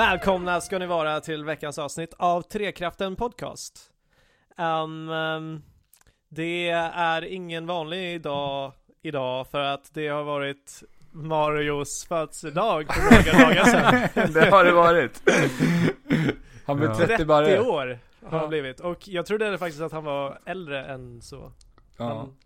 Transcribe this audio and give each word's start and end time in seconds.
Välkomna 0.00 0.60
ska 0.60 0.78
ni 0.78 0.86
vara 0.86 1.20
till 1.20 1.44
veckans 1.44 1.78
avsnitt 1.78 2.14
av 2.18 2.42
Trekraften 2.42 3.16
Podcast. 3.16 3.90
Um, 4.58 5.08
um, 5.08 5.62
det 6.28 6.68
är 6.70 7.24
ingen 7.24 7.66
vanlig 7.66 8.22
dag 8.22 8.72
idag 9.02 9.46
för 9.46 9.60
att 9.60 9.94
det 9.94 10.08
har 10.08 10.24
varit 10.24 10.82
Marios 11.10 12.04
födelsedag 12.04 12.86
för 12.94 13.02
några 13.02 13.44
dagar 13.44 13.64
sedan. 13.64 14.32
det 14.34 14.50
har 14.50 14.64
det 14.64 14.72
varit. 14.72 15.22
Han 16.64 16.76
blev 16.76 16.90
Ja. 16.90 16.96
30 16.96 17.06
30 17.06 17.24
bara. 17.24 17.62
år 17.62 17.98
har 18.24 18.38
han 18.38 18.48
blivit 18.48 18.80
och 18.80 19.08
jag 19.08 19.26
trodde 19.26 19.58
faktiskt 19.58 19.82
att 19.82 19.92
han 19.92 20.04
var 20.04 20.40
äldre 20.44 20.84
än 20.84 21.22
så. 21.22 21.52
Ja. 21.96 22.04
Han, 22.04 22.36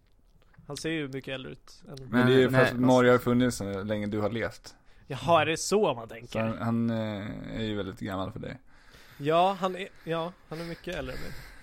han 0.66 0.76
ser 0.76 0.90
ju 0.90 1.08
mycket 1.08 1.34
äldre 1.34 1.52
ut. 1.52 1.82
Än... 1.88 2.08
Men 2.10 2.26
det 2.26 2.34
är 2.34 2.38
ju 2.38 2.50
för 2.50 2.62
att 2.62 2.78
Mario 2.80 3.10
har 3.10 3.18
funnits 3.18 3.56
så 3.56 3.82
länge 3.82 4.06
du 4.06 4.20
har 4.20 4.30
levt. 4.30 4.74
Jaha, 5.06 5.42
är 5.42 5.46
det 5.46 5.56
så 5.56 5.94
man 5.94 6.08
Så 6.08 6.14
tänker? 6.14 6.40
han, 6.40 6.58
han 6.58 6.90
eh, 6.90 7.56
är 7.60 7.62
ju 7.62 7.76
väldigt 7.76 8.00
gammal 8.00 8.32
för 8.32 8.40
dig. 8.40 8.58
Ja, 9.18 9.56
han 9.60 9.76
är, 9.76 9.88
ja, 10.04 10.32
han 10.48 10.60
är 10.60 10.64
mycket 10.64 10.94
äldre 10.94 11.14
än 11.14 11.20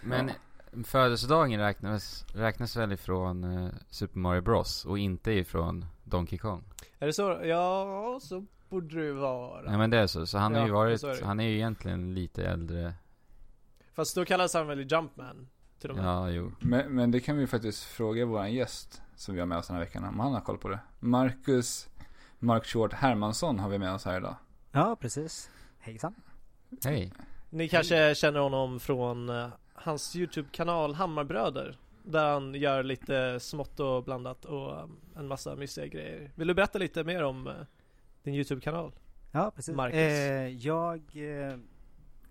mig. 0.10 0.36
Men 0.74 0.84
födelsedagen 0.84 1.60
räknas, 1.60 2.26
räknas 2.34 2.78
väl 2.78 2.92
ifrån 2.92 3.44
eh, 3.66 3.72
Super 3.90 4.20
Mario 4.20 4.42
Bros 4.42 4.86
och 4.86 5.00
inte 5.00 5.32
ifrån 5.32 5.86
Donkey 6.04 6.40
Kong? 6.40 6.64
Är 7.00 7.08
det 7.08 7.14
så? 7.14 7.40
Ja, 7.44 8.20
så 8.22 8.46
borde 8.70 8.96
det 8.96 9.04
ju 9.06 9.14
vara. 9.14 9.72
Ja 9.72 9.78
men 9.78 9.90
det 9.90 9.98
är 9.98 10.08
så, 10.08 10.26
så 10.26 10.38
han 10.38 10.54
har 10.54 10.62
Ja, 10.62 10.66
ju 10.68 10.72
varit, 10.74 11.02
så 11.02 11.08
är 11.08 11.16
det. 11.16 11.26
han 11.26 11.40
är 11.40 11.44
ju 11.48 11.56
egentligen 11.56 12.14
lite 12.14 12.46
äldre 12.46 12.94
Fast 13.94 14.16
då 14.16 14.26
kallas 14.26 14.54
han 14.54 14.68
väl 14.68 14.92
Jumpman? 14.92 15.48
Till 15.80 15.90
och 15.90 15.96
med. 15.96 16.06
Ja, 16.06 16.30
jo 16.30 16.52
Men, 16.60 16.96
men 16.96 17.12
det 17.12 17.20
kan 17.20 17.38
vi 17.38 17.48
faktiskt 17.48 17.84
fråga 17.84 18.26
våran 18.26 18.54
gäst 18.54 19.02
som 19.16 19.34
vi 19.34 19.40
har 19.40 19.48
med 19.48 19.58
oss 19.58 19.68
den 19.68 19.76
här 19.76 19.84
veckan 19.84 20.04
om 20.04 20.20
han 20.20 20.34
har 20.34 20.42
koll 20.42 20.58
på 20.58 20.70
det. 20.70 20.80
Marcus 21.00 21.88
Mark 22.44 22.66
Short 22.66 22.94
Hermansson 22.94 23.60
har 23.60 23.70
vi 23.70 23.78
med 23.78 23.94
oss 23.94 24.06
här 24.06 24.18
idag. 24.18 24.36
Ja, 24.72 24.96
precis. 25.00 25.50
Hejsan. 25.80 26.16
Hej 26.84 27.14
Ni 27.50 27.70
kanske 27.70 28.16
känner 28.16 28.40
honom 28.40 28.80
från 28.80 29.30
eh, 29.30 29.48
hans 29.74 30.16
YouTube-kanal 30.16 30.94
Hammarbröder. 30.94 31.78
Där 32.04 32.34
han 32.34 32.54
gör 32.56 32.84
lite 32.84 33.40
smått 33.40 33.80
och 33.80 34.04
blandat 34.04 34.46
och 34.46 34.72
eh, 34.80 34.86
en 35.18 35.28
massa 35.28 35.56
mysiga 35.56 35.88
grejer. 35.88 36.32
Vill 36.36 36.48
du 36.48 36.54
berätta 36.54 36.80
lite 36.80 37.04
mer 37.04 37.24
om 37.24 37.48
eh, 37.48 37.54
din 38.24 38.36
YouTube-kanal? 38.36 38.92
Ja, 39.32 39.52
precis. 39.56 39.76
Marcus. 39.76 39.96
Eh, 39.98 40.48
jag, 40.48 41.02
eh, 41.14 41.58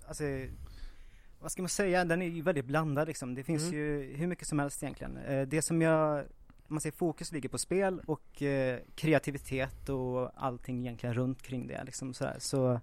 alltså, 0.08 0.24
vad 1.40 1.52
ska 1.52 1.62
man 1.62 1.68
säga, 1.68 2.04
den 2.04 2.22
är 2.22 2.26
ju 2.26 2.42
väldigt 2.42 2.64
blandad 2.64 3.08
liksom. 3.08 3.34
Det 3.34 3.42
finns 3.44 3.62
Mm. 3.62 3.74
ju 3.74 4.14
hur 4.16 4.26
mycket 4.26 4.46
som 4.48 4.58
helst 4.58 4.82
egentligen. 4.82 5.16
Eh, 5.16 5.46
det 5.46 5.62
som 5.62 5.82
jag, 5.82 6.24
man 6.70 6.80
säger 6.80 6.96
fokus 6.96 7.32
ligger 7.32 7.48
på 7.48 7.58
spel 7.58 8.00
och 8.06 8.42
eh, 8.42 8.78
kreativitet 8.94 9.88
och 9.88 10.30
allting 10.34 10.80
egentligen 10.86 11.14
runt 11.14 11.42
kring 11.42 11.66
det 11.66 11.84
liksom 11.84 12.14
sådär. 12.14 12.36
Så, 12.38 12.80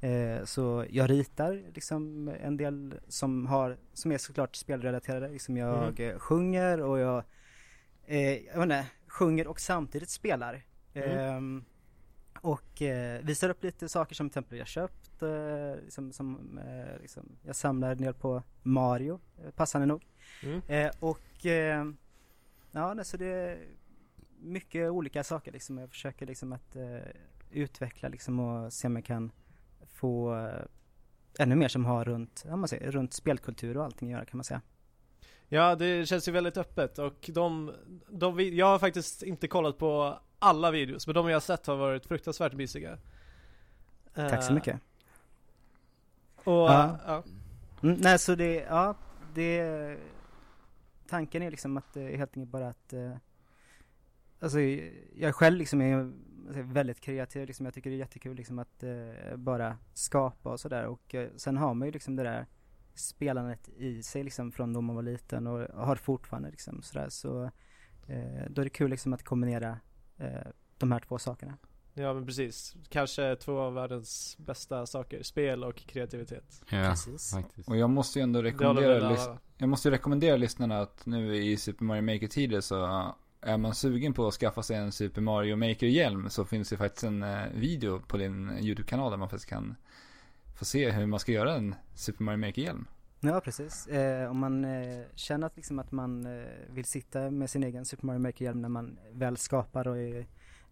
eh, 0.00 0.44
så 0.44 0.84
jag 0.90 1.10
ritar 1.10 1.62
liksom 1.74 2.28
en 2.40 2.56
del 2.56 2.94
som 3.08 3.46
har, 3.46 3.76
som 3.92 4.12
är 4.12 4.18
såklart 4.18 4.56
spelrelaterade. 4.56 5.28
Liksom 5.28 5.56
jag 5.56 6.00
Mm. 6.00 6.10
eh, 6.14 6.18
sjunger 6.18 6.80
och 6.82 6.98
jag, 6.98 7.24
eh, 8.06 8.46
jag 8.46 8.54
vet 8.54 8.62
inte, 8.62 8.86
sjunger 9.08 9.46
och 9.46 9.60
samtidigt 9.60 10.10
spelar. 10.10 10.62
Mm. 10.94 11.10
Ehm, 11.18 11.64
och 12.40 12.82
eh, 12.82 13.22
visar 13.22 13.48
upp 13.48 13.62
lite 13.64 13.88
saker 13.88 14.14
som 14.14 14.30
till 14.30 14.38
exempel 14.38 14.58
jag 14.58 14.66
köpt, 14.66 15.22
eh, 15.22 15.82
liksom, 15.84 16.12
som, 16.12 16.60
liksom, 17.00 17.28
jag 17.42 17.56
samlar 17.56 17.94
ner 17.94 18.12
på 18.12 18.42
Mario, 18.62 19.20
passande 19.56 19.86
nog. 19.86 20.04
Mm. 20.42 20.90
Och 21.00 21.46
ja, 22.76 22.94
nej, 22.94 23.04
så 23.04 23.16
det 23.16 23.26
är 23.26 23.58
mycket 24.38 24.90
olika 24.90 25.24
saker 25.24 25.52
liksom. 25.52 25.78
Jag 25.78 25.90
försöker 25.90 26.26
liksom 26.26 26.52
att 26.52 26.76
eh, 26.76 26.98
utveckla 27.50 28.08
liksom 28.08 28.40
och 28.40 28.72
se 28.72 28.86
om 28.88 28.96
jag 28.96 29.04
kan 29.04 29.32
få 29.86 30.36
eh, 30.36 30.62
ännu 31.38 31.54
mer 31.54 31.68
som 31.68 31.84
har 31.84 32.04
runt, 32.04 32.44
ja, 32.48 32.56
man 32.56 32.68
säger, 32.68 32.90
runt 32.90 33.12
spelkultur 33.12 33.76
och 33.76 33.84
allting 33.84 34.08
att 34.08 34.12
göra 34.12 34.24
kan 34.24 34.36
man 34.38 34.44
säga. 34.44 34.60
Ja, 35.48 35.74
det 35.74 36.06
känns 36.08 36.28
ju 36.28 36.32
väldigt 36.32 36.56
öppet 36.56 36.98
och 36.98 37.30
de, 37.34 37.72
de, 38.08 38.40
jag 38.40 38.66
har 38.66 38.78
faktiskt 38.78 39.22
inte 39.22 39.48
kollat 39.48 39.78
på 39.78 40.18
alla 40.38 40.70
videos, 40.70 41.06
men 41.06 41.14
de 41.14 41.28
jag 41.28 41.34
har 41.36 41.40
sett 41.40 41.66
har 41.66 41.76
varit 41.76 42.06
fruktansvärt 42.06 42.52
mysiga. 42.52 42.98
Tack 44.14 44.42
så 44.42 44.50
Eh, 44.50 44.54
mycket. 44.54 44.80
Och, 46.34 46.52
Ja. 46.52 46.98
ja. 47.06 47.22
Mm, 47.82 47.96
nej 48.00 48.18
så 48.18 48.34
det, 48.34 48.54
ja, 48.54 48.94
det 49.34 49.58
Tanken 51.08 51.42
är 51.42 51.50
liksom 51.50 51.76
att 51.76 51.96
helt 51.96 52.36
enkelt 52.36 52.52
bara 52.52 52.68
att 52.68 52.92
eh, 52.92 53.16
Alltså 54.40 54.60
jag 55.14 55.34
själv 55.34 55.56
liksom 55.56 55.80
är 55.80 56.12
alltså, 56.46 56.62
väldigt 56.62 57.00
kreativ 57.00 57.46
liksom, 57.46 57.66
jag 57.66 57.74
tycker 57.74 57.90
det 57.90 57.96
är 57.96 57.98
jättekul 57.98 58.36
liksom 58.36 58.58
att 58.58 58.82
eh, 58.82 59.36
bara 59.36 59.78
skapa 59.94 60.52
och 60.52 60.60
sådär. 60.60 60.86
Och 60.86 61.14
eh, 61.14 61.28
sen 61.36 61.56
har 61.56 61.74
man 61.74 61.88
ju 61.88 61.92
liksom 61.92 62.16
det 62.16 62.22
där 62.22 62.46
spelandet 62.94 63.68
i 63.68 64.02
sig 64.02 64.24
liksom 64.24 64.52
från 64.52 64.72
då 64.72 64.80
man 64.80 64.96
var 64.96 65.02
liten 65.02 65.46
och 65.46 65.86
har 65.86 65.96
fortfarande 65.96 66.50
liksom 66.50 66.82
sådär. 66.82 67.08
Så 67.08 67.44
eh, 68.06 68.44
då 68.50 68.60
är 68.60 68.64
det 68.64 68.70
kul 68.70 68.90
liksom 68.90 69.12
att 69.12 69.22
kombinera 69.22 69.78
eh, 70.16 70.46
de 70.78 70.92
här 70.92 71.00
två 71.00 71.18
sakerna 71.18 71.58
ja, 71.96 72.14
men 72.14 72.26
precis. 72.26 72.76
Kanske 72.88 73.36
två 73.36 73.58
av 73.58 73.74
världens 73.74 74.36
bästa 74.38 74.86
saker. 74.86 75.22
Spel 75.22 75.64
och 75.64 75.76
kreativitet. 75.76 76.62
Ja, 76.70 76.82
Precis. 76.90 77.30
faktiskt 77.32 77.68
Och 77.68 77.76
jag 77.76 77.90
måste 77.90 78.18
ju 78.18 78.22
ändå 78.22 78.42
rekommendera, 78.42 79.10
lys- 79.10 79.24
alla. 79.28 79.38
jag 79.58 79.68
måste 79.68 79.88
ju 79.88 79.92
rekommendera 79.94 80.36
lyssnarna 80.36 80.80
att 80.80 81.06
nu 81.06 81.36
i 81.36 81.56
Super 81.56 81.84
Mario 81.84 82.02
Maker-tider 82.02 82.60
så 82.60 83.10
är 83.40 83.56
man 83.56 83.74
sugen 83.74 84.12
på 84.14 84.26
att 84.26 84.34
skaffa 84.34 84.62
sig 84.62 84.76
en 84.76 84.92
Super 84.92 85.20
Mario 85.20 85.56
Maker-hjälm 85.56 86.30
så 86.30 86.44
finns 86.44 86.68
det 86.68 86.76
faktiskt 86.76 87.04
en 87.04 87.22
eh, 87.22 87.42
video 87.54 88.00
på 88.00 88.16
din 88.16 88.58
YouTube-kanal 88.60 89.10
där 89.10 89.18
man 89.18 89.28
faktiskt 89.28 89.48
kan 89.50 89.74
få 90.58 90.64
se 90.64 90.90
hur 90.90 91.06
man 91.06 91.20
ska 91.20 91.32
göra 91.32 91.54
en 91.54 91.74
Super 91.94 92.24
Mario 92.24 92.38
Maker-hjälm. 92.38 92.86
Ja 93.20 93.40
precis. 93.40 93.86
Eh, 93.86 94.30
om 94.30 94.38
man 94.38 94.64
eh, 94.64 95.04
känner 95.14 95.46
att, 95.46 95.56
liksom 95.56 95.78
att 95.78 95.92
man 95.92 96.26
eh, 96.26 96.46
vill 96.70 96.84
sitta 96.84 97.30
med 97.30 97.50
sin 97.50 97.64
egen 97.64 97.84
Super 97.84 98.06
Mario 98.06 98.18
Maker-hjälm 98.18 98.62
när 98.62 98.68
man 98.68 98.98
väl 99.12 99.36
skapar 99.36 99.88
och 99.88 99.96
eh, 99.98 100.24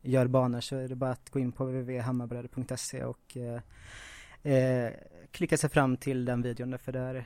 gör 0.04 0.26
banor 0.26 0.60
så 0.60 0.76
är 0.76 0.88
det 0.88 0.96
bara 0.96 1.10
att 1.10 1.30
gå 1.30 1.38
in 1.38 1.52
på 1.52 1.64
www.hammarbröder.se 1.64 3.04
och 3.04 3.36
eh, 3.36 4.52
eh, 4.54 4.92
klicka 5.30 5.56
sig 5.56 5.70
fram 5.70 5.96
till 5.96 6.24
den 6.24 6.42
videon 6.42 6.78
för 6.78 6.92
där 6.92 7.14
eh, 7.14 7.24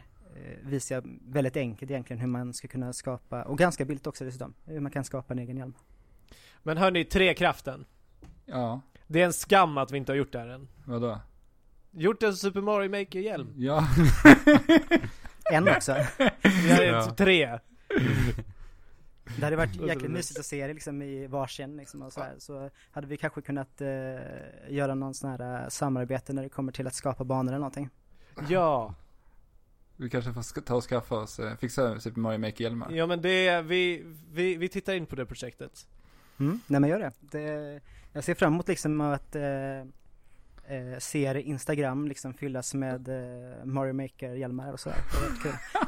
visar 0.69 0.95
jag 0.95 1.19
väldigt 1.29 1.57
enkelt 1.57 1.91
egentligen 1.91 2.21
hur 2.21 2.29
man 2.29 2.55
ska 2.55 2.69
kunna 2.69 2.93
skapa, 2.93 3.43
och 3.43 3.59
ganska 3.59 3.85
billigt 3.85 4.07
också 4.07 4.25
dessutom, 4.25 4.55
hur 4.65 4.81
man 4.81 4.93
kan 4.93 5.05
skapa 5.05 5.33
en 5.35 5.39
egen 5.39 5.57
hjälm. 5.57 5.75
Men 6.63 6.77
hörni, 6.77 7.05
Trekraften. 7.05 7.85
Ja, 8.47 8.81
Det 9.07 9.21
är 9.21 9.25
en 9.27 9.33
skam 9.33 9.79
att 9.79 9.93
vi 9.93 9.99
inte 9.99 10.13
har 10.13 10.17
gjort 10.17 10.33
det 10.33 10.39
här 10.39 10.49
än. 10.49 10.69
vadå? 10.85 11.21
Gjort 11.91 12.23
en 12.23 12.37
Super 12.37 12.61
Mario 12.61 12.91
Maker-hjälm. 12.91 13.53
Ja, 13.57 13.89
En 15.53 15.69
också. 15.69 15.97
Vi 16.43 16.71
har 16.71 16.83
Ja. 16.83 16.93
ja. 16.93 17.15
tre. 17.17 17.59
Det 19.37 19.45
hade 19.45 19.57
varit 19.57 19.77
jäkligt 19.87 20.11
mysigt 20.11 20.41
att 20.41 20.47
se 20.47 20.67
det 20.67 20.75
liksom 20.75 21.03
i 21.03 21.27
varsin 21.27 21.77
liksom 21.77 22.03
och 22.03 22.13
så, 22.13 22.21
här. 22.21 22.35
så 22.39 22.71
hade 22.91 23.07
vi 23.07 23.17
kanske 23.17 23.41
kunnat 23.41 23.81
eh, 23.81 23.89
göra 24.69 24.95
någon 24.95 25.15
sån 25.15 25.31
här 25.31 25.63
eh, 25.63 25.69
samarbete 25.69 26.33
när 26.33 26.43
det 26.43 26.49
kommer 26.49 26.73
till 26.73 26.87
att 26.87 26.95
skapa 26.95 27.25
banor 27.25 27.53
eller 27.53 27.59
någonting. 27.59 27.91
Ja. 28.49 28.95
vi 29.97 30.11
kanske 30.11 30.33
får 30.33 30.61
ta 30.61 30.75
och 30.75 30.85
skaffa 30.85 31.15
oss, 31.15 31.39
eh, 31.39 31.57
fixa 31.57 32.01
Super 32.01 32.21
Mario 32.21 32.39
Maker-hjälmar. 32.39 32.91
Ja 32.91 33.07
men 33.07 33.23
det, 33.23 33.63
vi, 33.63 34.05
vi, 34.33 34.57
vi 34.57 34.69
tittar 34.69 34.95
in 34.95 35.07
på 35.07 35.17
det 35.17 35.27
projektet. 35.27 35.87
Mm, 36.39 36.61
nej 36.67 36.81
men 36.81 36.91
gör 36.91 36.99
det. 36.99 37.13
det. 37.21 37.81
Jag 38.13 38.25
ser 38.25 38.35
fram 38.35 38.53
emot 38.55 38.69
liksom 38.69 39.01
att 39.01 39.37
eh, 39.37 39.79
eh, 40.69 40.99
se 40.99 41.41
Instagram 41.41 42.09
liksom 42.09 42.35
fyllas 42.35 42.75
med 42.75 43.09
eh, 43.09 43.65
Mario 43.65 43.93
Maker-hjälmar 43.93 44.73
och 44.73 44.81
sådär. 44.81 44.99
Det 44.99 45.43
kul. 45.43 45.53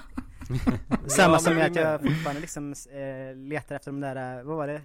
Samma 1.06 1.34
Ja, 1.34 1.38
som 1.38 1.54
men 1.54 1.58
med 1.62 1.70
att 1.70 1.76
jag 1.76 2.00
fortfarande 2.00 2.40
liksom 2.40 2.72
eh, 2.92 3.36
letar 3.36 3.76
efter 3.76 3.90
de 3.90 4.00
där, 4.00 4.38
eh, 4.38 4.44
vad 4.44 4.56
var 4.56 4.66
det? 4.66 4.82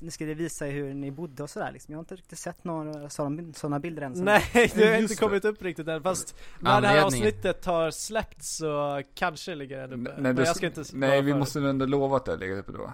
Nu 0.00 0.10
ska 0.10 0.24
det 0.24 0.34
visa 0.34 0.64
hur 0.64 0.94
ni 0.94 1.10
bodde 1.10 1.42
och 1.42 1.50
sådär 1.50 1.72
liksom. 1.72 1.92
Jag 1.92 1.98
har 1.98 2.02
inte 2.02 2.16
riktigt 2.16 2.38
sett 2.38 2.64
några 2.64 3.10
sådana, 3.10 3.78
bilder 3.78 4.02
än. 4.02 4.12
Nej, 4.12 4.42
det 4.74 4.86
har 4.86 4.94
inte 4.94 5.14
det. 5.14 5.20
kommit 5.20 5.44
upp 5.44 5.62
riktigt 5.62 5.88
än 5.88 6.02
fast 6.02 6.36
när 6.60 6.80
det 6.80 6.88
här 6.88 7.04
avsnittet 7.04 7.64
har 7.64 7.90
släppts 7.90 8.56
så 8.56 9.02
kanske 9.14 9.54
ligger 9.54 9.88
den 9.88 9.92
uppe. 10.00 10.12
Nej, 10.12 10.22
men 10.22 10.36
det- 10.36 10.44
jag 10.44 10.56
ska 10.56 10.66
inte 10.66 10.84
Nej, 10.92 11.22
vi 11.22 11.34
måste 11.34 11.60
väl 11.60 11.68
ändå 11.70 11.86
lova 11.86 12.16
att 12.16 12.24
det 12.24 12.32
har 12.32 12.38
legat 12.38 12.58
uppe 12.58 12.72
då. 12.72 12.92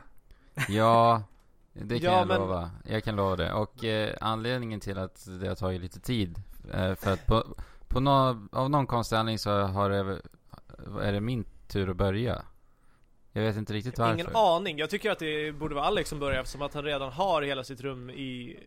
Ja, 0.68 1.22
det 1.72 1.98
kan 2.00 2.12
Ja, 2.12 2.18
jag 2.18 2.28
men- 2.28 2.40
lova. 2.40 2.70
Jag 2.84 3.04
kan 3.04 3.16
lova 3.16 3.36
det. 3.36 3.52
Och 3.52 3.84
eh, 3.84 4.14
anledningen 4.20 4.80
till 4.80 4.98
att 4.98 5.26
det 5.40 5.48
har 5.48 5.54
tagit 5.54 5.80
lite 5.80 6.00
tid, 6.00 6.42
eh, 6.74 6.94
för 6.94 7.12
att 7.12 7.26
på, 7.26 7.44
på 7.88 8.00
nå, 8.00 8.46
av 8.52 8.70
någon 8.70 8.86
konstig 8.86 9.16
anledning 9.16 9.38
så 9.38 9.60
har 9.60 9.90
det, 9.90 10.20
är 11.02 11.12
det 11.12 11.20
min 11.20 11.44
tur 11.72 11.90
att 11.90 11.96
börja. 11.96 12.42
Jag 13.32 13.42
vet 13.42 13.56
inte 13.56 13.72
riktigt 13.72 13.98
varför. 13.98 14.14
Ingen 14.14 14.36
aning, 14.36 14.78
jag 14.78 14.90
tycker 14.90 15.10
att 15.10 15.18
det 15.18 15.52
borde 15.52 15.74
vara 15.74 15.84
Alex 15.84 16.10
som 16.10 16.18
börjar 16.18 16.40
eftersom 16.40 16.62
att 16.62 16.74
han 16.74 16.84
redan 16.84 17.12
har 17.12 17.42
hela 17.42 17.64
sitt 17.64 17.80
rum 17.80 18.10
i, 18.10 18.58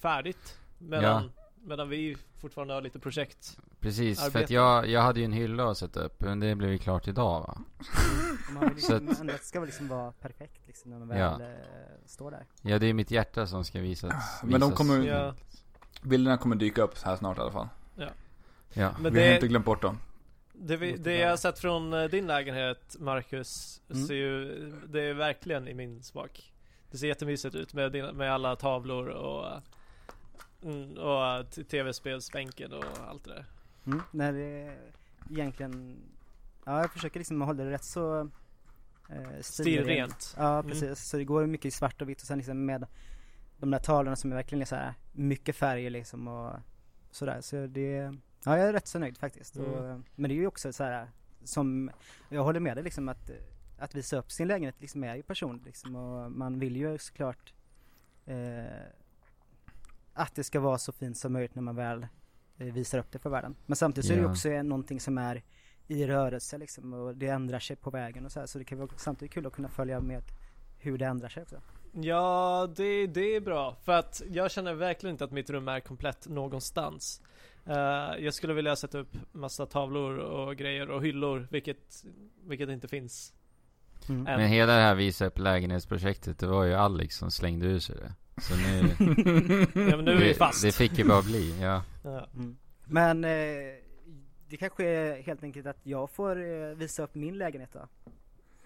färdigt. 0.00 0.58
Medan, 0.78 1.30
medan 1.64 1.88
vi 1.88 2.16
fortfarande 2.40 2.74
har 2.74 2.80
lite 2.82 2.98
projekt. 2.98 3.58
Precis, 3.80 4.18
för 4.20 4.26
arbete. 4.26 4.44
att 4.44 4.50
jag, 4.50 4.88
jag 4.88 5.00
hade 5.02 5.20
ju 5.20 5.24
en 5.24 5.32
hylla 5.32 5.70
att 5.70 5.78
sätta 5.78 6.00
upp, 6.00 6.20
men 6.20 6.40
det 6.40 6.54
blev 6.54 6.70
ju 6.70 6.78
klart 6.78 7.08
idag 7.08 7.40
va? 7.40 7.58
Man 8.52 8.64
vill 8.64 8.74
liksom, 8.74 9.14
Så 9.14 9.22
att- 9.22 9.28
det 9.28 9.38
ska 9.44 9.60
väl 9.60 9.66
liksom 9.66 9.88
vara 9.88 10.12
perfekt 10.12 10.66
liksom 10.66 10.90
när 10.90 10.98
man 10.98 11.08
väl 11.08 11.18
Ja. 11.18 11.40
eh, 11.40 11.48
står 12.06 12.30
där. 12.30 12.46
Ja, 12.62 12.78
det 12.78 12.86
är 12.86 12.92
mitt 12.94 13.10
hjärta 13.10 13.46
som 13.46 13.64
ska 13.64 13.80
visas. 13.80 14.40
Men 14.42 14.60
de 14.60 14.70
visas. 14.70 14.78
kommer- 14.78 15.06
Ja. 15.06 15.34
Bilderna 16.02 16.36
kommer 16.38 16.56
dyka 16.56 16.82
upp 16.82 16.98
här 17.04 17.16
snart 17.16 17.38
i 17.38 17.40
alla 17.40 17.52
fall. 17.52 17.68
Ja. 17.94 18.08
Men 19.00 19.12
Vi 19.14 19.20
har 19.20 19.28
det, 19.28 19.34
inte 19.34 19.48
glömt 19.48 19.64
bort 19.64 19.82
dem. 19.82 19.98
Det, 20.52 20.76
vi, 20.76 20.96
det 20.96 21.14
jag 21.16 21.30
har 21.30 21.36
sett 21.36 21.58
från 21.58 21.92
eh, 21.92 22.04
din 22.04 22.26
lägenhet 22.26 22.96
Marcus, 22.98 23.82
Mm. 23.90 24.06
ser 24.06 24.14
ju, 24.14 24.70
det 24.88 25.02
är 25.02 25.14
verkligen 25.14 25.68
i 25.68 25.74
min 25.74 26.02
smak. 26.02 26.52
Det 26.90 26.98
ser 26.98 27.06
jättemysigt 27.06 27.54
ut 27.54 27.74
med, 27.74 27.92
dina, 27.92 28.12
med 28.12 28.32
alla 28.32 28.56
tavlor 28.56 29.06
och, 29.08 29.62
mm, 30.62 30.92
och 30.98 31.50
tv-spelsbänken 31.68 32.72
och 32.72 32.84
allt 33.08 33.24
det 33.24 33.30
där. 33.30 33.44
Mm, 33.86 34.02
när 34.10 34.32
det 34.32 34.76
egentligen, 35.30 35.96
ja 36.64 36.80
jag 36.80 36.92
försöker 36.92 37.20
liksom 37.20 37.40
hålla 37.40 37.64
det 37.64 37.70
rätt 37.70 37.84
så 37.84 38.20
eh, 39.10 39.40
Stilrent. 39.40 40.34
Ja 40.38 40.58
Mm. 40.58 40.70
precis, 40.70 41.08
så 41.08 41.16
det 41.16 41.24
går 41.24 41.46
mycket 41.46 41.66
i 41.66 41.70
svart 41.70 42.02
och 42.02 42.08
vitt 42.08 42.20
och 42.20 42.26
sen 42.26 42.38
liksom 42.38 42.64
med 42.66 42.86
de 43.58 43.70
där 43.70 43.78
tavlorna 43.78 44.16
som 44.16 44.32
är 44.32 44.36
verkligen 44.36 44.66
så 44.66 44.76
här 44.76 44.94
mycket 45.12 45.56
färger 45.56 45.90
liksom 45.90 46.28
och 46.28 46.52
sådär. 47.10 47.40
Så 47.40 47.66
det, 47.66 48.14
ja 48.44 48.58
jag 48.58 48.68
är 48.68 48.72
rätt 48.72 48.86
så 48.86 48.98
nöjd 48.98 49.18
faktiskt. 49.18 49.56
Mm. 49.56 49.70
Och, 49.70 50.00
men 50.14 50.28
det 50.28 50.34
är 50.34 50.36
ju 50.36 50.46
också 50.46 50.72
så 50.72 50.84
här 50.84 51.08
som, 51.44 51.90
jag 52.28 52.44
håller 52.44 52.60
med 52.60 52.76
dig 52.76 52.84
liksom 52.84 53.08
att, 53.08 53.30
att 53.78 53.94
visa 53.94 54.16
upp 54.16 54.32
sin 54.32 54.48
lägenhet 54.48 54.74
liksom 54.78 55.04
är 55.04 55.16
ju 55.16 55.22
personligt 55.22 55.64
liksom 55.64 55.96
och 55.96 56.32
man 56.32 56.58
vill 56.58 56.76
ju 56.76 56.98
såklart 56.98 57.52
eh, 58.26 58.64
att 60.14 60.34
det 60.34 60.44
ska 60.44 60.60
vara 60.60 60.78
så 60.78 60.92
fint 60.92 61.18
som 61.18 61.32
möjligt 61.32 61.54
när 61.54 61.62
man 61.62 61.76
väl 61.76 62.06
eh, 62.58 62.66
visar 62.66 62.98
upp 62.98 63.12
det 63.12 63.18
för 63.18 63.30
världen. 63.30 63.54
Men 63.66 63.76
samtidigt 63.76 64.06
så 64.06 64.12
är 64.12 64.16
det 64.16 64.22
ju 64.22 64.30
också 64.30 64.48
någonting 64.48 65.00
som 65.00 65.18
är 65.18 65.42
i 65.88 66.06
rörelse 66.06 66.58
liksom 66.58 66.94
och 66.94 67.16
det 67.16 67.28
ändrar 67.28 67.58
sig 67.58 67.76
på 67.76 67.90
vägen 67.90 68.24
och 68.24 68.32
så 68.32 68.40
här, 68.40 68.46
så 68.46 68.58
det 68.58 68.64
kan 68.64 68.78
vara 68.78 68.90
samtidigt 68.96 69.34
kul 69.34 69.46
att 69.46 69.52
kunna 69.52 69.68
följa 69.68 70.00
med 70.00 70.22
hur 70.78 70.98
det 70.98 71.06
ändrar 71.06 71.28
sig 71.28 71.42
också. 71.42 71.60
Ja, 71.92 72.68
det, 72.76 73.06
det 73.06 73.36
är 73.36 73.40
bra. 73.40 73.76
För 73.82 73.92
att 73.92 74.22
jag 74.30 74.50
känner 74.50 74.74
verkligen 74.74 75.14
inte 75.14 75.24
att 75.24 75.32
mitt 75.32 75.50
rum 75.50 75.68
är 75.68 75.80
komplett 75.80 76.28
någonstans. 76.28 77.22
Eh, 77.66 78.24
jag 78.24 78.34
skulle 78.34 78.54
vilja 78.54 78.76
sätta 78.76 78.98
upp 78.98 79.16
massa 79.32 79.66
tavlor 79.66 80.16
och 80.16 80.56
grejer 80.56 80.90
och 80.90 81.04
hyllor, 81.04 81.46
vilket, 81.50 82.04
vilket 82.44 82.68
inte 82.68 82.88
finns. 82.88 83.34
Mm. 84.08 84.22
Men 84.22 84.48
hela 84.48 84.72
det 84.72 84.80
här 84.80 84.94
visa 84.94 85.26
upp 85.26 85.38
lägenhetsprojektet, 85.38 86.38
det 86.38 86.46
var 86.46 86.64
ju 86.64 86.74
Alex 86.74 87.16
som 87.16 87.30
slängde 87.30 87.66
ur 87.66 87.78
sig 87.78 87.96
det. 87.96 88.12
Så 88.40 88.54
nu, 88.56 88.88
Ja 89.90 89.96
men 89.96 90.04
nu 90.04 90.10
är 90.10 90.16
vi 90.16 90.28
det, 90.28 90.34
fast. 90.34 90.62
det 90.62 90.72
fick 90.72 90.98
ju 90.98 91.04
bara 91.04 91.22
bli, 91.22 91.60
ja. 91.60 91.82
Ja. 92.04 92.26
Mm. 92.34 92.56
Men 92.84 93.24
eh, 93.24 93.30
det 94.48 94.56
kanske 94.56 94.84
är 94.84 95.22
helt 95.22 95.42
enkelt 95.42 95.66
att 95.66 95.80
jag 95.82 96.10
får 96.10 96.40
eh, 96.40 96.74
visa 96.74 97.02
upp 97.02 97.14
min 97.14 97.38
lägenhet 97.38 97.72
då. 97.72 97.88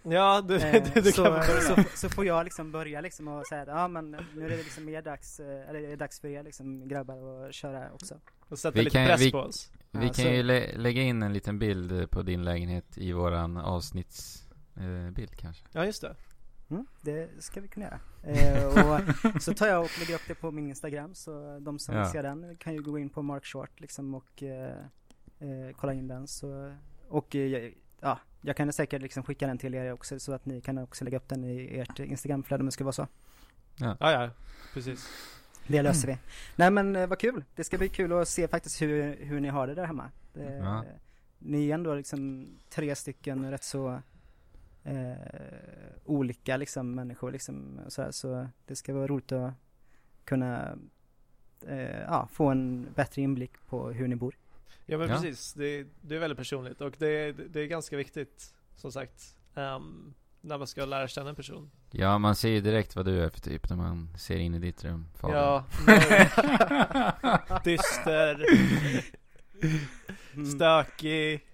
Ja, 0.09 0.41
du, 0.41 0.57
Eh, 0.57 0.85
du, 0.95 1.01
du 1.01 1.13
så, 1.13 1.23
kan 1.25 1.33
börja. 1.33 1.61
så, 1.61 1.83
så 1.95 2.09
får 2.09 2.25
jag 2.27 2.45
liksom 2.45 2.73
börja 2.73 3.01
liksom 3.01 3.29
och 3.29 3.47
säga 3.47 3.65
ja 3.67 3.89
men 3.89 4.11
nu 4.37 4.45
är 4.45 4.49
det 4.51 4.57
liksom 4.57 4.85
mer 4.85 5.03
dags, 5.03 5.41
eh, 5.41 5.69
eller 5.69 5.81
det 5.81 5.93
är 5.93 5.97
dags 5.97 6.21
för 6.21 6.29
er 6.29 6.43
liksom 6.43 6.89
grabbar 6.89 7.47
att 7.49 7.55
köra 7.55 7.93
också. 7.93 8.21
Och 8.49 8.59
sätta 8.59 8.79
Vi 8.79 8.85
lite 8.85 8.97
kan- 8.99 9.07
press 9.07 9.21
vi- 9.21 9.33
på 9.33 9.39
oss. 9.39 9.71
Vi 9.91 9.99
Ja, 10.07 10.13
kan 10.13 10.15
så- 10.15 10.31
ju 10.31 10.43
lä- 10.43 10.77
lägga 10.77 11.03
in 11.03 11.23
en 11.23 11.33
liten 11.33 11.59
bild 11.59 11.93
eh, 11.93 12.07
på 12.07 12.23
din 12.23 12.45
lägenhet 12.45 12.99
i 12.99 13.13
våran 13.13 13.57
avsnittsbild 13.57 15.31
eh, 15.31 15.37
kanske. 15.37 15.65
Ja 15.73 15.85
just 15.85 16.01
det. 16.03 16.15
Mm, 16.71 16.87
det 17.03 17.31
ska 17.39 17.61
vi 17.61 17.69
kunna 17.69 17.87
göra. 17.87 18.01
Eh, 18.23 18.67
och 18.67 19.43
så 19.43 19.55
tar 19.55 19.67
jag 19.67 19.81
och 19.85 19.91
lägger 19.99 20.15
upp 20.15 20.21
det 20.29 20.35
på 20.35 20.51
min 20.51 20.69
Instagram 20.69 21.15
så 21.15 21.59
de 21.61 21.79
som 21.79 21.95
Ja. 21.95 22.03
vill 22.03 22.11
se 22.11 22.23
den 22.23 22.57
kan 22.57 22.73
ju 22.75 22.83
gå 22.83 22.99
in 22.99 23.11
på 23.11 23.23
Mark 23.23 23.45
Short 23.45 23.81
liksom 23.81 24.15
och 24.15 24.43
eh, 24.43 24.77
eh, 25.39 25.77
kolla 25.77 25.93
in 25.95 26.09
den 26.09 26.27
så 26.27 26.75
och 27.09 27.35
eh, 27.37 27.43
jag- 27.47 27.75
ja, 28.01 28.19
jag 28.41 28.57
kan 28.57 28.73
säkert 28.73 29.03
liksom 29.03 29.23
skicka 29.23 29.47
den 29.47 29.59
till 29.59 29.75
er 29.75 29.93
också 29.93 30.19
så 30.19 30.33
att 30.33 30.47
ni 30.47 30.61
kan 30.61 30.79
också 30.79 31.05
lägga 31.05 31.17
upp 31.17 31.29
den 31.29 31.45
i 31.45 31.79
ert 31.79 31.99
Instagramflöde 31.99 32.63
om 32.63 32.67
det 32.67 32.73
ska 32.73 32.85
vara 32.85 32.93
så. 32.93 33.07
Ja, 33.77 33.97
ja. 34.01 34.31
Precis. 34.75 35.09
Det 35.67 35.83
löser 35.83 36.09
vi. 36.09 36.19
Nej 36.57 36.71
men 36.71 36.97
eh, 36.97 37.07
vad 37.07 37.19
kul. 37.19 37.45
Det 37.55 37.65
ska 37.65 37.79
bli 37.79 37.89
kul 37.89 38.13
att 38.13 38.29
se 38.29 38.49
faktiskt 38.49 38.83
hur, 38.83 39.17
hur 39.17 39.41
ni 39.41 39.49
har 39.49 39.67
det 39.67 39.75
där 39.75 39.85
hemma. 39.85 40.11
Det, 40.33 40.57
Ja. 40.57 40.85
Ni 41.39 41.71
är 41.71 41.75
ändå 41.75 41.95
liksom 41.95 42.49
tre 42.71 42.95
stycken 42.95 43.51
rätt 43.51 43.65
så 43.65 44.01
eh, 44.85 45.13
olika 46.05 46.57
liksom 46.57 46.95
människor 46.95 47.33
liksom 47.33 47.81
så, 47.89 48.03
här, 48.03 48.11
så 48.11 48.49
det 48.67 48.77
ska 48.77 48.95
vara 48.95 49.07
roligt 49.07 49.33
att 49.33 49.55
kunna 50.25 50.79
eh, 51.67 52.01
ja, 52.01 52.29
få 52.33 52.47
en 52.47 52.89
bättre 52.95 53.23
inblick 53.23 53.53
på 53.67 53.91
hur 53.91 54.09
ni 54.09 54.17
bor. 54.17 54.37
Ja 54.87 54.99
men 54.99 55.09
Ja. 55.09 55.15
precis. 55.15 55.53
Det, 55.53 55.87
det 56.01 56.15
är 56.17 56.19
väldigt 56.19 56.39
personligt 56.39 56.81
och 56.81 56.93
det, 56.99 57.33
det 57.33 57.61
är 57.61 57.67
ganska 57.67 57.97
viktigt 57.97 58.55
som 58.77 58.93
sagt. 58.93 59.23
ehm, 59.55 60.15
när 60.41 60.59
man 60.59 60.67
ska 60.67 60.85
lära 60.85 61.09
känna 61.09 61.29
en 61.31 61.37
person. 61.37 61.71
Ja, 61.91 62.19
man 62.19 62.35
ser 62.35 62.49
ju 62.49 62.61
direkt 62.61 62.97
vad 62.97 63.05
du 63.05 63.21
är 63.25 63.29
för 63.29 63.41
typ 63.41 63.71
när 63.71 63.77
man 63.77 64.09
ser 64.19 64.37
in 64.39 64.55
i 64.55 64.59
ditt 64.59 64.85
rum, 64.85 65.07
Fabian. 65.21 65.39
Ja, 65.43 65.65
dyster, 67.65 68.45
Mm. 70.35 70.47
stökig. 70.47 71.47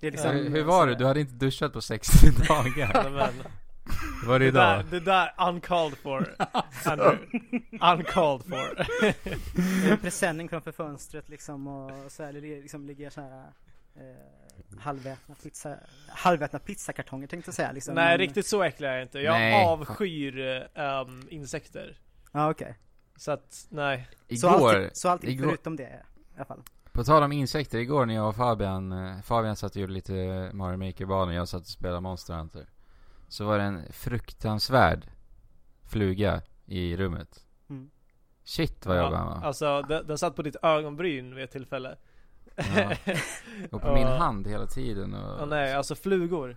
Det 0.00 0.06
är 0.06 0.10
Ja, 0.10 0.10
liksom, 0.10 0.30
hur, 0.36 0.50
hur 0.50 0.62
var 0.64 0.86
det? 0.86 0.94
Du 0.94 1.04
hade 1.06 1.20
inte 1.20 1.34
duschat 1.34 1.72
på 1.72 1.80
60 1.80 2.30
dagar. 2.48 3.30
Var 4.26 4.38
det 4.38 4.44
det, 4.44 4.50
där, 4.50 4.80
idag? 4.80 4.84
det 4.90 5.00
där 5.00 5.34
uncalled 5.48 5.98
for. 5.98 6.34
Andrew. 6.86 7.18
Uncalled 7.72 8.42
for. 8.44 8.86
en 9.90 9.98
presenning 9.98 10.48
framför 10.48 10.72
fönstret 10.72 11.28
liksom 11.28 11.66
och 11.66 12.12
så 12.12 12.22
här, 12.24 12.32
liksom 12.32 12.86
ligger 12.86 13.10
så 13.10 13.20
här 13.20 13.44
eh, 13.96 14.78
halvätna 14.80 15.34
pizza, 15.42 15.76
halvätna 16.08 16.58
pizzakartonger 16.58 17.26
tänkte 17.26 17.48
jag 17.48 17.54
säga 17.54 17.72
liksom. 17.72 17.94
Nej 17.94 18.08
Men- 18.10 18.18
riktigt 18.18 18.46
så 18.46 18.62
äcklig 18.62 18.88
är 18.88 18.92
jag 18.92 19.02
inte. 19.02 19.18
Jag 19.18 19.32
Nej. 19.32 19.64
avskyr 19.66 20.38
ehm, 20.74 21.26
insekter. 21.30 21.98
Ja 22.32 22.50
okej. 22.50 22.78
Så 23.16 23.30
att, 23.32 23.66
nej. 23.70 24.08
Så, 24.28 24.34
Igår, 24.56 24.90
så 24.92 25.18
igår- 25.22 25.44
förutom 25.48 25.76
det 25.76 25.82
i 25.82 26.36
alla 26.36 26.44
fall. 26.44 26.62
på 26.92 27.04
tal 27.04 27.22
om 27.22 27.32
insekter, 27.32 27.78
igår 27.78 28.06
när 28.06 28.14
jag 28.14 28.28
och 28.28 28.36
Fabian, 28.36 28.92
eh, 28.92 29.20
Fabian 29.22 29.56
satt 29.56 29.70
och 29.70 29.76
gjorde 29.80 29.92
lite 29.92 30.12
Mario 30.52 30.76
Maker-banor, 30.76 31.34
jag 31.34 31.48
satt 31.48 31.60
och 31.60 31.66
spelade 31.66 32.00
Monster 32.00 32.34
Hunter. 32.34 32.66
Så 33.28 33.44
var 33.44 33.58
det 33.58 33.64
en 33.64 33.92
fruktansvärd 33.92 35.06
fluga 35.86 36.42
i 36.66 36.96
rummet. 36.96 37.44
Mm. 37.70 37.90
Shit 38.44 38.86
vad 38.86 38.98
jobbig 38.98 39.16
han 39.16 39.26
var. 39.26 39.46
Alltså 39.46 39.82
den, 39.82 40.06
den 40.06 40.18
satt 40.18 40.36
på 40.36 40.42
ditt 40.42 40.56
ögonbryn 40.62 41.34
vid 41.34 41.44
ett 41.44 41.50
tillfälle. 41.50 41.96
Ja. 42.56 42.92
Och 43.70 43.82
på 43.82 43.94
min 43.94 44.06
hand 44.06 44.46
hela 44.46 44.66
tiden 44.66 45.14
och... 45.14 45.42
Åh 45.42 45.46
nej, 45.48 45.74
alltså 45.74 45.94
flugor. 45.94 46.56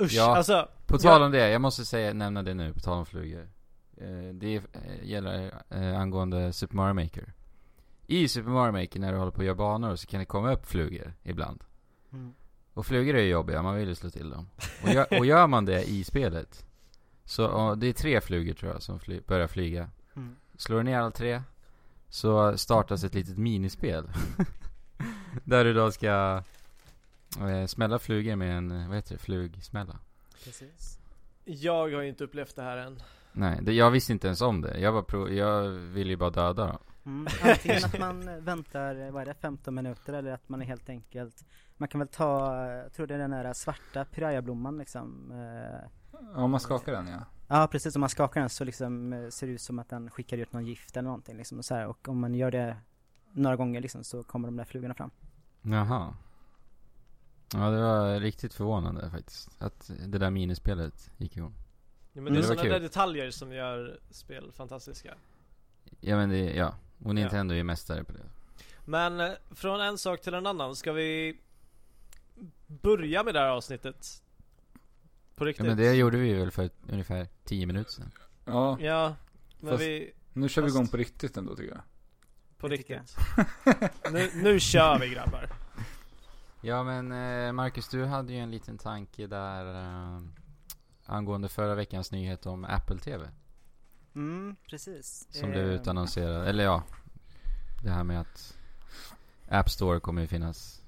Usch, 0.00 0.12
Ja. 0.12 0.36
alltså. 0.36 0.68
På 0.86 0.98
tal 0.98 1.22
om 1.22 1.32
det, 1.32 1.48
jag 1.50 1.60
måste 1.60 1.84
säga, 1.84 2.12
nämna 2.14 2.42
det 2.42 2.54
nu, 2.54 2.72
på 2.72 2.80
tal 2.80 2.98
om 2.98 3.06
flugor. 3.06 3.48
Eh, 3.96 4.34
det 4.34 4.54
eh, 4.56 4.62
gäller 5.02 5.54
eh, 5.70 6.00
angående 6.00 6.52
Super 6.52 6.76
Mario 6.76 6.94
Maker. 6.94 7.32
I 8.06 8.28
Super 8.28 8.50
Mario 8.50 8.72
Maker 8.72 9.00
när 9.00 9.12
du 9.12 9.18
håller 9.18 9.32
på 9.32 9.40
att 9.40 9.46
göra 9.46 9.56
banor 9.56 9.96
så 9.96 10.06
kan 10.06 10.20
det 10.20 10.26
komma 10.26 10.52
upp 10.52 10.66
flugor 10.66 11.14
ibland. 11.22 11.64
Mm. 12.12 12.34
Och 12.74 12.86
flugor 12.86 13.14
är 13.14 13.22
ju 13.22 13.28
jobbiga, 13.28 13.62
man 13.62 13.76
vill 13.76 13.88
ju 13.88 13.94
slå 13.94 14.10
till 14.10 14.30
dem. 14.30 14.48
Och 14.82 14.88
gör, 14.88 15.18
och 15.18 15.26
gör 15.26 15.46
man 15.46 15.64
det 15.64 15.84
i 15.84 16.04
spelet, 16.04 16.66
så 17.24 17.74
det 17.74 17.86
är 17.86 17.92
tre 17.92 18.20
flugor 18.20 18.54
tror 18.54 18.72
jag 18.72 18.82
som 18.82 19.00
fly, 19.00 19.20
börjar 19.26 19.46
flyga. 19.46 19.90
Mm. 20.16 20.36
Slår 20.56 20.76
du 20.76 20.82
ner 20.82 20.98
alla 20.98 21.10
tre, 21.10 21.42
så 22.08 22.58
startas 22.58 23.04
ett 23.04 23.14
litet 23.14 23.38
minispel. 23.38 24.08
Där 25.44 25.64
du 25.64 25.72
då 25.74 25.92
ska 25.92 26.42
eh, 27.40 27.66
smälla 27.66 27.98
flugor 27.98 28.36
med 28.36 28.56
en, 28.56 28.88
vad 28.88 28.96
heter 28.96 29.14
det, 29.14 29.18
flugsmälla. 29.18 29.98
Precis. 30.44 30.98
Jag 31.44 31.78
har 31.78 32.02
ju 32.02 32.08
inte 32.08 32.24
upplevt 32.24 32.56
det 32.56 32.62
här 32.62 32.76
än. 32.76 33.02
Nej, 33.32 33.58
det, 33.62 33.72
jag 33.72 33.90
visste 33.90 34.12
inte 34.12 34.26
ens 34.26 34.40
om 34.40 34.60
det. 34.60 34.78
Jag, 34.78 34.94
bara 34.94 35.02
prov, 35.02 35.32
jag 35.32 35.68
ville 35.68 36.10
ju 36.10 36.16
bara 36.16 36.30
döda 36.30 36.66
dem. 36.66 36.78
Mm. 37.04 37.26
Antingen 37.42 37.84
att 37.84 37.98
man 37.98 38.44
väntar, 38.44 39.10
vad 39.10 39.22
är 39.22 39.26
det, 39.26 39.34
15 39.34 39.74
minuter 39.74 40.12
eller 40.12 40.32
att 40.32 40.48
man 40.48 40.62
är 40.62 40.66
helt 40.66 40.88
enkelt 40.88 41.44
Man 41.82 41.88
kan 41.88 41.98
väl 41.98 42.08
ta, 42.08 42.56
jag 42.66 42.92
tror 42.92 43.06
det 43.06 43.14
är 43.14 43.18
den 43.18 43.30
där 43.30 43.52
svarta 43.52 44.04
pirayablomman 44.04 44.78
liksom 44.78 45.32
eh, 45.32 45.88
Ja, 46.34 46.46
man 46.46 46.60
skakar 46.60 46.92
den 46.92 47.06
ja. 47.06 47.18
Ja 47.48 47.68
precis, 47.72 47.94
om 47.96 48.00
man 48.00 48.08
skakar 48.08 48.40
den 48.40 48.48
så 48.50 48.64
liksom 48.64 49.12
eh, 49.12 49.28
ser 49.28 49.46
det 49.46 49.52
ut 49.52 49.60
som 49.60 49.78
att 49.78 49.88
den 49.88 50.10
skickar 50.10 50.38
ut 50.38 50.52
någon 50.52 50.66
gift 50.66 50.96
eller 50.96 51.06
någonting 51.08 51.36
liksom 51.36 51.58
och 51.58 51.64
så 51.64 51.74
här. 51.74 51.86
och 51.86 52.08
om 52.08 52.20
man 52.20 52.34
gör 52.34 52.50
det 52.50 52.76
några 53.32 53.56
gånger 53.56 53.80
liksom 53.80 54.04
så 54.04 54.22
kommer 54.22 54.48
de 54.48 54.56
där 54.56 54.64
flugorna 54.64 54.94
fram 54.94 55.10
Jaha. 55.62 56.14
Ja, 57.54 57.70
det 57.70 57.80
var 57.82 58.20
riktigt 58.20 58.54
förvånande 58.54 59.10
faktiskt. 59.10 59.62
Att 59.62 59.90
det 60.06 60.18
där 60.18 60.30
minispelet 60.30 61.10
gick 61.18 61.36
igång. 61.36 61.54
Ja, 62.12 62.20
men 62.22 62.26
Mm. 62.26 62.32
det 62.32 62.38
är 62.38 62.42
Det 62.42 62.48
var 62.48 62.54
sådana 62.56 62.72
där 62.74 62.80
detaljer 62.80 63.30
som 63.30 63.52
gör 63.52 64.00
spel 64.10 64.52
fantastiska. 64.52 65.14
Ja 66.00 66.16
men 66.16 66.30
det, 66.30 66.54
ja. 66.54 66.74
Och 67.04 67.14
Nintendo 67.14 67.52
är 67.52 67.56
ju 67.56 67.64
mästare 67.64 68.04
på 68.04 68.12
det. 68.12 68.24
Men 68.84 69.20
eh, 69.20 69.30
från 69.50 69.80
en 69.80 69.98
sak 69.98 70.20
till 70.20 70.34
en 70.34 70.46
annan, 70.46 70.76
ska 70.76 70.92
vi 70.92 71.38
börja 72.82 73.22
med 73.24 73.34
det 73.34 73.40
här 73.40 73.48
avsnittet? 73.48 74.22
På 75.34 75.44
Ja, 75.44 75.48
riktigt? 75.48 75.66
men 75.66 75.76
det 75.76 75.94
gjorde 75.94 76.16
vi 76.18 76.34
väl 76.34 76.50
för 76.50 76.70
ungefär 76.88 77.26
10 77.44 77.66
minuter 77.66 77.90
sedan. 77.92 78.10
Ja, 78.44 78.78
Ja, 78.80 79.16
men 79.60 79.70
Fast- 79.70 79.82
vi... 79.82 80.12
nu 80.32 80.48
kör 80.48 80.62
vi 80.62 80.68
Fast- 80.68 80.76
igång 80.76 80.88
på 80.88 80.96
riktigt 80.96 81.36
ändå 81.36 81.56
tycker 81.56 81.70
jag. 81.74 81.82
På 82.58 82.68
riktigt. 82.68 83.16
nu, 84.12 84.30
nu 84.34 84.60
kör 84.60 84.98
vi 84.98 85.08
grabbar. 85.08 85.50
Ja 86.60 86.82
men 86.82 87.12
eh, 87.46 87.52
Marcus, 87.52 87.88
du 87.88 88.04
hade 88.04 88.32
ju 88.32 88.38
en 88.38 88.50
liten 88.50 88.78
tanke 88.78 89.26
där 89.26 89.74
eh, 89.74 90.22
angående 91.06 91.48
förra 91.48 91.74
veckans 91.74 92.12
nyhet 92.12 92.46
om 92.46 92.64
Apple 92.64 92.98
TV. 92.98 93.28
Mm, 94.14 94.56
precis 94.70 95.26
Som 95.30 95.48
Eh, 95.50 95.54
du 95.54 95.60
utannonserade, 95.60 96.48
eller 96.48 96.64
ja. 96.64 96.82
Det 97.82 97.90
här 97.90 98.04
med 98.04 98.20
att 98.20 98.56
App 99.48 99.70
Store 99.70 100.00
kommer 100.00 100.20
ju 100.22 100.28
finnas 100.28 100.81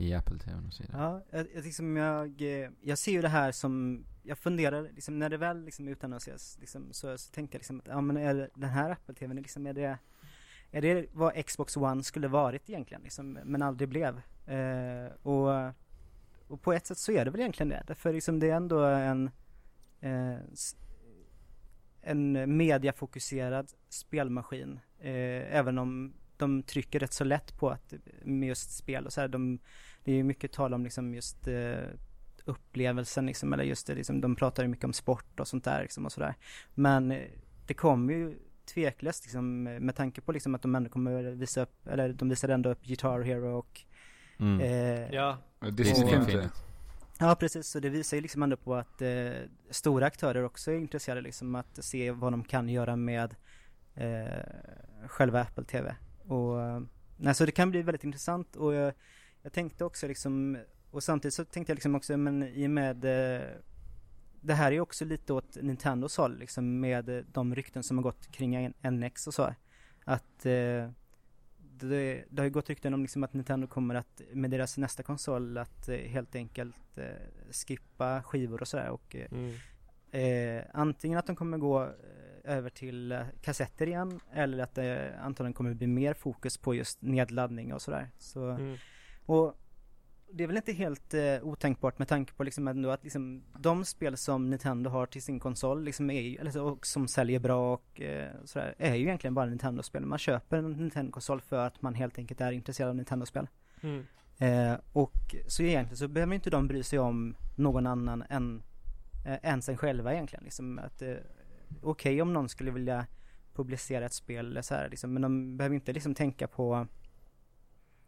i 0.00 0.14
Apple 0.14 0.38
TV 0.38 0.66
och 0.66 0.72
så 0.72 0.82
vidare. 0.82 1.02
Ja, 1.02 1.22
jag, 1.30 1.46
jag, 1.54 1.64
liksom 1.64 1.96
jag, 1.96 2.42
eh, 2.42 2.70
jag 2.80 2.98
ser 2.98 3.12
ju 3.12 3.20
det 3.22 3.28
här 3.28 3.52
som, 3.52 4.04
jag 4.22 4.38
funderar 4.38 4.82
liksom 4.94 5.18
när 5.18 5.28
det 5.28 5.36
väl 5.36 5.64
liksom 5.64 5.88
utannonseras 5.88 6.58
liksom, 6.60 6.92
så, 6.92 7.18
så 7.18 7.30
tänkte 7.30 7.54
jag 7.54 7.60
liksom 7.60 7.80
att, 7.80 7.86
ja 7.86 8.00
men 8.00 8.16
är 8.16 8.50
den 8.54 8.70
här 8.70 8.90
Apple 8.90 9.14
TVn 9.14 9.36
liksom, 9.36 9.66
är 9.66 9.72
det, 9.72 9.98
är 10.70 10.82
det 10.82 11.06
vad 11.12 11.46
Xbox 11.46 11.76
One 11.76 12.02
skulle 12.02 12.28
varit 12.28 12.70
egentligen 12.70 13.02
liksom, 13.02 13.38
men 13.44 13.62
aldrig 13.62 13.88
blev? 13.88 14.20
Eh, 14.46 15.12
och, 15.22 15.72
och 16.48 16.62
på 16.62 16.72
ett 16.72 16.86
sätt 16.86 16.98
så 16.98 17.12
är 17.12 17.24
det 17.24 17.30
väl 17.30 17.40
egentligen 17.40 17.68
det, 17.68 17.84
därför 17.86 18.12
liksom 18.12 18.40
det 18.40 18.50
är 18.50 18.56
ändå 18.56 18.84
en, 18.84 19.30
eh, 20.00 20.38
en 22.02 22.56
mediafokuserad 22.56 23.72
spelmaskin, 23.88 24.80
eh, 24.98 25.56
även 25.56 25.78
om 25.78 26.14
de 26.40 26.62
trycker 26.62 27.00
rätt 27.00 27.12
så 27.12 27.24
lätt 27.24 27.58
på 27.58 27.70
att 27.70 27.94
med 28.24 28.48
just 28.48 28.76
spel 28.76 29.06
och 29.06 29.12
så 29.12 29.20
här, 29.20 29.28
de 29.28 29.58
det 30.04 30.12
är 30.12 30.16
ju 30.16 30.22
mycket 30.22 30.52
tal 30.52 30.74
om 30.74 30.84
liksom 30.84 31.14
just 31.14 31.48
eh, 31.48 31.78
upplevelsen 32.44 33.26
liksom, 33.26 33.52
eller 33.52 33.64
just 33.64 33.86
det 33.86 33.94
liksom, 33.94 34.20
de 34.20 34.36
pratar 34.36 34.62
ju 34.62 34.68
mycket 34.68 34.84
om 34.84 34.92
sport 34.92 35.40
och 35.40 35.48
sånt 35.48 35.64
där 35.64 35.82
liksom 35.82 36.04
och 36.06 36.12
sådär. 36.12 36.34
Men 36.74 37.12
eh, 37.12 37.28
det 37.66 37.74
kommer 37.74 38.14
ju 38.14 38.38
tveklöst 38.74 39.24
liksom 39.24 39.62
med 39.62 39.96
tanke 39.96 40.20
på 40.20 40.32
liksom 40.32 40.54
att 40.54 40.62
de 40.62 40.74
ändå 40.74 40.90
kommer 40.90 41.22
visa 41.22 41.62
upp, 41.62 41.86
eller 41.86 42.12
de 42.12 42.28
visade 42.28 42.54
ändå 42.54 42.70
upp 42.70 42.82
Guitar 42.84 43.20
Hero 43.20 43.58
och 43.58 43.80
Mm. 44.38 44.60
eh, 44.60 45.14
Ja, 45.14 45.38
Disney. 45.72 46.14
Infinite. 46.14 46.50
Ja 47.18 47.36
precis, 47.40 47.66
så 47.66 47.80
det 47.80 47.88
visar 47.88 48.16
ju 48.16 48.20
liksom 48.20 48.42
ändå 48.42 48.56
på 48.56 48.74
att 48.74 49.02
eh, 49.02 49.30
stora 49.70 50.06
aktörer 50.06 50.44
också 50.44 50.70
är 50.72 50.76
intresserade 50.76 51.20
liksom 51.20 51.54
att 51.54 51.84
se 51.84 52.10
vad 52.10 52.32
de 52.32 52.44
kan 52.44 52.68
göra 52.68 52.96
med 52.96 53.34
eh, 53.94 54.44
själva 55.08 55.40
Apple 55.40 55.64
TV. 55.64 55.94
Och 56.26 56.62
eh, 56.62 56.80
nej, 57.16 57.34
så 57.34 57.44
det 57.44 57.52
kan 57.52 57.70
bli 57.70 57.82
väldigt 57.82 58.04
intressant 58.04 58.56
och 58.56 58.74
jag, 58.74 58.92
jag 59.42 59.52
tänkte 59.52 59.84
också 59.84 60.08
liksom, 60.08 60.58
och 60.90 61.02
samtidigt 61.02 61.34
så 61.34 61.44
tänkte 61.44 61.70
jag 61.70 61.76
liksom 61.76 61.94
också, 61.94 62.16
men 62.16 62.42
i 62.42 62.66
och 62.66 62.70
med 62.70 63.04
eh, 63.04 63.48
det 64.40 64.54
här 64.54 64.66
är 64.66 64.72
ju 64.72 64.80
också 64.80 65.04
lite 65.04 65.32
åt 65.32 65.56
Nintendos 65.62 66.16
håll 66.16 66.38
liksom 66.38 66.80
med 66.80 67.08
eh, 67.08 67.24
de 67.32 67.54
rykten 67.54 67.82
som 67.82 67.98
har 67.98 68.02
gått 68.02 68.32
kring 68.32 68.72
NX 68.82 69.26
och 69.26 69.34
så. 69.34 69.54
Att 70.04 70.46
eh, 70.46 70.90
det, 71.58 72.24
det 72.30 72.42
har 72.42 72.44
ju 72.44 72.50
gått 72.50 72.68
rykten 72.68 72.94
om 72.94 73.02
liksom 73.02 73.24
att 73.24 73.34
Nintendo 73.34 73.66
kommer 73.66 73.94
att 73.94 74.20
med 74.32 74.50
deras 74.50 74.78
nästa 74.78 75.02
konsol 75.02 75.58
att 75.58 75.88
eh, 75.88 75.96
helt 75.96 76.34
enkelt 76.34 76.98
eh, 76.98 77.04
skippa 77.50 78.22
skivor 78.22 78.60
och 78.60 78.68
sådär 78.68 78.88
och 78.88 79.16
eh, 79.16 79.26
mm. 80.12 80.64
antingen 80.72 81.18
att 81.18 81.26
de 81.26 81.36
kommer 81.36 81.58
gå 81.58 81.90
över 82.44 82.70
till 82.70 83.24
kassetter 83.42 83.86
igen 83.86 84.20
eller 84.32 84.58
att 84.58 84.74
det 84.74 85.18
antagligen 85.20 85.54
kommer 85.54 85.74
bli 85.74 85.86
mer 85.86 86.14
fokus 86.14 86.58
på 86.58 86.74
just 86.74 87.02
nedladdning 87.02 87.72
och 87.74 87.82
sådär. 87.82 88.10
Så, 88.18 88.48
Mm. 88.50 88.76
Och 89.26 89.56
det 90.32 90.44
är 90.44 90.48
väl 90.48 90.56
inte 90.56 90.72
helt 90.72 91.14
eh, 91.14 91.42
otänkbart 91.42 91.98
med 91.98 92.08
tanke 92.08 92.32
på 92.32 92.44
liksom 92.44 92.68
ändå 92.68 92.90
att 92.90 93.04
liksom 93.04 93.42
de 93.58 93.84
spel 93.84 94.16
som 94.16 94.50
Nintendo 94.50 94.90
har 94.90 95.06
till 95.06 95.22
sin 95.22 95.40
konsol 95.40 95.84
liksom 95.84 96.10
är 96.10 96.20
ju, 96.20 96.36
eller 96.36 96.62
och 96.62 96.86
som 96.86 97.08
säljer 97.08 97.38
bra 97.38 97.74
och 97.74 98.00
eh, 98.00 98.30
sådär, 98.44 98.74
är 98.78 98.94
ju 98.94 99.02
egentligen 99.02 99.34
bara 99.34 99.46
Nintendo-spel. 99.46 100.06
Man 100.06 100.18
köper 100.18 100.56
en 100.56 100.72
Nintendo-konsol 100.72 101.40
för 101.40 101.66
att 101.66 101.82
man 101.82 101.94
helt 101.94 102.18
enkelt 102.18 102.40
är 102.40 102.52
intresserad 102.52 102.88
av 102.88 102.96
Nintendo-spel. 102.96 103.48
Mm. 103.80 104.04
Eh, 104.38 104.78
och 104.92 105.34
så 105.46 105.62
egentligen 105.62 105.96
så 105.96 106.08
behöver 106.08 106.34
inte 106.34 106.50
de 106.50 106.68
bry 106.68 106.82
sig 106.82 106.98
om 106.98 107.36
någon 107.56 107.86
annan 107.86 108.24
än, 108.30 108.62
eh, 109.26 109.38
än 109.42 109.62
sig 109.62 109.76
själva 109.76 110.12
egentligen. 110.12 110.44
Liksom 110.44 110.78
att, 110.78 111.02
eh, 111.02 111.14
Okej 111.82 112.22
om 112.22 112.32
någon 112.32 112.48
skulle 112.48 112.70
vilja 112.70 113.06
publicera 113.54 114.06
ett 114.06 114.12
spel 114.12 114.46
eller 114.46 114.62
så 114.62 114.74
här, 114.74 114.88
liksom, 114.88 115.12
men 115.12 115.22
de 115.22 115.56
behöver 115.56 115.74
inte 115.74 115.92
liksom 115.92 116.14
tänka 116.14 116.46
på 116.46 116.86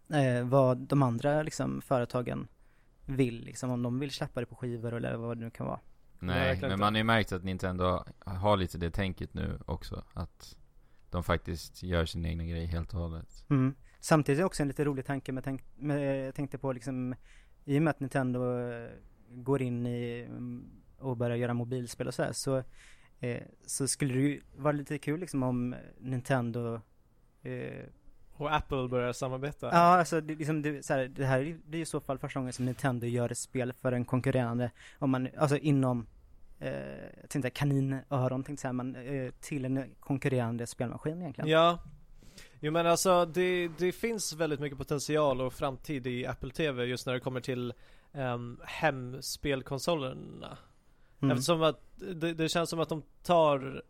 eh, 0.09 0.45
vad 0.45 0.79
de 0.79 1.03
andra 1.03 1.43
liksom, 1.43 1.83
företagen 1.83 2.49
vill. 3.07 3.45
Liksom, 3.45 3.71
om 3.71 3.83
de 3.83 3.99
vill 3.99 4.11
släppa 4.11 4.41
det 4.41 4.47
på 4.47 4.55
skivor 4.55 4.95
eller 4.95 5.17
vad 5.17 5.37
det 5.37 5.45
nu 5.45 5.51
kan 5.51 5.67
vara. 5.67 5.81
Nej, 6.19 6.59
men 6.61 6.81
man 6.81 6.95
har 6.95 6.99
ju 6.99 7.05
märkt 7.05 7.33
att 7.33 7.45
Nintendo 7.45 8.05
har 8.19 8.57
lite 8.57 8.79
det 8.79 8.91
tänket 8.91 9.35
nu 9.35 9.59
också. 9.67 10.05
Att 10.13 10.57
de 11.11 11.23
faktiskt 11.23 11.83
gör 11.83 12.07
sin 12.07 12.27
egna 12.27 12.45
grej 12.45 12.67
helt 12.67 12.95
och 12.95 13.01
hållet. 13.01 13.45
Mm. 13.51 13.75
Samtidigt 14.01 14.39
är 14.39 14.43
det 14.43 14.47
också 14.47 14.63
en 14.63 14.69
lite 14.69 14.85
rolig 14.85 15.07
tanke 15.07 15.33
med, 15.33 15.45
tänk, 15.45 15.63
med 15.77 16.27
jag 16.27 16.35
tänkte 16.35 16.59
på 16.59 16.73
liksom 16.73 17.15
i 17.65 17.79
och 17.79 17.83
med 17.83 17.91
att 17.91 18.01
Nintendo 18.01 18.59
eh, 18.59 18.91
går 19.29 19.63
in 19.63 19.87
i 19.87 20.27
mm, 20.29 20.71
och 20.99 21.17
börjar 21.17 21.37
göra 21.37 21.55
mobilspel 21.55 22.07
och 22.07 22.15
sådär 22.15 22.33
så 22.33 22.63
eh, 23.21 23.43
så 23.67 23.89
skulle 23.89 24.15
det 24.15 24.21
ju 24.21 24.41
vara 24.57 24.73
lite 24.73 24.99
kul 24.99 25.21
liksom 25.21 25.43
om 25.43 25.75
Nintendo 25.99 26.81
eh, 27.43 27.85
Och 28.43 28.55
Apple 28.55 28.89
börjar 28.89 29.13
samarbeta. 29.13 29.67
Ja, 29.67 29.79
alltså 29.79 30.21
det, 30.21 30.35
liksom, 30.35 30.63
det, 30.63 30.87
så 30.87 30.95
här, 30.95 31.09
det 31.09 31.25
här 31.25 31.59
det 31.67 31.79
är 31.79 31.83
i 31.83 31.85
så 31.85 32.01
fall 32.01 32.19
första 32.19 32.41
gången 32.41 32.53
som 32.53 32.65
Nintendo 32.65 33.07
gör 33.07 33.33
ett 33.33 33.39
spel 33.39 33.73
för 33.73 33.93
en 33.93 34.05
konkurrerande, 34.05 34.71
om 34.99 35.11
man, 35.11 35.29
alltså 35.39 35.57
inom, 35.57 36.07
eh, 36.61 36.71
jag 37.21 37.29
tänkte 37.29 37.51
kaninöron 37.51 38.45
tänkte 38.45 38.61
säga, 38.61 38.73
men 38.73 38.97
eh, 38.97 39.31
till 39.41 39.65
en 39.65 39.95
konkurrerande 40.01 40.67
spelmaskin 40.67 41.21
egentligen. 41.21 41.51
Ja. 41.51 41.79
Jo 42.61 42.73
men 42.73 42.87
alltså 42.87 43.27
det, 43.27 43.69
det 43.79 43.93
finns 43.93 44.33
väldigt 44.33 44.61
mycket 44.61 44.79
potential 44.79 45.41
och 45.41 45.53
framtid 45.53 46.07
i 46.07 46.27
Apple 46.27 46.51
TV 46.51 46.85
just 46.85 47.07
när 47.07 47.13
det 47.13 47.21
kommer 47.21 47.41
till 47.41 47.73
um, 48.13 48.61
hemspelkonsolerna. 48.65 50.59
Mm. 51.23 51.33
Eftersom 51.33 51.63
att 51.63 51.81
det, 51.95 52.35
det 52.35 52.49
känns 52.49 52.71
som 52.71 52.81
att 52.81 52.89
de 52.89 53.03
tar 53.23 53.83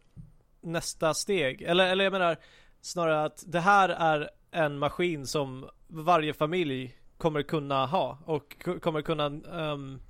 nästa 0.61 1.15
steg. 1.15 1.63
Eller, 1.63 1.87
eller 1.87 2.05
jag 2.05 2.13
menar 2.13 2.37
snarare 2.81 3.25
att 3.25 3.45
det 3.47 3.61
här 3.61 3.89
är 3.89 4.31
en 4.53 4.79
maskin 4.79 5.27
som 5.27 5.67
varje 5.89 6.33
familj 6.35 6.97
kommer 7.19 7.43
kunna 7.43 7.87
ha 7.87 8.19
och 8.25 8.67
kommer 8.83 9.03
kunna 9.03 9.27
ehm, 9.27 10.01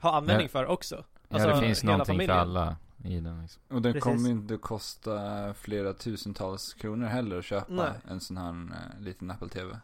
ha 0.00 0.14
användning 0.16 0.44
Ja. 0.46 0.50
för 0.52 0.66
också. 0.66 1.04
Ja, 1.28 1.34
Alltså, 1.36 1.48
det 1.48 1.60
finns 1.66 1.84
någonting 1.84 2.06
familjen. 2.14 2.36
för 2.36 2.40
alla 2.40 2.76
i 3.04 3.20
den 3.20 3.42
liksom. 3.42 3.62
Och 3.68 3.82
den 3.82 3.92
Precis. 3.92 4.02
kommer 4.04 4.30
inte 4.30 4.56
kosta 4.56 5.54
flera 5.54 5.92
tusentals 5.92 6.74
kronor 6.74 7.06
heller 7.06 7.38
att 7.38 7.44
köpa 7.44 7.72
Nej. 7.72 7.90
en 8.08 8.20
sån 8.20 8.36
här 8.36 8.50
eh, 8.50 9.00
liten 9.02 9.30
Apple 9.30 9.48
TV. 9.48 9.78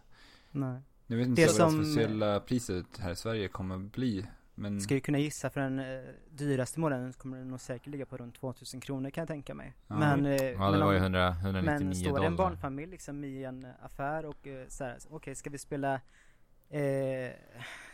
Nej. 0.51 0.81
Nu 1.07 1.17
vet 1.17 1.27
inte 1.27 1.43
Det 1.43 1.47
jag 1.47 1.59
vad 1.65 1.71
som- 1.71 1.79
det 1.81 1.85
speciella 1.87 2.41
priset 2.41 2.99
här 2.99 3.11
i 3.11 3.17
Sverige 3.17 3.49
kommer 3.49 3.77
bli. 3.79 4.27
Men 4.59 4.81
Ska 4.81 4.95
ju 4.95 5.01
kunna 5.01 5.19
gissa 5.19 5.51
för 5.51 5.61
den 5.61 5.79
eh, 5.79 6.01
dyraste 6.31 6.81
modellen 6.81 7.13
så 7.13 7.19
kommer 7.19 7.39
den 7.39 7.49
nog 7.49 7.61
säkert 7.61 7.87
ligga 7.87 8.07
på 8.07 8.17
runt 8.17 8.35
2000 8.35 8.81
kronor 8.81 9.11
kan 9.11 9.23
jag 9.23 9.29
tänka 9.29 9.55
mig. 9.55 9.75
Ja. 9.87 9.95
Men, 9.99 10.27
eh, 10.27 10.33
Ja, 10.43 10.59
men 10.59 10.73
det 10.73 10.79
var 10.79 10.87
om- 10.87 10.93
ju 10.95 10.99
100, 10.99 11.29
199 11.31 11.85
Men 11.87 11.95
står 11.95 12.21
det 12.21 12.27
en 12.27 12.37
barnfamilj 12.37 12.91
liksom 12.91 13.25
i 13.25 13.45
en 13.45 13.67
affär 13.83 14.25
och 14.25 14.47
eh, 14.47 14.69
så 14.69 14.85
här, 14.85 14.97
okej 15.11 15.35
ska 15.35 15.51
vi 15.51 15.59
spela 15.59 15.95
eh, 16.71 17.33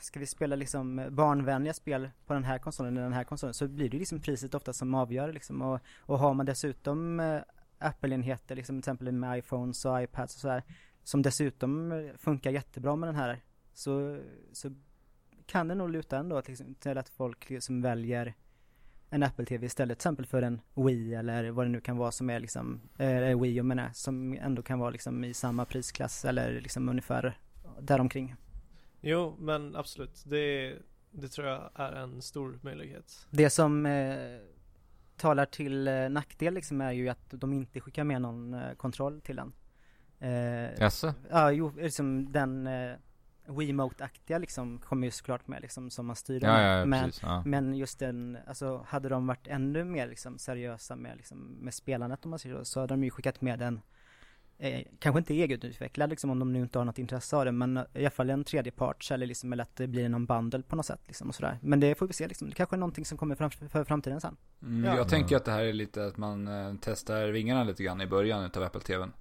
Ska 0.01 0.21
vi 0.21 0.27
spela 0.27 0.57
liksom 0.57 1.07
barnvänliga 1.11 1.75
spel 1.75 2.11
på 2.27 2.35
den 2.35 2.45
här 2.45 2.59
konsolen 2.59 2.93
eller 2.97 3.05
den 3.05 3.13
här 3.13 3.25
konsolen 3.25 3.55
så 3.55 3.69
blir 3.69 3.89
det 3.91 3.97
liksom 3.99 4.21
priset 4.21 4.55
ofta 4.55 4.73
som 4.73 4.95
avgör 4.95 5.33
liksom 5.33 5.63
och, 5.63 5.81
och 6.01 6.19
har 6.19 6.35
man 6.35 6.47
dessutom 6.47 7.21
eh, 7.21 7.41
Apple-enheter 7.79 8.55
liksom 8.57 8.75
till 8.75 8.79
exempel 8.79 9.13
med 9.13 9.39
iPhones 9.39 9.85
och 9.85 10.03
iPads 10.03 10.35
och 10.35 10.41
sådär 10.41 10.63
som 11.03 11.23
dessutom 11.23 11.93
eh, 11.93 12.17
funkar 12.17 12.51
jättebra 12.51 12.97
med 12.97 13.09
den 13.09 13.17
här 13.17 13.41
så, 13.75 14.19
så 14.53 14.71
kan 15.47 15.69
det 15.69 15.75
nog 15.75 15.91
luta 15.91 16.19
ändå 16.19 16.43
till, 16.43 16.75
till 16.75 16.99
att 16.99 17.09
folk 17.09 17.51
liksom 17.51 17.83
väljer 17.83 18.35
en 19.11 19.23
Apple 19.23 19.45
TV 19.45 19.67
istället 19.67 19.99
till 19.99 20.03
exempel 20.03 20.27
för 20.27 20.43
en 20.43 20.61
Wii 20.75 21.15
eller 21.15 21.51
vad 21.51 21.67
det 21.67 21.71
nu 21.71 21.81
kan 21.81 21.97
vara 21.97 22.11
som 22.11 22.31
är 22.31 22.41
liksom, 22.41 22.81
eh, 22.99 23.41
Wii 23.41 23.57
jag 23.57 23.67
menar, 23.67 23.91
som 23.93 24.33
ändå 24.33 24.63
kan 24.63 24.79
vara 24.79 24.91
liksom 24.91 25.25
i 25.25 25.35
samma 25.35 25.65
prisklass 25.65 26.25
eller 26.25 26.61
liksom 26.61 26.89
ungefär 26.89 27.39
däromkring. 27.81 28.35
Jo 29.01 29.37
men 29.39 29.77
absolut. 29.77 30.23
Det, 30.27 30.75
det 31.11 31.29
tror 31.29 31.49
jag 31.49 31.71
är 31.75 31.93
en 31.93 32.23
stor 32.23 32.59
möjlighet. 32.63 33.27
Det 33.31 33.51
som 33.51 33.87
eh, 33.87 34.39
talar 35.17 35.47
till 35.47 35.89
eh, 35.89 36.09
nackdel 36.09 36.55
liksom 36.55 36.81
är 36.81 36.93
ju 36.93 37.09
att 37.09 37.31
de 37.31 37.53
inte 37.53 37.81
skickar 37.81 38.05
med 38.05 38.23
någon 38.23 38.55
eh, 38.55 38.75
kontroll 38.75 39.21
till 39.21 39.37
den. 39.37 39.53
Eh, 40.19 40.81
Jaså? 40.81 41.15
Ja, 41.31 41.53
jo, 41.53 41.73
liksom 41.77 42.33
den 42.33 42.67
eh, 42.67 42.97
Wiimote-aktiga 43.47 44.39
liksom 44.39 44.79
kommer 44.79 45.07
ju 45.07 45.11
såklart 45.11 45.49
med 45.49 45.63
liksom 45.63 45.91
som 45.91 46.07
man 46.07 46.17
styr 46.17 46.41
den 46.41 46.51
Ja, 46.51 46.57
med. 46.57 46.81
ja, 46.81 46.85
men, 46.87 47.05
precis. 47.05 47.23
Ja. 47.23 47.43
men 47.47 47.75
just 47.75 47.99
den, 47.99 48.39
alltså 48.47 48.85
hade 48.89 49.09
de 49.09 49.27
varit 49.27 49.47
ännu 49.49 49.85
mer 49.85 50.07
liksom 50.07 50.39
seriösa 50.39 50.97
med 50.97 51.17
liksom 51.17 51.39
med 51.61 51.75
spelandet 51.75 52.25
om 52.25 52.31
man 52.31 52.39
säger 52.39 52.57
så, 52.59 52.65
så 52.65 52.81
hade 52.81 52.93
de 52.95 53.05
ju 53.05 53.11
skickat 53.11 53.41
med 53.41 53.59
den 53.59 53.81
eh, 54.59 54.81
Kanske 54.99 55.19
inte 55.19 55.35
egenutvecklad 55.35 56.11
liksom 56.11 56.31
om 56.31 56.39
de 56.39 56.53
nu 56.53 56.61
inte 56.61 56.79
har 56.79 56.85
något 56.85 56.99
intresse 56.99 57.37
av 57.37 57.45
det 57.45 57.53
men 57.53 57.77
eh, 57.77 57.85
i 57.95 57.99
alla 58.01 58.11
fall 58.11 58.31
en 58.31 58.45
tredjeparts 58.45 59.11
eller 59.11 59.27
liksom 59.27 59.53
eller 59.53 59.63
att 59.63 59.77
det 59.77 59.87
blir 59.87 60.09
någon 60.09 60.27
bundle 60.27 60.63
på 60.63 60.77
något 60.77 60.87
sätt 60.87 61.01
liksom 61.07 61.29
och 61.29 61.35
sådär. 61.35 61.59
Men 61.63 61.81
det 61.81 61.95
får 61.95 62.07
vi 62.07 62.13
se 62.13 62.29
liksom, 62.29 62.49
det 62.49 62.55
kanske 62.55 62.77
är 62.77 62.79
någonting 62.79 63.05
som 63.05 63.19
kommer 63.19 63.35
fram, 63.35 63.51
för 63.51 63.85
framtiden 63.85 64.21
sen. 64.21 64.37
mm, 64.63 64.85
Ja. 64.85 64.97
jag 64.97 65.09
tänker 65.09 65.37
att 65.37 65.45
det 65.45 65.53
här 65.53 65.65
är 65.65 65.73
lite 65.73 66.07
att 66.07 66.17
man 66.17 66.49
eh, 66.49 66.75
testar 66.81 67.29
vingarna 67.29 67.65
lite 67.65 67.83
grann 67.83 68.01
i 68.01 68.07
början 68.07 68.45
utav 68.45 68.63
Apple 68.63 68.81
TVn. 68.81 69.13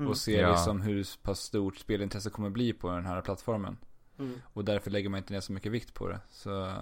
Mm. 0.00 0.10
Och 0.10 0.16
ser 0.16 0.42
Ja. 0.42 0.50
liksom 0.50 0.80
hur 0.80 1.06
pass 1.22 1.40
stort 1.40 1.76
spelintresse 1.76 2.30
kommer 2.30 2.50
bli 2.50 2.72
på 2.72 2.88
den 2.90 3.06
här 3.06 3.20
plattformen. 3.22 3.76
Mm. 4.18 4.40
Och 4.44 4.64
därför 4.64 4.90
lägger 4.90 5.08
man 5.08 5.18
inte 5.18 5.32
ner 5.32 5.40
så 5.40 5.52
mycket 5.52 5.72
vikt 5.72 5.94
på 5.94 6.08
det. 6.08 6.20
Så 6.30 6.74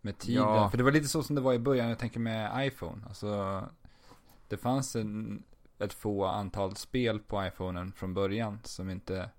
med 0.00 0.18
tiden, 0.18 0.42
Ja. 0.42 0.70
för 0.70 0.78
det 0.78 0.84
var 0.84 0.90
lite 0.92 1.08
så 1.08 1.22
som 1.22 1.34
det 1.34 1.40
var 1.42 1.52
i 1.54 1.58
början, 1.58 1.88
jag 1.88 1.98
tänker 1.98 2.20
med 2.20 2.66
iPhone. 2.66 3.02
Alltså, 3.08 3.62
det 4.48 4.56
fanns 4.56 4.96
en, 4.96 5.42
ett 5.78 5.92
få 5.92 6.24
antal 6.26 6.76
spel 6.76 7.18
på 7.20 7.46
iPhonen 7.46 7.92
från 7.92 8.14
början 8.14 8.58
som 8.64 8.90
inte 8.90 9.30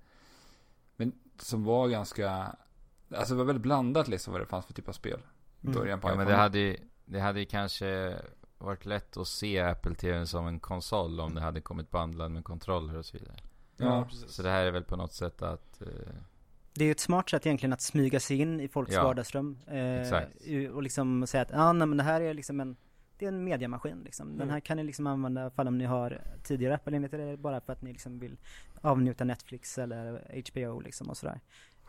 som 1.39 1.63
var 1.63 1.88
ganska, 1.88 2.56
alltså 3.15 3.34
det 3.34 3.38
var 3.38 3.46
väldigt 3.46 3.62
blandat 3.63 4.08
liksom 4.08 4.34
vad 4.34 4.41
det 4.41 4.46
fanns 4.46 4.65
för 4.65 4.74
typ 4.74 4.88
av 4.88 4.91
spel. 4.94 5.20
I 5.62 5.67
Mm. 5.67 5.79
början 5.79 6.00
på 6.00 6.08
Ja, 6.10 6.15
men 6.15 6.22
iPhone. 6.22 6.36
det 6.38 6.41
hade 6.41 6.60
ju, 6.60 6.77
det 7.06 7.20
hade 7.20 7.39
ju 7.39 7.46
kanske 7.46 8.15
varit 8.60 8.86
lätt 8.86 9.18
att 9.18 9.28
se 9.28 9.60
Apple 9.60 9.96
TV 9.96 10.26
som 10.26 10.48
en 10.48 10.60
konsol 10.60 11.20
om 11.20 11.36
det 11.36 11.42
hade 11.42 11.62
kommit 11.62 11.92
bandlad 11.92 12.32
med 12.32 12.44
kontroller 12.44 12.98
och 12.98 13.06
så 13.06 13.18
vidare. 13.18 13.36
Ja, 13.78 14.06
precis. 14.10 14.32
Så 14.32 14.44
det 14.44 14.50
här 14.50 14.66
är 14.66 14.72
väl 14.72 14.84
på 14.84 14.96
något 14.96 15.14
sätt 15.14 15.42
att... 15.42 15.82
Eh, 15.82 15.88
Det 16.74 16.84
är 16.84 16.86
ju 16.86 16.92
ett 16.92 17.00
smart 17.00 17.30
sätt 17.30 17.46
egentligen 17.46 17.74
att 17.74 17.82
smyga 17.82 18.20
sig 18.20 18.38
in 18.38 18.60
i 18.62 18.68
folks 18.68 18.94
Ja, 18.94 19.04
vardagsrum. 19.04 19.58
Eh, 19.68 20.02
exakt. 20.02 20.32
Och 20.74 20.84
liksom 20.84 21.28
säga 21.28 21.42
att, 21.42 21.50
ja 21.52 21.64
ah, 21.64 21.74
nej, 21.74 21.88
men 21.88 21.98
det 21.98 22.04
här 22.04 22.22
är 22.22 22.34
liksom 22.34 22.60
en, 22.60 22.76
det 23.18 23.26
är 23.26 23.30
en 23.30 23.44
mediamaskin 23.44 24.02
liksom. 24.06 24.28
Den 24.28 24.36
Mm. 24.42 24.50
här 24.50 24.60
kan 24.60 24.78
ni 24.78 24.84
liksom 24.84 25.08
använda 25.08 25.48
ifall 25.48 25.68
om 25.68 25.78
ni 25.78 25.86
har 25.86 26.22
tidigare 26.44 26.76
Apple-enheter 26.76 27.20
eller 27.20 27.38
bara 27.38 27.62
för 27.62 27.74
att 27.74 27.82
ni 27.82 27.92
liksom 27.92 28.20
vill 28.20 28.38
avnjuta 28.82 29.24
Netflix 29.24 29.78
eller 29.78 30.22
HBO 30.52 30.80
liksom 30.80 31.10
och 31.10 31.18
sådär. 31.18 31.40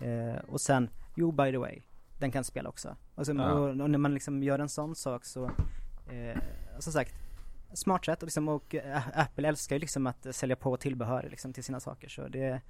Eh, 0.00 0.38
och 0.48 0.60
sen, 0.60 0.90
jo 1.16 1.32
by 1.32 1.50
the 1.50 1.58
way, 1.58 1.82
den 2.18 2.30
kan 2.32 2.44
spela 2.44 2.68
också. 2.68 2.96
Alltså, 3.14 3.32
Ja. 3.32 3.52
och, 3.52 3.68
och 3.68 3.90
när 3.90 3.98
man 3.98 4.14
liksom 4.14 4.42
gör 4.42 4.58
en 4.58 4.68
sån 4.68 4.94
sak 4.94 5.25
så, 5.25 5.50
eh, 6.08 6.38
som 6.78 6.92
sagt, 6.92 7.14
smart 7.72 8.04
sätt 8.04 8.22
och, 8.22 8.26
liksom, 8.26 8.48
och 8.48 8.74
eh, 8.74 9.08
Apple 9.14 9.48
älskar 9.48 9.76
ju 9.76 9.80
liksom 9.80 10.06
att 10.06 10.34
sälja 10.34 10.56
på 10.56 10.76
tillbehör 10.76 11.28
liksom 11.30 11.52
till 11.52 11.64
sina 11.64 11.80
saker 11.80 12.08
så 12.08 12.28
det, 12.28 12.60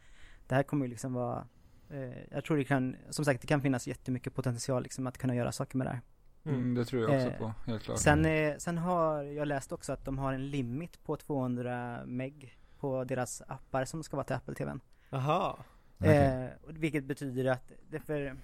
det 0.46 0.54
här 0.54 0.62
kommer 0.62 0.86
ju 0.86 0.90
liksom 0.90 1.12
vara 1.12 1.46
eh, 1.90 2.22
jag 2.30 2.44
tror 2.44 2.56
det 2.56 2.64
kan, 2.64 2.96
som 3.10 3.24
sagt 3.24 3.40
det 3.40 3.46
kan 3.46 3.62
finnas 3.62 3.86
jättemycket 3.86 4.34
potential 4.34 4.82
liksom 4.82 5.06
att 5.06 5.18
kunna 5.18 5.34
göra 5.34 5.52
saker 5.52 5.78
med 5.78 5.86
det 5.86 5.90
här. 5.90 6.00
mm, 6.44 6.74
det 6.74 6.84
tror 6.84 7.02
jag 7.02 7.10
också 7.10 7.28
Eh, 7.28 7.38
på, 7.38 7.54
helt 7.66 7.82
klart. 7.82 7.98
Sen, 7.98 8.24
eh, 8.24 8.56
sen 8.58 8.78
har 8.78 9.22
jag 9.22 9.48
läst 9.48 9.72
också 9.72 9.92
att 9.92 10.04
de 10.04 10.18
har 10.18 10.32
en 10.32 10.50
limit 10.50 11.04
på 11.04 11.16
200 11.16 12.00
meg 12.06 12.58
på 12.78 13.04
deras 13.04 13.42
appar 13.48 13.84
som 13.84 14.02
ska 14.02 14.16
vara 14.16 14.24
till 14.24 14.36
Apple 14.36 14.54
TVn. 14.54 14.80
Aha. 15.10 15.58
okej. 15.98 16.16
Eh, 16.16 16.50
och 16.62 16.76
vilket 16.76 17.04
betyder 17.04 17.44
att, 17.44 17.72
det 17.90 18.00
för, 18.00 18.36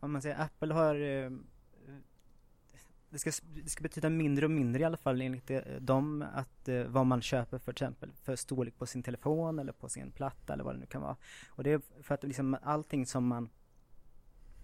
om 0.00 0.12
man 0.12 0.22
säger 0.22 0.40
Apple 0.40 0.74
har 0.74 0.94
eh, 0.94 1.30
det 3.10 3.18
ska, 3.18 3.30
det 3.64 3.70
ska 3.70 3.82
betyda 3.82 4.10
mindre 4.10 4.44
och 4.44 4.50
mindre 4.50 4.82
i 4.82 4.84
alla 4.84 4.96
fall 4.96 5.20
enligt 5.20 5.50
eh, 5.50 5.60
dem 5.80 6.24
att 6.34 6.68
eh, 6.68 6.82
vad 6.84 7.06
man 7.06 7.22
köper 7.22 7.58
för 7.58 7.72
till 7.72 7.84
exempel 7.84 8.10
för 8.22 8.36
storlek 8.36 8.78
på 8.78 8.86
sin 8.86 9.02
telefon 9.02 9.58
eller 9.58 9.72
på 9.72 9.88
sin 9.88 10.10
platta 10.10 10.52
eller 10.52 10.64
vad 10.64 10.74
det 10.74 10.78
nu 10.78 10.86
kan 10.86 11.02
vara. 11.02 11.16
Och 11.48 11.64
det 11.64 11.72
är 11.72 11.80
för 12.02 12.14
att 12.14 12.22
liksom 12.22 12.56
allting 12.62 13.06
som 13.06 13.26
man 13.26 13.48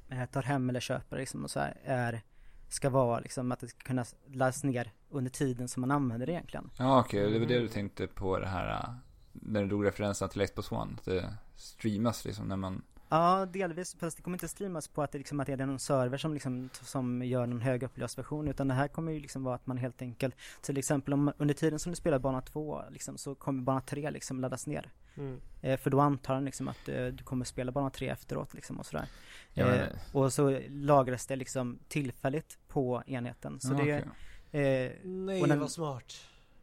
eh, 0.09 0.25
tar 0.25 0.43
hem 0.43 0.71
eller 0.71 0.81
köper 0.81 1.17
liksom 1.17 1.45
och 1.45 1.51
så 1.51 1.61
här 1.61 1.81
är 1.85 2.23
ska 2.69 2.91
vara 2.91 3.21
liksom 3.21 3.53
att 3.53 3.61
det 3.61 3.69
ska 3.69 3.79
kunna 3.79 4.05
laddas 4.27 4.65
ner 4.65 4.93
under 5.11 5.31
tiden 5.31 5.69
som 5.69 5.81
man 5.81 5.91
använder 5.91 6.27
det 6.27 6.33
egentligen. 6.33 6.71
Ja 6.79 7.01
okej, 7.01 7.31
det 7.31 7.39
var 7.39 7.47
det 7.47 7.59
du 7.59 7.69
tänkte 7.69 8.07
på 8.07 8.39
det 8.39 8.47
här, 8.47 8.71
eh, 8.71 8.95
när 9.33 9.63
du 9.63 9.69
drog 9.69 9.87
referenserna 9.87 10.29
till 10.29 10.47
Xbox 10.47 10.73
One. 10.73 10.93
Att 10.99 11.05
det 11.05 11.35
streamas 11.57 12.25
liksom 12.25 12.49
när 12.49 12.57
man, 12.57 12.83
Ja, 13.09 13.47
delvis. 13.47 13.97
Fast 13.99 14.17
det 14.17 14.23
kommer 14.23 14.35
inte 14.37 14.49
streamas 14.49 14.89
på 14.89 15.03
att 15.03 15.13
det, 15.13 15.19
liksom, 15.19 15.41
att 15.41 15.47
det 15.47 15.53
är 15.53 15.67
någon 15.67 15.79
server 15.79 16.19
som, 16.19 16.35
liksom, 16.35 16.69
som 16.73 17.23
gör 17.23 17.47
någon 17.47 17.61
högupplöst 17.61 18.19
version. 18.19 18.49
Utan 18.49 18.69
det 18.69 18.75
här 18.75 18.89
kommer 18.89 19.13
ju 19.13 19.21
liksom 19.21 19.45
vara 19.45 19.55
att 19.55 19.67
man 19.67 19.77
helt 19.79 20.03
enkelt, 20.03 20.35
till 20.63 20.79
exempel 20.79 21.15
om, 21.15 21.33
under 21.39 21.55
tiden 21.55 21.79
som 21.79 21.93
du 21.93 21.97
spelar 21.97 22.19
bana 22.19 22.41
2 22.41 22.83
liksom, 22.91 23.19
så 23.19 23.35
kommer 23.35 23.63
bana 23.63 23.81
3 23.81 24.11
liksom 24.11 24.41
laddas 24.41 24.67
ner. 24.67 24.91
Mm. 25.17 25.41
Eh, 25.63 25.79
för 25.79 25.91
då 25.91 26.01
antar 26.01 26.35
den 26.35 26.45
liksom 26.45 26.69
att 26.69 26.89
eh, 26.89 27.07
du 27.07 27.25
kommer 27.25 27.45
spela 27.45 27.73
bana 27.73 27.91
3 27.91 28.09
efteråt 28.09 28.55
liksom 28.55 28.79
och 28.79 28.87
sådär. 28.87 29.09
Ja, 29.53 29.67
eh, 29.75 29.89
och 30.13 30.33
så 30.33 30.61
lagras 30.69 31.27
det 31.27 31.37
liksom 31.37 31.79
tillfälligt 31.89 32.59
på 32.69 33.03
enheten. 33.07 33.61
Så 33.61 33.73
ja, 33.73 33.77
det, 33.85 34.05
okej. 34.51 34.85
eh, 34.87 34.93
Nej 35.05 35.43
den- 35.43 35.61
vad 35.61 35.71
smart. 35.71 36.15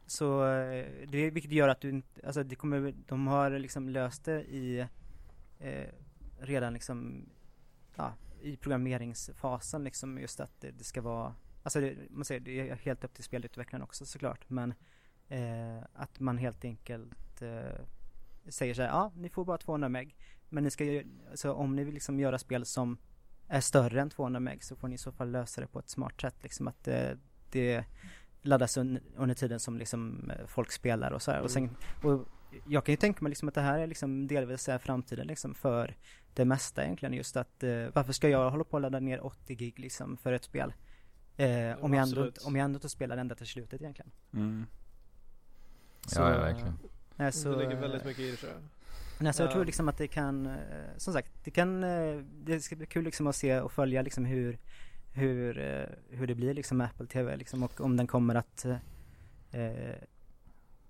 så 0.08 0.46
eh, 0.48 0.86
det, 1.08 1.30
vilket 1.30 1.52
gör 1.52 1.68
att 1.68 1.82
du 1.82 1.90
inte, 1.90 2.26
alltså 2.26 2.44
det 2.44 2.56
kommer, 2.56 2.94
de 3.08 3.28
har 3.28 3.50
liksom 3.50 3.90
löst 3.90 4.26
det 4.26 4.42
i 4.44 4.80
eh, 5.60 5.84
redan 6.44 6.74
liksom, 6.74 7.30
ja, 7.96 8.14
i 8.42 8.58
programmeringsfasen 8.58 9.84
liksom 9.84 10.18
just 10.18 10.40
att 10.40 10.62
det, 10.62 10.72
det 10.72 10.84
ska 10.84 11.02
vara, 11.02 11.36
alltså 11.64 11.82
det, 11.82 11.96
man 12.10 12.26
säger, 12.26 12.42
det 12.42 12.70
är 12.70 12.76
helt 12.76 13.04
upp 13.04 13.14
till 13.14 13.24
spelutvecklaren 13.24 13.84
också 13.84 14.06
såklart 14.06 14.50
men 14.50 14.74
eh, 15.28 15.84
att 15.94 16.20
man 16.20 16.38
helt 16.38 16.66
enkelt 16.66 17.42
eh, 17.42 17.82
säger 18.48 18.74
så 18.74 18.82
här, 18.82 18.90
ja 18.90 19.12
ni 19.16 19.30
får 19.30 19.46
bara 19.46 19.58
200 19.58 19.90
meg 19.90 20.16
men 20.50 20.64
ni 20.64 20.72
ska 20.72 20.84
ju, 20.84 21.04
alltså 21.32 21.54
om 21.54 21.76
ni 21.76 21.84
vill 21.84 21.94
liksom 21.94 22.20
göra 22.20 22.40
spel 22.40 22.66
som 22.66 22.98
är 23.48 23.62
större 23.62 24.02
än 24.02 24.10
200 24.10 24.40
meg 24.40 24.64
så 24.64 24.76
får 24.76 24.88
ni 24.88 24.96
i 24.96 24.98
så 24.98 25.12
fall 25.12 25.32
lösa 25.32 25.62
det 25.62 25.68
på 25.68 25.80
ett 25.80 25.90
smart 25.90 26.22
sätt 26.22 26.36
liksom 26.44 26.68
att 26.68 26.84
det, 26.84 27.18
det 27.52 27.86
laddas 28.42 28.78
un, 28.78 29.00
under 29.16 29.36
tiden 29.36 29.60
som 29.60 29.78
liksom 29.78 30.32
eh, 30.32 30.48
folk 30.48 30.72
spelar 30.72 31.12
och 31.12 31.22
så 31.22 31.32
här. 31.32 31.42
Och, 31.42 31.52
sen, 31.52 31.76
och 32.04 32.28
jag 32.68 32.86
kan 32.86 32.94
ju 32.94 32.98
tänka 32.98 33.20
mig 33.22 33.30
liksom 33.30 33.48
att 33.48 33.56
det 33.56 33.62
här 33.62 33.80
är 33.80 33.88
liksom 33.88 34.28
delvis 34.28 34.64
så 34.64 34.72
här 34.72 34.78
framtiden 34.78 35.28
liksom 35.28 35.56
för 35.56 35.96
det 36.36 36.46
mesta 36.46 36.84
egentligen 36.84 37.14
just 37.14 37.38
att 37.38 37.64
eh, 37.64 37.86
varför 37.94 38.14
ska 38.14 38.30
jag 38.30 38.52
hålla 38.52 38.64
på 38.64 38.72
och 38.78 38.82
ladda 38.82 39.00
ner 39.00 39.26
80 39.26 39.56
gig 39.56 39.80
liksom 39.80 40.18
för 40.18 40.34
ett 40.34 40.44
spel? 40.44 40.74
Eh, 41.38 41.84
om, 41.84 41.94
jag 41.94 42.04
ändå, 42.04 42.32
om 42.46 42.56
jag 42.56 42.66
ändå 42.66 42.78
inte 42.78 42.90
spelar 42.90 43.18
ända 43.18 43.36
till 43.36 43.48
slutet 43.48 43.82
egentligen. 43.82 44.12
Mm. 44.34 44.66
Så, 46.08 46.22
ja, 46.22 46.32
ja, 46.32 46.38
verkligen. 46.42 46.78
Nej, 47.16 47.32
så, 47.32 47.52
det 47.52 47.58
ligger 47.58 47.82
väldigt 47.82 48.06
mycket 48.06 48.20
i 48.24 48.32
det 48.32 48.38
tror 48.38 48.52
jag. 48.52 48.62
Nej, 49.20 49.34
så 49.34 49.42
jag 49.42 49.50
Ja. 49.50 49.54
tror 49.54 49.66
liksom 49.66 49.90
att 49.90 49.98
det 49.98 50.08
kan, 50.08 50.46
eh, 50.46 50.54
som 50.98 51.14
sagt, 51.14 51.32
det 51.44 51.52
kan, 51.52 51.84
eh, 51.84 52.16
det 52.44 52.60
ska 52.60 52.76
bli 52.76 52.86
kul 52.86 53.04
liksom 53.04 53.28
att 53.28 53.36
se 53.36 53.60
och 53.60 53.72
följa 53.72 54.02
liksom 54.02 54.26
hur, 54.26 54.58
hur, 55.14 55.58
eh, 55.60 56.18
hur 56.18 56.28
det 56.28 56.36
blir 56.36 56.54
liksom 56.54 56.78
med 56.78 56.88
Apple 56.88 57.08
TV 57.08 57.38
liksom 57.38 57.64
och 57.64 57.82
om 57.82 57.98
den 57.98 58.08
kommer 58.08 58.36
att 58.36 58.66
eh, 59.52 59.96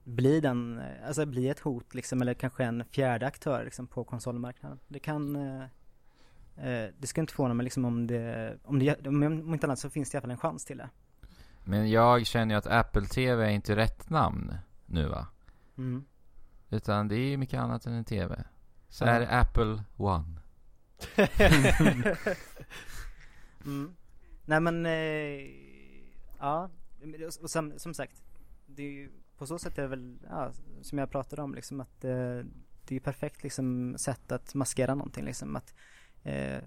bli 0.03 0.39
den, 0.39 0.81
alltså 1.07 1.25
bli 1.25 1.49
ett 1.49 1.59
hot 1.59 1.93
liksom 1.93 2.21
eller 2.21 2.33
kanske 2.33 2.63
en 2.63 2.83
fjärde 2.85 3.27
aktör 3.27 3.63
liksom 3.65 3.87
på 3.87 4.03
konsolmarknaden. 4.03 4.79
Det 4.87 4.99
kan, 4.99 5.35
eh, 5.35 5.63
eh, 6.57 6.89
det 6.99 7.07
ska 7.07 7.21
inte 7.21 7.33
förvåna 7.33 7.53
mig 7.53 7.63
liksom 7.63 7.85
om 7.85 8.07
det, 8.07 8.57
om 8.63 8.79
det, 8.79 9.07
om 9.07 9.53
inte 9.53 9.67
annat 9.67 9.79
så 9.79 9.89
finns 9.89 10.09
det 10.11 10.15
i 10.15 10.17
alla 10.17 10.21
fall 10.21 10.31
en 10.31 10.37
chans 10.37 10.65
till 10.65 10.77
det. 10.77 10.89
Men 11.65 11.89
jag 11.89 12.25
känner 12.25 12.55
ju 12.55 12.57
att 12.57 12.67
Apple 12.67 13.05
TV 13.05 13.45
är 13.45 13.49
inte 13.49 13.75
rätt 13.75 14.09
namn 14.09 14.53
nu 14.85 15.07
va? 15.07 15.27
Mm. 15.77 16.05
Utan 16.69 17.07
det 17.07 17.15
är 17.15 17.29
ju 17.29 17.37
mycket 17.37 17.59
annat 17.59 17.85
än 17.85 17.93
en 17.93 18.05
TV. 18.05 18.43
Så 18.89 19.03
Ja. 19.05 19.09
är 19.09 19.19
det 19.19 19.29
Apple 19.39 19.83
One. 19.97 20.39
Mm. 23.65 23.95
Nej 24.45 24.59
men, 24.59 24.85
eh, 24.85 25.49
ja, 26.39 26.69
och 27.41 27.49
som, 27.49 27.73
som 27.77 27.93
sagt, 27.93 28.23
det 28.65 28.83
är 28.83 28.91
ju, 28.91 29.11
på 29.43 29.47
så 29.47 29.59
sätt 29.59 29.77
är 29.77 29.81
det 29.81 29.87
väl, 29.87 30.17
ja, 30.29 30.51
som 30.81 30.97
jag 30.97 31.09
pratade 31.11 31.41
om 31.41 31.55
liksom 31.55 31.81
att 31.81 32.03
eh, 32.05 32.09
det 32.85 32.89
är 32.89 32.93
ju 32.93 32.99
perfekt 32.99 33.43
liksom 33.43 33.95
sätt 33.97 34.31
att 34.31 34.53
maskera 34.55 34.95
någonting 34.95 35.25
liksom 35.25 35.55
att 35.55 35.73
eh, 36.23 36.57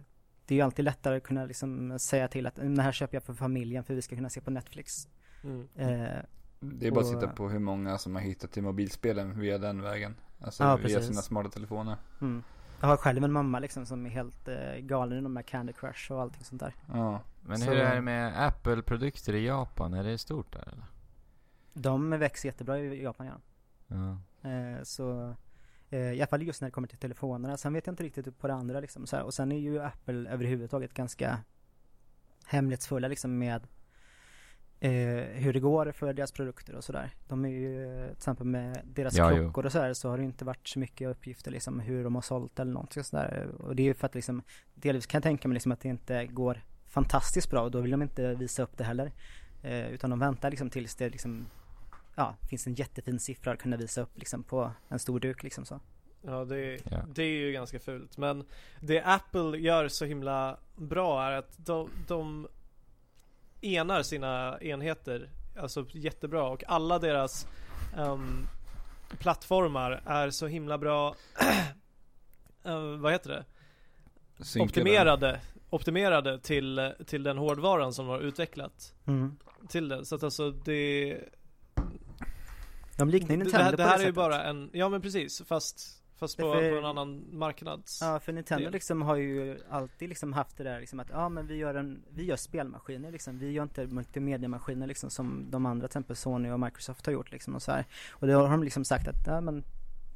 det 0.47 0.55
är 0.55 0.57
ju 0.57 0.61
alltid 0.61 0.85
lättare 0.85 1.17
att 1.17 1.23
kunna 1.23 1.45
liksom 1.45 1.99
säga 1.99 2.29
till 2.29 2.47
att 2.47 2.55
det 2.57 2.83
här 2.83 2.93
köper 2.93 3.17
jag 3.17 3.23
för 3.23 3.35
familjen 3.35 3.85
för 3.85 3.95
vi 3.95 4.03
ska 4.03 4.17
kunna 4.17 4.31
se 4.31 4.41
på 4.41 4.51
Netflix. 4.51 5.09
Mm. 5.45 5.69
Eh, 5.75 6.23
Det 6.61 6.87
är 6.87 6.91
bara 6.91 7.01
att 7.05 7.15
Och- 7.15 7.21
titta 7.21 7.33
på 7.33 7.49
hur 7.49 7.59
många 7.59 7.99
som 7.99 8.15
har 8.15 8.23
hittat 8.23 8.53
till 8.53 8.63
mobilspelen 8.63 9.41
via 9.41 9.59
den 9.59 9.83
vägen. 9.83 10.17
Alltså 10.41 10.65
Ja, 10.65 10.77
via 10.77 10.85
precis. 10.87 11.07
sina 11.07 11.23
smarta 11.23 11.49
telefoner. 11.51 11.97
mm. 12.21 12.43
Jag 12.81 12.89
har 12.89 12.97
själv 12.97 13.25
en 13.25 13.33
mamma 13.33 13.59
liksom 13.59 13.87
som 13.87 14.07
är 14.07 14.11
helt 14.11 14.49
eh, 14.49 14.75
galen 14.81 15.19
i 15.19 15.23
de 15.23 15.37
här 15.37 15.43
Candy 15.43 15.73
Crush 15.73 16.13
och 16.13 16.21
allting 16.23 16.45
sånt 16.45 16.61
där. 16.61 16.75
Ja. 16.93 17.21
Men 17.43 17.59
Så- 17.59 17.71
hur 17.71 17.77
är 17.79 17.95
det 17.95 18.01
med 18.01 18.47
Apple-produkter 18.47 19.35
i 19.35 19.47
Japan? 19.47 19.95
Är 19.95 20.05
det 20.05 20.19
stort 20.19 20.53
där 20.53 20.69
eller? 20.73 20.85
De 21.79 22.11
växer 22.11 22.49
jättebra 22.49 22.79
i 22.79 23.03
Japan 23.03 23.27
ja. 23.27 23.41
Ja. 23.87 24.19
Eh, 24.51 24.83
så 24.83 25.35
eh, 25.91 26.13
i 26.13 26.21
alla 26.21 26.27
fall 26.27 26.43
just 26.43 26.61
när 26.61 26.69
det 26.69 26.73
kommer 26.73 26.89
till 26.89 26.99
telefonerna. 26.99 27.57
Sen 27.57 27.73
vet 27.73 27.87
jag 27.87 27.93
inte 27.93 28.03
riktigt 28.03 28.39
på 28.39 28.47
det 28.47 28.55
andra 28.55 28.81
liksom 28.81 29.07
så 29.07 29.17
här. 29.17 29.23
Och 29.25 29.35
sen 29.35 29.53
är 29.53 29.59
ju 29.59 29.81
Apple 29.83 30.31
överhuvudtaget 30.31 30.95
ganska 30.95 31.39
hemlighetsfulla 32.47 33.09
liksom 33.09 33.39
med 33.39 33.67
eh, 34.81 34.91
hur 35.33 35.53
det 35.53 35.61
går 35.61 35.93
för 35.93 36.13
deras 36.13 36.33
produkter 36.33 36.75
och 36.75 36.85
sådär. 36.85 37.11
De 37.29 37.45
är 37.45 37.49
ju, 37.49 38.05
till 38.07 38.17
exempel 38.17 38.47
med 38.47 38.81
deras 38.85 39.17
Ja, 39.17 39.31
jo. 39.31 39.37
klockor 39.37 39.67
och 39.67 39.73
sådär 39.73 39.95
så 39.95 40.09
har 40.11 40.19
det 40.19 40.25
inte 40.25 40.45
varit 40.45 40.69
så 40.69 40.79
mycket 40.79 41.09
uppgifter 41.09 41.51
liksom 41.51 41.81
hur 41.81 42.05
de 42.05 42.15
har 42.15 42.23
sålt 42.23 42.59
eller 42.59 42.73
någonting 42.73 43.05
sådär. 43.05 43.49
Och 43.59 43.77
det 43.77 43.83
är 43.83 43.85
ju 43.85 43.95
för 43.95 44.07
att 44.07 44.15
liksom, 44.15 44.43
delvis 44.75 45.07
kan 45.07 45.19
jag 45.19 45.23
tänka 45.23 45.49
mig 45.49 45.55
liksom 45.55 45.73
att 45.73 45.81
det 45.81 45.89
inte 45.89 46.27
går 46.27 46.63
fantastiskt 46.87 47.51
bra 47.51 47.63
och 47.63 47.71
då 47.71 47.81
vill 47.81 47.91
de 47.91 48.03
inte 48.03 48.35
visa 48.35 48.63
upp 48.63 48.77
det 48.77 48.85
heller. 48.85 49.13
Eh, 49.63 49.87
utan 49.89 50.11
de 50.11 50.19
väntar 50.19 50.51
liksom 50.51 50.71
tills 50.71 50.95
det 50.95 51.09
liksom 51.11 51.47
ja, 52.17 52.37
finns 52.49 52.67
en 52.67 52.75
jättefin 52.75 53.21
siffra 53.21 53.53
att 53.53 53.59
kunna 53.59 53.77
visa 53.77 54.01
upp 54.01 54.19
liksom 54.19 54.43
på 54.43 54.71
en 54.89 54.99
stor 54.99 55.21
duk 55.21 55.43
liksom 55.43 55.65
så. 55.65 55.81
Ja, 56.23 56.45
det, 56.45 56.81
Ja. 56.91 56.99
det 57.15 57.23
är 57.23 57.31
ju 57.39 57.53
ganska 57.53 57.79
fult. 57.79 58.17
Men 58.19 58.45
det 58.81 59.03
Apple 59.03 59.59
gör 59.59 59.89
så 59.89 60.05
himla 60.05 60.57
bra 60.77 61.23
är 61.25 61.33
att 61.33 61.55
de, 61.57 61.91
de 62.09 62.49
enar 63.61 64.03
sina 64.03 64.59
enheter 64.61 65.31
alltså 65.59 65.87
jättebra 65.91 66.43
och 66.49 66.65
alla 66.69 66.99
deras 66.99 67.47
ehm, 67.97 68.47
plattformar 69.19 70.03
är 70.07 70.31
så 70.31 70.47
himla 70.47 70.79
bra 70.79 71.15
eh, 72.65 72.81
vad 72.99 73.13
heter 73.13 73.31
det? 73.31 73.45
Synkade. 74.45 74.71
Optimerade, 74.71 75.41
optimerade 75.71 76.39
till, 76.41 76.93
till 77.07 77.23
den 77.23 77.39
hårdvaran 77.39 77.93
som 77.93 78.07
de 78.07 78.11
har 78.13 78.21
utvecklat 78.21 78.95
Mm. 79.07 79.37
till 79.69 79.89
det. 79.89 80.05
Så 80.05 80.15
att 80.15 80.23
alltså 80.23 80.51
det 80.51 81.19
De 82.97 83.09
liknar 83.09 83.31
ju 83.31 83.37
det, 83.37 83.43
Nintendo 83.45 83.65
här, 83.65 83.71
det 83.71 83.77
på 83.77 83.83
här 83.83 83.99
det 83.99 84.05
är 84.05 84.07
ju 84.07 84.13
bara 84.13 84.45
en, 84.45 84.71
ja 84.73 84.89
men 84.89 85.03
precis, 85.03 85.43
fast 85.47 86.03
Fast 86.19 86.37
på, 86.39 86.55
Därför- 86.55 86.71
på 86.71 86.77
en 86.77 86.85
annan 86.85 87.25
marknads... 87.33 87.99
Ja, 88.03 88.21
för 88.21 88.33
Nintendo 88.33 88.65
del. 88.65 88.73
liksom 88.73 89.03
har 89.03 89.17
ju 89.17 89.59
alltid 89.71 90.09
liksom 90.09 90.33
haft 90.33 90.57
det 90.57 90.65
där 90.65 90.81
liksom 90.81 91.01
att 91.01 91.09
ja 91.11 91.29
men 91.29 91.47
vi 91.47 91.57
gör 91.57 91.75
en, 91.75 92.03
vi 92.11 92.25
gör 92.25 92.37
spelmaskiner 92.37 93.13
liksom. 93.13 93.39
Vi 93.39 93.51
gör 93.51 93.63
inte 93.63 93.87
multimediamaskiner 93.87 94.87
liksom 94.87 95.11
som 95.11 95.47
de 95.51 95.67
andra, 95.67 95.89
till 95.89 95.91
exempel 95.91 96.17
Sony 96.17 96.51
och 96.51 96.61
Microsoft 96.61 97.07
har 97.07 97.13
gjort 97.13 97.33
liksom 97.33 97.55
och 97.55 97.63
så 97.63 97.73
här. 97.73 97.85
Och 98.11 98.27
då 98.27 98.35
har 98.35 98.51
de 98.51 98.63
liksom 98.63 98.85
sagt 98.85 99.09
att 99.09 99.27
ja 99.27 99.41
men 99.41 99.65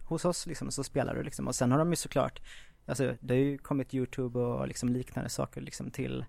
hos 0.05 0.25
oss 0.25 0.47
liksom 0.47 0.71
så 0.71 0.85
spelar 0.85 1.15
du 1.15 1.23
liksom. 1.23 1.49
Och 1.49 1.55
sen 1.55 1.73
har 1.73 1.79
de 1.79 1.91
ju 1.91 1.97
såklart, 1.97 2.43
alltså 2.87 3.15
det 3.21 3.35
har 3.35 3.39
ju 3.41 3.59
kommit 3.59 3.95
YouTube 3.95 4.39
och 4.39 4.69
liksom 4.69 4.89
liknande 4.89 5.31
saker 5.31 5.61
liksom 5.61 5.91
till, 5.91 6.25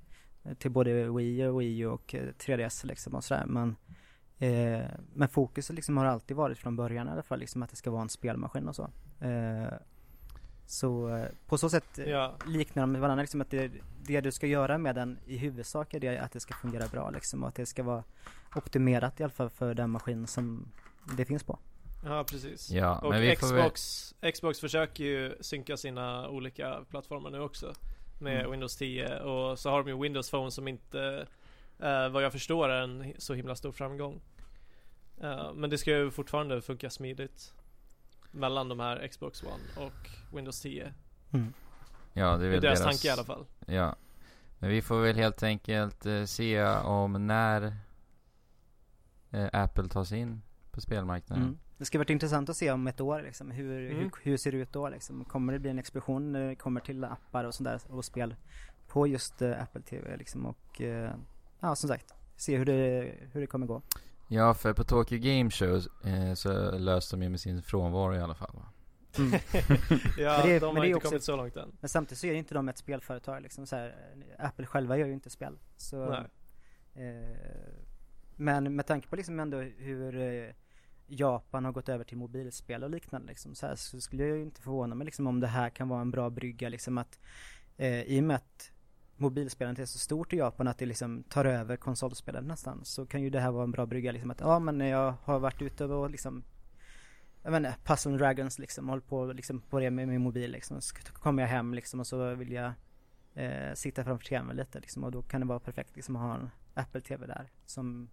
till 0.58 0.72
både 0.72 1.12
Wii 1.12 1.46
och 1.46 1.62
Wii 1.62 1.86
och 1.86 2.16
eh, 2.16 2.24
3DS 2.40 2.86
liksom 2.86 3.16
och 3.16 3.24
sådär. 3.24 3.46
Men, 3.46 3.76
eh, 4.42 4.86
men 5.14 5.30
fokuset 5.30 5.76
liksom 5.76 5.98
har 5.98 6.06
alltid 6.06 6.38
varit 6.38 6.58
från 6.58 6.76
början 6.76 7.08
i 7.08 7.12
alla 7.12 7.24
fall 7.24 7.40
liksom 7.40 7.64
att 7.64 7.70
det 7.70 7.76
ska 7.76 7.92
vara 7.92 8.02
en 8.02 8.10
spelmaskin 8.10 8.68
och 8.68 8.76
så. 8.76 8.90
Eh, 9.22 9.74
så 10.66 11.16
eh, 11.16 11.26
på 11.48 11.58
så 11.58 11.70
sätt 11.70 12.00
eh, 12.00 12.10
Ja, 12.10 12.36
liknar 12.48 12.84
de 12.84 13.00
varandra 13.00 13.22
liksom 13.22 13.42
att 13.42 13.50
det, 13.50 13.72
det 14.04 14.22
du 14.22 14.32
ska 14.32 14.48
göra 14.48 14.78
med 14.78 14.96
den 14.96 15.20
i 15.26 15.38
huvudsak 15.38 15.94
är 15.94 16.00
det 16.00 16.18
att 16.18 16.32
det 16.32 16.40
ska 16.40 16.54
fungera 16.54 16.88
bra 16.88 17.10
liksom 17.10 17.44
och 17.44 17.50
att 17.50 17.56
det 17.56 17.66
ska 17.66 17.84
vara 17.84 18.04
optimerat 18.56 19.20
i 19.20 19.24
alla 19.24 19.34
fall 19.34 19.50
för 19.50 19.74
den 19.74 19.90
maskin 19.90 20.28
som 20.28 20.72
det 21.18 21.26
finns 21.26 21.44
på. 21.44 21.60
ja 22.06 22.24
precis. 22.30 22.70
Ja, 22.70 23.00
Och 23.00 23.10
men 23.10 23.22
vi 23.22 23.36
får 23.36 23.48
väl... 23.54 23.58
Xbox, 23.62 24.14
Xbox 24.34 24.60
försöker 24.60 25.04
ju 25.04 25.36
synka 25.42 25.78
sina 25.78 26.30
olika 26.30 26.86
plattformar 26.90 27.30
nu 27.30 27.40
också. 27.40 27.74
Med 28.20 28.40
Mm. 28.40 28.52
Windows 28.52 28.76
10 28.78 29.20
och 29.20 29.60
så 29.60 29.70
har 29.70 29.84
de 29.84 29.90
ju 29.90 30.02
Windows 30.02 30.32
Phone 30.32 30.52
som 30.52 30.68
inte, 30.68 31.28
eh, 31.80 32.10
vad 32.10 32.24
jag 32.24 32.32
förstår, 32.32 32.70
är 32.70 32.82
en 32.82 33.14
så 33.18 33.34
himla 33.34 33.56
stor 33.56 33.72
framgång. 33.72 34.22
Eh, 35.24 35.54
men 35.54 35.70
det 35.70 35.78
ska 35.78 35.92
ju 35.92 36.12
fortfarande 36.12 36.62
funka 36.62 36.90
smidigt. 36.90 37.54
Mellan 38.32 38.70
de 38.70 38.80
här 38.80 39.08
Xbox 39.08 39.44
One 39.44 39.86
och 39.88 40.10
Windows 40.36 40.62
10. 40.62 40.94
Ja, 42.14 42.38
det 42.38 42.46
är 42.46 42.50
väl 42.50 42.62
deras 42.62 42.80
deras 42.80 42.82
tanke 42.82 43.08
i 43.08 43.12
alla 43.12 43.24
fall. 43.24 43.46
Ja. 43.66 43.96
Men 44.60 44.70
vi 44.70 44.82
får 44.82 45.02
väl 45.02 45.16
helt 45.16 45.44
enkelt 45.44 46.06
eh, 46.06 46.24
se 46.26 46.64
om 46.84 47.28
när 47.28 47.76
eh, 49.32 49.50
Apple 49.54 49.88
tar 49.88 50.04
sig 50.04 50.20
in 50.20 50.42
på 50.72 50.82
spelmarknaden. 50.82 51.44
Mm. 51.44 51.58
Det 51.78 51.86
ska 51.86 51.98
vara 51.98 52.12
intressant 52.12 52.50
att 52.50 52.58
se 52.58 52.72
om 52.72 52.88
ett 52.88 53.02
år 53.02 53.22
liksom, 53.22 53.52
hur, 53.52 53.92
Mm. 53.92 53.98
hur, 53.98 54.12
hur 54.24 54.38
ser 54.38 54.52
det 54.52 54.58
ut 54.58 54.74
då 54.74 54.90
liksom? 54.90 55.26
Kommer 55.26 55.54
det 55.54 55.60
bli 55.60 55.70
en 55.70 55.80
explosion 55.80 56.32
när 56.32 56.48
det 56.48 56.56
kommer 56.56 56.82
till 56.82 57.04
appar 57.04 57.44
och 57.44 57.54
sånt 57.56 57.70
där 57.70 57.82
och 57.88 58.06
spel 58.06 58.36
på 58.88 59.08
just 59.08 59.42
eh, 59.42 59.62
Apple 59.62 59.82
TV 59.82 60.18
liksom 60.18 60.46
och 60.46 60.82
eh, 60.82 61.12
ja 61.60 61.76
som 61.76 61.90
sagt, 61.90 62.14
se 62.36 62.58
hur 62.58 62.66
det, 62.66 63.12
hur 63.32 63.42
det 63.42 63.48
kommer 63.48 63.68
gå. 63.68 63.82
Ja, 64.34 64.54
för 64.54 64.74
på 64.74 64.84
Tokyo 64.84 65.20
Game 65.22 65.50
Show 65.50 65.76
eh, 66.06 66.34
så 66.34 66.72
löste 66.78 67.16
de 67.16 67.24
ju 67.24 67.30
med 67.30 67.40
sin 67.40 67.62
frånvaro 67.64 68.16
i 68.16 68.20
alla 68.20 68.36
fall. 68.36 68.52
Va? 68.54 68.66
Mm. 69.18 69.32
Ja, 70.18 70.38
Men 70.38 70.48
det 70.48 70.56
är- 70.56 70.60
de 70.60 70.68
men 70.68 70.76
har 70.76 70.82
det 70.82 70.88
inte 70.88 70.98
också- 70.98 71.08
kommit 71.10 71.24
så 71.24 71.36
långt 71.36 71.56
än. 71.56 71.72
Men 71.80 71.90
samtidigt 71.90 72.20
så 72.20 72.28
är 72.28 72.34
inte 72.34 72.54
de 72.54 72.70
ett 72.70 72.78
spelföretag 72.78 73.42
liksom 73.42 73.68
så 73.68 73.76
här, 73.76 73.96
Apple 74.40 74.66
själva 74.66 74.98
gör 74.98 75.08
ju 75.08 75.14
inte 75.14 75.30
spel. 75.30 75.60
Så, 75.78 76.06
Nej. 76.10 76.26
eh, 77.08 77.38
men 78.36 78.76
med 78.76 78.86
tanke 78.88 79.08
på 79.08 79.16
liksom 79.16 79.40
ändå 79.40 79.58
hur 79.58 80.18
eh, 80.22 80.50
Japan 81.08 81.66
har 81.66 81.72
gått 81.72 81.90
över 81.90 82.04
till 82.04 82.18
mobilspel 82.18 82.84
och 82.84 82.90
liknande 82.90 83.28
liksom, 83.28 83.56
så, 83.56 83.68
här, 83.68 83.76
så 83.76 84.02
skulle 84.02 84.24
jag 84.24 84.38
ju 84.38 84.44
inte 84.44 84.62
förvåna 84.62 84.96
mig 84.96 85.06
liksom 85.06 85.28
om 85.28 85.40
det 85.40 85.48
här 85.48 85.70
kan 85.70 85.90
vara 85.90 86.02
en 86.02 86.12
bra 86.12 86.30
brygga 86.30 86.70
liksom 86.70 86.98
att 86.98 87.20
eh, 87.78 88.02
i 88.02 88.20
och 88.20 88.24
med 88.24 88.36
att 88.36 88.72
mobilspelandet 89.22 89.82
är 89.82 89.86
så 89.86 90.00
stort 90.00 90.34
i 90.34 90.38
Japan 90.38 90.68
att 90.68 90.78
det 90.78 90.86
liksom 90.86 91.24
tar 91.24 91.46
över 91.46 91.78
konsolspelet 91.78 92.44
nästan 92.44 92.86
så 92.86 93.06
kan 93.06 93.22
ju 93.22 93.30
det 93.30 93.40
här 93.40 93.52
vara 93.52 93.64
en 93.64 93.72
bra 93.72 93.86
brygga 93.86 94.12
liksom 94.12 94.32
att 94.32 94.40
ja 94.40 94.60
men 94.60 94.78
när 94.78 94.86
jag 94.86 95.14
har 95.24 95.40
varit 95.40 95.62
ute 95.62 95.86
och 95.86 96.10
liksom 96.10 96.44
jag 97.44 97.52
vet 97.52 97.58
inte, 97.58 97.76
Puzzle 97.84 98.12
and 98.12 98.20
Dragons 98.20 98.60
liksom, 98.60 98.90
håller 98.90 99.02
på 99.02 99.26
liksom 99.34 99.62
på 99.62 99.80
det 99.80 99.92
med 99.92 100.08
min 100.08 100.22
mobil 100.22 100.52
liksom. 100.52 100.82
Så 100.82 100.96
kommer 101.14 101.44
jag 101.44 101.50
hem 101.50 101.74
liksom 101.74 102.00
och 102.00 102.08
så 102.08 102.36
vill 102.36 102.52
jag 102.52 102.74
eh, 103.34 103.74
sitta 103.74 104.04
framför 104.04 104.26
tvn 104.26 104.56
lite 104.56 104.80
liksom 104.80 105.04
och 105.04 105.12
då 105.12 105.22
kan 105.22 105.42
det 105.42 105.48
vara 105.48 105.60
perfekt 105.60 105.96
liksom 105.96 106.16
att 106.16 106.22
ha 106.22 106.36
en 106.36 106.50
Apple 106.74 107.02
TV 107.02 107.28
där 107.28 107.50
som 107.66 108.10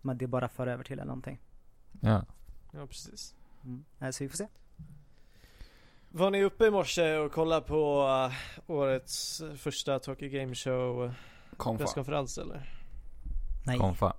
man 0.00 0.18
det 0.18 0.26
bara 0.26 0.48
för 0.48 0.66
över 0.66 0.84
till 0.84 0.92
eller 0.92 1.04
någonting. 1.04 1.40
Ja. 2.00 2.24
Ja, 2.72 2.86
precis. 2.86 3.34
Mm. 3.64 3.84
Eh, 4.00 4.10
Så 4.10 4.24
vi 4.24 4.28
får 4.28 4.36
se. 4.36 4.48
Var 6.14 6.30
ni 6.30 6.44
uppe 6.44 6.66
i 6.66 6.70
morse 6.70 7.16
och 7.16 7.32
kollade 7.32 7.66
på 7.66 8.02
uh, 8.06 8.34
årets 8.70 9.42
första 9.56 9.98
Tokyo 9.98 10.28
Game 10.28 10.54
Show 10.54 11.04
eh, 11.04 11.12
Konfa. 11.56 11.84
presskonferens 11.84 12.38
eller? 12.38 12.70
Nej. 13.66 13.78
Konfa. 13.78 14.16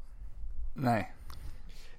Nej. 0.75 1.13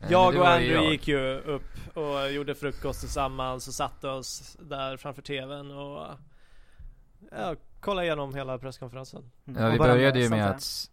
Eh, 0.00 0.12
Jag 0.12 0.36
och 0.36 0.48
Andrew 0.48 0.84
jag. 0.84 0.92
gick 0.92 1.08
ju 1.08 1.38
upp 1.38 1.96
och 1.96 2.32
gjorde 2.32 2.54
frukost 2.54 3.00
tillsammans 3.00 3.68
och 3.68 3.74
satte 3.74 4.08
oss 4.08 4.56
där 4.60 4.96
framför 4.96 5.22
tvn 5.22 5.70
och 5.70 6.06
ja, 7.30 7.56
kollade 7.80 8.06
igenom 8.06 8.34
hela 8.34 8.58
presskonferensen. 8.58 9.30
Mm. 9.46 9.62
Ja, 9.62 9.70
vi 9.70 9.78
började 9.78 10.20
ju 10.20 10.28
med 10.28 10.50
att 10.50 10.90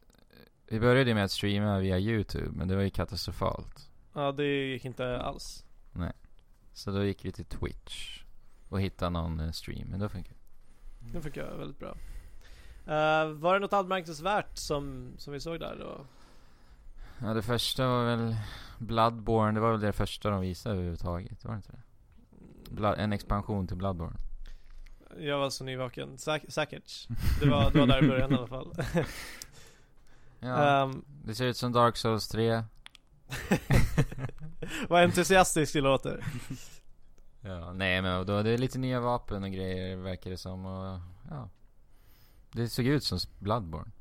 Vi 0.67 0.79
började 0.79 1.09
ju 1.09 1.15
med 1.15 1.25
att 1.25 1.31
streama 1.31 1.79
via 1.79 1.99
YouTube, 1.99 2.51
men 2.51 2.67
det 2.67 2.75
var 2.75 2.83
ju 2.83 2.89
katastrofalt. 2.89 3.89
Ja, 4.13 4.31
det 4.31 4.45
gick 4.45 4.85
inte 4.85 5.21
alls. 5.21 5.65
Så 6.73 6.91
då 6.91 7.03
gick 7.03 7.25
vi 7.25 7.31
till 7.31 7.45
Twitch 7.45 8.21
och 8.71 8.81
hittade 8.81 9.09
någon 9.09 9.39
eh, 9.39 9.51
stream, 9.51 9.87
men 9.87 9.99
då 9.99 10.09
funkar 10.09 10.33
det. 10.33 11.13
Det 11.17 11.21
funkar 11.21 11.55
väldigt 11.57 11.79
bra. 11.79 11.95
Eh, 12.87 13.27
var 13.31 13.53
det 13.53 13.59
något 13.59 13.73
anmärkningsvärt 13.73 14.57
som, 14.57 15.13
som 15.17 15.33
vi 15.33 15.39
såg 15.39 15.59
där 15.59 15.75
då? 15.79 16.05
Ja, 17.19 17.33
det 17.33 17.41
första 17.41 17.87
var 17.87 18.05
väl 18.05 18.35
Bloodborne, 18.77 19.51
det 19.53 19.59
var 19.59 19.71
väl 19.71 19.79
det 19.81 19.91
första 19.93 20.29
de 20.29 20.41
visade 20.41 20.75
överhuvudtaget, 20.75 21.45
var 21.45 21.51
det 21.51 21.55
inte 21.57 21.71
det? 21.71 21.81
Blood, 22.75 22.95
en 22.99 23.13
expansion 23.13 23.67
till 23.67 23.77
Bloodborne. 23.77 24.15
Jag 25.19 25.39
var 25.39 25.49
så 25.49 25.63
nyvaken. 25.63 26.17
Säk- 26.17 26.49
säkert. 26.51 27.07
Det 27.41 27.49
var, 27.49 27.71
det 27.71 27.79
var 27.79 27.87
där 27.87 28.03
i 28.03 28.07
början 28.07 28.31
i 28.31 28.35
alla 28.35 28.47
fall. 28.47 28.73
Ja, 30.43 30.83
Ehm, 30.83 31.05
det 31.25 31.35
ser 31.35 31.45
ut 31.45 31.57
som 31.57 31.71
Dark 31.71 31.97
Souls 31.97 32.27
3. 32.27 32.63
vad 34.89 35.03
entusiastisk 35.03 35.73
du 35.73 35.81
låter. 35.81 36.25
Ja, 37.41 37.73
nej 37.73 38.01
men 38.01 38.25
då, 38.25 38.43
det 38.43 38.49
är 38.49 38.57
lite 38.57 38.79
nya 38.79 38.99
vapen 38.99 39.43
och 39.43 39.51
grejer 39.51 39.95
verkar 39.95 40.29
det 40.31 40.37
som 40.37 40.65
och 40.65 40.99
ja. 41.29 41.49
Det 42.51 42.69
såg 42.69 42.85
ut 42.85 43.03
som 43.03 43.19
Bloodborne. 43.39 43.91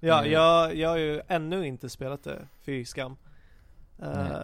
Ja, 0.00 0.18
Mm. 0.18 0.32
jag, 0.32 0.74
jag 0.76 0.88
har 0.88 0.96
ju 0.96 1.20
ännu 1.28 1.66
inte 1.66 1.88
spelat 1.90 2.22
det, 2.22 2.48
fy 2.62 2.84
skam. 2.84 3.16
Nej. 3.96 4.42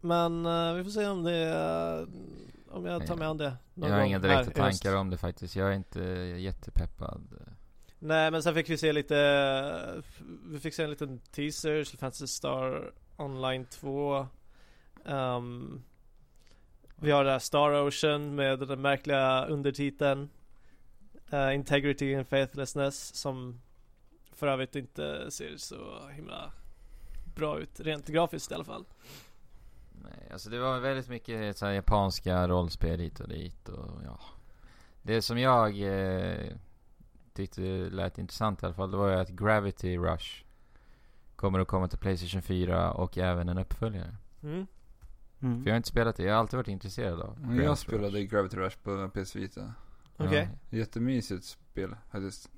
men 0.00 0.46
eh, 0.46 0.72
vi 0.74 0.84
får 0.84 0.90
se 0.90 1.06
om 1.06 1.22
det, 1.22 1.48
eh, 1.48 2.74
om 2.76 2.86
jag 2.86 3.06
tar 3.06 3.16
mig 3.16 3.26
an 3.28 3.36
det 3.36 3.56
någon 3.74 3.90
jag 3.90 3.96
har 3.96 4.04
inga 4.04 4.18
direkta 4.18 4.50
tankar 4.50 4.96
om 4.96 5.10
det 5.10 5.16
faktiskt. 5.16 5.56
Jag 5.56 5.68
är 5.68 5.72
inte 5.72 6.00
jättepeppad. 6.38 7.22
Nej 7.98 8.30
men 8.30 8.42
sen 8.42 8.54
fick 8.54 8.70
vi 8.70 8.78
se 8.78 8.92
lite, 8.92 10.02
vi 10.46 10.58
fick 10.60 10.74
se 10.74 10.82
en 10.84 10.90
liten 10.90 11.18
teaser 11.18 11.84
till 11.84 11.98
Fantasy 11.98 12.26
Star 12.26 12.92
Online 13.16 13.64
2 13.66 14.26
Ehm, 15.04 15.82
Vi 17.00 17.10
har 17.10 17.24
det 17.24 17.30
här 17.30 17.38
Star 17.38 17.86
Ocean 17.86 18.34
med 18.34 18.58
den 18.58 18.80
märkliga 18.80 19.46
undertiteln 19.46 20.30
eh, 21.30 21.54
Integrity 21.54 22.14
and 22.14 22.28
Faithlessness 22.28 23.14
som 23.14 23.60
för 24.32 24.46
övrigt 24.46 24.76
inte 24.76 25.30
ser 25.30 25.56
så 25.56 26.08
himla 26.08 26.52
bra 27.34 27.58
ut 27.58 27.80
rent 27.80 28.08
grafiskt 28.08 28.50
i 28.50 28.54
alla 28.54 28.64
fall 28.64 28.84
Nej, 29.92 30.28
alltså 30.32 30.50
det 30.50 30.58
var 30.58 30.78
väldigt 30.78 31.08
mycket 31.08 31.56
så 31.56 31.66
japanska 31.66 32.48
rollspel 32.48 33.00
hit 33.00 33.20
och 33.20 33.28
dit 33.28 33.68
och 33.68 34.02
ja. 34.04 34.20
Det 35.02 35.22
som 35.22 35.38
jag 35.38 35.80
eh, 35.80 36.52
tyckte 37.34 37.60
lät 37.90 38.18
intressant 38.18 38.62
i 38.62 38.66
alla 38.66 38.74
fall, 38.74 38.90
det 38.90 38.96
var 38.96 39.08
ju 39.08 39.14
att 39.14 39.28
Gravity 39.28 39.98
Rush 39.98 40.44
kommer 41.36 41.60
att 41.60 41.68
komma 41.68 41.88
till 41.88 41.98
Playstation 41.98 42.42
4 42.42 42.92
och 42.92 43.18
även 43.18 43.48
en 43.48 43.58
uppföljare. 43.58 44.16
mm. 44.42 44.66
Mm. 45.42 45.62
För 45.62 45.68
jag 45.68 45.74
har 45.74 45.76
inte 45.76 45.88
spelat 45.88 46.16
det, 46.16 46.22
jag 46.22 46.32
har 46.32 46.38
alltid 46.38 46.56
varit 46.56 46.68
intresserad 46.68 47.20
av 47.20 47.38
Men 47.40 47.64
Jag 47.64 47.78
spelade 47.78 48.24
Gravity 48.24 48.56
Rush 48.56 48.76
på 48.82 49.10
PS 49.14 49.36
Vita. 49.36 49.72
Okej. 50.16 50.48
Jättemysigt 50.70 51.44
spel 51.44 51.96
faktiskt. 52.10 52.50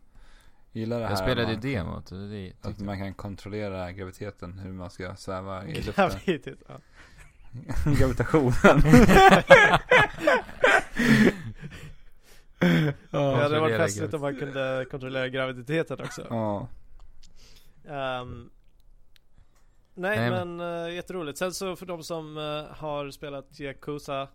Gillar 0.73 0.99
det 0.99 1.05
här 1.05 1.11
Jag 1.11 1.19
spelade 1.19 1.43
man, 1.43 1.55
ju 1.55 1.75
demot 1.75 2.13
och 2.13 2.19
det 2.19 2.53
Att 2.63 2.81
man 2.81 2.99
kan 2.99 3.15
kontrollera 3.15 3.93
graviteten, 3.93 4.59
hur 4.59 4.73
man 4.73 4.91
ska 4.91 5.17
sväva 5.17 5.67
i 5.67 5.83
luften. 5.83 6.11
Ja. 6.69 6.81
Gravitationen. 7.99 8.55
ja, 13.11 13.19
det 13.21 13.39
var 13.39 13.49
Kontrollera 13.49 13.77
plötsligt 13.77 14.15
om 14.15 14.21
man 14.21 14.37
kunde 14.37 14.87
kontrollera 14.91 15.29
graviditeten 15.29 16.01
också 16.01 16.27
Ja. 16.31 16.69
Ehm, 17.89 18.51
nej, 19.95 20.31
Nej, 20.31 20.31
men 20.31 20.61
uh, 20.61 20.95
jätteroligt. 20.95 21.39
Sen 21.39 21.55
så 21.55 21.77
för 21.77 21.87
de 21.87 22.03
som 22.05 22.39
eh, 22.39 22.77
har 22.77 23.11
spelat 23.11 23.61
Yakuza 23.61 24.29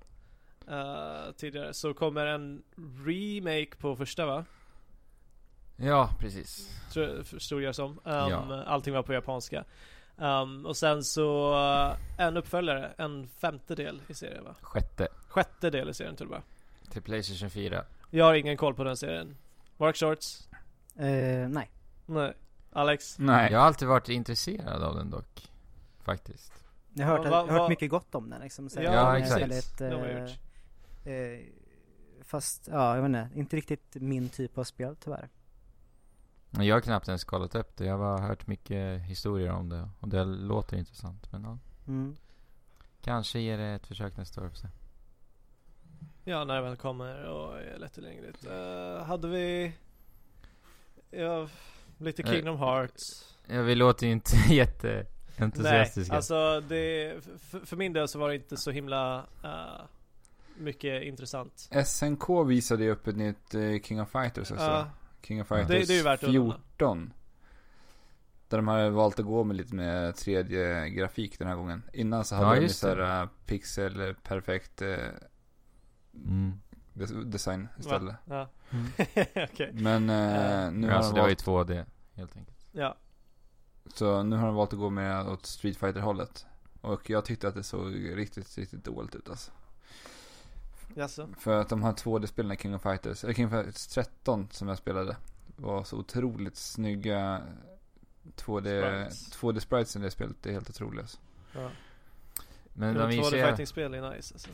eh, 0.67 1.31
tidigare 1.37 1.73
så 1.73 1.93
kommer 1.93 2.25
en 2.25 2.63
remake 3.05 3.75
på 3.79 3.95
första 3.95 4.25
va? 4.25 4.45
Ja, 5.77 6.09
precis. 6.19 6.69
Tror- 6.93 7.23
Förstod 7.23 7.61
jag 7.61 7.75
som. 7.75 7.91
Um, 7.91 7.99
Ja. 8.03 8.63
Allting 8.67 8.93
var 8.93 9.03
på 9.03 9.13
japanska. 9.13 9.63
Um, 10.17 10.65
och 10.65 10.77
sen 10.77 11.03
så 11.03 11.53
uh, 11.53 11.95
en 12.17 12.37
uppföljare, 12.37 12.93
en 12.97 13.27
femte 13.27 13.75
del 13.75 14.01
i 14.07 14.13
serien 14.13 14.43
va? 14.43 14.55
Sjätte. 14.61 15.07
Sjätte 15.27 15.69
del 15.69 15.89
i 15.89 15.93
serien 15.93 16.15
till 16.15 16.25
och 16.25 16.31
med. 16.31 16.41
Till 16.91 17.01
Playstation 17.01 17.49
4. 17.49 17.83
Jag 18.11 18.25
har 18.25 18.33
ingen 18.33 18.57
koll 18.57 18.73
på 18.73 18.83
den 18.83 18.97
serien. 18.97 19.37
Mark 19.77 19.95
Shorts? 19.97 20.47
Eh, 20.95 21.47
nej. 21.49 21.69
Nej. 22.05 22.33
Alex? 22.75 23.19
Nej. 23.19 23.51
Jag 23.51 23.59
har 23.59 23.65
alltid 23.67 23.87
varit 23.87 24.09
intresserad 24.09 24.83
av 24.83 24.95
den 24.95 25.09
dock. 25.09 25.49
Faktiskt. 26.03 26.53
Jag 26.93 27.07
har 27.07 27.17
hört, 27.17 27.27
Va- 27.27 27.45
va- 27.45 27.51
hört 27.51 27.69
mycket 27.69 27.89
gott 27.89 28.15
om 28.15 28.29
den 28.29 28.41
liksom. 28.41 28.69
Så 28.69 28.81
Ja, 28.81 28.91
den 28.91 28.99
är 28.99 29.15
exakt. 29.15 29.41
Väldigt, 29.41 29.81
eh, 31.05 31.13
eh, 31.13 31.39
fast, 32.23 32.67
ja 32.71 32.95
jag 32.95 33.01
vet 33.01 33.09
inte, 33.09 33.39
inte 33.39 33.55
riktigt 33.57 33.95
min 33.95 34.29
typ 34.29 34.57
av 34.57 34.63
spel 34.63 34.95
tyvärr. 35.03 35.29
Jag 36.49 36.75
har 36.75 36.81
knappt 36.81 37.07
ens 37.07 37.23
kollat 37.23 37.55
upp 37.55 37.77
det. 37.77 37.85
Jag 37.85 37.93
har 37.93 37.99
bara 37.99 38.27
hört 38.27 38.47
mycket 38.47 39.01
historier 39.01 39.51
om 39.51 39.69
det. 39.69 39.89
Och 39.99 40.07
det 40.07 40.23
låter 40.25 40.77
intressant. 40.77 41.31
Men 41.31 41.43
ja. 41.43 41.57
Mm. 41.87 42.15
Kanske 43.01 43.39
ger 43.39 43.57
det 43.57 43.65
ett 43.65 43.87
försök 43.87 44.17
nästa 44.17 44.41
år. 44.43 44.49
se. 44.53 44.67
Ja, 46.23 46.43
när 46.43 46.55
det 46.55 46.61
väl 46.61 46.77
kommer 46.77 47.23
och 47.23 47.59
är 47.59 47.77
lättillgängligt. 47.77 48.47
Uh, 48.47 49.03
hade 49.03 49.27
vi... 49.27 49.73
Ja, 51.11 51.47
lite 51.97 52.21
Eh, 52.23 52.31
Kingdom 52.31 52.57
Hearts. 52.57 53.35
Ja, 53.47 53.61
vi 53.61 53.75
låter 53.75 54.05
ju 54.07 54.11
inte 54.11 54.31
Nej, 54.47 54.55
jätteentusiastiska. 54.57 56.15
alltså 56.15 56.61
det... 56.67 57.15
För, 57.39 57.59
för 57.59 57.77
min 57.77 57.93
del 57.93 58.07
så 58.07 58.19
var 58.19 58.29
det 58.29 58.35
inte 58.35 58.57
så 58.57 58.71
himla 58.71 59.17
uh, 59.43 59.81
mycket 60.57 61.03
intressant. 61.03 61.69
SNK 61.85 62.29
visade 62.47 62.83
ju 62.83 62.91
upp 62.91 63.07
ett 63.07 63.15
nytt 63.17 63.55
eh, 63.55 63.79
King 63.83 64.01
of 64.01 64.09
Fighters 64.11 64.51
också. 64.51 64.63
Ja, 64.63 64.89
King 65.23 65.41
of 65.41 65.49
Det- 65.49 65.55
Fighters 65.55 65.87
det 65.87 65.93
är 65.93 65.97
ju 65.97 66.03
värt 66.03 66.23
att 66.23 66.31
nämna. 66.33 66.53
14. 66.77 67.13
Där 68.49 68.57
de 68.57 68.67
har 68.67 68.89
valt 68.89 69.19
att 69.19 69.25
gå 69.25 69.43
med 69.43 69.57
lite 69.57 69.75
mer 69.75 70.11
3D-grafik 70.11 71.39
den 71.39 71.47
här 71.47 71.55
gången. 71.55 71.83
Innan 71.93 72.25
så 72.25 72.35
hade 72.35 72.47
Ja, 72.47 72.53
de 72.55 72.61
ju 72.61 72.67
det. 72.67 72.73
såhär 72.73 73.29
pixel 73.45 74.15
perfekt 74.23 74.81
eh, 74.81 74.95
Mm. 76.27 76.53
Des- 76.95 77.23
design 77.25 77.67
istället. 77.79 78.15
Ja. 78.25 78.49
Mm. 78.69 78.85
Okej. 79.51 79.71
Men 79.73 80.09
eh, 80.09 80.71
nu 80.71 80.87
Ja, 80.87 80.93
har 80.95 81.01
så 81.01 81.09
de 81.09 81.15
det 81.15 81.21
var 81.21 81.29
ju 81.29 81.35
valt, 81.45 81.69
2D 81.69 81.85
helt 82.13 82.37
enkelt. 82.37 82.57
Ja. 82.71 82.95
så 83.93 84.23
nu 84.23 84.35
har 84.35 84.45
de 84.45 84.55
valt 84.55 84.73
att 84.73 84.79
gå 84.79 84.89
med 84.89 85.27
åt 85.27 85.45
Street 85.45 85.77
fighter 85.77 85.99
hållet 86.01 86.45
Och 86.81 87.09
jag 87.09 87.25
tyckte 87.25 87.47
att 87.47 87.55
det 87.55 87.63
såg 87.63 87.93
riktigt, 87.95 88.57
riktigt 88.57 88.83
dåligt 88.83 89.15
ut 89.15 89.29
alltså. 89.29 89.51
Jaså? 90.95 91.29
För 91.39 91.61
att 91.61 91.69
de 91.69 91.83
här 91.83 91.91
2D-spelen 91.93 92.51
i 92.51 92.57
King 92.57 92.75
of 92.75 92.81
Fighters, 92.81 93.23
eller 93.23 93.33
King 93.33 93.45
of 93.45 93.51
Fighters 93.51 93.87
13 93.87 94.47
som 94.51 94.67
jag 94.67 94.77
spelade 94.77 95.17
Var 95.55 95.83
så 95.83 95.97
otroligt 95.97 96.55
snygga 96.55 97.41
2D, 98.35 99.07
Sprites. 99.07 99.33
2D-sprites 99.41 99.97
i 99.97 100.01
det 100.01 100.11
spelet, 100.11 100.35
det 100.41 100.49
är 100.49 100.53
helt 100.53 100.69
otroligt 100.69 100.99
alltså. 101.01 101.17
Ja. 101.53 101.69
Men 102.73 102.93
Men 102.93 103.09
de 103.09 103.09
visar, 103.17 103.37
ju, 103.37 103.43
fighting-spel 103.43 103.93
är 103.93 104.09
nice 104.15 104.33
alltså. 104.33 104.49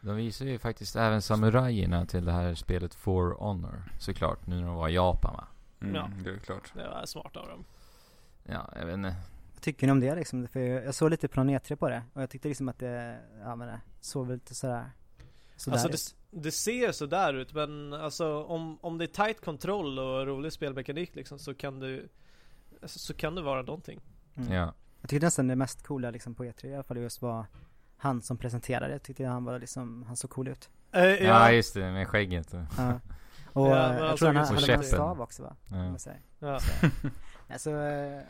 De 0.00 0.16
visar 0.16 0.46
ju 0.46 0.58
faktiskt 0.58 0.96
även 0.96 1.22
samurajerna 1.22 2.06
till 2.06 2.24
det 2.24 2.32
här 2.32 2.54
spelet 2.54 2.94
For 2.94 3.34
Honor. 3.38 3.82
Såklart, 3.98 4.46
nu 4.46 4.56
när 4.60 4.66
de 4.66 4.74
var 4.74 4.88
i 4.88 4.92
Japan 4.94 5.34
va? 5.34 5.46
Mm, 5.80 5.94
Ja. 5.94 6.10
det 6.24 6.30
är 6.30 6.38
klart 6.38 6.72
Det 6.74 6.88
var 6.88 7.06
smart 7.06 7.36
av 7.36 7.48
dem. 7.48 7.64
Ja, 8.44 8.72
jag 8.78 8.86
vet 8.86 8.94
inte. 8.94 9.14
Vad 9.54 9.62
tycker 9.62 9.86
ni 9.86 9.92
om 9.92 10.00
det 10.00 10.14
liksom? 10.14 10.48
För 10.48 10.60
jag, 10.60 10.94
såg 10.94 11.10
lite 11.10 11.28
Plan 11.28 11.50
E3 11.50 11.76
på 11.76 11.88
det 11.88 12.02
och 12.12 12.22
jag 12.22 12.30
tyckte 12.30 12.48
liksom 12.48 12.68
att 12.68 12.78
det, 12.78 13.18
ja 13.42 13.56
men 13.56 13.68
det 13.68 13.80
såg 14.00 14.26
väl 14.26 14.34
lite 14.36 14.54
sådär, 14.54 14.90
sådär 15.56 15.76
Alltså 15.76 15.88
ut. 15.88 16.14
det, 16.30 16.40
det 16.40 16.50
ser 16.52 16.92
sådär 16.92 17.34
ut 17.34 17.54
men 17.54 17.92
alltså 17.92 18.44
om, 18.44 18.78
om 18.80 18.98
det 18.98 19.04
är 19.04 19.24
tight 19.26 19.44
kontroll 19.44 19.98
och 19.98 20.26
rolig 20.26 20.52
spelmekanik 20.52 21.14
liksom 21.14 21.38
så 21.38 21.54
kan 21.54 21.80
du 21.80 22.08
alltså, 22.82 22.98
Så 22.98 23.14
kan 23.14 23.34
det 23.34 23.42
vara 23.42 23.62
någonting. 23.62 24.00
Mm. 24.36 24.52
Ja. 24.52 24.74
Jag 25.00 25.10
tyckte 25.10 25.26
nästan 25.26 25.46
det 25.48 25.56
mest 25.56 25.86
coola 25.86 26.10
liksom 26.10 26.34
på 26.34 26.44
E3 26.44 26.66
i 26.66 26.74
alla 26.74 26.82
fall 26.82 26.96
just 26.98 27.22
var 27.22 27.46
han 28.00 28.22
som 28.22 28.36
presenterade. 28.36 28.92
Jag 28.92 29.02
tyckte 29.02 29.26
han 29.26 29.44
var 29.44 29.58
liksom, 29.58 30.04
han 30.06 30.16
såg 30.16 30.30
cool 30.30 30.48
ut. 30.48 30.70
Eh, 30.92 31.04
ja. 31.04 31.52
just 31.52 31.74
det, 31.74 31.92
med 31.92 32.08
skägget. 32.08 32.54
Ja. 32.76 33.00
Och 33.52 33.66
Ja, 33.66 33.76
eh, 33.76 33.98
han 33.98 34.06
jag 34.06 34.16
tror 34.16 34.32
han 34.32 34.46
som 34.46 34.56
hade 34.56 34.74
en 34.74 34.82
stav 34.82 35.20
också 35.20 35.42
va? 35.42 35.56
Ja. 35.68 35.76
man 35.76 35.98
säger. 35.98 36.20
ja. 36.38 36.60
Så, 36.60 36.70
alltså, 37.48 37.70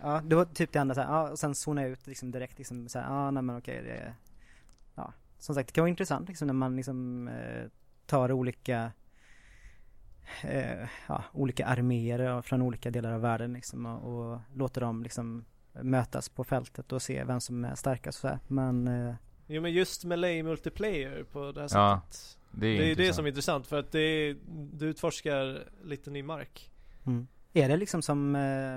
ja, 0.02 0.20
det 0.24 0.36
var 0.36 0.44
typ 0.44 0.72
det 0.72 0.78
enda 0.78 0.94
så 0.94 1.00
här, 1.00 1.08
ja, 1.08 1.30
och 1.30 1.38
sen 1.38 1.54
zonade 1.54 1.86
jag 1.86 1.92
ut 1.92 2.06
liksom 2.06 2.30
direkt 2.30 2.58
liksom 2.58 2.88
så 2.88 2.98
här, 2.98 3.06
ja 3.06 3.30
nej 3.30 3.42
men 3.42 3.58
okej 3.58 3.82
det 3.82 3.90
är, 3.90 4.14
ja, 4.94 5.12
som 5.38 5.54
sagt 5.54 5.68
det 5.68 5.72
kan 5.72 5.82
vara 5.82 5.90
intressant 5.90 6.28
liksom 6.28 6.46
när 6.46 6.54
man 6.54 6.76
liksom 6.76 7.28
eh, 7.28 7.68
tar 8.06 8.32
olika 8.32 8.92
eh, 10.42 10.88
ja, 11.06 11.24
olika 11.32 11.66
arméer 11.66 12.42
från 12.42 12.62
olika 12.62 12.90
delar 12.90 13.12
av 13.12 13.20
världen 13.20 13.52
liksom 13.52 13.86
och, 13.86 14.32
och 14.32 14.38
låter 14.54 14.80
dem 14.80 15.02
liksom 15.02 15.44
mötas 15.72 16.28
på 16.28 16.44
fältet 16.44 16.92
och 16.92 17.02
se 17.02 17.24
vem 17.24 17.40
som 17.40 17.64
är 17.64 17.74
starkast 17.74 18.16
och 18.16 18.20
så 18.20 18.28
här. 18.28 18.38
Men 18.46 18.88
eh, 18.88 19.14
Jo 19.52 19.62
men 19.62 19.72
just 19.72 20.04
Melee 20.04 20.42
multiplayer 20.42 21.24
på 21.32 21.52
det 21.52 21.60
här 21.60 21.68
Ja, 21.72 22.00
sättet. 22.10 22.38
Det 22.52 22.66
är, 22.66 22.78
Det 22.78 22.90
är 22.90 22.96
det 22.96 23.12
som 23.12 23.24
är 23.24 23.28
intressant 23.28 23.66
för 23.66 23.78
att 23.78 23.92
det 23.92 24.00
är, 24.00 24.36
du 24.72 24.86
utforskar 24.86 25.64
lite 25.84 26.10
ny 26.10 26.22
mark. 26.22 26.70
mm. 27.06 27.26
är 27.52 27.68
det 27.68 27.76
liksom 27.76 28.02
som 28.02 28.36
eh, 28.36 28.76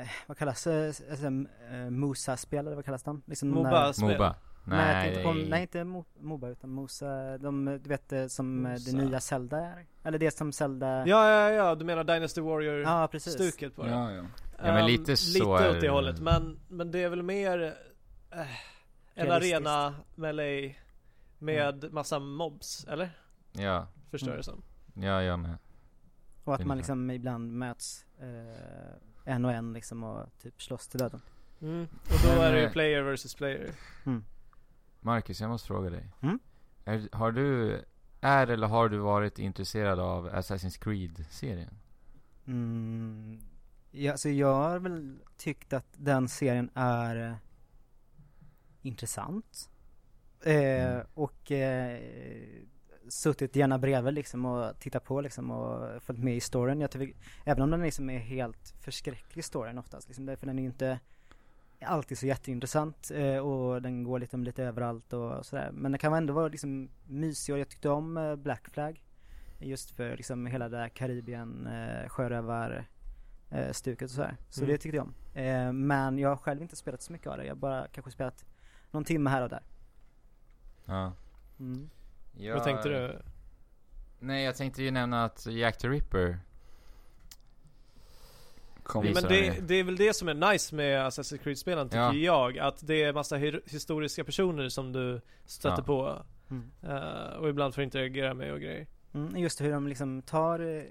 eh, 0.00 0.08
vad 0.26 0.36
kallas 0.38 0.64
det? 0.64 0.86
Alltså, 1.10 1.26
eh, 1.26 1.90
Musa-spel 1.90 2.66
eller 2.66 2.76
vad 2.76 2.84
kallas 2.84 3.02
de? 3.02 3.22
Liksom 3.26 3.48
Moba-spel. 3.48 4.08
Moba. 4.08 4.34
Nej, 4.64 5.12
Nej, 5.14 5.24
är- 5.24 5.48
nej 5.50 5.62
inte 5.62 5.84
Mo, 5.84 6.04
Moba 6.20 6.48
utan 6.48 6.70
Mosa, 6.70 7.38
de, 7.38 7.64
du 7.82 7.88
vet 7.88 8.08
det 8.08 8.28
som 8.28 8.66
eh, 8.66 8.72
Mosa. 8.72 8.90
det 8.96 9.04
nya 9.04 9.20
Zelda 9.20 9.56
är? 9.58 9.86
Eller 10.04 10.18
det 10.18 10.30
som 10.38 10.52
Zelda 10.52 11.06
Ja 11.06 11.30
ja 11.30 11.50
ja, 11.50 11.74
du 11.74 11.84
menar 11.84 12.04
Dynasty 12.04 12.40
Warrior 12.40 12.80
Ja, 12.80 13.08
precis 13.12 13.32
stuket 13.32 13.76
på 13.76 13.82
det? 13.82 13.90
Ja, 13.90 14.12
ja. 14.12 14.24
Ja, 14.58 14.72
men 14.72 14.86
lite 14.86 15.12
Ehm, 15.12 15.16
så 15.16 15.38
Lite 15.38 15.64
är 15.64 15.70
åt 15.76 15.80
det 15.80 15.88
hållet 15.88 16.20
men, 16.20 16.58
men 16.68 16.90
det 16.90 16.98
är 17.02 17.08
väl 17.08 17.22
mer 17.22 17.74
eh, 18.30 18.40
En 19.18 19.30
arena 19.30 19.94
Melee 20.14 20.76
Med 21.38 21.92
massa 21.92 22.18
mobs, 22.18 22.86
eller? 22.88 23.10
Ja, 23.52 23.86
Förstår 24.10 24.28
Mm. 24.28 24.36
det 24.36 24.42
som 24.42 24.62
ja, 24.94 25.22
jag 25.22 25.38
med. 25.38 25.58
Och 26.44 26.54
att 26.54 26.64
man 26.64 26.76
liksom 26.76 27.10
ibland 27.10 27.52
möts 27.52 28.06
eh, 28.20 29.32
en 29.34 29.44
och 29.44 29.52
en 29.52 29.72
liksom 29.72 30.04
och 30.04 30.38
typ 30.42 30.62
slåss 30.62 30.88
till 30.88 30.98
döden 30.98 31.20
mm. 31.60 31.82
Och 31.84 32.18
då 32.24 32.42
är 32.42 32.52
det 32.52 32.60
ju 32.60 32.66
eh, 32.66 32.72
player 32.72 33.02
versus 33.02 33.34
player 33.34 33.70
Marcus, 35.00 35.40
jag 35.40 35.50
måste 35.50 35.66
fråga 35.66 35.90
dig. 35.90 36.12
Mm? 36.20 36.38
Är, 36.84 37.08
har 37.12 37.32
du, 37.32 37.80
är 38.20 38.46
eller 38.46 38.66
har 38.66 38.88
du 38.88 38.98
varit 38.98 39.38
intresserad 39.38 40.00
av 40.00 40.28
Assassin's 40.30 40.78
Creed-serien? 40.82 41.74
mm. 42.46 43.40
ja, 43.90 44.16
så 44.16 44.28
jag 44.28 44.54
har 44.54 44.78
väl 44.78 45.18
tyckt 45.36 45.72
att 45.72 45.86
den 45.96 46.28
serien 46.28 46.70
är 46.74 47.16
eh, 47.30 47.34
intressant 48.82 49.70
eh, 50.44 50.54
Mm. 50.92 51.06
och 51.14 51.52
eh, 51.52 52.00
suttit 53.08 53.56
gärna 53.56 53.78
bredvid 53.78 54.14
liksom 54.14 54.44
och 54.44 54.78
tittat 54.80 55.04
på 55.04 55.20
liksom 55.20 55.50
och 55.50 56.02
följt 56.02 56.24
med 56.24 56.36
i 56.36 56.40
storyn. 56.40 56.80
Jag 56.80 56.90
tycker, 56.90 57.16
även 57.44 57.62
om 57.62 57.70
den 57.70 57.82
liksom 57.82 58.10
är 58.10 58.18
helt 58.18 58.74
förskräcklig 58.80 59.44
storyn 59.44 59.78
oftast 59.78 60.08
liksom, 60.08 60.26
därför 60.26 60.46
den 60.46 60.58
är 60.58 60.62
ju 60.62 60.68
inte 60.68 61.00
alltid 61.80 62.18
så 62.18 62.26
jätteintressant 62.26 63.10
eh, 63.14 63.36
och 63.38 63.82
den 63.82 64.04
går 64.04 64.18
liksom 64.18 64.44
lite 64.44 64.64
överallt 64.64 65.12
och 65.12 65.46
sådär. 65.46 65.70
Men 65.72 65.92
det 65.92 65.98
kan 65.98 66.12
ändå 66.14 66.32
vara 66.34 66.48
liksom 66.48 66.88
mysig 67.06 67.52
och 67.54 67.58
jag 67.58 67.68
tyckte 67.68 67.88
om 67.88 68.16
eh, 68.16 68.36
Black 68.36 68.68
Flag. 68.68 69.04
Just 69.60 69.90
för 69.90 70.16
liksom 70.16 70.46
hela 70.46 70.68
det 70.68 70.76
här 70.78 70.88
Karibien, 70.88 71.66
eh, 71.66 72.08
sjörövar 72.08 72.86
eh, 73.50 73.72
stuket 73.72 74.04
och 74.04 74.10
sådär. 74.14 74.36
Så 74.48 74.60
Mm. 74.60 74.72
det 74.72 74.78
tyckte 74.78 74.96
jag 74.96 75.04
om. 75.06 75.14
Eh, 75.42 75.72
men 75.72 76.18
jag 76.18 76.28
har 76.28 76.36
själv 76.36 76.62
inte 76.62 76.76
spelat 76.76 77.02
så 77.02 77.12
mycket 77.12 77.26
av 77.26 77.36
det. 77.38 77.44
Jag 77.44 77.50
har 77.54 77.56
bara 77.60 77.86
kanske 77.92 78.10
spelat 78.10 78.44
någon 78.90 79.04
timme 79.04 79.30
här 79.30 79.42
och 79.42 79.48
där. 79.48 79.62
Ja. 80.84 81.12
Mm. 81.60 81.90
Jag, 82.36 82.54
Vad 82.54 82.64
tänkte 82.64 82.88
du? 82.88 83.22
Nej, 84.20 84.44
jag 84.44 84.56
tänkte 84.56 84.82
ju 84.82 84.90
nämna 84.90 85.24
att 85.24 85.46
Jack 85.46 85.78
the 85.78 85.88
Ripper 85.88 86.38
Kom. 88.82 89.04
Men 89.04 89.14
det, 89.14 89.60
det. 89.68 89.74
är 89.74 89.84
väl 89.84 89.96
det 89.96 90.14
som 90.16 90.28
är 90.28 90.52
nice 90.52 90.74
med 90.74 91.06
Assassin's 91.06 91.36
Creed-spelen 91.38 91.88
tycker 91.88 91.98
Ja. 92.12 92.14
jag 92.14 92.58
Att 92.58 92.86
det 92.86 93.02
är 93.02 93.12
massa 93.12 93.36
hi- 93.36 93.60
historiska 93.66 94.24
personer 94.24 94.68
som 94.68 94.92
du 94.92 95.20
stöter 95.46 95.76
Ja. 95.78 95.82
på 95.84 96.22
Mm. 96.50 96.70
eh, 96.82 97.36
Och 97.36 97.48
ibland 97.48 97.74
får 97.74 97.84
interagera 97.84 98.34
med 98.34 98.52
och 98.52 98.60
grejer 98.60 98.86
Mm, 99.14 99.36
just 99.36 99.60
hur 99.60 99.72
de 99.72 99.88
liksom 99.88 100.22
tar 100.22 100.60
eh, 100.60 100.82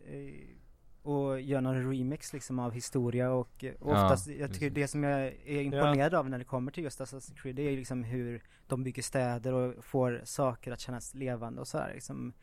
och 1.08 1.41
gör 1.41 1.62
någon 1.62 1.91
remix 1.91 2.34
liksom 2.34 2.60
av 2.60 2.72
historia 2.72 3.32
och, 3.32 3.63
eh, 3.63 3.74
och 3.80 3.91
Ja, 3.91 4.06
oftast, 4.06 4.28
jag 4.28 4.54
tycker 4.54 4.70
det 4.70 4.88
som 4.88 5.04
jag 5.04 5.22
är 5.26 5.62
imponerad 5.62 6.13
av 6.13 6.30
när 6.30 6.38
det 6.38 6.43
kommer 6.43 6.72
till 6.72 6.84
just 6.84 7.02
Assassin's 7.02 7.36
Creed 7.41 7.56
det 7.56 7.62
är 7.62 7.72
ju 7.72 7.78
liksom 7.78 8.04
hur 8.04 8.43
de 8.67 8.84
bygger 8.84 9.04
städer 9.04 9.54
och 9.54 9.86
får 9.86 10.22
saker 10.24 10.72
att 10.72 10.80
kännas 10.80 11.13
levande 11.13 11.62
och 11.62 11.67
sådär 11.67 11.91
liksom 11.93 12.34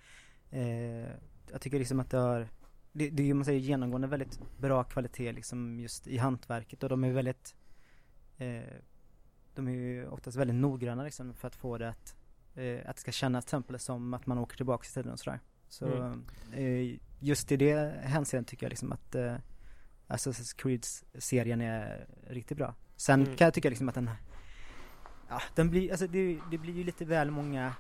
eh, 0.51 1.09
Jag 1.53 1.61
tycker 1.61 1.79
liksom 1.79 2.01
att 2.01 2.11
det 2.11 2.19
har 2.19 2.49
det, 2.93 3.11
det 3.11 3.23
är 3.23 3.27
ju 3.27 3.35
man 3.35 3.45
säger 3.45 3.61
genomgående 3.61 4.09
väldigt 4.09 4.41
bra 4.59 4.85
kvalitet 4.85 5.33
liksom 5.33 5.81
just 5.81 6.07
i 6.07 6.19
hantverket 6.19 6.83
och 6.83 6.89
de 6.89 7.05
är 7.05 7.13
väldigt 7.13 7.55
eh, 8.39 8.63
De 9.55 9.69
är 9.69 9.73
ju 9.73 10.09
oftast 10.09 10.37
väldigt 10.37 10.57
noggranna 10.57 11.05
liksom 11.05 11.35
för 11.35 11.49
att 11.49 11.57
få 11.57 11.79
det 11.79 11.89
att 11.89 12.17
eh, 12.55 12.79
att 12.87 12.97
det 12.97 13.01
ska 13.01 13.13
kännas 13.13 13.45
till 13.45 13.49
exempel 13.49 13.79
som 13.79 14.15
att 14.15 14.27
man 14.27 14.39
åker 14.39 14.57
tillbaka 14.57 14.87
i 14.87 14.93
tiden 14.95 15.13
och 15.13 15.19
sådär. 15.19 15.41
Så 15.69 15.87
Mm. 15.87 16.99
Just 17.25 17.53
i 17.53 17.57
det 17.57 17.95
hänseendet 18.03 18.49
tycker 18.51 18.67
jag 18.67 18.71
liksom 18.71 18.93
att 18.93 19.15
eh, 19.15 19.35
Assassin's 20.09 20.57
Creed-serien 20.57 21.61
är 21.61 22.07
riktigt 22.29 22.59
bra. 22.59 22.75
Sen 22.97 23.23
Mm. 23.23 23.37
kan 23.37 23.45
jag 23.45 23.55
tycka 23.55 23.69
liksom 23.69 23.89
att 23.89 23.95
den, 23.95 24.11
ja, 25.29 25.41
den 25.55 25.71
blir, 25.71 25.91
alltså 25.91 26.07
det, 26.07 26.39
det 26.51 26.59
blir 26.59 26.75
ju 26.75 26.85
lite 26.85 27.05
väl 27.05 27.31
många 27.31 27.75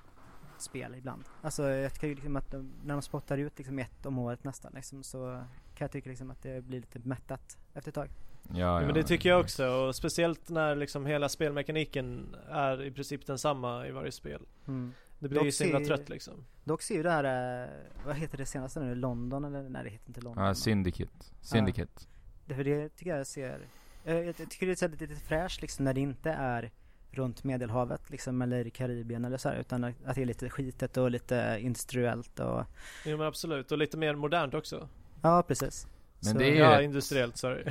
spel 0.58 0.94
ibland. 0.94 1.24
Alltså 1.42 1.62
jag 1.68 1.92
tycker 1.94 2.06
ju 2.06 2.14
liksom 2.14 2.36
att 2.36 2.50
de, 2.50 2.72
när 2.84 2.94
de 2.94 3.02
spottar 3.02 3.38
ut 3.38 3.58
liksom 3.58 3.78
ett 3.78 4.06
om 4.06 4.18
året 4.18 4.44
nästan 4.44 4.72
liksom, 4.74 5.02
så 5.02 5.44
kan 5.74 5.84
jag 5.84 5.90
tycka 5.90 6.10
liksom 6.10 6.30
att 6.30 6.42
det 6.42 6.64
blir 6.64 6.80
lite 6.80 6.98
mättat 6.98 7.58
efter 7.74 7.90
ett 7.90 7.94
tag. 7.94 8.08
Ja, 8.48 8.58
Ja, 8.58 8.80
ja, 8.80 8.86
men 8.86 8.94
det 8.94 9.02
tycker 9.02 9.28
jag 9.28 9.40
också 9.40 9.66
och 9.66 9.96
speciellt 9.96 10.48
när 10.48 10.76
liksom 10.76 11.06
hela 11.06 11.28
spelmekaniken 11.28 12.36
är 12.50 12.82
i 12.82 12.90
princip 12.90 13.26
densamma 13.26 13.86
i 13.86 13.90
varje 13.90 14.12
spel. 14.12 14.42
Mm. 14.66 14.92
Det 15.24 15.28
blir 15.28 15.38
Dock 15.38 15.44
ju 15.46 15.52
så 15.52 15.64
himla 15.64 15.80
trött 15.80 16.08
liksom. 16.08 16.34
Dock 16.64 16.82
ser 16.82 16.94
ju 16.94 17.02
det 17.02 17.10
här, 17.10 17.62
eh, 17.64 17.68
vad 18.06 18.16
heter 18.16 18.38
det 18.38 18.46
senaste 18.46 18.80
nu, 18.80 18.94
London 18.94 19.44
eller? 19.44 19.68
Nej 19.68 19.84
det 19.84 19.90
heter 19.90 20.08
inte 20.08 20.20
London. 20.20 20.44
Ja, 20.44 20.54
Syndicate. 20.54 21.12
Syndicate. 21.40 22.04
Det, 22.46 22.54
för 22.54 22.64
det 22.64 22.88
tycker 22.88 23.16
jag 23.16 23.26
ser, 23.26 23.68
eh, 24.04 24.14
jag 24.16 24.36
tycker 24.36 24.66
det 24.66 24.76
ser 24.76 24.88
lite, 24.88 25.06
lite 25.06 25.20
fräscht 25.20 25.62
liksom 25.62 25.84
när 25.84 25.94
det 25.94 26.00
inte 26.00 26.30
är 26.30 26.70
runt 27.10 27.44
Medelhavet 27.44 28.10
liksom 28.10 28.42
eller 28.42 28.66
i 28.66 28.70
Karibien 28.70 29.24
eller 29.24 29.36
så 29.36 29.48
här, 29.48 29.56
utan 29.56 29.84
att 29.84 30.14
det 30.14 30.22
är 30.22 30.26
lite 30.26 30.50
skitet 30.50 30.96
och 30.96 31.10
lite 31.10 31.58
industriellt 31.60 32.40
och 32.40 32.64
Jo 33.04 33.16
men 33.18 33.26
absolut 33.26 33.72
och 33.72 33.78
lite 33.78 33.96
mer 33.96 34.14
modernt 34.14 34.54
också. 34.54 34.88
Ja 35.22 35.42
precis. 35.48 35.86
Men 36.20 36.32
Så- 36.32 36.38
det 36.38 36.46
är 36.50 36.54
Ja 36.54 36.78
rätt- 36.78 36.84
industriellt 36.84 37.36
sorry. 37.36 37.64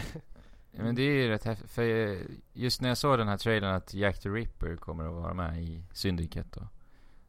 Ja, 0.75 0.83
Men 0.83 0.95
det 0.95 1.01
är 1.01 1.13
ju 1.23 1.27
rätt 1.29 1.43
häftigt, 1.43 1.71
för 1.71 2.17
just 2.53 2.81
när 2.81 2.89
jag 2.89 2.97
såg 2.97 3.17
den 3.17 3.27
här 3.27 3.37
trailern 3.37 3.75
att 3.75 3.93
Jack 3.93 4.19
the 4.19 4.29
Ripper 4.29 4.75
kommer 4.75 5.05
att 5.05 5.13
vara 5.13 5.33
med 5.33 5.63
i 5.63 5.83
Syndicate 5.93 6.49
då. 6.59 6.67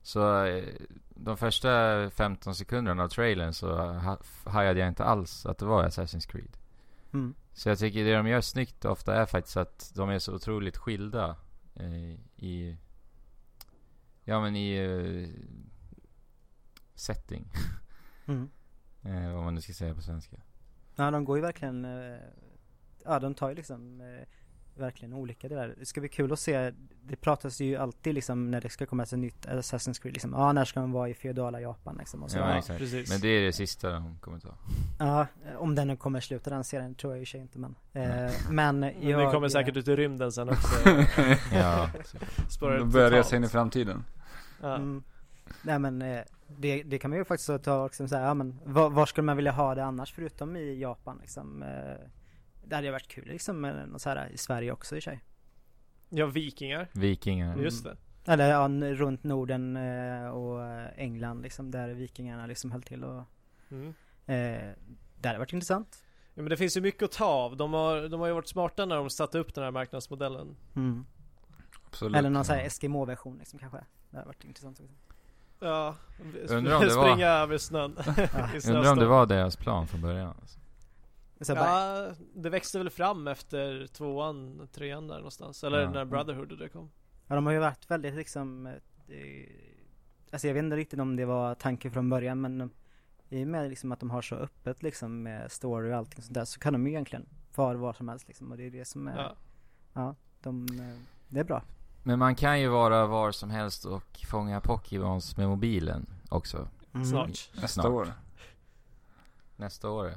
Så 0.05 0.45
eh, 0.45 0.65
de 1.09 1.37
första 1.37 1.71
15 2.11 2.55
sekunderna 2.55 3.03
av 3.03 3.09
trailern 3.09 3.53
så 3.53 3.77
ha, 3.77 4.19
hajade 4.45 4.81
jag 4.81 4.89
inte 4.89 5.05
alls 5.05 5.47
att 5.47 5.59
det 5.59 5.65
var 5.65 5.85
Assassin's 5.85 6.29
Creed. 6.29 6.57
Mm. 7.13 7.35
Så 7.53 7.69
jag 7.69 7.79
tycker 7.79 8.05
det 8.05 8.17
de 8.17 8.27
gör 8.27 8.41
snyggt 8.41 8.85
ofta 8.85 9.15
är 9.15 9.27
faktiskt 9.27 9.57
att 9.57 9.93
de 9.95 10.11
är 10.11 10.19
så 10.19 10.35
otroligt 10.35 10.77
skilda 10.77 11.37
eh, 11.75 12.19
i 12.37 12.77
Ja 14.25 14.41
men 14.41 14.57
i 14.57 14.77
eh, 14.77 15.29
setting, 16.95 17.53
Mm. 18.27 18.51
eh, 19.03 19.35
vad 19.35 19.45
man 19.45 19.55
nu 19.55 19.61
ska 19.61 19.73
säga 19.73 19.95
på 19.95 20.03
svenska. 20.03 20.37
Ja 20.97 21.11
de 21.11 21.25
går 21.25 21.37
ju 21.37 21.43
verkligen, 21.43 21.85
eh, 21.85 22.19
ja 23.05 23.19
de 23.19 23.35
tar 23.35 23.49
ju 23.49 23.55
liksom 23.55 24.01
eh, 24.01 24.27
verkligen 24.77 25.15
olika 25.15 25.49
delar. 25.49 25.75
Det 25.79 25.87
ska 25.87 26.01
bli 26.01 26.09
kul 26.09 26.33
att 26.33 26.39
se, 26.39 26.73
det 27.03 27.17
pratas 27.17 27.61
ju 27.61 27.77
alltid 27.77 28.15
liksom 28.15 28.51
när 28.51 28.61
det 28.61 28.69
ska 28.69 28.87
komma 28.87 29.03
ett 29.03 29.13
nytt 29.13 29.47
Assassin's 29.47 30.03
Creed 30.03 30.15
liksom, 30.15 30.33
ja 30.33 30.53
när 30.53 30.65
ska 30.65 30.81
de 30.81 30.93
vara 30.93 31.09
i 31.09 31.15
feodala 31.15 31.61
Japan 31.61 31.97
liksom 31.99 32.23
och 32.23 32.31
så. 32.31 32.39
Ja, 32.39 32.59
exakt. 32.59 32.79
precis. 32.79 33.11
Men 33.11 33.21
det 33.21 33.29
är 33.29 33.43
det 33.43 33.53
sista 33.53 33.91
de 33.91 34.19
kommer 34.21 34.39
ta. 34.39 34.55
ja, 34.99 35.27
om 35.59 35.75
den 35.75 35.97
kommer 35.97 36.21
sluta 36.21 36.51
den 36.51 36.65
serien 36.65 36.95
tror 36.95 37.13
jag 37.13 37.21
i 37.21 37.25
och 37.25 37.29
sig 37.29 37.41
inte 37.41 37.59
men. 37.59 37.75
Eh, 37.93 38.33
men 38.51 38.81
Men 38.81 39.09
jag, 39.09 39.27
vi 39.27 39.33
kommer 39.33 39.49
säkert 39.49 39.77
ut 39.77 39.89
i 39.89 39.97
rymden 39.97 40.33
sen 40.33 40.49
också. 40.49 40.89
ja. 41.53 41.91
Ut 42.79 42.87
börjar 42.93 43.11
resa 43.11 43.37
in 43.37 43.45
i 43.45 43.49
framtiden. 43.49 44.05
Ja. 44.61 44.75
Mm. 44.75 45.03
Nej 45.63 45.79
men 45.79 46.03
eh, 46.03 46.21
det, 46.47 46.83
det 46.83 46.99
kan 46.99 47.11
man 47.11 47.19
ju 47.19 47.25
faktiskt 47.25 47.65
ta 47.65 47.85
också 47.85 48.09
så 48.09 48.17
här, 48.17 48.27
ja 48.27 48.35
men 48.35 48.61
var, 48.65 48.91
var 48.91 49.07
skulle 49.07 49.25
man 49.25 49.37
vilja 49.37 49.53
ha 49.53 49.75
det 49.75 49.85
annars 49.85 50.13
förutom 50.13 50.57
i 50.57 50.81
Japan 50.81 51.19
liksom? 51.21 51.63
Eh, 51.63 52.09
det 52.67 52.75
hade 52.75 52.87
ju 52.87 52.93
varit 52.93 53.09
kul 53.09 53.25
liksom 53.29 53.61
med 53.61 53.89
något 53.89 54.03
så 54.03 54.09
här 54.09 54.29
i 54.33 54.37
Sverige 54.39 54.73
också 54.73 54.97
i 54.97 55.01
sig. 55.01 55.21
ja, 56.09 56.27
vikingar. 56.27 56.89
Vikingar. 56.93 57.53
Mm. 57.53 57.65
Just 57.65 57.85
det. 57.85 57.97
Eller 58.27 58.51
ja, 58.51 58.69
runt 58.95 59.25
Norden 59.25 59.77
eh, 59.77 60.29
och 60.29 60.63
eh, 60.65 60.89
England 60.97 61.43
liksom 61.43 61.71
där 61.71 61.89
vikingarna 61.89 62.47
liksom 62.47 62.73
höll 62.73 62.83
till 62.83 63.05
och 63.05 63.23
Mm. 63.71 63.89
eh, 64.27 64.71
det 65.21 65.29
hade 65.29 65.39
varit 65.39 65.53
intressant. 65.53 66.05
Ja, 66.35 66.43
men 66.43 66.51
det 66.51 66.57
finns 66.57 66.77
ju 66.77 66.81
mycket 66.81 67.03
att 67.03 67.13
ta 67.13 67.25
av. 67.25 67.57
De 67.57 67.73
har, 67.73 68.09
de 68.09 68.21
har 68.21 68.27
ju 68.27 68.33
varit 68.33 68.49
smarta 68.49 68.87
när 68.87 68.97
de 68.97 69.11
satte 69.11 69.39
upp 69.39 69.55
den 69.55 69.65
här 69.65 69.71
marknadsmodellen. 69.71 70.57
Mm. 70.77 71.05
Absolut. 71.87 72.17
Eller 72.17 72.31
någon 72.31 72.45
sån 72.45 72.57
här 72.57 72.65
Eskimo-version 72.65 73.39
liksom 73.39 73.59
kanske. 73.59 73.79
Det 74.11 74.17
hade 74.17 74.27
varit 74.27 74.45
intressant 74.45 74.81
också. 74.81 74.93
Ja, 75.61 75.97
Undrar 76.49 76.75
om 76.77 76.83
det 76.89 76.95
var- 76.95 77.09
springa 77.13 77.27
över 77.29 77.59
snön. 77.59 77.97
Ja. 78.17 78.49
Undrar 78.75 78.93
om 78.93 78.99
det 78.99 79.07
var 79.07 79.27
deras 79.27 79.57
plan 79.57 79.87
från 79.89 80.01
början. 80.01 80.35
Alltså. 80.41 80.59
Bara, 81.49 82.07
Ja, 82.07 82.15
det 82.35 82.51
växte 82.51 82.79
väl 82.79 82.91
fram 82.91 83.29
efter 83.29 83.87
tvåan, 83.87 84.69
trean 84.73 85.09
där 85.09 85.17
någonstans. 85.17 85.65
Eller 85.65 85.81
Ja. 85.81 85.91
när 85.91 86.05
Brotherhood 86.05 86.59
det 86.59 86.69
kom. 86.69 86.91
Ja, 87.27 87.35
de 87.35 87.47
har 87.47 87.53
ju 87.53 87.59
varit 87.59 87.91
väldigt 87.91 88.15
liksom, 88.15 88.67
eh, 88.67 88.73
alltså 90.33 90.47
jag 90.47 90.55
vet 90.55 90.63
inte 90.65 90.77
riktigt 90.77 91.01
om 91.01 91.17
det 91.17 91.25
var 91.25 91.55
tanken 91.55 91.93
från 91.93 92.11
början 92.11 92.41
men 92.41 92.61
eh, 92.61 92.69
i 93.29 93.45
och 93.45 93.49
med 93.49 93.69
liksom 93.71 93.93
att 93.93 94.01
de 94.01 94.11
har 94.11 94.23
så 94.23 94.35
öppet 94.37 94.83
liksom 94.83 95.23
med 95.23 95.53
story 95.53 95.93
och 95.93 95.97
allting 95.97 96.23
sånt 96.23 96.35
där 96.35 96.45
så 96.45 96.61
kan 96.61 96.73
de 96.73 96.87
ju 96.87 96.93
egentligen 96.93 97.27
vara 97.55 97.77
var 97.79 97.93
som 97.93 98.09
helst 98.09 98.29
liksom 98.29 98.51
och 98.51 98.57
det 98.57 98.67
är 98.67 98.71
det 98.71 98.85
som 98.85 99.09
är, 99.09 99.17
ja, 99.17 99.37
Ja. 99.93 100.15
de, 100.43 100.67
eh, 100.81 100.99
det 101.29 101.41
är 101.41 101.45
bra. 101.45 101.63
Men 102.03 102.19
man 102.19 102.35
kan 102.35 102.61
ju 102.61 102.69
vara 102.69 103.07
var 103.07 103.33
som 103.33 103.51
helst 103.51 103.85
och 103.85 104.21
fånga 104.31 104.61
Pokémons 104.61 105.37
med 105.37 105.49
mobilen 105.49 106.07
också. 106.29 106.69
Mm. 106.95 107.07
Snart. 107.07 107.29
Nästa 107.55 107.69
Snart. 107.69 107.87
år. 107.87 108.09
Nästa 109.57 109.91
år 109.91 110.07
ja. 110.07 110.17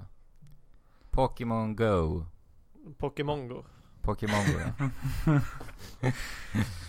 Pokémon 1.17 1.75
Go. 1.75 2.25
Pokémon 2.97 3.47
Go. 3.47 3.63
Pokémon 4.01 4.39
Go. 4.53 4.83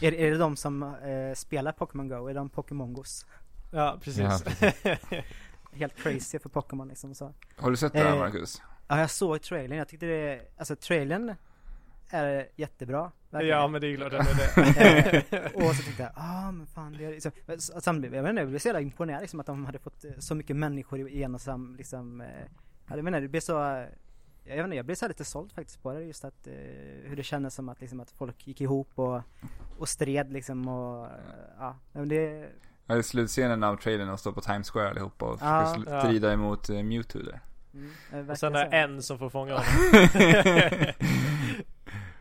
Är, 0.01 0.15
är 0.15 0.31
det 0.31 0.39
de 0.39 0.57
som 0.57 0.83
eh, 0.83 1.35
spelar 1.35 1.73
Pokémon 1.73 2.09
Go? 2.09 2.27
Är 2.29 2.35
de 2.35 2.49
Pokémongos? 2.51 3.27
Ja, 3.71 3.99
precis. 4.03 4.21
Ja, 4.21 4.41
Helt 5.73 5.97
crazy 5.97 6.39
för 6.39 6.49
Pokémon 6.49 6.89
liksom 6.89 7.15
så. 7.15 7.35
Har 7.57 7.71
du 7.71 7.77
sett 7.77 7.93
det 7.93 7.99
här 7.99 8.13
Eh, 8.13 8.19
Marcus? 8.19 8.63
Ja 8.89 9.01
jag 9.01 9.11
såg 9.11 9.43
trailern, 9.43 9.79
jag 9.79 9.89
tyckte 9.89 10.07
det, 10.07 10.41
alltså 10.57 10.77
trailern 10.77 11.35
är 12.11 12.49
jättebra. 12.57 13.11
verkligen. 13.31 13.59
ja, 13.59 13.69
men 13.69 13.81
det 13.81 13.87
är 13.87 13.97
klart 13.97 14.11
den 14.11 14.21
är 14.21 15.13
det. 15.31 15.55
Och 15.55 15.77
så 15.77 15.83
tänkte 15.83 16.03
jag, 16.03 16.13
ah 16.15 16.53
men 16.53 16.67
fan 16.67 16.93
det 16.99 17.05
är 17.05 17.11
liksom, 17.11 17.33
samtidigt, 17.81 18.17
jag 18.17 18.31
inte, 18.31 18.41
jag 18.41 18.49
blev 18.49 18.59
så 18.59 18.69
jävla 18.69 18.81
imponerad 18.81 19.21
liksom 19.21 19.41
att 19.41 19.47
de 19.47 19.65
hade 19.67 19.79
fått 19.79 20.05
eh, 20.05 20.11
så 20.19 20.35
mycket 20.35 20.57
människor 20.57 21.09
i 21.09 21.23
en 21.23 21.35
och 21.35 21.41
sam, 21.41 21.75
liksom, 21.79 22.21
eh, 22.21 22.27
ja, 22.89 22.97
jag 22.97 23.05
menar 23.05 23.21
det 23.21 23.29
blev 23.29 23.41
så, 23.41 23.65
eh, 23.75 23.87
jag 24.49 24.57
vet 24.57 24.65
inte, 24.65 24.77
jag 24.77 24.85
blev 24.85 24.95
så 24.95 25.05
här 25.05 25.09
lite 25.09 25.25
såld 25.25 25.53
faktiskt 25.53 25.83
på 25.83 25.93
det 25.93 26.03
just 26.05 26.25
att, 26.25 26.47
eh, 26.47 26.53
hur 27.05 27.17
det 27.17 27.23
kändes 27.23 27.55
som 27.55 27.69
att 27.69 27.81
liksom 27.81 28.01
att 28.01 28.11
folk 28.11 28.47
gick 28.47 28.61
ihop 28.61 28.89
och, 28.95 29.21
och 29.79 29.89
stred 29.89 30.33
liksom 30.33 30.69
och, 30.69 31.07
eh, 31.07 31.11
ja, 31.59 31.77
men 31.93 32.09
det, 32.09 32.49
Ja, 32.87 32.97
i 32.97 33.03
slutscenen 33.03 33.63
av 33.65 33.77
trailern 33.77 34.09
och 34.09 34.21
står 34.21 34.33
på 34.33 34.41
Times 34.41 34.71
Square 34.71 34.91
allihopa 34.91 35.25
och 35.27 35.39
Ja. 35.43 35.67
försöker 35.75 35.93
Ja. 35.95 36.01
strida 36.01 36.33
emot 36.33 36.71
uh, 36.71 36.83
Mewtwo 36.83 37.19
där. 37.23 37.41
mm, 37.75 37.91
eh, 38.13 38.31
Och 38.31 38.39
sen 38.39 38.55
är 38.55 38.65
så. 38.65 38.71
en 38.77 39.03
som 39.03 39.19
får 39.19 39.31
fånga 39.31 39.53
honom. 39.53 39.65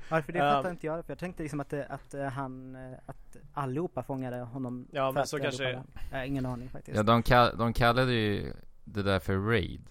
Varför 0.09 0.33
det 0.33 0.39
Ja. 0.39 0.51
fattar 0.51 0.69
inte 0.69 0.85
jag, 0.87 1.05
för 1.05 1.11
jag 1.11 1.19
tänkte 1.19 1.43
liksom 1.43 1.59
att, 1.59 1.69
det- 1.69 1.85
att 1.85 2.13
eh, 2.13 2.25
han, 2.25 2.75
eh, 2.75 2.97
att 3.05 3.37
allihopa 3.53 4.03
fångade 4.03 4.37
honom 4.37 4.87
Ja, 4.91 5.11
men 5.11 5.21
att 5.23 5.29
så 5.29 5.37
eh, 5.37 5.43
kanske 5.43 5.63
det. 5.63 5.83
Jag 6.11 6.17
har 6.17 6.25
ingen 6.25 6.45
aning 6.45 6.69
faktiskt. 6.69 6.97
ja 6.97 7.03
de, 7.03 7.23
kall, 7.23 7.57
de 7.57 7.73
kallade 7.73 8.13
ju 8.13 8.53
det 8.83 9.03
där 9.03 9.19
för 9.19 9.37
raid. 9.37 9.81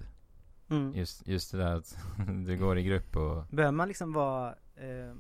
Mm. 0.68 0.94
Just, 0.94 1.26
just 1.28 1.52
det 1.52 1.58
där 1.58 1.74
att 1.76 1.98
du 2.46 2.56
går 2.58 2.78
i 2.78 2.82
grupp 2.82 3.16
och... 3.16 3.44
Behöver 3.50 3.72
man 3.72 3.88
liksom 3.88 4.12
vara, 4.12 4.54
eh, 4.76 5.14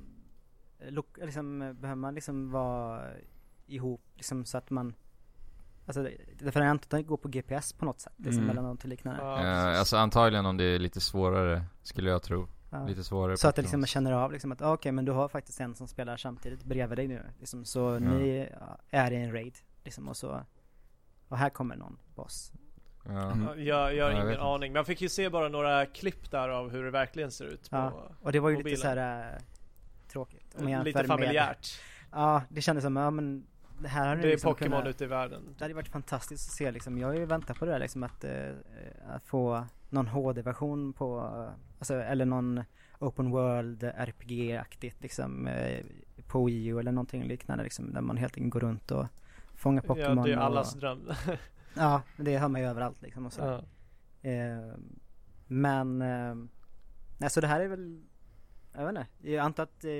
lo- 0.90 1.04
liksom, 1.22 1.62
eh, 1.62 1.72
behöver 1.72 2.00
man 2.00 2.14
liksom 2.14 2.50
vara 2.50 3.02
ihop 3.66 4.00
liksom 4.14 4.44
så 4.44 4.58
att 4.58 4.70
man 4.70 4.94
Alltså 5.86 6.02
det- 6.02 6.16
därför 6.38 6.60
jag 6.60 6.68
antar 6.68 6.98
att 6.98 7.06
går 7.06 7.16
på 7.16 7.28
GPS 7.28 7.72
på 7.72 7.84
något 7.84 8.00
sätt 8.00 8.12
liksom, 8.16 8.42
Mm. 8.42 8.50
eller 8.50 8.62
något 8.62 8.84
liknande. 8.84 9.20
Ja, 9.22 9.42
eh, 9.72 9.78
alltså 9.78 9.96
antagligen 9.96 10.46
om 10.46 10.56
det 10.56 10.64
är 10.64 10.78
lite 10.78 11.00
svårare, 11.00 11.64
skulle 11.82 12.10
jag 12.10 12.22
tro. 12.22 12.48
Ja. 12.70 12.86
Lite 12.86 13.04
svårare 13.04 13.36
Så 13.36 13.48
att 13.48 13.56
det 13.56 13.62
liksom, 13.62 13.80
man 13.80 13.86
känner 13.86 14.12
av 14.12 14.32
liksom 14.32 14.52
att 14.52 14.62
ah, 14.62 14.72
okej 14.72 14.92
men 14.92 15.04
du 15.04 15.12
har 15.12 15.28
faktiskt 15.28 15.60
en 15.60 15.74
som 15.74 15.88
spelar 15.88 16.16
samtidigt 16.16 16.64
bredvid 16.64 16.98
dig 16.98 17.08
nu 17.08 17.22
liksom, 17.40 17.64
så 17.64 17.98
ni 17.98 18.48
ja, 18.60 18.78
är 18.90 19.10
i 19.10 19.16
en 19.16 19.32
raid 19.32 19.54
liksom 19.84 20.08
och 20.08 20.16
så 20.16 20.40
Och 21.28 21.38
här 21.38 21.50
kommer 21.50 21.76
någon 21.76 21.98
boss. 22.14 22.52
Ja. 23.08 23.32
Mm. 23.32 23.44
Ja, 23.46 23.54
Jag, 23.56 23.66
jag 23.66 23.84
har 23.84 23.90
Ja, 23.92 23.96
jag 23.96 24.12
ingen 24.12 24.28
inte. 24.30 24.42
aning. 24.42 24.72
Man 24.72 24.84
fick 24.84 25.00
ju 25.02 25.08
se 25.08 25.28
bara 25.30 25.48
några 25.48 25.86
klipp 25.86 26.30
där 26.30 26.48
av 26.48 26.70
hur 26.70 26.84
det 26.84 26.90
verkligen 26.90 27.30
ser 27.30 27.44
ut 27.44 27.70
på 27.70 27.76
Ja, 27.76 27.92
Och 28.22 28.32
det 28.32 28.40
var 28.40 28.48
ju 28.50 28.56
mobilen. 28.56 28.70
lite 28.70 28.82
så 28.82 28.88
här 28.88 29.32
äh, 29.34 29.40
tråkigt. 30.08 30.56
Om 30.58 30.68
jämför 30.68 30.84
Lite 30.84 30.98
med- 30.98 31.06
familjärt. 31.06 31.80
Ja, 32.12 32.42
det 32.48 32.60
kändes 32.60 32.84
som, 32.84 32.96
ja 32.96 33.10
men 33.10 33.46
det 33.78 33.88
här 33.88 34.08
hade 34.08 34.20
Det 34.20 34.28
är 34.28 34.30
liksom 34.30 34.52
Pokémon 34.54 34.70
kunnat- 34.80 34.86
ute 34.94 35.04
i 35.04 35.06
världen. 35.06 35.42
Det 35.58 35.64
hade 35.64 35.74
varit 35.74 35.88
fantastiskt 35.88 36.48
att 36.50 36.54
se 36.56 36.70
liksom. 36.70 36.98
Jag 36.98 37.08
har 37.08 37.14
ju 37.14 37.24
väntat 37.24 37.58
på 37.58 37.64
det 37.64 37.70
där 37.72 37.78
liksom 37.78 38.02
att, 38.02 38.24
eh, 38.24 38.50
att 39.08 39.24
få 39.24 39.64
någon 39.90 40.06
HD-version 40.06 40.92
på, 40.92 41.18
eh, 41.18 41.54
alltså 41.78 41.94
eller 41.94 42.24
någon 42.24 42.62
Open 42.98 43.30
World 43.30 43.82
RPG-aktigt 43.84 45.02
liksom 45.02 45.46
eh, 45.46 45.84
på 46.26 46.44
Wii 46.44 46.66
U 46.66 46.78
eller 46.80 46.92
någonting 46.92 47.24
liknande 47.24 47.64
liksom 47.64 47.92
där 47.92 48.00
man 48.00 48.16
helt 48.16 48.36
enkelt 48.36 48.52
går 48.52 48.60
runt 48.60 48.90
och 48.90 49.06
fångar 49.54 49.82
Ja, 49.86 49.94
Pokémon 49.94 50.24
det 50.24 50.32
är 50.32 50.36
allas 50.36 50.74
och, 50.74 50.80
dröm. 50.80 51.12
Ja, 51.76 52.02
det 52.16 52.38
hör 52.38 52.48
man 52.48 52.60
ju 52.60 52.66
överallt 52.66 53.02
liksom 53.02 53.26
och 53.26 53.32
så. 53.32 53.40
ja. 53.40 53.62
Eh, 54.30 54.74
men, 55.46 56.02
eh, 56.02 56.34
nej 57.18 57.30
så 57.30 57.40
det 57.40 57.46
här 57.46 57.60
är 57.60 57.68
väl, 57.68 58.02
jag 58.74 58.80
vet 58.80 58.88
inte, 58.88 59.30
jag 59.30 59.44
antar 59.44 59.62
att 59.62 59.84
eh, 59.84 59.90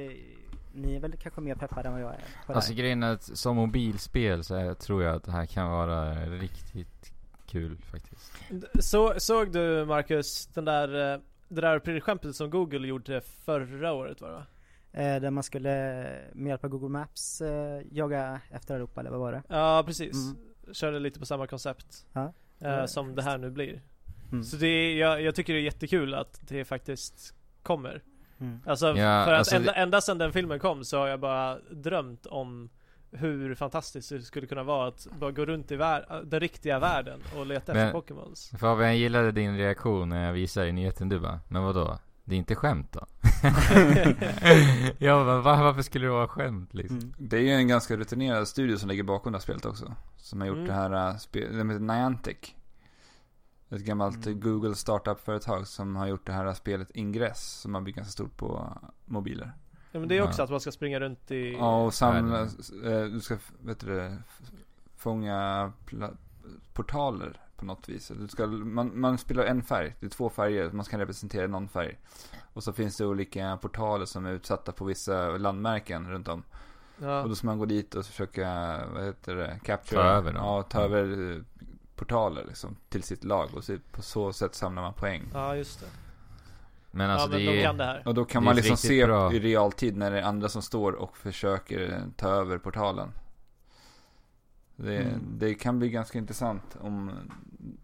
ni 0.74 0.94
är 0.96 1.00
väl 1.00 1.12
kanske 1.16 1.40
mer 1.40 1.54
peppade 1.54 1.88
än 1.88 1.92
vad 1.94 2.02
jag 2.02 2.10
är 2.14 2.16
på 2.46 2.52
det 2.52 2.54
Alltså 2.54 2.72
här. 2.72 2.78
grejen 2.78 3.02
är 3.02 3.12
att 3.12 3.22
som 3.38 3.56
mobilspel 3.56 4.44
så 4.44 4.54
är, 4.54 4.74
tror 4.74 5.02
jag 5.02 5.14
att 5.16 5.24
det 5.24 5.32
här 5.32 5.46
kan 5.46 5.70
vara 5.70 6.14
riktigt 6.26 7.12
kul 7.46 7.76
faktiskt. 7.78 8.32
Så, 8.80 9.14
såg 9.16 9.52
du 9.52 9.84
Marcus 9.84 10.46
den 10.46 10.64
där 10.64 11.14
eh, 11.14 11.20
det 11.48 11.60
där 11.60 11.76
aprilskämtet 11.76 12.36
som 12.36 12.50
Google 12.50 12.86
gjorde 12.88 13.20
förra 13.20 13.92
året 13.92 14.20
var 14.20 14.28
det 14.28 14.34
va? 14.34 14.46
Eh, 14.92 15.20
där 15.20 15.30
man 15.30 15.42
skulle 15.42 15.70
med 16.32 16.48
hjälp 16.50 16.64
av 16.64 16.70
Google 16.70 16.88
Maps 16.88 17.40
eh, 17.40 17.82
jaga 17.90 18.40
efter 18.50 18.74
Europa 18.74 19.00
eller 19.00 19.10
vad 19.10 19.20
var 19.20 19.32
det? 19.32 19.42
Ja 19.48 19.82
precis, 19.86 20.16
Mm. 20.16 20.36
Körde 20.72 20.98
lite 20.98 21.18
på 21.20 21.26
samma 21.26 21.46
koncept 21.46 22.06
Ja. 22.12 22.32
eh, 22.60 22.70
Ja, 22.70 22.86
som 22.86 23.14
det 23.14 23.22
här 23.22 23.38
nu 23.38 23.50
blir. 23.50 23.80
Mm. 24.32 24.44
Så 24.44 24.56
det 24.56 24.66
är, 24.66 24.96
jag, 24.96 25.22
jag 25.22 25.34
tycker 25.34 25.52
det 25.52 25.58
är 25.58 25.62
jättekul 25.62 26.14
att 26.14 26.40
det 26.48 26.64
faktiskt 26.64 27.34
kommer. 27.62 28.02
Mm. 28.40 28.60
Alltså 28.66 28.86
Ja, 28.86 29.24
för 29.24 29.32
att 29.32 29.38
alltså 29.38 29.56
ända, 29.56 29.72
det- 29.72 29.78
ända 29.78 30.00
sedan 30.00 30.18
den 30.18 30.32
filmen 30.32 30.58
kom 30.58 30.84
så 30.84 30.98
har 30.98 31.06
jag 31.06 31.20
bara 31.20 31.58
drömt 31.70 32.26
om 32.26 32.68
hur 33.10 33.54
fantastiskt 33.54 34.08
det 34.10 34.22
skulle 34.22 34.46
kunna 34.46 34.62
vara 34.62 34.88
att 34.88 35.06
bara 35.18 35.30
gå 35.30 35.44
runt 35.44 35.70
i 35.70 35.76
vär- 35.76 36.22
den 36.24 36.40
riktiga 36.40 36.78
världen 36.78 37.20
och 37.36 37.46
leta 37.46 37.74
Men- 37.74 37.82
efter 37.86 37.92
Pokémons. 38.00 38.50
Fabian, 38.58 38.88
jag 38.88 38.96
gillade 38.96 39.32
din 39.32 39.56
reaktion 39.56 40.08
när 40.08 40.26
jag 40.26 40.32
visade 40.32 40.68
i 40.68 40.72
nyheten. 40.72 41.08
Du 41.08 41.20
bara, 41.20 41.40
men 41.48 41.62
vadå? 41.62 41.98
Det 42.28 42.34
är 42.34 42.38
inte 42.38 42.54
skämt 42.54 42.92
då? 42.92 43.06
jag 44.98 45.26
bara, 45.26 45.40
va, 45.40 45.62
varför 45.62 45.82
skulle 45.82 46.06
det 46.06 46.10
vara 46.12 46.28
skämt 46.28 46.74
liksom? 46.74 46.98
Mm. 46.98 47.14
Det 47.18 47.36
är 47.36 47.40
ju 47.40 47.50
en 47.50 47.68
ganska 47.68 47.96
rutinerad 47.96 48.48
studio 48.48 48.76
som 48.76 48.88
ligger 48.88 49.02
bakom 49.02 49.32
det 49.32 49.38
här 49.38 49.42
spelet 49.42 49.66
också. 49.66 49.94
Som 50.16 50.40
har 50.40 50.48
gjort 50.48 50.56
Mm. 50.56 50.68
det 50.68 50.74
här 50.74 51.10
uh, 51.10 51.16
spelet, 51.16 51.50
det 51.52 51.58
heter 51.58 51.78
Niantic. 51.78 52.54
Ett 53.70 53.80
gammalt 53.84 54.26
Mm. 54.26 54.40
Google 54.40 54.74
startup-företag 54.74 55.66
som 55.66 55.96
har 55.96 56.06
gjort 56.06 56.26
det 56.26 56.32
här 56.32 56.54
spelet 56.54 56.90
Ingress. 56.94 57.60
Som 57.60 57.74
har 57.74 57.80
blivit 57.80 57.96
ganska 57.96 58.12
stort 58.12 58.36
på 58.36 58.54
uh, 58.82 58.88
mobiler. 59.04 59.52
Ja 59.92 60.00
men 60.00 60.08
det 60.08 60.16
är 60.18 60.22
också 60.22 60.40
Ja. 60.40 60.44
att 60.44 60.50
man 60.50 60.60
ska 60.60 60.72
springa 60.72 61.00
runt 61.00 61.30
i... 61.30 61.52
Ja, 61.52 61.84
och 61.84 61.94
samla, 61.94 62.40
eh, 62.42 63.04
du 63.12 63.20
ska, 63.20 63.36
vet 63.60 63.80
du 63.80 63.94
det, 63.96 64.18
fånga 64.96 65.72
portaler 66.72 67.40
på 67.56 67.64
något 67.64 67.88
vis. 67.88 68.12
Du 68.20 68.28
ska, 68.28 68.46
man, 68.46 69.00
man 69.00 69.18
spelar 69.18 69.44
en 69.44 69.62
färg, 69.62 69.94
det 70.00 70.06
är 70.06 70.10
två 70.10 70.30
färger, 70.30 70.70
man 70.70 70.84
ska 70.84 70.98
representera 70.98 71.46
någon 71.46 71.68
färg. 71.68 71.98
Och 72.52 72.64
så 72.64 72.72
finns 72.72 72.96
det 72.96 73.06
olika 73.06 73.58
portaler 73.62 74.04
som 74.06 74.26
är 74.26 74.30
utsatta 74.32 74.72
på 74.72 74.84
vissa 74.84 75.30
landmärken 75.30 76.10
runt 76.10 76.28
om. 76.28 76.42
Ja. 76.98 77.22
Och 77.22 77.28
då 77.28 77.34
ska 77.34 77.46
man 77.46 77.58
gå 77.58 77.64
dit 77.64 77.94
och 77.94 78.06
försöka, 78.06 78.80
vad 78.94 79.04
heter 79.04 79.34
det, 79.34 79.60
capture. 79.64 80.00
Ta 80.00 80.06
över 80.08 80.32
dem. 80.32 80.44
Ja, 80.44 80.62
ta 80.62 80.80
över 80.80 81.32
eh, 81.32 81.42
portaler 81.96 82.44
liksom 82.44 82.76
till 82.88 83.02
sitt 83.02 83.24
lag. 83.24 83.48
Och 83.54 83.64
så, 83.64 83.76
på 83.92 84.02
så 84.02 84.32
sätt 84.32 84.54
samlar 84.54 84.82
man 84.82 84.94
poäng. 84.94 85.22
ja 85.34 85.56
just 85.56 85.80
det. 85.80 85.86
Men 86.90 87.10
alltså 87.10 87.26
ja 87.26 87.30
men 87.30 87.46
det 87.46 87.52
de 87.52 87.58
är... 87.58 87.64
kan 87.64 87.76
det 87.76 87.84
här. 87.84 88.02
Och 88.04 88.14
då 88.14 88.24
kan 88.24 88.44
man 88.44 88.56
liksom 88.56 88.76
se 88.76 89.06
bra- 89.06 89.32
i 89.32 89.40
realtid 89.40 89.96
när 89.96 90.10
det 90.10 90.18
är 90.18 90.22
andra 90.22 90.48
som 90.48 90.62
står 90.62 90.92
och 90.92 91.16
försöker 91.16 92.02
ta 92.16 92.28
över 92.28 92.58
portalen. 92.58 93.12
Det, 94.76 94.96
Mm. 95.02 95.20
det 95.38 95.54
kan 95.54 95.78
bli 95.78 95.90
ganska 95.90 96.18
intressant 96.18 96.76
om 96.80 97.10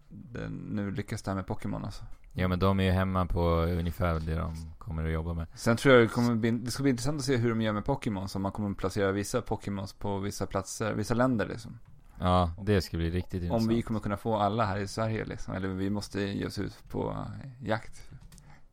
det 0.09 0.49
nu 0.49 0.91
lyckas 0.91 1.21
det 1.23 1.31
här 1.31 1.35
med 1.35 1.47
Pokémon 1.47 1.85
alltså. 1.85 2.03
Ja 2.33 2.47
men 2.47 2.59
de 2.59 2.79
är 2.79 2.83
ju 2.83 2.91
hemma 2.91 3.25
på 3.25 3.41
ungefär 3.55 4.19
det 4.19 4.35
de 4.35 4.55
kommer 4.77 5.05
att 5.05 5.11
jobba 5.11 5.33
med. 5.33 5.47
Sen 5.55 5.77
tror 5.77 5.95
jag 5.95 6.03
det 6.03 6.07
kommer 6.07 6.35
bli, 6.35 6.51
det 6.51 6.71
ska 6.71 6.83
bli 6.83 6.89
intressant 6.89 7.19
att 7.19 7.25
se 7.25 7.37
hur 7.37 7.49
de 7.49 7.61
gör 7.61 7.73
med 7.73 7.85
Pokémon. 7.85 8.29
Så 8.29 8.39
man 8.39 8.51
kommer 8.51 8.71
att 8.71 8.77
placera 8.77 9.11
vissa 9.11 9.41
Pokémons 9.41 9.93
på 9.93 10.19
vissa 10.19 10.45
platser, 10.45 10.93
vissa 10.93 11.13
länder 11.13 11.47
liksom. 11.47 11.79
Ja, 12.19 12.51
det 12.61 12.81
ska 12.81 12.97
bli 12.97 13.09
riktigt 13.11 13.33
intressant. 13.43 13.61
Om 13.61 13.67
vi 13.75 13.81
kommer 13.81 13.99
kunna 13.99 14.17
få 14.17 14.35
alla 14.37 14.65
här 14.65 14.77
i 14.77 14.87
Sverige 14.87 15.25
liksom. 15.25 15.53
Eller 15.53 15.67
vi 15.67 15.89
måste 15.89 16.21
ge 16.21 16.45
oss 16.45 16.59
ut 16.59 16.83
på 16.89 17.11
eh, 17.11 17.67
jakt. 17.67 18.09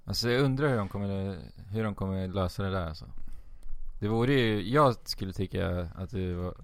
Alltså 0.04 0.30
jag 0.30 0.42
undrar 0.44 0.68
hur 0.68 0.76
de 0.76 0.88
kommer, 0.88 1.38
hur 1.68 1.84
de 1.84 1.94
kommer 1.94 2.28
lösa 2.28 2.62
det 2.62 2.70
där 2.70 2.86
alltså. 2.86 3.04
Det 4.00 4.08
vore 4.08 4.32
ju, 4.32 4.68
jag 4.70 4.94
skulle 5.08 5.32
tycka 5.32 5.88
att 5.94 6.10
det 6.10 6.34
var, 6.34 6.54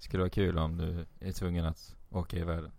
skulle 0.00 0.22
vara 0.22 0.30
kul 0.30 0.58
om 0.58 0.76
du 0.76 1.06
är 1.28 1.32
tvungen 1.32 1.64
att 1.64 1.96
åka 2.10 2.36
i 2.36 2.44
världen. 2.44 2.72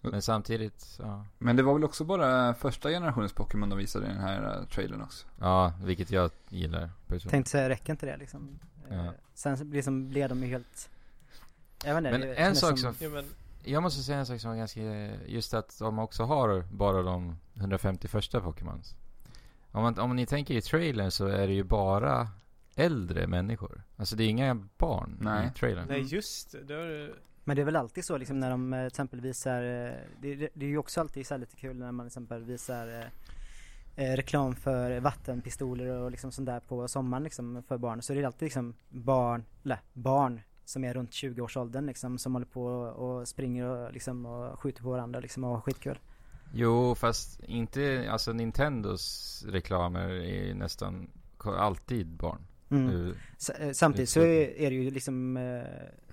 Men 0.00 0.22
samtidigt, 0.22 0.98
ja. 1.02 1.24
Men 1.38 1.56
det 1.56 1.62
var 1.62 1.74
väl 1.74 1.84
också 1.84 2.04
bara 2.04 2.54
första 2.54 2.88
generationens 2.90 3.32
Pokémon 3.32 3.68
de 3.68 3.78
visade 3.78 4.06
i 4.06 4.08
den 4.08 4.18
här 4.20 4.58
uh, 4.60 4.66
trailern 4.66 5.02
också. 5.02 5.26
Ja, 5.40 5.72
vilket 5.84 6.10
jag 6.10 6.30
gillar 6.48 6.90
personligen. 7.06 7.30
Tänkte 7.30 7.50
säga, 7.50 7.68
räcker 7.68 7.92
inte 7.92 8.06
det 8.06 8.16
liksom? 8.16 8.58
Ja. 8.90 8.94
Eh, 8.96 9.10
Sen 9.34 9.70
liksom 9.70 10.08
blev 10.08 10.28
de 10.28 10.42
ju 10.42 10.48
helt 10.48 10.90
jag 11.84 11.94
vet 11.94 12.04
inte, 12.14 12.18
Men 12.28 12.36
en 12.36 12.56
sak 12.56 12.78
som, 12.78 12.94
som- 12.94 13.24
Jag 13.64 13.82
måste 13.82 14.02
säga 14.02 14.18
en 14.18 14.26
sak 14.26 14.40
som 14.40 14.50
var 14.50 14.56
ganska, 14.56 14.80
just 15.26 15.54
att 15.54 15.78
de 15.78 15.98
också 15.98 16.24
har 16.24 16.64
bara 16.72 17.02
de 17.02 17.36
150 17.54 18.08
första 18.08 18.40
Pokémons. 18.40 18.94
Om, 19.70 19.82
man, 19.82 19.98
om 19.98 20.16
ni 20.16 20.26
tänker 20.26 20.54
i 20.54 20.62
trailern 20.62 21.10
så 21.10 21.26
är 21.26 21.46
det 21.46 21.52
ju 21.52 21.64
bara 21.64 22.28
äldre 22.78 23.26
människor. 23.26 23.82
Alltså 23.96 24.16
det 24.16 24.24
är 24.24 24.28
inga 24.28 24.54
barn 24.78 25.18
Nej. 25.20 25.46
i 25.46 25.58
trailern. 25.58 25.86
nej 25.88 26.00
just 26.00 26.52
det, 26.52 26.64
du... 26.64 27.14
Men 27.44 27.56
det 27.56 27.62
är 27.62 27.64
väl 27.64 27.76
alltid 27.76 28.04
så 28.04 28.16
liksom 28.16 28.40
när 28.40 28.50
de 28.50 28.72
eh, 28.72 28.80
till 28.80 28.86
exempel 28.86 29.20
visar, 29.20 29.62
eh, 29.62 29.92
det, 30.20 30.34
det, 30.34 30.48
det 30.54 30.66
är 30.66 30.70
ju 30.70 30.78
också 30.78 31.00
alltid 31.00 31.26
så 31.26 31.34
här 31.34 31.38
lite 31.38 31.56
kul 31.56 31.76
när 31.76 31.92
man 31.92 32.06
till 32.06 32.08
exempel 32.08 32.44
visar 32.44 32.88
eh, 32.88 33.06
eh, 34.04 34.16
reklam 34.16 34.54
för 34.54 35.00
vattenpistoler 35.00 35.88
och 35.88 36.10
liksom 36.10 36.32
sånt 36.32 36.46
där 36.46 36.60
på 36.60 36.88
sommaren 36.88 37.24
liksom 37.24 37.62
för 37.68 37.78
barn. 37.78 38.02
Så 38.02 38.12
det 38.12 38.20
är 38.20 38.26
alltid 38.26 38.46
liksom 38.46 38.74
barn, 38.88 39.44
eller 39.64 39.80
barn 39.92 40.40
som 40.64 40.84
är 40.84 40.94
runt 40.94 41.10
20-årsåldern 41.10 41.86
liksom 41.86 42.18
som 42.18 42.32
håller 42.34 42.46
på 42.46 42.64
och 42.64 43.28
springer 43.28 43.64
och 43.64 43.92
liksom 43.92 44.26
och 44.26 44.60
skjuter 44.60 44.82
på 44.82 44.90
varandra 44.90 45.20
liksom 45.20 45.44
och 45.44 45.50
har 45.50 45.60
skitkul. 45.60 45.98
Jo, 46.54 46.94
fast 46.94 47.40
inte, 47.40 48.08
alltså 48.10 48.32
Nintendos 48.32 49.44
reklamer 49.48 50.08
är 50.10 50.54
nästan 50.54 51.10
alltid 51.44 52.06
barn. 52.06 52.46
Mm. 52.70 53.14
S- 53.38 53.50
eh, 53.50 53.72
Samtidigt 53.72 54.10
så 54.10 54.20
är, 54.20 54.58
är 54.60 54.70
det 54.70 54.76
ju 54.76 54.90
liksom, 54.90 55.36
eh, 55.36 55.62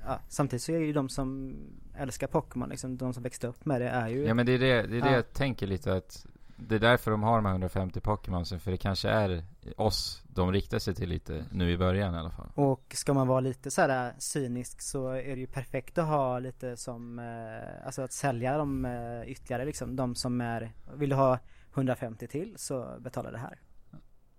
ja, 0.06 0.20
samtidigt 0.28 0.64
så 0.64 0.72
är 0.72 0.80
det 0.80 0.86
ju 0.86 0.94
de 0.94 1.10
som 1.10 1.56
älskar 1.98 2.28
Pokémon 2.28 2.70
liksom, 2.70 2.98
de 2.98 3.14
som 3.14 3.24
växte 3.24 3.48
upp 3.48 3.66
med 3.66 3.82
det 3.82 3.90
är 3.90 4.08
ju 4.08 4.26
Ja 4.26 4.34
men 4.34 4.46
det 4.46 4.52
är 4.54 4.60
det, 4.60 4.82
det, 4.82 4.98
är 4.98 5.02
det 5.02 5.10
Ja. 5.10 5.12
jag 5.16 5.34
tänker 5.34 5.68
lite 5.68 5.94
att 5.94 6.26
det 6.58 6.76
är 6.76 6.80
därför 6.80 7.12
de 7.12 7.24
har 7.24 7.36
de 7.36 7.46
här 7.46 7.52
150 7.54 8.00
Pokémonsen, 8.00 8.60
för 8.60 8.72
det 8.72 8.78
kanske 8.78 9.10
är 9.10 9.44
oss 9.78 10.24
de 10.28 10.52
riktar 10.52 10.80
sig 10.80 10.96
till 10.96 11.10
lite 11.10 11.46
nu 11.52 11.72
i 11.72 11.78
början 11.78 12.16
i 12.16 12.18
alla 12.18 12.32
fall. 12.32 12.50
Och 12.56 12.86
ska 12.96 13.14
man 13.14 13.28
vara 13.28 13.40
lite 13.40 13.72
så 13.72 13.82
här 13.82 14.14
cynisk 14.18 14.82
så 14.82 15.10
är 15.10 15.36
det 15.36 15.40
ju 15.42 15.48
perfekt 15.48 15.98
att 15.98 16.08
ha 16.08 16.40
lite 16.40 16.78
som, 16.78 17.20
eh, 17.20 17.86
alltså 17.86 18.02
att 18.02 18.14
sälja 18.14 18.58
dem 18.58 18.86
eh, 18.86 19.32
ytterligare 19.32 19.66
liksom. 19.66 19.96
De 19.96 20.16
som 20.16 20.42
är, 20.42 20.72
vill 20.94 21.10
du 21.10 21.16
ha 21.16 21.40
150 21.74 22.28
till 22.28 22.54
så 22.58 22.96
betala 23.00 23.32
det 23.32 23.38
här. 23.38 23.60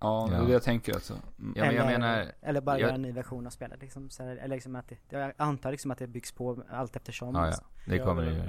Ja, 0.00 0.26
det 0.30 0.36
är 0.36 0.46
det 0.46 0.52
jag 0.52 0.62
tänker 0.62 0.94
alltså. 0.94 1.12
Mm. 1.12 1.24
Ja, 1.38 1.64
men 1.64 1.74
jag 1.74 1.74
eller, 1.74 1.98
menar- 1.98 2.32
eller 2.40 2.60
bara 2.60 2.78
jag- 2.78 2.80
göra 2.86 2.94
en 2.94 3.02
ny 3.02 3.12
version 3.12 3.46
av 3.46 3.50
spelet 3.50 3.80
liksom. 3.80 4.10
Så 4.10 4.22
här, 4.22 4.36
eller 4.36 4.54
liksom 4.54 4.76
att 4.76 4.88
det, 4.88 4.96
jag 5.08 5.32
antar 5.36 5.70
liksom 5.70 5.90
att 5.90 5.98
det 5.98 6.06
byggs 6.06 6.32
på 6.32 6.62
allt 6.70 6.96
eftersom. 6.96 7.34
Ja, 7.34 7.40
ja. 7.40 7.46
liksom. 7.46 7.66
Det 7.86 7.98
kommer 7.98 8.22
det 8.22 8.30
ju. 8.30 8.42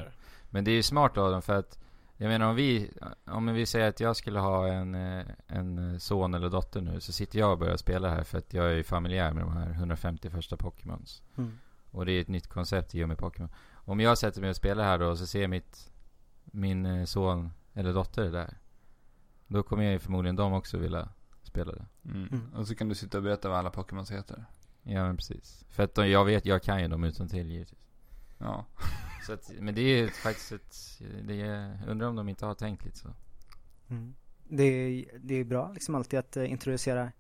Men 0.49 0.63
det 0.63 0.71
är 0.71 0.75
ju 0.75 0.83
smart 0.83 1.17
av 1.17 1.31
dem 1.31 1.41
för 1.41 1.53
att 1.55 1.79
jag 2.19 2.27
menar 2.27 2.49
om 2.49 2.55
vi, 2.55 2.91
om 3.25 3.45
vi 3.53 3.65
säger 3.65 3.89
att 3.89 3.99
jag 3.99 4.15
skulle 4.15 4.39
ha 4.39 4.67
en, 4.67 4.95
eh, 4.95 5.25
en 5.47 5.99
son 5.99 6.33
eller 6.33 6.49
dotter 6.49 6.81
nu 6.81 6.99
så 6.99 7.11
sitter 7.13 7.39
jag 7.39 7.51
och 7.51 7.57
börjar 7.57 7.77
spela 7.77 8.09
här 8.09 8.23
för 8.23 8.37
att 8.37 8.53
jag 8.53 8.65
är 8.65 8.75
ju 8.75 8.83
familjär 8.83 9.33
med 9.33 9.43
de 9.43 9.51
här 9.57 9.69
150 9.71 10.29
första 10.29 10.57
Pokémons. 10.57 11.23
Mm. 11.37 11.57
Och 11.91 12.05
det 12.05 12.11
är 12.11 12.21
ett 12.21 12.27
nytt 12.27 12.47
koncept 12.47 12.95
i 12.95 13.03
och 13.03 13.07
med 13.07 13.17
Pokémon. 13.17 13.49
Om 13.73 13.99
jag 13.99 14.17
sätter 14.17 14.41
mig 14.41 14.49
och 14.49 14.55
spelar 14.55 14.83
här 14.83 14.99
då 14.99 15.05
och 15.07 15.17
så 15.17 15.27
ser 15.27 15.47
mitt, 15.47 15.91
min 16.43 16.85
eh, 16.85 17.05
son 17.05 17.49
eller 17.73 17.93
dotter 17.93 18.31
där. 18.31 18.57
Då 19.47 19.63
kommer 19.63 19.83
jag 19.83 19.93
ju 19.93 19.99
förmodligen 19.99 20.35
de 20.35 20.53
också 20.53 20.77
vilja 20.77 21.09
spela 21.57 21.71
det. 21.71 21.85
Mm. 22.05 22.27
Mm. 22.27 22.53
Och 22.53 22.67
så 22.67 22.75
kan 22.75 22.89
du 22.89 22.95
sitta 22.95 23.17
och 23.17 23.23
berätta 23.23 23.49
vad 23.49 23.57
alla 23.57 23.69
Pokémons 23.69 24.11
heter. 24.11 24.45
Ja 24.83 25.05
men 25.05 25.17
precis. 25.17 25.65
För 25.69 25.83
att 25.83 25.95
de, 25.95 26.09
jag 26.09 26.25
vet, 26.25 26.45
jag 26.45 26.63
kan 26.63 26.81
ju 26.81 26.87
dem 26.87 27.03
utan 27.03 27.27
till 27.27 27.51
givetvis. 27.51 27.79
Ja. 28.37 28.65
Så 29.25 29.33
att, 29.33 29.51
men 29.59 29.75
det 29.75 29.81
är 29.81 29.97
ju 29.97 30.09
faktiskt 30.09 30.51
ett, 30.51 31.01
det 31.27 31.41
är, 31.41 31.79
undrar 31.87 32.07
om 32.07 32.15
de 32.15 32.29
inte 32.29 32.45
har 32.45 32.53
tänkt 32.53 32.85
lite 32.85 32.97
så. 32.97 33.13
Mm. 33.89 34.15
Det, 34.49 34.63
är, 34.63 35.19
det 35.19 35.35
är 35.35 35.43
bra 35.43 35.71
liksom 35.73 35.95
alltid 35.95 36.19
att 36.19 36.37
eh, 36.37 36.51
introducera 36.51 37.11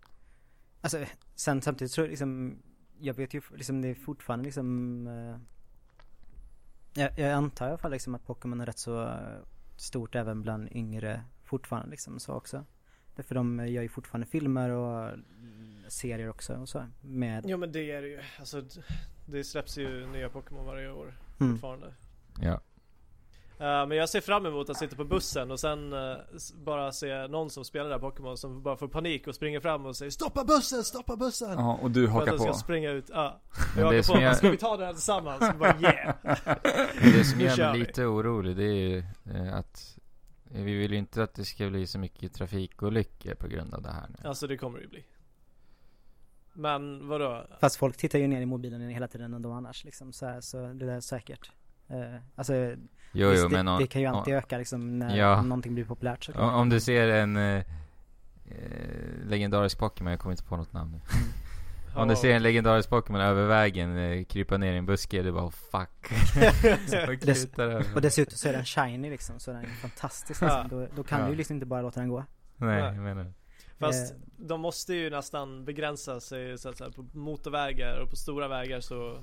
Alltså 0.81 1.05
sen 1.35 1.61
samtidigt 1.61 1.91
så 1.91 2.07
liksom 2.07 2.59
Jag 2.99 3.13
vet 3.13 3.33
ju 3.33 3.41
liksom 3.55 3.81
det 3.81 3.87
är 3.87 3.95
fortfarande 3.95 4.45
liksom 4.45 5.07
eh, 5.07 5.37
jag, 6.93 7.19
jag 7.19 7.31
antar 7.31 7.65
i 7.65 7.69
alla 7.69 7.77
fall 7.77 7.91
liksom 7.91 8.15
att 8.15 8.25
Pokémon 8.25 8.61
är 8.61 8.65
rätt 8.65 8.79
så 8.79 9.03
eh, 9.03 9.39
stort 9.77 10.15
även 10.15 10.41
bland 10.41 10.69
yngre 10.71 11.23
fortfarande 11.43 11.89
liksom 11.89 12.19
så 12.19 12.33
också 12.33 12.65
Därför 13.17 13.35
de 13.35 13.67
gör 13.67 13.81
ju 13.81 13.89
fortfarande 13.89 14.27
filmer 14.27 14.69
och 14.69 15.09
mm, 15.09 15.83
serier 15.87 16.29
också 16.29 16.53
och 16.53 16.69
så 16.69 16.85
med 17.01 17.43
Jo 17.47 17.57
men 17.57 17.71
det 17.71 17.91
är 17.91 18.01
det 18.01 18.07
ju. 18.07 18.19
Alltså 18.39 18.63
det 19.25 19.43
släpps 19.43 19.77
ju 19.77 20.07
nya 20.07 20.29
Pokémon 20.29 20.65
varje 20.65 20.91
år 20.91 21.13
mm. 21.39 21.51
fortfarande. 21.53 21.93
Ja. 22.41 22.61
Eh, 23.59 23.87
men 23.87 23.91
jag 23.91 24.09
ser 24.09 24.21
fram 24.21 24.45
emot 24.45 24.69
att 24.69 24.77
sitta 24.77 24.95
på 24.95 25.03
bussen 25.05 25.51
och 25.51 25.59
sen 25.59 25.93
eh, 25.93 26.15
s- 26.35 26.53
bara 26.53 26.91
se 26.91 27.27
någon 27.27 27.49
som 27.49 27.65
spelar 27.65 27.89
där 27.89 27.99
Pokémon 27.99 28.37
som 28.37 28.63
bara 28.63 28.77
får 28.77 28.87
panik 28.87 29.27
och 29.27 29.35
springer 29.35 29.59
fram 29.59 29.85
och 29.85 29.95
säger 29.95 30.09
Stoppa 30.11 30.43
bussen, 30.43 30.83
stoppa 30.83 31.15
bussen! 31.15 31.51
Ja, 31.51 31.79
och 31.81 31.91
du 31.91 32.01
För 32.01 32.07
att 32.07 32.13
hakar 32.13 32.31
den 32.31 32.39
ska 32.39 32.47
på. 32.47 32.53
springa 32.57 32.89
ut, 32.91 33.05
ja. 33.13 33.41
Men 33.75 33.83
Jag 33.83 33.93
det 33.93 33.97
hakar 34.07 34.13
på, 34.15 34.21
jag- 34.21 34.37
ska 34.37 34.49
vi 34.49 34.57
ta 34.57 34.77
den 34.77 34.85
här 34.85 34.93
tillsammans? 34.93 35.57
Bara 35.59 35.79
yeah! 35.79 36.15
Det 37.01 37.23
som 37.23 37.39
gör 37.41 37.57
mig 37.71 37.79
lite 37.79 38.05
orolig 38.05 38.55
det 38.57 38.63
är 38.63 38.87
ju 38.87 38.97
eh, 39.35 39.53
att 39.55 39.96
eh, 39.96 39.96
vi 40.51 40.75
vill 40.75 40.91
ju 40.91 40.97
inte 40.97 41.23
att 41.23 41.33
det 41.33 41.45
ska 41.45 41.69
bli 41.69 41.87
så 41.87 41.99
mycket 41.99 42.33
trafikolyckor 42.33 43.33
på 43.33 43.47
grund 43.47 43.73
av 43.73 43.81
det 43.81 43.91
här 43.91 44.07
nu. 44.09 44.29
Alltså 44.29 44.47
det 44.47 44.57
kommer 44.57 44.77
det 44.77 44.83
ju 44.83 44.89
bli. 44.89 45.05
Men 46.53 47.07
vadå? 47.07 47.47
Fast 47.59 47.75
folk 47.75 47.97
tittar 47.97 48.19
ju 48.19 48.27
ner 48.27 48.41
i 48.41 48.45
mobilen 48.45 48.89
hela 48.89 49.07
tiden 49.07 49.33
ändå 49.33 49.51
annars 49.51 49.83
liksom 49.83 50.13
så, 50.13 50.25
här, 50.25 50.41
så 50.41 50.73
det 50.73 50.91
är 50.93 50.99
säkert 50.99 51.51
Eh, 51.89 52.15
alltså, 52.35 52.53
Jo, 53.11 53.31
jo, 53.33 53.49
men 53.49 53.65
det, 53.65 53.71
om, 53.71 53.79
det 53.79 53.87
kan 53.87 54.01
ju 54.01 54.07
om, 54.07 54.15
alltid 54.15 54.33
öka 54.33 54.57
liksom 54.57 54.99
när 54.99 55.17
Ja. 55.17 55.39
om 55.39 55.49
någonting 55.49 55.73
blir 55.73 55.85
populärt 55.85 56.23
så 56.23 56.33
om, 56.33 56.53
om 56.53 56.69
du 56.69 56.79
ser 56.79 57.07
en 57.07 57.37
eh, 57.37 57.63
legendarisk 59.25 59.79
Pokémon, 59.79 60.11
jag 60.11 60.19
kommer 60.19 60.33
inte 60.33 60.43
på 60.43 60.57
något 60.57 60.73
namn 60.73 60.91
nu. 60.91 60.99
Om 62.01 62.07
du 62.07 62.15
ser 62.15 62.29
en 62.35 62.43
legendarisk 62.43 62.89
Pokémon 62.89 63.21
över 63.21 63.47
vägen 63.47 63.97
eh, 63.97 64.23
krypa 64.25 64.57
ner 64.57 64.73
i 64.73 64.77
en 64.77 64.85
buske, 64.85 65.21
det 65.21 65.27
är 65.29 65.33
bara 65.33 65.45
oh, 65.45 65.51
fuck. 65.51 66.11
Över. 67.59 67.95
Och 67.95 68.01
dessutom 68.01 68.37
så 68.37 68.47
är 68.49 68.53
den 68.53 68.65
shiny 68.65 69.09
liksom, 69.09 69.39
så 69.39 69.51
den 69.51 69.61
är 69.61 69.67
fantastisk 69.67 70.41
Ja. 70.41 70.61
liksom. 70.63 70.79
då, 70.79 70.87
då 70.95 71.03
kan 71.03 71.19
Ja. 71.19 71.25
du 71.25 71.31
ju 71.31 71.37
liksom 71.37 71.53
inte 71.55 71.65
bara 71.65 71.81
låta 71.81 71.99
den 71.99 72.09
gå. 72.09 72.23
Nej, 72.57 72.83
jag 72.83 72.95
menar 72.95 73.33
Fast 73.79 74.11
Eh, 74.13 74.17
de 74.37 74.61
måste 74.61 74.93
ju 74.93 75.09
nästan 75.09 75.65
begränsa 75.65 76.19
sig 76.19 76.57
så 76.57 76.69
att 76.69 76.77
säga, 76.77 76.91
på 76.91 77.05
motorvägar 77.13 77.99
och 78.03 78.09
på 78.09 78.15
stora 78.15 78.47
vägar 78.47 78.79
så 78.79 79.19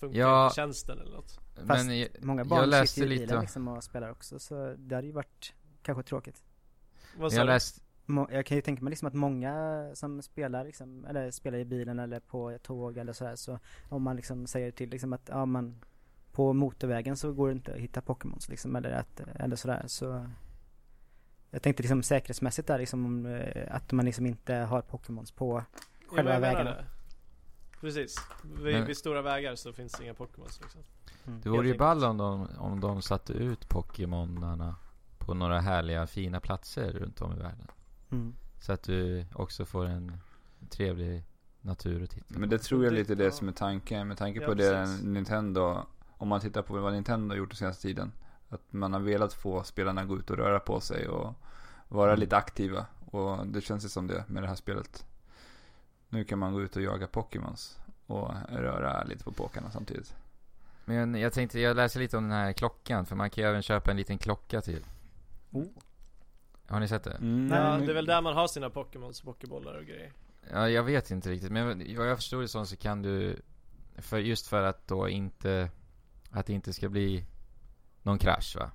funkar 0.00 0.18
Ja. 0.20 0.44
inte 0.44 0.54
tjänsten 0.54 0.98
eller 0.98 1.12
något. 1.12 1.38
Fast 1.66 1.86
Men 1.86 1.98
jag, 1.98 2.08
Många 2.20 2.40
jag 2.40 2.48
barn 2.48 2.70
läste 2.70 2.86
sitter 2.94 3.06
ju 3.08 3.14
i 3.14 3.14
lite 3.14 3.22
bilen 3.26 3.36
om- 3.36 3.42
liksom 3.42 3.68
och 3.68 3.84
spelar 3.84 4.10
också, 4.10 4.38
så 4.38 4.74
det 4.78 4.94
hade 4.94 5.06
ju 5.06 5.12
varit 5.12 5.52
kanske 5.82 6.02
tråkigt. 6.02 6.42
Vad 7.16 7.32
sa 7.32 7.38
jag 7.38 7.46
du? 7.46 7.52
läste, 7.52 7.80
Jag 8.30 8.46
kan 8.46 8.56
ju 8.56 8.60
tänka 8.60 8.84
mig 8.84 8.90
liksom 8.90 9.08
att 9.08 9.14
många 9.14 9.84
som 9.94 10.22
spelar 10.22 10.64
liksom, 10.64 11.04
eller 11.04 11.30
spelar 11.30 11.58
i 11.58 11.64
bilen 11.64 11.98
eller 11.98 12.20
på 12.20 12.58
tåg 12.62 12.96
eller 12.96 13.12
sådär 13.12 13.36
så 13.36 13.58
om 13.88 14.02
man 14.02 14.16
liksom 14.16 14.46
säger 14.46 14.70
till 14.70 14.90
liksom 14.90 15.12
att 15.12 15.28
ja 15.28 15.46
man 15.46 15.84
på 16.32 16.52
motorvägen 16.52 17.16
så 17.16 17.32
går 17.32 17.48
det 17.48 17.52
inte 17.52 17.72
att 17.72 17.78
hitta 17.78 18.00
Pokémons 18.00 18.48
liksom 18.48 18.76
eller 18.76 18.90
att, 18.90 19.20
eller 19.20 19.56
sådär 19.56 19.82
så 19.86 20.26
jag 21.50 21.62
tänkte 21.62 21.82
liksom 21.82 22.02
säkerhetsmässigt 22.02 22.68
där 22.68 22.78
liksom 22.78 23.06
om, 23.06 23.26
eh, 23.26 23.74
att 23.74 23.92
man 23.92 24.04
liksom 24.04 24.26
inte 24.26 24.54
har 24.54 24.82
Pokémons 24.82 25.32
på 25.32 25.64
själva 26.06 26.40
det. 26.40 26.84
Precis. 27.80 28.16
Vid, 28.62 28.74
Men- 28.74 28.86
vid 28.86 28.96
stora 28.96 29.22
vägar 29.22 29.54
så 29.54 29.72
finns 29.72 29.92
det 29.92 30.04
inga 30.04 30.14
Pokémons 30.14 30.60
liksom. 30.60 30.80
Mm. 31.26 31.40
det 31.40 31.48
vore 31.48 31.68
ju 31.68 31.78
ball 31.78 32.04
om 32.04 32.16
de, 32.16 32.48
om 32.58 32.80
de 32.80 33.02
satte 33.02 33.32
ut 33.32 33.68
Pokémonarna 33.68 34.76
på 35.18 35.34
några 35.34 35.60
härliga 35.60 36.06
fina 36.06 36.40
platser 36.40 36.92
runt 36.92 37.20
om 37.20 37.32
i 37.32 37.36
världen. 37.36 37.66
Mm. 38.10 38.34
Så 38.60 38.72
att 38.72 38.82
du 38.82 39.26
också 39.34 39.64
får 39.64 39.84
en 39.86 40.12
trevlig 40.70 41.24
natur 41.60 42.02
att 42.04 42.10
titta 42.10 42.34
på. 42.34 42.40
Men 42.40 42.48
det 42.48 42.58
tror 42.58 42.84
jag 42.84 42.92
Det- 42.92 42.96
lite 42.98 43.14
det 43.14 43.24
ja. 43.24 43.30
som 43.30 43.48
är 43.48 43.52
tanken. 43.52 44.08
Med 44.08 44.16
tanke 44.18 44.40
Ja, 44.40 44.46
på 44.46 44.54
det 44.54 44.70
precis. 44.70 45.02
Nintendo, 45.04 45.82
om 46.10 46.28
man 46.28 46.40
tittar 46.40 46.62
på 46.62 46.80
vad 46.80 46.92
Nintendo 46.92 47.32
har 47.34 47.38
gjort 47.38 47.50
den 47.50 47.56
senaste 47.56 47.82
tiden. 47.82 48.12
Att 48.48 48.62
man 48.72 48.92
har 48.92 49.00
velat 49.00 49.32
få 49.32 49.62
spelarna 49.62 50.00
att 50.00 50.08
gå 50.08 50.18
ut 50.18 50.30
och 50.30 50.36
röra 50.36 50.60
på 50.60 50.80
sig 50.80 51.08
och 51.08 51.34
vara 51.88 52.10
Mm. 52.10 52.20
lite 52.20 52.36
aktiva. 52.36 52.86
Och 53.10 53.46
det 53.46 53.60
känns 53.60 53.84
ju 53.84 53.88
som 53.88 54.06
det 54.06 54.24
med 54.28 54.42
det 54.42 54.46
här 54.48 54.54
spelet. 54.54 55.06
Nu 56.08 56.24
kan 56.24 56.38
man 56.38 56.52
gå 56.52 56.62
ut 56.62 56.76
och 56.76 56.82
jaga 56.82 57.06
Pokémons 57.06 57.78
och 58.06 58.32
röra 58.48 59.04
lite 59.04 59.24
på 59.24 59.32
påkarna 59.32 59.70
samtidigt. 59.70 60.14
Men 60.84 61.14
jag 61.14 61.32
tänkte, 61.32 61.60
jag 61.60 61.76
läser 61.76 62.00
lite 62.00 62.16
om 62.16 62.22
den 62.22 62.32
här 62.32 62.52
klockan, 62.52 63.06
för 63.06 63.16
man 63.16 63.30
kan 63.30 63.44
ju 63.44 63.50
även 63.50 63.62
köpa 63.62 63.90
en 63.90 63.96
liten 63.96 64.18
klocka 64.18 64.60
till. 64.60 64.84
Oh. 65.50 65.64
Har 66.68 66.80
ni 66.80 66.88
sett 66.88 67.04
det? 67.04 67.10
Mm, 67.10 67.52
Ja, 67.52 67.76
nej, 67.76 67.86
det 67.86 67.92
är 67.92 67.94
väl 67.94 68.06
där 68.06 68.20
man 68.22 68.34
har 68.34 68.48
sina 68.48 68.70
Pokémons, 68.70 69.20
Pokébollar 69.20 69.74
och 69.74 69.84
grejer. 69.84 70.12
Ja, 70.52 70.68
jag 70.68 70.82
vet 70.82 71.10
inte 71.10 71.30
riktigt, 71.30 71.52
men 71.52 71.96
vad 71.96 72.08
jag 72.10 72.16
förstod 72.16 72.42
det 72.42 72.48
som 72.48 72.66
så 72.66 72.76
kan 72.76 73.02
du, 73.02 73.42
för 73.98 74.18
just 74.18 74.46
för 74.46 74.62
att 74.62 74.88
då 74.88 75.08
inte, 75.08 75.70
att 76.30 76.46
det 76.46 76.52
inte 76.52 76.72
ska 76.72 76.88
bli 76.88 77.24
någon 78.02 78.18
krasch 78.18 78.56
va? 78.56 78.70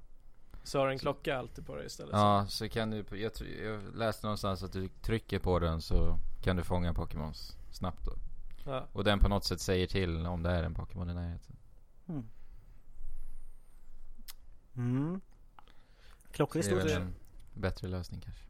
Så 0.64 0.80
har 0.80 0.86
du 0.88 0.91
en 0.94 1.00
klocka 1.00 1.38
alltid 1.38 1.66
på 1.66 1.76
dig 1.76 1.86
istället. 1.86 2.14
Ja, 2.14 2.46
så 2.50 2.70
kan 2.70 2.89
du, 2.89 3.06
jag, 3.12 3.32
jag 3.66 3.96
läste 3.96 4.26
någonstans 4.26 4.64
att 4.64 4.72
du 4.74 4.88
trycker 4.88 5.39
på 5.39 5.60
den 5.60 5.82
så 5.82 6.20
kan 6.41 6.56
du 6.56 6.64
fånga 6.64 6.94
Pokémons 6.94 7.58
snabbt 7.72 8.06
då. 8.06 8.12
Ja. 8.66 8.88
Och 8.94 9.04
den 9.04 9.20
på 9.20 9.30
något 9.30 9.46
sätt 9.46 9.62
säger 9.62 9.88
till 9.88 10.26
om 10.26 10.44
det 10.44 10.50
är 10.50 10.64
en 10.64 10.76
Pokémon 10.76 11.10
i 11.12 11.14
närheten. 11.14 11.56
Mm. 12.08 12.24
Mm. 14.76 15.22
Klockor 16.32 16.60
är 16.60 16.64
stort. 16.64 17.22
Bättre 17.54 17.88
lösning 17.88 18.22
kanske. 18.22 18.43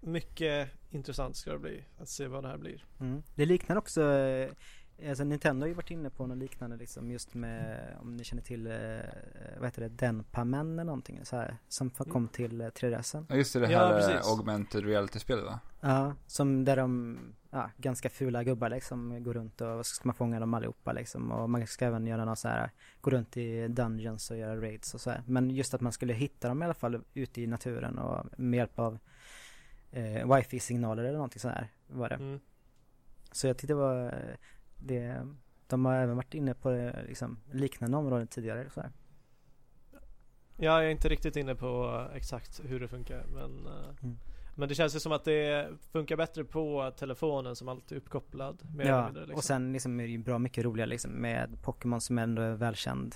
Mycket 0.00 0.70
intressant 0.90 1.36
ska 1.36 1.52
det 1.52 1.58
bli 1.58 1.84
att 1.98 2.08
se 2.08 2.26
vad 2.26 2.44
det 2.44 2.48
här 2.48 2.58
blir. 2.58 2.84
Mm. 3.00 3.22
Det 3.34 3.46
liknar 3.46 3.76
också, 3.76 4.02
eh, 4.12 4.50
alltså 5.08 5.24
Nintendo 5.24 5.64
har 5.64 5.68
ju 5.68 5.74
varit 5.74 5.90
inne 5.90 6.10
på 6.10 6.26
något 6.26 6.38
liknande 6.38 6.76
liksom 6.76 7.10
just 7.10 7.34
med, 7.34 7.80
om 8.00 8.16
ni 8.16 8.24
känner 8.24 8.42
till, 8.42 8.66
eh, 8.66 8.74
vad 9.58 9.64
heter 9.66 9.82
det, 9.82 9.88
Denpamen 9.88 10.72
eller 10.72 10.84
någonting 10.84 11.24
så 11.24 11.36
här, 11.36 11.56
som 11.68 11.90
kom 11.90 12.28
till 12.28 12.60
eh, 12.60 12.66
3DSen. 12.66 13.26
Ja 13.28 13.36
just 13.36 13.52
det, 13.52 13.60
det 13.60 13.72
Ja, 13.72 13.78
här 13.78 14.14
eh, 14.14 14.20
augmented 14.26 14.84
reality-spelet 14.84 15.44
va? 15.44 15.60
Ja, 15.80 16.14
som 16.26 16.64
där 16.64 16.76
de, 16.76 17.18
ja, 17.56 17.70
ganska 17.76 18.10
fula 18.10 18.44
gubbar 18.44 18.68
liksom 18.68 19.22
går 19.22 19.34
runt 19.34 19.60
och 19.60 19.86
så 19.86 19.94
ska 19.94 20.08
man 20.08 20.14
fånga 20.14 20.40
dem 20.40 20.54
allihopa 20.54 20.92
liksom 20.92 21.32
och 21.32 21.50
man 21.50 21.66
ska 21.66 21.84
även 21.86 22.06
göra 22.06 22.24
något 22.24 22.38
så 22.38 22.48
här, 22.48 22.70
gå 23.00 23.10
runt 23.10 23.36
i 23.36 23.68
dungeons 23.68 24.30
och 24.30 24.36
göra 24.36 24.60
raids 24.60 24.94
och 24.94 25.00
så 25.00 25.10
här. 25.10 25.22
Men 25.26 25.50
just 25.50 25.74
att 25.74 25.80
man 25.80 25.92
skulle 25.92 26.12
hitta 26.12 26.48
dem 26.48 26.62
i 26.62 26.64
alla 26.64 26.74
fall 26.74 27.04
ute 27.14 27.42
i 27.42 27.46
naturen 27.46 27.98
och 27.98 28.38
med 28.38 28.58
hjälp 28.58 28.78
av 28.78 28.98
eh, 29.90 30.34
wifi-signaler 30.34 31.02
eller 31.02 31.12
någonting 31.12 31.40
så 31.40 31.48
här 31.48 31.68
var 31.86 32.08
det. 32.08 32.14
Mm. 32.14 32.40
Så 33.32 33.46
jag 33.46 33.58
tyckte 33.58 33.72
det 33.72 33.74
var 33.74 34.06
eh, 34.06 34.36
det, 34.76 35.26
de 35.66 35.84
har 35.84 35.94
även 35.94 36.16
varit 36.16 36.34
inne 36.34 36.54
på 36.54 36.92
liksom, 37.08 37.38
liknande 37.52 37.96
områden 37.96 38.26
tidigare 38.26 38.70
så 38.70 38.80
här. 38.80 38.90
Ja, 40.56 40.82
jag 40.82 40.84
är 40.84 40.90
inte 40.90 41.08
riktigt 41.08 41.36
inne 41.36 41.54
på 41.54 42.04
eh, 42.10 42.16
exakt 42.16 42.60
hur 42.64 42.80
det 42.80 42.88
funkar 42.88 43.26
men 43.34 43.66
eh, 43.66 44.02
Mm. 44.02 44.16
Men 44.58 44.68
det 44.68 44.74
känns 44.74 44.94
ju 44.96 45.00
som 45.00 45.12
att 45.12 45.24
det 45.24 45.68
funkar 45.92 46.16
bättre 46.16 46.44
på 46.44 46.92
telefonen 46.98 47.56
som 47.56 47.68
alltid 47.68 47.96
är 47.96 48.00
uppkopplad 48.02 48.62
Ja, 48.78 49.04
mindre, 49.04 49.20
liksom. 49.22 49.36
och 49.36 49.44
sen 49.44 49.72
liksom 49.72 50.00
är 50.00 50.04
det 50.04 50.10
ju 50.10 50.18
bra 50.18 50.38
mycket 50.38 50.64
roligare 50.64 50.88
liksom 50.90 51.10
med 51.10 51.62
Pokémon 51.62 52.00
som 52.00 52.18
ändå 52.18 52.42
är 52.42 52.52
välkänd 52.54 53.14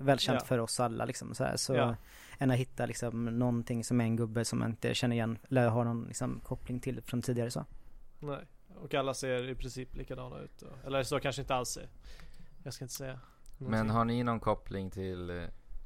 Välkänt 0.00 0.38
Ja. 0.40 0.46
för 0.46 0.58
oss 0.58 0.80
alla 0.80 1.04
liksom 1.04 1.34
så 1.34 1.44
här. 1.44 1.56
Så 1.56 1.74
Ja. 1.74 1.96
än 2.38 2.50
att 2.50 2.56
hitta 2.56 2.86
liksom 2.86 3.24
någonting 3.24 3.84
som 3.84 4.00
är 4.00 4.04
en 4.04 4.16
gubbe 4.16 4.44
som 4.44 4.58
man 4.58 4.70
inte 4.70 4.94
känner 4.94 5.16
igen 5.16 5.38
eller 5.50 5.68
har 5.68 5.84
någon 5.84 6.04
liksom 6.08 6.40
koppling 6.44 6.80
till 6.80 7.02
från 7.02 7.22
tidigare 7.22 7.50
så. 7.50 7.64
Nej, 8.18 8.38
och 8.82 8.94
alla 8.94 9.14
ser 9.14 9.48
i 9.48 9.54
princip 9.54 9.96
likadana 9.96 10.38
ut 10.38 10.62
och, 10.62 10.86
Eller 10.86 11.02
så 11.02 11.20
kanske 11.20 11.42
inte 11.42 11.54
alls 11.54 11.76
är 11.76 11.88
Jag 12.64 12.74
ska 12.74 12.84
inte 12.84 12.94
säga 12.94 13.20
Men 13.58 13.70
någonting. 13.70 13.90
har 13.96 14.04
ni 14.04 14.22
någon 14.22 14.40
koppling 14.40 14.90
till 14.90 15.30
eh, 15.30 15.42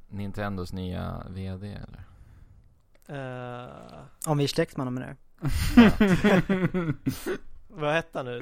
Nintendos 0.09 0.73
nya 0.73 1.23
VD 1.29 1.67
eller? 1.67 2.03
Eh, 3.07 3.65
Om 4.25 4.37
vi 4.37 4.43
är 4.43 4.47
släktman 4.47 4.93
med 4.93 5.03
det. 5.03 5.15
Vad 7.67 7.93
hette 7.93 8.19
han 8.19 8.25
nu? 8.25 8.39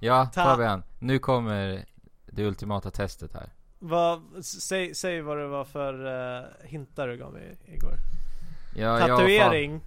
Ja, 0.00 0.26
Ta- 0.34 0.44
Fabian. 0.44 0.82
Nu 0.98 1.18
kommer 1.18 1.84
det 2.26 2.46
ultimata 2.46 2.90
testet 2.90 3.34
här. 3.34 3.50
Vad, 3.78 4.44
säg, 4.44 4.94
säg 4.94 5.20
vad 5.20 5.38
det 5.38 5.46
var 5.46 5.64
för 5.64 6.06
uh, 6.06 6.44
hintar 6.64 7.08
du 7.08 7.16
gav 7.16 7.32
mig 7.32 7.58
igår 7.66 7.94
Ja, 8.74 9.00
jag 9.00 9.02
och 9.02 9.08
Tatuering 9.08 9.80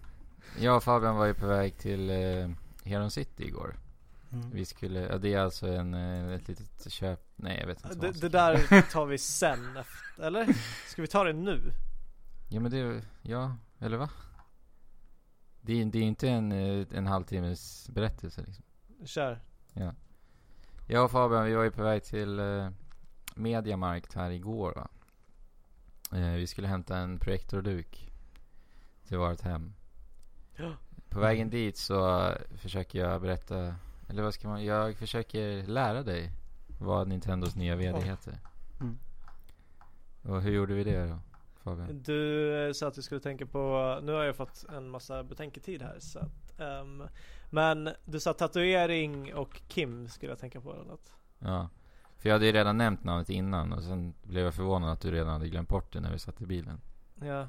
Jag 0.60 0.78
och 0.78 0.84
Fabian 0.84 1.16
var 1.16 1.26
ju 1.26 1.34
på 1.34 1.48
väg 1.48 1.78
till 1.78 2.10
eh, 2.10 2.50
Heron 2.86 3.12
City 3.12 3.44
igår. 3.48 3.76
Mm. 4.32 4.50
Vi 4.52 4.66
skulle, 4.66 5.00
ja, 5.00 5.18
det 5.18 5.34
är 5.34 5.40
alltså 5.40 5.68
en, 5.68 5.94
ett 5.94 6.48
litet 6.48 6.92
köp, 6.92 7.20
nej 7.36 7.58
jag 7.60 7.68
vet 7.68 7.86
inte 7.86 8.08
det, 8.08 8.22
det 8.22 8.30
där 8.30 8.82
tar 8.92 9.06
vi 9.06 9.18
sen 9.18 9.78
efter, 9.78 10.24
eller? 10.28 10.48
Ska 10.88 11.02
vi 11.02 11.08
ta 11.08 11.24
det 11.24 11.34
nu? 11.34 11.62
Ja 12.50 12.60
men 12.60 12.72
det, 12.72 13.02
ja, 13.22 13.56
eller 13.84 13.98
va? 13.98 14.10
Det 15.62 15.82
är, 15.82 15.86
det 15.86 16.00
är 16.00 16.04
inte 16.04 16.30
en, 16.30 16.52
eh, 16.52 16.88
en 16.92 17.08
halvtimmes 17.08 17.90
berättelse 17.90 18.44
liksom. 18.46 18.64
Kör 19.06 19.42
Jag 20.88 21.06
och 21.06 21.12
Fabian, 21.12 21.46
vi 21.46 21.54
var 21.54 21.64
ju 21.64 21.72
på 21.72 21.84
väg 21.84 22.04
till 22.04 22.40
eh, 22.40 22.70
Mediamarkt 23.36 24.14
här 24.14 24.32
igår 24.32 24.74
va. 24.76 24.88
Eh, 26.18 26.34
vi 26.34 26.48
skulle 26.48 26.68
hämta 26.68 26.98
en 26.98 27.20
projektorduk 27.20 28.12
till 29.08 29.18
vårt 29.18 29.42
hem. 29.42 29.74
Ja. 30.56 30.74
På 31.10 31.20
vägen 31.20 31.50
dit 31.50 31.78
så 31.78 32.32
försöker 32.56 33.00
jag 33.00 33.22
berätta, 33.22 33.76
eller 34.10 34.24
vad 34.24 34.34
ska 34.34 34.48
man, 34.48 34.66
jag 34.66 34.96
försöker 34.98 35.68
lära 35.68 36.04
dig 36.04 36.32
vad 36.80 37.08
Nintendos 37.08 37.56
nya 37.56 37.76
VD 37.76 38.02
heter. 38.02 38.40
Mm. 38.82 38.98
Och 40.22 40.42
hur 40.42 40.52
gjorde 40.52 40.74
vi 40.74 40.84
det 40.84 41.06
då 41.06 41.20
Fabian? 41.64 42.02
Du 42.04 42.54
eh, 42.68 42.74
sa 42.74 42.88
att 42.88 42.94
du 42.94 43.02
skulle 43.02 43.22
tänka 43.22 43.46
på, 43.46 44.00
nu 44.04 44.12
har 44.12 44.24
jag 44.24 44.36
fått 44.36 44.66
en 44.70 44.90
massa 44.90 45.24
betänketid 45.24 45.82
här 45.82 46.00
så 46.00 46.20
att, 46.20 46.60
ehm, 46.60 47.04
Men 47.50 47.90
du 48.06 48.20
sa 48.20 48.34
tatuering 48.34 49.34
och 49.34 49.62
Kim 49.68 50.08
skulle 50.10 50.32
jag 50.32 50.40
tänka 50.40 50.62
på 50.62 50.74
eller 50.74 50.84
något 50.84 51.12
Ja. 51.40 51.70
För 52.18 52.30
jag 52.30 52.36
hade 52.36 52.46
ju 52.46 52.52
redan 52.52 52.78
nämnt 52.78 53.04
namnet 53.04 53.30
innan 53.30 53.74
och 53.74 53.84
sen 53.84 54.14
blev 54.24 54.44
jag 54.46 54.54
förvånad 54.54 54.92
att 54.92 55.02
du 55.02 55.12
redan 55.12 55.28
hade 55.34 55.50
glömt 55.50 55.70
bort 55.70 55.94
det 55.94 56.00
när 56.00 56.12
vi 56.12 56.20
satt 56.20 56.42
i 56.42 56.46
bilen. 56.46 56.82
Ja 57.22 57.48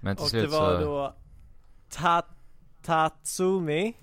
Men 0.00 0.16
till 0.16 0.22
Och 0.22 0.30
slut 0.30 0.42
det 0.42 0.48
var 0.58 0.80
så, 0.80 0.84
då 0.84 1.14
ta, 1.88 2.22
Tatsumi 2.82 3.94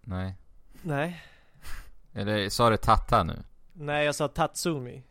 nej. 0.00 0.34
Nej 0.82 1.22
Eller 2.12 2.48
sa 2.48 2.70
du 2.70 2.76
Tatta 2.76 3.22
nu? 3.22 3.42
Nej 3.72 4.06
jag 4.06 4.14
sa 4.14 4.28
Tatsumi 4.28 5.02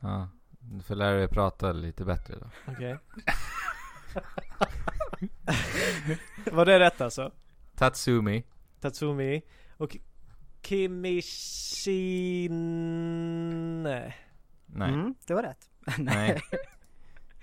Ja. 0.00 0.28
Du 0.64 0.82
får 0.82 0.94
lära 0.94 1.16
dig 1.16 1.28
prata 1.28 1.72
lite 1.72 2.04
bättre 2.04 2.34
då. 2.40 2.72
Okej 2.72 2.98
Var 6.52 6.66
det 6.66 6.78
rätt 6.78 7.00
alltså? 7.00 7.32
Tatsumi. 7.76 8.44
Tatsumi 8.80 9.42
och 9.76 9.96
Kimishine 10.62 12.52
Nej. 14.66 14.88
Mm, 14.88 15.14
det 15.26 15.34
var 15.34 15.42
rätt. 15.42 15.70
Nej. 15.98 16.42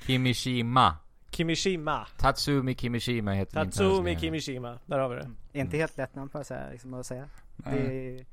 Kimishima. 0.05 0.97
Kimishima. 1.31 2.07
Tatsumi 2.17 2.75
Kimishima 2.75 3.33
heter 3.33 3.59
min 3.59 3.71
Tatsumi. 3.71 4.19
Kimishima. 4.19 4.79
Där 4.85 4.99
har 4.99 5.09
vi 5.09 5.15
det. 5.15 5.21
Mm. 5.21 5.35
Inte 5.53 5.77
helt 5.77 5.97
lätt 5.97 6.15
namn 6.15 6.29
på 6.29 6.43
så 6.43 6.53
här, 6.53 6.71
liksom, 6.71 6.93
att 6.93 7.05
säga. 7.05 7.29
Det 7.57 7.69
är 7.69 8.25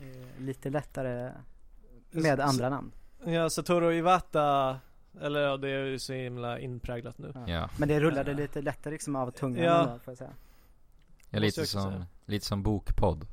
eh, 0.00 0.06
lite 0.38 0.70
lättare 0.70 1.32
med 2.10 2.40
andra 2.40 2.68
namn. 2.68 2.92
Ja, 3.24 3.50
Satoru 3.50 3.92
Iwata. 3.94 4.78
Eller 5.20 5.40
ja, 5.40 5.56
det 5.56 5.68
är 5.70 5.84
ju 5.84 5.98
så 5.98 6.12
himla 6.12 6.58
inpräglat 6.58 7.18
nu. 7.18 7.32
Ja, 7.46 7.68
Men 7.78 7.88
det 7.88 8.00
rullade 8.00 8.34
lite 8.34 8.62
lättare 8.62 8.92
liksom 8.92 9.16
av 9.16 9.30
tungan 9.30 9.64
Ja. 9.64 9.82
ändå, 9.82 9.98
får 9.98 10.10
jag 10.10 10.18
säga. 10.18 10.30
ja 11.30 11.38
lite 11.38 11.66
som, 11.66 11.82
säga. 11.92 12.06
lite 12.26 12.46
som 12.46 12.62
bokpodd. 12.62 13.26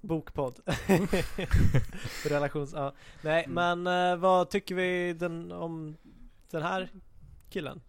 Bokpodd. 0.00 0.58
Relations... 2.28 2.72
Ja. 2.72 2.92
Nej, 3.22 3.44
Mm. 3.44 3.82
men 3.84 4.12
eh, 4.12 4.16
vad 4.16 4.50
tycker 4.50 4.74
vi 4.74 5.12
den, 5.12 5.52
om 5.52 5.96
den 6.50 6.62
här 6.62 6.90
killen? 7.50 7.80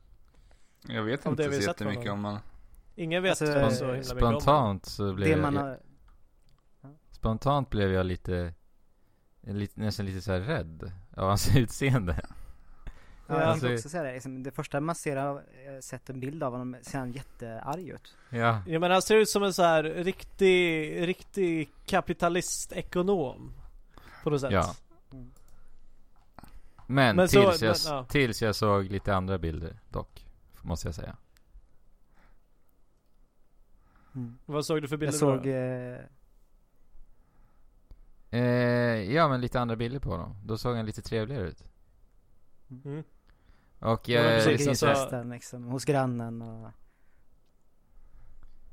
Jag 0.87 1.03
vet 1.03 1.23
det 1.23 1.29
inte 1.29 1.47
vi 1.49 1.61
så 1.61 1.67
jättemycket 1.69 2.11
om 2.11 2.21
man... 2.21 2.39
Ingen 2.95 3.23
vet 3.23 3.29
Alltså, 3.29 3.45
så 3.45 3.85
himla 3.85 3.93
mycket 3.93 4.11
om. 4.11 4.17
Spontant 4.41 4.85
så 4.85 5.13
blev 5.13 5.27
Det 5.27 5.31
jag, 5.31 5.41
man 5.41 5.53
jag, 5.55 5.61
har, 5.61 5.79
Spontant 7.11 7.69
blev 7.69 7.91
jag 7.91 8.05
lite, 8.05 8.53
lite 9.53 9.79
nästan 9.79 10.05
lite 10.05 10.21
så 10.21 10.31
här 10.31 10.39
rädd 10.39 10.91
av 11.15 11.27
hans 11.27 11.55
utseende. 11.55 12.15
ja, 12.23 12.29
Ja, 13.27 13.39
jag 13.39 13.43
alltså- 13.43 13.65
tänkte 13.67 13.75
också 13.79 13.89
säga 13.89 14.03
det, 14.03 14.13
liksom, 14.13 14.43
det 14.43 14.51
första 14.51 14.79
man 14.79 14.95
ser, 14.95 15.17
av- 15.17 15.37
eh, 15.37 15.79
sett 15.81 16.09
en 16.09 16.19
bild 16.19 16.43
av 16.43 16.51
honom 16.51 16.75
ser 16.81 16.99
han 16.99 17.11
jättearg 17.11 17.87
ut. 17.89 18.15
Ja, 18.29 18.61
Ja 18.67 18.79
men 18.79 18.91
han 18.91 19.01
ser 19.01 19.15
ut 19.15 19.29
som 19.29 19.43
en 19.43 19.53
så 19.53 19.63
här 19.63 19.83
riktig, 19.83 21.07
riktig 21.07 21.69
kapitalistekonom. 21.85 23.53
På 24.23 24.29
något 24.29 24.41
sätt. 24.41 24.51
Ja. 24.51 24.75
Mm. 25.13 25.31
men, 26.87 27.15
Men 27.15 27.27
så- 27.29 27.51
tills, 27.51 27.61
jag, 27.61 27.75
men, 27.85 27.97
ja. 27.97 28.03
tills 28.05 28.41
jag 28.41 28.55
såg 28.55 28.85
lite 28.85 29.15
andra 29.15 29.37
bilder 29.37 29.79
dock, 29.89 30.25
måste 30.61 30.87
jag 30.87 30.95
säga. 30.95 31.15
Vad 34.45 34.65
såg 34.65 34.81
du 34.81 34.87
för 34.87 34.97
bilder 34.97 35.13
Jag 35.13 35.19
såg, 35.19 35.43
då? 35.43 35.49
eh, 35.49 35.99
Eh, 38.31 38.41
ja 39.13 39.29
men 39.29 39.41
lite 39.41 39.59
andra 39.59 39.75
bilder 39.75 39.99
på 39.99 40.09
honom. 40.09 40.35
Då 40.43 40.57
såg 40.57 40.75
han 40.75 40.85
lite 40.85 41.01
trevligare 41.01 41.47
ut. 41.47 41.63
Mm. 42.85 43.03
Och 43.79 44.09
Ja, 44.09 44.21
men 44.23 44.39
eh, 44.39 44.45
grisfesten 44.45 45.29
liksom, 45.29 45.63
hos 45.63 45.85
grannen 45.85 46.41
och 46.41 46.71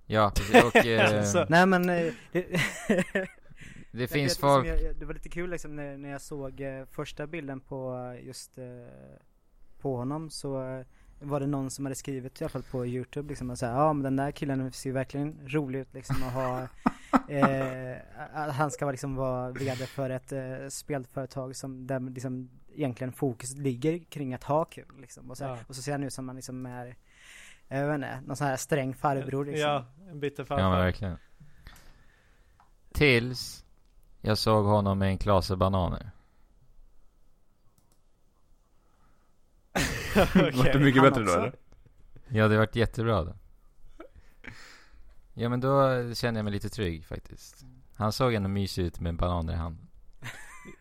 Ja 0.07 0.33
precis, 0.37 0.65
och 0.65 0.77
eh, 0.87 1.47
Nej 1.49 1.67
men 1.67 1.89
eh, 1.89 2.13
det, 2.33 2.43
det 3.91 4.01
Jag 4.01 4.11
finns 4.11 4.13
vet, 4.13 4.23
liksom, 4.23 4.49
folk 4.49 4.67
jag, 4.67 4.83
jag, 4.83 4.97
det 4.97 5.07
var 5.07 5.15
lite 5.15 5.29
kul 5.29 5.51
liksom 5.51 5.77
när, 5.77 5.97
när 5.97 6.09
jag 6.09 6.21
såg 6.21 6.61
eh, 6.61 6.85
första 6.85 7.27
bilden 7.27 7.61
på 7.61 8.13
just 8.23 8.59
eh, 8.59 8.65
på 9.79 9.97
honom 9.97 10.31
så 10.31 10.63
eh, 10.63 10.87
var 11.21 11.41
det 11.41 11.47
någon 11.47 11.71
som 11.71 11.85
hade 11.85 11.95
skrivit 11.95 12.41
i 12.41 12.45
alla 12.45 12.49
fall 12.49 12.63
på 12.63 12.87
youtube 12.87 13.29
liksom 13.29 13.51
och 13.51 13.59
här, 13.61 13.73
ja 13.73 13.93
men 13.93 14.03
den 14.03 14.17
där 14.17 14.31
killen 14.31 14.73
ser 14.73 14.89
ju 14.91 14.95
verkligen 14.95 15.39
rolig 15.47 15.79
ut 15.79 15.95
liksom 15.95 16.17
och 16.23 16.31
ha 16.31 16.61
eh, 17.29 18.51
han 18.53 18.71
ska 18.71 18.85
vara 18.85 18.93
liksom 18.93 19.15
vara 19.17 19.51
vd 19.51 19.87
för 19.87 20.11
ett 20.11 20.33
eh, 20.33 20.69
spelföretag 20.69 21.57
som 21.57 21.87
där 21.87 22.01
liksom 22.01 22.51
egentligen 22.75 23.13
fokus 23.13 23.57
ligger 23.57 23.99
kring 23.99 24.35
att 24.35 24.45
ha 24.45 24.65
kul 24.65 25.01
liksom 25.01 25.31
och 25.31 25.37
så, 25.37 25.45
Ja. 25.45 25.59
och 25.67 25.77
så 25.77 25.83
ser 25.83 25.93
han 25.93 26.05
ut 26.05 26.13
som 26.13 26.27
man 26.27 26.37
liksom 26.37 26.67
är 26.67 26.97
jag 27.69 27.87
vet 27.87 27.95
inte, 27.95 28.21
någon 28.27 28.37
sån 28.37 28.47
här 28.47 28.57
sträng 28.57 28.95
farbror 28.95 29.45
liksom. 29.45 29.71
Ja, 29.71 29.85
en 30.11 30.21
bitter 30.21 30.47
Ja 30.49 30.71
men 30.71 30.79
verkligen. 30.79 31.17
Tills 32.93 33.65
jag 34.21 34.39
såg 34.39 34.65
honom 34.65 34.99
med 34.99 35.09
en 35.09 35.19
klase 35.19 35.57
bananer. 35.57 36.11
Okej. 40.23 40.53
Vart 40.55 40.73
det 40.73 40.79
mycket 40.79 41.03
bättre 41.03 41.21
då 41.23 41.27
också? 41.31 41.39
eller? 41.39 41.53
Ja 42.29 42.49
det 42.49 42.59
vart 42.59 42.77
jättebra 42.77 43.25
då. 43.25 43.35
Ja 45.35 45.49
men 45.49 45.61
då 45.61 45.91
kände 46.15 46.39
jag 46.39 46.45
mig 46.45 46.53
lite 46.53 46.69
trygg 46.69 47.05
faktiskt. 47.07 47.65
Han 47.95 48.13
såg 48.13 48.35
ändå 48.35 48.49
mysig 48.49 48.83
ut 48.83 49.01
med 49.01 49.17
bananer 49.17 49.53
i 49.53 49.57
handen. 49.57 49.87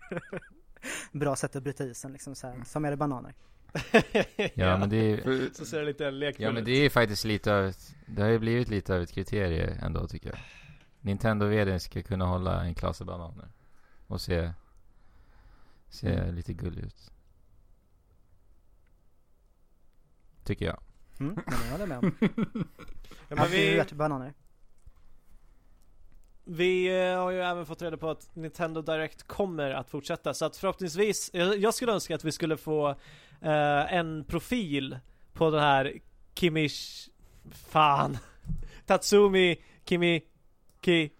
Bra 1.11 1.35
sätt 1.35 1.55
att 1.55 1.63
bryta 1.63 1.83
isen 1.83 2.11
liksom 2.13 2.35
så 2.35 2.47
här, 2.47 2.63
som 2.65 2.85
är 2.85 2.91
det 2.91 2.97
bananer. 2.97 3.33
Ja, 4.53 4.77
men 4.77 4.89
det 4.89 4.97
är 4.97 5.53
Så 5.53 5.65
ser 5.65 5.79
det 5.79 5.85
lite 5.85 6.11
lekfullt 6.11 6.39
Ja 6.45 6.51
men 6.51 6.63
det 6.63 6.71
är 6.71 6.89
faktiskt 6.89 7.25
lite 7.25 7.55
av 7.55 7.65
ett, 7.65 7.95
det 8.05 8.21
har 8.21 8.29
ju 8.29 8.39
blivit 8.39 8.69
lite 8.69 8.95
av 8.95 9.01
ett 9.01 9.11
kriterie 9.11 9.77
ändå 9.81 10.07
tycker 10.07 10.29
jag. 10.29 10.37
Nintendo 11.01 11.45
vdn 11.45 11.79
ska 11.79 12.01
kunna 12.01 12.25
hålla 12.25 12.63
en 12.63 12.75
klase 12.75 13.05
bananer. 13.05 13.47
Och 14.07 14.21
se, 14.21 14.51
se 15.89 16.07
Mm. 16.13 16.35
lite 16.35 16.53
gullig 16.53 16.83
ut. 16.83 17.11
Tycker 20.45 20.65
jag. 20.65 20.79
Mm, 21.19 21.33
men 21.45 21.59
det 21.59 21.71
håller 21.71 21.87
jag 21.93 22.03
med 22.03 22.13
om. 22.53 22.65
Ja, 23.29 23.35
men 23.35 23.47
vi, 23.51 23.83
bananer. 23.93 24.33
vi 26.43 27.01
eh, 27.01 27.17
har 27.17 27.31
ju 27.31 27.41
även 27.41 27.65
fått 27.65 27.81
reda 27.81 27.97
på 27.97 28.09
att 28.09 28.35
Nintendo 28.35 28.81
Direct 28.81 29.27
kommer 29.27 29.71
att 29.71 29.89
fortsätta 29.89 30.33
så 30.33 30.45
att 30.45 30.57
förhoppningsvis, 30.57 31.29
jag, 31.33 31.57
jag 31.57 31.73
skulle 31.73 31.91
önska 31.91 32.15
att 32.15 32.23
vi 32.23 32.31
skulle 32.31 32.57
få 32.57 32.89
eh, 33.41 33.93
en 33.93 34.23
profil 34.23 34.99
på 35.33 35.51
den 35.51 35.61
här 35.61 35.99
Kimish... 36.33 37.09
Fan! 37.51 38.17
Tatsumi 38.85 39.63
Kimi... 39.85 40.21
Ki... 40.81 41.11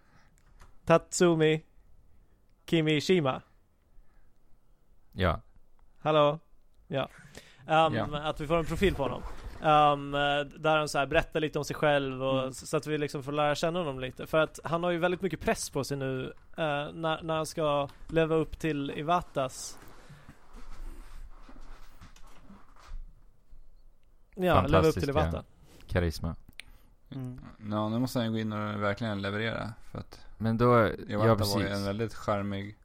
Tatsumi 0.84 1.62
Kimishima. 2.66 3.42
Ja. 5.12 5.40
Hallå? 5.98 6.38
Ja. 6.86 7.08
Um, 7.66 7.94
Ja. 7.94 8.06
Att 8.22 8.40
vi 8.40 8.46
får 8.46 8.56
en 8.56 8.64
profil 8.64 8.94
på 8.94 9.02
honom. 9.02 9.22
Um, 9.62 10.14
eh, 10.14 10.20
där 10.60 10.78
han 10.78 10.88
så 10.88 10.98
här 10.98 11.06
berättar 11.06 11.40
lite 11.40 11.58
om 11.58 11.64
sig 11.64 11.76
själv 11.76 12.22
och 12.22 12.38
Mm. 12.40 12.52
så 12.52 12.76
att 12.76 12.86
vi 12.86 12.98
liksom 12.98 13.22
får 13.22 13.32
lära 13.32 13.54
känna 13.54 13.78
honom 13.78 14.00
lite. 14.00 14.26
För 14.26 14.38
att 14.38 14.60
han 14.64 14.82
har 14.84 14.90
ju 14.90 14.98
väldigt 14.98 15.22
mycket 15.22 15.40
press 15.40 15.70
på 15.70 15.84
sig 15.84 15.96
nu 15.96 16.24
eh, 16.56 16.64
när, 16.92 17.22
när 17.22 17.36
han 17.36 17.46
ska 17.46 17.88
leva 18.08 18.34
upp 18.34 18.58
till 18.58 18.90
Iwatas 18.90 19.78
Ja, 24.34 24.66
leva 24.66 24.86
upp 24.86 24.94
till. 24.94 25.08
Iwata. 25.08 25.44
Karisma. 25.86 26.36
Mm. 27.10 27.40
ja, 27.70 27.88
nu 27.88 27.98
måste 27.98 28.18
han 28.18 28.26
ju 28.26 28.32
gå 28.32 28.38
in 28.38 28.52
och 28.52 28.82
verkligen 28.82 29.22
leverera. 29.22 29.72
För 29.92 29.98
att 29.98 30.20
Men 30.38 30.58
då, 30.58 30.88
Iwata 30.88 31.26
ja 31.28 31.34
var 31.34 31.60
ju 31.60 31.68
en 31.68 31.84
väldigt 31.84 32.14
charmig... 32.14 32.76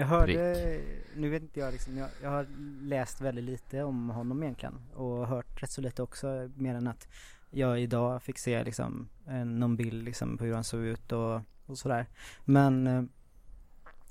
Jag 0.00 0.06
hörde, 0.06 0.80
nu 1.16 1.28
vet 1.28 1.42
inte 1.42 1.60
jag 1.60 1.72
liksom, 1.72 1.96
jag, 1.96 2.08
jag 2.22 2.30
har 2.30 2.46
läst 2.82 3.20
väldigt 3.20 3.44
lite 3.44 3.82
om 3.82 4.10
honom 4.10 4.42
egentligen 4.42 4.74
och 4.94 5.26
hört 5.26 5.62
rätt 5.62 5.70
så 5.70 5.80
lite 5.80 6.02
också 6.02 6.50
mer 6.54 6.74
än 6.74 6.86
att 6.86 7.08
jag 7.50 7.80
idag 7.80 8.22
fick 8.22 8.38
se 8.38 8.64
liksom 8.64 9.08
en, 9.26 9.58
någon 9.58 9.76
bild 9.76 10.04
liksom 10.04 10.38
på 10.38 10.44
hur 10.44 10.54
han 10.54 10.64
såg 10.64 10.80
ut 10.80 11.12
och, 11.12 11.40
och 11.66 11.78
sådär. 11.78 12.06
Men 12.44 12.86
eh, 12.86 13.02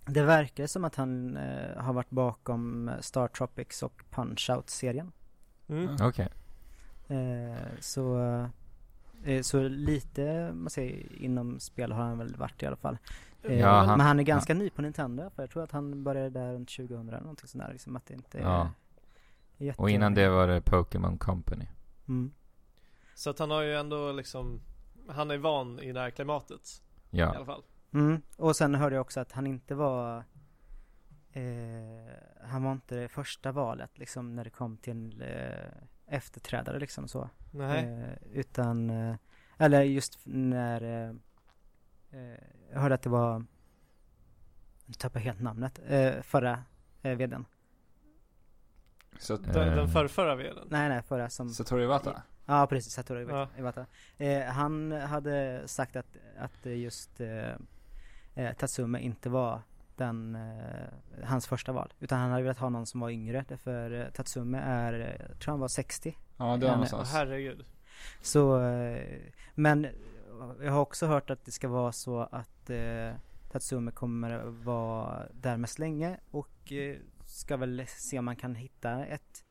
det 0.06 0.24
verkar 0.24 0.68
som 0.68 0.86
att 0.86 0.96
han 0.96 1.38
eh, 1.38 1.78
har 1.78 1.94
varit 1.94 2.10
bakom 2.10 2.92
Star 3.00 3.28
Tropics 3.28 3.84
och 3.84 4.04
Punch-Out-serien. 4.12 5.12
Mm. 5.68 5.96
Okej. 6.02 6.30
Eh, 7.08 7.64
så, 7.80 8.20
eh, 9.24 9.42
så 9.42 9.68
lite, 9.68 10.52
man 10.54 10.70
säger, 10.70 11.22
inom 11.22 11.60
spel 11.60 11.92
har 11.92 12.04
han 12.04 12.18
väl 12.18 12.36
varit 12.36 12.64
i 12.64 12.66
alla 12.66 12.76
fall. 12.76 12.98
Eh, 13.44 13.60
Ja, 13.60 13.70
han- 13.70 13.98
men 13.98 14.08
han 14.08 14.20
är 14.20 14.24
ganska 14.24 14.54
ny 14.54 14.70
på 14.70 14.82
Nintendo, 14.82 15.30
för 15.36 15.44
jag 15.44 15.50
tror 15.50 15.64
att 15.64 15.72
han 15.72 16.04
började 16.04 16.30
där 16.30 16.54
runt 16.54 16.70
2000 16.70 17.10
eller 17.10 17.20
någonting 17.20 17.48
sånt 17.48 17.64
där, 17.64 17.72
liksom 17.72 17.96
att 17.96 18.06
det 18.06 18.14
inte 18.14 18.38
är 18.40 18.44
Ja. 18.44 18.72
jätte... 19.58 19.82
Och 19.82 19.90
innan 19.90 20.14
det 20.14 20.30
var 20.30 20.48
det 20.48 20.62
Pokémon 20.62 21.18
Company. 21.18 21.66
Mm. 22.08 22.32
Så 23.16 23.30
att 23.30 23.40
han 23.40 23.52
har 23.52 23.62
ju 23.62 23.76
ändå 23.76 24.12
liksom 24.12 24.62
Han 25.10 25.32
är 25.32 25.38
van 25.38 25.80
i 25.80 25.92
det 25.94 26.00
här 26.00 26.10
klimatet 26.10 26.82
i 27.12 27.18
Ja. 27.20 27.36
alla 27.36 27.46
fall. 27.46 27.64
Mm. 27.94 28.22
Och 28.38 28.56
sen 28.56 28.76
hörde 28.76 28.96
jag 28.96 29.02
också 29.02 29.20
att 29.20 29.32
han 29.32 29.48
inte 29.48 29.76
var 29.76 30.24
eh, 31.32 32.14
Han 32.44 32.64
var 32.64 32.72
inte 32.72 32.96
det 32.96 33.08
första 33.08 33.52
valet 33.52 33.98
liksom 33.98 34.36
när 34.36 34.44
det 34.44 34.50
kom 34.50 34.78
till 34.78 35.22
eh, 35.22 36.16
efterträdare 36.16 36.80
liksom 36.80 37.08
så. 37.08 37.30
Nej. 37.52 37.84
Eh, 37.86 38.14
utan, 38.40 38.90
eh, 38.90 39.16
eller 39.58 39.82
just 39.82 40.20
när 40.24 40.82
eh, 40.84 41.10
eh, 42.12 42.40
Jag 42.74 42.80
hörde 42.80 42.96
att 42.96 43.02
det 43.02 43.10
var 43.10 43.46
Jag 44.86 44.98
tappade 44.98 45.26
helt 45.26 45.42
namnet, 45.42 45.80
eh, 45.88 46.22
förra 46.22 46.64
eh, 47.02 47.16
vdn. 47.18 47.46
Så 49.20 49.34
att, 49.34 49.44
Den, 49.44 49.54
den 49.54 49.80
Eh. 49.80 49.88
förrförra 49.88 50.36
vdn. 50.36 50.68
Nej 50.70 50.90
nej 50.90 51.02
förra 51.02 51.30
som 51.30 51.50
Satoru 51.50 51.84
Iwata? 51.84 52.22
Ja 52.46 52.68
precis, 52.68 52.94
Satoru 52.94 53.28
Ja. 53.30 53.48
Iwata. 53.58 53.86
Eh, 54.18 54.44
han 54.44 54.92
hade 54.92 55.64
sagt 55.66 55.96
att, 55.96 56.18
att 56.40 56.66
just 56.66 57.22
eh, 57.22 57.50
eh, 58.36 58.54
Tatsume 58.58 59.00
inte 59.00 59.30
var 59.30 59.62
den, 59.96 60.36
eh, 60.36 61.24
hans 61.24 61.48
första 61.48 61.72
val. 61.72 61.94
Utan 62.00 62.20
han 62.20 62.32
hade 62.32 62.44
velat 62.44 62.58
ha 62.58 62.70
någon 62.70 62.86
som 62.86 63.00
var 63.00 63.10
yngre. 63.10 63.46
Därför 63.48 63.92
eh, 64.02 64.10
Tatsume 64.10 64.60
är, 64.60 64.94
eh, 64.94 65.26
jag 65.30 65.40
tror 65.40 65.52
han 65.52 65.60
var 65.60 65.68
60. 65.68 66.18
Ja, 66.38 66.58
det 66.58 66.66
var 66.66 66.72
någonstans. 66.74 67.12
herregud. 67.14 67.66
Så, 68.22 68.62
eh, 68.62 69.20
men 69.56 69.88
jag 70.62 70.72
har 70.72 70.82
också 70.82 71.08
hört 71.08 71.30
att 71.30 71.46
det 71.46 71.52
ska 71.52 71.68
vara 71.68 71.92
så 71.92 72.20
att 72.20 72.70
eh, 72.70 73.12
Tatsume 73.52 73.92
kommer 73.92 74.44
vara 74.46 75.28
där 75.34 75.58
mest 75.58 75.80
länge 75.80 76.20
och 76.32 76.72
eh, 76.72 76.98
ska 77.26 77.58
väl 77.58 77.84
se 77.88 78.20
om 78.20 78.26
man 78.26 78.36
kan 78.36 78.56
hitta 78.56 79.06
ett 79.06 79.46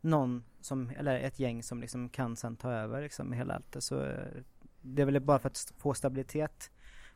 någon 0.00 0.44
som, 0.60 0.90
eller 0.98 1.20
ett 1.20 1.38
gäng 1.38 1.62
som 1.62 1.80
liksom 1.80 2.08
kan 2.08 2.36
sen 2.36 2.56
ta 2.56 2.72
över 2.72 3.02
liksom 3.02 3.32
hela 3.32 3.54
allt. 3.54 3.76
Så 3.78 4.04
eh, 4.04 4.42
det 4.82 5.02
är 5.02 5.06
väl 5.06 5.20
bara 5.20 5.38
för 5.38 5.48
att 5.48 5.72
få 5.78 5.94
stabilitet 5.94 6.70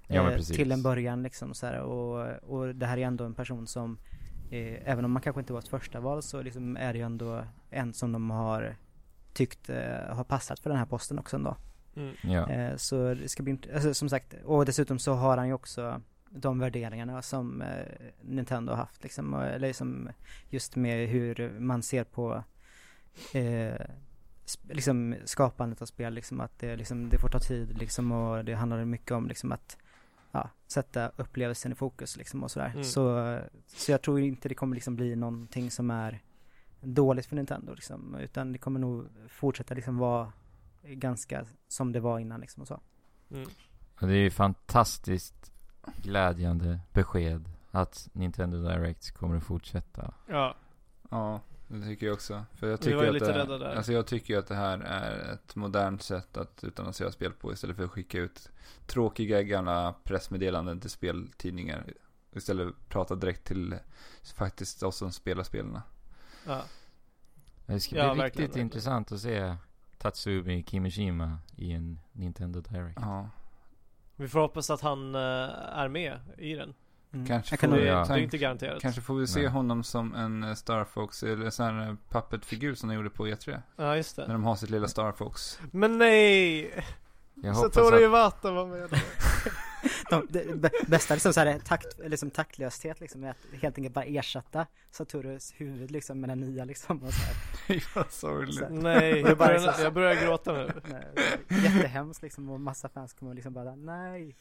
Ja, 0.09 0.31
eh, 0.31 0.39
till 0.39 0.73
en 0.73 0.83
början 0.83 1.23
liksom 1.23 1.55
så 1.55 1.67
här, 1.67 1.81
och, 1.81 2.29
och 2.43 2.75
det 2.75 2.87
här 2.87 2.99
är 2.99 3.07
ändå 3.07 3.25
en 3.25 3.35
person 3.35 3.67
som 3.67 3.99
eh, 4.51 4.91
även 4.91 5.05
om 5.05 5.13
man 5.13 5.23
kanske 5.23 5.41
inte 5.41 5.53
var 5.53 5.61
ett 5.61 5.69
första 5.69 6.01
val 6.01 6.23
så 6.23 6.43
liksom 6.43 6.77
är 6.77 6.93
det 6.93 6.99
ju 6.99 7.05
ändå 7.05 7.45
en 7.71 7.95
som 7.95 8.13
de 8.13 8.31
har 8.31 8.77
tyckt 9.33 9.71
eh, 9.71 10.15
har 10.17 10.25
passat 10.25 10.59
för 10.59 10.71
den 10.71 10.79
här 10.79 10.87
posten 10.87 11.19
också 11.19 11.37
ändå. 11.37 11.57
Mm. 11.97 12.15
Ja. 12.23 12.51
Eh, 12.51 12.77
så 12.77 13.15
det 13.15 13.29
ska 13.29 13.43
bli, 13.43 13.59
alltså, 13.75 13.95
som 13.95 14.09
sagt, 14.09 14.35
och 14.45 14.65
dessutom 14.65 14.99
så 14.99 15.13
har 15.13 15.37
han 15.37 15.47
ju 15.47 15.53
också 15.53 16.01
de 16.31 16.59
värderingarna 16.59 17.23
som 17.23 17.63
eh, 17.63 17.87
Nintendo 18.23 18.73
har 18.73 18.77
haft 18.77 19.03
liksom, 19.03 19.35
och, 19.35 19.45
eller 19.45 19.73
som 19.73 20.09
just 20.49 20.77
med 20.77 21.09
hur 21.09 21.59
man 21.59 21.83
ser 21.83 22.05
på 22.05 22.45
eh, 23.33 23.87
liksom 24.69 25.15
skapandet 25.25 25.83
av 25.83 25.87
spel 25.87 26.15
liksom 26.15 26.41
att 26.41 26.59
det, 26.59 26.77
liksom, 26.77 27.09
det 27.09 27.19
får 27.19 27.29
ta 27.29 27.39
tid 27.39 27.79
liksom 27.79 28.13
och 28.13 28.45
det 28.45 28.55
handlar 28.55 28.85
mycket 28.85 29.13
om 29.13 29.29
liksom 29.29 29.53
att 29.53 29.79
ja, 30.33 30.51
sätta 30.67 31.11
upplevelsen 31.17 31.73
i 31.73 31.75
fokus 31.75 32.17
liksom 32.17 32.43
och 32.43 32.51
sådär. 32.51 32.71
Mm. 32.71 32.85
Så, 32.85 33.39
så 33.67 33.93
jag 33.93 34.03
tror 34.03 34.21
inte 34.21 34.49
det 34.49 34.55
kommer 34.55 34.75
liksom 34.75 34.97
bli 34.97 35.17
någonting 35.17 35.71
som 35.71 35.91
är 35.91 36.23
dåligt 36.81 37.27
för 37.27 37.37
Nintendo 37.37 37.75
liksom, 37.75 38.15
utan 38.15 38.53
det 38.53 38.59
kommer 38.59 38.81
nog 38.81 39.07
fortsätta 39.29 39.75
liksom 39.75 39.99
vara 39.99 40.33
ganska 40.87 41.45
som 41.69 41.93
det 41.93 42.01
var 42.01 42.19
innan 42.19 42.41
liksom 42.41 42.61
och 42.61 42.69
så. 42.69 42.81
Mm. 43.31 43.49
Och 44.01 44.07
det 44.07 44.13
är 44.15 44.19
ju 44.23 44.31
fantastiskt 44.31 45.53
glädjande 46.03 46.81
besked 46.93 47.51
att 47.71 48.09
Nintendo 48.13 48.63
Direct 48.63 49.11
kommer 49.13 49.37
att 49.37 49.45
fortsätta. 49.45 50.15
Ja, 50.27 50.57
Ja, 51.11 51.41
det 51.69 51.83
tycker 51.83 52.07
jag 52.07 52.15
också. 52.15 52.45
För 52.55 52.67
jag 52.67 52.77
Vi 52.77 52.83
tycker 52.83 53.07
att 53.07 53.15
lite 53.15 53.33
det, 53.33 53.39
rädda 53.39 53.59
där. 53.59 53.75
Alltså 53.77 53.93
jag 53.93 54.07
tycker 54.07 54.39
att 54.39 54.47
det 54.47 54.55
här 54.55 54.79
är 54.79 55.33
ett 55.33 55.57
modernt 55.57 56.03
sätt 56.03 56.37
att 56.37 56.65
utannonsera 56.65 57.13
spel 57.13 57.33
på 57.33 57.53
istället 57.53 57.77
för 57.77 57.85
att 57.85 57.91
skicka 57.91 58.19
ut 58.19 58.51
tråkiga 58.87 59.43
gamla 59.43 59.95
pressmeddelanden 60.05 60.81
till 60.81 60.91
speltidningar. 60.91 61.93
Istället 62.33 62.75
prata 62.89 63.15
direkt 63.15 63.45
till 63.45 63.79
faktiskt 64.37 64.83
oss 64.83 64.97
som 64.97 65.13
spelar 65.13 65.43
spelen. 65.43 65.81
ja. 66.47 66.63
Det 67.67 67.81
ska 67.81 67.97
Ja, 67.97 68.15
bli 68.15 68.25
riktigt 68.25 68.41
verkligen. 68.41 68.67
intressant 68.67 69.13
att 69.13 69.21
se 69.21 69.57
Tatsumi 70.05 70.63
Kimishima 70.69 71.39
i 71.57 71.73
en 71.73 71.99
Nintendo 72.13 72.61
Direct. 72.61 72.99
Ja, 73.01 73.29
Vi 74.17 74.29
får 74.29 74.41
hoppas 74.41 74.71
att 74.71 74.81
han 74.81 75.15
eh, 75.15 75.21
är 75.79 75.89
med 75.89 76.19
i 76.39 76.55
den. 76.55 76.75
Mm. 77.13 77.27
kanske 77.27 77.57
får 77.57 77.69
vi, 77.69 77.87
Ja. 77.87 77.95
det 77.95 78.01
är 78.01 78.05
tänk- 78.05 78.23
inte 78.25 78.39
garanterat. 78.39 78.83
kanske 78.83 79.01
får 79.01 79.15
vi 79.15 79.27
se 79.27 79.41
Nej. 79.41 79.49
honom 79.49 79.83
som 79.85 80.15
en 80.15 80.43
eh, 80.45 80.55
Star 80.55 80.85
Fox 80.85 81.23
eller 81.23 81.51
sån 81.51 81.67
här 81.67 81.89
eh, 81.89 81.95
puppetfigur 82.09 82.75
som 82.75 82.89
de 82.89 82.95
gjorde 82.95 83.11
på 83.11 83.27
E3. 83.27 83.61
Ja, 83.77 83.97
just 83.97 84.17
När 84.17 84.27
det. 84.27 84.33
de 84.33 84.45
har 84.45 84.55
sitt 84.57 84.71
lilla 84.71 84.89
Star 84.89 85.13
Fox. 85.13 85.59
Men 85.71 85.99
nej! 85.99 86.63
Jag 87.35 87.55
hoppas 87.55 87.75
Satoru 87.75 87.97
att, 87.97 88.03
Iwata 88.03 88.51
var 88.53 88.67
med. 88.67 88.91
De, 90.29 90.71
bästa 90.87 91.15
liksom 91.15 91.33
så 91.33 91.41
här, 91.41 91.59
takt, 91.59 91.99
liksom 91.99 92.31
taktlöshet 92.31 93.01
liksom 93.01 93.25
är 93.25 93.31
att 93.31 93.61
helt 93.63 93.79
enkelt 93.79 93.95
bara 93.95 94.05
ersätta 94.05 94.67
Saturus 94.91 95.53
huvud 95.57 95.91
liksom 95.91 96.21
med 96.21 96.29
den 96.31 96.41
nya 96.41 96.65
liksom 96.65 97.03
och 97.03 97.13
så 97.13 97.23
här. 97.25 97.85
Vad 97.95 98.11
sorgligt. 98.13 98.71
Nej, 98.71 99.21
jag 99.21 99.39
börjar, 99.39 99.81
jag 99.81 99.95
börjar 99.95 100.15
gråta 100.25 100.53
nu. 100.53 100.73
Nej, 100.91 101.07
Jättehemskt 101.49 102.23
liksom 102.23 102.51
och 102.51 102.61
massa 102.61 102.89
fans 102.89 103.13
kommer 103.13 103.35
liksom 103.35 103.53
bara 103.53 103.75
nej. 103.77 104.37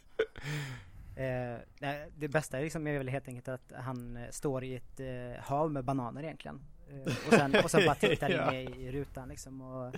Eh, 1.16 1.58
nej, 1.80 2.10
det 2.18 2.28
bästa 2.28 2.58
är 2.58 2.64
liksom 2.64 2.88
är 2.88 2.98
väl 2.98 3.10
helt 3.10 3.28
enkelt 3.28 3.48
att 3.48 3.74
han 3.76 4.18
eh, 4.18 4.30
står 4.30 4.64
i 4.64 4.76
ett 4.76 5.00
eh, 5.00 5.44
hav 5.44 5.72
med 5.72 5.84
bananer 5.84 6.24
egentligen. 6.24 6.62
Eh, 6.90 7.14
och, 7.28 7.34
sen, 7.34 7.56
och 7.64 7.72
sen 7.72 7.86
bara 7.86 7.96
tittar 7.96 8.30
Ja. 8.30 8.54
in 8.54 8.74
i, 8.74 8.86
i 8.86 8.92
rutan 8.92 9.30
liksom 9.30 9.62
och, 9.62 9.96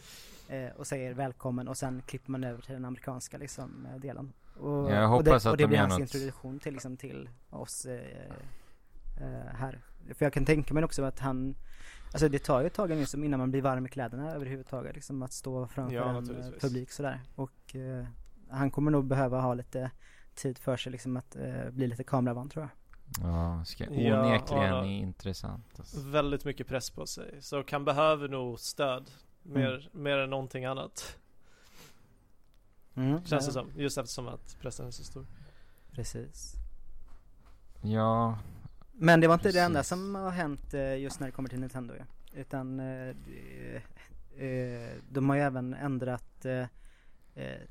eh, 0.53 0.71
och 0.75 0.87
säger 0.87 1.13
välkommen 1.13 1.67
och 1.67 1.77
sen 1.77 2.01
klipper 2.05 2.31
man 2.31 2.43
över 2.43 2.61
till 2.61 2.73
den 2.73 2.85
amerikanska 2.85 3.37
liksom 3.37 3.87
eh, 3.93 3.99
delen. 3.99 4.33
Och, 4.55 4.91
Jag 4.91 5.15
och 5.15 5.23
det, 5.23 5.31
hoppas 5.31 5.45
att 5.45 5.51
och 5.51 5.57
det 5.57 5.63
de 5.63 5.67
blir 5.67 5.77
hans 5.77 5.91
något. 5.91 5.99
introduktion 5.99 6.59
till, 6.59 6.73
liksom, 6.73 6.97
till 6.97 7.29
oss 7.49 7.85
eh, 7.85 7.93
eh, 9.21 9.53
här. 9.53 9.81
För 10.13 10.25
jag 10.25 10.33
kan 10.33 10.45
tänka 10.45 10.73
mig 10.73 10.83
också 10.83 11.03
att 11.03 11.19
han 11.19 11.55
Alltså 12.15 12.29
det 12.29 12.39
tar 12.39 12.61
ju 12.61 12.67
ett 12.67 12.73
tag 12.73 12.89
liksom 12.89 13.23
innan 13.23 13.39
man 13.39 13.51
blir 13.51 13.61
varm 13.61 13.85
i 13.85 13.89
kläderna 13.89 14.31
överhuvudtaget 14.31 14.95
liksom 14.95 15.23
att 15.23 15.33
stå 15.33 15.67
framför 15.67 15.95
Ja, 15.95 16.17
en 16.17 16.43
eh, 16.43 16.51
publik 16.61 16.91
sådär 16.91 17.21
och 17.35 17.75
eh, 17.75 18.05
han 18.49 18.71
kommer 18.71 18.91
nog 18.91 19.05
behöva 19.05 19.41
ha 19.41 19.53
lite 19.53 19.91
tid 20.35 20.57
för 20.57 20.77
sig 20.77 20.91
liksom 20.91 21.17
att 21.17 21.35
eh, 21.35 21.69
bli 21.71 21.87
lite 21.87 22.03
kameravan 22.03 22.49
tror 22.49 22.63
jag. 22.63 22.71
ja, 23.29 23.65
ska 23.65 23.85
onekligen 23.87 24.63
ja. 24.63 24.85
intressant. 24.85 25.65
Alltså. 25.77 25.99
Väldigt 26.01 26.45
mycket 26.45 26.67
press 26.67 26.89
på 26.89 27.05
sig. 27.05 27.37
Så 27.41 27.63
han 27.71 27.85
behöver 27.85 28.27
nog 28.27 28.59
stöd. 28.59 29.11
Mer, 29.43 29.89
mer 29.91 30.17
än 30.17 30.29
någonting 30.29 30.65
annat. 30.65 31.17
Känns 32.95 33.29
det 33.29 33.35
ja, 33.35 33.41
som. 33.41 33.71
Just 33.75 33.97
eftersom 33.97 34.27
att 34.27 34.57
pressen 34.61 34.87
är 34.87 34.91
så 34.91 35.03
stor. 35.03 35.25
Precis. 35.91 36.53
Ja, 37.81 38.39
Men 38.93 39.19
det 39.21 39.27
var 39.27 39.33
inte 39.33 39.43
Precis. 39.43 39.59
det 39.59 39.65
enda 39.65 39.83
som 39.83 40.15
har 40.15 40.29
hänt 40.31 40.73
eh, 40.73 40.95
just 40.97 41.19
när 41.19 41.27
det 41.27 41.31
kommer 41.31 41.49
till 41.49 41.59
Nintendo 41.59 41.93
ju. 41.93 42.01
Utan 42.39 42.79
eh, 42.79 43.15
det- 43.25 43.81
eh, 44.45 44.97
de 45.09 45.29
har 45.29 45.35
ju 45.35 45.41
även 45.41 45.73
ändrat 45.73 46.45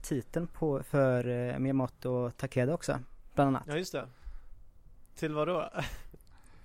titeln 0.03 0.47
på, 0.47 0.83
för 0.83 1.29
eh, 1.29 1.59
Miyamoto 1.59 2.11
och 2.11 2.37
Takeda 2.37 2.75
också. 2.75 2.99
Bland 3.35 3.49
annat. 3.49 3.63
Ja, 3.67 3.77
just 3.77 3.93
det. 3.93 4.09
Till 5.17 5.35
vad 5.35 5.49
då? 5.49 5.71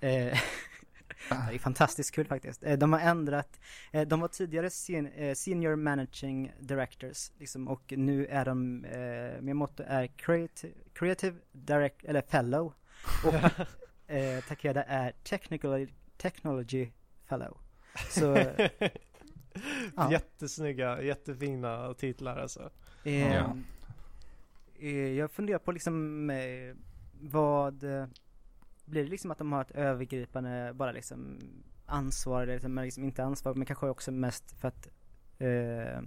Det 1.28 1.54
är 1.54 1.58
fantastiskt 1.58 2.14
kul 2.14 2.26
faktiskt. 2.26 2.62
Eh, 2.62 2.78
de 2.78 2.92
har 2.92 3.00
ändrat, 3.00 3.60
eh, 3.92 4.08
de 4.08 4.20
var 4.20 4.28
tidigare 4.28 4.70
sen, 4.70 5.06
eh, 5.06 5.34
Senior 5.34 5.76
Managing 5.76 6.52
Directors 6.60 7.30
liksom, 7.38 7.68
och 7.68 7.92
nu 7.96 8.26
är 8.26 8.44
de, 8.44 8.84
eh, 8.84 9.40
Miyamoto 9.42 9.82
är 9.86 10.06
creative, 10.06 10.72
creative 10.92 11.36
Direct, 11.52 12.04
eller 12.04 12.22
Fellow 12.22 12.72
och 13.26 13.34
eh, 14.14 14.40
Takeda 14.48 14.82
är 14.82 15.12
Technical, 15.24 15.88
Technology 16.16 16.90
Fellow. 17.28 17.58
Så, 18.10 18.36
ja. 19.96 20.12
Jättesnygga, 20.12 21.02
jättefina 21.02 21.94
titlar 21.94 22.36
alltså. 22.36 22.70
Eh, 23.04 23.34
Ja. 23.34 23.56
eh, 24.80 25.12
jag 25.12 25.30
funderar 25.30 25.58
på 25.58 25.72
liksom 25.72 26.30
eh, 26.30 26.74
vad 27.20 27.84
eh, 27.84 28.06
blir 28.90 29.04
det 29.04 29.10
liksom 29.10 29.30
att 29.30 29.38
de 29.38 29.52
har 29.52 29.60
ett 29.60 29.70
övergripande 29.70 30.72
bara 30.74 30.92
liksom 30.92 31.38
ansvar 31.86 32.42
eller 32.42 32.52
liksom, 32.52 32.78
liksom 32.78 33.04
inte 33.04 33.24
ansvar 33.24 33.54
men 33.54 33.66
kanske 33.66 33.86
också 33.88 34.12
mest 34.12 34.60
för 34.60 34.68
att 34.68 34.88
eh, 35.38 36.02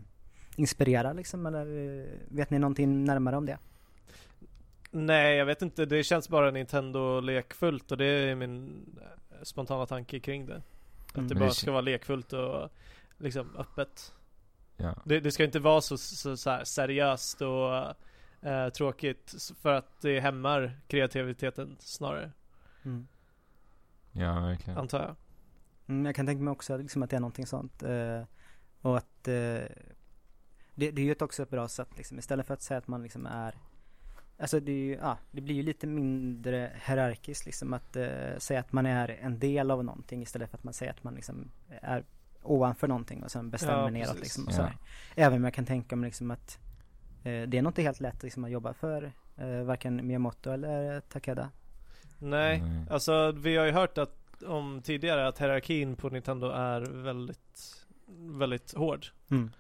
inspirera 0.56 1.14
liksom 1.14 1.46
eller 1.46 1.66
eh, 2.00 2.06
vet 2.28 2.50
ni 2.50 2.60
någonting 2.60 3.04
närmare 3.06 3.38
om 3.38 3.46
det? 3.46 3.58
Nej, 4.92 5.38
jag 5.38 5.46
vet 5.46 5.62
inte. 5.62 5.86
Det 5.86 6.04
känns 6.04 6.30
bara 6.30 6.52
Nintendo 6.52 7.20
lekfullt 7.20 7.92
och 7.92 7.98
det 7.98 8.06
är 8.06 8.36
min 8.36 8.86
eh, 9.02 9.44
spontana 9.44 9.86
tanke 9.86 10.20
kring 10.20 10.46
det. 10.46 10.62
Att 11.08 11.18
Mm. 11.18 11.28
det 11.28 11.36
bara 11.36 11.50
ska 11.52 11.72
vara 11.72 11.82
lekfullt 11.82 12.34
och 12.34 12.70
liksom 13.18 13.56
öppet. 13.58 14.14
ja. 14.78 14.96
Det, 15.06 15.20
det 15.20 15.32
ska 15.32 15.44
inte 15.44 15.60
vara 15.60 15.82
så, 15.82 15.98
så, 15.98 16.38
så 16.38 16.50
här 16.50 16.64
seriöst 16.64 17.42
och 17.42 17.76
eh, 18.50 18.70
tråkigt 18.70 19.34
för 19.62 19.74
att 19.74 20.02
det 20.02 20.20
hämmar 20.20 20.72
kreativiteten 20.88 21.76
snarare, 21.80 22.32
Mm. 22.86 23.08
ja 24.12 24.40
verkligen. 24.40 24.80
antar 24.80 25.00
jag. 25.00 25.16
Mm, 25.88 26.06
jag 26.06 26.16
kan 26.16 26.26
tänka 26.26 26.44
mig 26.44 26.52
också 26.52 26.78
liksom 26.78 27.04
att 27.04 27.10
det 27.10 27.16
är 27.16 27.20
någonting 27.20 27.46
sånt. 27.46 27.84
Eh, 27.84 28.24
och 28.82 28.98
att 28.98 29.28
eh, 29.28 29.64
det, 30.76 30.92
det 30.92 31.02
är 31.02 31.06
ju 31.06 31.16
också 31.20 31.44
ett 31.44 31.50
bra 31.50 31.68
sätt 31.68 31.98
liksom. 31.98 32.20
Istället 32.20 32.48
för 32.48 32.54
att 32.54 32.62
säga 32.62 32.78
att 32.78 32.88
man 32.88 33.04
liksom 33.04 33.26
är 33.26 33.56
Alltså 34.38 34.60
det 34.60 34.72
ju, 34.72 34.96
ja, 34.96 35.18
det 35.32 35.42
blir 35.42 35.56
ju 35.56 35.64
lite 35.64 35.88
mindre 35.88 36.72
hierarkiskt 36.86 37.46
liksom 37.46 37.74
att 37.74 37.96
eh, 37.96 38.38
säga 38.38 38.60
att 38.60 38.74
man 38.74 38.86
är 38.86 39.10
en 39.10 39.40
del 39.40 39.72
av 39.72 39.84
någonting 39.84 40.22
istället 40.22 40.50
för 40.50 40.58
att 40.58 40.64
man 40.64 40.74
säger 40.74 40.92
att 40.92 41.04
man 41.04 41.16
liksom 41.16 41.52
är 41.82 42.04
ovanför 42.42 42.88
någonting 42.88 43.24
och 43.24 43.32
sen 43.32 43.50
bestämmer 43.50 43.84
Ja, 43.84 43.90
neråt 43.90 44.20
liksom 44.20 44.48
och 44.48 44.54
Ja. 44.54 44.72
Även 45.16 45.38
om 45.38 45.44
jag 45.44 45.54
kan 45.54 45.66
tänka 45.66 45.96
mig 45.96 46.08
liksom 46.08 46.32
att 46.32 46.60
eh, 47.24 47.42
det 47.48 47.58
är 47.58 47.62
nog 47.62 47.70
inte 47.70 47.82
helt 47.82 48.00
lätt 48.00 48.24
liksom 48.24 48.44
att 48.44 48.52
jobba 48.52 48.74
för 48.74 49.12
eh, 49.38 49.64
varken 49.64 50.08
Miyamoto 50.08 50.52
eller 50.52 51.00
Takeda. 51.00 51.50
Nej, 52.20 52.61
Nej. 52.61 52.86
alltså 52.89 53.32
vi 53.32 53.57
har 53.57 53.66
ju 53.66 53.72
hört 53.72 53.97
att, 53.97 54.43
om 54.47 54.82
tidigare 54.82 55.28
att 55.28 55.39
hierarkin 55.41 55.95
på 55.95 56.09
Nintendo 56.09 56.47
är 56.49 56.82
väldigt, 56.82 57.86
väldigt 58.18 58.74
hård. 58.74 59.05
Mm. 59.30 59.51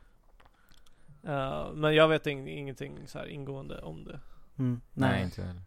Eh, 1.23 1.71
men 1.73 1.95
jag 1.95 2.07
vet 2.07 2.25
ing- 2.25 2.47
ingenting 2.49 2.97
så 3.07 3.19
här 3.19 3.25
ingående 3.25 3.81
om 3.81 4.03
det. 4.03 4.19
Mm. 4.59 4.81
Nej, 4.93 5.23
inte 5.23 5.41
jag 5.41 5.47
heller. 5.47 5.61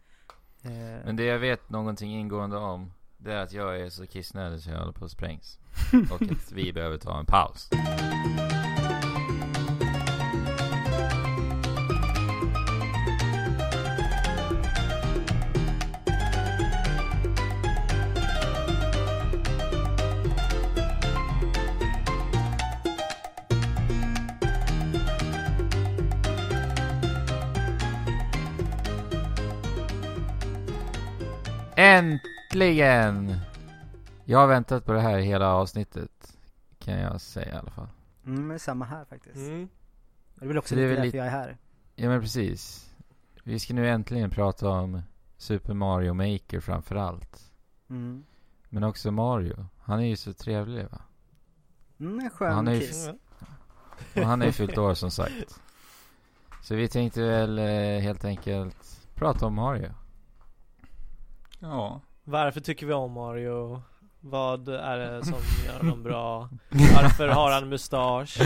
Eh, 0.97 1.05
Men 1.05 1.15
det 1.15 1.23
jag 1.23 1.39
vet 1.39 1.69
någonting 1.69 2.11
ingående 2.15 2.57
om, 2.57 2.91
det 3.17 3.33
är 3.33 3.37
att 3.43 3.53
jag 3.53 3.79
är 3.81 3.89
så 3.89 4.05
kissnödig 4.07 4.59
så 4.61 4.69
jag 4.69 4.79
håller 4.79 4.91
på 4.91 5.05
att 5.05 5.11
sprängs. 5.11 5.59
Och 6.11 6.21
att 6.21 6.51
vi 6.51 6.73
behöver 6.73 6.97
ta 6.97 7.19
en 7.19 7.25
paus. 7.25 7.69
Äntligen! 31.87 33.35
Jag 34.25 34.39
har 34.39 34.47
väntat 34.47 34.85
på 34.85 34.93
det 34.93 34.99
här 34.99 35.17
hela 35.17 35.53
avsnittet. 35.53 36.37
Kan 36.79 36.99
jag 36.99 37.21
säga 37.21 37.53
i 37.53 37.57
alla 37.57 37.71
fall. 37.71 37.87
Mm, 38.25 38.47
men 38.47 38.59
samma 38.59 38.85
här 38.85 39.05
faktiskt. 39.05 39.35
Mm. 39.35 39.69
Det 40.35 40.45
är 40.45 40.47
väl 40.47 40.57
också 40.57 40.69
Så 40.69 40.75
det 40.75 40.81
är 40.81 40.89
lite 40.89 41.01
därför 41.01 41.17
jag 41.17 41.27
är 41.27 41.31
här. 41.31 41.57
Ja 41.95 42.09
men 42.09 42.21
precis. 42.21 42.91
Vi 43.43 43.59
ska 43.59 43.73
nu 43.73 43.89
äntligen 43.89 44.29
prata 44.29 44.69
om 44.69 45.01
Super 45.37 45.73
Mario 45.73 46.13
Maker 46.13 46.59
framför 46.59 46.95
allt. 46.95 47.51
Mm. 47.89 48.23
Men 48.69 48.83
också 48.83 49.11
Mario. 49.11 49.65
Han 49.79 49.99
är 49.99 50.05
ju 50.05 50.15
så 50.15 50.33
trevlig 50.33 50.83
va? 50.91 51.01
Mm, 51.99 52.19
en 52.19 52.29
skön 52.29 52.53
Han 52.53 52.67
är 52.67 52.73
ju-. 52.73 53.19
Och 54.15 54.27
han 54.27 54.41
är 54.41 54.45
ju 54.45 54.51
fyllt 54.51 54.77
år 54.77 54.93
som 54.93 55.11
sagt. 55.11 55.61
Så 56.63 56.75
vi 56.75 56.87
tänkte 56.87 57.21
väl 57.21 57.59
eh, 57.59 57.99
helt 57.99 58.25
enkelt 58.25 59.07
prata 59.15 59.45
om 59.45 59.53
Mario. 59.53 59.89
Ja. 61.59 62.01
Varför 62.23 62.59
tycker 62.61 62.85
vi 62.85 62.93
om 62.93 63.11
Mario? 63.11 63.81
Vad 64.19 64.67
är 64.69 64.97
det 64.97 65.25
som 65.25 65.33
gör 65.65 65.77
honom 65.79 66.03
bra? 66.03 66.49
Varför 66.69 67.27
har 67.27 67.51
han 67.51 67.69
mustasch? 67.69 68.37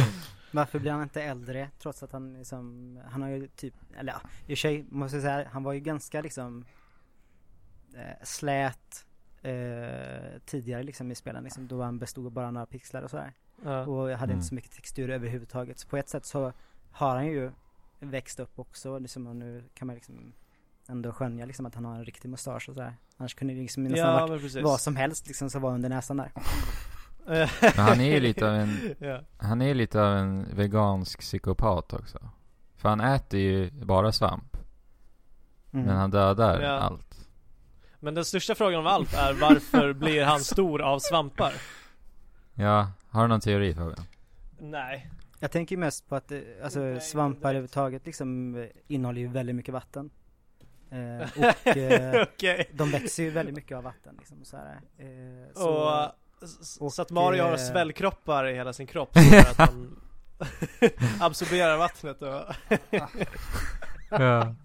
Varför 0.53 0.79
blir 0.79 0.91
han 0.91 1.03
inte 1.03 1.23
äldre 1.23 1.69
trots 1.79 2.03
att 2.03 2.11
han 2.11 2.33
liksom, 2.33 2.99
han 3.11 3.21
har 3.21 3.29
ju 3.29 3.47
typ, 3.47 3.73
eller 3.97 4.13
ja, 4.13 4.21
i 4.47 4.53
och 4.53 4.57
sig 4.57 4.85
måste 4.89 5.15
jag 5.17 5.23
säga, 5.23 5.49
han 5.51 5.63
var 5.63 5.73
ju 5.73 5.79
ganska 5.79 6.21
liksom 6.21 6.65
eh, 7.95 8.23
slät 8.23 9.05
eh, 9.41 10.39
tidigare 10.45 10.83
liksom 10.83 11.11
i 11.11 11.15
spelen 11.15 11.43
liksom, 11.43 11.67
då 11.67 11.81
han 11.83 11.99
bestod 11.99 12.25
av 12.25 12.31
bara 12.31 12.51
några 12.51 12.65
pixlar 12.65 13.01
och 13.01 13.09
sådär. 13.09 13.33
Ja. 13.63 13.85
Och 13.85 14.03
hade 14.09 14.23
Mm. 14.23 14.35
inte 14.35 14.47
så 14.47 14.55
mycket 14.55 14.71
textur 14.71 15.09
överhuvudtaget. 15.09 15.79
Så 15.79 15.87
på 15.87 15.97
ett 15.97 16.09
sätt 16.09 16.25
så 16.25 16.53
har 16.91 17.15
han 17.15 17.27
ju 17.27 17.51
växt 17.99 18.39
upp 18.39 18.59
också, 18.59 18.99
liksom, 18.99 19.27
och 19.27 19.35
nu 19.35 19.63
kan 19.73 19.85
man 19.87 19.95
liksom 19.95 20.33
ändå 20.89 21.11
skönja 21.11 21.45
liksom 21.45 21.65
att 21.65 21.75
han 21.75 21.85
har 21.85 21.95
en 21.95 22.05
riktig 22.05 22.29
mustasch 22.29 22.69
och 22.69 22.75
sådär. 22.75 22.95
Annars 23.17 23.35
kunde 23.35 23.53
det 23.53 23.59
liksom 23.61 23.83
nästan 23.83 23.97
Ja, 23.99 24.27
varit 24.27 24.63
vad 24.63 24.79
som 24.81 24.95
helst 24.95 25.27
liksom 25.27 25.49
som 25.49 25.61
var 25.61 25.71
under 25.73 25.89
näsan 25.89 26.17
där. 26.17 26.31
Men 27.61 27.85
han 27.85 28.01
är 28.01 28.13
ju 28.13 28.19
lite 28.19 28.47
av 28.49 28.55
en, 28.55 28.95
ja. 28.99 29.21
han 29.37 29.61
är 29.61 29.73
lite 29.73 30.01
av 30.01 30.17
en 30.17 30.55
vegansk 30.55 31.19
psykopat 31.19 31.93
också. 31.93 32.19
För 32.75 32.89
han 32.89 33.01
äter 33.01 33.39
ju 33.39 33.71
bara 33.71 34.11
svamp. 34.11 34.57
Mm. 35.73 35.85
Men 35.85 35.97
han 35.97 36.11
dödar 36.11 36.61
Ja. 36.61 36.69
allt. 36.69 37.27
Men 37.99 38.13
den 38.15 38.25
största 38.25 38.55
frågan 38.55 38.79
av 38.79 38.87
allt 38.87 39.13
är 39.13 39.33
varför 39.33 39.93
blir 40.03 40.23
han 40.25 40.39
stor 40.39 40.81
av 40.81 40.99
svampar? 40.99 41.53
Ja, 42.53 42.91
har 43.09 43.21
du 43.21 43.27
någon 43.27 43.39
teori 43.41 43.73
Fabian? 43.73 44.05
Nej. 44.59 45.09
Jag 45.39 45.51
tänker 45.51 45.77
mest 45.77 46.09
på 46.09 46.15
att 46.15 46.31
eh, 46.31 46.39
alltså, 46.63 46.79
Nej, 46.79 47.01
svampar 47.01 47.49
överhuvudtaget 47.49 48.05
liksom 48.05 48.55
eh, 48.55 48.65
innehåller 48.87 49.21
ju 49.21 49.27
väldigt 49.27 49.55
mycket 49.55 49.73
vatten. 49.73 50.09
Eh, 50.91 51.21
och 51.21 51.67
eh, 51.77 52.21
Okej. 52.21 52.69
de 52.73 52.91
växer 52.91 53.23
ju 53.23 53.29
väldigt 53.29 53.55
mycket 53.55 53.77
av 53.77 53.83
vatten 53.83 54.15
liksom 54.19 54.45
så 54.45 54.57
här. 54.57 54.81
Eh, 54.97 55.53
så, 55.53 55.69
Och, 55.69 56.85
och, 56.85 56.93
så 56.93 57.01
att 57.01 57.09
Mario 57.09 57.43
har 57.43 57.51
eh, 57.51 57.57
svällkroppar 57.57 58.47
i 58.47 58.53
hela 58.53 58.73
sin 58.73 58.87
kropp 58.87 59.15
gör 59.15 59.39
att 59.39 59.57
han 59.57 60.01
absorberar 61.21 61.77
vattnet 61.77 62.21
och 62.21 62.43
Ja. 64.09 64.55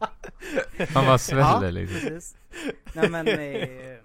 Han 0.95 1.07
bara 1.07 1.19
sväller 1.19 1.71
liksom. 1.73 2.01
precis. 2.01 2.37
Nej 2.95 3.11
men, 3.11 3.29
eh, 3.29 3.99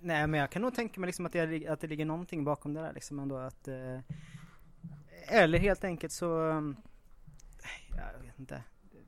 nej 0.00 0.26
men 0.26 0.40
jag 0.40 0.50
kan 0.50 0.62
nog 0.62 0.74
tänka 0.74 1.00
mig 1.00 1.06
liksom 1.06 1.26
att 1.26 1.32
det, 1.32 1.68
att 1.68 1.80
det 1.80 1.86
ligger 1.86 2.04
någonting 2.04 2.44
bakom 2.44 2.74
det 2.74 2.80
där 2.80 2.92
liksom 2.92 3.18
ändå 3.18 3.36
att 3.36 3.68
eh, 3.68 3.98
Eller 5.28 5.58
helt 5.58 5.84
enkelt 5.84 6.12
så 6.12 6.26
Jag 7.90 8.26
vet 8.26 8.38
inte 8.38 8.62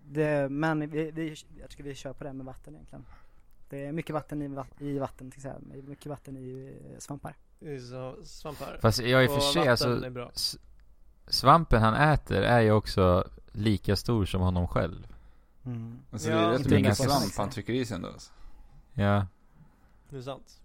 det, 0.09 0.49
Men 0.51 0.91
vi, 0.91 1.11
vi, 1.11 1.35
jag 1.61 1.71
tycker 1.71 1.85
vi 1.85 1.95
kör 1.95 2.13
på 2.13 2.25
det 2.25 2.33
med 2.33 2.47
vatten 2.47 2.75
egentligen 2.75 3.05
Det 3.69 3.87
är 3.87 3.93
mycket 3.93 4.15
vatten 4.15 4.43
i, 4.43 4.49
va- 4.49 4.67
i 4.79 4.99
vatten 4.99 5.31
till 5.31 5.39
exempel, 5.39 5.83
mycket 5.83 6.07
vatten 6.07 6.37
i 6.37 6.77
eh, 6.93 6.99
svampar 6.99 7.37
i 7.61 7.79
svampar. 8.25 8.79
Fast 8.83 8.99
jag 9.03 9.25
i 9.25 9.29
och 9.29 9.31
Och 9.37 9.43
för 9.43 9.53
sig 9.53 9.69
alltså, 9.69 9.89
är 9.89 10.31
svampen 11.27 11.83
han 11.83 11.95
äter 11.95 12.43
är 12.43 12.61
ju 12.61 12.73
också 12.73 13.29
lika 13.53 13.97
stor 13.97 14.25
som 14.27 14.41
honom 14.41 14.69
själv. 14.69 15.07
mm. 15.65 15.99
Alltså 16.13 16.31
Ja. 16.31 16.37
det 16.37 16.43
är 16.45 16.51
rätt 16.59 16.71
mycket 16.71 16.97
svamp 16.97 17.37
han 17.37 17.51
trycker 17.51 17.73
i 17.73 17.85
sig 17.85 17.95
ändå 17.95 18.09
alltså. 18.09 18.33
Ja, 18.93 19.27
Det 20.11 20.17
är 20.17 20.23
sant. 20.23 20.61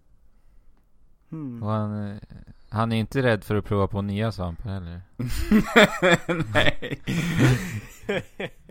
Hmm. 1.31 1.63
och 1.63 1.69
han, 1.69 2.07
eh, 2.11 2.17
han 2.69 2.91
är 2.91 2.95
inte 2.99 3.21
rädd 3.23 3.43
för 3.43 3.55
att 3.55 3.65
prova 3.65 3.87
på 3.87 4.01
nya 4.01 4.31
svampar 4.31 4.69
heller. 4.69 5.01
Nej. 6.53 7.01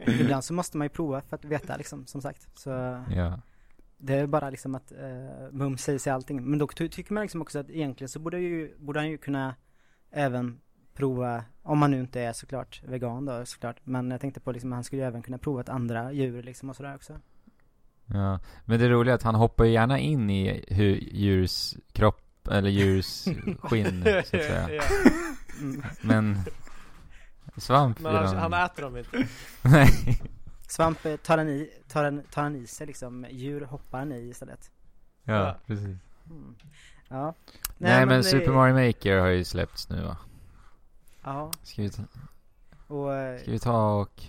Ibland 0.20 0.44
så 0.44 0.54
måste 0.54 0.76
man 0.78 0.84
ju 0.84 0.88
prova 0.88 1.20
för 1.20 1.36
att 1.36 1.44
veta 1.44 1.76
liksom 1.76 2.06
som 2.06 2.22
sagt 2.22 2.58
så 2.58 2.70
Ja. 3.14 3.40
Det 3.98 4.14
är 4.14 4.26
bara 4.26 4.50
liksom 4.50 4.74
att 4.74 4.92
uh, 4.92 5.52
mums 5.52 5.82
säger 5.82 5.98
sig 5.98 6.12
allting. 6.12 6.42
Men 6.50 6.58
då 6.58 6.66
ty- 6.66 6.88
tycker 6.88 7.14
man 7.14 7.22
liksom 7.22 7.42
också 7.42 7.58
att 7.58 7.70
egentligen 7.70 8.08
så 8.08 8.18
borde, 8.18 8.38
ju, 8.38 8.74
borde 8.78 9.00
han 9.00 9.08
ju 9.11 9.18
kunna 9.18 9.54
även 10.11 10.61
prova, 10.94 11.44
om 11.62 11.78
man 11.78 11.90
nu 11.90 12.00
inte 12.00 12.20
är 12.20 12.32
såklart 12.32 12.82
vegan 12.86 13.24
då 13.24 13.46
såklart. 13.46 13.76
Men 13.84 14.11
jag 14.11 14.20
tänkte 14.20 14.40
på 14.40 14.52
liksom, 14.52 14.72
han 14.72 14.84
skulle 14.84 15.02
ju 15.02 15.08
även 15.08 15.22
kunna 15.22 15.38
prova 15.38 15.61
ett 15.61 15.68
andra 15.68 16.12
djur 16.12 16.42
liksom 16.42 16.70
och 16.70 16.76
sådär 16.76 16.94
också. 16.94 17.20
ja. 18.06 18.40
Men 18.64 18.80
det 18.80 18.88
roliga 18.88 19.12
är 19.12 19.16
att 19.16 19.22
han 19.22 19.34
hoppar 19.34 19.64
ju 19.64 19.72
gärna 19.72 19.98
in 19.98 20.30
i 20.30 20.64
hur 20.68 20.94
djurs 20.96 21.74
kropp, 21.92 22.20
eller 22.51 22.70
djurs 22.70 23.24
skinn, 23.61 24.03
så 24.05 24.18
att 24.18 24.26
säga. 24.26 24.70
ja. 24.74 24.82
Mm. 25.61 25.82
Men 26.01 26.38
svamp 27.57 28.01
Men 28.01 28.14
han, 28.14 28.36
han 28.36 28.53
äter 28.53 28.82
dem 28.82 28.96
inte. 28.96 29.26
Nej. 29.62 30.22
Svamp 30.68 30.98
tar 31.22 31.38
han, 31.38 31.48
i, 31.48 31.70
tar, 31.88 32.05
han, 32.05 32.22
tar 32.30 32.42
han 32.42 32.57
i 32.57 32.66
sig 32.66 32.86
liksom, 32.86 33.26
djur 33.30 33.61
hoppar 33.61 33.98
han 33.98 34.12
i 34.12 34.28
istället. 34.28 34.70
Ja, 35.24 35.34
Ja. 35.34 35.57
precis. 35.66 35.84
Mm. 36.30 36.55
Ja. 37.09 37.34
Nej, 37.78 38.07
men, 38.07 38.09
det- 38.09 38.22
Super 38.24 38.53
Mario 38.53 38.86
Maker 38.86 39.18
har 39.18 39.26
ju 39.28 39.44
släppts 39.44 39.88
nu 39.88 40.03
va? 40.03 40.16
Ja, 41.24 41.51
Ska 41.62 41.82
vi 41.82 41.90
ta, 41.90 42.03
och 42.86 43.14
eh, 43.14 43.40
ska 43.42 43.51
vi 43.51 43.59
ta 43.59 43.92
och... 43.94 44.22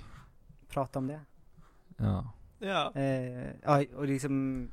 prata 0.69 0.99
om 0.99 1.07
det. 1.07 1.19
Ja. 1.97 2.31
Ja. 2.59 2.91
Eh, 2.95 3.49
ja, 3.63 3.83
och 3.95 4.07
liksom 4.07 4.67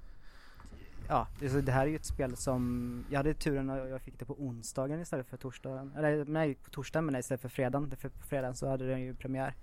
Ja, 1.09 1.27
det, 1.41 1.61
det 1.61 1.73
här 1.73 1.83
är 1.83 1.91
ju 1.91 1.97
ett 1.97 2.05
spel 2.05 2.37
som 2.37 3.05
Jag 3.11 3.19
hade 3.19 3.35
turen 3.35 3.71
att 3.71 3.91
jag 3.91 4.01
fick 4.03 4.19
det 4.19 4.25
på 4.25 4.35
onsdagen 4.43 5.01
istället 5.01 5.27
för 5.27 5.37
torsdagen 5.37 5.93
Eller 5.97 6.25
nej, 6.25 6.55
på 6.55 6.71
torsdagen 6.71 7.07
men 7.07 7.17
istället 7.17 7.41
för 7.41 7.49
fredagen 7.49 7.91
För 7.97 8.09
på 8.09 8.27
fredagen 8.27 8.55
så 8.55 8.69
hade 8.69 8.87
den 8.87 9.01
ju 9.01 9.15
premiär 9.15 9.55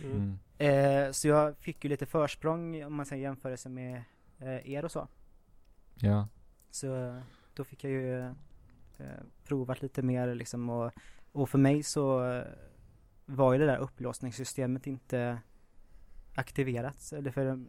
Mm. 0.00 0.38
Mm. 0.58 1.06
eh, 1.06 1.12
Så 1.12 1.28
jag 1.28 1.56
fick 1.56 1.84
ju 1.84 1.90
lite 1.90 2.06
försprång 2.06 2.84
om 2.84 2.94
man 2.94 3.06
säger 3.06 3.22
jämförelse 3.22 3.68
med 3.68 4.02
eh, 4.38 4.70
er 4.70 4.84
och 4.84 4.92
så 4.92 5.08
Ja. 5.94 6.28
Så 6.70 7.20
då 7.54 7.64
fick 7.64 7.84
jag 7.84 7.92
ju 7.92 8.20
eh, 8.98 9.22
provat 9.44 9.82
lite 9.82 10.02
mer 10.02 10.34
liksom 10.34 10.70
och, 10.70 10.92
och 11.32 11.50
för 11.50 11.58
mig 11.58 11.82
så 11.82 12.32
eh, 12.32 12.44
var 13.26 13.52
ju 13.52 13.58
det 13.58 13.66
där 13.66 13.78
upplåsningssystemet 13.78 14.86
inte 14.86 15.38
aktiverat. 16.34 17.12
Eller 17.12 17.30
för, 17.30 17.64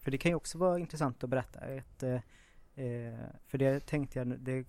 för 0.00 0.10
det 0.10 0.18
kan 0.18 0.30
ju 0.30 0.34
också 0.36 0.58
vara 0.58 0.78
intressant 0.78 1.24
att 1.24 1.30
berätta. 1.30 1.60
Ett, 1.60 2.02
eh, 2.02 2.20
eh, 2.74 3.18
för 3.46 3.58
det 3.58 3.86
tänkte 3.86 4.18
jag, 4.18 4.28
det 4.28 4.66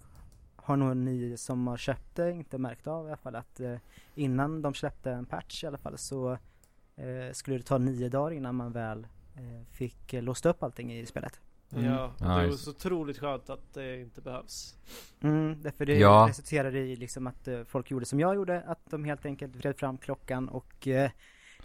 har 0.56 0.78
nog 0.78 0.98
ni 0.98 1.38
som 1.38 1.68
har 1.68 1.78
köpt 1.78 2.16
det 2.16 2.32
inte 2.32 2.58
märkt 2.58 2.88
av 2.88 3.06
i 3.06 3.08
alla 3.08 3.18
fall 3.18 3.36
att 3.36 3.60
eh, 3.60 3.76
innan 4.16 4.62
de 4.62 4.74
släppte 4.74 5.12
en 5.12 5.26
patch 5.26 5.64
i 5.64 5.68
alla 5.68 5.78
fall 5.78 5.98
så 5.98 6.32
eh, 6.96 7.32
skulle 7.34 7.58
det 7.58 7.64
ta 7.64 7.78
nio 7.78 8.10
dagar 8.10 8.32
innan 8.32 8.56
man 8.56 8.72
väl 8.72 9.08
eh, 9.36 9.68
fick 9.72 10.14
eh, 10.14 10.24
låst 10.24 10.46
upp 10.46 10.64
allting 10.64 10.94
i 10.94 11.06
spelet. 11.06 11.42
Mm. 11.76 11.86
Ja, 11.86 12.14
det 12.20 12.26
är 12.26 12.44
just 12.46 12.64
så 12.64 12.70
otroligt 12.70 13.20
skönt 13.20 13.50
att 13.50 13.74
det 13.74 14.02
inte 14.02 14.22
behövs. 14.22 14.76
Mm, 15.22 15.62
därför 15.62 15.86
det 15.86 15.98
Ja. 15.98 16.26
resulterade 16.30 16.80
i 16.80 16.96
liksom 16.96 17.28
att 17.28 17.48
eh, 17.48 17.64
folk 17.64 17.92
gjorde 17.92 18.06
som 18.06 18.20
jag 18.20 18.36
gjorde, 18.36 18.62
att 18.62 18.80
de 18.90 19.04
helt 19.06 19.26
enkelt 19.26 19.56
vred 19.56 19.78
fram 19.78 19.98
klockan 19.98 20.50
och 20.50 20.88
eh, 20.88 21.12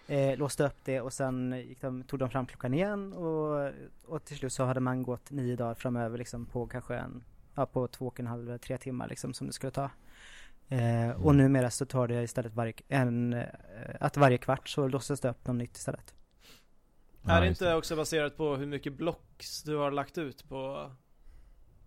eh, 0.09 0.37
låste 0.39 0.65
upp 0.67 0.85
det 0.85 1.01
och 1.01 1.13
sen 1.13 1.65
gick 1.69 1.81
de, 1.81 2.03
tog 2.03 2.19
de 2.19 2.31
fram 2.31 2.47
klockan 2.47 2.75
igen 2.75 3.13
och, 3.13 3.73
och 4.05 4.25
till 4.25 4.37
slut 4.37 4.53
så 4.53 4.65
hade 4.65 4.81
man 4.81 5.03
gått 5.03 5.31
nio 5.31 5.57
dagar 5.57 5.75
framöver 5.75 6.19
liksom 6.19 6.47
på 6.47 6.67
kanske 6.67 6.97
en, 6.97 7.25
ja 7.55 7.67
på 7.67 7.89
två 7.89 8.07
och 8.07 8.21
en 8.21 8.27
halv, 8.27 8.59
tre 8.59 8.79
timmar 8.79 9.09
liksom 9.09 9.35
som 9.35 9.47
det 9.47 9.53
skulle 9.53 9.71
ta. 9.71 9.91
Eh, 10.69 11.11
och 11.11 11.35
numera 11.35 11.71
så 11.71 11.87
tar 11.87 12.09
det 12.09 12.23
istället 12.23 12.55
varje, 12.55 12.73
en, 12.89 13.33
eh, 13.33 13.45
att 14.01 14.17
varje 14.17 14.39
kvart 14.39 14.69
så 14.69 14.89
låses 14.89 15.21
det 15.21 15.29
upp 15.29 15.47
något 15.47 15.57
nytt 15.57 15.77
istället. 15.77 16.15
Ja, 17.23 17.33
är 17.33 17.41
det 17.41 17.49
inte 17.49 17.75
också 17.75 17.97
baserat 17.97 18.37
på 18.37 18.57
hur 18.57 18.67
mycket 18.67 18.93
blocks 18.93 19.63
du 19.63 19.77
har 19.77 19.91
lagt 19.91 20.19
ut 20.19 20.49
på, 20.49 20.91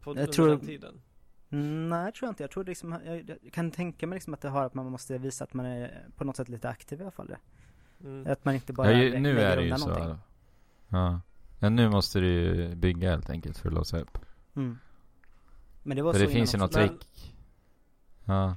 på 0.01 0.11
Jag 0.11 0.17
under 0.17 0.34
tror- 0.34 0.49
den 0.49 0.59
tiden? 0.59 1.01
Mm, 1.49 1.89
nej, 1.89 2.03
jag 2.05 2.15
tror 2.15 2.30
inte. 2.30 2.43
Jag 2.43 2.51
tror 2.51 2.63
liksom, 2.63 2.99
jag, 3.05 3.30
jag 3.43 3.53
kan 3.53 3.72
tänka 3.72 4.07
mig 4.07 4.15
liksom 4.15 4.34
att 4.34 4.41
det 4.41 4.49
har 4.49 4.65
att 4.65 4.74
man 4.74 4.86
måste 4.91 5.17
visa 5.17 5.43
att 5.43 5.53
man 5.53 5.65
är 5.65 6.07
på 6.15 6.24
något 6.24 6.36
sätt 6.38 6.49
lite 6.49 6.69
aktiv 6.69 6.99
i 6.99 7.01
alla 7.01 7.11
fall. 7.11 7.36
Mm. 8.03 8.31
Att 8.31 8.45
man 8.45 8.55
inte 8.55 8.73
bara 8.73 8.91
ja 8.91 8.97
ju, 8.97 9.19
nu 9.19 9.33
lägger 9.33 9.49
är 9.49 9.57
det 9.57 9.63
ju 9.63 9.77
så. 9.77 9.87
någonting. 9.87 10.15
Ja. 10.89 11.19
ja. 11.59 11.69
nu 11.69 11.89
måste 11.89 12.19
du 12.19 12.27
ju 12.27 12.75
bygga 12.75 13.09
helt 13.09 13.29
enkelt 13.29 13.57
för 13.57 13.67
att 13.67 13.73
låsa 13.73 13.99
upp. 13.99 14.17
Mm. 14.55 14.77
Men 15.83 15.97
det 15.97 16.03
var 16.03 16.13
För 16.13 16.19
så 16.19 16.25
det 16.25 16.31
finns 16.31 16.53
ju 16.53 16.57
något. 16.57 16.75
Men- 16.75 16.87
trick. 16.89 17.35
Ja. 18.25 18.55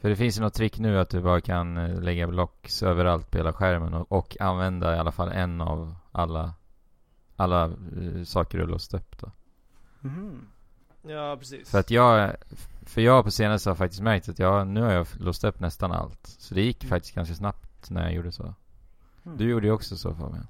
För 0.00 0.08
det 0.08 0.16
finns 0.16 0.38
ju 0.38 0.42
något 0.42 0.54
trick 0.54 0.78
nu 0.78 0.98
att 0.98 1.10
du 1.10 1.20
bara 1.20 1.40
kan 1.40 1.76
eh, 1.76 2.00
lägga 2.00 2.26
blocks 2.26 2.82
överallt 2.82 3.30
på 3.30 3.36
hela 3.38 3.52
skärmen 3.52 3.94
och, 3.94 4.12
och 4.12 4.36
använda 4.40 4.96
i 4.96 4.98
alla 4.98 5.12
fall 5.12 5.28
en 5.28 5.60
av 5.60 5.94
alla, 6.12 6.54
alla 7.36 7.64
eh, 7.64 8.22
saker 8.24 8.58
du 8.58 8.66
låst 8.66 8.94
upp 8.94 9.18
då. 9.18 9.30
Mhm. 10.00 10.46
Ja, 11.02 11.36
precis. 11.38 11.70
För 11.70 11.78
att 11.78 11.90
jag, 11.90 12.36
för 12.82 13.00
jag 13.00 13.24
på 13.24 13.30
senaste 13.30 13.70
har 13.70 13.74
faktiskt 13.74 14.02
märkt 14.02 14.28
att 14.28 14.38
jag, 14.38 14.66
nu 14.66 14.82
har 14.82 14.92
jag 14.92 15.06
låst 15.18 15.44
upp 15.44 15.60
nästan 15.60 15.92
allt. 15.92 16.26
Så 16.26 16.54
det 16.54 16.62
gick 16.62 16.84
Mm. 16.84 16.88
faktiskt 16.90 17.14
ganska 17.14 17.34
snabbt 17.34 17.67
när 17.90 18.02
jag 18.02 18.12
gjorde 18.12 18.32
så. 18.32 18.54
Mm. 19.26 19.38
Du 19.38 19.50
gjorde 19.50 19.66
ju 19.66 19.72
också 19.72 19.96
så 19.96 20.14
Fabian. 20.14 20.46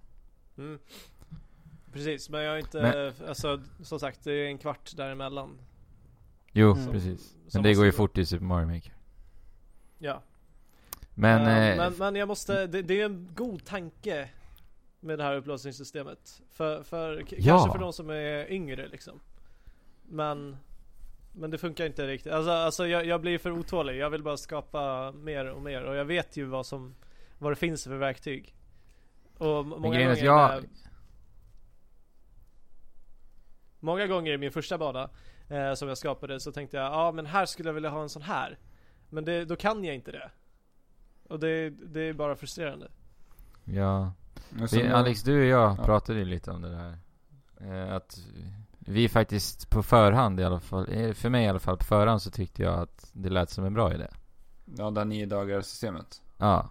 Mm. 0.59 0.79
Precis, 1.93 2.31
men 2.31 2.43
jag 2.43 2.51
har 2.51 2.59
inte, 2.59 2.83
Men- 2.83 3.29
alltså 3.29 3.61
som 3.83 4.01
sagt 4.01 4.25
det 4.25 4.33
är 4.33 4.47
en 4.47 4.59
kvart 4.59 4.97
däremellan. 4.97 5.59
Jo, 6.53 6.73
Mm. 6.73 6.93
precis. 6.93 7.21
Som 7.29 7.39
Men 7.53 7.63
det 7.63 7.75
går 7.75 7.85
ju 7.85 7.93
fort 7.93 8.19
i 8.19 8.27
Super 8.27 8.45
Mario 8.45 8.67
Maker. 8.67 8.95
Ja. 9.99 10.23
Men, 11.15 11.41
Eh, 11.47 11.69
eh, 11.69 11.77
men, 11.77 11.93
men 11.99 12.15
jag 12.15 12.29
måste, 12.29 12.67
det, 12.67 12.83
det 12.83 13.01
är 13.01 13.05
en 13.05 13.29
god 13.35 13.65
tanke 13.65 14.29
med 15.01 15.19
det 15.19 15.25
här 15.25 15.37
upplåsningssystemet. 15.37 16.43
För, 16.53 16.83
för 16.83 17.25
Ja. 17.31 17.53
kanske 17.59 17.73
för 17.73 17.79
de 17.85 17.93
som 17.93 18.11
är 18.11 18.53
yngre 18.53 18.89
liksom. 18.89 19.21
Men, 20.09 20.57
men 21.33 21.51
det 21.51 21.59
funkar 21.59 21.87
inte 21.87 22.07
riktigt. 22.07 22.33
Alltså, 22.33 22.51
alltså 22.51 22.87
jag, 22.87 23.07
jag 23.07 23.21
blir 23.21 23.39
för 23.39 23.51
otålig. 23.51 23.97
Jag 23.97 24.11
vill 24.11 24.23
bara 24.23 24.37
skapa 24.37 25.13
mer 25.13 25.45
och 25.47 25.63
mer. 25.63 25.83
Och 25.83 25.97
jag 25.97 26.05
vet 26.05 26.37
ju 26.37 26.45
vad 26.45 26.67
som, 26.67 26.95
vad 27.39 27.53
det 27.53 27.57
finns 27.57 27.85
för 27.85 27.97
verktyg. 27.97 28.55
Och 29.39 29.67
men 29.67 29.81
många 29.81 29.95
grejen 29.95 30.09
gånger 30.15 30.25
jag, 30.25 30.51
när- 30.63 30.69
Många 33.81 34.07
gånger 34.07 34.33
i 34.33 34.39
min 34.39 34.53
första 34.53 34.79
bana 34.79 35.11
eh, 35.49 35.75
som 35.75 35.89
jag 35.89 35.99
skapade 35.99 36.41
så 36.41 36.53
tänkte 36.53 36.77
jag 36.77 36.87
ja 36.87 37.13
men 37.13 37.27
här 37.27 37.47
skulle 37.47 37.69
jag 37.69 37.75
vilja 37.75 37.91
ha 37.91 38.03
en 38.03 38.09
sån 38.09 38.23
här. 38.23 38.59
Men 39.09 39.25
det, 39.25 39.45
då 39.45 39.57
kan 39.57 39.85
jag 39.85 39.95
inte 39.95 40.13
det. 40.13 40.31
Och 41.29 41.41
det, 41.41 41.71
det 41.71 42.01
är 42.01 42.13
bara 42.13 42.37
frustrerande. 42.37 42.91
ja. 43.65 44.13
Vi, 44.73 44.89
Alex, 44.89 45.23
du 45.23 45.41
och 45.41 45.47
jag 45.47 45.77
Ja. 45.79 45.85
pratade 45.85 46.19
ju 46.19 46.25
lite 46.25 46.51
om 46.51 46.63
det 46.63 46.77
här. 46.77 46.99
Eh, 47.61 47.95
att 47.95 48.19
vi 48.79 49.09
faktiskt 49.09 49.71
på 49.71 49.83
förhand 49.83 50.41
i 50.41 50.45
alla 50.45 50.61
fall, 50.61 50.87
eh, 50.93 51.13
för 51.13 51.29
mig 51.29 51.45
i 51.45 51.49
alla 51.49 51.59
fall 51.59 51.77
på 51.77 51.85
förhand 51.85 52.23
så 52.23 52.31
tyckte 52.31 52.63
jag 52.63 52.79
att 52.79 53.11
det 53.13 53.29
lät 53.31 53.51
som 53.51 53.65
en 53.65 53.75
bra 53.75 53.95
idé. 53.95 54.07
Ja, 54.77 54.91
det 54.91 55.01
här 55.01 55.05
nio 55.05 55.27
dagar 55.27 55.61
systemet. 55.61 56.23
Ja, 56.39 56.69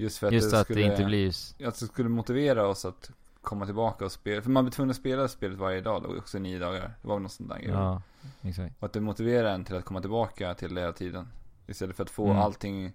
Just 0.00 0.18
för 0.18 0.26
att 0.26 0.32
just 0.32 0.50
det 0.50 0.60
att 0.60 0.66
skulle, 0.66 0.80
det 0.80 0.86
inte 0.86 1.04
blir... 1.04 1.28
Att 1.68 1.80
det 1.80 1.86
skulle 1.86 2.08
motivera 2.08 2.66
oss 2.66 2.84
att 2.84 3.10
komma 3.40 3.66
tillbaka 3.66 4.04
och 4.04 4.12
spela. 4.12 4.42
För 4.42 4.50
man 4.50 4.64
blir 4.64 4.72
tvungen 4.72 4.90
att 4.90 4.96
spela 4.96 5.28
spelet 5.28 5.58
varje 5.58 5.80
dag 5.80 6.02
då, 6.02 6.18
också 6.18 6.36
i 6.36 6.40
nio 6.40 6.58
dagar. 6.58 6.80
Det 7.02 7.08
var 7.08 7.14
väl 7.14 7.22
någon 7.22 7.30
sån 7.30 7.48
där 7.48 7.58
grej. 7.58 7.70
Ja, 7.72 8.02
exakt. 8.42 8.74
Och 8.78 8.86
att 8.86 8.92
det 8.92 9.00
motiverar 9.00 9.54
en 9.54 9.64
till 9.64 9.76
att 9.76 9.84
komma 9.84 10.00
tillbaka 10.00 10.54
till 10.54 10.74
det 10.74 10.80
hela 10.80 10.92
tiden. 10.92 11.28
Istället 11.66 11.96
för 11.96 12.02
att 12.02 12.10
få 12.10 12.24
Mm. 12.24 12.38
allting 12.38 12.92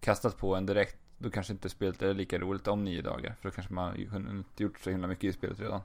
kastat 0.00 0.36
på 0.36 0.54
en 0.56 0.66
direkt. 0.66 0.96
Då 1.18 1.30
kanske 1.30 1.52
inte 1.52 1.68
spelet 1.68 2.02
är 2.02 2.14
lika 2.14 2.38
roligt 2.38 2.68
om 2.68 2.84
nio 2.84 3.02
dagar. 3.02 3.34
För 3.40 3.48
då 3.48 3.54
kanske 3.54 3.72
man 3.72 4.06
hunnit 4.10 4.60
gjort 4.60 4.80
så 4.80 4.90
himla 4.90 5.06
mycket 5.06 5.24
i 5.24 5.32
spelet 5.32 5.60
redan. 5.60 5.80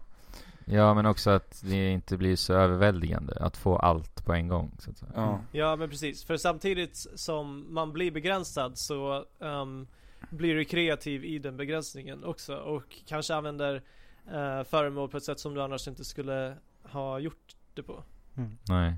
Ja, 0.66 0.94
men 0.94 1.06
också 1.06 1.30
att 1.30 1.62
det 1.66 1.90
inte 1.90 2.18
blir 2.18 2.36
så 2.36 2.54
överväldigande 2.54 3.34
att 3.40 3.58
få 3.58 3.78
allt 3.78 4.26
på 4.26 4.34
en 4.34 4.48
gång, 4.48 4.72
så 4.80 4.92
att 4.92 4.98
säga. 4.98 5.12
Ja. 5.16 5.40
Ja 5.52 5.76
men 5.76 5.90
precis, 5.90 6.24
för 6.24 6.38
samtidigt 6.38 6.98
som 7.16 7.66
man 7.74 7.94
blir 7.94 8.12
begränsad 8.12 8.78
så 8.78 9.26
ehm, 9.40 9.88
blir 10.30 10.56
du 10.56 10.66
kreativ 10.66 11.26
i 11.26 11.40
den 11.40 11.58
begränsningen 11.58 12.24
också 12.24 12.56
och 12.56 12.98
kanske 13.06 13.36
använder 13.36 13.76
uh, 13.76 14.64
föremål 14.64 15.10
på 15.10 15.18
ett 15.18 15.24
sätt 15.24 15.40
som 15.40 15.54
du 15.54 15.62
annars 15.62 15.88
inte 15.88 16.06
skulle 16.06 16.58
ha 16.84 17.20
gjort 17.20 17.56
det 17.74 17.84
på. 17.84 18.04
Mm. 18.38 18.58
Nej. 18.70 18.94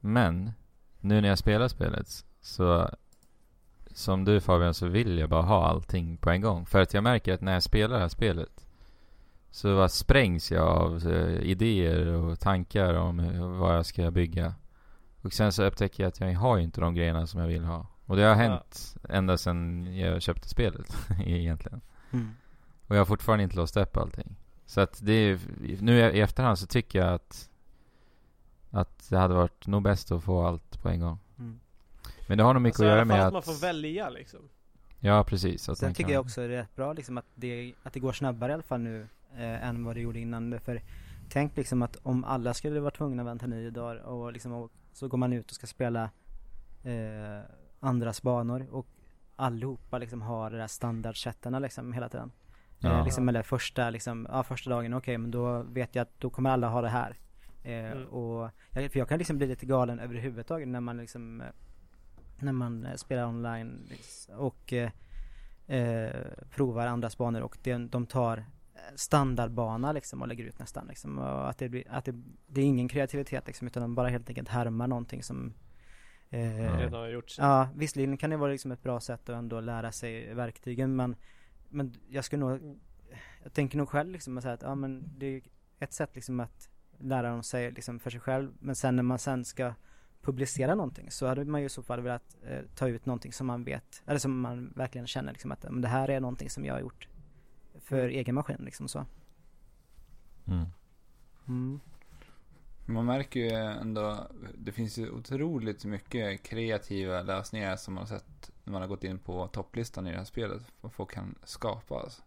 Men, 0.00 0.52
nu 1.00 1.20
när 1.20 1.28
jag 1.28 1.38
spelar 1.38 1.68
spelet 1.68 2.24
så 2.40 2.90
som 3.94 4.24
du 4.24 4.40
Fabian 4.40 4.74
så 4.74 4.86
vill 4.86 5.18
jag 5.18 5.28
bara 5.28 5.42
ha 5.42 5.66
allting 5.66 6.16
på 6.16 6.30
en 6.30 6.40
gång. 6.40 6.66
För 6.66 6.80
att 6.80 6.94
jag 6.94 7.02
märker 7.02 7.34
att 7.34 7.40
när 7.40 7.52
jag 7.52 7.62
spelar 7.62 7.94
det 7.94 8.00
här 8.02 8.08
spelet 8.08 8.66
så 9.50 9.76
bara 9.76 9.88
sprängs 9.88 10.50
jag 10.52 10.68
av 10.68 11.12
eh, 11.12 11.40
idéer 11.42 12.06
och 12.06 12.40
tankar 12.40 12.94
om 12.94 13.18
hur- 13.18 13.58
vad 13.58 13.76
jag 13.76 13.86
ska 13.86 14.10
bygga. 14.10 14.54
Och 15.22 15.32
sen 15.32 15.52
så 15.52 15.64
upptäcker 15.64 16.02
jag 16.02 16.08
att 16.08 16.20
jag 16.20 16.34
har 16.34 16.56
ju 16.56 16.62
inte 16.62 16.80
de 16.80 16.94
grejerna 16.94 17.26
som 17.26 17.40
jag 17.40 17.48
vill 17.48 17.64
ha. 17.64 17.86
Och 18.06 18.16
det 18.16 18.22
har 18.22 18.34
hänt 18.34 18.96
ända 19.08 19.38
sedan 19.38 19.88
jag 19.96 20.22
köpte 20.22 20.48
spelet 20.48 20.96
egentligen. 21.26 21.80
Mm. 22.10 22.34
Och 22.86 22.96
jag 22.96 23.00
har 23.00 23.06
fortfarande 23.06 23.44
inte 23.44 23.56
låst 23.56 23.76
upp 23.76 23.96
allting. 23.96 24.36
Så 24.66 24.80
att 24.80 25.00
det 25.02 25.12
är, 25.12 25.38
nu 25.80 25.98
i 25.98 26.20
efterhand 26.20 26.58
så 26.58 26.66
tycker 26.66 26.98
jag 26.98 27.14
att 27.14 27.48
att 28.70 29.10
det 29.10 29.18
hade 29.18 29.34
varit 29.34 29.66
nog 29.66 29.82
bäst 29.82 30.12
att 30.12 30.24
få 30.24 30.46
allt 30.46 30.82
på 30.82 30.88
en 30.88 31.00
gång. 31.00 31.18
Mm. 31.38 31.60
Men 32.26 32.38
det 32.38 32.44
har 32.44 32.54
nog 32.54 32.62
mycket 32.62 32.74
Alltså, 32.74 32.84
att 32.84 32.90
göra 32.90 33.04
med 33.04 33.20
att 33.20 33.26
att... 33.26 33.32
man 33.32 33.42
får 33.42 33.60
välja 33.60 34.10
liksom. 34.10 34.40
Ja, 35.00 35.24
precis. 35.24 35.68
Att 35.68 35.78
Sen 35.78 35.86
man 35.86 35.94
tycker 35.94 36.08
kan... 36.08 36.14
jag 36.14 36.20
också 36.20 36.40
det 36.40 36.46
är 36.46 36.48
rätt 36.48 36.76
bra 36.76 36.92
liksom 36.92 37.18
att 37.18 37.24
det, 37.34 37.74
att 37.82 37.92
det 37.92 38.00
går 38.00 38.12
snabbare 38.12 38.50
i 38.50 38.54
alla 38.54 38.62
fall 38.62 38.80
nu 38.80 39.08
eh, 39.34 39.68
än 39.68 39.84
vad 39.84 39.96
det 39.96 40.00
gjorde 40.00 40.20
innan. 40.20 40.60
För 40.60 40.82
tänk 41.28 41.56
liksom 41.56 41.82
att 41.82 41.96
om 42.02 42.24
alla 42.24 42.54
skulle 42.54 42.80
vara 42.80 42.90
tvungna 42.90 43.22
att 43.22 43.28
vänta 43.28 43.46
nio 43.46 43.70
dagar 43.70 43.96
och 43.96 44.32
liksom 44.32 44.52
och, 44.52 44.70
så 44.92 45.08
går 45.08 45.18
man 45.18 45.32
ut 45.32 45.50
och 45.50 45.54
ska 45.54 45.66
spela 45.66 46.10
eh, 46.82 47.40
andras 47.82 48.22
banor 48.22 48.66
och 48.70 48.86
allihopa 49.36 49.98
liksom 49.98 50.22
har 50.22 50.50
de 50.50 50.56
där 50.56 50.66
standardsätterna 50.66 51.58
liksom 51.58 51.92
hela 51.92 52.08
tiden. 52.08 52.32
Ja. 52.78 52.98
Eh, 52.98 53.04
liksom 53.04 53.28
eller 53.28 53.42
första 53.42 53.90
liksom, 53.90 54.26
ja 54.30 54.42
första 54.42 54.70
dagen, 54.70 54.94
okej 54.94 55.18
men 55.18 55.30
då 55.30 55.62
vet 55.62 55.94
jag 55.94 56.02
att 56.02 56.20
då 56.20 56.30
kommer 56.30 56.50
alla 56.50 56.68
ha 56.68 56.80
det 56.82 56.88
här. 56.88 57.16
Eh, 57.62 57.72
Mm. 57.92 58.08
och 58.08 58.50
jag, 58.70 58.92
för 58.92 58.98
jag 58.98 59.08
kan 59.08 59.18
liksom 59.18 59.38
bli 59.38 59.46
lite 59.46 59.66
galen 59.66 59.98
överhuvudtaget 60.00 60.68
när 60.68 60.80
man 60.80 60.96
liksom 60.96 61.40
eh, 61.40 61.46
när 62.38 62.52
man 62.52 62.88
spelar 62.96 63.26
online 63.26 63.86
liksom, 63.90 64.34
och 64.34 64.72
eh, 64.72 64.90
provar 66.50 66.86
andras 66.86 67.18
banor 67.18 67.40
och 67.40 67.58
de, 67.62 67.88
de 67.88 68.06
tar 68.06 68.44
standardbana 68.94 69.92
liksom 69.92 70.22
och 70.22 70.28
lägger 70.28 70.44
ut 70.44 70.58
nästan 70.58 70.86
liksom. 70.86 71.18
Och 71.18 71.50
att 71.50 71.58
det 71.58 71.68
blir, 71.68 71.84
att 71.90 72.04
det, 72.04 72.22
det 72.46 72.60
är 72.60 72.64
ingen 72.64 72.88
kreativitet 72.88 73.46
liksom 73.46 73.66
utan 73.66 73.82
de 73.82 73.94
bara 73.94 74.08
helt 74.08 74.28
enkelt 74.28 74.48
härmar 74.48 74.86
någonting 74.86 75.22
som 75.22 75.52
eh, 76.32 76.64
Ja. 76.64 76.80
Redan 76.80 77.00
har 77.00 77.08
gjort. 77.08 77.34
Ja, 77.38 77.68
visserligen 77.74 78.16
kan 78.16 78.30
det 78.30 78.36
vara 78.36 78.52
liksom 78.52 78.72
ett 78.72 78.82
bra 78.82 79.00
sätt 79.00 79.28
att 79.28 79.36
ändå 79.36 79.60
lära 79.60 79.92
sig 79.92 80.34
verktygen 80.34 80.96
men 80.96 81.16
Men 81.70 81.94
jag 82.08 82.24
skulle 82.24 82.40
nog 82.40 82.80
Jag 83.42 83.52
tänker 83.52 83.78
nog 83.78 83.88
själv 83.88 84.10
liksom 84.10 84.36
att 84.38 84.42
säga 84.42 84.54
att 84.54 84.62
ja 84.62 84.74
men 84.74 85.18
det 85.18 85.26
är 85.26 85.42
ett 85.78 85.92
sätt 85.92 86.10
liksom 86.14 86.40
att 86.40 86.68
lära 86.98 87.30
dem 87.30 87.42
sig 87.42 87.72
liksom 87.72 87.98
för 87.98 88.10
sig 88.10 88.20
själv 88.20 88.52
men 88.60 88.74
sen 88.74 88.96
när 88.96 89.02
man 89.02 89.18
sen 89.18 89.44
ska 89.44 89.74
publicera 90.22 90.74
någonting 90.74 91.10
så 91.10 91.26
hade 91.26 91.44
man 91.44 91.60
ju 91.60 91.66
i 91.66 91.70
så 91.70 91.82
fall 91.82 92.00
velat 92.00 92.36
eh, 92.42 92.60
ta 92.74 92.88
ut 92.88 93.06
någonting 93.06 93.32
som 93.32 93.46
man 93.46 93.64
vet 93.64 94.02
eller 94.06 94.18
som 94.18 94.40
man 94.40 94.72
verkligen 94.76 95.06
känner 95.06 95.32
liksom 95.32 95.52
att 95.52 95.62
men 95.70 95.80
det 95.80 95.88
här 95.88 96.10
är 96.10 96.20
någonting 96.20 96.50
som 96.50 96.64
jag 96.64 96.74
har 96.74 96.80
gjort 96.80 97.08
för 97.80 98.08
egen 98.08 98.34
maskin 98.34 98.64
liksom 98.64 98.88
så. 98.88 99.06
Mm. 100.46 100.66
Mm. 101.48 101.80
Man 102.84 103.04
märker 103.04 103.40
ju 103.40 103.50
ändå, 103.56 104.26
det 104.54 104.72
finns 104.72 104.98
ju 104.98 105.10
otroligt 105.10 105.84
mycket 105.84 106.42
kreativa 106.42 107.22
lösningar 107.22 107.76
som 107.76 107.94
man 107.94 108.00
har 108.02 108.08
sett 108.08 108.50
när 108.64 108.72
man 108.72 108.82
har 108.82 108.88
gått 108.88 109.04
in 109.04 109.18
på 109.18 109.46
topplistan 109.48 110.06
i 110.06 110.10
det 110.10 110.16
här 110.18 110.24
spelet. 110.24 110.62
Vad 110.80 110.92
folk 110.92 111.10
kan 111.10 111.34
skapa 111.44 111.94
alltså. 112.00 112.22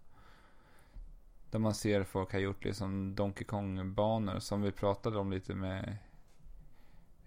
Där 1.52 1.60
man 1.60 1.74
ser 1.74 2.04
folk 2.04 2.32
har 2.34 2.40
gjort 2.40 2.64
liksom 2.66 3.16
Donkey 3.16 3.44
Kong-banor 3.46 4.40
som 4.40 4.62
vi 4.62 4.72
pratade 4.72 5.18
om 5.20 5.32
lite 5.32 5.54
med 5.56 5.98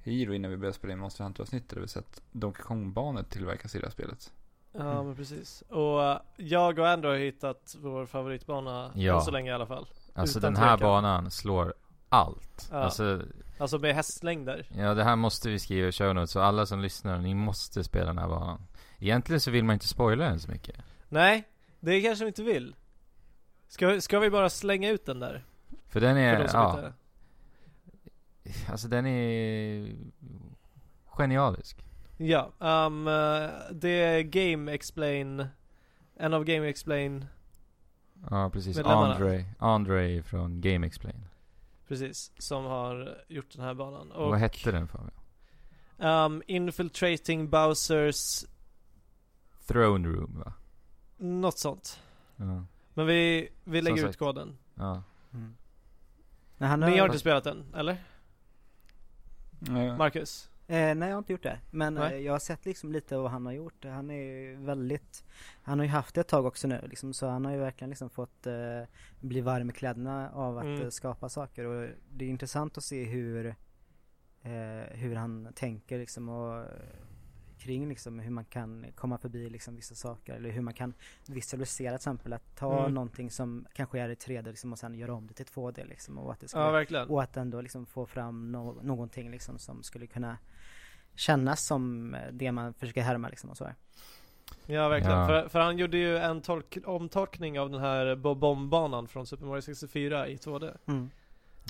Hiro 0.03 0.35
innan 0.35 0.51
vi 0.51 0.57
började 0.57 0.77
spela 0.77 0.93
in 0.93 0.99
Monster 0.99 1.25
Hunter-avsnittet. 1.25 1.69
Där 1.71 1.81
vi 1.81 1.89
sett 1.89 2.23
Donkey 2.33 2.63
Kong-banor 2.63 3.23
tillverkas 3.23 3.75
i 3.75 3.79
det 3.79 3.87
här 3.87 3.93
spelet. 3.93 4.33
Ja 4.73 4.81
Mm. 4.93 5.07
men 5.07 5.17
precis. 5.17 5.63
Och 5.69 6.05
eh, 6.05 6.21
jag 6.37 6.79
och 6.79 6.89
Andrew 6.89 7.19
har 7.19 7.25
hittat 7.25 7.77
vår 7.79 8.07
favoritbana 8.07 8.93
Ja. 8.95 9.15
än 9.15 9.21
så 9.23 9.31
länge 9.31 9.51
i 9.51 9.55
alla 9.55 9.67
fall. 9.67 9.87
Alltså 10.15 10.39
Utan 10.39 10.53
den 10.55 10.63
här 10.63 10.77
tvekan. 10.77 10.89
banan 10.91 11.31
slår 11.31 11.75
allt. 12.09 12.69
Ja. 12.71 12.77
Alltså, 12.77 13.23
Alltså 13.59 13.79
med 13.79 13.95
hästlängder. 13.95 14.67
ja 14.77 14.95
det 14.95 15.05
här 15.05 15.17
måste 15.17 15.49
vi 15.51 15.59
skriva 15.59 15.89
i 15.89 15.93
show 15.93 16.15
notes. 16.15 16.31
Så 16.31 16.41
alla 16.41 16.67
som 16.67 16.81
lyssnar, 16.81 17.19
ni 17.19 17.35
måste 17.35 17.85
spela 17.85 18.07
den 18.07 18.19
här 18.19 18.29
banan. 18.29 18.67
Egentligen 18.99 19.41
så 19.41 19.51
vill 19.51 19.65
man 19.65 19.75
inte 19.75 19.89
spoila 19.89 20.25
den 20.25 20.41
så 20.41 20.51
mycket. 20.51 20.77
Nej, 21.09 21.45
det 21.81 22.01
kanske 22.01 22.25
vi 22.25 22.29
inte 22.29 22.43
vill. 22.43 22.75
Ska, 23.69 24.01
ska 24.01 24.19
vi 24.19 24.31
bara 24.31 24.51
slänga 24.51 24.91
ut 24.91 25.07
den 25.07 25.21
där? 25.21 25.45
För 25.89 26.01
den 26.01 26.17
För 26.17 26.23
är, 26.23 26.49
som 26.49 26.61
ja. 26.61 26.77
inte... 26.77 26.93
Alltså 28.71 28.89
den 28.89 29.07
är 29.07 29.93
genialisk. 31.07 31.85
Ja, 32.17 32.53
um, 32.59 33.09
eh, 33.09 33.51
det 33.71 33.89
är 33.89 34.23
Game 34.23 34.73
Explain, 34.73 35.47
en 36.17 36.35
av 36.35 36.45
Game 36.45 36.69
Explain, 36.69 37.27
Ja 38.31 38.51
precis. 38.51 38.79
Andre, 38.79 39.45
Andre 39.59 40.23
från 40.23 40.61
Game 40.61 40.87
Explain. 40.87 41.25
Precis, 41.89 42.33
som 42.39 42.65
har 42.65 43.19
gjort 43.29 43.51
den 43.53 43.65
här 43.65 43.75
banan. 43.75 44.13
Och, 44.13 44.31
Vad 44.31 44.39
hette 44.39 44.73
den 44.73 44.89
Fabian? 44.89 45.11
Um, 45.99 46.43
infiltrating 46.47 47.51
Bowsers, 47.51 48.45
Throne 49.67 50.09
Room 50.09 50.39
va? 50.45 50.53
något 51.17 51.59
sånt. 51.59 52.01
Ja. 52.37 52.65
Men 52.95 53.07
vi, 53.07 53.49
vi 53.65 53.83
lägger 53.83 53.97
Som 53.97 54.05
ut 54.07 54.13
sagt. 54.13 54.19
koden. 54.19 54.59
ja. 54.75 55.03
Mm. 55.33 55.55
Men 56.59 56.69
han 56.69 56.81
Ni 56.81 56.87
har 56.87 56.99
har, 56.99 57.07
inte 57.07 57.19
spelat 57.19 57.45
den, 57.45 57.75
eller? 57.75 58.05
Nej, 59.59 59.97
Marcus? 59.97 60.51
Eh, 60.71 60.95
nej 60.95 61.09
jag 61.09 61.15
har 61.15 61.19
inte 61.19 61.33
gjort 61.33 61.43
det. 61.43 61.59
Men 61.71 61.97
eh, 61.97 62.17
jag 62.17 62.33
har 62.33 62.39
sett 62.39 62.65
liksom 62.67 62.93
lite 62.93 63.17
vad 63.17 63.31
han 63.31 63.47
har 63.47 63.53
gjort. 63.53 63.85
Han 63.85 64.11
är 64.11 64.15
ju 64.23 64.57
väldigt, 64.57 65.25
han 65.63 65.79
har 65.79 65.87
ju 65.87 65.91
haft 65.93 66.15
det 66.15 66.21
ett 66.21 66.29
tag 66.29 66.47
också 66.47 66.69
nu 66.69 66.81
liksom, 66.89 67.13
så 67.15 67.29
han 67.29 67.45
har 67.45 67.53
ju 67.53 67.59
verkligen 67.59 67.89
liksom 67.91 68.11
fått 68.11 68.47
eh, 68.47 68.83
bli 69.21 69.41
varm 69.41 69.71
i 69.71 69.73
kläderna 69.73 70.31
av 70.31 70.59
att 70.59 70.65
Mm. 70.65 70.83
eh, 70.83 70.89
skapa 70.89 71.29
saker 71.29 71.65
och 71.65 71.89
det 72.11 72.25
är 72.25 72.29
intressant 72.29 72.79
att 72.79 72.85
se 72.85 73.05
hur, 73.05 73.47
eh, 74.43 74.97
hur 74.97 75.15
han 75.15 75.49
tänker 75.55 75.99
liksom 75.99 76.29
och 76.29 76.57
eh, 76.59 76.65
kring 77.59 77.89
liksom 77.89 78.19
hur 78.19 78.31
man 78.31 78.45
kan 78.45 78.87
komma 78.95 79.19
förbi 79.19 79.51
liksom 79.51 79.77
vissa 79.77 79.95
saker 79.95 80.35
eller 80.35 80.51
hur 80.51 80.61
man 80.63 80.75
kan 80.75 80.95
visualisera 81.29 81.91
till 81.91 81.95
exempel 81.97 82.33
att 82.33 82.57
ta 82.57 82.79
Mm. 82.81 82.95
någonting 82.95 83.31
som 83.31 83.67
kanske 83.75 84.01
är 84.01 84.09
i 84.09 84.15
3D 84.15 84.43
liksom 84.51 84.73
och 84.73 84.79
sen 84.79 84.95
göra 84.95 85.15
om 85.15 85.27
det 85.27 85.35
till 85.35 85.47
2D 85.47 85.85
liksom 85.89 86.19
och 86.19 86.33
att 86.33 86.41
det 86.41 86.49
ska 86.49 86.59
Ja, 86.61 86.71
verkligen. 86.71 87.09
och 87.09 87.23
att 87.23 87.37
ändå 87.37 87.61
liksom 87.61 87.87
få 87.87 88.07
fram 88.07 88.57
no- 88.57 88.83
någonting 88.83 89.31
liksom 89.31 89.59
som 89.59 89.83
skulle 89.83 90.07
kunna 90.07 90.39
kännas 91.19 91.67
som 91.67 92.15
eh, 92.15 92.21
det 92.33 92.53
man 92.53 92.75
försöker 92.75 93.03
härma 93.03 93.29
liksom 93.29 93.51
och 93.51 93.57
så 93.57 93.65
här. 93.65 93.75
Ja, 94.67 94.89
verkligen. 94.89 95.19
Ja. 95.19 95.27
För, 95.27 95.49
för 95.49 95.61
han 95.61 95.79
gjorde 95.79 95.97
ju 95.97 96.19
en 96.19 96.41
tolk, 96.41 96.79
omtolkning 96.85 97.61
av 97.61 97.71
den 97.71 97.81
här 97.81 98.17
Bob 98.17 98.39
Bomb-banan 98.39 99.09
från 99.09 99.27
Super 99.27 99.47
Mario 99.47 99.63
64 99.63 100.29
i 100.29 100.37
2D. 100.37 100.77
Mm. 100.87 101.11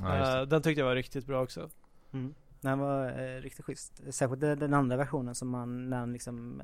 Ja. 0.02 0.40
Eh, 0.40 0.46
den 0.46 0.62
tyckte 0.62 0.80
jag 0.80 0.86
var 0.86 0.94
riktigt 0.94 1.26
bra 1.26 1.42
också. 1.42 1.68
Mm. 2.12 2.34
Den 2.60 2.78
var 2.78 3.20
eh, 3.20 3.40
riktigt 3.40 3.64
schysst. 3.64 4.02
Särskilt 4.10 4.40
den, 4.40 4.74
andra 4.74 4.96
versionen 4.96 5.34
som 5.34 5.48
man, 5.48 5.90
när 5.90 5.98
han 5.98 6.12
liksom 6.12 6.62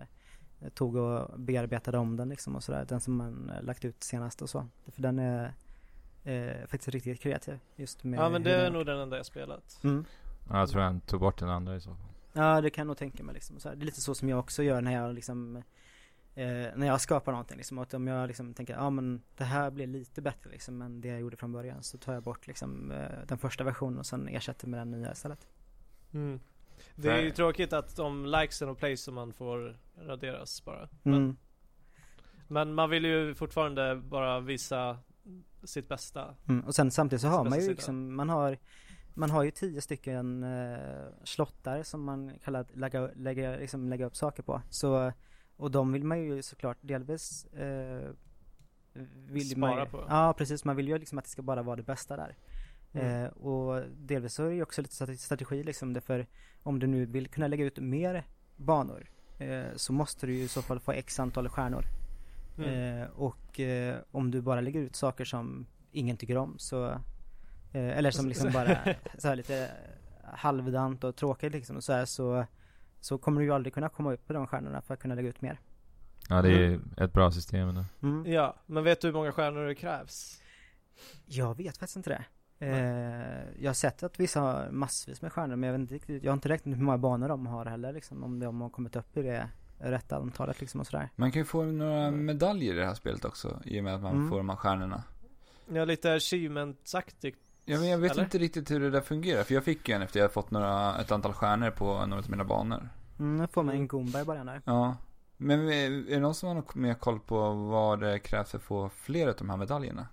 eh, 0.61 0.69
tog 0.69 0.97
och 0.97 1.41
bearbetade 1.41 1.99
om 1.99 2.17
den 2.17 2.29
liksom 2.29 2.57
och 2.57 2.65
sådär. 2.65 2.85
Den 2.89 3.01
som 3.01 3.17
man 3.17 3.51
eh, 3.51 3.63
lagt 3.63 3.85
ut 3.85 4.03
senast 4.03 4.43
och 4.43 4.51
så. 4.51 4.67
För 4.95 5.03
den 5.03 5.19
är 5.19 5.53
eh, 6.25 6.67
faktiskt 6.67 6.89
riktigt 6.89 7.21
kreativ. 7.21 7.59
Just 7.77 8.05
med 8.05 8.19
Ja, 8.19 8.29
men 8.29 8.43
det 8.43 8.57
är 8.57 8.71
nog 8.71 8.87
den 8.87 8.99
enda 8.99 9.17
jag 9.17 9.27
spelat. 9.27 9.81
Mm. 9.85 10.05
Ja, 10.51 10.59
jag 10.59 10.69
tror 10.69 10.83
han 10.83 11.01
tog 11.01 11.21
bort 11.21 11.39
den 11.39 11.49
andra 11.49 11.77
i 11.77 11.81
så 11.81 11.91
fall. 11.91 12.14
Ja, 12.37 12.61
det 12.61 12.71
kan 12.71 12.83
jag 12.83 12.87
nog 12.87 12.97
tänka 12.97 13.25
mig 13.25 13.35
liksom. 13.35 13.61
Så 13.61 13.69
här. 13.69 13.77
Det 13.77 13.83
är 13.83 13.87
lite 13.87 14.01
så 14.01 14.15
som 14.15 14.29
jag 14.29 14.39
också 14.39 14.63
gör 14.63 14.81
när 14.81 14.93
jag 14.93 15.15
liksom 15.15 15.57
eh, 16.35 16.43
när 16.77 16.87
jag 16.87 17.01
skapar 17.01 17.33
någonting 17.33 17.57
liksom. 17.57 17.79
Att 17.79 17.95
om 17.95 18.07
jag 18.07 18.27
liksom 18.29 18.55
tänker, 18.55 18.75
ja 18.75 18.91
men 18.91 19.23
det 19.37 19.45
här 19.45 19.71
blir 19.71 19.87
lite 19.87 20.23
bättre 20.23 20.51
liksom 20.51 20.83
än 20.83 21.01
det 21.01 21.09
jag 21.09 21.21
gjorde 21.21 21.37
från 21.37 21.53
början. 21.53 21.83
Så 21.83 21.99
tar 21.99 22.13
jag 22.15 22.23
bort 22.23 22.47
liksom 22.47 22.91
eh, 22.91 23.09
den 23.29 23.39
första 23.39 23.65
versionen 23.65 23.99
och 23.99 24.07
sen 24.07 24.29
ersätter 24.29 24.67
med 24.69 24.81
den 24.81 24.91
nya 24.91 25.13
istället. 25.13 25.47
Mm. 26.13 26.41
Det 26.95 27.09
är 27.09 27.17
ju 27.19 27.23
Nej. 27.23 27.33
tråkigt 27.33 27.73
att 27.73 27.97
de 27.97 28.27
likesen 28.27 28.69
och 28.69 28.79
plays 28.79 29.03
som 29.03 29.15
man 29.15 29.33
får 29.33 29.77
raderas 29.97 30.65
bara. 30.65 30.89
Men, 31.03 31.15
Mm. 31.15 31.37
men 32.49 32.75
man 32.75 32.91
vill 32.91 33.05
ju 33.05 33.35
fortfarande 33.35 33.97
bara 33.97 34.41
visa 34.41 34.99
sitt 35.65 35.89
bästa. 35.89 36.35
Mm. 36.49 36.65
Och 36.67 36.75
sen 36.75 36.91
samtidigt 36.91 37.21
så 37.23 37.29
har 37.29 37.45
man 37.45 37.53
ju 37.55 37.61
sida. 37.61 37.71
liksom, 37.73 38.15
man 38.17 38.29
har 38.29 38.59
man 39.15 39.31
har 39.31 39.43
ju 39.43 39.51
tio 39.51 39.81
stycken 39.81 40.43
eh, 40.43 41.07
slottar 41.25 41.83
som 41.83 42.05
man 42.05 42.33
kallar 42.45 42.61
att 42.61 42.77
lägga, 42.77 43.11
lägga, 43.15 43.57
liksom 43.57 43.89
lägga 43.89 44.07
upp 44.07 44.17
saker 44.17 44.43
på. 44.43 44.63
Så, 44.71 45.13
och 45.57 45.71
de 45.71 45.93
vill 45.93 46.05
man 46.05 46.21
ju 46.21 46.43
såklart 46.43 46.79
delvis 46.81 47.45
eh, 47.45 48.11
vill 49.27 49.59
man 49.59 49.71
Spara 49.71 49.85
ju, 49.85 49.91
på. 49.91 50.05
Ja 50.09 50.35
precis, 50.39 50.65
man 50.65 50.77
vill 50.77 50.89
ju 50.89 50.99
liksom 50.99 51.19
att 51.19 51.25
det 51.25 51.31
ska 51.31 51.43
bara 51.43 51.63
vara 51.63 51.77
det 51.77 51.83
bästa 51.83 52.17
där. 52.17 52.37
Mm. 52.93 53.25
Eh, 53.25 53.31
och 53.31 53.83
delvis 53.97 54.35
så 54.35 54.45
är 54.45 54.49
det 54.49 54.55
ju 54.55 54.63
också 54.63 54.83
lite 54.83 54.95
strate- 54.95 55.17
strategi 55.17 55.63
liksom 55.63 55.93
det 55.93 56.01
för 56.01 56.27
om 56.63 56.79
du 56.79 56.87
nu 56.87 57.07
vill 57.07 57.29
kunna 57.29 57.47
lägga 57.49 57.65
ut 57.65 57.79
mer 57.79 58.27
banor 58.57 59.11
eh, 59.39 59.65
så 59.77 59.93
måste 59.93 60.27
du 60.27 60.35
ju 60.35 60.43
i 60.43 60.49
så 60.49 60.63
fall 60.63 60.81
få 60.81 60.93
x 60.93 61.21
antal 61.21 61.49
stjärnor. 61.49 61.85
Mm. 62.59 63.03
Eh, 63.03 63.09
och 63.09 63.61
eh, 63.61 63.97
om 64.11 64.31
du 64.31 64.41
bara 64.41 64.61
lägger 64.61 64.81
ut 64.81 64.97
saker 64.97 65.25
som 65.25 65.67
ingen 65.93 66.17
tycker 66.17 66.37
om 66.37 66.59
så 66.59 67.01
Eller 67.79 68.11
som 68.11 68.29
liksom 68.29 68.53
bara 68.53 68.79
så 69.19 69.29
här 69.29 69.37
lite 69.37 69.71
halvdant 70.25 71.05
och 71.05 71.17
tråkigt 71.17 71.53
liksom 71.53 71.83
så, 71.83 71.93
här, 71.93 72.05
så 72.05 72.47
Så 73.01 73.19
kommer 73.19 73.41
du 73.41 73.47
ju 73.47 73.53
aldrig 73.53 73.75
kunna 73.75 73.89
komma 73.89 74.13
upp 74.13 74.27
på 74.27 74.33
de 74.33 74.47
stjärnorna 74.47 74.81
för 74.83 74.95
att 74.95 75.01
kunna 75.01 75.15
lägga 75.15 75.29
ut 75.29 75.41
mer 75.43 75.61
Ja, 76.29 76.43
det 76.43 76.51
är 76.53 76.81
ett 76.97 77.13
bra 77.13 77.31
system 77.31 77.69
ändå. 77.69 77.85
mm. 78.03 78.33
Ja, 78.33 78.57
men 78.67 78.85
vet 78.85 79.01
du 79.01 79.07
hur 79.09 79.15
många 79.15 79.33
stjärnor 79.33 79.65
det 79.67 79.75
krävs? 79.75 80.41
Jag 81.27 81.57
vet 81.57 81.77
faktiskt 81.77 81.97
inte 81.97 82.11
det 82.11 82.25
eh, 82.67 83.63
Jag 83.63 83.69
har 83.69 83.75
sett 83.75 84.03
att 84.03 84.21
vissa 84.21 84.41
har 84.41 84.71
massvis 84.71 85.23
med 85.23 85.33
stjärnor 85.33 85.57
men 85.57 85.67
jag 85.67 85.73
vet 85.73 85.81
inte 85.81 85.95
riktigt 85.95 86.23
Jag 86.25 86.31
har 86.31 86.35
inte 86.35 86.49
räknat 86.49 86.79
hur 86.79 86.83
många 86.83 86.99
banor 86.99 87.29
de 87.29 87.47
har 87.47 87.67
heller 87.67 87.93
liksom 87.93 88.25
Om 88.25 88.41
de 88.41 88.61
har 88.61 88.69
kommit 88.69 88.97
upp 88.97 89.17
i 89.17 89.23
det 89.23 89.49
rätta 89.79 90.17
antalet 90.17 90.61
liksom 90.61 90.81
och 90.81 90.87
sådär 90.87 91.09
Man 91.17 91.33
kan 91.33 91.41
ju 91.41 91.45
få 91.47 91.63
några 91.65 92.11
medaljer 92.11 92.75
i 92.75 92.77
det 92.77 92.87
här 92.87 92.95
spelet 92.95 93.25
också. 93.25 93.61
I 93.65 93.81
och 93.81 93.85
med 93.85 93.95
att 93.95 94.03
man 94.03 94.15
Mm. 94.17 94.29
får 94.31 94.37
de 94.37 94.49
här 94.49 94.57
stjärnorna. 94.57 95.03
Ja, 95.73 95.85
lite 95.85 96.15
achievement-aktigt. 96.15 97.39
Ja, 97.65 97.79
men 97.79 97.89
jag 97.89 97.99
vet 97.99 98.13
Eller? 98.13 98.23
inte 98.25 98.39
riktigt 98.39 98.71
hur 98.71 98.81
det 98.81 98.91
där 98.91 99.01
fungerar. 99.01 99.43
För 99.43 99.55
jag 99.55 99.65
fick 99.65 99.89
ju 99.89 99.95
en 99.95 100.03
efter 100.03 100.21
jag 100.21 100.33
fått 100.33 100.51
några, 100.51 100.99
ett 101.01 101.11
antal 101.13 101.33
stjärnor 101.33 101.71
på 101.71 102.07
några 102.07 102.23
av 102.23 102.31
mina 102.31 102.45
banor. 102.45 102.89
mm, 103.19 103.37
Nu 103.37 103.47
får 103.47 103.63
man 103.63 103.75
en 103.75 103.89
Goomba 103.89 104.21
i 104.21 104.25
början 104.25 104.47
där 104.47 104.61
Ja. 104.65 104.97
Men 105.37 105.61
är 105.73 105.91
det 106.11 106.21
någon 106.21 106.35
som 106.35 106.49
har 106.49 106.55
något 106.55 106.75
mer 106.75 106.95
koll 106.95 107.21
på 107.21 107.53
vad 107.53 108.01
det 108.01 108.19
krävs 108.19 108.51
för 108.51 108.59
att 108.59 108.65
få 108.65 108.89
fler 108.89 109.29
av 109.29 109.35
de 109.39 109.51
här 109.51 109.57
medaljerna? 109.57 110.07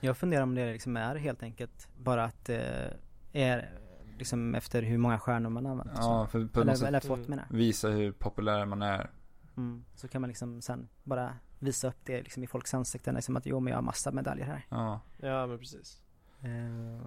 Jag 0.00 0.16
funderar 0.16 0.42
om 0.42 0.54
det 0.54 0.72
liksom 0.72 0.96
är 0.96 1.16
helt 1.16 1.42
enkelt 1.42 1.88
bara 1.98 2.24
att 2.24 2.44
det 2.44 2.96
är 3.32 3.70
liksom 4.18 4.54
efter 4.54 4.82
hur 4.82 4.98
många 4.98 5.18
stjärnor 5.18 5.50
man 5.50 5.66
använt. 5.66 5.90
Ja, 5.96 6.26
för 6.26 6.38
på 6.46 6.58
något 6.58 6.62
eller, 6.66 6.74
sätt 6.74 6.88
eller 6.88 7.00
fått 7.00 7.28
menar 7.28 7.44
jag. 7.50 7.56
visa 7.56 7.88
hur 7.88 8.12
populär 8.12 8.66
man 8.66 8.82
är. 8.82 9.10
mm. 9.56 9.84
Så 9.94 10.08
kan 10.08 10.20
man 10.20 10.28
liksom 10.28 10.62
sen 10.62 10.88
bara 11.02 11.34
visa 11.58 11.88
upp 11.88 11.98
det 12.04 12.22
liksom 12.22 12.42
i 12.42 12.46
folks 12.46 12.74
ansikten 12.74 13.14
liksom 13.14 13.36
att 13.36 13.46
jo 13.46 13.60
men 13.60 13.70
jag 13.70 13.76
har 13.78 13.82
massa 13.82 14.10
medaljer 14.12 14.46
här. 14.46 14.66
Ja. 14.68 15.00
Ja, 15.16 15.46
men 15.46 15.58
precis. 15.58 16.00
Eh, 16.44 17.06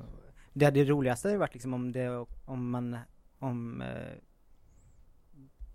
det, 0.53 0.69
det 0.71 0.85
roligaste 0.85 1.27
hade 1.27 1.37
varit 1.39 1.53
liksom 1.53 1.73
om 1.73 1.91
det, 1.91 2.25
om 2.45 2.69
man, 2.69 2.97
om 3.39 3.81
eh, 3.81 4.17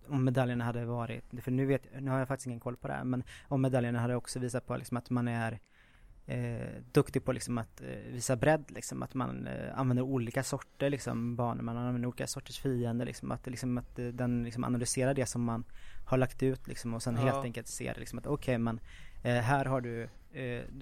om 0.08 0.24
medaljerna 0.24 0.64
hade 0.64 0.84
varit, 0.84 1.24
för 1.42 1.50
nu 1.50 1.66
vet, 1.66 1.86
nu 2.00 2.10
har 2.10 2.18
jag 2.18 2.28
faktiskt 2.28 2.46
ingen 2.46 2.60
koll 2.60 2.76
på 2.76 2.88
det 2.88 2.94
här, 2.94 3.04
men 3.04 3.22
om 3.48 3.62
medaljerna 3.62 4.00
hade 4.00 4.16
också 4.16 4.38
visat 4.38 4.66
på 4.66 4.76
liksom 4.76 4.96
att 4.96 5.10
man 5.10 5.28
är 5.28 5.60
eh, 6.26 6.82
duktig 6.92 7.24
på 7.24 7.32
liksom 7.32 7.58
att 7.58 7.80
eh, 7.80 8.12
visa 8.12 8.36
bredd 8.36 8.64
liksom, 8.70 9.02
att 9.02 9.14
man 9.14 9.46
eh, 9.46 9.78
använder 9.78 10.02
olika 10.02 10.42
sorter 10.42 10.90
liksom 10.90 11.36
banor, 11.36 11.62
man 11.62 11.76
använder 11.76 12.08
olika 12.08 12.26
sorters 12.26 12.60
fiender 12.60 13.06
liksom, 13.06 13.30
att, 13.30 13.46
liksom, 13.46 13.78
att 13.78 13.98
eh, 13.98 14.06
den 14.06 14.44
liksom 14.44 14.64
analyserar 14.64 15.14
det 15.14 15.26
som 15.26 15.44
man 15.44 15.64
har 16.06 16.18
lagt 16.18 16.42
ut 16.42 16.68
liksom 16.68 16.94
och 16.94 17.02
sen 17.02 17.14
Ja. 17.16 17.20
helt 17.22 17.44
enkelt 17.44 17.68
ser 17.68 17.94
liksom 17.98 18.18
att 18.18 18.26
okej 18.26 18.58
men 18.58 18.80
eh, 19.22 19.34
här 19.34 19.64
har 19.64 19.80
du 19.80 20.08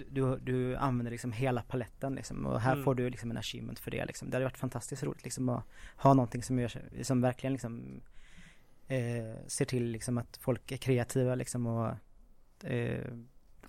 du, 0.09 0.37
du 0.41 0.75
använder 0.75 1.11
liksom 1.11 1.31
hela 1.31 1.61
paletten 1.61 2.15
liksom 2.15 2.45
och 2.45 2.59
här 2.61 2.73
Mm. 2.73 2.83
får 2.83 2.95
du 2.95 3.09
liksom 3.09 3.31
en 3.31 3.37
achievement 3.37 3.79
för 3.79 3.91
det 3.91 4.05
liksom. 4.05 4.29
Det 4.29 4.35
hade 4.35 4.45
varit 4.45 4.57
fantastiskt 4.57 5.03
roligt 5.03 5.23
liksom 5.23 5.49
att 5.49 5.63
ha 5.97 6.13
någonting 6.13 6.43
som 6.43 6.59
gör 6.59 6.71
som 7.01 7.21
verkligen 7.21 7.53
liksom 7.53 8.01
eh, 8.87 9.45
ser 9.47 9.65
till 9.65 9.85
liksom 9.85 10.17
att 10.17 10.37
folk 10.37 10.71
är 10.71 10.77
kreativa 10.77 11.35
liksom 11.35 11.67
och, 11.67 11.87
eh, 12.69 13.07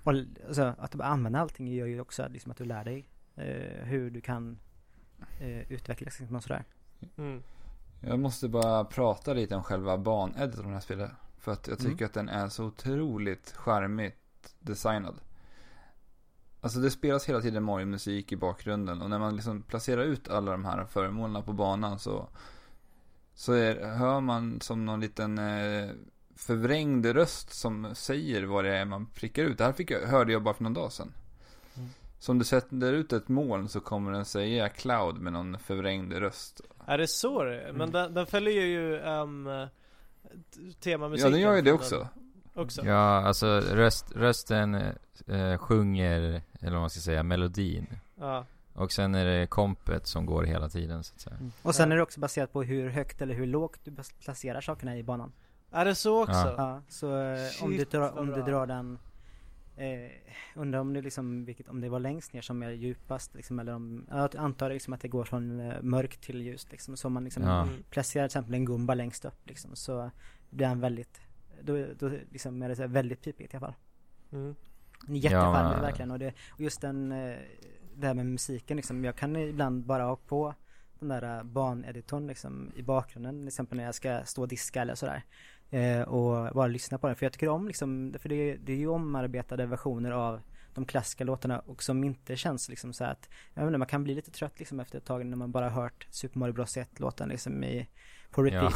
och 0.02 0.12
alltså, 0.46 0.74
att 0.78 0.92
du 0.92 1.02
använder 1.02 1.40
allting 1.40 1.68
gör 1.68 1.86
ju 1.86 2.00
också 2.00 2.28
liksom 2.28 2.50
att 2.52 2.58
du 2.58 2.64
lär 2.64 2.84
dig 2.84 3.08
eh, 3.36 3.84
hur 3.84 4.10
du 4.10 4.20
kan 4.20 4.58
eh, 5.40 5.72
utvecklas 5.72 6.18
liksom 6.20 6.36
och 6.36 6.42
sådär. 6.42 6.64
Mm. 7.16 7.42
Jag 8.00 8.18
måste 8.18 8.48
bara 8.48 8.84
prata 8.84 9.32
lite 9.34 9.56
om 9.56 9.62
själva 9.62 9.98
baneditorn 9.98 10.64
i 10.64 10.68
det 10.68 10.74
här 10.74 10.80
spelet. 10.80 11.10
För 11.38 11.52
att 11.52 11.68
jag 11.68 11.78
tycker 11.78 11.92
Mm. 11.92 12.04
att 12.06 12.14
den 12.14 12.28
är 12.28 12.48
så 12.48 12.64
otroligt 12.64 13.52
charmigt 13.56 14.54
designad. 14.60 15.20
Alltså 16.64 16.78
det 16.78 16.90
spelas 16.90 17.28
hela 17.28 17.40
tiden 17.40 17.62
Mario-musik 17.62 18.32
i 18.32 18.36
bakgrunden 18.36 19.02
och 19.02 19.10
när 19.10 19.18
man 19.18 19.36
liksom 19.36 19.62
placerar 19.62 20.02
ut 20.02 20.28
alla 20.28 20.52
de 20.52 20.64
här 20.64 20.84
föremålen 20.84 21.42
på 21.42 21.52
banan 21.52 21.98
så 21.98 22.28
så 23.34 23.52
är, 23.52 23.84
hör 23.88 24.20
man 24.20 24.60
som 24.60 24.84
någon 24.86 25.00
liten 25.00 25.38
eh, 25.38 25.90
förvrängd 26.36 27.06
röst 27.06 27.52
som 27.52 27.94
säger 27.94 28.42
vad 28.42 28.64
det 28.64 28.76
är 28.76 28.84
man 28.84 29.06
prickar 29.06 29.42
ut. 29.42 29.58
Det 29.58 29.64
här 29.64 29.72
fick 29.72 29.90
jag, 29.90 30.00
hörde 30.00 30.32
jag 30.32 30.42
bara 30.42 30.54
för 30.54 30.62
någon 30.64 30.74
dag 30.74 30.92
sedan. 30.92 31.12
Mm. 31.76 31.88
Så 32.18 32.32
om 32.32 32.38
du 32.38 32.44
sätter 32.44 32.92
ut 32.92 33.12
ett 33.12 33.28
moln 33.28 33.68
så 33.68 33.80
kommer 33.80 34.12
den 34.12 34.24
säga 34.24 34.68
cloud 34.68 35.16
med 35.20 35.32
någon 35.32 35.58
förvrängd 35.58 36.12
röst. 36.12 36.60
Är 36.86 36.98
det 36.98 37.06
så 37.08 37.44
det 37.44 37.60
är? 37.60 37.72
Men 37.72 37.80
Mm. 37.80 37.92
den, 37.92 38.14
den 38.14 38.26
följer 38.26 38.62
ju 38.66 38.98
um, 39.00 39.46
Ja, 39.46 39.68
temamusiken. 40.80 41.32
den 41.32 41.40
gör 41.40 41.54
ju 41.54 41.62
det 41.62 41.72
också. 41.72 42.08
den 42.54 42.62
också. 42.62 42.84
Ja, 42.84 43.26
alltså 43.26 43.46
röst, 43.60 44.12
rösten 44.16 44.74
eh, 45.26 45.58
sjunger, 45.58 46.42
eller 46.62 46.72
vad 46.72 46.80
man 46.80 46.90
ska 46.90 47.00
säga, 47.00 47.22
melodin. 47.22 47.86
Ja. 48.14 48.46
Och 48.74 48.92
sen 48.92 49.14
är 49.14 49.24
det 49.24 49.46
kompet 49.46 50.06
som 50.06 50.26
går 50.26 50.42
hela 50.42 50.68
tiden 50.68 51.04
så 51.04 51.14
att 51.14 51.20
säga. 51.20 51.36
Och 51.62 51.74
sen 51.74 51.92
är 51.92 51.96
det 51.96 52.02
också 52.02 52.20
baserat 52.20 52.52
på 52.52 52.62
hur 52.62 52.90
högt 52.90 53.22
eller 53.22 53.34
hur 53.34 53.46
lågt 53.46 53.80
du 53.84 53.96
placerar 54.24 54.60
sakerna 54.60 54.98
i 54.98 55.02
banan. 55.02 55.32
Är 55.70 55.84
det 55.84 55.94
så 55.94 56.22
också? 56.22 56.32
Ja. 56.32 56.54
Ja, 56.56 56.82
så 56.88 57.18
eh, 57.18 57.64
om 57.64 57.70
du 57.70 57.78
Shit, 57.78 57.90
drar, 57.90 58.18
om 58.18 58.26
du 58.26 58.42
drar 58.42 58.66
den 58.66 58.98
eh, 59.76 60.10
Undrar 60.54 60.80
om 60.80 60.92
det 60.92 61.02
liksom, 61.02 61.44
vilket, 61.44 61.68
om 61.68 61.80
det 61.80 61.88
var 61.88 62.00
längst 62.00 62.32
ner 62.32 62.40
som 62.40 62.62
är 62.62 62.70
djupast 62.70 63.34
liksom, 63.34 63.58
eller 63.58 63.74
om, 63.74 64.06
jag 64.10 64.36
antar 64.36 64.70
liksom 64.70 64.92
att 64.92 65.00
det 65.00 65.08
går 65.08 65.24
från 65.24 65.60
eh, 65.60 65.82
mörkt 65.82 66.20
till 66.20 66.42
ljust 66.42 66.72
liksom, 66.72 66.96
så 66.96 67.06
om 67.06 67.12
man 67.12 67.24
liksom 67.24 67.42
Ja. 67.42 67.62
Mm. 67.62 67.82
placerar 67.90 68.28
till 68.28 68.38
exempel 68.38 68.54
en 68.54 68.64
gumba 68.64 68.94
längst 68.94 69.24
upp 69.24 69.48
liksom, 69.48 69.76
så 69.76 70.10
blir 70.50 70.66
den 70.66 70.80
väldigt, 70.80 71.20
då, 71.62 71.86
då 71.98 72.08
liksom 72.30 72.62
är 72.62 72.68
det 72.68 72.76
så 72.76 72.82
här 72.82 72.88
väldigt 72.88 73.22
pipigt 73.22 73.54
i 73.54 73.56
alla 73.56 73.66
fall. 73.66 73.74
Mm. 74.32 74.54
Jättecharmig 75.08 75.72
men- 75.72 75.80
verkligen 75.80 76.10
och, 76.10 76.18
det, 76.18 76.34
och 76.52 76.60
just 76.60 76.80
den, 76.80 77.12
eh, 77.12 77.36
det 77.94 78.06
här 78.06 78.14
med 78.14 78.26
musiken 78.26 78.76
liksom, 78.76 79.04
jag 79.04 79.16
kan 79.16 79.36
ibland 79.36 79.84
bara 79.84 80.04
ha 80.04 80.16
på 80.16 80.54
den 80.98 81.08
där 81.08 81.38
uh, 81.38 81.44
baneditorn 81.44 82.26
liksom 82.26 82.72
i 82.76 82.82
bakgrunden, 82.82 83.38
till 83.38 83.48
exempel 83.48 83.76
när 83.76 83.84
jag 83.84 83.94
ska 83.94 84.24
stå 84.24 84.42
och 84.42 84.48
diska 84.48 84.82
eller 84.82 84.94
sådär. 84.94 85.22
Eh, 85.70 86.02
och 86.02 86.54
bara 86.54 86.66
lyssna 86.66 86.98
på 86.98 87.06
den, 87.06 87.16
för 87.16 87.26
jag 87.26 87.32
tycker 87.32 87.48
om 87.48 87.66
liksom, 87.66 88.14
för 88.18 88.28
det, 88.28 88.56
det 88.56 88.72
är 88.72 88.76
ju 88.76 88.88
omarbetade 88.88 89.66
versioner 89.66 90.10
av 90.10 90.40
de 90.74 90.84
klassiska 90.84 91.24
låtarna 91.24 91.58
och 91.58 91.82
som 91.82 92.04
inte 92.04 92.36
känns 92.36 92.68
liksom 92.68 92.92
så 92.92 93.04
att, 93.04 93.28
jag 93.54 93.66
inte, 93.66 93.78
man 93.78 93.88
kan 93.88 94.04
bli 94.04 94.14
lite 94.14 94.30
trött 94.30 94.58
liksom 94.58 94.80
efter 94.80 94.98
ett 94.98 95.04
tag 95.04 95.26
när 95.26 95.36
man 95.36 95.52
bara 95.52 95.68
hört 95.70 96.06
Super 96.10 96.38
Mario 96.38 96.52
Bros 96.52 96.76
1 96.76 97.00
låten 97.00 97.28
liksom 97.28 97.64
i, 97.64 97.88
på 98.30 98.42
repeat. 98.42 98.74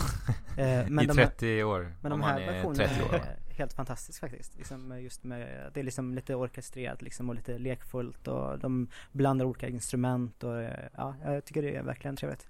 Ja. 0.56 0.62
Eh, 0.62 0.86
I 1.02 1.06
de 1.06 1.14
30 1.14 1.62
år. 1.62 1.94
men 2.02 2.10
de 2.10 2.22
här 2.22 2.40
är 2.40 2.52
versionerna 2.52 2.88
30 2.88 3.02
år. 3.02 3.08
va? 3.08 3.18
är 3.18 3.45
helt 3.58 3.72
fantastiskt 3.72 4.18
faktiskt. 4.18 4.56
Liksom 4.56 5.00
just 5.00 5.24
med, 5.24 5.70
det 5.74 5.80
är 5.80 5.84
liksom 5.84 6.14
lite 6.14 6.34
orkestrerat 6.34 7.02
liksom 7.02 7.28
och 7.28 7.34
lite 7.34 7.58
lekfullt 7.58 8.28
och 8.28 8.58
de 8.58 8.88
blandar 9.12 9.44
olika 9.44 9.68
instrument 9.68 10.44
och 10.44 10.62
ja, 10.96 11.14
jag 11.24 11.44
tycker 11.44 11.62
det 11.62 11.76
är 11.76 11.82
verkligen 11.82 12.16
trevligt. 12.16 12.48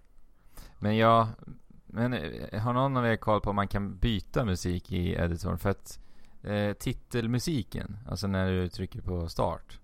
Men 0.78 0.96
jag, 0.96 1.28
men 1.86 2.12
eh, 2.12 2.60
har 2.60 2.72
någon 2.72 2.96
av 2.96 3.06
er 3.06 3.16
koll 3.16 3.40
på 3.40 3.50
om 3.50 3.56
man 3.56 3.68
kan 3.68 3.98
byta 3.98 4.44
musik 4.44 4.92
i 4.92 5.14
editorn? 5.14 5.58
För 5.58 5.70
att 5.70 6.00
eh, 6.42 6.72
titelmusiken, 6.72 7.96
alltså 8.08 8.26
när 8.26 8.52
du 8.52 8.68
trycker 8.68 9.00
på 9.00 9.28
start, 9.28 9.80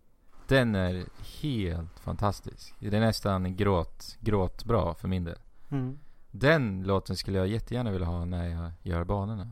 den 0.49 0.75
är 0.75 1.05
helt 1.43 2.01
fantastisk. 2.01 2.75
Det 2.79 2.97
är 2.97 3.01
nästan 3.01 3.57
gråt, 3.57 4.17
gråtbra 4.21 4.95
för 4.95 5.09
min 5.09 5.25
del. 5.25 5.39
Mm. 5.71 5.99
Den 6.31 6.83
låten 6.83 7.17
skulle 7.17 7.39
jag 7.39 7.47
jättegärna 7.47 7.91
vilja 7.91 8.07
ha 8.07 8.25
när 8.25 8.49
jag 8.49 8.73
gör 8.83 9.05
banorna. 9.05 9.51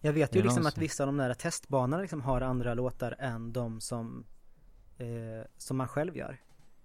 Jag 0.00 0.12
vet 0.12 0.36
ju 0.36 0.42
liksom 0.42 0.66
att 0.66 0.78
vissa 0.78 1.02
av 1.02 1.06
de 1.06 1.16
där 1.16 1.34
testbanorna 1.34 2.02
liksom 2.02 2.20
har 2.22 2.40
andra 2.40 2.74
låtar 2.74 3.16
än 3.18 3.52
de 3.52 3.80
som, 3.80 4.24
eh, 4.98 5.06
som 5.56 5.76
man 5.76 5.88
själv 5.88 6.16
gör. 6.16 6.40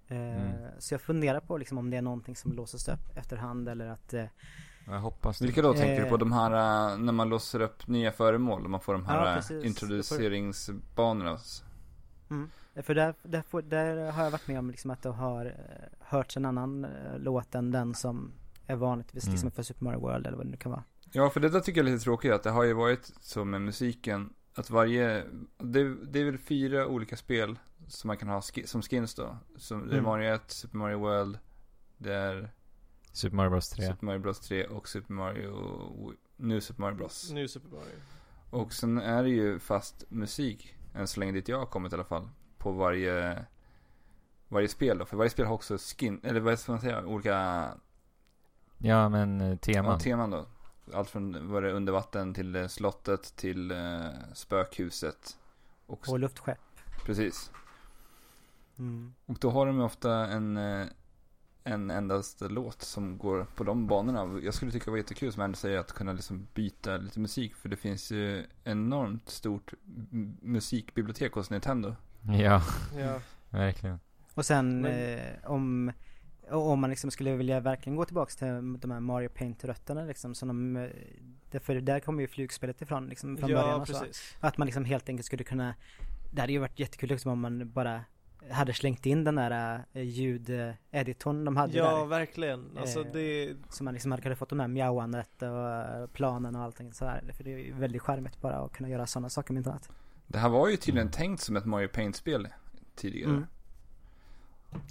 Eh, 0.07 0.17
Mm. 0.17 0.71
Så 0.79 0.93
jag 0.93 1.01
funderar 1.01 1.39
på 1.39 1.57
liksom 1.57 1.77
om 1.77 1.89
det 1.89 1.97
är 1.97 2.01
någonting 2.01 2.35
som 2.35 2.51
låses 2.51 2.87
upp 2.87 3.17
efterhand 3.17 3.69
eller 3.69 3.87
att 3.87 4.13
eh, 4.13 4.25
Jag 4.85 4.99
hoppas 4.99 5.39
det. 5.39 5.45
Vilka 5.45 5.61
då 5.61 5.73
tänker 5.73 6.03
du 6.03 6.09
på? 6.09 6.15
Eh. 6.15 6.19
De 6.19 6.31
här 6.31 6.51
äh, 6.91 6.97
när 6.97 7.13
man 7.13 7.29
låser 7.29 7.59
upp 7.61 7.87
nya 7.87 8.11
föremål 8.11 8.63
och 8.63 8.69
man 8.69 8.79
får 8.79 8.93
de 8.93 9.05
här 9.05 9.29
Ja, 9.29 9.35
precis. 9.35 9.65
introduceringsbanorna. 9.65 11.37
För 12.83 12.95
där, 12.95 13.13
där, 13.23 13.41
får, 13.41 13.61
där 13.61 14.11
har 14.11 14.23
jag 14.23 14.31
varit 14.31 14.47
med 14.47 14.59
om 14.59 14.69
liksom 14.69 14.91
att 14.91 15.01
det 15.01 15.09
har 15.09 15.45
eh, 15.45 15.51
hörts 15.99 16.37
en 16.37 16.45
annan 16.45 16.85
eh, 16.85 16.91
låt 17.17 17.55
än 17.55 17.71
den 17.71 17.93
som 17.93 18.31
är 18.67 18.75
vanligtvis 18.75 19.25
liksom 19.25 19.47
Mm. 19.47 19.51
för 19.51 19.63
Super 19.63 19.83
Mario 19.83 19.99
World 19.99 20.27
eller 20.27 20.37
vad 20.37 20.45
det 20.45 20.49
nu 20.51 20.57
kan 20.57 20.71
vara. 20.71 20.83
Ja, 21.15 21.29
för 21.29 21.39
det 21.39 21.49
där 21.49 21.59
tycker 21.59 21.81
jag 21.81 21.87
är 21.87 21.91
lite 21.91 22.03
tråkigt 22.03 22.31
att 22.31 22.43
det 22.43 22.49
har 22.49 22.63
ju 22.63 22.73
varit 22.73 23.11
så 23.21 23.45
med 23.45 23.61
musiken 23.61 24.33
att 24.55 24.69
varje, 24.69 25.23
det, 25.57 25.95
det 25.95 26.19
är 26.19 26.25
väl 26.25 26.37
fyra 26.37 26.87
olika 26.87 27.17
spel 27.17 27.59
som 27.87 28.07
man 28.07 28.17
kan 28.17 28.27
ha 28.29 28.41
ski, 28.41 28.67
som 28.67 28.81
skins 28.81 29.15
då. 29.15 29.37
Som, 29.57 29.79
det 29.87 29.95
är 29.95 29.99
Mm. 29.99 30.03
Mario 30.03 30.33
1, 30.33 30.51
Super 30.51 30.77
Mario 30.77 30.99
World, 30.99 31.39
det 31.97 32.13
är 32.13 32.49
Super 33.11 33.35
Mario 33.35 33.49
Bros 33.49 33.69
3. 33.69 33.85
Super 33.85 34.05
Mario 34.05 34.19
Bros 34.19 34.39
3 34.39 34.65
och 34.65 34.87
Super 34.87 35.13
Mario, 35.13 36.13
nu 36.35 36.61
Super 36.61 36.81
Mario 36.81 36.95
Bros. 36.95 37.31
Nu 37.31 37.47
Super 37.47 37.69
Mario. 37.69 37.95
Och 38.49 38.73
sen 38.73 38.97
är 38.97 39.23
det 39.23 39.29
ju 39.29 39.59
fast 39.59 40.03
musik, 40.09 40.75
än 40.95 41.07
så 41.07 41.19
länge 41.19 41.31
dit 41.31 41.47
jag 41.47 41.59
har 41.59 41.65
kommit 41.65 41.91
i 41.91 41.95
alla 41.95 42.03
fall, 42.03 42.29
på 42.57 42.71
varje, 42.71 43.45
varje 44.47 44.67
spel 44.67 44.97
då. 44.97 45.05
För 45.05 45.17
varje 45.17 45.29
spel 45.29 45.45
har 45.45 45.53
också 45.53 45.77
skin, 45.77 46.19
eller 46.23 46.39
vad 46.39 46.59
ska 46.59 46.71
man 46.71 46.81
säga, 46.81 47.05
olika 47.05 47.67
Ja, 48.77 49.09
men 49.09 49.41
eh, 49.41 49.49
ja, 49.49 49.57
teman. 49.57 49.99
teman 49.99 50.29
då. 50.29 50.45
Allt 50.93 51.09
från 51.09 51.51
vad 51.51 51.63
det 51.63 51.69
är 51.69 51.73
under 51.73 51.93
vatten 51.93 52.33
till 52.33 52.55
eh, 52.55 52.67
slottet 52.67 53.35
till 53.35 53.71
eh, 53.71 54.07
spökhuset. 54.33 55.37
Och, 55.85 56.09
Och 56.09 56.19
luftskepp. 56.19 56.59
precis. 57.05 57.51
Mm. 58.77 59.13
Och 59.25 59.37
då 59.39 59.49
har 59.49 59.65
de 59.65 59.77
ju 59.77 59.83
ofta 59.83 60.13
en, 60.27 60.57
eh, 60.57 60.87
en 61.63 61.91
endast 61.91 62.41
låt 62.41 62.81
som 62.81 63.17
går 63.17 63.45
på 63.55 63.63
de 63.63 63.87
banorna. 63.87 64.39
Jag 64.43 64.53
skulle 64.53 64.71
tycka 64.71 64.85
det 64.85 64.91
var 64.91 64.97
jättekul 64.97 65.33
som 65.33 65.41
Andy 65.41 65.55
säger 65.55 65.79
att 65.79 65.91
kunna 65.91 66.13
liksom 66.13 66.47
byta 66.53 66.97
lite 66.97 67.19
musik. 67.19 67.55
För 67.55 67.69
det 67.69 67.75
finns 67.75 68.11
ju 68.11 68.45
enormt 68.63 69.29
stort 69.29 69.73
musikbibliotek 70.41 71.33
hos 71.33 71.49
Nintendo. 71.49 71.95
Ja, 72.21 72.61
Ja. 72.97 73.19
verkligen. 73.49 73.99
Och 74.33 74.45
sen 74.45 74.81
Men- 74.81 75.19
eh, 75.19 75.51
om 75.51 75.91
och 76.51 76.69
om 76.69 76.79
man 76.79 76.89
liksom 76.89 77.11
skulle 77.11 77.35
vilja 77.35 77.59
verkligen 77.59 77.95
gå 77.95 78.05
tillbaks 78.05 78.35
till 78.35 78.47
de 78.79 78.91
här 78.91 78.99
Mario 78.99 79.29
Paint-rötterna 79.29 80.05
liksom 80.05 80.35
som 80.35 80.47
de, 80.47 80.75
eh, 80.77 80.89
det- 81.51 81.59
för 81.59 81.75
där 81.75 81.99
kommer 81.99 82.21
ju 82.21 82.27
flugspelet 82.27 82.81
ifrån 82.81 83.07
liksom 83.07 83.37
från 83.37 83.49
början 83.49 83.69
Ja, 83.69 83.75
och 83.75 83.87
så. 83.87 83.99
precis. 83.99 84.35
Att 84.39 84.57
man 84.57 84.65
liksom 84.65 84.85
helt 84.85 85.09
enkelt 85.09 85.25
skulle 85.25 85.43
kunna 85.43 85.73
Det 86.31 86.41
hade 86.41 86.53
ju 86.53 86.59
varit 86.59 86.79
jättekul 86.79 87.09
liksom 87.09 87.31
om 87.31 87.39
man 87.39 87.71
bara 87.71 88.01
hade 88.51 88.73
slängt 88.73 89.05
in 89.05 89.23
den 89.23 89.35
där 89.35 89.83
eh, 89.93 90.01
ljudeditorn 90.03 91.45
de 91.45 91.57
hade 91.57 91.77
Ja, 91.77 91.97
där. 91.99 92.05
verkligen. 92.05 92.77
Alltså 92.77 92.99
Eh, 92.99 93.11
det, 93.13 93.55
Så 93.69 93.83
man 93.83 93.93
liksom 93.93 94.11
hade 94.11 94.23
kunnat 94.23 94.37
fått 94.37 94.49
de 94.49 94.57
där 94.57 94.67
mjauandet 94.67 95.41
och 95.41 95.69
eh, 95.69 96.07
planen 96.07 96.55
och 96.55 96.61
allting 96.61 96.93
sådär. 96.93 97.23
För 97.37 97.43
det 97.43 97.53
är 97.53 97.57
ju 97.57 97.73
väldigt 97.73 98.01
charmigt 98.01 98.41
bara 98.41 98.55
att 98.55 98.71
kunna 98.73 98.89
göra 98.89 99.05
sådana 99.07 99.29
saker 99.29 99.53
med 99.53 99.59
inte 99.59 99.69
annat. 99.69 99.89
Det 100.27 100.37
här 100.39 100.49
var 100.49 100.69
ju 100.69 100.77
tydligen 100.77 101.11
tänkt 101.11 101.41
som 101.41 101.55
ett 101.55 101.65
Mario 101.65 101.87
Paint-spel 101.87 102.47
tidigare. 102.95 103.29
Mm. 103.31 103.45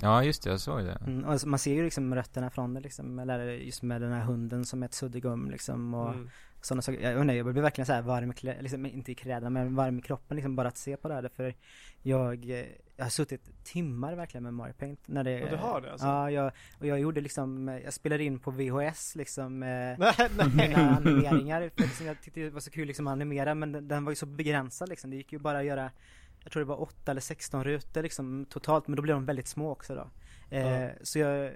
Ja, 0.01 0.25
just 0.25 0.43
det. 0.43 0.51
Jag 0.51 0.61
såg 0.61 0.85
det. 0.85 0.99
Mm, 1.07 1.25
och 1.25 1.41
så 1.41 1.49
man 1.49 1.59
ser 1.59 1.75
ju 1.75 1.85
liksom 1.85 2.15
rötterna 2.15 2.51
från 2.51 2.75
det 2.75 2.81
liksom, 2.81 3.19
eller 3.19 3.45
just 3.45 3.83
med 3.83 4.01
den 4.01 4.13
här 4.13 4.23
hunden 4.23 4.65
som 4.65 4.83
är 4.83 4.87
ett 4.87 4.95
suddgum 4.95 5.51
liksom 5.51 5.95
och 5.95 6.15
mm. 6.15 6.31
sådana 6.61 6.83
saker. 6.83 7.01
Jag, 7.01 7.23
inte, 7.23 7.35
jag 7.35 7.47
blir 7.47 7.63
verkligen 7.63 7.87
så 7.87 7.93
här 7.93 8.03
varm 8.03 8.33
liksom, 8.61 8.87
inte 8.87 9.13
i 9.13 9.15
kläderna 9.15 9.51
men 9.51 9.75
varm 9.75 9.99
i 9.99 10.03
kroppen 10.03 10.37
liksom 10.37 10.57
bara 10.57 10.69
att 10.69 10.77
se 10.77 10.97
på 10.97 11.09
det 11.09 11.15
här. 11.15 11.31
För 11.37 11.55
jag, 12.03 12.51
eh, 12.51 12.67
jag 12.97 13.05
har 13.05 13.11
suttit 13.11 13.65
timmar 13.65 14.15
verkligen 14.15 14.43
med 14.43 14.55
Mario 14.55 14.73
Paint. 14.73 15.01
När 15.07 15.25
det, 15.25 15.43
Och 15.43 15.51
du 15.51 15.57
har 15.57 15.81
det 15.81 15.93
alltså? 15.93 16.07
Ja, 16.07 16.31
jag, 16.31 16.53
och 16.79 16.87
jag 16.87 17.01
gjorde 17.01 17.21
liksom, 17.21 17.69
eh, 17.69 17.79
jag 17.79 17.93
spelade 17.93 18.25
in 18.25 18.39
på 18.39 18.51
VHS 18.51 19.17
liksom 19.17 19.63
eh, 19.63 19.69
Nej, 19.99 20.15
nej. 20.37 20.49
mina 20.55 20.97
animeringar. 20.97 21.71
För 21.77 21.83
liksom, 21.83 22.07
jag 22.07 22.21
tyckte 22.21 22.41
det 22.41 22.51
var 22.51 22.61
så 22.61 22.71
kul 22.71 22.87
liksom 22.87 23.07
att 23.07 23.13
animera 23.13 23.55
men 23.55 23.73
den, 23.73 23.89
den 23.89 24.05
var 24.05 24.13
ju 24.13 24.17
så 24.17 24.27
begränsad 24.27 24.89
liksom. 24.89 25.11
Det 25.11 25.17
gick 25.17 25.33
ju 25.33 25.39
bara 25.39 25.59
att 25.59 25.65
göra 25.65 25.91
jag 26.43 26.53
tror 26.53 26.61
det 26.61 26.69
var 26.69 26.81
8 26.81 27.11
eller 27.11 27.21
16 27.21 27.65
rutor 27.65 28.03
liksom 28.03 28.47
totalt 28.51 28.89
men 28.89 28.97
då 28.97 29.03
blev 29.03 29.17
de 29.17 29.25
väldigt 29.27 29.49
små 29.49 29.71
också 29.71 29.95
då. 29.95 30.11
Eh, 30.57 30.83
Ja. 30.83 30.91
Så 31.03 31.19
jag 31.19 31.53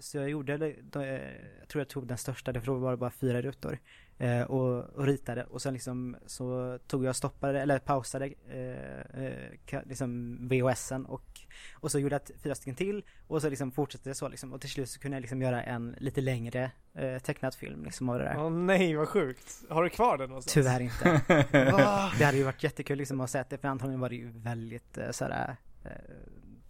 så 0.00 0.16
jag 0.16 0.30
gjorde, 0.30 0.74
då, 0.82 1.00
eh, 1.00 1.20
jag 1.58 1.68
tror 1.68 1.80
jag 1.80 1.88
tog 1.88 2.06
den 2.06 2.18
största, 2.18 2.52
det 2.52 2.68
var 2.68 2.96
bara 2.96 3.10
fyra 3.10 3.42
rutor. 3.42 3.78
Eh, 4.18 4.42
och, 4.42 4.84
och 4.84 5.06
ritade 5.06 5.44
och 5.44 5.62
sen 5.62 5.74
liksom 5.74 6.16
så 6.26 6.78
tog 6.86 7.04
jag 7.04 7.16
stoppade, 7.16 7.60
eller 7.60 7.78
pausade 7.78 8.26
eh, 8.48 9.24
eh, 9.24 9.82
liksom 9.84 10.38
VHSen 10.48 11.06
och, 11.06 11.27
och 11.72 11.90
så 11.90 11.98
gjorde 11.98 12.14
jag 12.14 12.42
fyra 12.42 12.54
stycken 12.54 12.74
till 12.74 13.04
och 13.26 13.42
så 13.42 13.50
liksom 13.50 13.72
fortsatte 13.72 14.10
det 14.10 14.14
så 14.14 14.28
liksom 14.28 14.52
och 14.52 14.60
till 14.60 14.70
slut 14.70 14.90
så 14.90 15.00
kunde 15.00 15.16
jag 15.16 15.20
liksom 15.20 15.42
göra 15.42 15.62
en 15.62 15.96
lite 15.98 16.20
längre 16.20 16.70
eh, 16.94 17.18
tecknad 17.18 17.54
film 17.54 17.84
liksom 17.84 18.08
av 18.08 18.18
det 18.18 18.24
där. 18.24 18.44
Åh 18.44 18.50
nej, 18.50 18.94
vad 18.94 19.08
sjukt. 19.08 19.64
Har 19.68 19.84
du 19.84 19.90
kvar 19.90 20.18
den 20.18 20.28
någonstans? 20.28 20.54
Tyvärr 20.54 20.80
inte. 20.80 21.20
Det 22.18 22.24
hade 22.24 22.38
ju 22.38 22.44
varit 22.44 22.62
jättekul 22.62 22.98
liksom 22.98 23.20
att 23.20 23.30
se 23.30 23.44
det 23.50 23.58
för 23.58 23.68
antagligen 23.68 24.00
var 24.00 24.08
det 24.08 24.16
ju 24.16 24.30
väldigt 24.34 24.98
eh, 24.98 25.10
sådär 25.10 25.56
eh, 25.84 25.90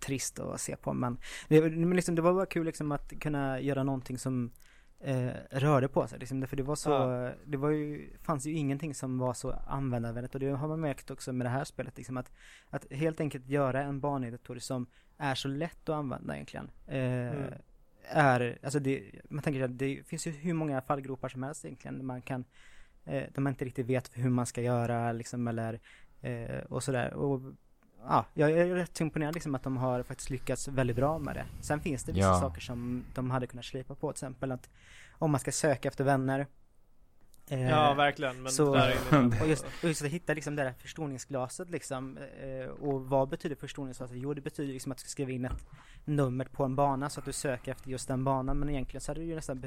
trist 0.00 0.38
att 0.38 0.60
se 0.60 0.76
på 0.76 0.92
men 0.92 1.18
det, 1.48 1.60
men 1.60 1.96
liksom, 1.96 2.14
det 2.14 2.22
var 2.22 2.32
bara 2.32 2.46
kul 2.46 2.66
liksom 2.66 2.92
att 2.92 3.12
kunna 3.20 3.60
göra 3.60 3.82
någonting 3.82 4.18
som 4.18 4.50
eh, 5.00 5.30
rörde 5.50 5.88
på 5.88 6.06
sig 6.06 6.18
liksom, 6.18 6.46
för 6.46 6.56
det 6.56 6.62
var 6.62 6.76
så, 6.76 6.90
Ja. 6.90 7.32
det 7.46 7.56
var 7.56 7.70
ju, 7.70 8.10
fanns 8.22 8.46
ju 8.46 8.52
ingenting 8.52 8.94
som 8.94 9.18
var 9.18 9.34
så 9.34 9.50
användarvänligt 9.52 10.34
och 10.34 10.40
det 10.40 10.48
har 10.50 10.68
man 10.68 10.80
märkt 10.80 11.10
också 11.10 11.32
med 11.32 11.46
det 11.46 11.50
här 11.50 11.64
spelet 11.64 11.96
liksom 11.96 12.16
att, 12.16 12.32
att 12.70 12.92
helt 12.92 13.20
enkelt 13.20 13.48
göra 13.48 13.82
en 13.82 14.00
baneditor 14.00 14.58
som 14.58 14.86
är 15.18 15.34
så 15.34 15.48
lätt 15.48 15.88
att 15.88 15.94
använda 15.96 16.34
egentligen. 16.34 16.70
Eh, 16.86 16.98
Mm. 17.28 17.52
Är, 18.10 18.58
alltså 18.62 18.78
det, 18.78 19.10
man 19.30 19.42
tänker 19.42 19.62
att 19.62 19.78
det 19.78 20.06
finns 20.06 20.26
ju 20.26 20.30
hur 20.30 20.54
många 20.54 20.80
fallgropar 20.80 21.28
som 21.28 21.42
helst 21.42 21.64
egentligen 21.64 22.06
man 22.06 22.22
kan 22.22 22.44
eh, 23.04 23.22
där 23.34 23.40
man 23.40 23.52
inte 23.52 23.64
riktigt 23.64 23.86
vet 23.86 24.10
hur 24.14 24.30
man 24.30 24.46
ska 24.46 24.62
göra 24.62 25.12
liksom 25.12 25.48
eller 25.48 25.80
eh, 26.20 26.58
och 26.68 26.82
sådär 26.82 27.14
och 27.14 27.40
ja, 28.06 28.24
jag 28.34 28.50
är 28.50 28.66
rätt 28.74 29.00
imponerad 29.00 29.34
liksom 29.34 29.54
att 29.54 29.62
de 29.62 29.76
har 29.76 30.02
faktiskt 30.02 30.30
lyckats 30.30 30.68
väldigt 30.68 30.96
bra 30.96 31.18
med 31.18 31.36
det. 31.36 31.46
Sen 31.60 31.80
finns 31.80 32.04
det 32.04 32.12
vissa 32.12 32.28
Ja. 32.28 32.40
saker 32.40 32.60
som 32.60 33.04
de 33.14 33.30
hade 33.30 33.46
kunnat 33.46 33.64
slipa 33.64 33.94
på, 33.94 34.12
till 34.12 34.16
exempel 34.16 34.52
att 34.52 34.68
om 35.12 35.30
man 35.30 35.40
ska 35.40 35.52
söka 35.52 35.88
efter 35.88 36.04
vänner 36.04 36.46
eh, 37.48 37.68
Ja, 37.70 37.94
verkligen. 37.94 38.42
Men 38.42 38.52
så- 38.52 38.74
där 38.74 38.96
inne. 39.12 39.40
och 39.40 39.48
just, 39.48 39.64
och 39.82 39.88
just 39.88 40.02
att 40.04 40.08
hitta 40.08 40.34
liksom 40.34 40.56
det 40.56 40.62
där 40.64 40.72
förstoringsglaset 40.72 41.70
liksom 41.70 42.18
eh, 42.18 42.68
och 42.68 43.04
vad 43.08 43.28
betyder 43.28 43.56
förstoringsglaset? 43.56 44.16
Jo 44.16 44.34
det 44.34 44.40
betyder 44.40 44.72
liksom 44.72 44.92
att 44.92 44.98
du 44.98 45.00
ska 45.00 45.08
skriva 45.08 45.30
in 45.30 45.44
ett 45.44 45.66
nummer 46.04 46.44
på 46.44 46.64
en 46.64 46.76
bana 46.76 47.10
så 47.10 47.20
att 47.20 47.26
du 47.26 47.32
söker 47.32 47.72
efter 47.72 47.90
just 47.90 48.08
den 48.08 48.24
banan 48.24 48.58
men 48.58 48.68
egentligen 48.70 49.00
så 49.00 49.10
hade 49.10 49.20
det 49.20 49.26
ju 49.26 49.34
nästan 49.34 49.62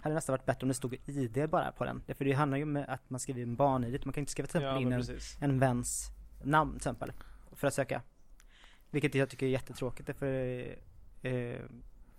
hade 0.00 0.14
nästan 0.14 0.32
varit 0.32 0.46
bättre 0.46 0.64
om 0.64 0.68
det 0.68 0.74
stod 0.74 0.94
ID 1.06 1.50
bara 1.50 1.72
på 1.72 1.84
den. 1.84 2.02
För 2.18 2.24
det 2.24 2.32
handlar 2.32 2.56
ju 2.58 2.62
om 2.64 2.84
att 2.88 3.10
man 3.10 3.20
skriver 3.20 3.42
en 3.42 3.56
ban-ID, 3.56 4.06
man 4.06 4.12
kan 4.12 4.20
inte 4.22 4.32
skriva 4.32 4.46
till 4.46 4.56
exempel 4.60 4.82
Ja, 4.82 4.96
in 4.98 5.04
en, 5.40 5.50
en 5.52 5.58
väns 5.58 6.10
namn 6.42 6.70
till 6.70 6.76
exempel 6.76 7.12
för 7.58 7.66
att 7.66 7.74
söka. 7.74 8.02
Vilket 8.90 9.14
jag 9.14 9.28
tycker 9.28 9.46
är 9.46 9.50
jättetråkigt 9.50 10.18
för 10.18 10.60
eh, 11.22 11.58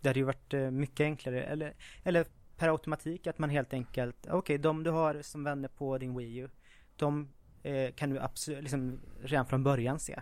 det 0.01 0.09
hade 0.09 0.19
ju 0.19 0.25
varit 0.25 0.53
eh, 0.53 0.71
mycket 0.71 1.03
enklare 1.03 1.43
eller, 1.43 1.73
eller 2.03 2.25
per 2.57 2.69
automatik 2.69 3.27
att 3.27 3.39
man 3.39 3.49
helt 3.49 3.73
enkelt, 3.73 4.27
okej 4.29 4.57
de 4.57 4.83
du 4.83 4.89
har 4.89 5.21
som 5.21 5.43
vänner 5.43 5.67
på 5.67 5.97
din 5.97 6.17
Wii 6.17 6.37
U, 6.37 6.49
de 6.95 7.29
eh, 7.63 7.91
kan 7.95 8.09
du 8.09 8.19
absolut 8.19 8.61
liksom 8.61 8.99
redan 9.23 9.45
från 9.45 9.63
början 9.63 9.99
se. 9.99 10.19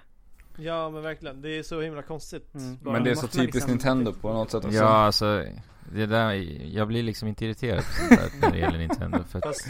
Ja 0.58 0.90
men 0.90 1.02
verkligen, 1.04 1.42
det 1.42 1.50
är 1.50 1.64
så 1.64 1.82
himla 1.82 2.02
konstigt. 2.02 2.56
Mm. 2.56 2.78
bara. 2.82 2.94
Men 2.94 3.04
det 3.04 3.12
är 3.12 3.16
så 3.16 3.28
typiskt 3.28 3.54
liksom- 3.54 3.72
Nintendo 3.72 4.14
på 4.14 4.34
något 4.34 4.52
sätt 4.52 4.66
också. 4.66 4.78
Ja, 4.78 4.86
alltså, 4.86 5.46
det 5.94 6.06
där, 6.06 6.34
jag 6.76 6.88
blir 6.88 7.04
liksom 7.04 7.28
inte 7.28 7.46
irriterad 7.46 7.84
på 7.84 7.92
sånt 7.92 8.10
där 8.10 8.42
när 8.42 8.52
det 8.52 8.58
gäller 8.58 8.78
Nintendo. 8.78 9.24
För 9.24 9.38
att, 9.38 9.44
Fast 9.44 9.68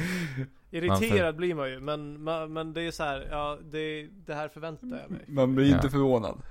irriterad 0.71 1.35
blir 1.35 1.55
man 1.55 1.69
ju, 1.69 1.79
men, 1.79 2.17
ma- 2.17 2.47
men 2.47 2.73
det 2.73 2.81
är 2.81 2.91
så 2.91 3.03
här, 3.03 3.27
ja 3.31 3.57
det, 3.71 4.07
det 4.25 4.33
här 4.33 4.47
förväntar 4.49 4.87
jag 4.87 5.11
mig. 5.11 5.25
Man 5.27 5.55
blir 5.55 5.65
inte 5.73 5.87
Ja. 5.87 5.91
förvånad. 5.91 6.41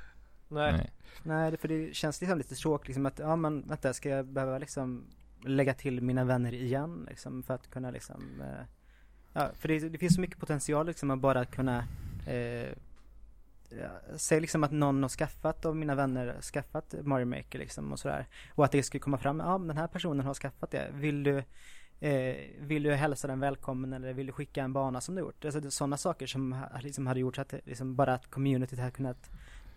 Nej. 0.48 0.90
nej. 1.22 1.56
För 1.56 1.68
det 1.68 1.94
känns 1.96 2.20
liksom 2.20 2.38
lite 2.38 2.54
tråkigt 2.54 2.88
liksom 2.88 3.06
att, 3.06 3.18
ja 3.18 3.36
men 3.36 3.68
vänta, 3.68 3.92
ska 3.92 4.08
jag 4.08 4.26
behöva 4.26 4.58
liksom 4.58 5.04
lägga 5.44 5.74
till 5.74 6.00
mina 6.02 6.24
vänner 6.24 6.54
igen 6.54 7.06
liksom 7.10 7.42
för 7.42 7.54
att 7.54 7.70
kunna 7.70 7.90
liksom 7.90 8.40
eh, 8.40 8.64
Ja, 9.32 9.50
för 9.54 9.68
det, 9.68 9.78
det 9.88 9.98
finns 9.98 10.14
så 10.14 10.20
mycket 10.20 10.38
potential 10.38 10.86
liksom 10.86 11.10
att 11.10 11.18
bara 11.18 11.44
kunna 11.44 11.84
eh, 12.26 12.68
ja, 13.70 13.88
Säg 14.16 14.40
liksom 14.40 14.64
att 14.64 14.72
någon 14.72 15.02
har 15.02 15.08
skaffat 15.08 15.64
av 15.66 15.76
mina 15.76 15.94
vänner, 15.94 16.40
skaffat 16.40 16.94
Mario 17.02 17.26
Maker 17.26 17.58
liksom 17.58 17.92
och 17.92 17.98
sådär 17.98 18.26
Och 18.54 18.64
att 18.64 18.72
det 18.72 18.82
skulle 18.82 19.00
komma 19.00 19.18
fram, 19.18 19.40
ja 19.40 19.58
men 19.58 19.68
den 19.68 19.76
här 19.76 19.86
personen 19.86 20.26
har 20.26 20.34
skaffat 20.34 20.70
det, 20.70 20.90
vill 20.94 21.22
du 21.22 21.42
eh, 22.00 22.36
Vill 22.60 22.82
du 22.82 22.94
hälsa 22.94 23.26
den 23.28 23.40
välkommen 23.40 23.92
eller 23.92 24.12
vill 24.12 24.26
du 24.26 24.32
skicka 24.32 24.62
en 24.62 24.72
bana 24.72 25.00
som 25.00 25.14
du 25.14 25.20
gjort? 25.20 25.44
Alltså 25.44 25.70
sådana 25.70 25.96
saker 25.96 26.26
som 26.26 26.52
ha- 26.52 26.80
liksom 26.80 27.06
hade 27.06 27.20
gjort 27.20 27.36
så 27.36 27.42
att 27.42 27.54
liksom 27.64 27.96
bara 27.96 28.14
att 28.14 28.30
communityt 28.30 28.78
hade 28.78 28.90
kunnat 28.90 29.30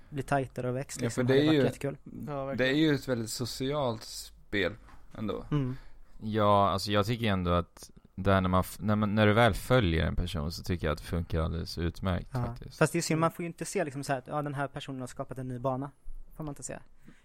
bli 0.10 0.24
tajtare 0.24 0.70
och 0.70 0.76
växt 0.76 1.02
Ja, 1.02 1.06
liksom, 1.06 1.28
för 1.28 1.34
det 1.34 1.40
är 1.48 1.52
ju- 1.54 1.64
jättekul 1.64 1.98
Ja. 2.28 2.56
Det 2.58 2.68
är 2.68 2.74
ju 2.74 2.96
ett 2.96 3.08
väldigt 3.08 3.30
socialt 3.30 4.04
spel 4.04 4.74
ändå. 5.18 5.46
mm. 5.52 5.76
Ja, 6.24 6.70
alltså 6.70 6.92
jag 6.92 7.06
tycker 7.06 7.26
ändå 7.26 7.52
att 7.52 7.92
där 8.16 8.42
när 8.42 8.50
man, 8.50 8.64
när 8.80 8.96
man, 8.96 9.16
när 9.16 9.28
du 9.28 9.34
väl 9.34 9.54
följer 9.54 10.06
en 10.06 10.16
person 10.16 10.52
så 10.52 10.64
tycker 10.64 10.88
jag 10.88 10.92
att 10.92 10.98
det 11.00 11.04
funkar 11.06 11.42
alldeles 11.42 11.78
utmärkt 11.78 12.30
Ja. 12.34 12.44
faktiskt. 12.46 12.78
Fast 12.78 12.94
det 12.94 13.00
är 13.00 13.02
synd, 13.02 13.20
man 13.20 13.32
får 13.32 13.44
ju 13.44 13.48
inte 13.48 13.66
se 13.66 13.84
liksom 13.86 14.04
så 14.04 14.12
här 14.14 14.20
att 14.20 14.28
ja, 14.28 14.42
den 14.42 14.54
här 14.54 14.68
personen 14.68 15.00
har 15.00 15.08
skapat 15.08 15.38
en 15.38 15.48
ny 15.48 15.60
bana. 15.60 15.92
Får 16.36 16.44
man 16.44 16.52
inte 16.52 16.64
se. 16.64 16.78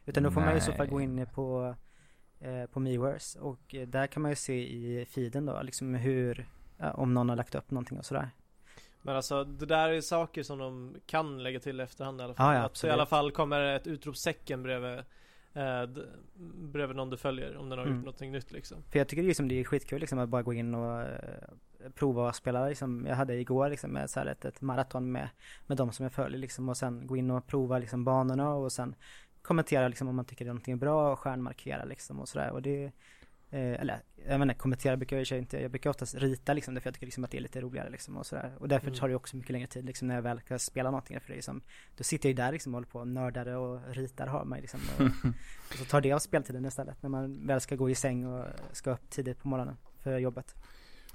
Utan 0.06 0.22
då 0.22 0.30
får 0.30 0.40
man 0.40 0.50
ju 0.50 0.56
i 0.56 0.60
så 0.60 0.72
fall 0.72 0.86
gå 0.86 0.96
Nej. 0.98 1.04
in 1.04 1.26
på, 1.34 1.74
eh, 2.40 2.66
på 2.66 2.80
Miiverse 2.80 3.38
och 3.38 3.74
eh, 3.74 3.88
där 3.88 4.06
kan 4.06 4.22
man 4.22 4.30
ju 4.30 4.36
se 4.36 4.68
i 4.74 5.06
feeden 5.06 5.46
då 5.46 5.62
liksom 5.62 5.94
hur, 5.94 6.48
ja, 6.78 6.90
om 6.92 7.14
någon 7.14 7.28
har 7.28 7.36
lagt 7.36 7.54
upp 7.54 7.70
någonting 7.70 7.98
och 7.98 8.04
sådär. 8.04 8.30
Men 9.02 9.16
alltså 9.16 9.44
det 9.44 9.66
där 9.66 9.88
är 9.88 10.00
saker 10.00 10.42
som 10.42 10.58
de 10.58 10.96
kan 11.06 11.42
lägga 11.42 11.60
till 11.60 11.80
i 11.80 11.82
efterhand 11.82 12.20
i 12.20 12.24
alla 12.24 12.34
fall. 12.34 12.54
Ja, 12.54 12.58
ja, 12.58 12.58
att 12.58 12.62
det 12.62 12.66
i 12.66 12.70
absolut. 12.70 12.92
alla 12.92 13.06
fall 13.06 13.30
kommer 13.30 13.60
ett 13.60 13.86
utropstecken 13.86 14.62
bredvid, 14.62 14.98
eh, 15.52 16.04
bredvid 16.72 16.96
någon 16.96 17.10
du 17.10 17.16
följer 17.16 17.56
om 17.56 17.68
den 17.68 17.78
har 17.78 17.86
Mm. 17.86 17.96
gjort 17.96 18.04
någonting 18.04 18.32
nytt 18.32 18.52
liksom. 18.52 18.78
För 18.90 18.98
jag 18.98 19.08
tycker 19.08 19.22
det 19.22 19.26
är, 19.26 19.28
liksom, 19.28 19.48
det 19.48 19.60
är 19.60 19.64
skitkul 19.64 20.00
liksom 20.00 20.18
att 20.18 20.28
bara 20.28 20.42
gå 20.42 20.52
in 20.52 20.74
och 20.74 21.00
eh, 21.02 21.08
prova 21.94 22.28
att 22.28 22.36
spela 22.36 22.68
liksom. 22.68 23.06
Jag 23.08 23.16
hade 23.16 23.34
igår 23.34 23.68
liksom 23.70 23.90
med 23.90 24.10
så 24.10 24.20
här 24.20 24.26
ett, 24.26 24.44
ett 24.44 24.60
maraton 24.60 25.12
med, 25.12 25.28
med 25.66 25.76
de 25.76 25.92
som 25.92 26.02
jag 26.02 26.12
följer 26.12 26.38
liksom 26.38 26.68
och 26.68 26.76
sen 26.76 27.06
gå 27.06 27.16
in 27.16 27.30
och 27.30 27.46
prova 27.46 27.78
liksom 27.78 28.04
banorna 28.04 28.54
och 28.54 28.72
sen 28.72 28.94
kommentera 29.44 29.88
liksom 29.88 30.08
om 30.08 30.16
man 30.16 30.24
tycker 30.24 30.44
det 30.44 30.48
är 30.48 30.52
någonting 30.52 30.78
bra 30.78 31.12
och 31.12 31.18
stjärnmarkera 31.18 31.84
liksom 31.84 32.20
och 32.20 32.28
sådär 32.28 32.50
och 32.50 32.62
det 32.62 32.84
eh, 33.50 33.80
eller 33.80 34.00
jag 34.28 34.38
menar 34.38 34.54
kommentera 34.54 34.96
brukar 34.96 35.16
jag 35.32 35.38
inte, 35.38 35.60
jag 35.62 35.70
brukar 35.70 35.90
oftast 35.90 36.14
rita 36.14 36.52
liksom 36.54 36.74
därför 36.74 36.88
jag 36.88 36.94
tycker 36.94 37.06
liksom 37.06 37.24
att 37.24 37.30
det 37.30 37.36
är 37.38 37.40
lite 37.42 37.60
roligare 37.60 37.90
liksom 37.90 38.16
och 38.16 38.26
sådär 38.26 38.52
och 38.58 38.68
därför 38.68 38.86
Mm. 38.86 38.98
tar 38.98 39.08
det 39.08 39.14
också 39.14 39.36
mycket 39.36 39.50
längre 39.52 39.66
tid 39.66 39.84
liksom 39.84 40.08
när 40.08 40.14
jag 40.14 40.22
väl 40.22 40.40
ska 40.40 40.58
spela 40.58 40.90
någonting 40.90 41.20
för 41.20 41.28
det 41.28 41.32
är 41.34 41.36
liksom 41.36 41.60
då 41.96 42.04
sitter 42.04 42.28
jag 42.28 42.30
ju 42.30 42.36
där 42.36 42.52
liksom 42.52 42.74
och 42.74 42.76
håller 42.76 42.88
på 42.88 42.98
och 42.98 43.08
nördar 43.08 43.46
och 43.46 43.80
ritar 43.94 44.26
har 44.26 44.44
mig 44.44 44.60
liksom 44.60 44.80
och, 44.98 45.00
och 45.70 45.74
så 45.78 45.84
tar 45.84 46.00
det 46.00 46.12
av 46.12 46.18
speltiden 46.18 46.64
istället 46.64 47.02
när 47.02 47.10
man 47.10 47.46
väl 47.46 47.60
ska 47.60 47.76
gå 47.76 47.90
i 47.90 47.94
säng 47.94 48.26
och 48.26 48.46
ska 48.72 48.90
upp 48.90 49.10
tidigt 49.10 49.38
på 49.42 49.48
morgonen 49.48 49.76
för 49.98 50.18
jobbet. 50.18 50.54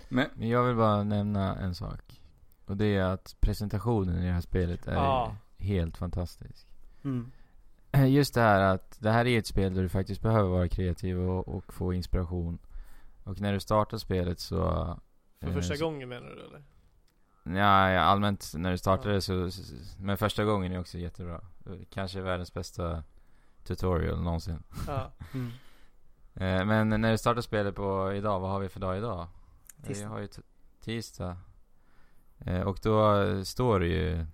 Men, 0.09 0.27
Men 0.35 0.49
jag 0.49 0.63
vill 0.63 0.75
bara 0.75 1.03
nämna 1.03 1.55
en 1.59 1.75
sak. 1.75 2.21
Och 2.65 2.77
det 2.77 2.85
är 2.95 3.03
att 3.03 3.35
presentationen 3.39 4.19
i 4.23 4.25
det 4.25 4.31
här 4.33 4.41
spelet 4.41 4.87
är 4.87 4.93
Ja. 4.93 5.35
helt 5.57 5.97
fantastisk. 5.97 6.67
Mm. 7.03 7.31
Just 8.07 8.33
det 8.33 8.41
här 8.41 8.59
att 8.61 8.97
det 8.99 9.11
här 9.11 9.27
är 9.27 9.39
ett 9.39 9.47
spel 9.47 9.73
där 9.73 9.81
du 9.81 9.89
faktiskt 9.89 10.21
behöver 10.21 10.49
vara 10.49 10.67
kreativ 10.67 11.19
och, 11.19 11.47
och 11.47 11.73
få 11.73 11.93
inspiration. 11.93 12.59
Och 13.23 13.41
när 13.41 13.53
du 13.53 13.59
startar 13.59 13.97
spelet 13.97 14.39
så... 14.39 14.57
För 15.39 15.47
eh, 15.47 15.53
första 15.53 15.75
så- 15.75 15.85
gången 15.85 16.09
menar 16.09 16.27
du 16.29 16.45
eller? 16.45 16.63
Ja, 17.59 17.91
ja, 17.91 18.01
allmänt 18.01 18.51
när 18.55 18.71
du 18.71 18.77
startar 18.77 19.09
Ja. 19.09 19.15
det 19.15 19.21
så, 19.21 19.49
Men 19.99 20.17
första 20.17 20.43
gången 20.45 20.71
är 20.71 20.79
också 20.79 20.97
jättebra. 20.97 21.41
Kanske 21.89 22.21
världens 22.21 22.53
bästa 22.53 23.03
tutorial 23.63 24.21
någonsin. 24.23 24.63
Ja. 24.87 25.11
Mm. 26.35 26.59
Eh, 26.59 26.65
Men 26.65 27.01
när 27.01 27.11
du 27.11 27.17
startar 27.17 27.41
spelet 27.41 27.75
på 27.75 28.13
idag, 28.13 28.39
vad 28.39 28.49
har 28.49 28.59
vi 28.59 28.69
för 28.69 28.79
dag 28.79 28.97
idag? 28.97 29.27
Tisdag. 29.87 30.03
Vi 30.07 30.13
har 30.13 30.19
ju 30.19 30.27
tisdag. 30.81 31.37
Eh, 32.39 32.61
Och 32.61 32.79
då 32.83 33.21
eh, 33.21 33.41
står 33.41 33.79
det 33.79 33.87
ju 33.87 34.25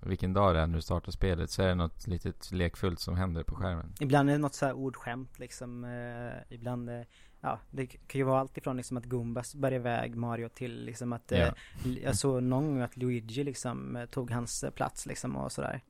vilken 0.00 0.32
dag 0.32 0.54
det 0.54 0.60
är 0.60 0.66
när 0.66 0.76
du 0.76 0.82
startar 0.82 1.12
spelet. 1.12 1.50
Så 1.50 1.62
är 1.62 1.66
det 1.68 1.74
något 1.74 2.06
litet 2.06 2.52
lekfullt 2.52 3.00
som 3.00 3.16
händer 3.16 3.42
på 3.42 3.54
skärmen. 3.56 3.92
Ibland 4.00 4.28
är 4.28 4.32
det 4.32 4.38
något 4.38 4.54
så 4.54 4.66
här 4.66 4.72
ordskämt 4.76 5.38
liksom, 5.38 5.84
eh, 5.84 6.54
ibland, 6.54 6.90
eh, 6.90 7.00
ja 7.40 7.58
det 7.70 7.86
kan 7.86 8.18
ju 8.18 8.22
vara 8.22 8.40
allt 8.40 8.58
ifrån 8.58 8.76
liksom 8.76 8.96
att 8.96 9.04
Gumbas 9.04 9.54
bär 9.54 9.72
iväg 9.72 10.16
Mario 10.16 10.48
till 10.48 10.84
liksom 10.84 11.12
att, 11.12 11.32
eh, 11.32 11.38
Ja. 11.38 11.54
Jag 12.02 12.16
såg 12.16 12.42
någon 12.42 12.66
gång 12.66 12.80
att 12.80 12.96
Luigi 12.96 13.44
liksom 13.44 13.96
eh, 13.96 14.06
tog 14.06 14.30
hans 14.30 14.64
eh, 14.64 14.70
plats 14.70 15.06
liksom 15.06 15.36
och 15.36 15.52
sådär. 15.52 15.80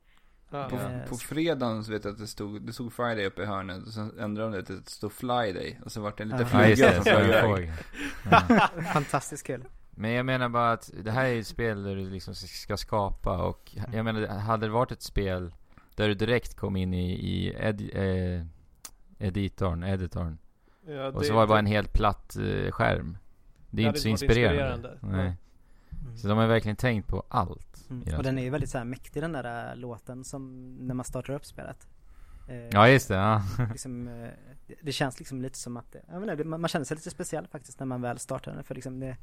Ja. 0.50 0.68
på, 0.68 0.76
Eh, 0.76 1.08
på 1.08 1.16
fredagen 1.16 1.84
så 1.84 1.92
vet 1.92 2.04
jag 2.04 2.12
att 2.12 2.18
det 2.18 2.26
stod, 2.26 2.62
det 2.62 2.72
stod 2.72 2.92
Friday 2.92 3.26
uppe 3.26 3.42
i 3.42 3.46
hörnet. 3.46 3.86
Och 3.86 3.92
sen 3.92 4.18
ändrade 4.18 4.50
de 4.50 4.56
det 4.56 4.64
till 4.64 4.76
att 4.78 4.84
det 4.84 4.90
stod 4.90 5.12
Flyday. 5.12 5.80
Och 5.84 5.92
så 5.92 6.00
vart 6.00 6.16
det 6.16 6.22
en 6.22 6.28
liten 6.28 6.46
Ja. 6.52 6.64
Fluga 6.64 6.94
som 6.94 7.02
flög 7.04 7.26
iväg. 7.28 7.72
Fantastiskt 8.92 9.46
kul. 9.46 9.64
Men 9.98 10.10
jag 10.10 10.26
menar 10.26 10.48
bara 10.48 10.72
att 10.72 10.90
det 11.04 11.10
här 11.10 11.24
är 11.24 11.40
ett 11.40 11.46
spel 11.46 11.82
där 11.82 11.96
du 11.96 12.10
liksom 12.10 12.34
ska 12.34 12.76
skapa 12.76 13.42
och 13.42 13.76
jag 13.92 14.04
menar, 14.04 14.26
hade 14.26 14.66
det 14.66 14.72
varit 14.72 14.92
ett 14.92 15.02
spel 15.02 15.54
där 15.94 16.08
du 16.08 16.14
direkt 16.14 16.56
kom 16.56 16.76
in 16.76 16.94
i, 16.94 17.12
i 17.12 17.54
ed, 17.58 17.90
eh, 17.94 18.46
editorn, 19.18 19.82
editorn 19.82 20.38
Ja, 20.86 21.08
och 21.08 21.24
så 21.24 21.34
var 21.34 21.40
det 21.40 21.46
bara 21.46 21.58
en 21.58 21.66
helt 21.66 21.92
platt 21.92 22.36
eh, 22.36 22.70
skärm. 22.70 23.18
Det 23.70 23.82
är 23.82 23.84
Ja, 23.84 23.88
inte 23.88 24.00
så 24.00 24.08
inspirerande. 24.08 24.72
inspirerande. 24.72 24.98
Nej. 25.02 25.36
Så 26.16 26.28
de 26.28 26.38
har 26.38 26.46
verkligen 26.46 26.76
tänkt 26.76 27.08
på 27.08 27.24
allt. 27.28 27.90
Mm. 27.90 28.16
Och 28.16 28.22
den 28.22 28.38
är 28.38 28.42
ju 28.42 28.50
väldigt 28.50 28.70
så 28.70 28.78
här 28.78 28.84
mäktig 28.84 29.22
den 29.22 29.32
där 29.32 29.70
äh, 29.70 29.76
låten 29.76 30.24
som 30.24 30.72
när 30.80 30.94
man 30.94 31.04
startar 31.04 31.34
upp 31.34 31.44
spelet. 31.44 31.88
Eh, 32.48 32.56
Ja 32.56 32.88
just 32.88 33.08
det, 33.08 33.14
ja. 33.14 33.42
liksom, 33.72 34.08
eh, 34.08 34.30
det, 34.82 34.92
känns 34.92 35.18
liksom 35.18 35.42
lite 35.42 35.58
som 35.58 35.76
att, 35.76 35.96
jag 36.08 36.20
menar, 36.20 36.36
det, 36.36 36.44
man, 36.44 36.60
man 36.60 36.68
känner 36.68 36.84
sig 36.84 36.94
lite 36.96 37.10
speciell 37.10 37.46
faktiskt 37.46 37.80
när 37.80 37.86
man 37.86 38.02
väl 38.02 38.18
startar 38.18 38.54
den 38.54 38.64
för 38.64 38.74
liksom 38.74 39.00
det 39.00 39.16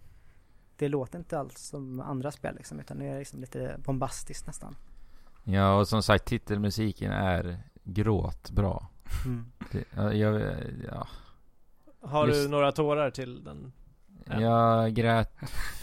det 0.84 0.90
låter 0.90 1.20
inte 1.20 1.40
alls 1.40 1.58
som 1.60 2.00
andra 2.00 2.32
spel 2.32 2.56
liksom 2.56 2.80
utan 2.80 3.00
det 3.00 3.06
är 3.06 3.20
liksom 3.20 3.40
lite 3.42 3.76
bombastiskt 3.86 4.48
nästan. 4.48 4.76
Ja 5.44 5.76
och 5.80 5.88
som 5.88 6.04
sagt 6.04 6.26
titelmusiken 6.26 7.12
är 7.12 7.60
gråtbra. 7.84 8.88
Mm. 9.26 9.46
Det, 9.72 9.84
ja, 9.96 10.14
jag, 10.14 10.42
ja. 10.92 11.08
Har 12.02 12.28
du 12.28 12.34
Just- 12.34 12.50
några 12.50 12.72
tårar 12.72 13.12
till 13.12 13.44
den? 13.44 13.74
Ja. 14.26 14.42
jag 14.42 14.94
grät 14.94 15.32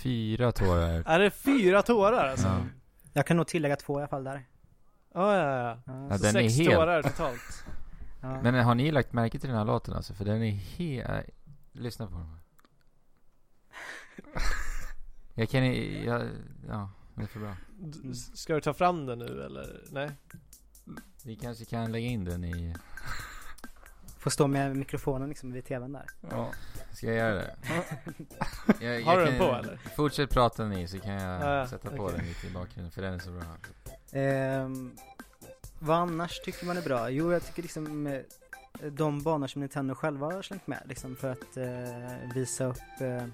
fyra 0.03 0.53
tårar. 0.53 1.03
Är 1.07 1.19
det 1.19 1.31
fyra 1.31 1.83
tårar 1.83 2.29
alltså? 2.29 2.47
Ja. 2.49 2.59
Jag 3.13 3.27
kan 3.27 3.37
nog 3.37 3.47
tillägga 3.47 3.77
två 3.77 3.95
i 3.99 4.03
alla 4.03 4.09
fall 4.09 4.25
där. 4.25 4.45
Ja, 5.15 5.37
ja, 5.37 5.43
ja. 5.45 5.79
Ja, 5.87 6.07
Ja, 6.11 6.19
Så 6.19 6.25
den 6.25 6.37
är 6.37 6.41
sex 6.43 6.59
helt- 6.59 6.75
tårar 6.75 7.03
totalt. 7.03 7.65
ja. 8.21 8.43
Men 8.43 8.55
har 8.55 8.75
ni 8.75 8.91
lagt 8.91 9.13
märke 9.13 9.39
till 9.39 9.49
den 9.49 9.59
här 9.59 9.65
låten 9.65 9.95
alltså? 9.95 10.15
För 10.15 10.25
den 10.25 10.43
är 10.43 10.51
helt... 10.51 11.27
Lyssna 11.73 12.07
på 12.07 12.13
den. 12.13 12.37
Jag 15.35 15.49
kan 15.49 15.67
jag, 16.05 16.29
ja, 16.69 16.91
det 17.15 17.23
är 17.23 17.27
för 17.27 17.41
bra. 17.41 17.57
D- 17.79 18.15
Ska 18.35 18.55
du 18.55 18.61
ta 18.61 18.75
fram 18.75 19.07
den 19.07 19.19
nu 19.19 19.43
eller? 19.43 19.81
Nej? 19.91 20.11
Vi 21.25 21.37
kanske 21.37 21.65
kan 21.65 21.93
lägga 21.93 22.07
in 22.07 22.25
den 22.25 22.45
i... 22.45 22.75
Får 24.19 24.31
stå 24.31 24.47
med 24.47 24.77
mikrofonen 24.77 25.29
liksom 25.29 25.53
vid 25.53 25.65
tvn 25.65 25.93
där. 25.93 26.07
Ja. 26.31 26.51
Ska 26.93 27.07
jag 27.07 27.17
göra 27.17 27.35
det? 27.35 27.57
Jag, 28.81 29.03
Har 29.05 29.19
du 29.19 29.25
den 29.25 29.39
på, 29.39 29.45
eller? 29.45 29.77
Fortsätt 29.97 30.31
prata 30.31 30.65
ni 30.65 30.89
så 30.89 30.99
kan 30.99 31.13
jag 31.13 31.43
Ja, 31.43 31.55
ja, 31.57 31.67
sätta 31.67 31.91
på 31.91 32.05
okej. 32.05 32.17
den 32.19 32.27
lite 32.27 32.47
i 32.47 32.51
bakgrunden 32.51 32.91
för 32.91 33.03
den 33.03 33.15
är 33.15 33.19
så 33.19 33.31
bra. 33.31 33.43
Ehm, 34.13 34.97
vad 35.79 35.97
annars 35.97 36.41
tycker 36.41 36.67
man 36.67 36.77
är 36.77 36.83
bra? 36.83 37.11
Jo, 37.11 37.33
jag 37.33 37.45
tycker 37.47 37.63
liksom 37.63 38.07
eh, 38.07 38.21
de 38.93 39.23
banor 39.23 39.47
som 39.47 39.61
Nintendo 39.61 39.95
själva 39.95 40.27
har 40.27 40.43
slängt 40.43 40.67
med 40.67 40.83
liksom 40.87 41.17
för 41.17 41.31
att 41.33 41.57
eh, 41.57 42.33
visa 42.35 42.65
upp 42.65 43.01
eh, 43.01 43.25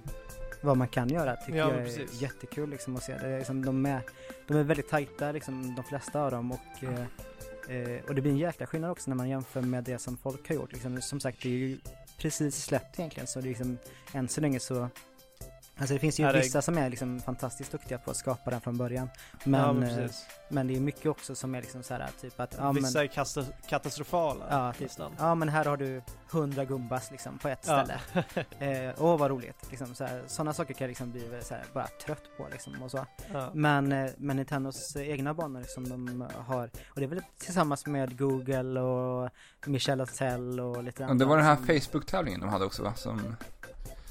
vad 0.66 0.76
man 0.76 0.88
kan 0.88 1.08
göra 1.08 1.36
tycker 1.36 1.58
Ja, 1.58 1.70
jag 1.70 1.78
är 1.78 1.84
precis. 1.84 2.20
jättekul 2.22 2.70
liksom 2.70 2.96
att 2.96 3.02
se. 3.02 3.18
Det 3.18 3.26
är 3.28 3.38
liksom, 3.38 3.64
de, 3.64 3.86
är, 3.86 4.02
de 4.46 4.56
är 4.56 4.62
väldigt 4.62 4.88
tajta 4.88 5.32
liksom 5.32 5.74
de 5.74 5.84
flesta 5.84 6.22
av 6.22 6.30
dem 6.30 6.52
och 6.52 6.84
eh, 6.84 7.76
eh, 7.76 8.04
och 8.08 8.14
det 8.14 8.20
blir 8.22 8.32
en 8.32 8.38
jäkla 8.38 8.66
skillnad 8.66 8.90
också 8.90 9.10
när 9.10 9.16
man 9.16 9.28
jämför 9.28 9.60
med 9.60 9.84
det 9.84 9.98
som 9.98 10.16
folk 10.16 10.48
har 10.48 10.54
gjort 10.54 10.72
liksom, 10.72 11.00
Som 11.02 11.20
sagt, 11.20 11.42
det 11.42 11.48
är 11.48 11.52
ju 11.52 11.78
precis 12.18 12.64
släppt 12.64 12.98
egentligen 12.98 13.26
så 13.26 13.40
det 13.40 13.46
är 13.46 13.48
liksom 13.48 13.78
än 14.12 14.28
så 14.28 14.40
länge 14.40 14.60
så 14.60 14.88
Alltså 15.78 15.94
det 15.94 16.00
finns 16.00 16.20
ju 16.20 16.24
det- 16.26 16.38
vissa 16.38 16.62
som 16.62 16.78
är 16.78 16.90
liksom 16.90 17.20
fantastiskt 17.20 17.72
duktiga 17.72 17.98
på 17.98 18.10
att 18.10 18.16
skapa 18.16 18.50
den 18.50 18.60
från 18.60 18.76
början. 18.76 19.08
ja, 19.32 19.38
Men, 19.44 19.78
men 19.78 19.98
eh, 20.04 20.10
men 20.48 20.66
det 20.66 20.76
är 20.76 20.80
mycket 20.80 21.06
också 21.06 21.34
som 21.34 21.54
är 21.54 21.60
liksom 21.60 21.82
så 21.82 21.94
här 21.94 22.08
typ 22.20 22.40
att, 22.40 22.54
ja 22.58 22.72
Vissa 22.72 22.98
men, 22.98 23.04
är 23.08 23.68
katastrofala. 23.68 24.44
ja, 24.50 24.72
typ, 24.72 24.90
ja 25.18 25.34
men 25.34 25.48
här 25.48 25.64
har 25.64 25.76
du 25.76 26.02
hundra 26.30 26.64
gumbas 26.64 27.10
liksom 27.10 27.38
på 27.38 27.48
ett 27.48 27.64
Ja. 27.68 27.84
ställe. 27.84 28.00
Eh, 28.88 28.94
åh 28.98 29.18
vad 29.18 29.30
roligt. 29.30 29.70
Liksom, 29.70 29.94
så 29.94 30.04
här, 30.04 30.22
sådana 30.26 30.52
saker 30.52 30.74
kan 30.74 30.84
jag 30.84 30.88
liksom 30.88 31.10
bli 31.12 31.38
så 31.42 31.54
här, 31.54 31.64
bara 31.74 31.86
trött 32.04 32.22
på 32.36 32.48
liksom 32.52 32.82
och 32.82 32.90
så. 32.90 33.06
Ja. 33.32 33.50
Men, 33.54 33.92
eh, 33.92 34.10
men 34.16 34.36
Nintendos 34.36 34.96
eh, 34.96 35.08
egna 35.10 35.34
banor 35.34 35.62
som 35.62 35.88
de 35.88 36.24
har, 36.46 36.64
och 36.88 36.94
det 37.00 37.04
är 37.04 37.08
väl 37.08 37.22
tillsammans 37.38 37.86
med 37.86 38.18
Google 38.18 38.80
och 38.80 39.30
Michel 39.66 40.00
Ancel 40.00 40.60
och 40.60 40.82
lite 40.84 41.04
Och 41.04 41.10
andra. 41.10 41.24
det 41.24 41.28
var 41.28 41.36
den 41.36 41.46
här 41.46 41.56
som- 41.56 41.66
Facebook-tävlingen 41.66 42.40
de 42.40 42.48
hade 42.48 42.64
också 42.64 42.82
va? 42.82 42.94
Som, 42.94 43.36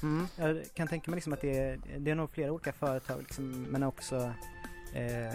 Mm, 0.02 0.26
jag 0.36 0.64
kan 0.74 0.88
tänka 0.88 1.10
mig 1.10 1.16
liksom 1.16 1.32
att 1.32 1.40
det 1.40 1.58
är, 1.58 1.78
det 1.98 2.10
är 2.10 2.14
nog 2.14 2.30
flera 2.30 2.52
olika 2.52 2.72
företag 2.72 3.18
liksom, 3.18 3.62
men 3.62 3.82
också 3.82 4.32
eh, 4.92 5.34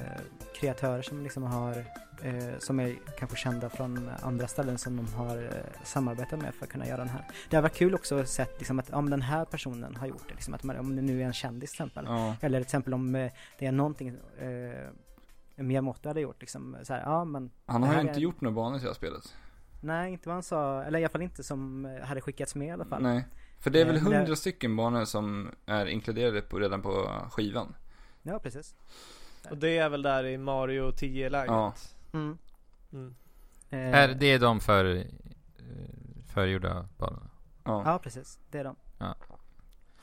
kreatörer 0.59 1.01
som 1.01 1.23
liksom 1.23 1.43
har, 1.43 1.77
eh, 2.23 2.57
som 2.59 2.79
är 2.79 2.95
kanske 3.17 3.37
kända 3.37 3.69
från 3.69 4.09
andra 4.21 4.47
ställen 4.47 4.77
som 4.77 4.97
de 4.97 5.13
har 5.13 5.37
eh, 5.43 5.83
samarbetat 5.83 6.39
med 6.41 6.53
för 6.55 6.65
att 6.65 6.71
kunna 6.71 6.87
göra 6.87 6.97
den 6.97 7.09
här. 7.09 7.25
Det 7.49 7.55
har 7.55 7.61
varit 7.63 7.75
kul 7.75 7.95
också 7.95 8.19
att 8.19 8.29
se 8.29 8.45
liksom 8.57 8.79
att 8.79 8.89
om 8.89 9.09
den 9.09 9.21
här 9.21 9.45
personen 9.45 9.95
har 9.95 10.07
gjort 10.07 10.27
det, 10.27 10.33
liksom 10.33 10.53
att 10.53 10.63
man, 10.63 10.77
om 10.79 10.95
det 10.95 11.01
nu 11.01 11.21
är 11.21 11.25
en 11.25 11.33
kändis 11.33 11.71
till 11.71 11.75
exempel. 11.75 12.05
ja. 12.07 12.35
Eller 12.41 12.59
till 12.59 12.65
exempel 12.65 12.93
om 12.93 13.15
eh, 13.15 13.31
det 13.59 13.65
är 13.65 13.71
någonting 13.71 14.07
eh, 14.39 14.89
Miyamoto 15.55 16.09
hade 16.09 16.21
gjort 16.21 16.41
liksom 16.41 16.77
så 16.83 16.93
här, 16.93 17.01
ja 17.01 17.25
men 17.25 17.51
Han 17.65 17.83
har 17.83 17.93
ju 17.95 18.01
inte 18.01 18.13
är- 18.13 18.19
gjort 18.19 18.41
några 18.41 18.55
banor 18.55 18.77
till 18.77 18.83
det 18.83 18.89
här 18.89 18.95
spelet. 18.95 19.35
nej 19.81 20.11
inte 20.13 20.29
vad 20.29 20.35
han 20.35 20.43
sa, 20.43 20.83
eller 20.83 20.99
i 20.99 21.03
alla 21.03 21.09
fall 21.11 21.21
inte 21.21 21.43
som 21.43 21.85
hade 22.03 22.21
skickats 22.21 22.55
med 22.55 22.67
i 22.67 22.71
alla 22.71 22.85
fall. 22.85 23.03
Nej. 23.03 23.25
För 23.61 23.69
det 23.69 23.81
är 23.81 23.85
väl 23.85 23.95
Eh, 23.95 24.01
hundra 24.01 24.35
stycken 24.35 24.75
banor 24.75 25.05
som 25.05 25.51
är 25.65 25.85
inkluderade 25.85 26.41
på, 26.41 26.59
redan 26.59 26.81
på 26.81 27.11
skivan. 27.31 27.75
Ja 28.23 28.39
precis. 28.39 28.75
Och 29.49 29.57
det 29.57 29.77
är 29.77 29.89
väl 29.89 30.01
där 30.01 30.23
i 30.25 30.37
Mario 30.37 30.91
10-läget? 30.91 31.47
Ja. 31.51 31.73
Mm. 32.13 32.37
Mm. 32.93 33.15
Eh, 33.69 33.79
Är 33.99 34.07
det 34.07 34.37
de 34.37 34.59
för, 34.59 34.95
eh, 34.95 35.03
förgjorda 36.27 36.87
banorna? 36.97 37.29
Ja. 37.63 37.83
Ja, 37.85 37.99
precis. 37.99 38.39
Det 38.51 38.59
är 38.59 38.63
de. 38.63 38.75
Ja. 38.97 39.15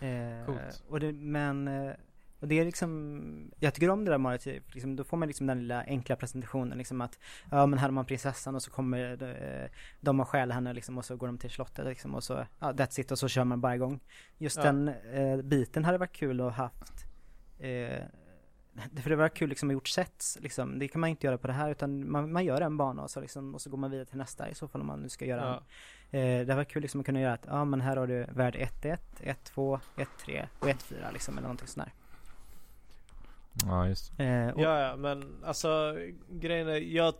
Eh, 0.06 0.47
Coolt. 0.47 0.82
och 0.89 1.01
det, 1.01 1.12
men, 1.12 1.68
eh, 1.68 1.93
och 2.40 2.48
det 2.48 2.59
är 2.59 2.65
liksom, 2.65 3.51
jag 3.59 3.74
tycker 3.74 3.90
om 3.90 4.05
det 4.05 4.10
där 4.10 4.19
Mario 4.19 4.60
liksom, 4.73 4.97
då 4.97 5.05
får 5.05 5.16
man 5.16 5.28
liksom 5.28 5.47
den 5.47 5.59
lilla 5.60 5.82
enkla 5.85 6.16
presentationen 6.16 6.78
liksom 6.78 7.01
att, 7.01 7.19
ja 7.51 7.66
men 7.66 7.78
här 7.78 7.86
har 7.89 7.93
man 7.93 8.05
prinsessan 8.05 8.55
och 8.55 8.62
så 8.62 8.70
kommer 8.70 9.23
eh, 9.23 9.69
de 10.01 10.20
och 10.20 10.28
stjäl 10.28 10.52
henne 10.52 10.73
liksom 10.73 10.98
och 10.98 11.05
så 11.05 11.16
går 11.16 11.27
de 11.27 11.39
till 11.39 11.51
slottet 11.51 11.86
liksom 11.86 12.15
och 12.15 12.24
så, 12.24 12.47
ja 12.59 12.73
that's 12.73 13.01
it 13.01 13.10
och 13.12 13.19
så 13.19 13.28
kör 13.28 13.44
man 13.44 13.60
bara 13.60 13.74
igång. 13.74 14.01
Just 14.39 14.56
Ja. 14.56 14.62
den 14.62 14.89
eh, 14.89 15.36
biten 15.43 15.85
hade 15.85 15.98
varit 15.98 16.12
kul 16.12 16.40
att 16.40 16.44
ha 16.44 16.51
haft, 16.65 17.05
eh, 17.59 18.02
för 19.02 19.10
det 19.10 19.16
var 19.16 19.28
kul 19.28 19.48
liksom 19.48 19.69
att 19.69 19.73
gjort 19.73 19.89
sets 19.89 20.39
liksom, 20.40 20.78
det 20.78 20.89
kan 20.89 21.01
man 21.01 21.10
inte 21.10 21.27
göra 21.27 21.39
på 21.39 21.47
det 21.47 21.52
här 21.52 21.70
utan 21.70 22.10
man, 22.10 22.32
man 22.32 22.44
gör 22.44 22.60
en 22.60 22.77
bana 22.77 23.02
och 23.02 23.10
så 23.10 23.20
liksom, 23.20 23.55
och 23.55 23.60
så 23.60 23.70
går 23.70 23.78
man 23.78 23.90
vidare 23.90 24.06
till 24.06 24.19
nästa 24.19 24.48
i 24.51 24.55
så 24.55 24.69
fall 24.69 24.81
om 24.81 24.86
man 24.86 25.01
nu 25.01 25.09
ska 25.09 25.24
göra 25.24 25.40
en 25.40 25.48
Ja. 25.48 25.62
Eh, 26.10 26.47
det 26.47 26.55
var 26.55 26.65
kul 26.65 26.82
liksom 26.82 27.01
att 27.01 27.06
kunna 27.06 27.20
göra 27.20 27.32
att, 27.32 27.47
ja 27.47 27.65
men 27.65 27.81
här 27.81 27.97
har 27.97 28.06
du 28.06 28.27
värld 28.32 28.56
1-1, 28.56 28.98
1-2, 29.20 29.81
1-3 29.97 30.47
och 30.59 30.69
1-4 30.69 31.12
liksom 31.12 31.35
eller 31.35 31.43
någonting 31.43 31.69
sånt 31.69 31.89
Ja, 33.66 33.89
just. 33.89 34.12
Eh, 34.20 34.48
och, 34.48 34.60
Ja, 34.60 34.80
ja, 34.80 34.97
men 34.97 35.44
alltså 35.44 35.97
grejen 36.30 36.68
är, 36.68 36.74
jag, 36.76 37.14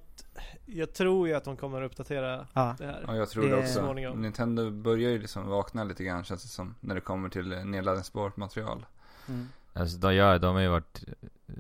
jag 0.67 0.93
tror 0.93 1.29
ju 1.29 1.35
att 1.35 1.45
de 1.45 1.57
kommer 1.57 1.83
att 1.83 1.91
uppdatera 1.91 2.47
ja. 2.53 2.75
det 2.79 2.87
här. 2.87 3.05
Ja, 3.07 3.17
jag 3.17 3.29
tror 3.31 3.43
det, 3.43 3.49
Det- 3.51 3.57
också. 3.59 3.79
Småningom. 3.81 4.23
Nintendo 4.23 4.71
börjar 4.71 5.11
ju 5.11 5.19
liksom 5.19 5.47
vakna 5.49 5.85
lite 5.85 6.05
grann 6.05 6.25
känns 6.25 6.43
det 6.43 6.49
som. 6.49 6.75
När 6.81 6.95
det 6.95 7.01
kommer 7.01 7.29
till 7.29 7.53
eh, 7.53 7.65
nedladdningsbart 7.65 8.37
material. 8.37 8.87
Mm. 9.29 9.49
Alltså 9.73 9.99
de, 9.99 10.15
gör, 10.15 10.39
de 10.39 10.55
har 10.55 10.63
ju 10.63 10.69
varit 10.69 11.05
eh, 11.49 11.55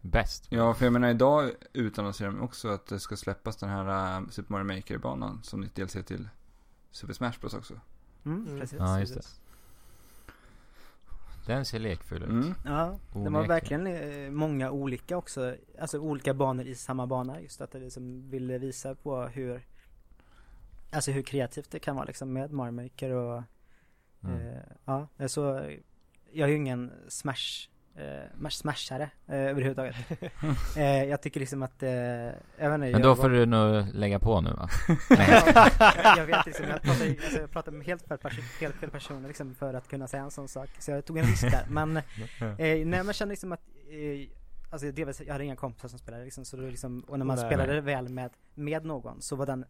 bäst. 0.00 0.46
Ja, 0.48 0.74
för 0.74 0.86
jag 0.86 0.92
menar 0.92 1.08
idag 1.10 1.50
utannonserar 1.72 2.30
de 2.30 2.40
också 2.42 2.68
att 2.68 2.86
det 2.86 3.00
ska 3.00 3.16
släppas 3.16 3.56
den 3.56 3.68
här 3.68 4.18
uh, 4.20 4.28
Super 4.28 4.52
Mario 4.52 4.64
Maker-banan 4.76 5.40
som 5.42 5.60
nytt 5.60 5.74
DLC 5.74 5.92
till 6.06 6.28
Super 6.90 7.12
Smash 7.14 7.32
Bros 7.40 7.54
också. 7.54 7.74
Mm, 8.24 8.46
Mm. 8.46 8.60
precis. 8.60 8.78
Ja, 8.78 9.00
just 9.00 9.14
det. 9.14 9.22
Den 11.46 11.64
ser 11.64 11.78
lekfull 11.78 12.22
ut. 12.22 12.28
Mm. 12.28 12.54
Ja, 12.64 12.98
det 13.12 13.18
var 13.18 13.26
Onekligen. 13.40 13.48
verkligen 13.48 13.86
eh, 13.86 14.30
många 14.30 14.70
olika 14.70 15.16
också, 15.16 15.56
alltså 15.80 15.98
olika 15.98 16.34
banor 16.34 16.64
i 16.66 16.74
samma 16.74 17.06
bana 17.06 17.40
just 17.40 17.60
att 17.60 17.70
det 17.72 17.78
liksom 17.78 18.30
ville 18.30 18.58
visa 18.58 18.94
på 18.94 19.22
hur 19.22 19.66
Alltså 20.92 21.10
hur 21.10 21.22
kreativt 21.22 21.70
det 21.70 21.78
kan 21.78 21.96
vara 21.96 22.04
liksom 22.06 22.32
med 22.32 22.52
Mario 22.52 22.72
Maker 22.72 23.10
och 23.10 23.42
Mm. 24.24 24.40
eh, 24.40 24.62
ja, 24.84 25.08
så 25.28 25.40
jag 26.32 26.48
är 26.48 26.52
ju 26.52 26.56
ingen 26.56 26.92
smash 27.08 27.68
eh, 27.96 28.48
smashare 28.48 29.10
eh, 29.26 29.34
överhuvudtaget. 29.36 29.96
eh, 30.76 31.04
jag 31.04 31.22
tycker 31.22 31.40
liksom 31.40 31.62
att, 31.62 31.82
eh, 31.82 31.90
jag 31.90 32.30
vet 32.58 32.74
inte, 32.74 32.90
Men 32.92 33.02
då 33.02 33.08
var- 33.08 33.16
får 33.16 33.30
du 33.30 33.46
nog 33.46 33.86
lägga 33.94 34.18
på 34.18 34.40
nu 34.40 34.50
va? 34.50 34.68
Ja, 35.10 35.16
jag, 35.78 36.18
jag 36.18 36.26
vet 36.26 36.46
liksom, 36.46 36.66
jag 36.68 36.82
pratar, 36.82 37.06
alltså, 37.06 37.40
jag 37.40 37.50
pratar 37.50 37.72
med 37.72 37.86
helt 37.86 38.08
fel, 38.08 38.18
helt 38.60 38.74
fel 38.74 38.90
personer 38.90 39.28
liksom 39.28 39.54
för 39.54 39.74
att 39.74 39.88
kunna 39.88 40.08
säga 40.08 40.22
en 40.22 40.30
sån 40.30 40.48
sak. 40.48 40.68
Så 40.78 40.90
jag 40.90 41.04
tog 41.04 41.18
en 41.18 41.24
risk 41.24 41.50
där. 41.50 41.64
Men, 41.68 41.96
eh, 41.96 42.02
nej 42.58 42.84
men 42.84 43.06
jag 43.06 43.14
kände 43.14 43.32
liksom 43.32 43.52
att, 43.52 43.60
eh, 43.90 44.28
alltså 44.70 44.90
det 44.90 45.04
var, 45.04 45.14
jag 45.26 45.32
hade 45.32 45.44
inga 45.44 45.56
kompisar 45.56 45.88
som 45.88 45.98
spelade 45.98 46.24
liksom, 46.24 46.44
så 46.44 46.56
det 46.56 46.62
var 46.62 46.70
liksom, 46.70 47.00
och 47.08 47.18
när 47.18 47.26
man 47.26 47.36
Nej. 47.36 47.46
spelade 47.46 47.80
väl 47.80 48.08
med, 48.08 48.30
med 48.54 48.84
någon 48.84 49.22
så 49.22 49.36
var 49.36 49.46
den 49.46 49.64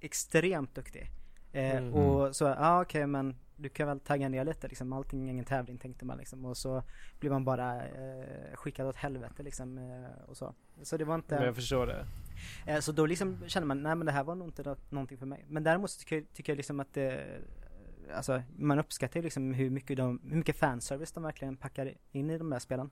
extremt 0.00 0.74
duktig. 0.74 1.10
Eh, 1.52 1.76
Mm. 1.76 1.94
Och 1.94 2.36
så, 2.36 2.44
ja 2.44 2.56
ah, 2.58 2.82
okej 2.82 3.06
men 3.06 3.36
du 3.62 3.68
kan 3.68 3.88
väl 3.88 4.00
tagga 4.00 4.28
ner 4.28 4.44
lite 4.44 4.68
liksom, 4.68 4.92
allting 4.92 5.26
är 5.28 5.32
ingen 5.32 5.44
tävling 5.44 5.78
tänkte 5.78 6.04
man 6.04 6.18
liksom. 6.18 6.44
Och 6.44 6.56
så 6.56 6.82
blev 7.20 7.32
man 7.32 7.44
bara 7.44 7.84
eh, 7.86 8.54
skickad 8.54 8.86
åt 8.86 8.96
helvete 8.96 9.42
liksom 9.42 9.78
eh, 9.78 10.22
och 10.28 10.36
så. 10.36 10.54
Så 10.82 10.96
det 10.96 11.04
var 11.04 11.14
inte 11.14 11.34
Men 11.34 11.44
jag 11.44 11.54
förstår 11.54 11.86
det. 11.86 12.06
Eh, 12.66 12.80
Så 12.80 12.92
då 12.92 13.06
liksom 13.06 13.48
känner 13.48 13.66
man, 13.66 13.82
nej 13.82 13.94
men 13.94 14.06
det 14.06 14.12
här 14.12 14.24
var 14.24 14.34
nog 14.34 14.48
inte 14.48 14.62
nå- 14.62 14.76
någonting 14.90 15.18
för 15.18 15.26
mig. 15.26 15.44
Men 15.48 15.62
däremot 15.62 15.90
så 15.90 15.98
tycker 16.00 16.16
jag, 16.16 16.32
tycker 16.32 16.52
jag 16.52 16.56
liksom 16.56 16.80
att 16.80 16.94
det, 16.94 17.40
alltså 18.14 18.42
man 18.56 18.78
uppskattar 18.78 19.20
ju 19.20 19.24
liksom 19.24 19.54
hur 19.54 19.70
mycket 19.70 19.96
de, 19.96 20.20
hur 20.28 20.36
mycket 20.36 20.56
fanservice 20.56 21.12
de 21.12 21.22
verkligen 21.22 21.56
packar 21.56 21.94
in 22.12 22.30
i 22.30 22.38
de 22.38 22.50
där 22.50 22.58
spelen. 22.58 22.90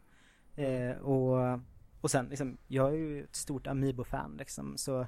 Eh, 0.57 0.91
och, 0.99 1.61
och 2.01 2.11
sen 2.11 2.27
liksom, 2.27 2.59
jag 2.67 2.89
är 2.89 2.97
ju 2.97 3.25
ett 3.25 3.37
stort 3.37 3.67
Amiibo-fan 3.67 4.37
liksom, 4.39 4.77
så, 4.77 5.01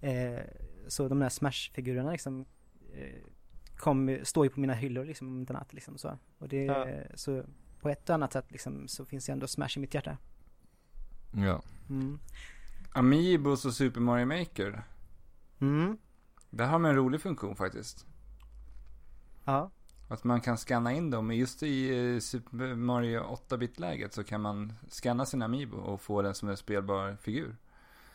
eh, 0.00 0.40
så 0.88 1.08
de 1.08 1.18
där 1.18 1.28
Smash-figurerna 1.28 2.12
liksom 2.12 2.46
eh, 2.94 3.22
kom, 3.80 4.18
står 4.22 4.46
ju 4.46 4.50
på 4.50 4.60
mina 4.60 4.74
hyllor 4.74 5.04
liksom 5.04 5.28
om 5.28 5.40
inte 5.40 5.52
annat 5.52 5.72
liksom 5.72 5.98
så. 5.98 6.18
Och 6.38 6.48
det, 6.48 6.64
Ja. 6.64 6.86
så 7.14 7.44
på 7.80 7.88
ett 7.88 8.08
och 8.08 8.14
annat 8.14 8.32
sätt 8.32 8.50
liksom 8.50 8.88
så 8.88 9.04
finns 9.04 9.26
det 9.26 9.32
ändå 9.32 9.46
Smash 9.46 9.76
i 9.76 9.80
mitt 9.80 9.94
hjärta. 9.94 10.18
Ja. 11.32 11.62
Mm. 11.90 12.18
Amiibos 12.92 13.64
och 13.64 13.74
Super 13.74 14.00
Mario 14.00 14.26
Maker. 14.26 14.82
Mm. 15.60 15.98
Där 16.50 16.66
har 16.66 16.78
man 16.78 16.90
en 16.90 16.96
rolig 16.96 17.20
funktion 17.20 17.56
faktiskt. 17.56 18.06
Ja. 19.44 19.70
Att 20.08 20.24
man 20.24 20.40
kan 20.40 20.58
scanna 20.58 20.92
in 20.92 21.10
dem. 21.10 21.30
Just 21.32 21.62
i 21.62 21.98
eh, 22.14 22.20
Super 22.20 22.74
Mario 22.74 23.20
8-bit-läget 23.20 24.12
så 24.14 24.24
kan 24.24 24.40
man 24.40 24.72
scanna 24.88 25.26
sin 25.26 25.42
Amiibo 25.42 25.76
och 25.76 26.00
få 26.00 26.22
den 26.22 26.34
som 26.34 26.48
en 26.48 26.56
spelbar 26.56 27.16
figur. 27.20 27.56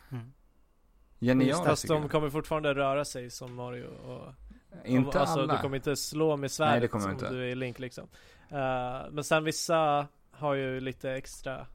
Mm. 0.10 0.34
Genialt 1.20 1.66
Fast 1.66 1.88
de 1.88 2.10
kommer 2.10 2.30
fortfarande 2.30 2.76
röra 2.76 3.06
sig 3.06 3.30
som 3.30 3.56
Mario 3.56 3.86
och 3.88 4.34
Inte 4.86 5.20
alltså, 5.20 5.40
alla. 5.40 5.54
Du 5.56 5.60
kommer 5.62 5.76
inte 5.76 5.96
slå 5.96 6.38
med 6.38 6.52
svärdet 6.52 6.72
Nej, 6.74 6.82
det 6.82 6.88
kommer 6.88 7.04
som 7.04 7.12
inte. 7.12 7.30
du 7.30 7.52
är 7.52 7.56
Link 7.56 7.80
liksom. 7.80 8.08
Eh, 8.50 9.10
men 9.12 9.24
sen 9.24 9.44
vissa 9.44 10.08
har 10.32 10.54
ju 10.54 10.80
lite 10.80 11.12
extra 11.12 11.68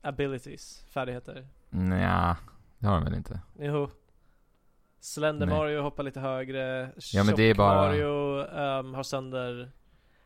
abilities, 0.00 0.84
färdigheter. 0.90 1.46
Nja, 1.70 2.36
det 2.78 2.86
har 2.86 2.94
de 2.94 3.04
väl 3.04 3.14
inte? 3.14 3.40
Jo. 3.58 3.88
Slender 5.00 5.46
Nej. 5.46 5.56
Mario 5.56 5.82
hoppar 5.82 6.02
lite 6.02 6.20
högre. 6.20 6.92
Ja, 7.12 7.24
men 7.24 7.34
det 7.36 7.42
är 7.42 7.54
bara- 7.54 7.74
Mario 7.88 8.44
ehm, 8.46 8.94
har 8.94 9.02
sönder... 9.02 9.70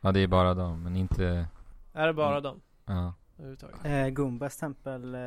Ja, 0.01 0.11
det 0.11 0.19
är 0.19 0.27
bara 0.27 0.53
de, 0.53 0.83
men 0.83 0.95
inte... 0.95 1.47
Är 1.93 2.07
det 2.07 2.13
bara 2.13 2.31
Mm. 2.31 2.43
dem? 2.43 2.61
Ja. 2.85 3.13
Överhuvudtaget? 3.37 3.85
Eh, 3.85 4.07
Goombas 4.09 4.57
tempel 4.57 5.15
eh, 5.15 5.21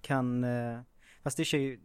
kan, 0.00 0.44
eh, 0.44 0.80
fast 1.22 1.36
det 1.36 1.54
är 1.54 1.58
ju, 1.58 1.80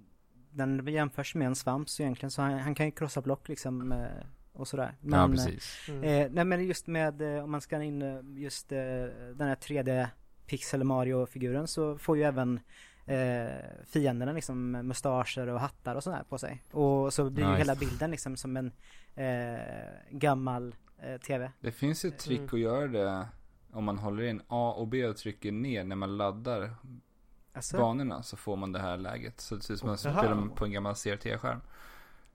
den 0.51 0.87
jämförs 0.87 1.35
med 1.35 1.47
en 1.47 1.55
svamp 1.55 1.89
så 1.89 2.01
egentligen 2.03 2.31
så 2.31 2.41
han, 2.41 2.59
han 2.59 2.75
kan 2.75 2.85
ju 2.85 2.91
krossa 2.91 3.21
block 3.21 3.49
liksom 3.49 3.91
eh, 3.91 4.07
och 4.53 4.67
sådär. 4.67 4.95
Men, 5.01 5.19
ja, 5.19 5.27
precis. 5.27 5.85
Mm. 5.89 6.03
Eh, 6.03 6.27
nej 6.31 6.45
men 6.45 6.65
just 6.65 6.87
med, 6.87 7.21
eh, 7.21 7.43
om 7.43 7.51
man 7.51 7.61
ska 7.61 7.81
in 7.83 8.01
eh, 8.01 8.19
just 8.35 8.71
eh, 8.71 8.77
den 9.35 9.47
här 9.47 9.55
3D 9.55 10.07
Pixel 10.45 10.83
Mario-figuren 10.83 11.67
så 11.67 11.97
får 11.97 12.17
ju 12.17 12.23
även 12.23 12.59
eh, 13.05 13.47
fienderna 13.85 14.31
liksom 14.31 14.71
mustascher 14.71 15.47
och 15.47 15.59
hattar 15.59 15.95
och 15.95 16.03
sådär 16.03 16.23
på 16.29 16.37
sig. 16.37 16.63
Och 16.71 17.13
så 17.13 17.29
blir 17.29 17.43
ju 17.43 17.49
Nice. 17.49 17.59
hela 17.59 17.75
bilden 17.75 18.11
liksom 18.11 18.35
som 18.37 18.57
en 18.57 18.71
eh, 19.15 19.59
gammal 20.11 20.75
eh, 21.01 21.17
TV. 21.17 21.51
Det 21.59 21.71
finns 21.71 22.05
ett 22.05 22.19
trick 22.19 22.37
Mm. 22.39 22.49
att 22.53 22.59
göra 22.59 22.87
det 22.87 23.27
om 23.71 23.83
man 23.83 23.97
håller 23.97 24.23
in 24.23 24.41
A 24.47 24.73
och 24.77 24.87
B 24.87 25.05
och 25.07 25.17
trycker 25.17 25.51
ner 25.51 25.83
när 25.83 25.95
man 25.95 26.17
laddar 26.17 26.75
Alltså, 27.57 27.77
banorna 27.77 28.23
så 28.23 28.37
får 28.37 28.55
man 28.55 28.71
det 28.71 28.79
här 28.79 28.97
läget. 28.97 29.41
Så 29.41 29.55
det 29.55 29.61
ser 29.61 29.73
ut 29.73 29.79
som 29.79 29.89
att 29.89 30.03
man 30.03 30.13
spelar 30.13 30.55
på 30.55 30.65
en 30.65 30.71
gammal 30.71 30.95
CRT-skärm. 30.95 31.61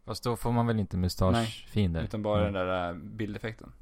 Fast 0.05 0.24
då 0.24 0.36
får 0.36 0.53
man 0.53 0.66
väl 0.66 0.81
inte 0.81 0.97
mustaschfiender? 0.97 2.03
Utan 2.03 2.23
bara 2.23 2.40
Mm. 2.40 2.53
den 2.53 2.66
där 2.66 2.89
äh, 2.89 2.94
bildeffekten. 2.97 3.73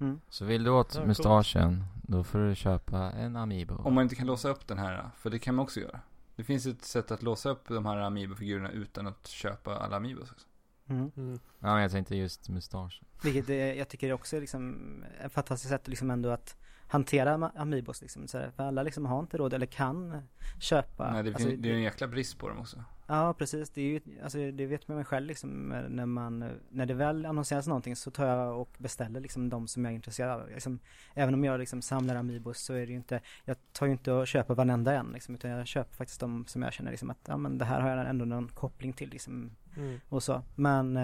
Mm. 0.00 0.20
Så 0.28 0.44
vill 0.44 0.64
du 0.64 0.70
åt 0.70 0.94
Ja, 0.94 1.04
mustaschen, 1.06 1.84
då 2.02 2.24
får 2.24 2.38
du 2.38 2.54
köpa 2.54 2.98
en 2.98 3.36
Amiibo. 3.36 3.74
Om 3.74 3.94
man 3.94 4.02
inte 4.02 4.14
kan 4.14 4.26
låsa 4.26 4.48
upp 4.48 4.66
den 4.66 4.78
här, 4.78 5.10
för 5.16 5.30
det 5.30 5.38
kan 5.38 5.54
man 5.54 5.62
också 5.62 5.80
göra. 5.80 6.00
Det 6.36 6.44
finns 6.44 6.66
ett 6.66 6.84
sätt 6.84 7.10
att 7.10 7.22
låsa 7.22 7.50
upp 7.50 7.68
de 7.68 7.86
här 7.86 7.96
Amiibo-figurerna 7.96 8.70
utan 8.70 9.06
att 9.06 9.26
köpa 9.26 9.76
alla 9.76 9.96
Amiibos. 9.96 10.32
också. 10.32 10.46
Mm. 10.88 11.10
Mm. 11.16 11.38
Ja, 11.58 11.72
men 11.72 11.82
jag 11.82 11.90
tänkte 11.90 12.16
just 12.16 12.48
mustaschen. 12.48 13.04
Vilket 13.22 13.48
eh, 13.48 13.56
jag 13.56 13.88
tycker 13.88 14.12
också 14.12 14.36
är 14.36 14.40
liksom 14.40 14.78
ett 15.24 15.32
fantastiskt 15.32 15.70
sätt 15.70 15.88
liksom 15.88 16.10
ändå 16.10 16.30
att 16.30 16.56
hantera 16.88 17.50
Amiibos 17.56 18.02
liksom. 18.02 18.28
Så 18.28 18.38
här, 18.38 18.50
för 18.50 18.62
alla 18.64 18.82
liksom 18.82 19.06
har 19.06 19.20
inte 19.20 19.36
råd 19.36 19.52
eller 19.52 19.66
kan 19.66 20.22
köpa. 20.60 21.12
Nej, 21.12 21.22
det, 21.22 21.34
Alltså, 21.34 21.48
det 21.48 21.70
är 21.70 21.74
en 21.74 21.82
jäkla 21.82 22.08
brist 22.08 22.38
på 22.38 22.48
dem 22.48 22.58
också. 22.58 22.84
Ja, 23.06 23.34
precis. 23.38 23.70
Det 23.70 23.80
är 23.80 23.84
ju, 23.84 24.00
alltså 24.22 24.38
det 24.50 24.66
vet 24.66 24.88
man 24.88 25.04
själv 25.04 25.26
liksom 25.26 25.72
eh, 25.72 25.82
när 25.88 26.06
man, 26.06 26.50
när 26.70 26.86
det 26.86 26.94
väl 26.94 27.26
annonseras 27.26 27.66
någonting 27.66 27.96
så 27.96 28.10
tar 28.10 28.26
jag 28.26 28.60
och 28.60 28.70
beställer 28.78 29.20
liksom 29.20 29.48
de 29.48 29.68
som 29.68 29.84
jag 29.84 29.92
är 29.92 29.94
intresserad 29.94 30.40
av. 30.40 30.48
Liksom, 30.48 30.78
även 31.14 31.34
om 31.34 31.44
jag 31.44 31.60
liksom 31.60 31.82
samlar 31.82 32.14
Amiibos 32.16 32.58
så 32.58 32.74
är 32.74 32.86
det 32.86 32.92
ju 32.92 32.96
inte, 32.96 33.20
jag 33.44 33.56
tar 33.72 33.86
ju 33.86 33.92
inte 33.92 34.12
och 34.12 34.26
köper 34.26 34.54
varenda 34.54 34.92
en 34.94 35.06
liksom, 35.12 35.34
utan 35.34 35.50
jag 35.50 35.66
köper 35.66 35.94
faktiskt 35.94 36.20
de 36.20 36.46
som 36.46 36.62
jag 36.62 36.72
känner 36.72 36.90
liksom 36.90 37.10
att, 37.10 37.18
ja 37.28 37.36
men 37.36 37.58
det 37.58 37.64
här 37.64 37.80
har 37.80 37.90
jag 37.90 38.08
ändå 38.08 38.24
någon 38.24 38.48
koppling 38.48 38.92
till 38.92 39.10
liksom 39.10 39.50
Mm. 39.76 40.00
och 40.08 40.22
så. 40.22 40.42
Men 40.54 40.96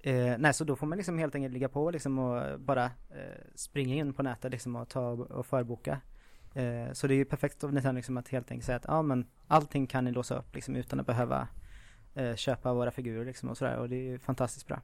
eh, 0.00 0.38
nej, 0.38 0.54
så 0.54 0.64
då 0.64 0.76
får 0.76 0.86
man 0.86 0.98
liksom 0.98 1.18
helt 1.18 1.34
enkelt 1.34 1.52
ligga 1.54 1.68
på 1.68 1.90
liksom 1.90 2.18
och 2.18 2.60
bara 2.60 2.84
eh, 2.84 3.40
springa 3.54 3.94
in 3.94 4.12
på 4.12 4.22
nätet 4.22 4.52
liksom 4.52 4.76
och 4.76 4.88
ta 4.88 5.10
och 5.10 5.46
förboka. 5.46 6.00
Eh, 6.54 6.92
så 6.92 7.06
det 7.06 7.14
är 7.14 7.16
ju 7.16 7.24
perfekt 7.24 7.64
av 7.64 7.72
Nintendo 7.72 7.96
liksom 7.96 8.16
att 8.16 8.28
helt 8.28 8.50
enkelt 8.50 8.66
säga 8.66 8.76
att 8.76 8.84
ja 8.88 9.02
men 9.02 9.26
allting 9.46 9.86
kan 9.86 10.04
ni 10.04 10.12
låsa 10.12 10.38
upp 10.38 10.54
liksom 10.54 10.76
utan 10.76 11.00
att 11.00 11.06
behöva 11.06 11.48
eh, 12.14 12.34
köpa 12.34 12.72
våra 12.74 12.90
figurer 12.90 13.24
liksom 13.24 13.48
och 13.48 13.58
sådär 13.58 13.76
och 13.76 13.88
det 13.88 13.96
är 13.96 14.02
ju 14.02 14.18
fantastiskt 14.18 14.66
bra. 14.66 14.80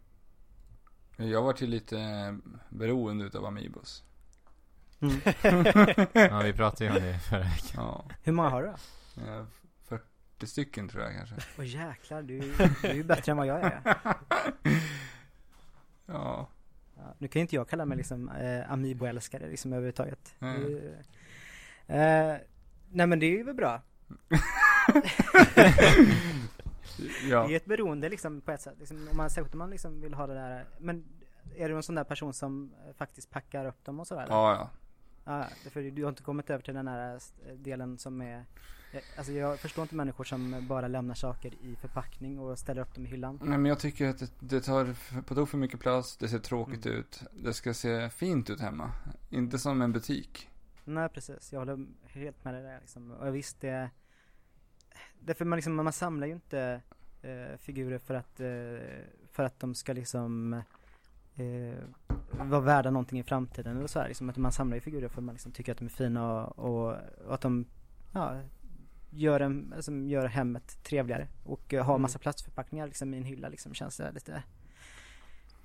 Jag 1.16 1.42
var 1.42 1.52
till 1.52 1.70
lite 1.70 1.98
eh, 1.98 2.34
beroende 2.68 3.24
utav 3.24 3.44
Amiibos. 3.44 4.04
Mm. 5.00 5.14
Ja, 6.12 6.40
vi 6.44 6.52
pratade 6.52 6.84
ju 6.84 6.90
om 6.90 6.96
det 6.96 7.18
förra 7.18 7.40
veckan. 7.40 7.84
Ja. 7.84 8.04
Hur 8.22 8.32
många 8.32 8.48
har 8.48 8.62
du 8.62 8.68
då? 8.68 8.76
Eh, 10.34 10.38
40 10.38 10.46
stycken 10.46 10.88
tror 10.88 11.02
jag 11.04 11.12
kanske. 11.16 11.34
Åh 11.58 11.66
jäklar, 11.66 12.22
du, 12.22 12.38
du 12.82 12.88
är 12.88 12.94
ju 12.94 13.04
bättre 13.04 13.32
än 13.32 13.36
vad 13.38 13.46
jag 13.46 13.60
är. 13.62 13.82
Ja. 16.06 16.48
Ja, 16.96 17.14
nu 17.18 17.28
kan 17.28 17.40
ju 17.40 17.42
inte 17.42 17.56
jag 17.56 17.68
kalla 17.68 17.84
mig 17.84 17.96
liksom 17.96 18.28
eh, 18.28 18.72
Amiibo-älskare 18.72 19.48
liksom 19.50 19.72
överhuvudtaget. 19.72 20.34
Mm. 20.40 20.60
Ju- 20.62 20.94
Eh, 21.86 22.36
nej 22.90 23.06
men 23.06 23.18
det 23.18 23.26
är 23.26 23.30
ju 23.30 23.42
väl 23.44 23.54
bra. 23.54 23.82
ja. 27.30 27.46
Det 27.46 27.52
är 27.54 27.56
ett 27.56 27.64
beroende 27.64 28.08
liksom 28.08 28.40
på 28.40 28.52
ett 28.52 28.60
sätt. 28.60 28.74
Liksom, 28.78 29.08
om 29.10 29.16
man, 29.16 29.30
särskilt 29.30 29.54
om 29.54 29.58
man 29.58 29.70
liksom 29.70 30.00
vill 30.00 30.14
ha 30.14 30.26
det 30.26 30.34
där. 30.34 30.64
Men 30.78 31.04
är 31.56 31.68
du 31.68 31.76
en 31.76 31.82
sån 31.82 31.94
där 31.94 32.04
person 32.04 32.34
som 32.34 32.74
eh, 32.86 32.92
faktiskt 32.94 33.30
packar 33.30 33.64
upp 33.66 33.84
dem 33.84 34.00
och 34.00 34.06
sådär? 34.06 34.26
Ja, 34.28 34.52
ja. 34.54 34.70
Ja, 35.24 35.70
för 35.70 35.82
du 35.82 36.02
har 36.02 36.08
inte 36.08 36.22
kommit 36.22 36.50
över 36.50 36.64
till 36.64 36.74
den 36.74 36.88
här 36.88 37.14
eh, 37.14 37.52
delen 37.54 37.98
som 37.98 38.20
är 38.22 38.44
Alltså 39.16 39.32
jag 39.32 39.58
förstår 39.60 39.82
inte 39.82 39.94
människor 39.94 40.24
som 40.24 40.66
bara 40.68 40.88
lämnar 40.88 41.14
saker 41.14 41.54
i 41.54 41.76
förpackning 41.76 42.38
och 42.38 42.58
ställer 42.58 42.82
upp 42.82 42.94
dem 42.94 43.06
i 43.06 43.08
hyllan. 43.08 43.38
Nej 43.42 43.58
men 43.58 43.68
jag 43.68 43.78
tycker 43.78 44.08
att 44.08 44.18
det, 44.18 44.30
det 44.40 44.60
tar 44.60 44.94
på 45.22 45.34
tok 45.34 45.48
för 45.48 45.58
mycket 45.58 45.80
plats, 45.80 46.16
det 46.16 46.28
ser 46.28 46.38
tråkigt 46.38 46.86
Mm. 46.86 46.98
ut. 46.98 47.22
Det 47.32 47.54
ska 47.54 47.74
se 47.74 48.10
fint 48.10 48.50
ut 48.50 48.60
hemma. 48.60 48.90
Inte 49.30 49.58
som 49.58 49.82
en 49.82 49.92
butik. 49.92 50.48
Nej 50.84 51.08
precis, 51.08 51.52
jag 51.52 51.60
håller 51.60 51.86
helt 52.06 52.44
med 52.44 52.54
dig 52.54 52.62
där 52.62 52.80
liksom. 52.80 53.10
Och 53.10 53.34
visst 53.34 53.60
det 53.60 53.90
Därför 55.20 55.44
man 55.44 55.56
liksom, 55.56 55.74
man 55.76 55.92
samlar 55.92 56.26
ju 56.26 56.32
inte 56.32 56.80
eh, 57.22 57.56
figurer 57.58 57.98
för 57.98 58.14
att, 58.14 58.40
eh, 58.40 59.04
för 59.32 59.42
att 59.44 59.60
de 59.60 59.74
ska 59.74 59.92
liksom 59.92 60.52
eh, 61.34 61.78
vara 62.30 62.60
värda 62.60 62.90
någonting 62.90 63.18
i 63.18 63.22
framtiden 63.22 63.76
eller 63.76 63.86
så 63.86 64.00
här. 64.00 64.08
Liksom, 64.08 64.28
att 64.30 64.36
man 64.36 64.52
samlar 64.52 64.76
ju 64.76 64.80
figurer 64.80 65.08
för 65.08 65.18
att 65.18 65.24
man 65.24 65.34
liksom 65.34 65.52
tycker 65.52 65.72
att 65.72 65.78
de 65.78 65.84
är 65.84 65.88
fina 65.90 66.46
och, 66.46 66.58
och, 66.58 66.96
och 67.26 67.34
att 67.34 67.40
de 67.40 67.64
ja, 68.12 68.40
gör, 69.14 69.40
en, 69.40 69.72
alltså, 69.76 69.92
gör 69.92 70.26
hemmet 70.26 70.78
trevligare. 70.84 71.28
Och 71.44 71.74
eh, 71.74 71.84
har 71.84 71.94
Mm. 71.94 72.02
massa 72.02 72.18
plastförpackningar 72.18 72.86
liksom, 72.86 73.14
i 73.14 73.16
en 73.16 73.24
hylla 73.24 73.48
liksom, 73.48 73.74
känns 73.74 73.96
det 73.96 74.12
lite 74.12 74.42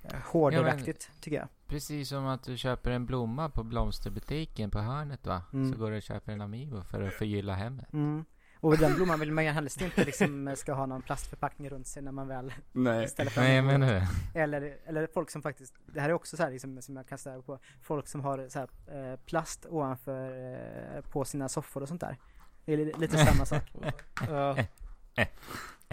eh, 0.02 0.20
hårdaktigt 0.24 1.10
tycker 1.20 1.36
jag. 1.36 1.48
Precis 1.66 2.08
som 2.08 2.26
att 2.26 2.42
du 2.42 2.56
köper 2.56 2.90
en 2.90 3.06
blomma 3.06 3.48
på 3.48 3.62
blomsterbutiken 3.62 4.70
på 4.70 4.78
hörnet 4.78 5.26
va? 5.26 5.42
Mm. 5.52 5.72
Så 5.72 5.78
går 5.78 5.90
du 5.90 5.96
och 5.96 6.02
köper 6.02 6.32
en 6.32 6.40
Amiibo 6.40 6.82
för 6.82 7.02
att 7.02 7.14
förgylla 7.14 7.54
hemmet. 7.54 7.92
Mm. 7.92 8.24
Och 8.62 8.78
den 8.78 8.94
blomman 8.94 9.20
vill 9.20 9.32
man 9.32 9.44
ju 9.44 9.50
helst 9.50 9.80
inte 9.80 10.04
liksom 10.04 10.54
ska 10.56 10.72
ha 10.72 10.86
någon 10.86 11.02
plastförpackning 11.02 11.70
runt 11.70 11.86
sig 11.86 12.02
när 12.02 12.12
man 12.12 12.28
väl 12.28 12.52
Nej. 12.72 13.08
fram 13.08 13.44
Nej, 13.44 13.56
jag 13.56 13.64
menar 13.64 13.86
det. 13.86 14.08
Eller, 14.40 14.76
eller 14.86 15.06
folk 15.14 15.30
som 15.30 15.42
faktiskt, 15.42 15.74
det 15.86 16.00
här 16.00 16.08
är 16.08 16.12
också 16.12 16.36
så 16.36 16.42
här 16.42 16.50
liksom, 16.50 16.82
som 16.82 16.96
jag 16.96 17.06
kastar 17.06 17.40
på, 17.40 17.58
folk 17.82 18.08
som 18.08 18.20
har 18.20 18.48
så 18.48 18.58
här, 18.58 18.68
eh, 19.12 19.16
plast 19.16 19.66
ovanför 19.68 20.54
eh, 20.96 21.00
på 21.00 21.24
sina 21.24 21.48
soffor 21.48 21.82
och 21.82 21.88
sånt 21.88 22.00
där. 22.00 22.16
Det 22.64 22.72
är 22.72 22.76
li- 22.76 22.92
lite 22.98 23.18
samma 23.26 23.46
sak. 23.46 23.62
Ja. 24.28 24.56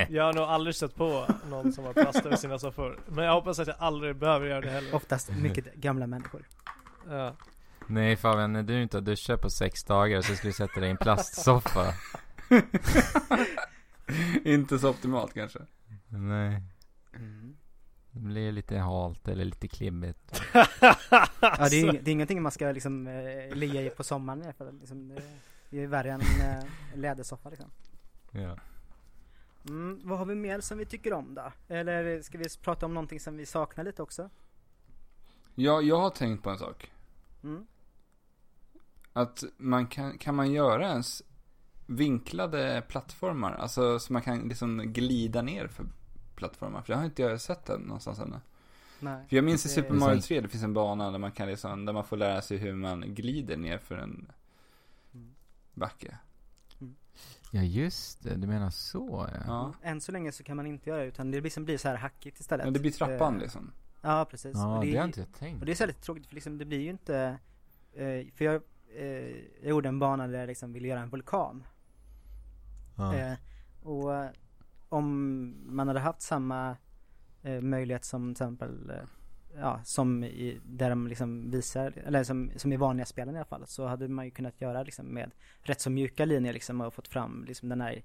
Jag 0.10 0.24
har 0.24 0.34
nog 0.34 0.44
aldrig 0.44 0.76
stött 0.76 0.96
på 0.96 1.28
någon 1.50 1.74
som 1.74 1.84
har 1.86 1.94
plast 1.94 2.26
över 2.26 2.36
sina 2.36 2.60
soffor. 2.60 3.00
Men 3.08 3.26
jag 3.26 3.34
hoppas 3.34 3.60
att 3.60 3.68
jag 3.68 3.76
aldrig 3.80 4.16
behöver 4.16 4.48
göra 4.48 4.62
det 4.62 4.70
heller. 4.70 4.96
Oftast 4.96 5.30
mycket 5.30 5.74
gamla 5.76 6.08
människor. 6.08 6.48
Ja. 7.10 7.36
Nej 7.88 8.16
Fabian, 8.16 8.54
när 8.54 8.64
du 8.64 8.82
inte 8.82 8.98
har 8.98 9.02
duschat 9.02 9.42
på 9.42 9.50
sex 9.50 9.84
dagar 9.84 10.22
så 10.22 10.36
ska 10.36 10.48
du 10.48 10.54
sätta 10.54 10.80
dig 10.80 10.88
i 10.88 10.92
en 10.92 10.98
plastsoffa. 10.98 11.94
Inte 14.44 14.80
så 14.80 14.90
optimalt 14.90 15.34
kanske. 15.34 15.60
Nej. 16.10 16.62
Det 18.12 18.20
blir 18.20 18.52
lite 18.52 18.78
halt 18.78 19.28
eller 19.28 19.46
lite 19.46 19.68
klibbigt. 19.68 20.42
Ja, 21.42 21.68
det 21.70 21.82
är, 21.82 21.92
det 22.02 22.12
är 22.12 22.14
ingenting 22.14 22.42
man 22.42 22.52
ska 22.52 22.72
liksom 22.72 23.08
eh, 23.08 23.56
ligga 23.56 23.82
i 23.82 23.90
på 23.90 24.04
sommaren 24.04 24.42
i 24.42 24.44
alla 24.44 24.54
fall. 24.54 24.80
Liksom, 24.80 25.08
det, 25.08 25.22
det 25.70 25.84
är 25.84 25.88
värre 25.88 26.12
än 26.12 26.22
eh, 26.22 26.58
en 26.94 27.02
lädersoffa 27.02 27.50
liksom. 27.50 27.70
Ja. 28.32 28.58
Mm, 29.70 30.00
vad 30.04 30.18
har 30.20 30.26
vi 30.26 30.36
mer 30.36 30.60
som 30.62 30.78
vi 30.78 30.86
tycker 30.86 31.14
om 31.14 31.36
då? 31.36 31.52
Eller 31.68 32.22
ska 32.22 32.38
vi 32.38 32.46
prata 32.62 32.86
om 32.86 32.94
någonting 32.94 33.20
som 33.20 33.38
vi 33.38 33.46
saknar 33.46 33.84
lite 33.84 34.02
också? 34.02 34.30
Ja, 35.56 35.82
jag 35.82 36.00
har 36.00 36.10
tänkt 36.10 36.44
på 36.44 36.50
en 36.50 36.58
sak. 36.58 36.92
Mm. 37.44 37.68
Att 39.14 39.44
man 39.58 39.88
kan, 39.88 40.18
kan 40.18 40.36
man 40.36 40.52
göra 40.52 40.88
ens 40.90 41.24
vinklade 41.86 42.84
plattformar? 42.88 43.54
Alltså 43.54 44.00
så 44.00 44.14
man 44.14 44.22
kan 44.22 44.40
liksom 44.40 44.78
glida 44.94 45.42
ner 45.42 45.68
för 45.68 45.86
plattformar. 46.36 46.82
För 46.82 46.94
jag 46.94 46.98
har 46.98 47.06
inte 47.06 47.22
jag 47.22 47.42
sett 47.42 47.66
den 47.66 47.82
någonstans 47.82 48.20
ännu. 48.20 48.40
Nej. 49.00 49.26
För 49.30 49.36
jag 49.36 49.46
minns 49.46 49.66
i 49.66 49.70
Det- 49.70 49.74
Super 49.76 49.90
Det 49.94 50.00
Mario 50.00 50.14
sant. 50.14 50.26
3, 50.26 50.42
det 50.42 50.48
finns 50.48 50.64
en 50.64 50.74
bana 50.74 51.12
där 51.12 51.20
man 51.20 51.32
kan 51.32 51.48
liksom, 51.48 51.86
där 51.86 51.94
man 51.94 52.04
får 52.04 52.18
lära 52.18 52.42
sig 52.42 52.58
hur 52.58 52.74
man 52.76 53.02
glider 53.16 53.58
ner 53.58 53.78
för 53.78 53.98
en 53.98 54.32
Mm. 55.78 55.90
backe. 55.90 56.18
ja, 57.52 57.62
just 57.62 58.24
det. 58.24 58.36
Du 58.36 58.48
menar 58.48 58.70
så 58.70 59.30
ja. 59.34 59.44
Ja. 59.48 59.74
Än 59.82 60.02
så 60.02 60.12
länge 60.12 60.32
så 60.32 60.44
kan 60.44 60.58
man 60.58 60.66
inte 60.66 60.90
göra 60.90 61.02
det 61.02 61.08
utan 61.08 61.32
det 61.32 61.42
liksom 61.42 61.66
blir 61.66 61.78
så 61.78 61.88
här 61.88 61.96
hackigt 61.96 62.40
istället. 62.40 62.66
Men 62.66 62.74
det 62.74 62.80
blir 62.80 62.92
trappan 62.92 63.36
Eh, 63.36 63.42
liksom. 63.42 63.72
Ja 64.02 64.26
precis. 64.30 64.52
Ja, 64.56 64.76
och 64.78 64.86
det 64.86 64.92
det, 64.92 64.98
har 64.98 65.04
är, 65.04 65.08
inte 65.08 65.20
jag 65.20 65.34
tänkt. 65.34 65.60
och 65.60 65.66
det 65.66 65.72
är 65.72 65.76
så 65.76 65.86
lite 65.86 66.02
tråkigt 66.02 66.28
för 66.28 66.36
liksom 66.36 66.58
det 66.58 66.66
blir 66.66 66.80
ju 66.80 66.90
inte 66.90 67.40
eh, 67.94 68.26
För 68.36 68.46
jag, 68.46 68.56
eh, 68.96 69.06
jag 69.62 69.70
gjorde 69.70 69.90
en 69.90 70.00
bana 70.00 70.28
där 70.28 70.40
jag 70.40 70.48
liksom 70.48 70.74
ville 70.74 70.88
göra 70.88 71.00
en 71.00 71.10
vulkan. 71.10 71.64
Ja. 72.98 73.36
Och 73.84 74.12
om 74.90 75.56
man 75.76 75.88
hade 75.88 76.00
haft 76.00 76.22
samma 76.22 76.78
möjlighet 77.62 78.06
som 78.06 78.24
till 78.36 78.44
exempel 78.44 78.92
Ja, 79.60 79.82
som 79.84 80.24
i, 80.24 80.60
där 80.66 80.90
de 80.90 81.08
liksom 81.08 81.52
visar, 81.52 81.94
eller 82.06 82.24
som, 82.24 82.52
som 82.56 82.74
i 82.74 82.78
vanliga 82.78 83.06
spelen 83.06 83.36
i 83.36 83.38
alla 83.38 83.46
fall, 83.46 83.68
så 83.68 83.86
hade 83.86 84.08
man 84.08 84.26
ju 84.26 84.32
kunnat 84.32 84.62
göra 84.62 84.84
liksom 84.84 85.06
med 85.06 85.32
rätt 85.62 85.82
så 85.82 85.90
mjuka 85.90 86.26
linjer 86.26 86.54
liksom 86.54 86.82
och 86.82 86.94
fått 86.94 87.08
fram 87.08 87.46
liksom 87.48 87.70
den 87.70 87.82
här, 87.82 88.04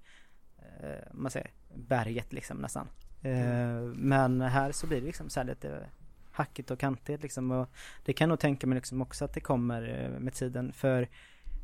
eh, 0.59 1.13
man 1.13 1.31
säger, 1.31 1.51
berget 1.75 2.33
liksom 2.33 2.57
nästan. 2.57 2.89
Eh, 3.23 3.83
men 3.95 4.41
här 4.41 4.73
så 4.73 4.87
blir 4.87 5.01
det 5.01 5.07
liksom 5.07 5.31
så 5.31 5.41
här 5.41 5.47
lite 5.47 5.87
hackigt 6.33 6.71
och 6.71 6.79
kantigt 6.79 7.23
liksom 7.23 7.51
och 7.51 7.69
det 8.05 8.13
kan 8.13 8.25
jag 8.25 8.29
nog 8.29 8.41
tänka 8.41 8.67
mig 8.67 8.77
liksom 8.77 9.03
också 9.03 9.25
att 9.25 9.35
det 9.35 9.41
kommer 9.41 10.05
eh, 10.15 10.21
med 10.21 10.35
tiden 10.35 10.73
för 10.73 11.03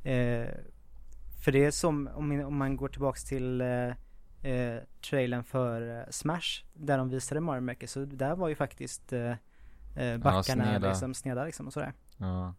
eh, 0.05 0.48
för 1.44 1.52
det 1.52 1.65
är 1.65 1.70
som 1.70 2.09
om, 2.15 2.40
om 2.40 2.56
man 2.56 2.77
går 2.77 2.89
tillbaks 2.89 3.24
till 3.24 3.60
eh, 3.60 3.89
eh, 4.52 4.82
trailern 5.10 5.44
för 5.44 6.06
Smash 6.10 6.65
där 6.74 6.98
de 6.98 7.09
visade 7.09 7.40
Mario 7.40 7.60
Maker 7.60 7.86
så 7.86 8.05
där 8.05 8.36
var 8.36 8.48
ju 8.48 8.55
faktiskt 8.55 9.12
eh, 9.12 9.35
eh, 9.99 10.19
backarna 10.19 10.65
sneda. 10.65 10.89
liksom 10.89 11.15
sneda 11.15 11.45
liksom 11.45 11.66
och 11.66 11.73
sådär. 11.73 11.93
ja. 12.16 12.55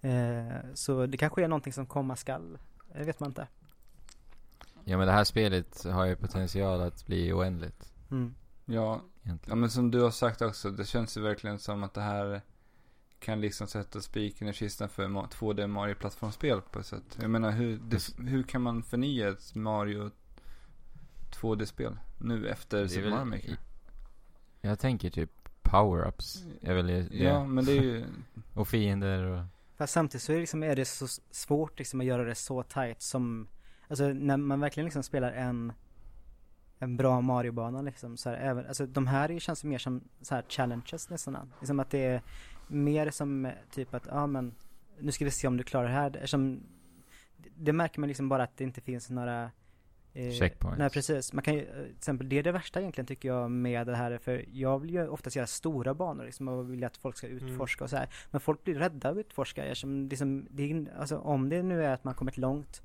Eh, 0.00 0.56
så 0.74 1.06
det 1.06 1.16
kanske 1.18 1.44
är 1.44 1.48
någonting 1.48 1.72
som 1.72 1.86
komma 1.86 2.16
skall, 2.16 2.58
det 2.92 3.04
vet 3.04 3.20
man 3.20 3.30
inte. 3.30 3.46
ja, 4.84 4.98
men 4.98 5.06
det 5.06 5.12
här 5.12 5.24
spelet 5.24 5.84
har 5.84 6.04
ju 6.04 6.16
potential 6.16 6.80
att 6.80 7.06
bli 7.06 7.32
oändligt. 7.32 7.92
Mm. 8.10 8.34
Ja, 8.64 9.00
ja, 9.46 9.54
men 9.54 9.70
som 9.70 9.90
du 9.90 10.00
har 10.00 10.10
sagt 10.10 10.42
också, 10.42 10.70
det 10.70 10.84
känns 10.84 11.16
ju 11.16 11.20
verkligen 11.20 11.58
som 11.58 11.82
att 11.82 11.94
det 11.94 12.00
här 12.00 12.40
kan 13.18 13.40
liksom 13.40 13.66
sätta 13.66 14.00
spiken 14.00 14.48
i 14.48 14.52
kistan 14.52 14.88
för 14.88 15.04
Ma- 15.08 15.28
2D 15.28 15.66
Mario-plattformsspel 15.66 16.60
på 16.60 16.78
ett 16.78 16.86
sätt. 16.86 17.18
Jag 17.20 17.30
menar, 17.30 17.50
hur, 17.50 17.78
det, 17.78 18.08
hur 18.18 18.42
kan 18.42 18.62
man 18.62 18.82
förnya 18.82 19.28
ett 19.28 19.54
Mario 19.54 20.10
2D-spel 21.30 21.98
nu 22.18 22.48
efter 22.48 22.86
Super 22.86 23.10
Mario 23.10 23.24
Maker? 23.24 23.56
Jag 24.60 24.78
tänker 24.78 25.10
typ 25.10 25.30
power-ups. 25.68 26.44
Är 26.62 26.74
väl 26.74 26.86
det. 26.86 27.08
Ja, 27.10 27.44
men 27.44 27.64
det 27.64 27.72
är 27.72 27.82
ju... 27.82 28.04
Och 28.54 28.68
fiender 28.68 29.22
och... 29.24 29.44
Fast 29.76 29.92
samtidigt 29.92 30.22
så 30.22 30.32
är 30.32 30.36
det, 30.36 30.40
liksom, 30.40 30.62
är 30.62 30.76
det 30.76 30.84
så 30.84 31.06
svårt 31.30 31.78
liksom 31.78 32.00
att 32.00 32.06
göra 32.06 32.24
det 32.24 32.34
så 32.34 32.62
tight 32.62 33.02
som, 33.02 33.48
alltså 33.88 34.08
när 34.08 34.36
man 34.36 34.60
verkligen 34.60 34.84
liksom 34.84 35.02
spelar 35.02 35.32
en, 35.32 35.72
en 36.78 36.96
bra 36.96 37.20
Mario-bana 37.20 37.82
liksom 37.82 38.16
så 38.16 38.30
här, 38.30 38.36
även, 38.36 38.66
alltså 38.66 38.86
de 38.86 39.06
här 39.06 39.28
ju- 39.28 39.40
känns 39.40 39.64
mer 39.64 39.78
som 39.78 40.00
så 40.20 40.34
här 40.34 40.44
challenges 40.48 41.10
nästan. 41.10 41.52
Liksom 41.60 41.80
att 41.80 41.90
det 41.90 42.04
är 42.04 42.22
mer 42.68 43.10
som 43.10 43.46
eh, 43.46 43.52
typ 43.70 43.94
att, 43.94 44.06
ja 44.06 44.26
men, 44.26 44.54
nu 44.98 45.12
ska 45.12 45.24
vi 45.24 45.30
se 45.30 45.46
om 45.48 45.56
du 45.56 45.64
klarar 45.64 45.84
det 45.88 45.94
här. 45.94 46.10
Eftersom, 46.16 46.60
det- 47.36 47.50
det 47.56 47.72
märker 47.72 48.00
man 48.00 48.08
liksom 48.08 48.28
bara 48.28 48.42
att 48.42 48.56
det 48.56 48.64
inte 48.64 48.80
finns 48.80 49.10
några 49.10 49.50
Checkpoints. 50.38 50.78
Nej 50.78 50.90
precis, 50.90 51.32
man 51.32 51.42
kan 51.44 51.54
ju, 51.54 51.60
eh, 51.60 51.82
till 51.84 51.94
exempel 51.96 52.28
det 52.28 52.38
är 52.38 52.42
det 52.42 52.52
värsta 52.52 52.80
egentligen 52.80 53.06
tycker 53.06 53.28
jag 53.28 53.50
med 53.50 53.86
det 53.86 53.96
här 53.96 54.18
för 54.18 54.44
jag 54.52 54.78
vill 54.78 54.90
ju 54.90 55.08
oftast 55.08 55.36
göra 55.36 55.46
stora 55.46 55.94
banor 55.94 56.24
liksom 56.24 56.48
och 56.48 56.72
vill 56.72 56.84
att 56.84 56.96
folk 56.96 57.16
ska 57.16 57.26
utforska 57.26 57.84
och 57.84 57.90
så 57.90 57.96
här. 57.96 58.08
Men 58.30 58.40
folk 58.40 58.64
blir 58.64 58.74
rädda 58.74 59.08
att 59.08 59.16
utforska 59.16 59.64
eftersom 59.64 60.08
liksom, 60.08 60.46
det, 60.50 60.86
alltså, 60.98 61.18
om 61.18 61.48
det 61.48 61.62
nu 61.62 61.84
är 61.84 61.94
att 61.94 62.04
man 62.04 62.14
kommit 62.14 62.36
långt 62.38 62.82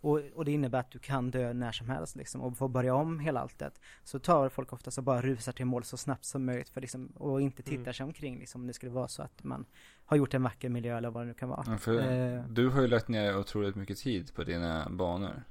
och, 0.00 0.20
och 0.34 0.44
det 0.44 0.52
innebär 0.52 0.78
att 0.78 0.90
du 0.90 0.98
kan 0.98 1.30
dö 1.30 1.52
när 1.52 1.72
som 1.72 1.88
helst 1.88 2.16
liksom 2.16 2.40
och 2.40 2.56
få 2.56 2.68
börja 2.68 2.94
om 2.94 3.18
hela 3.20 3.40
alltet. 3.40 3.80
Så 4.04 4.18
tar 4.18 4.48
folk 4.48 4.72
oftast 4.72 4.98
och 4.98 5.04
bara 5.04 5.20
rusar 5.22 5.52
till 5.52 5.64
mål 5.66 5.84
så 5.84 5.96
snabbt 5.96 6.24
som 6.24 6.44
möjligt 6.44 6.68
för 6.68 6.80
liksom, 6.80 7.06
och 7.06 7.40
inte 7.40 7.62
tittar 7.62 7.76
Mm. 7.82 7.94
sig 7.94 8.04
omkring 8.04 8.38
liksom 8.38 8.60
om 8.60 8.66
det 8.66 8.72
skulle 8.72 8.92
vara 8.92 9.08
så 9.08 9.22
att 9.22 9.44
man 9.44 9.64
har 10.04 10.16
gjort 10.16 10.34
en 10.34 10.42
vacker 10.42 10.68
miljö 10.68 10.96
eller 10.96 11.10
vad 11.10 11.22
det 11.22 11.26
nu 11.26 11.34
kan 11.34 11.48
vara. 11.48 11.64
Ja, 11.66 11.76
För 11.78 11.98
Eh. 12.36 12.44
du 12.48 12.68
har 12.68 12.80
ju 12.80 12.86
lagt 12.88 13.08
ner 13.08 13.38
otroligt 13.38 13.74
mycket 13.76 13.98
tid 13.98 14.34
på 14.34 14.44
dina 14.44 14.88
banor. 14.90 15.42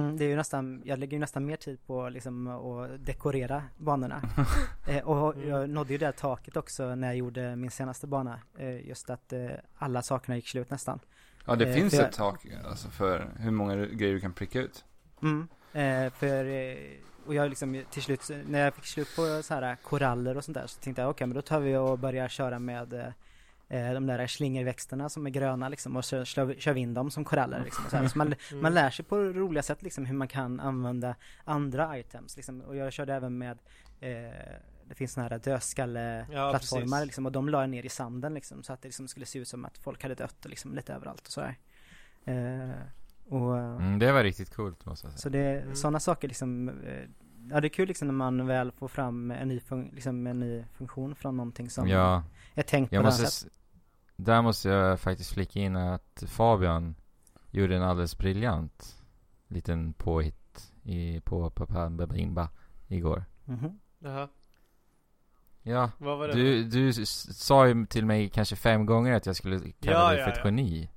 Mm, 0.00 0.16
det 0.16 0.24
är 0.24 0.28
ju 0.28 0.36
nästan, 0.36 0.82
jag 0.84 0.98
lägger 0.98 1.12
ju 1.12 1.18
nästan 1.20 1.46
mer 1.46 1.56
tid 1.56 1.78
på 1.86 2.08
liksom 2.08 2.46
att 2.46 3.06
dekorera 3.06 3.62
banorna. 3.76 4.22
eh, 4.88 5.04
och 5.08 5.34
Mm. 5.36 5.48
jag 5.48 5.70
nådde 5.70 5.92
ju 5.92 5.98
det 5.98 6.04
här 6.06 6.12
taket 6.12 6.56
också 6.56 6.94
när 6.94 7.06
jag 7.08 7.16
gjorde 7.16 7.56
min 7.56 7.70
senaste 7.70 8.06
bana. 8.06 8.40
Eh, 8.58 8.88
just 8.88 9.10
att 9.10 9.32
eh, 9.32 9.46
alla 9.78 10.02
sakerna 10.02 10.36
gick 10.36 10.48
slut 10.48 10.70
nästan. 10.70 10.98
Ja, 11.46 11.54
det 11.56 11.66
Eh, 11.68 11.74
finns 11.74 11.92
för 11.94 12.02
jag- 12.02 12.08
ett 12.10 12.16
tak 12.16 12.46
alltså, 12.64 12.88
för 12.90 13.28
hur 13.38 13.50
många 13.50 13.76
grejer 13.76 14.14
du 14.14 14.20
kan 14.20 14.32
pricka 14.32 14.60
ut. 14.60 14.84
Mm. 15.22 15.48
Eh, 15.72 16.12
för, 16.12 16.44
eh, 16.44 16.76
och 17.26 17.34
jag 17.34 17.48
liksom 17.48 17.82
till 17.90 18.02
slut, 18.02 18.30
när 18.48 18.58
jag 18.64 18.74
fick 18.74 18.84
slut 18.86 19.16
på 19.16 19.40
så 19.42 19.54
här 19.54 19.76
koraller 19.82 20.36
och 20.36 20.44
sånt 20.44 20.54
där 20.56 20.66
så 20.66 20.80
tänkte 20.80 21.02
jag 21.02 21.10
okej 21.10 21.26
men 21.26 21.34
då 21.34 21.42
tar 21.42 21.60
vi 21.60 21.76
och 21.76 21.98
börjar 21.98 22.28
köra 22.28 22.58
med 22.58 23.12
de 23.68 24.06
där 24.06 24.26
slingerväxterna 24.26 25.08
som 25.08 25.26
är 25.26 25.30
gröna 25.30 25.68
liksom 25.68 25.96
och 25.96 26.04
så 26.04 26.24
kör, 26.24 26.44
vi- 26.74 26.80
in 26.80 26.94
dem 26.94 27.10
som 27.10 27.24
koraller 27.24 27.64
liksom. 27.64 27.84
Och 28.04 28.10
så 28.10 28.18
man, 28.18 28.26
Mm. 28.50 28.62
man 28.62 28.74
lär 28.74 28.90
sig 28.90 29.04
på 29.04 29.16
roliga 29.18 29.62
sätt 29.62 29.82
liksom 29.82 30.06
hur 30.06 30.14
man 30.14 30.28
kan 30.28 30.60
använda 30.60 31.14
andra 31.44 31.98
items 31.98 32.36
liksom. 32.36 32.60
Och 32.60 32.76
jag 32.76 32.92
körde 32.92 33.14
även 33.14 33.38
med 33.38 33.58
eh, 34.00 34.08
det 34.88 34.94
finns 34.94 35.12
såna 35.12 35.28
här 35.28 35.38
dödskalleplattformar 35.38 36.86
precis. 36.96 37.06
liksom, 37.06 37.26
och 37.26 37.32
de 37.32 37.48
la 37.48 37.60
jag 37.60 37.70
ner 37.70 37.86
i 37.86 37.88
sanden 37.88 38.34
liksom 38.34 38.62
så 38.62 38.72
att 38.72 38.82
det 38.82 38.88
liksom 38.88 39.08
skulle 39.08 39.26
se 39.26 39.38
ut 39.38 39.48
som 39.48 39.64
att 39.64 39.78
folk 39.78 40.02
hade 40.02 40.14
dött 40.14 40.44
liksom, 40.48 40.74
lite 40.74 40.94
överallt 40.94 41.26
och 41.26 41.32
sådär. 41.32 41.56
Eh, 42.24 42.70
och, 43.28 43.58
Mm, 43.58 43.98
det 43.98 44.12
var 44.12 44.22
riktigt 44.22 44.54
coolt 44.54 44.84
måste 44.84 45.06
jag 45.06 45.12
säga. 45.12 45.18
så 45.18 45.28
det, 45.28 45.60
Mm. 45.60 45.74
sådana 45.76 46.00
saker 46.00 46.28
liksom, 46.28 46.68
eh, 46.68 47.08
ja 47.50 47.60
det 47.60 47.66
är 47.66 47.68
kul 47.68 47.88
liksom 47.88 48.08
när 48.08 48.14
man 48.14 48.46
väl 48.46 48.72
får 48.72 48.88
fram 48.88 49.30
en 49.30 49.48
ny, 49.48 49.58
fun- 49.58 49.94
liksom 49.94 50.26
en 50.26 50.40
ny 50.40 50.64
funktion 50.72 51.14
från 51.14 51.36
någonting 51.36 51.70
som 51.70 51.88
Ja, 51.88 52.22
är 52.54 52.62
tänkt 52.62 52.92
jag 52.92 53.00
på 53.00 53.02
det 53.02 53.06
måste... 53.08 53.22
här 53.22 53.30
sättet. 53.30 53.52
Där 54.16 54.42
måste 54.42 54.68
jag 54.68 55.00
faktiskt 55.00 55.32
flika 55.32 55.58
in 55.60 55.76
att 55.76 56.24
Fabian 56.26 56.94
gjorde 57.50 57.76
en 57.76 57.82
alldeles 57.82 58.18
briljant 58.18 59.02
liten 59.48 59.92
påhitt 59.92 60.72
i, 60.82 61.20
på 61.20 61.50
Papa 61.50 61.90
Babimba 61.90 62.48
igår. 62.88 63.24
Mhm. 63.44 63.78
Jaha, 63.98 64.28
Ja, 65.62 65.90
vad 65.98 66.18
var 66.18 66.28
det? 66.28 66.34
du, 66.34 66.64
du 66.64 66.88
s- 66.88 67.38
sa 67.38 67.66
ju 67.68 67.86
till 67.86 68.06
mig 68.06 68.28
kanske 68.28 68.56
fem 68.56 68.86
gånger 68.86 69.12
att 69.14 69.26
jag 69.26 69.36
skulle 69.36 69.58
kalla 69.58 69.96
Ja, 69.98 70.08
dig 70.10 70.18
ja, 70.18 70.24
för 70.24 70.32
ett 70.32 70.38
ja. 70.38 70.44
geni. 70.44 70.90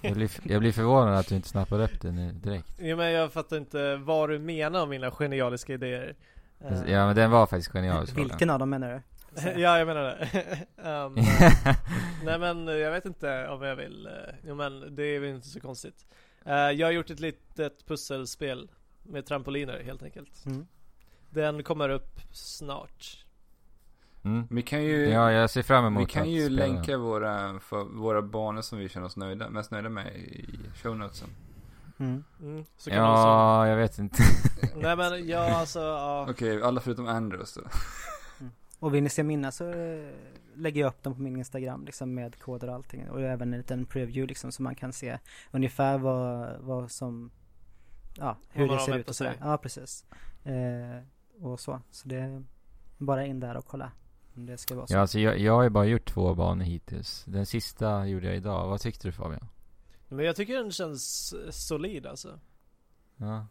Jag 0.00 0.14
blir, 0.14 0.30
jag 0.42 0.60
blir 0.60 0.72
förvånad 0.72 1.18
att 1.18 1.28
du 1.28 1.34
inte 1.36 1.48
snappade 1.48 1.84
upp 1.84 2.00
det 2.00 2.10
nu 2.12 2.32
direkt. 2.32 2.68
jo, 2.78 2.96
men 2.96 3.10
jag 3.12 3.32
fattar 3.32 3.56
inte 3.56 3.96
vad 3.96 4.28
du 4.28 4.38
menar 4.38 4.82
om 4.82 4.88
mina 4.88 5.10
genialiska 5.10 5.74
idéer. 5.74 6.14
Ja 6.86 7.06
men 7.06 7.16
den 7.16 7.30
var 7.30 7.46
faktiskt 7.46 7.72
genialisk. 7.72 8.16
Vilken 8.18 8.50
av 8.50 8.58
dem 8.58 8.70
menar 8.70 8.92
du? 8.92 9.02
ja, 9.60 9.78
jag 9.78 9.86
menar 9.86 10.02
det. 10.02 10.28
um, 10.90 11.14
nej 12.24 12.38
men 12.38 12.66
jag 12.66 12.90
vet 12.90 13.04
inte 13.04 13.48
om 13.48 13.62
jag 13.62 13.76
vill. 13.76 14.06
eh, 14.06 14.12
Jo 14.46 14.54
men 14.54 14.96
det 14.96 15.02
är 15.02 15.20
väl 15.20 15.30
inte 15.30 15.48
så 15.48 15.60
konstigt. 15.60 16.06
Eh, 16.44 16.54
jag 16.54 16.86
har 16.86 16.92
gjort 16.92 17.10
ett 17.10 17.20
litet 17.20 17.86
pusselspel 17.86 18.70
med 19.02 19.26
trampoliner 19.26 19.82
helt 19.84 20.02
enkelt. 20.02 20.46
Mm. 20.46 20.66
Den 21.30 21.62
kommer 21.62 21.88
upp 21.88 22.20
snart. 22.32 23.21
Mm. 24.24 24.46
Vi 24.50 24.62
kan 24.62 24.84
ju, 24.84 25.08
Ja, 25.08 25.32
jag 25.32 25.50
ser 25.50 25.62
fram 25.62 25.84
emot 25.84 26.02
vi 26.02 26.06
kan 26.06 26.30
ju 26.30 26.40
spela 26.40 26.66
länka 26.66 26.98
våra, 26.98 27.60
för, 27.60 27.84
våra 27.84 28.22
banor 28.22 28.62
som 28.62 28.78
vi 28.78 28.88
känner 28.88 29.06
oss 29.06 29.16
nöjda, 29.16 29.50
mest 29.50 29.70
nöjda 29.70 29.88
med 29.88 30.16
i 30.16 30.58
show 30.74 30.96
notesen. 30.96 31.28
Mm. 31.98 32.24
Mm, 32.40 32.64
så 32.76 32.90
kan 32.90 33.02
man 33.02 33.10
Ja, 33.10 33.68
jag 33.68 33.76
vet 33.76 33.98
inte. 33.98 34.22
Nej 34.76 34.96
men 34.96 35.28
ja 35.28 35.56
alltså, 35.56 35.80
ja. 35.80 36.26
Okej, 36.30 36.62
alla 36.62 36.80
förutom 36.80 37.06
Andrews 37.06 37.54
då. 37.54 37.62
Och 38.78 38.94
vill 38.94 39.02
ni 39.02 39.08
se 39.08 39.22
mina 39.22 39.52
så 39.52 39.68
eh, 39.68 40.10
lägger 40.54 40.80
jag 40.80 40.88
upp 40.88 41.02
dem 41.02 41.14
på 41.14 41.22
min 41.22 41.36
Instagram 41.36 41.84
liksom 41.84 42.14
med 42.14 42.38
koder 42.38 42.68
och 42.68 42.74
allting 42.74 43.10
och 43.10 43.20
även 43.20 43.52
en 43.52 43.58
liten 43.58 43.86
preview 43.86 44.26
liksom 44.26 44.52
så 44.52 44.62
man 44.62 44.74
kan 44.74 44.92
se 44.92 45.18
ungefär 45.50 45.98
vad, 45.98 46.58
vad 46.60 46.90
som 46.90 47.30
Ja, 48.18 48.36
hur 48.50 48.68
det 48.68 48.78
ser 48.78 48.98
ut 48.98 49.08
och 49.08 49.16
sådär. 49.16 49.30
sig. 49.30 49.40
Ja, 49.42 49.58
precis. 49.58 50.04
Eh, 50.44 51.44
och 51.46 51.60
så. 51.60 51.80
Så 51.90 52.08
det 52.08 52.16
är 52.16 52.44
bara 52.98 53.26
in 53.26 53.40
där 53.40 53.56
och 53.56 53.66
kolla 53.66 53.92
om 54.36 54.46
det 54.46 54.58
ska 54.58 54.74
vara 54.74 54.86
så. 54.86 54.94
Ja, 54.94 55.00
alltså 55.00 55.18
jag, 55.18 55.38
jag 55.38 55.52
har 55.52 55.62
ju 55.62 55.68
bara 55.70 55.84
gjort 55.84 56.04
två 56.08 56.34
banor 56.34 56.64
hittills. 56.64 57.24
Den 57.24 57.46
sista 57.46 58.06
gjorde 58.06 58.26
jag 58.26 58.36
idag. 58.36 58.68
Vad 58.68 58.80
tyckte 58.80 59.08
du 59.08 59.12
Fabian? 59.12 59.48
Men 60.08 60.24
jag 60.26 60.36
tycker 60.36 60.54
den 60.54 60.72
känns 60.72 61.34
solid 61.50 62.06
alltså. 62.06 62.38
Ja. 63.16 63.46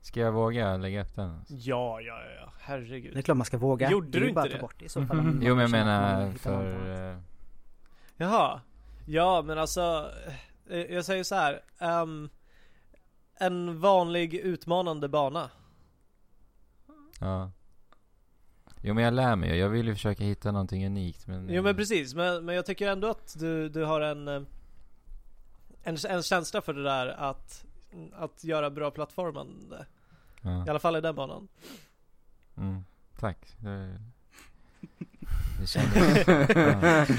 Ska 0.00 0.20
jag 0.20 0.32
våga 0.32 0.76
lägga 0.76 1.02
upp 1.02 1.14
den? 1.16 1.30
Alltså? 1.30 1.54
Ja, 1.54 2.00
ja, 2.00 2.22
ja, 2.24 2.30
ja. 2.40 2.44
Det 2.66 2.72
är 2.72 2.76
herregud. 2.78 3.24
klart 3.24 3.36
man 3.36 3.44
ska 3.44 3.58
våga. 3.58 3.90
Gjorde 3.90 4.10
det 4.10 4.18
är 4.18 4.20
du 4.20 4.32
bara 4.32 4.44
inte 4.44 4.56
det? 4.56 4.60
bort 4.60 4.74
det 4.78 4.84
i 4.84 4.88
så 4.88 5.06
fall. 5.06 5.18
om 5.18 5.24
man 5.26 5.40
Jo 5.42 5.54
men 5.54 5.62
jag 5.62 5.70
menar 5.70 6.30
för... 6.32 7.10
eh, 7.12 7.18
Jaha. 8.16 8.60
Ja, 9.06 9.42
men 9.42 9.58
alltså. 9.58 10.10
eh, 10.70 10.78
Jag 10.78 11.04
säger 11.04 11.24
så 11.24 11.34
här. 11.34 11.60
ehm, 11.78 12.28
en 13.34 13.80
vanlig 13.80 14.34
utmanande 14.34 15.08
bana. 15.08 15.50
Ja. 17.20 17.50
Jo 18.82 18.94
men 18.94 19.04
jag 19.04 19.14
lär 19.14 19.36
mig. 19.36 19.58
Jag 19.58 19.68
vill 19.68 19.86
ju 19.86 19.94
försöka 19.94 20.24
hitta 20.24 20.52
någonting 20.52 20.86
unikt 20.86 21.26
men... 21.26 21.48
Jo 21.50 21.62
men 21.62 21.76
precis, 21.76 22.14
men, 22.14 22.44
men 22.44 22.54
jag 22.54 22.66
tycker 22.66 22.88
ändå 22.88 23.08
att 23.08 23.36
du, 23.38 23.68
du 23.68 23.84
har 23.84 24.00
en, 24.00 24.28
eh, 24.28 24.42
en 25.82 25.96
En 26.08 26.22
känsla 26.22 26.60
för 26.60 26.74
det 26.74 26.82
där 26.82 27.06
att 27.06 27.64
Att 28.12 28.44
göra 28.44 28.70
bra 28.70 28.90
plattformande 28.90 29.86
Ja. 30.42 30.66
I 30.66 30.70
alla 30.70 30.78
fall 30.78 30.96
i 30.96 31.00
den 31.00 31.14
banan 31.14 31.48
Mm. 32.56 32.84
Tack. 33.18 33.56
Det, 33.58 34.00
det 35.60 35.66
kändes... 35.66 36.26
ja. 36.28 36.46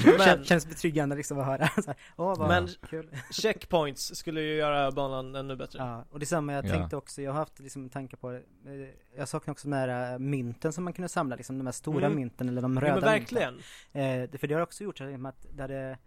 Men- 0.04 0.18
Kän, 0.18 0.44
känns 0.44 0.66
betryggande 0.68 1.16
liksom 1.16 1.38
att 1.38 1.46
höra. 1.46 1.68
Så 1.82 1.86
här, 1.86 1.96
Åh 2.16 2.38
vad 2.38 2.48
Men- 2.48 2.68
kul. 2.90 3.08
Checkpoints 3.30 4.16
skulle 4.16 4.40
ju 4.40 4.54
göra 4.54 4.90
banan 4.90 5.34
ännu 5.34 5.56
bättre 5.56 5.78
Ja, 5.78 6.04
och 6.10 6.18
det 6.20 6.26
samma 6.26 6.52
jag 6.52 6.64
Ja. 6.66 6.70
tänkte 6.70 6.96
också, 6.96 7.22
jag 7.22 7.32
har 7.32 7.38
haft 7.38 7.60
liksom 7.60 7.88
tankar 7.90 8.16
på 8.16 8.30
det. 8.30 8.38
Eh, 8.38 8.88
Jag 9.18 9.28
saknar 9.28 9.52
också 9.52 9.68
de 9.68 9.76
här 9.76 10.12
eh, 10.12 10.18
mynten 10.18 10.72
som 10.72 10.84
man 10.84 10.92
kunde 10.92 11.08
samla, 11.08 11.36
liksom 11.36 11.58
de 11.58 11.66
här 11.66 11.72
stora 11.72 12.06
Mm. 12.06 12.16
mynten 12.18 12.48
eller 12.48 12.62
de 12.62 12.80
röda 12.80 12.94
men 12.94 13.00
verkligen 13.04 13.54
mynten. 13.92 14.22
Eh, 14.22 14.30
det- 14.30 14.38
för 14.38 14.46
det 14.46 14.54
har 14.54 14.62
också 14.62 14.84
gjort 14.84 14.98
så 14.98 15.04
liksom 15.04 15.26
att 15.26 15.46
det 15.54 15.62
hade 15.62 15.98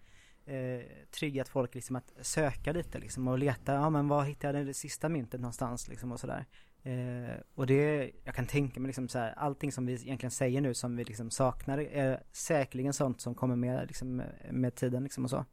eh, 0.48 0.82
triggat 1.20 1.48
folk 1.50 1.76
liksom 1.76 1.96
att 1.96 2.14
söka 2.22 2.72
lite 2.72 3.00
liksom 3.00 3.28
och 3.28 3.38
leta, 3.40 3.74
ja 3.74 3.90
men 3.90 4.08
var 4.08 4.24
hittar 4.24 4.54
jag 4.54 4.66
det 4.66 4.74
sista 4.74 5.10
myntet 5.10 5.40
någonstans 5.42 5.88
liksom 5.88 6.12
och 6.12 6.20
sådär. 6.20 6.46
Eh, 6.86 7.36
och 7.56 7.68
det, 7.68 8.12
jag 8.24 8.36
kan 8.36 8.48
tänka 8.48 8.80
mig 8.80 8.88
liksom 8.88 9.08
så 9.08 9.20
här, 9.20 9.34
allting 9.38 9.72
som 9.72 9.86
vi 9.86 9.94
egentligen 9.94 10.32
säger 10.32 10.62
nu 10.62 10.74
som 10.74 10.96
vi 10.96 11.04
liksom 11.04 11.32
saknar 11.32 11.78
är 11.78 12.24
säkerligen 12.32 12.94
sånt 12.94 13.22
som 13.22 13.36
kommer 13.36 13.56
med 13.56 13.88
liksom 13.88 14.24
med 14.52 14.76
tiden 14.76 15.04
liksom 15.04 15.24
och 15.24 15.30
så. 15.30 15.46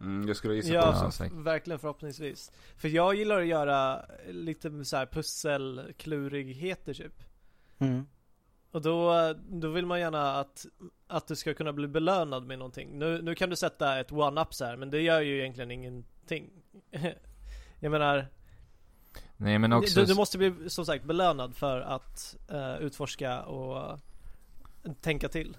Mm, 0.00 0.28
jag 0.28 0.36
skulle 0.36 0.54
gissa 0.54 0.68
på 0.68 0.74
Ja, 0.74 0.90
det. 0.90 0.98
Ja, 1.04 1.10
så. 1.10 1.42
verkligen 1.42 1.78
förhoppningsvis 1.78 2.52
För 2.76 2.88
jag 2.88 3.14
gillar 3.14 3.40
att 3.40 3.46
göra 3.46 4.04
lite 4.28 4.84
så 4.84 4.96
här 4.96 5.06
pusselklurigheter 5.06 6.94
typ 6.94 7.22
Mm. 7.78 8.06
Och 8.70 8.82
då, 8.82 9.34
då 9.48 9.68
vill 9.68 9.86
man 9.86 10.00
gärna 10.00 10.40
att, 10.40 10.66
att 11.06 11.26
du 11.26 11.36
ska 11.36 11.54
kunna 11.54 11.72
bli 11.72 11.88
belönad 11.88 12.46
med 12.46 12.58
någonting. 12.58 12.98
Nu, 12.98 13.22
nu 13.22 13.34
kan 13.34 13.50
du 13.50 13.56
sätta 13.56 14.00
ett 14.00 14.12
one-up 14.12 14.54
så 14.54 14.64
här, 14.64 14.76
men 14.76 14.90
det 14.90 15.00
gör 15.00 15.20
ju 15.20 15.38
egentligen 15.40 15.70
ingenting. 15.70 16.50
Jag 17.80 17.90
menar, 17.90 18.26
Nej 19.36 19.58
men 19.58 19.72
också... 19.72 20.00
du, 20.00 20.06
du 20.06 20.14
måste 20.14 20.38
bli 20.38 20.54
som 20.70 20.86
sagt 20.86 21.04
belönad 21.04 21.56
för 21.56 21.80
att 21.80 22.36
eh, 22.48 22.76
utforska 22.76 23.42
och 23.42 23.98
tänka 25.00 25.28
till. 25.28 25.56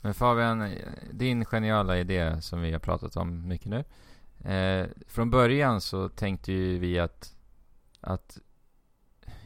Men 0.00 0.14
Fabian, 0.14 0.74
din 1.12 1.44
geniala 1.44 1.98
idé 1.98 2.42
som 2.42 2.60
vi 2.60 2.72
har 2.72 2.78
pratat 2.78 3.16
om 3.16 3.48
mycket 3.48 3.68
nu. 3.68 3.84
Eh, 4.50 4.86
från 5.06 5.30
början 5.30 5.80
så 5.80 6.08
tänkte 6.08 6.52
ju 6.52 6.78
vi 6.78 6.98
att, 6.98 7.36
att, 8.00 8.38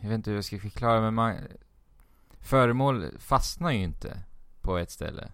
jag 0.00 0.08
vet 0.08 0.14
inte 0.14 0.30
hur 0.30 0.36
jag 0.36 0.44
ska 0.44 0.58
förklara 0.58 1.00
men 1.00 1.14
man, 1.14 1.36
föremål 2.40 3.18
fastnar 3.18 3.70
ju 3.70 3.82
inte. 3.82 4.18
på 4.60 4.78
ett 4.78 4.90
ställe. 4.90 5.28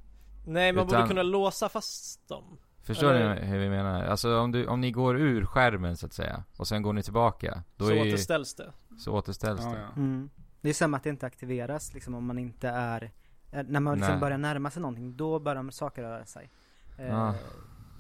Nej, 0.46 0.72
man 0.72 0.86
borde 0.86 0.96
Utan- 0.96 1.08
kunna 1.08 1.22
låsa 1.22 1.68
fast 1.68 2.28
dem. 2.28 2.58
Förstår 2.94 3.12
Eller- 3.14 3.34
ni 3.40 3.46
hur 3.46 3.58
vi 3.58 3.68
menar? 3.68 4.02
Alltså 4.04 4.38
om, 4.38 4.52
du, 4.52 4.66
om 4.66 4.80
ni 4.80 4.90
går 4.90 5.18
ur 5.18 5.44
skärmen 5.46 5.96
så 5.96 6.06
att 6.06 6.12
säga, 6.12 6.44
och 6.56 6.68
sen 6.68 6.82
går 6.82 6.92
ni 6.92 7.02
tillbaka, 7.02 7.62
då 7.76 7.84
så 7.84 7.90
är 7.90 8.04
ju, 8.04 8.12
återställs 8.12 8.54
det. 8.54 8.72
så 8.98 9.12
återställs 9.12 9.60
Ja, 9.64 9.70
det. 9.70 9.78
ja. 9.78 9.86
Mm. 9.96 10.30
Det 10.60 10.68
är 10.68 10.72
samma 10.74 10.96
att 10.96 11.02
det 11.02 11.10
inte 11.10 11.26
aktiveras 11.26 11.94
liksom 11.94 12.14
om 12.14 12.24
man 12.26 12.38
inte 12.38 12.68
är, 12.68 13.10
eh, 13.52 13.62
när 13.68 13.80
man 13.80 13.94
liksom 13.96 14.12
Nej. 14.12 14.20
börjar 14.20 14.38
närma 14.38 14.70
sig 14.70 14.82
någonting, 14.82 15.16
då 15.16 15.38
börjar 15.38 15.70
saker 15.70 16.02
röra 16.02 16.24
sig. 16.24 16.50
Eh, 16.98 17.18
Ah. 17.20 17.34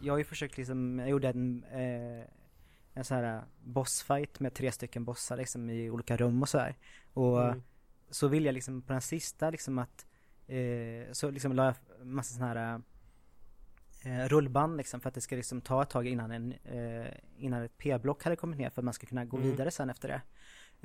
Jag 0.02 0.12
har 0.12 0.18
ju 0.18 0.24
försökt 0.24 0.56
liksom, 0.56 0.98
jag 0.98 1.08
gjorde 1.08 1.28
en, 1.28 1.64
eh, 1.64 2.24
en 2.94 3.04
sån 3.04 3.16
här 3.16 3.42
bossfight 3.64 4.40
med 4.40 4.54
tre 4.54 4.72
stycken 4.72 5.04
bossar 5.04 5.36
liksom 5.36 5.70
i 5.70 5.90
olika 5.90 6.16
rum 6.16 6.42
och 6.42 6.48
så 6.48 6.58
här. 6.58 6.76
Och 7.14 7.44
Mm. 7.44 7.62
så 8.10 8.28
vill 8.28 8.44
jag 8.44 8.52
liksom 8.52 8.82
på 8.82 8.92
den 8.92 9.02
sista 9.02 9.50
liksom 9.50 9.78
att, 9.78 10.06
eh, 10.46 11.12
så 11.12 11.30
liksom 11.30 11.52
la 11.52 11.64
jag 11.64 11.74
massa 12.06 12.34
sån 12.34 12.42
här 12.46 12.80
eh, 14.04 14.28
rullband 14.28 14.76
liksom 14.76 15.00
för 15.00 15.08
att 15.08 15.14
det 15.14 15.20
ska 15.20 15.36
liksom 15.36 15.60
ta 15.60 15.82
ett 15.82 15.90
tag 15.90 16.06
innan 16.06 16.30
en, 16.30 16.52
eh, 16.64 17.12
innan 17.38 17.62
ett 17.62 17.78
p-block 17.78 18.24
hade 18.24 18.36
kommit 18.36 18.58
ner 18.58 18.70
för 18.70 18.80
att 18.80 18.84
man 18.84 18.94
ska 18.94 19.06
kunna 19.06 19.24
gå 19.24 19.36
Mm. 19.36 19.50
vidare 19.50 19.70
sen 19.70 19.90
efter 19.90 20.08
det. 20.08 20.20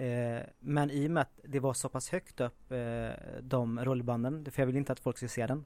Eh, 0.03 0.43
men 0.59 0.91
i 0.91 1.07
och 1.07 1.11
med 1.11 1.21
att 1.21 1.39
det 1.43 1.59
var 1.59 1.73
så 1.73 1.89
pass 1.89 2.09
högt 2.09 2.41
upp 2.41 2.71
eh, 2.71 3.09
de 3.41 3.85
rullbanden, 3.85 4.51
för 4.51 4.61
jag 4.61 4.67
vill 4.67 4.77
inte 4.77 4.91
att 4.91 4.99
folk 4.99 5.17
ska 5.17 5.27
se 5.27 5.47
den, 5.47 5.65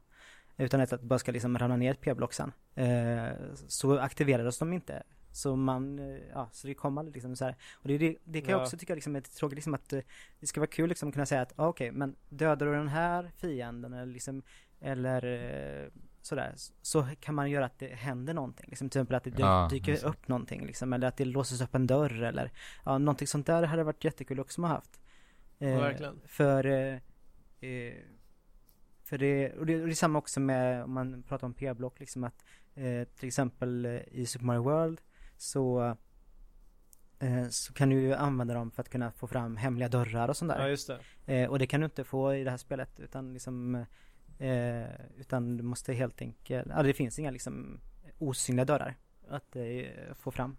utan 0.56 0.80
att 0.80 0.90
det 0.90 0.98
bara 1.02 1.18
ska 1.18 1.32
liksom 1.32 1.58
ramla 1.58 1.76
ner 1.76 1.90
ett 1.90 2.00
p-block 2.00 2.32
sen, 2.32 2.52
eh, 2.74 3.28
så 3.68 3.98
aktiverades 3.98 4.58
de 4.58 4.72
inte. 4.72 5.02
Så 5.32 5.56
man, 5.56 5.98
eh, 5.98 6.18
ja, 6.32 6.48
så 6.52 6.66
det 6.66 6.74
kom 6.74 6.98
aldrig 6.98 7.14
liksom 7.14 7.36
så 7.36 7.44
här. 7.44 7.56
Och 7.74 7.88
det, 7.88 7.98
det, 7.98 8.16
det 8.24 8.40
kan 8.40 8.50
jag 8.50 8.60
Ja. 8.60 8.64
också 8.64 8.76
tycka 8.78 8.94
liksom 8.94 9.16
är 9.16 9.20
tråkigt 9.20 9.56
liksom 9.56 9.74
att 9.74 9.88
det 10.40 10.46
ska 10.46 10.60
vara 10.60 10.70
kul 10.70 10.88
liksom 10.88 11.08
att 11.08 11.14
kunna 11.14 11.26
säga 11.26 11.42
att 11.42 11.52
ah, 11.56 11.68
okej, 11.68 11.92
men 11.92 12.16
dödar 12.28 12.66
du 12.66 12.72
den 12.72 12.88
här 12.88 13.30
fienden 13.36 13.92
eller 13.92 14.12
liksom, 14.12 14.42
eller 14.80 15.90
sådär, 16.22 16.54
så 16.82 17.06
kan 17.20 17.34
man 17.34 17.50
göra 17.50 17.64
att 17.64 17.78
det 17.78 17.94
händer 17.94 18.34
någonting. 18.34 18.66
Liksom 18.68 18.90
till 18.90 18.98
exempel 19.00 19.16
att 19.16 19.24
det 19.24 19.32
Ja, 19.38 19.68
dyker 19.70 19.92
exakt. 19.92 20.08
upp 20.14 20.28
någonting 20.28 20.66
liksom, 20.66 20.92
eller 20.92 21.06
att 21.08 21.16
det 21.16 21.24
låses 21.24 21.60
upp 21.60 21.74
en 21.74 21.86
dörr 21.86 22.22
eller 22.22 22.50
ja, 22.84 22.98
någonting 22.98 23.26
sånt 23.26 23.46
där 23.46 23.62
hade 23.62 23.84
varit 23.84 24.04
jättekul 24.04 24.40
också 24.40 24.62
att 24.62 24.68
ha 24.68 24.74
haft. 24.76 25.00
Eh, 25.58 25.76
Verkligen. 25.80 26.20
För, 26.26 26.66
eh, 26.66 26.94
eh, 27.60 27.94
för 29.04 29.18
det, 29.18 29.52
och 29.52 29.66
det, 29.66 29.80
och 29.80 29.86
det 29.86 29.92
är 29.92 29.94
samma 29.94 30.18
också 30.18 30.40
med 30.40 30.84
om 30.84 30.92
man 30.92 31.22
pratar 31.22 31.46
om 31.46 31.54
p-block 31.54 32.00
liksom 32.00 32.24
att 32.24 32.44
eh, 32.74 33.04
till 33.04 33.26
exempel 33.26 33.84
eh, 33.86 34.00
i 34.10 34.26
Super 34.26 34.44
Mario 34.46 34.62
World 34.62 35.00
så 35.36 35.96
eh, 37.18 37.48
så 37.48 37.72
kan 37.72 37.90
du 37.90 38.00
ju 38.00 38.14
använda 38.14 38.54
dem 38.54 38.70
för 38.70 38.82
att 38.82 38.88
kunna 38.88 39.12
få 39.12 39.26
fram 39.26 39.56
hemliga 39.56 39.88
dörrar 39.88 40.28
och 40.28 40.36
sånt 40.36 40.52
där. 40.52 40.60
Ja, 40.60 40.68
just 40.68 40.90
det. 41.26 41.34
Eh, 41.34 41.50
och 41.50 41.58
det 41.58 41.66
kan 41.66 41.80
du 41.80 41.84
inte 41.84 42.04
få 42.04 42.34
i 42.34 42.44
det 42.44 42.50
här 42.50 42.56
spelet 42.58 43.00
utan 43.00 43.32
liksom 43.32 43.84
eh, 44.40 44.90
Utan 45.16 45.56
du 45.56 45.62
måste 45.62 45.92
helt 45.92 46.22
enkelt, 46.22 46.66
ja 46.70 46.82
det 46.82 46.94
finns 46.94 47.18
inga 47.18 47.30
liksom 47.30 47.80
osynliga 48.18 48.64
dörrar 48.64 48.96
att 49.28 49.56
eh, 49.56 50.14
få 50.14 50.30
fram. 50.30 50.56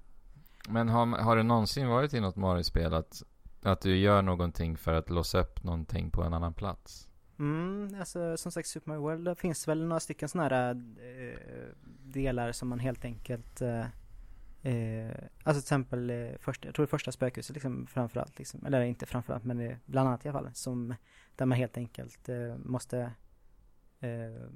Men 0.69 0.89
har, 0.89 1.05
har 1.05 1.35
det 1.35 1.43
någonsin 1.43 1.87
varit 1.87 2.13
i 2.13 2.19
något 2.19 2.35
Mario-spel 2.35 2.93
att, 2.93 3.23
att 3.61 3.81
du 3.81 3.97
gör 3.97 4.21
någonting 4.21 4.77
för 4.77 4.93
att 4.93 5.09
låsa 5.09 5.39
upp 5.39 5.63
någonting 5.63 6.11
på 6.11 6.23
en 6.23 6.33
annan 6.33 6.53
plats? 6.53 7.07
Mm, 7.39 7.95
alltså 7.99 8.37
som 8.37 8.51
sagt 8.51 8.67
Super 8.67 8.89
Mario 8.89 9.01
World, 9.01 9.25
det 9.25 9.35
finns 9.35 9.67
väl 9.67 9.85
några 9.85 9.99
stycken 9.99 10.29
sådana 10.29 10.49
här 10.49 10.71
eh, 10.71 11.75
delar 12.03 12.51
som 12.51 12.67
man 12.67 12.79
helt 12.79 13.05
enkelt 13.05 13.61
eh, 13.61 13.85
eh, 14.61 15.15
Alltså 15.43 15.61
till 15.61 15.65
exempel, 15.65 16.09
eh, 16.09 16.37
första, 16.39 16.67
jag 16.67 16.75
tror 16.75 16.85
det 16.85 16.89
första 16.89 17.11
spökhuset 17.11 17.53
liksom 17.53 17.87
framförallt 17.87 18.37
liksom, 18.37 18.65
eller 18.65 18.81
inte 18.81 19.05
framförallt 19.05 19.43
men 19.43 19.59
eh, 19.59 19.77
bland 19.85 20.09
annat 20.09 20.25
i 20.25 20.29
alla 20.29 20.39
fall, 20.39 20.49
som 20.53 20.95
där 21.35 21.45
man 21.45 21.57
helt 21.57 21.77
enkelt 21.77 22.29
eh, 22.29 22.55
måste 22.57 23.11
eh, 24.01 24.49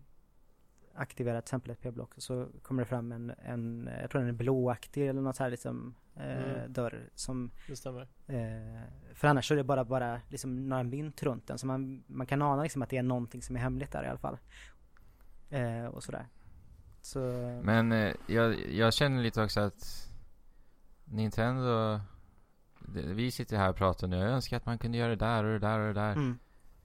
aktivera 0.98 1.42
till 1.42 1.46
exempel 1.46 1.72
ett 1.72 1.82
p-block 1.82 2.16
och 2.16 2.24
så 2.24 2.48
kommer 2.62 2.82
det 2.82 2.86
fram 2.86 3.12
en, 3.12 3.34
en 3.46 3.90
jag 4.02 4.10
tror 4.12 4.22
den 4.22 4.30
är 4.30 4.34
blåaktig 4.34 5.08
eller 5.08 5.22
något 5.22 5.36
så 5.36 5.44
här 5.44 5.50
liksom 5.50 5.96
eh, 6.16 6.54
Mm. 6.56 6.74
dörr 6.74 7.10
som 7.16 7.52
Det 7.68 7.76
stämmer. 7.76 8.08
Eh, 8.28 8.82
för 9.14 9.28
annars 9.28 9.48
så 9.48 9.54
är 9.54 9.58
det 9.58 9.64
bara, 9.64 9.86
bara 9.86 10.22
liksom 10.30 10.70
några 10.70 10.84
mynt 10.84 11.24
runt 11.24 11.48
den 11.48 11.58
så 11.58 11.68
man, 11.68 12.04
man 12.08 12.28
kan 12.28 12.42
ana 12.42 12.64
liksom 12.64 12.82
att 12.82 12.90
det 12.90 12.98
är 12.98 13.04
någonting 13.04 13.42
som 13.42 13.56
är 13.56 13.60
hemligt 13.60 13.92
där 13.92 14.04
i 14.04 14.08
alla 14.08 14.20
fall. 14.20 14.38
Eh, 15.50 15.86
och 15.86 16.04
sådär. 16.04 16.28
Så, 17.02 17.20
Men 17.64 17.92
eh, 17.92 18.14
jag, 18.28 18.72
jag 18.72 18.94
känner 18.94 19.24
lite 19.24 19.44
också 19.44 19.60
att 19.60 20.12
Nintendo 21.06 22.00
det, 22.80 23.02
Vi 23.02 23.32
sitter 23.32 23.58
här 23.58 23.70
och 23.70 23.76
pratar 23.76 24.08
nu, 24.08 24.16
jag 24.18 24.30
önskar 24.32 24.58
att 24.58 24.66
man 24.66 24.78
kunde 24.78 24.98
göra 24.98 25.10
det 25.10 25.16
där 25.16 25.44
och 25.44 25.52
det 25.54 25.60
där 25.60 25.80
och 25.80 25.94
det 25.94 26.02
där. 26.02 26.12
mm. 26.14 26.38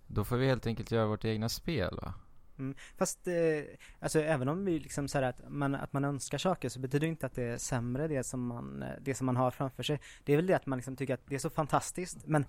Då 0.07 0.25
får 0.25 0.37
vi 0.37 0.47
helt 0.47 0.67
enkelt 0.67 0.91
göra 0.91 1.07
vårt 1.07 1.25
egna 1.25 1.49
spel 1.49 1.99
va? 2.03 2.15
Fast, 2.97 3.27
eh, 3.27 3.35
alltså 4.01 4.21
även 4.21 4.49
om 4.49 4.65
vi 4.65 4.79
liksom 4.79 5.09
säger 5.09 5.29
att 5.29 5.41
man, 5.49 5.75
att 5.75 5.93
man 5.93 6.05
önskar 6.05 6.39
saker 6.39 6.69
så 6.69 6.81
betyder 6.81 7.07
det 7.07 7.11
inte 7.11 7.27
att 7.27 7.35
det 7.35 7.43
är 7.43 7.59
sämre 7.59 8.09
det 8.09 8.25
som 8.25 8.47
man, 8.47 8.83
eh, 8.83 8.89
det 9.01 9.15
som 9.15 9.27
man 9.27 9.37
har 9.37 9.51
framför 9.51 9.83
sig. 9.83 10.01
Det 10.25 10.33
är 10.33 10.37
väl 10.37 10.47
det 10.47 10.55
att 10.55 10.67
man 10.67 10.79
liksom 10.79 10.97
tycker 10.97 11.15
att 11.15 11.27
det 11.27 11.35
är 11.35 11.39
så 11.39 11.51
fantastiskt, 11.51 12.27
men 12.27 12.45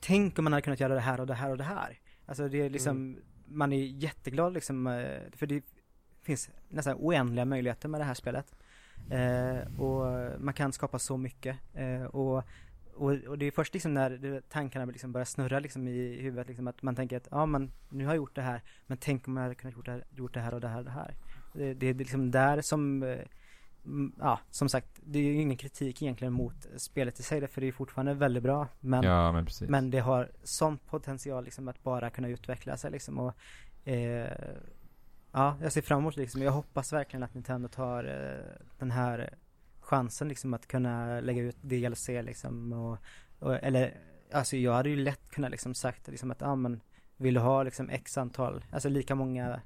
tänk 0.00 0.38
om 0.38 0.44
man 0.44 0.52
hade 0.52 0.62
kunnat 0.62 0.80
göra 0.80 0.94
det 0.94 1.00
här 1.00 1.20
och 1.20 1.26
det 1.26 1.34
här 1.34 1.50
och 1.50 1.58
det 1.58 1.64
här. 1.64 1.98
Alltså 2.26 2.48
det 2.48 2.62
är 2.62 2.70
liksom, 2.70 3.18
man 3.46 3.72
är 3.72 3.84
jätteglad 3.84 4.52
liksom, 4.52 4.86
eh, 4.86 5.20
för 5.32 5.46
det 5.46 5.64
finns 6.22 6.50
nästan 6.68 6.96
oändliga 6.98 7.44
möjligheter 7.44 7.88
med 7.88 8.00
det 8.00 8.04
här 8.04 8.14
spelet. 8.14 8.54
Eh, 9.10 9.80
och 9.80 10.30
man 10.40 10.54
kan 10.54 10.72
skapa 10.72 10.98
så 10.98 11.16
mycket. 11.16 11.56
Eh, 11.74 12.02
och, 12.02 12.44
och, 12.98 13.12
och 13.12 13.38
det 13.38 13.46
är 13.46 13.50
först 13.50 13.74
liksom 13.74 13.94
när 13.94 14.40
tankarna 14.48 14.84
liksom 14.84 15.12
börjar 15.12 15.24
snurra 15.24 15.58
liksom 15.58 15.88
i 15.88 16.20
huvudet 16.20 16.48
liksom 16.48 16.68
att 16.68 16.82
man 16.82 16.96
tänker 16.96 17.16
att 17.16 17.28
ja 17.30 17.46
men 17.46 17.72
nu 17.88 18.04
har 18.04 18.12
jag 18.12 18.16
gjort 18.16 18.34
det 18.34 18.42
här 18.42 18.62
men 18.86 18.98
tänk 18.98 19.28
om 19.28 19.36
jag 19.36 19.42
hade 19.42 19.54
kunnat 19.54 19.74
gjort 19.76 19.86
det 19.86 19.92
här, 19.92 20.04
gjort 20.10 20.34
det 20.34 20.40
här 20.40 20.54
och 20.54 20.60
det 20.60 20.68
här 20.68 20.78
och 20.78 20.84
det 20.84 20.90
här. 20.90 21.14
Det, 21.52 21.74
det 21.74 21.86
är 21.86 21.94
liksom 21.94 22.30
där 22.30 22.60
som 22.60 23.02
eh, 23.02 23.18
mm, 23.84 24.12
Ja, 24.18 24.40
som 24.50 24.68
sagt, 24.68 25.00
det 25.04 25.18
är 25.18 25.22
ju 25.22 25.40
ingen 25.40 25.56
kritik 25.56 26.02
egentligen 26.02 26.32
mot 26.32 26.66
spelet 26.76 27.20
i 27.20 27.22
sig, 27.22 27.46
för 27.46 27.60
det 27.60 27.68
är 27.68 27.72
fortfarande 27.72 28.14
väldigt 28.14 28.42
bra. 28.42 28.68
Men, 28.80 29.02
ja 29.02 29.32
men 29.32 29.46
men 29.68 29.90
det 29.90 29.98
har 29.98 30.30
sån 30.42 30.78
potential 30.78 31.44
liksom 31.44 31.68
att 31.68 31.82
bara 31.82 32.10
kunna 32.10 32.28
utveckla 32.28 32.76
sig 32.76 32.90
liksom 32.90 33.18
och 33.18 33.34
eh, 33.88 34.56
Ja, 35.32 35.56
jag 35.62 35.72
ser 35.72 35.82
fram 35.82 35.98
emot 35.98 36.16
liksom. 36.16 36.42
Jag 36.42 36.52
hoppas 36.52 36.92
verkligen 36.92 37.22
att 37.22 37.34
Nintendo 37.34 37.68
tar 37.68 38.04
eh, 38.04 38.66
den 38.78 38.90
här 38.90 39.34
chansen 39.88 40.28
liksom 40.28 40.54
att 40.54 40.66
kunna 40.66 41.20
lägga 41.20 41.42
ut 41.42 41.56
DLC 41.62 42.08
liksom 42.08 42.72
och, 42.72 42.98
och 43.38 43.54
eller 43.54 43.94
Alltså 44.32 44.56
jag 44.56 44.72
hade 44.72 44.88
ju 44.88 44.96
lätt 44.96 45.30
kunnat 45.30 45.50
liksom 45.50 45.74
sagt 45.74 46.08
liksom 46.08 46.30
att 46.30 46.40
ja 46.40 46.54
men 46.54 46.80
Vill 47.16 47.34
du 47.34 47.40
ha 47.40 47.62
liksom 47.62 47.90
x 47.90 48.18
antal, 48.18 48.64
alltså 48.72 48.88
lika 48.88 49.14
många 49.14 49.60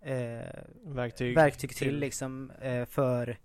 eh, 0.00 0.62
Verktyg. 0.84 1.34
verktyg 1.34 1.76
till 1.76 1.98
liksom 1.98 2.50
eh, 2.60 2.84
för 2.84 3.38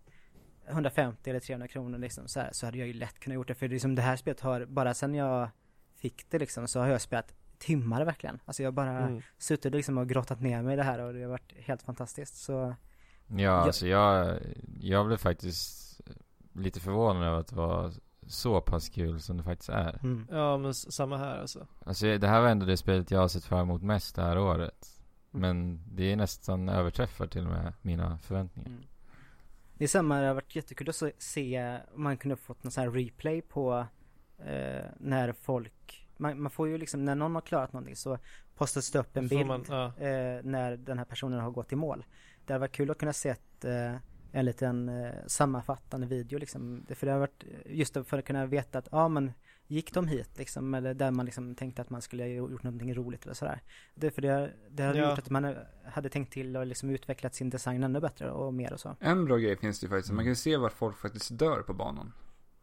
150 0.68 1.30
eller 1.30 1.40
300 1.40 1.68
kronor 1.68 1.98
liksom 1.98 2.28
så, 2.28 2.40
här, 2.40 2.50
så 2.52 2.66
hade 2.66 2.78
jag 2.78 2.88
ju 2.88 2.94
lätt 2.94 3.20
kunnat 3.20 3.36
gjort 3.36 3.48
det 3.48 3.56
för 3.56 3.68
det, 3.68 3.74
liksom, 3.74 3.96
det 3.96 4.02
här 4.02 4.16
spelet 4.16 4.40
har, 4.42 4.66
bara 4.66 4.94
sen 4.94 5.16
jag 5.16 5.50
fick 5.96 6.30
det 6.30 6.40
liksom 6.40 6.68
så 6.68 6.80
har 6.80 6.88
jag 6.88 7.02
spelat 7.02 7.34
timmar 7.58 8.06
verkligen. 8.06 8.40
Alltså 8.46 8.64
jag 8.64 8.68
har 8.68 8.74
bara 8.74 8.98
Mm. 9.08 9.22
suttit 9.38 9.74
liksom 9.74 9.98
och 9.98 10.10
grottat 10.10 10.42
ner 10.42 10.62
mig 10.62 10.74
i 10.74 10.78
det 10.78 10.84
här 10.84 11.00
och 11.00 11.14
det 11.14 11.22
har 11.22 11.30
varit 11.30 11.54
helt 11.58 11.82
fantastiskt 11.84 12.36
så 12.36 12.76
Ja, 13.36 13.52
alltså 13.52 13.88
jag, 13.88 14.40
jag 14.80 15.06
blev 15.08 15.18
faktiskt 15.18 16.02
lite 16.54 16.80
förvånad 16.80 17.24
över 17.28 17.40
att 17.40 17.48
det 17.48 17.56
var 17.56 17.92
så 18.28 18.62
pass 18.62 18.90
kul 18.90 19.22
som 19.22 19.38
det 19.38 19.44
faktiskt 19.44 19.70
är. 19.70 20.00
mm. 20.04 20.28
Ja, 20.32 20.58
men 20.58 20.74
samma 20.74 21.18
här 21.18 21.42
alltså. 21.42 21.68
Alltså 21.86 22.18
det 22.18 22.28
här 22.28 22.42
var 22.42 22.50
ändå 22.50 22.66
det 22.66 22.78
spelet 22.78 23.12
jag 23.12 23.20
har 23.20 23.28
sett 23.28 23.44
fram 23.44 23.60
emot 23.60 23.82
mest 23.82 24.16
det 24.16 24.22
här 24.22 24.38
året. 24.38 24.88
Men 25.32 25.84
det 25.96 26.12
är 26.12 26.16
nästan 26.16 26.70
överträffar 26.70 27.28
till 27.28 27.46
och 27.46 27.52
med 27.52 27.74
mina 27.82 28.18
förväntningar. 28.18 28.70
Mm. 28.70 28.84
Det 29.74 29.84
är 29.84 29.88
samma, 29.88 30.20
det 30.22 30.28
har 30.28 30.34
varit 30.34 30.56
jättekul 30.56 30.90
att 30.90 31.02
se- 31.18 31.80
om 31.96 32.04
man 32.04 32.18
kunde 32.18 32.36
fått 32.36 32.64
någon 32.64 32.72
sån 32.72 32.84
här 32.84 32.92
replay 32.92 33.42
på 33.42 33.86
eh, 34.40 34.86
när 34.98 35.34
folk 35.34 36.08
man, 36.22 36.42
man 36.42 36.52
får 36.52 36.68
ju 36.68 36.78
liksom, 36.78 37.06
när 37.06 37.16
någon 37.16 37.36
har 37.36 37.42
klarat 37.42 37.74
någonting 37.74 37.96
så 37.96 38.18
postas 38.56 38.92
det 38.92 39.00
upp 39.00 39.18
en 39.18 39.30
Får 39.30 39.36
bild 39.36 39.48
Man, 39.48 39.66
ja. 39.70 39.86
eh, 39.86 40.40
när 40.44 40.78
den 40.78 40.98
här 40.98 41.06
personen 41.06 41.40
har 41.40 41.52
gått 41.52 41.72
i 41.72 41.76
mål. 41.76 42.06
Det 42.46 42.54
hade 42.54 42.60
varit 42.62 42.72
kul 42.72 42.92
att 42.92 42.98
kunna 42.98 43.14
se 43.14 43.30
ett, 43.30 43.66
eh, 43.66 43.96
en 44.32 44.46
liten 44.46 44.90
eh, 44.90 45.12
sammanfattande 45.28 46.08
video 46.08 46.40
liksom. 46.40 46.86
Det- 46.88 46.96
För 46.96 47.06
det 47.06 47.12
har 47.14 47.20
varit 47.20 47.44
just 47.66 47.94
för 48.06 48.18
att 48.18 48.26
kunna 48.26 48.46
veta 48.46 48.78
att, 48.80 48.88
ja 48.92 49.08
men 49.08 49.32
gick 49.68 49.94
de 49.94 50.08
hit 50.08 50.38
liksom? 50.38 50.74
Eller 50.74 50.94
där 50.94 51.12
man 51.12 51.26
liksom 51.26 51.56
tänkte 51.56 51.82
att 51.82 51.90
man 51.90 52.02
skulle 52.02 52.24
ha 52.24 52.28
gjort 52.30 52.64
någonting 52.64 52.96
roligt 52.96 53.24
eller 53.24 53.34
sådär. 53.34 53.62
Det, 53.96 54.12
för 54.12 54.22
det, 54.22 54.52
det 54.70 54.84
hade 54.84 55.00
Ja. 55.00 55.10
gjort 55.10 55.20
att 55.20 55.30
man 55.30 55.56
hade 55.86 56.10
tänkt 56.10 56.34
till 56.34 56.58
och 56.58 56.66
liksom 56.66 56.90
utvecklat 56.90 57.36
sin 57.36 57.50
design 57.50 57.84
ännu 57.84 58.00
bättre 58.00 58.32
och 58.32 58.54
mer 58.54 58.74
och 58.74 58.80
så. 58.80 58.96
En 59.00 59.26
bra 59.26 59.38
grej 59.38 59.58
finns 59.58 59.80
det 59.80 59.86
ju 59.86 59.90
faktiskt. 59.90 60.14
Man 60.14 60.24
kan 60.26 60.30
ju 60.32 60.36
se 60.36 60.58
var 60.58 60.70
folk 60.70 60.98
faktiskt 60.98 61.38
dör 61.40 61.62
på 61.62 61.74
banan. 61.74 62.14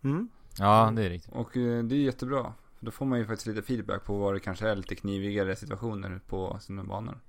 Mm. 0.05 0.29
Ja, 0.59 0.93
det 0.97 1.05
är 1.05 1.09
riktigt. 1.11 1.33
Och 1.35 1.57
eh, 1.57 1.85
det 1.85 1.95
är 1.95 2.01
jättebra. 2.01 2.53
För 2.79 2.85
Då 2.87 2.91
får 2.91 3.07
man 3.07 3.19
ju 3.19 3.27
faktiskt 3.27 3.47
lite 3.47 3.63
feedback 3.63 4.05
på 4.05 4.19
vad 4.19 4.35
det 4.35 4.41
kanske 4.41 4.69
är 4.69 4.77
lite 4.77 4.95
knivigare 4.95 5.57
situationer 5.57 6.21
på 6.27 6.59
sina 6.61 6.85
banor. 6.85 7.21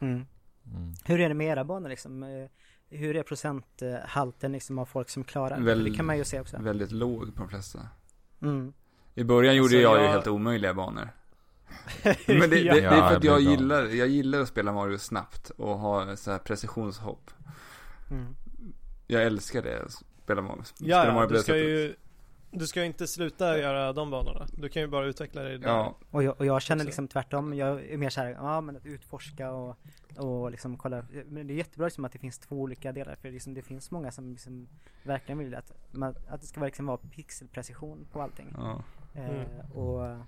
Mm. 0.00 0.26
Mm. 0.74 0.92
Hur 1.04 1.20
är 1.20 1.28
det 1.28 1.34
med 1.34 1.46
era 1.46 1.64
banor 1.64 1.88
liksom? 1.88 2.22
Eh, 2.22 2.46
Hur 2.90 3.16
är 3.16 3.22
procenthalten 3.22 4.52
liksom 4.52 4.78
av 4.78 4.86
folk 4.86 5.08
som 5.10 5.24
klarar 5.24 5.56
det? 5.58 5.62
Väl- 5.64 5.84
Det 5.84 5.90
kan 5.90 6.06
man 6.06 6.18
ju 6.18 6.24
se 6.24 6.40
också. 6.40 6.56
Väldigt 6.62 6.92
låg 6.92 7.34
på 7.34 7.42
de 7.42 7.48
flesta. 7.48 7.78
Mm. 8.42 8.72
I 9.14 9.24
början 9.24 9.56
gjorde 9.56 9.64
Alltså, 9.64 9.78
jag 9.78 9.98
ju 9.98 10.04
jag- 10.04 10.12
helt 10.12 10.26
omöjliga 10.26 10.74
banor. 10.74 11.08
Men 12.26 12.40
det, 12.40 12.46
det, 12.46 12.58
Ja. 12.60 12.74
det 12.74 12.80
är 12.80 12.84
Ja, 12.84 12.90
för 12.90 12.96
jag 12.98 13.16
att 13.16 13.24
jag 13.24 13.36
blir 13.36 13.50
gillar, 13.50 13.84
jag 13.84 14.08
gillar 14.08 14.40
att 14.40 14.48
spela 14.48 14.72
Mario 14.72 14.98
snabbt 14.98 15.50
och 15.50 15.78
ha 15.78 16.16
så 16.16 16.30
här 16.30 16.38
precisionshopp. 16.38 17.30
Mm. 18.10 18.34
Jag 19.06 19.22
älskar 19.22 19.62
det, 19.62 19.82
att 19.82 20.02
spela 20.24 20.42
Mario. 20.42 20.62
spela 20.64 20.90
Ja, 20.90 21.06
ja 21.06 21.12
Mario 21.14 21.26
på 21.26 21.32
du 21.32 21.36
det 21.38 21.42
ska 21.42 21.52
sättet. 21.52 21.68
ju 21.68 21.94
Du 22.50 22.66
ska 22.66 22.80
ju 22.80 22.86
inte 22.86 23.06
sluta 23.06 23.58
göra 23.58 23.92
de 23.92 24.10
banorna. 24.10 24.46
Du 24.52 24.68
kan 24.68 24.82
ju 24.82 24.88
bara 24.88 25.06
utveckla 25.06 25.42
dig 25.42 25.58
där. 25.58 25.68
Ja, 25.68 25.96
Och 26.10 26.22
jag, 26.22 26.40
och 26.40 26.46
jag 26.46 26.62
känner 26.62 26.84
liksom 26.84 27.08
tvärtom, 27.08 27.54
jag 27.54 27.84
är 27.84 27.96
mer 27.96 28.10
såhär, 28.10 28.30
ja 28.30 28.60
men 28.60 28.76
att 28.76 28.86
utforska 28.86 29.50
och, 29.50 29.76
och 30.16 30.50
liksom 30.50 30.76
kolla, 30.76 31.04
men 31.26 31.46
det 31.46 31.52
är 31.52 31.56
jättebra 31.56 31.86
liksom 31.86 32.04
att 32.04 32.12
det 32.12 32.18
finns 32.18 32.38
två 32.38 32.56
olika 32.56 32.92
delar 32.92 33.14
för 33.14 33.30
liksom, 33.30 33.54
det 33.54 33.62
finns 33.62 33.90
många 33.90 34.10
som 34.10 34.32
liksom 34.32 34.68
verkligen 35.02 35.38
vill 35.38 35.54
att, 35.54 35.72
man, 35.90 36.14
att 36.28 36.40
det 36.40 36.46
ska 36.46 36.60
verkligen 36.60 36.86
vara 36.86 36.96
pixelprecision 36.96 38.06
på 38.12 38.22
allting. 38.22 38.54
ja. 38.56 38.84
Mm. 39.14 39.40
Eh, 39.40 39.76
och 39.76 40.18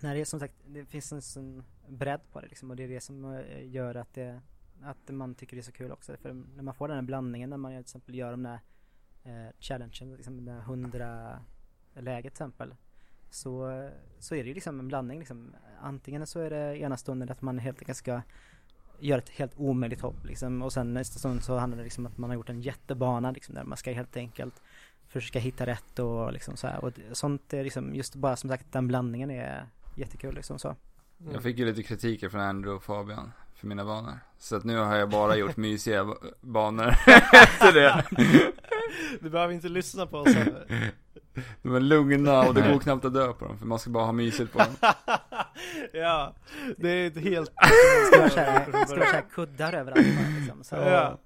när 0.00 0.14
det 0.14 0.20
är 0.20 0.24
som 0.24 0.40
sagt, 0.40 0.54
det 0.66 0.84
finns 0.84 1.12
en 1.12 1.22
sån 1.22 1.64
bredd 1.88 2.20
på 2.32 2.40
det 2.40 2.48
liksom 2.48 2.70
och 2.70 2.76
det 2.76 2.84
är 2.84 2.88
det 2.88 3.00
som 3.00 3.24
eh, 3.34 3.68
gör 3.68 3.94
att 3.94 4.14
det, 4.14 4.40
att 4.82 5.10
man 5.10 5.34
tycker 5.34 5.56
det 5.56 5.60
är 5.60 5.64
så 5.64 5.72
kul 5.72 5.92
också. 5.92 6.16
För 6.16 6.32
när 6.32 6.62
man 6.62 6.74
får 6.74 6.88
den 6.88 6.96
här 6.96 7.02
blandningen 7.02 7.50
när 7.50 7.56
man 7.56 7.72
till 7.72 7.80
exempel 7.80 8.14
gör 8.14 8.30
de 8.30 8.42
där 8.42 8.60
eh, 9.24 9.52
challengen, 9.60 10.16
liksom 10.16 10.44
det 10.44 10.52
där 10.52 10.60
100 10.60 11.38
läget 11.94 12.22
till 12.34 12.44
exempel. 12.44 12.74
Så, 13.30 13.88
så 14.18 14.34
är 14.34 14.42
det 14.42 14.48
ju 14.48 14.54
liksom 14.54 14.80
en 14.80 14.88
blandning 14.88 15.18
liksom. 15.18 15.54
Antingen 15.82 16.26
så 16.26 16.40
är 16.40 16.50
det 16.50 16.78
ena 16.78 16.96
stunden 16.96 17.30
att 17.30 17.42
man 17.42 17.58
helt 17.58 17.78
enkelt 17.78 17.98
ska 17.98 18.22
göra 18.98 19.18
ett 19.18 19.28
helt 19.28 19.52
omöjligt 19.56 20.00
hopp 20.00 20.24
liksom. 20.24 20.62
Och 20.62 20.72
sen 20.72 20.94
nästa 20.94 21.18
stund 21.18 21.42
så 21.44 21.56
handlar 21.58 21.78
det 21.78 21.84
liksom 21.84 22.06
om 22.06 22.12
att 22.12 22.18
man 22.18 22.30
har 22.30 22.34
gjort 22.34 22.48
en 22.48 22.60
jättebana 22.60 23.30
liksom 23.30 23.54
där 23.54 23.64
man 23.64 23.78
ska 23.78 23.92
helt 23.92 24.16
enkelt 24.16 24.62
försöka 25.08 25.38
hitta 25.38 25.66
rätt 25.66 25.98
och 25.98 26.32
liksom 26.32 26.56
så 26.56 26.66
här. 26.66 26.84
Och 26.84 26.92
sånt 27.12 27.52
är 27.52 27.64
liksom, 27.64 27.94
just 27.94 28.14
bara 28.14 28.36
som 28.36 28.50
sagt 28.50 28.72
den 28.72 28.88
blandningen 28.88 29.30
är 29.30 29.66
jättekul 29.96 30.34
liksom 30.34 30.58
så. 30.58 30.76
Mm. 31.20 31.32
Jag 31.32 31.42
fick 31.42 31.58
ju 31.58 31.64
lite 31.64 31.82
kritiker 31.82 32.28
från 32.28 32.40
Andrew 32.40 32.76
och 32.76 32.82
Fabian 32.84 33.32
för 33.54 33.66
mina 33.66 33.84
banor. 33.84 34.18
Så 34.38 34.56
att 34.56 34.64
nu 34.64 34.76
har 34.76 34.96
jag 34.96 35.10
bara 35.10 35.36
gjort 35.36 35.56
mysiga 35.56 36.04
ba- 36.04 36.16
banor 36.40 36.88
efter 37.32 37.72
det. 37.72 38.04
Du 39.20 39.30
behöver 39.30 39.54
inte 39.54 39.68
lyssna 39.68 40.06
på 40.06 40.18
oss 40.18 40.34
heller. 40.34 40.66
De 41.62 41.74
är 41.74 41.80
lugna 41.80 42.40
och 42.40 42.54
det 42.54 42.72
går 42.72 42.80
knappt 42.80 43.04
att 43.04 43.14
dö 43.14 43.32
på 43.32 43.44
dem 43.44 43.58
för 43.58 43.66
man 43.66 43.78
ska 43.78 43.90
bara 43.90 44.04
ha 44.04 44.12
mysigt 44.12 44.52
på 44.52 44.58
dem. 44.58 44.68
ja, 45.92 46.34
det 46.78 46.88
är 46.90 47.06
ett 47.06 47.16
helt... 47.18 47.52
Vara 48.18 48.30
såhär, 48.30 49.24
kuddar 49.30 49.72
överallt 49.72 50.06
liksom. 50.40 50.64
Så, 50.64 50.76
Ja. 50.76 51.18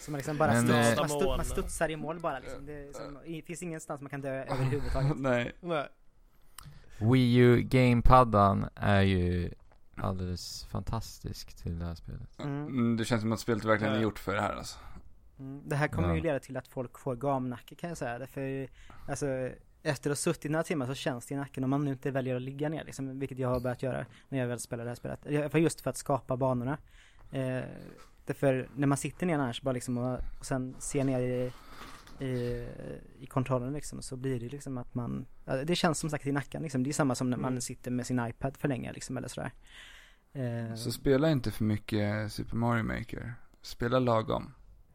så 0.00 0.10
man 0.10 0.18
liksom 0.18 0.36
bara 0.38 0.52
Men, 0.52 0.62
studs, 0.66 0.90
eh, 0.92 0.96
man, 0.98 1.08
studs, 1.08 1.26
man 1.36 1.44
studsar 1.44 1.88
i 1.88 1.96
mål 1.96 2.20
bara 2.20 2.38
liksom. 2.38 2.66
Det 2.66 2.96
som, 2.96 3.18
det 3.26 3.42
finns 3.42 3.62
ingenstans 3.62 4.00
man 4.00 4.10
kan 4.10 4.20
dö 4.20 4.44
överhuvudtaget. 4.44 5.16
Nej. 5.16 5.52
Nej. 5.60 5.88
Wii 6.98 7.36
U 7.36 7.60
Gamepaddan 7.62 8.66
är 8.74 9.02
ju 9.02 9.50
alldeles 9.96 10.64
fantastisk 10.70 11.54
till 11.62 11.78
det 11.78 11.84
här 11.84 11.94
spelet. 11.94 12.38
Mm. 12.38 12.66
Mm, 12.66 12.96
Det 12.96 13.04
känns 13.04 13.20
som 13.22 13.32
att 13.32 13.40
spelet 13.40 13.64
verkligen 13.64 13.94
är 13.94 14.00
gjort 14.00 14.18
för 14.18 14.34
det 14.34 14.40
här 14.40 14.52
alltså. 14.56 14.78
Mm. 15.40 15.68
Det 15.68 15.76
här 15.76 15.88
kommer 15.88 16.08
ju 16.08 16.16
Ja. 16.16 16.22
leda 16.22 16.38
till 16.40 16.56
att 16.56 16.68
folk 16.68 16.98
får 16.98 17.16
gamnacke 17.16 17.74
kan 17.74 17.88
jag 17.88 17.98
säga. 17.98 18.18
Därför, 18.18 18.68
alltså, 19.08 19.26
efter 19.82 20.10
att 20.10 20.16
ha 20.16 20.16
suttit 20.16 20.50
några 20.50 20.62
timmar 20.64 20.86
så 20.86 20.94
känns 20.94 21.26
det 21.26 21.34
i 21.34 21.36
nacken 21.38 21.64
om 21.64 21.70
man 21.70 21.84
nu 21.84 21.90
inte 21.90 22.10
väljer 22.10 22.36
att 22.36 22.42
ligga 22.42 22.68
ner 22.68 22.84
liksom, 22.84 23.18
vilket 23.18 23.38
jag 23.38 23.48
har 23.48 23.60
börjat 23.60 23.82
göra 23.82 24.06
när 24.28 24.38
jag 24.38 24.46
väl 24.46 24.58
spelar 24.58 24.84
det 24.84 24.90
här 24.90 24.94
spelet. 24.94 25.52
För 25.52 25.58
just 25.58 25.80
för 25.80 25.90
att 25.90 25.96
skapa 25.96 26.36
banorna. 26.36 26.78
Eh, 27.32 27.60
därför 28.26 28.68
när 28.76 28.86
man 28.86 28.98
sitter 28.98 29.26
ner 29.26 29.34
annars 29.34 29.62
bara 29.62 29.72
liksom 29.72 29.98
och, 29.98 30.18
och 30.38 30.46
sen 30.46 30.74
ser 30.78 31.04
ner 31.04 31.20
i, 31.20 31.52
i, 32.24 32.66
i 33.18 33.26
kontrollen 33.26 33.72
liksom 33.72 34.02
så 34.02 34.16
blir 34.16 34.40
det 34.40 34.48
liksom 34.48 34.78
att 34.78 34.94
man, 34.94 35.26
det 35.64 35.74
känns 35.76 35.98
som 35.98 36.10
sagt 36.10 36.26
i 36.26 36.32
nacken 36.32 36.62
liksom. 36.62 36.82
Det 36.82 36.90
är 36.90 36.92
samma 36.92 37.14
som 37.14 37.30
när 37.30 37.36
man 37.36 37.52
Mm. 37.52 37.60
sitter 37.60 37.90
med 37.90 38.06
sin 38.06 38.26
iPad 38.26 38.56
för 38.56 38.68
länge 38.68 38.92
liksom 38.92 39.16
eller 39.16 39.28
sådär. 39.28 39.52
Eh, 40.32 40.74
Så 40.74 40.92
spela 40.92 41.30
inte 41.30 41.50
för 41.50 41.64
mycket 41.64 42.32
Super 42.32 42.56
Mario 42.56 42.82
Maker. 42.82 43.34
Spela 43.62 43.98
lagom. 43.98 44.52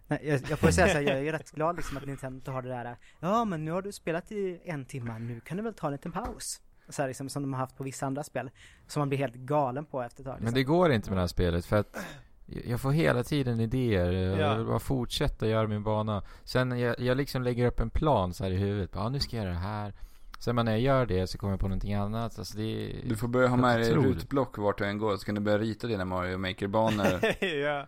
Nej, 0.08 0.20
jag, 0.24 0.42
jag 0.50 0.60
får 0.60 0.72
säga 0.72 0.88
så 0.88 0.94
här, 0.94 1.02
jag 1.02 1.28
är 1.28 1.32
rätt 1.32 1.52
glad 1.52 1.76
liksom 1.76 1.98
att 1.98 2.06
Nintendo 2.06 2.52
har 2.52 2.62
det 2.62 2.70
där 2.70 2.98
Ja 3.20 3.46
men 3.46 3.66
nu 3.66 3.72
har 3.72 3.82
du 3.82 3.92
spelat 3.92 4.32
i 4.32 4.62
en 4.66 4.86
timme, 4.86 5.20
nu 5.20 5.40
kan 5.40 5.58
du 5.58 5.64
väl 5.64 5.74
ta 5.74 5.88
en 5.88 5.94
liten 5.94 6.12
paus 6.12 6.62
så 6.90 7.02
här, 7.02 7.08
liksom, 7.08 7.30
som 7.30 7.44
de 7.44 7.54
har 7.54 7.60
haft 7.60 7.78
på 7.78 7.84
vissa 7.84 8.06
andra 8.06 8.24
spel 8.24 8.50
Som 8.88 9.00
man 9.02 9.10
blir 9.10 9.20
helt 9.20 9.36
galen 9.36 9.86
på 9.86 10.02
efter 10.02 10.22
ett 10.22 10.26
tag 10.26 10.34
liksom. 10.34 10.46
Men 10.46 10.54
det 10.54 10.64
går 10.64 10.92
inte 10.92 11.10
med 11.10 11.18
det 11.18 11.22
här 11.22 11.28
spelet 11.28 11.66
för 11.66 11.76
att 11.76 11.98
jag 12.46 12.82
får 12.82 12.92
hela 12.92 13.24
tiden 13.24 13.60
idéer. 13.60 14.12
Jag 14.12 14.40
Ja. 14.40 14.56
vill 14.56 14.66
bara 14.66 14.80
fortsätta 14.80 15.48
göra 15.48 15.68
min 15.68 15.84
bana. 15.84 16.24
Sen 16.44 16.80
jag, 16.80 17.00
jag 17.00 17.18
liksom 17.18 17.44
lägger 17.44 17.68
upp 17.68 17.80
en 17.80 17.90
plan 17.90 18.34
så 18.34 18.44
här 18.44 18.52
i 18.52 18.56
huvudet. 18.58 18.92
Ja, 18.94 19.10
nu 19.10 19.20
ska 19.20 19.36
jag 19.36 19.44
göra 19.46 19.54
det 19.54 19.60
här. 19.60 19.94
Sen 20.40 20.56
när 20.56 20.72
jag 20.72 20.82
gör 20.82 21.06
det 21.06 21.28
så 21.28 21.38
kommer 21.38 21.54
jag 21.54 21.60
på 21.60 21.68
någonting 21.68 21.94
annat. 21.94 22.40
Alltså 22.40 22.58
det 22.58 22.64
är... 22.64 23.10
Du 23.10 23.16
får 23.16 23.28
börja 23.28 23.48
ha 23.48 23.58
med 23.58 23.80
dig 23.80 23.94
rutblock 23.94 24.58
vart 24.58 24.78
du 24.78 24.86
än 24.86 24.98
går, 24.98 25.18
så 25.18 25.26
kan 25.26 25.36
du 25.36 25.42
börja 25.42 25.58
rita 25.58 25.88
dina 25.88 26.06
Mario 26.06 26.38
Maker-banor. 26.38 27.20
ja. 27.46 27.88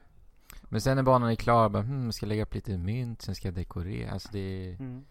Men 0.70 0.82
sen 0.82 0.96
när 0.96 1.04
banan 1.04 1.30
är 1.30 1.36
klar, 1.36 1.70
bara, 1.70 1.84
hmm, 1.84 2.12
ska 2.12 2.26
jag 2.26 2.30
lägga 2.30 2.44
upp 2.44 2.54
lite 2.54 2.78
mynt, 2.78 3.22
sen 3.22 3.36
ska 3.36 3.48
jag 3.48 3.56
dekorera. 3.56 4.12
Alltså 4.12 4.30
det 4.32 4.40
är... 4.40 4.80
mm. 4.80 5.06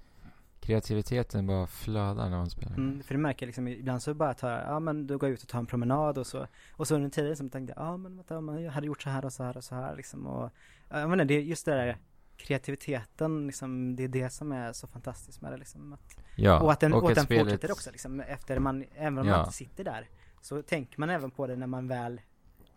Kreativiteten 0.60 1.46
bara 1.46 1.66
flödar 1.66 2.30
när 2.30 2.36
man 2.36 2.50
spelar. 2.50 2.76
Mm, 2.76 3.02
för 3.02 3.14
det 3.14 3.20
märker 3.20 3.46
jag 3.46 3.48
liksom, 3.48 3.68
ibland 3.68 4.02
så 4.02 4.14
bara 4.14 4.34
tar 4.34 4.50
jag, 4.50 4.62
ja 4.62 4.80
men 4.80 5.06
du 5.06 5.18
går 5.18 5.28
ut 5.30 5.42
och 5.42 5.48
tar 5.48 5.58
en 5.58 5.66
promenad 5.66 6.18
och 6.18 6.26
så 6.26 6.46
Och 6.72 6.88
så 6.88 6.94
under 6.94 7.08
tiden 7.08 7.36
som 7.36 7.50
tänkte 7.50 7.74
jag, 7.76 7.86
ja 7.86 7.96
men 7.96 8.16
vänta, 8.16 8.40
men 8.40 8.62
jag 8.62 8.72
hade 8.72 8.86
gjort 8.86 9.02
så 9.02 9.10
här 9.10 9.24
och 9.24 9.32
så 9.32 9.42
här 9.42 9.56
och 9.56 9.64
så 9.64 9.74
här 9.74 9.96
liksom 9.96 10.26
och 10.26 10.50
ja, 10.88 11.00
Jag 11.00 11.10
menar, 11.10 11.24
det 11.24 11.34
är 11.34 11.40
just 11.40 11.64
det 11.66 11.72
där 11.72 11.96
kreativiteten 12.36 13.46
liksom, 13.46 13.96
det 13.96 14.04
är 14.04 14.08
det 14.08 14.30
som 14.30 14.52
är 14.52 14.72
så 14.72 14.86
fantastiskt 14.86 15.40
med 15.40 15.52
det 15.52 15.56
liksom 15.56 15.92
att 15.92 16.16
Ja, 16.36 16.60
och 16.60 16.72
att 16.72 16.80
den, 16.80 16.92
och 16.92 17.10
att 17.10 17.14
den 17.14 17.38
fortsätter 17.38 17.72
också 17.72 17.90
liksom 17.90 18.20
efter 18.20 18.58
man, 18.58 18.84
även 18.94 19.18
om 19.18 19.26
Ja. 19.26 19.32
man 19.32 19.40
inte 19.40 19.56
sitter 19.56 19.84
där 19.84 20.08
Så 20.40 20.62
tänker 20.62 21.00
man 21.00 21.10
även 21.10 21.30
på 21.30 21.46
det 21.46 21.56
när 21.56 21.66
man 21.66 21.88
väl 21.88 22.20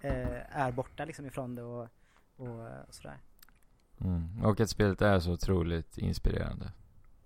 eh, 0.01 0.57
är 0.60 0.72
borta 0.72 1.06
liksom 1.06 1.26
ifrån 1.26 1.56
det 1.56 1.64
och, 1.64 1.88
och, 2.39 2.59
och 2.87 2.93
sådär 2.93 3.17
Mm. 4.01 4.45
Och 4.45 4.59
att 4.59 4.69
spelet 4.69 5.01
är 5.01 5.19
så 5.19 5.31
otroligt 5.31 5.97
inspirerande. 5.97 6.71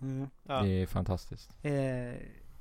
mm. 0.01 0.29
Ja. 0.43 0.61
Det 0.61 0.69
är 0.81 0.85
fantastiskt. 0.87 1.55
eh, 1.61 1.73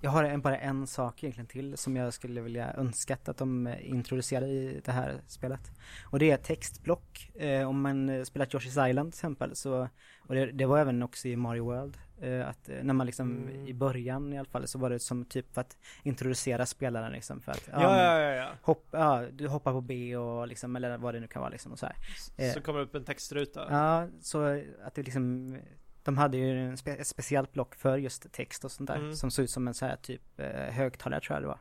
Jag 0.01 0.11
har 0.11 0.25
en, 0.25 0.41
bara 0.41 0.59
en 0.59 0.87
sak 0.87 1.25
egentligen 1.25 1.47
till 1.47 1.77
som 1.77 1.97
jag 1.97 2.13
skulle 2.15 2.41
vilja 2.41 2.73
önskat 2.75 3.29
att 3.29 3.37
de 3.37 3.67
eh, 3.67 3.91
introducerade 3.91 4.47
i 4.53 4.81
det 4.85 4.93
här 4.93 5.21
spelet 5.27 5.71
Och 6.05 6.19
det 6.19 6.31
är 6.31 6.37
textblock 6.37 7.31
eh, 7.35 7.69
Om 7.69 7.81
man 7.83 8.09
eh, 8.09 8.23
spelat 8.23 8.53
Yoshi's 8.55 8.89
Island 8.89 9.13
till 9.13 9.19
exempel 9.19 9.57
så 9.57 9.89
Och 10.21 10.35
det, 10.35 10.53
det 10.53 10.67
var 10.67 10.79
även 10.79 11.03
också 11.03 11.29
i 11.29 11.37
Mario 11.37 11.65
World 11.65 11.97
eh, 11.97 12.12
Att 12.23 12.69
eh, 12.69 12.83
när 12.83 12.95
man 12.95 13.07
liksom 13.07 13.33
Mm. 13.49 13.67
i 13.69 13.75
början 13.75 14.33
i 14.33 14.39
alla 14.39 14.49
fall 14.49 14.67
så 14.69 14.79
var 14.79 14.91
det 14.91 14.99
som 14.99 15.25
typ 15.25 15.55
för 15.55 15.61
att 15.61 15.77
introducera 16.03 16.67
spelaren 16.67 17.13
liksom 17.13 17.41
för 17.41 17.53
att 17.53 17.69
Ja, 17.73 17.81
ja, 17.99 18.19
ja, 18.21 18.35
ja. 18.35 18.49
Hopp, 18.63 18.87
ja, 18.91 19.23
du 19.33 19.49
hoppar 19.49 19.73
på 19.73 19.81
B 19.81 20.17
och 20.17 20.49
liksom, 20.49 20.77
eller 20.77 20.99
vad 20.99 21.15
det 21.15 21.21
nu 21.21 21.27
kan 21.27 21.41
vara 21.41 21.51
liksom 21.51 21.73
och 21.73 21.79
så 21.79 21.87
här. 21.87 21.97
Eh. 22.37 22.53
Så 22.55 22.61
kommer 22.61 22.79
det 22.79 22.85
upp 22.85 22.95
en 22.95 23.05
textruta. 23.05 23.67
Ja, 23.71 24.09
så 24.21 24.63
att 24.85 24.95
det 24.95 25.03
liksom, 25.03 25.57
de 26.03 26.19
hade 26.19 26.37
ju 26.37 26.59
en 26.69 26.77
spe, 26.77 26.91
ett 26.93 27.07
speciellt 27.07 27.53
block 27.53 27.75
för 27.75 27.97
just 27.97 28.33
text 28.33 28.65
och 28.65 28.71
sånt 28.73 28.89
där, 28.89 28.97
Mm. 28.97 29.15
som 29.15 29.31
såg 29.31 29.43
ut 29.45 29.51
som 29.51 29.69
en 29.69 29.75
så 29.75 29.87
här 29.87 29.97
typ 29.97 30.41
eh, 30.41 30.47
högtalare 30.51 31.21
tror 31.21 31.37
jag 31.37 31.43
det 31.43 31.47
var. 31.49 31.59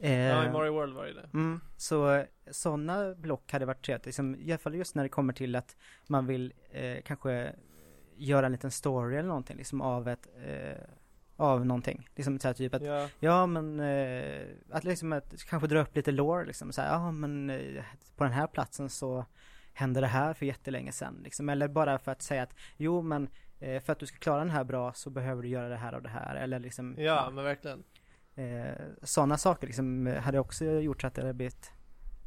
Eh, 0.00 0.12
Ja, 0.12 0.44
i 0.46 0.50
Mario 0.50 0.72
World 0.72 0.94
var 0.94 1.04
det 1.04 1.12
det. 1.14 1.28
Mm, 1.34 1.60
så 1.76 2.24
sådana 2.50 3.14
block 3.14 3.52
hade 3.52 3.66
varit 3.66 3.84
trevligt, 3.84 4.06
liksom, 4.06 4.34
i 4.36 4.50
alla 4.52 4.58
fall 4.58 4.74
just 4.74 4.94
när 4.94 5.02
det 5.02 5.08
kommer 5.08 5.32
till 5.32 5.56
att 5.56 5.76
man 6.06 6.26
vill 6.26 6.52
eh, 6.70 6.96
kanske 7.04 7.52
göra 8.18 8.46
en 8.46 8.52
liten 8.52 8.70
story 8.70 9.16
eller 9.16 9.28
någonting 9.28 9.56
liksom 9.56 9.80
av 9.80 10.08
ett, 10.08 10.28
eh, 10.46 10.82
av 11.36 11.66
någonting. 11.66 12.08
Liksom 12.16 12.38
så 12.38 12.48
här 12.48 12.54
typ 12.54 12.74
att 12.74 12.82
Ja. 12.82 13.08
Ja 13.20 13.46
men 13.46 13.80
eh, 13.80 14.46
att 14.70 14.84
liksom 14.84 15.12
att 15.12 15.44
kanske 15.44 15.68
dra 15.68 15.80
upp 15.80 15.96
lite 15.96 16.12
lore 16.12 16.44
liksom 16.44 16.72
så 16.72 16.82
här, 16.82 16.92
ja 16.92 17.12
men 17.12 17.50
eh, 17.50 17.84
på 18.16 18.24
den 18.24 18.32
här 18.32 18.46
platsen 18.46 18.90
så 18.90 19.24
hände 19.72 20.00
det 20.00 20.06
här 20.06 20.34
för 20.34 20.46
jättelänge 20.46 20.92
sedan 20.92 21.20
liksom. 21.24 21.48
Eller 21.48 21.68
bara 21.68 21.98
för 21.98 22.12
att 22.12 22.22
säga 22.22 22.42
att 22.42 22.54
jo 22.76 23.02
men 23.02 23.28
eh, 23.60 23.82
för 23.82 23.92
att 23.92 23.98
du 23.98 24.06
ska 24.06 24.18
klara 24.18 24.38
den 24.38 24.50
här 24.50 24.64
bra 24.64 24.92
så 24.92 25.10
behöver 25.10 25.42
du 25.42 25.48
göra 25.48 25.68
det 25.68 25.76
här 25.76 25.94
och 25.94 26.02
det 26.02 26.08
här 26.08 26.34
eller 26.34 26.58
liksom 26.58 26.94
ja, 26.98 27.30
men 27.34 27.44
verkligen. 27.44 27.84
eh, 28.34 28.74
sådana 29.02 29.36
saker 29.38 29.66
liksom 29.66 30.06
hade 30.22 30.38
också 30.38 30.64
gjort 30.64 31.00
så 31.00 31.06
att 31.06 31.14
det 31.14 31.22
hade 31.22 31.34
blivit 31.34 31.72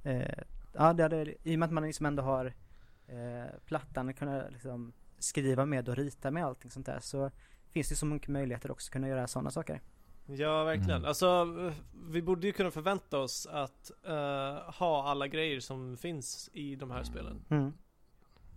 eh, 0.04 0.44
ja 0.74 0.94
det 0.94 1.04
hade, 1.04 1.50
i 1.50 1.56
och 1.56 1.60
med 1.60 1.68
att 1.68 1.74
man 1.74 1.84
liksom 1.84 2.06
ändå 2.06 2.24
har 2.24 2.46
eh, 3.08 3.60
plattan 3.66 4.10
att 4.10 4.20
kunna 4.20 4.50
liksom 4.50 4.94
skriva 5.24 5.66
med 5.66 5.90
och 5.90 5.96
rita 5.96 6.32
med 6.32 6.46
allting 6.46 6.72
sånt 6.72 6.86
där 6.86 7.00
så 7.00 7.32
finns 7.72 7.90
det 7.90 7.96
så 7.96 8.06
mycket 8.06 8.28
möjligheter 8.30 8.72
också 8.72 8.88
att 8.88 8.94
kunna 8.94 9.08
göra 9.08 9.28
sådana 9.28 9.52
saker. 9.52 9.82
Ja, 10.26 10.64
verkligen. 10.64 10.92
Mm. 10.92 11.06
Alltså, 11.06 11.46
vi 12.10 12.22
borde 12.22 12.48
ju 12.48 12.54
kunna 12.54 12.72
förvänta 12.72 13.18
oss 13.20 13.48
att 13.52 13.92
eh, 14.08 14.74
ha 14.74 15.04
alla 15.10 15.28
grejer 15.28 15.60
som 15.60 15.98
finns 15.98 16.50
i 16.54 16.76
de 16.76 16.92
här 16.92 17.04
spelen. 17.04 17.46
Mm. 17.50 17.74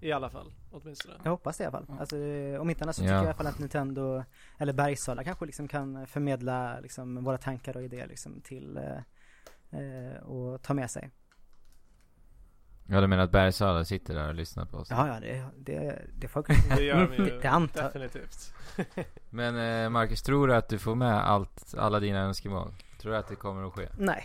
I 0.00 0.12
alla 0.12 0.30
fall, 0.30 0.52
åtminstone. 0.70 1.14
Jag 1.22 1.30
hoppas 1.30 1.58
det 1.58 1.64
i 1.64 1.66
alla 1.66 1.86
fall. 1.86 1.98
Alltså, 2.00 2.16
om 2.60 2.70
inte 2.70 2.84
annat 2.84 2.96
så 2.96 3.02
Ja. 3.02 3.06
tycker 3.06 3.14
jag 3.14 3.24
i 3.24 3.26
alla 3.26 3.34
fall 3.34 3.46
att 3.46 3.58
Nintendo, 3.58 4.24
eller 4.58 4.72
Bergsala 4.72 5.24
kanske 5.24 5.46
liksom 5.46 5.68
kan 5.68 6.06
förmedla 6.06 6.80
liksom 6.80 7.24
våra 7.24 7.38
tankar 7.38 7.76
och 7.76 7.82
idéer 7.82 8.06
liksom 8.06 8.40
till 8.40 8.76
eh, 8.76 9.80
eh, 9.80 10.16
och 10.22 10.62
ta 10.62 10.74
med 10.74 10.90
sig. 10.90 11.10
Ja, 12.86 13.00
du 13.00 13.06
menar 13.06 13.22
att 13.24 13.30
Bergsala 13.30 13.84
sitter 13.84 14.14
där 14.14 14.28
och 14.28 14.34
lyssnar 14.34 14.64
på 14.66 14.76
oss? 14.76 14.90
Ja, 14.90 15.08
ja, 15.08 15.20
det, 15.20 15.44
det, 15.72 16.02
det 16.18 16.28
får 16.28 16.44
Det 16.76 16.82
gör 16.84 17.08
de 17.08 17.24
ju 17.24 17.38
det 17.42 17.48
antar 17.48 17.82
definitivt. 17.82 18.54
Men 19.30 19.56
eh, 19.84 19.90
Marcus, 19.90 20.22
tror 20.22 20.48
du 20.48 20.54
att 20.54 20.68
du 20.68 20.78
får 20.78 20.94
med 20.94 21.28
allt, 21.30 21.74
alla 21.78 22.00
dina 22.00 22.18
önskemål? 22.18 22.72
Tror 23.00 23.12
du 23.12 23.18
att 23.18 23.28
det 23.28 23.36
kommer 23.36 23.66
att 23.66 23.72
ske? 23.72 23.88
Nej. 23.98 24.24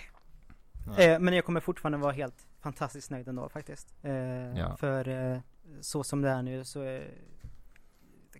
Nej. 0.88 1.07
Eh, 1.10 1.19
men 1.19 1.34
jag 1.34 1.45
kommer 1.45 1.60
fortfarande 1.60 1.98
vara 1.98 2.11
helt 2.11 2.48
fantastiskt 2.61 3.11
nöjd 3.11 3.27
ändå 3.27 3.49
faktiskt. 3.49 3.94
Eh, 4.02 4.14
Ja. 4.57 4.76
För 4.77 5.07
eh, 5.34 5.40
så 5.81 6.03
som 6.03 6.22
det 6.22 6.30
är 6.30 6.41
nu 6.41 6.64
så 6.65 6.84
eh, 6.84 7.02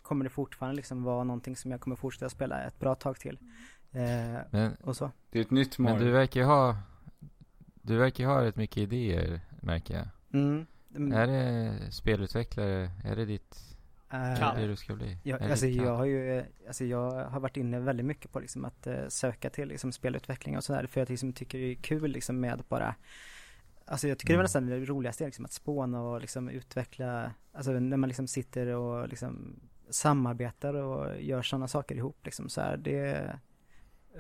kommer 0.02 0.24
det 0.24 0.30
fortfarande 0.30 0.76
liksom 0.76 1.04
vara 1.04 1.24
någonting 1.24 1.56
som 1.56 1.72
jag 1.72 1.82
kommer 1.82 1.96
fortsätta 1.96 2.30
spela 2.30 2.64
ett 2.64 2.80
bra 2.80 2.96
tag 2.96 3.20
till. 3.20 3.38
Eh, 3.92 4.40
Men, 4.52 4.76
och 4.84 4.96
så. 4.98 5.12
Det 5.30 5.40
är 5.40 5.42
ett 5.42 5.52
nytt 5.52 5.78
men 5.80 5.92
Mario. 5.94 6.06
du 6.06 6.12
verkar 6.12 6.44
ha 6.44 6.78
Du 7.82 7.98
verkar 7.98 8.26
ha 8.26 8.44
rätt 8.44 8.56
mycket 8.56 8.78
idéer, 8.78 9.42
märker 9.62 9.94
jag. 9.94 10.08
Mm. 10.42 10.66
Mm, 10.96 11.12
Är 11.14 11.28
det 11.28 11.92
spelutvecklare? 11.92 12.92
Är 13.04 13.16
det 13.16 13.26
ditt... 13.26 13.66
Är 14.12 14.56
det 14.56 14.62
det 14.62 14.68
du 14.68 14.76
ska 14.76 14.96
bli? 14.96 15.18
Jag, 15.24 15.40
det 15.42 15.52
alltså, 15.52 15.68
jag 15.68 15.96
har 15.96 16.06
ju, 16.06 16.44
alltså 16.68 16.86
jag 16.86 17.12
har 17.26 17.40
varit 17.40 17.58
inne 17.58 17.80
väldigt 17.80 18.06
mycket 18.06 18.32
på 18.32 18.40
liksom 18.40 18.66
att 18.66 18.88
eh, 18.88 19.08
söka 19.08 19.50
till 19.50 19.68
liksom 19.68 19.92
spelutveckling 19.92 20.58
och 20.58 20.64
sådär 20.64 20.88
för 20.88 21.02
jag 21.02 21.10
liksom 21.10 21.34
tycker 21.34 21.58
det 21.58 21.72
är 21.72 21.76
kul 21.76 22.12
liksom 22.12 22.40
med 22.40 22.64
bara 22.70 22.96
Alltså 23.86 24.08
jag 24.08 24.18
tycker 24.18 24.34
det 24.34 24.36
Mm. 24.36 24.40
är 24.40 24.44
nästan 24.44 24.66
det 24.68 24.86
roligaste 24.86 25.26
liksom 25.26 25.46
att 25.46 25.52
spåna 25.52 26.02
och 26.02 26.22
liksom 26.22 26.50
utveckla 26.50 27.32
Alltså 27.54 27.72
när 27.72 27.98
man 27.98 28.10
liksom 28.10 28.28
sitter 28.28 28.68
och 28.68 29.10
liksom 29.10 29.60
samarbetar 29.90 30.74
och 30.74 31.22
gör 31.22 31.42
sådana 31.42 31.68
saker 31.68 31.96
ihop 31.96 32.26
liksom 32.26 32.50
så 32.50 32.62
här, 32.62 32.78
det 32.78 33.00
är 33.00 33.40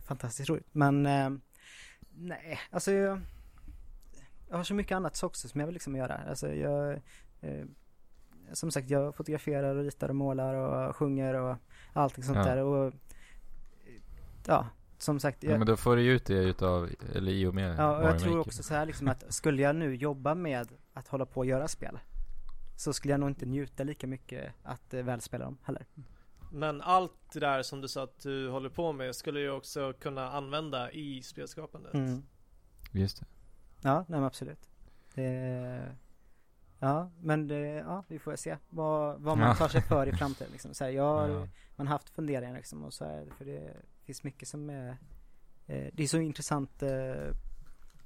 fantastiskt 0.01 0.49
roligt 0.49 0.67
men 0.71 1.05
eh, 1.05 1.29
Nej, 2.15 2.59
alltså 2.69 2.91
jag, 4.49 4.57
har 4.57 4.63
så 4.63 4.73
mycket 4.73 4.95
annat 4.95 5.23
också 5.23 5.47
som 5.47 5.59
jag 5.59 5.67
vill 5.67 5.73
liksom 5.73 5.95
göra 5.95 6.15
alltså 6.30 6.53
jag 6.53 6.91
eh, 7.41 7.65
som 8.53 8.71
sagt, 8.71 8.89
jag 8.89 9.15
fotograferar 9.15 9.76
och 9.76 9.84
ritar 9.84 10.09
och 10.09 10.15
målar 10.15 10.53
och 10.53 10.95
sjunger 10.95 11.34
och 11.34 11.55
allting 11.93 12.23
sånt 12.23 12.38
Ja. 12.38 12.43
där 12.45 12.57
och 12.63 12.93
ja, 14.47 14.67
som 14.97 15.19
sagt, 15.19 15.43
Ja, 15.43 15.49
jag, 15.51 15.57
men 15.59 15.67
då 15.67 15.77
får 15.77 15.95
du 15.95 16.01
ju 16.01 16.11
ut 16.11 16.26
det 16.26 16.34
utav, 16.34 16.89
eller 17.15 17.31
i 17.31 17.45
och 17.45 17.53
med 17.55 17.76
ja, 17.80 17.97
och 17.97 18.03
jag 18.03 18.19
tror 18.19 18.38
Maker. 18.38 18.47
också 18.49 18.63
så 18.63 18.73
här 18.73 18.85
liksom 18.85 19.07
att 19.07 19.34
skulle 19.34 19.61
jag 19.61 19.76
nu 19.76 19.95
jobba 19.95 20.35
med 20.35 20.67
att 20.93 21.07
hålla 21.07 21.26
på 21.26 21.39
och 21.39 21.45
göra 21.45 21.67
spel 21.67 21.99
så 22.76 22.93
skulle 22.93 23.11
jag 23.13 23.19
nog 23.19 23.30
inte 23.30 23.45
njuta 23.45 23.84
lika 23.84 24.07
mycket 24.07 24.53
att 24.63 24.93
eh, 24.93 25.03
väl 25.03 25.21
spela 25.21 25.45
dem 25.45 25.57
heller. 25.63 25.85
Men 26.51 26.81
allt 26.81 27.13
det 27.34 27.39
där 27.39 27.61
som 27.63 27.81
du 27.81 27.88
sa 27.88 28.03
att 28.03 28.19
du 28.19 28.49
håller 28.49 28.69
på 28.69 28.91
med 28.93 29.15
skulle 29.15 29.39
du 29.39 29.51
också 29.51 29.93
kunna 29.93 30.31
använda 30.31 30.91
i 30.91 31.21
spelskapandet. 31.23 31.93
Mm. 31.93 32.23
Just 32.91 33.19
det. 33.19 33.26
Ja, 33.81 33.95
nej 34.07 34.19
men 34.19 34.23
absolut. 34.23 34.69
Det, 35.14 35.95
ja, 36.80 37.11
men 37.22 37.47
det, 37.47 37.60
ja, 37.60 38.03
vi 38.07 38.19
får 38.19 38.35
se 38.35 38.57
vad, 38.69 39.22
vad 39.22 39.38
man 39.38 39.56
tar 39.56 39.68
sig 39.68 39.81
för 39.81 40.07
i 40.07 40.11
framtiden 40.11 40.51
liksom. 40.51 40.73
Så 40.73 40.84
här, 40.84 40.91
jag 40.91 41.03
har, 41.15 41.30
Ja. 41.30 41.47
man 41.76 41.88
har 41.88 41.91
haft 41.93 42.10
funderingar 42.10 42.56
liksom 42.56 42.84
och 42.84 42.93
så 42.93 43.06
här, 43.06 43.26
för 43.38 43.45
det 43.45 43.73
finns 44.06 44.23
mycket 44.23 44.47
som 44.47 44.69
är 44.69 44.89
eh, 45.68 45.88
Det 45.93 46.03
är 46.03 46.07
så 46.07 46.19
intressant 46.19 46.84
eh, 46.84 47.31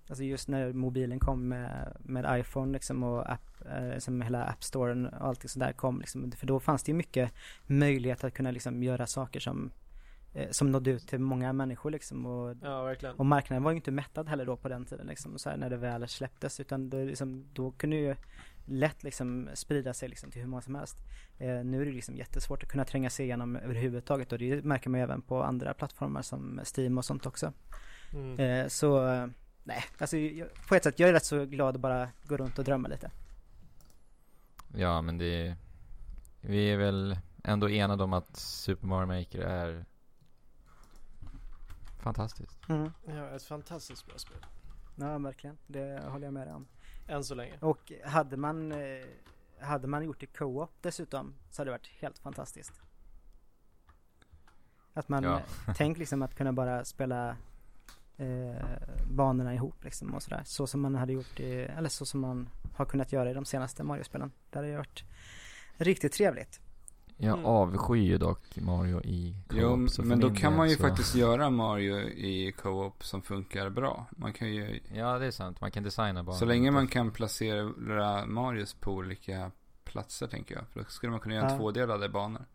Alltså 0.09 0.23
just 0.23 0.47
när 0.47 0.73
mobilen 0.73 1.19
kom 1.19 1.47
med, 1.47 1.97
med 1.99 2.39
iPhone 2.39 2.73
liksom 2.73 3.03
och 3.03 3.31
app, 3.31 3.61
eh, 3.65 3.97
som 3.97 4.21
hela 4.21 4.43
App 4.45 4.63
Storen 4.63 5.05
och 5.05 5.27
allt 5.27 5.49
sånt 5.49 5.65
där 5.65 5.73
kom 5.73 5.99
liksom. 5.99 6.31
För 6.31 6.47
då 6.47 6.59
fanns 6.59 6.83
det 6.83 6.91
ju 6.91 6.95
mycket 6.97 7.33
möjlighet 7.67 8.23
att 8.23 8.33
kunna 8.33 8.51
liksom 8.51 8.83
göra 8.83 9.07
saker 9.07 9.39
som 9.39 9.71
Som 10.51 10.71
nådde 10.71 10.91
ut 10.91 11.07
till 11.07 11.19
många 11.19 11.53
människor 11.53 11.91
liksom 11.91 12.25
och 12.25 12.55
Ja, 12.61 12.83
verkligen. 12.83 13.15
och 13.15 13.25
marknaden 13.25 13.63
var 13.63 13.71
ju 13.71 13.75
inte 13.75 13.91
mättad 13.91 14.29
heller 14.29 14.45
då 14.45 14.57
på 14.57 14.69
den 14.69 14.85
tiden 14.85 15.07
liksom, 15.07 15.39
så 15.39 15.49
här, 15.49 15.57
när 15.57 15.69
det 15.69 15.77
väl 15.77 16.07
släpptes 16.07 16.59
utan 16.59 16.89
det, 16.89 17.05
liksom, 17.05 17.45
då 17.53 17.71
kunde 17.71 17.95
ju 17.95 18.15
lätt 18.65 19.03
liksom 19.03 19.49
sprida 19.53 19.93
sig 19.93 20.09
liksom 20.09 20.31
till 20.31 20.41
hur 20.41 20.47
många 20.49 20.61
som 20.61 20.75
helst. 20.75 20.97
Eh, 21.37 21.63
nu 21.63 21.81
är 21.81 21.85
det 21.85 21.91
liksom 21.91 22.17
jättesvårt 22.17 22.63
att 22.63 22.69
kunna 22.69 22.85
tränga 22.85 23.09
sig 23.09 23.25
igenom 23.25 23.55
överhuvudtaget 23.55 24.31
och 24.31 24.39
det 24.39 24.63
märker 24.65 24.89
man 24.89 24.99
ju 24.99 25.03
även 25.03 25.21
på 25.21 25.43
andra 25.43 25.73
plattformar 25.73 26.21
som 26.21 26.59
Steam 26.77 26.97
och 26.97 27.05
sånt 27.05 27.25
också. 27.25 27.53
Mm. 28.13 28.39
Eh, 28.39 28.67
så 28.67 29.07
eh, 29.07 29.27
nej, 29.63 29.83
alltså 29.97 30.17
jag, 30.17 30.47
på 30.67 30.75
ett 30.75 30.83
sätt, 30.83 30.99
jag 30.99 31.09
är 31.09 31.13
rätt 31.13 31.25
så 31.25 31.45
glad 31.45 31.75
att 31.75 31.81
bara 31.81 32.09
gå 32.23 32.37
runt 32.37 32.59
och 32.59 32.65
drömma 32.65 32.87
lite. 32.87 33.11
Ja, 34.75 35.01
men 35.01 35.17
det... 35.17 35.55
Vi 36.41 36.71
är 36.71 36.77
väl 36.77 37.17
ändå 37.43 37.69
enade 37.69 38.03
om 38.03 38.13
att 38.13 38.35
Super 38.37 38.87
Mario 38.87 39.05
Maker 39.07 39.39
är 39.41 39.85
fantastiskt. 42.03 42.69
Mm. 42.69 42.91
Ja, 43.07 43.29
ett 43.29 43.43
fantastiskt 43.43 44.05
bra 44.05 44.17
spel. 44.17 44.45
Ja, 44.95 45.17
verkligen. 45.17 45.57
Det 45.67 46.03
håller 46.07 46.27
jag 46.27 46.33
med 46.33 46.47
dig 46.47 46.53
om. 46.53 46.67
Än 47.07 47.23
så 47.23 47.35
länge. 47.35 47.57
Och 47.61 47.91
hade 48.05 48.37
man, 48.37 48.71
eh, 48.71 49.05
hade 49.61 49.87
man 49.87 50.03
gjort 50.05 50.19
det 50.19 50.25
co-op 50.25 50.71
dessutom 50.81 51.33
så 51.51 51.61
hade 51.61 51.71
det 51.71 51.73
varit 51.77 51.87
helt 51.87 52.19
fantastiskt. 52.19 52.81
Att 54.93 55.09
man, 55.09 55.23
Ja. 55.23 55.37
eh, 55.67 55.73
tänk 55.77 55.97
liksom 55.97 56.21
att 56.21 56.35
kunna 56.35 56.53
bara 56.53 56.85
spela 56.85 57.35
eh, 58.17 58.65
banorna 59.11 59.53
ihop 59.53 59.83
liksom 59.83 60.13
och 60.15 60.23
sådär. 60.23 60.41
Så 60.45 60.67
som 60.67 60.81
man 60.81 60.95
hade 60.95 61.13
gjort 61.13 61.39
i, 61.39 61.53
eller 61.53 61.89
så 61.89 62.05
som 62.05 62.19
man 62.19 62.49
har 62.75 62.85
kunnat 62.85 63.11
göra 63.11 63.31
i 63.31 63.33
de 63.33 63.45
senaste 63.45 63.83
Mario-spelen. 63.83 64.31
Det 64.49 64.57
hade 64.57 64.67
ju 64.67 64.75
varit 64.77 65.03
riktigt 65.77 66.13
trevligt. 66.13 66.59
Jag 67.17 67.33
Mm. 67.33 67.45
avskyr 67.45 68.01
ju 68.03 68.17
dock 68.17 68.57
Mario 68.57 69.01
i 69.01 69.35
Jo, 69.53 69.69
co-op, 69.75 69.89
så 69.89 70.01
för 70.01 70.09
men 70.09 70.19
då 70.19 70.29
kan 70.29 70.55
man 70.55 70.69
ju 70.69 70.75
så- 70.75 70.81
faktiskt 70.83 71.15
göra 71.15 71.49
Mario 71.49 71.97
i 71.99 72.51
co-op 72.57 73.05
som 73.05 73.21
funkar 73.21 73.69
bra. 73.69 74.05
Man 74.11 74.33
kan 74.33 74.53
ju, 74.53 74.79
Ja, 74.93 75.19
det 75.19 75.25
är 75.25 75.31
sant. 75.31 75.61
Man 75.61 75.71
kan 75.71 75.83
designa 75.83 76.23
banan. 76.23 76.39
så 76.39 76.45
länge 76.45 76.71
man 76.71 76.87
kan 76.87 77.11
placera 77.11 78.25
Marios 78.25 78.73
på 78.73 78.91
olika 78.91 79.51
platser 79.83 80.27
tänker 80.27 80.55
jag. 80.55 80.67
För 80.67 80.79
då 80.79 80.85
skulle 80.89 81.11
man 81.11 81.19
kunna 81.19 81.35
göra 81.35 81.51
Ja. 81.51 81.57
tvådelade 81.57 82.09
banor. 82.09 82.45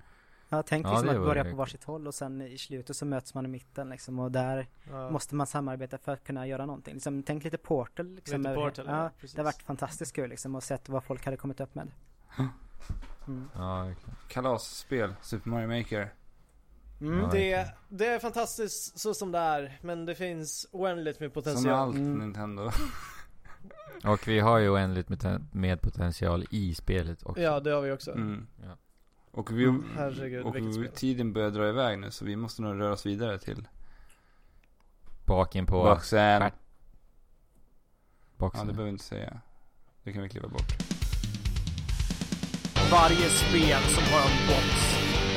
Ja, 0.49 0.63
tänk 0.63 0.87
Ja, 0.87 0.91
liksom 1.01 1.09
att 1.09 1.27
börja 1.27 1.45
på 1.45 1.57
varsitt 1.57 1.85
håll 1.85 2.07
och 2.07 2.15
sen 2.15 2.43
i 2.43 2.59
slutet 2.59 2.97
så 2.97 3.05
möts 3.07 3.35
man 3.35 3.45
i 3.45 3.49
mitten 3.49 3.89
liksom 3.89 4.19
och 4.19 4.33
där 4.33 4.67
Ja. 4.91 5.11
måste 5.11 5.35
man 5.35 5.47
samarbeta 5.47 5.99
för 5.99 6.13
att 6.13 6.25
kunna 6.25 6.47
göra 6.47 6.67
någonting. 6.67 6.95
Liksom, 6.95 7.23
tänk 7.23 7.45
lite 7.45 7.59
Portal 7.59 8.07
liksom. 8.15 8.43
Lite 8.43 8.55
Portal, 8.55 8.85
ja, 8.89 9.11
det 9.21 9.37
har 9.37 9.45
varit 9.45 9.63
fantastiskt 9.63 10.13
kul 10.17 10.31
liksom 10.31 10.55
och 10.55 10.63
sett 10.63 10.89
vad 10.89 11.05
folk 11.05 11.25
hade 11.25 11.37
kommit 11.37 11.61
upp 11.61 11.75
med. 11.75 11.91
Mm. 13.29 13.49
Ja, 13.55 13.83
verkligen. 13.85 14.17
Kalasspel, 14.29 15.15
Super 15.23 15.51
Mario 15.51 15.79
Maker. 15.79 16.15
Mm. 17.01 17.19
Ja. 17.21 17.29
Det, 17.33 17.75
det 17.89 18.07
är 18.07 18.19
fantastiskt 18.19 18.99
så 18.99 19.15
som 19.15 19.33
det 19.33 19.39
är, 19.39 19.79
men 19.83 20.07
det 20.07 20.15
finns 20.15 20.67
oändligt 20.73 21.21
med 21.21 21.33
Som 21.33 21.43
potential. 21.43 21.75
allt 21.75 21.97
Mm. 21.97 22.19
Nintendo. 22.19 22.71
Och 24.05 24.29
vi 24.29 24.41
har 24.41 24.59
ju 24.59 24.69
oändligt 24.71 25.09
med, 25.09 25.47
med 25.53 25.81
potential 25.83 26.45
i 26.51 26.75
spelet 26.75 27.23
också. 27.23 27.43
Ja, 27.43 27.61
det 27.61 27.71
har 27.71 27.81
vi 27.81 27.93
också. 27.93 28.13
Mm. 28.13 28.47
Ja. 28.65 28.77
Och, 29.31 29.51
vi, 29.59 29.65
Mm, 29.65 29.85
herregud, 29.97 30.45
och 30.45 30.57
vi, 30.57 30.89
tiden 30.95 31.33
börjar 31.33 31.51
dra 31.51 31.69
iväg 31.69 31.99
nu 31.99 32.11
så 32.11 32.25
vi 32.25 32.37
måste 32.37 32.63
nog 32.63 32.81
röra 32.81 32.93
oss 32.93 33.07
vidare 33.07 33.39
till 33.39 33.69
Baken 35.27 35.67
på 35.67 35.83
boxen. 35.83 36.41
stjärt- 36.41 36.53
Ja, 36.53 36.59
boxen. 38.37 38.67
det 38.67 38.73
behöver 38.73 38.85
vi 38.85 38.91
inte 38.91 39.05
säga. 39.05 39.41
Det 40.03 40.13
kan 40.13 40.23
vi 40.23 40.29
klippa 40.29 40.49
bort. 40.49 40.73
Varje 42.91 43.29
spel 43.43 43.83
som 43.95 44.05
har 44.13 44.23
en 44.31 44.39
box 44.51 44.69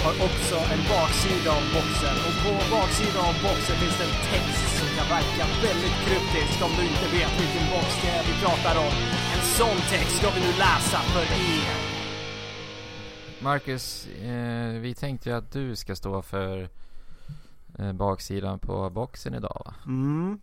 har 0.06 0.14
också 0.28 0.56
en 0.74 0.84
baksida 0.94 1.52
av 1.60 1.64
boxen 1.78 2.16
och 2.28 2.36
på 2.44 2.52
baksidan 2.76 3.24
av 3.32 3.36
boxen 3.48 3.76
finns 3.82 3.98
det 4.00 4.06
en 4.12 4.18
text 4.32 4.70
som 4.80 4.88
kan 4.98 5.08
verka 5.18 5.44
väldigt 5.68 5.98
kryptisk 6.06 6.56
om 6.66 6.72
du 6.78 6.84
inte 6.92 7.08
vet 7.18 7.34
vilken 7.42 7.66
box 7.74 7.88
det 8.02 8.10
är 8.18 8.24
vi 8.30 8.34
pratar 8.46 8.76
om. 8.88 8.94
En 9.36 9.44
sån 9.60 9.78
text 9.94 10.14
ska 10.18 10.28
vi 10.36 10.40
nu 10.48 10.52
läsa 10.66 10.98
för 11.14 11.26
er. 11.56 11.76
Marcus, 13.44 14.08
eh, 14.08 14.68
vi 14.82 14.94
tänkte 14.94 15.30
ju 15.30 15.36
att 15.36 15.52
du 15.52 15.76
ska 15.76 15.96
stå 15.96 16.22
för 16.22 16.70
eh, 17.80 17.94
baksidan 17.94 18.60
på 18.60 18.90
boxen 18.90 19.34
idag 19.34 19.62
va? 19.66 19.74
Mm. 19.86 20.42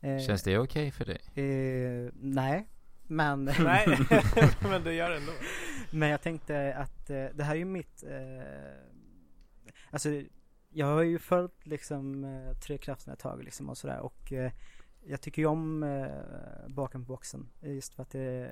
Eh, 0.00 0.26
Känns 0.26 0.42
det 0.42 0.58
okej 0.58 0.90
för 0.90 1.04
dig? 1.04 1.20
eh, 1.34 2.12
nej, 2.22 2.66
men, 3.06 3.44
Nej, 3.44 3.86
men 4.70 4.84
det 4.84 4.92
gör 4.94 5.10
det 5.10 5.16
ändå. 5.16 5.32
Men 5.92 6.08
jag 6.08 6.22
tänkte 6.22 6.74
att 6.74 7.10
eh, 7.10 7.26
det 7.34 7.44
här 7.44 7.54
är 7.54 7.58
ju 7.58 7.64
mitt, 7.64 8.02
eh, 8.02 9.72
alltså 9.90 10.08
jag 10.68 10.86
har 10.86 11.02
ju 11.02 11.18
följt 11.18 11.66
liksom 11.66 12.24
eh, 12.24 12.52
Tre 12.54 12.78
krafterna 12.78 13.12
ett 13.12 13.18
tag 13.20 13.44
liksom 13.44 13.68
och 13.68 13.78
sådär 13.78 14.00
och 14.00 14.32
jag 15.06 15.20
tycker 15.20 15.42
ju 15.42 15.46
om 15.46 15.82
eh, 15.82 16.68
bakom 16.68 17.04
boxen 17.04 17.48
just 17.60 17.94
för 17.94 18.02
att 18.02 18.10
det, 18.10 18.50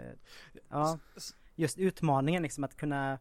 ja, 0.69 0.99
just 1.55 1.79
utmaningen 1.79 2.43
liksom 2.43 2.65
att 2.65 2.77
kunna 2.77 3.19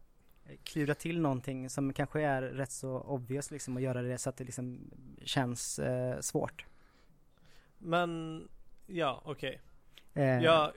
klura 0.64 0.94
till 0.94 1.20
någonting 1.20 1.70
som 1.70 1.92
kanske 1.92 2.22
är 2.22 2.42
rätt 2.42 2.72
så 2.72 3.00
obvious 3.00 3.50
liksom 3.50 3.76
och 3.76 3.82
göra 3.82 4.02
det 4.02 4.18
så 4.18 4.30
att 4.30 4.36
det 4.36 4.44
liksom 4.44 4.90
känns 5.24 5.78
eh, 5.78 6.20
svårt. 6.20 6.66
Men, 7.78 8.42
ja, 8.86 9.22
okej. 9.24 9.60
Eh, 10.14 10.24
Jag, 10.24 10.72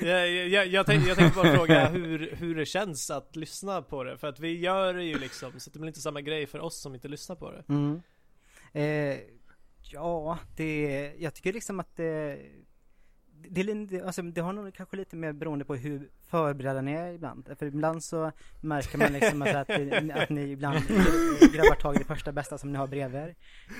jag, 0.00 0.30
jag, 0.30 0.66
jag, 0.66 0.86
tänkte, 0.86 1.08
jag 1.08 1.18
tänkte 1.18 1.42
bara 1.42 1.54
fråga 1.56 1.88
hur, 1.88 2.36
hur 2.36 2.54
det 2.54 2.66
känns 2.66 3.10
att 3.10 3.36
lyssna 3.36 3.82
på 3.82 4.04
det. 4.04 4.18
För 4.18 4.26
att 4.26 4.40
vi 4.40 4.58
gör 4.58 4.94
det 4.94 5.04
ju 5.04 5.18
liksom, 5.18 5.60
så 5.60 5.70
det 5.70 5.78
blir 5.78 5.88
inte 5.88 6.00
samma 6.00 6.20
grej 6.20 6.46
för 6.46 6.60
oss 6.60 6.80
som 6.80 6.94
inte 6.94 7.08
lyssnar 7.08 7.36
på 7.36 7.50
det. 7.50 7.64
Mm. 7.68 8.02
Eh, 8.72 9.18
ja, 9.92 10.38
det, 10.56 11.12
jag 11.18 11.34
tycker 11.34 11.52
liksom 11.52 11.80
att 11.80 11.96
det, 11.96 12.38
det, 13.32 14.02
alltså, 14.02 14.22
det 14.22 14.40
har 14.40 14.52
nog 14.52 14.74
kanske 14.74 14.96
lite 14.96 15.16
mer 15.16 15.32
beroende 15.32 15.64
på 15.64 15.74
hur 15.74 16.10
förberedda 16.28 16.80
ni 16.80 16.92
är 16.92 17.12
ibland. 17.12 17.48
För 17.58 17.66
ibland 17.66 18.04
så 18.04 18.32
märker 18.60 18.98
man 18.98 19.12
liksom 19.12 19.42
att, 19.42 19.54
att, 19.54 19.70
att 20.22 20.28
ni 20.30 20.50
ibland 20.50 20.88
grabbar 21.52 21.80
tag 21.80 21.94
i 21.96 21.98
det 21.98 22.04
första 22.04 22.32
bästa 22.32 22.58
som 22.58 22.72
ni 22.72 22.78
har 22.78 22.86
bredvid 22.86 23.20
er. 23.20 23.34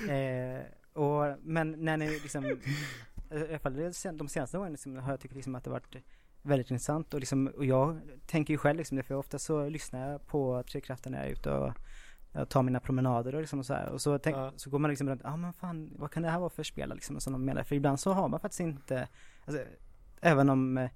Eh, 0.09 0.61
och, 0.93 1.37
men 1.41 1.71
när 1.85 1.97
ni 1.97 2.09
liksom, 2.09 2.59
i 3.31 3.49
alla 3.49 3.59
fall 3.59 3.93
de 4.17 4.27
senaste 4.29 4.57
åren 4.57 4.71
liksom, 4.71 4.95
har 4.97 5.11
jag 5.11 5.19
tyckt 5.19 5.35
liksom 5.35 5.55
att 5.55 5.63
det 5.63 5.69
varit 5.69 5.95
väldigt 6.41 6.71
intressant 6.71 7.13
och 7.13 7.19
liksom, 7.19 7.47
och 7.47 7.65
jag 7.65 7.99
tänker 8.25 8.53
ju 8.53 8.57
själv 8.57 8.77
liksom 8.77 8.97
det, 8.97 9.03
för 9.03 9.15
ofta 9.15 9.39
så 9.39 9.69
lyssnar 9.69 10.11
jag 10.11 10.27
på 10.27 10.63
Trekraften 10.63 11.11
när 11.11 11.19
jag 11.19 11.27
är 11.27 11.31
ute 11.31 11.51
och 11.51 11.73
jag 12.31 12.49
tar 12.49 12.63
mina 12.63 12.79
promenader 12.79 13.35
och 13.35 13.41
liksom 13.41 13.59
och 13.59 13.65
så 13.65 13.73
här. 13.73 13.89
Och 13.89 14.01
så, 14.01 14.17
tänk, 14.19 14.35
Ja. 14.35 14.53
så 14.55 14.69
går 14.69 14.79
man 14.79 14.89
liksom 14.89 15.09
runt, 15.09 15.21
ja 15.23 15.29
ah, 15.33 15.37
men 15.37 15.53
fan, 15.53 15.93
vad 15.95 16.11
kan 16.11 16.23
det 16.23 16.29
här 16.29 16.39
vara 16.39 16.49
för 16.49 16.63
spel 16.63 16.91
liksom, 16.95 17.19
som 17.19 17.33
de 17.33 17.45
menar? 17.45 17.63
För 17.63 17.75
ibland 17.75 17.99
så 17.99 18.11
har 18.13 18.27
man 18.27 18.39
faktiskt 18.39 18.59
inte, 18.59 19.07
alltså, 19.45 19.63
även 20.21 20.49
om 20.49 20.77
eh, 20.77 20.89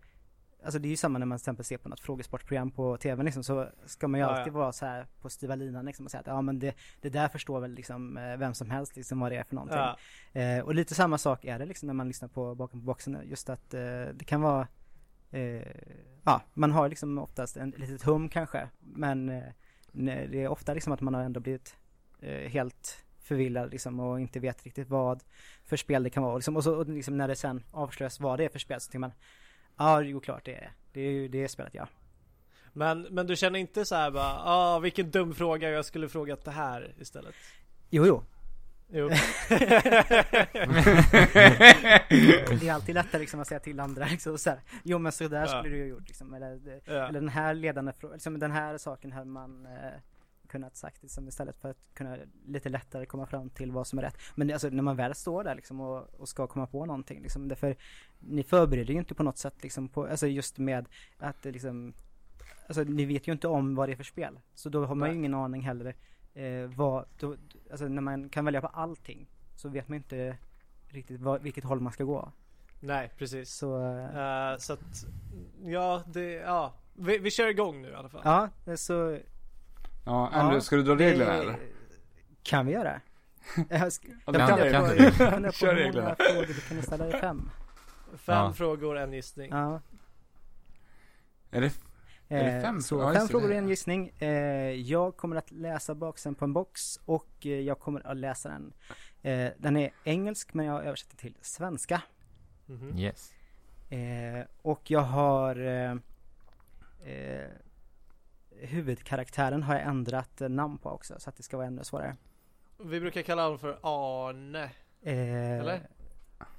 Alltså 0.63 0.79
det 0.79 0.87
är 0.87 0.89
ju 0.89 0.97
samma 0.97 1.19
när 1.19 1.25
man 1.25 1.37
till 1.37 1.41
exempel 1.41 1.65
ser 1.65 1.77
på 1.77 1.89
något 1.89 1.99
frågesportprogram 1.99 2.71
på 2.71 2.97
tv 2.97 3.23
liksom, 3.23 3.43
så 3.43 3.67
ska 3.85 4.07
man 4.07 4.19
ju 4.19 4.25
Ja, 4.25 4.31
ja. 4.31 4.37
alltid 4.37 4.53
vara 4.53 4.71
så 4.71 4.85
här 4.85 5.07
på 5.21 5.29
styva 5.29 5.55
linan 5.55 5.85
liksom 5.85 6.05
och 6.05 6.11
säga 6.11 6.21
att 6.21 6.27
ja 6.27 6.41
men 6.41 6.59
det, 6.59 6.75
det 7.01 7.09
där 7.09 7.27
förstår 7.27 7.59
väl 7.59 7.71
liksom 7.71 8.17
eh, 8.17 8.37
vem 8.37 8.53
som 8.53 8.69
helst 8.69 8.95
liksom 8.95 9.19
vad 9.19 9.31
det 9.31 9.35
är 9.37 9.43
för 9.43 9.55
någonting. 9.55 9.77
Ja. 9.77 10.41
Eh, 10.41 10.63
och 10.63 10.75
lite 10.75 10.95
samma 10.95 11.17
sak 11.17 11.45
är 11.45 11.59
det 11.59 11.65
liksom 11.65 11.87
när 11.87 11.93
man 11.93 12.07
lyssnar 12.07 12.29
på 12.29 12.55
Bakom 12.55 12.79
på 12.79 12.85
boxen, 12.85 13.17
just 13.23 13.49
att 13.49 13.73
eh, 13.73 13.79
det 14.13 14.25
kan 14.25 14.41
vara 14.41 14.67
eh, 15.31 15.67
Ja, 16.23 16.41
man 16.53 16.71
har 16.71 16.89
liksom 16.89 17.17
oftast 17.17 17.57
en 17.57 17.69
litet 17.69 18.03
hum 18.03 18.29
kanske, 18.29 18.69
men 18.79 19.29
eh, 19.29 19.43
det 19.91 20.43
är 20.43 20.47
ofta 20.47 20.73
liksom 20.73 20.93
att 20.93 21.01
man 21.01 21.13
har 21.13 21.21
ändå 21.21 21.39
blivit 21.39 21.77
eh, 22.19 22.49
helt 22.49 23.05
förvillad 23.19 23.71
liksom 23.71 23.99
och 23.99 24.21
inte 24.21 24.39
vet 24.39 24.63
riktigt 24.63 24.89
vad 24.89 25.23
för 25.65 25.77
spel 25.77 26.03
det 26.03 26.09
kan 26.09 26.23
vara. 26.23 26.33
Och, 26.33 26.39
liksom, 26.39 26.55
och 26.55 26.63
så 26.63 26.75
och 26.75 26.89
liksom 26.89 27.17
när 27.17 27.27
det 27.27 27.35
sen 27.35 27.63
avslöjas 27.71 28.19
vad 28.19 28.39
det 28.39 28.45
är 28.45 28.49
för 28.49 28.59
spel 28.59 28.79
så 28.81 28.91
tänker 28.91 28.99
man 28.99 29.11
Ja, 29.77 30.01
jo 30.01 30.19
klart 30.19 30.45
det 30.45 30.55
är 30.55 30.61
det. 30.61 30.71
Det 30.93 31.01
är 31.01 31.11
ju 31.11 31.27
det 31.27 31.43
är 31.43 31.47
spelet 31.47 31.73
ja. 31.73 31.87
Men, 32.73 33.01
men 33.01 33.27
du 33.27 33.35
känner 33.35 33.59
inte 33.59 33.85
så 33.85 33.95
här 33.95 34.11
bara, 34.11 34.39
ah 34.43 34.79
vilken 34.79 35.11
dum 35.11 35.33
fråga, 35.35 35.69
jag 35.69 35.85
skulle 35.85 36.09
frågat 36.09 36.45
det 36.45 36.51
här 36.51 36.93
istället? 36.99 37.35
Jo, 37.89 38.05
jo. 38.07 38.23
Jo. 38.95 39.09
Det 42.59 42.67
är 42.67 42.73
alltid 42.73 42.95
lättare 42.95 43.19
liksom 43.21 43.39
att 43.39 43.47
säga 43.47 43.59
till 43.59 43.79
andra 43.79 44.05
liksom 44.05 44.37
så 44.37 44.49
här, 44.49 44.59
Jo 44.83 44.97
men 44.99 45.11
så 45.11 45.27
där 45.27 45.41
Ja. 45.41 45.47
skulle 45.47 45.69
du 45.69 45.75
ju 45.77 45.83
ha 45.83 45.89
gjort 45.89 46.07
liksom. 46.07 46.33
Eller, 46.33 46.81
ja. 46.85 46.93
eller 46.93 47.19
den 47.19 47.29
här 47.29 47.53
ledande 47.53 47.93
frågan, 47.93 48.13
liksom 48.13 48.39
den 48.39 48.51
här 48.51 48.77
saken 48.77 49.11
hade 49.11 49.25
man 49.29 49.65
eh, 49.65 49.99
kunnat 50.53 50.75
sagt 50.75 51.01
liksom, 51.01 51.27
istället 51.27 51.57
för 51.61 51.69
att 51.69 51.77
kunna 51.93 52.17
lite 52.45 52.69
lättare 52.69 53.05
komma 53.05 53.25
fram 53.25 53.49
till 53.49 53.71
vad 53.71 53.87
som 53.87 53.99
är 53.99 54.03
rätt. 54.03 54.17
Men 54.35 54.47
det, 54.47 54.53
alltså, 54.53 54.69
när 54.69 54.83
man 54.83 54.95
väl 54.95 55.15
står 55.15 55.43
där 55.43 55.55
liksom 55.55 55.81
och, 55.81 56.07
och 56.17 56.29
ska 56.29 56.47
komma 56.47 56.67
på 56.67 56.85
någonting 56.85 57.21
liksom, 57.21 57.47
därför 57.47 57.75
ni 58.19 58.43
förbereder 58.43 58.93
ju 58.93 58.99
inte 58.99 59.15
på 59.15 59.23
något 59.23 59.37
sätt 59.37 59.63
liksom 59.63 59.89
på, 59.89 60.07
alltså 60.07 60.27
just 60.27 60.57
med 60.57 60.85
att 61.17 61.41
det 61.41 61.51
liksom 61.51 61.93
Alltså 62.67 62.83
ni 62.83 63.05
vet 63.05 63.27
ju 63.27 63.31
inte 63.31 63.47
om 63.47 63.75
vad 63.75 63.89
det 63.89 63.93
är 63.93 63.95
för 63.95 64.03
spel. 64.03 64.39
Så 64.53 64.69
då 64.69 64.85
har 64.85 64.95
man 64.95 65.09
ju 65.09 65.15
ingen 65.15 65.33
aning 65.33 65.61
heller 65.61 65.95
eh, 66.33 66.67
vad, 66.75 67.05
då, 67.19 67.35
alltså 67.71 67.87
när 67.87 68.01
man 68.01 68.29
kan 68.29 68.45
välja 68.45 68.61
på 68.61 68.67
allting 68.67 69.27
så 69.55 69.69
vet 69.69 69.87
man 69.87 69.95
inte 69.95 70.37
riktigt 70.87 71.21
vad, 71.21 71.41
vilket 71.41 71.63
håll 71.63 71.79
man 71.79 71.93
ska 71.93 72.03
gå. 72.03 72.31
Nej, 72.79 73.11
precis. 73.17 73.53
Så 73.53 73.81
Eh, 73.81 74.57
så 74.57 74.73
att, 74.73 75.05
ja, 75.63 76.03
det, 76.07 76.31
ja. 76.31 76.73
Vi, 76.93 77.17
vi 77.17 77.31
kör 77.31 77.47
igång 77.47 77.81
nu 77.81 77.89
i 77.89 77.93
alla 77.93 78.09
fall. 78.09 78.21
ja, 78.65 78.77
så 78.77 79.17
Ja, 80.05 80.27
Andrew, 80.27 80.55
Ja, 80.55 80.61
ska 80.61 80.75
du 80.75 80.83
dra 80.83 80.95
det- 80.95 81.05
reglerna 81.11 81.33
eller? 81.33 81.55
Kan 82.43 82.65
vi 82.65 82.71
göra? 82.71 83.01
Jag, 83.69 83.79
jag 83.79 83.91
du 84.25 84.39
kan 84.39 84.47
kan 84.47 84.57
det, 84.59 84.63
det. 84.65 84.71
kan 84.71 84.83
på, 84.83 84.93
det. 84.93 85.03
jag 85.03 85.13
funderar 85.15 85.47
på 85.47 85.51
Kör 85.57 85.75
reglerna. 85.75 86.15
frågor 86.15 86.45
vi 86.47 86.61
kan 86.61 86.83
ställa. 86.83 87.05
Det 87.05 87.19
fem? 87.19 87.49
Fem 88.17 88.35
Ja. 88.35 88.53
frågor, 88.53 88.97
en 88.97 89.13
gissning. 89.13 89.49
Ja. 89.51 89.81
Är 91.51 91.61
det, 91.61 91.71
Är 92.27 92.43
det 92.43 92.51
Eh, 92.51 92.61
fem 92.61 92.81
Så? 92.81 92.99
Ja, 92.99 93.13
fem 93.13 93.27
frågor 93.27 93.49
och 93.49 93.55
en 93.55 93.67
gissning. 93.67 94.09
Eh, 94.19 94.27
jag 94.71 95.17
kommer 95.17 95.35
att 95.35 95.51
läsa 95.51 95.95
baksidan 95.95 96.35
på 96.35 96.45
en 96.45 96.53
box 96.53 96.99
och 97.05 97.29
eh, 97.45 97.51
jag 97.51 97.79
kommer 97.79 98.07
att 98.07 98.17
läsa 98.17 98.49
den. 98.49 98.73
Eh, 99.21 99.51
den 99.57 99.77
är 99.77 99.89
engelsk 100.03 100.53
men 100.53 100.65
jag 100.65 100.87
den 100.87 101.15
till 101.15 101.37
svenska. 101.41 102.01
Mhm. 102.65 102.97
Yes. 102.97 103.31
Eh, 103.89 104.45
och 104.61 104.91
jag 104.91 104.99
har 105.01 105.55
eh, 105.65 105.91
eh, 107.13 107.49
huvudkaraktären 108.59 109.63
har 109.63 109.73
jag 109.75 109.83
ändrat 109.83 110.41
eh, 110.41 110.49
namn 110.49 110.77
på 110.77 110.89
också 110.89 111.15
så 111.19 111.29
att 111.29 111.37
det 111.37 111.43
ska 111.43 111.57
vara 111.57 111.67
ännu 111.67 111.83
svårare. 111.83 112.15
Vi 112.83 112.99
brukar 112.99 113.21
kalla 113.21 113.43
honom 113.43 113.59
för 113.59 113.77
Arne. 113.81 114.63
Eh, 115.01 115.59
Eller? 115.59 115.87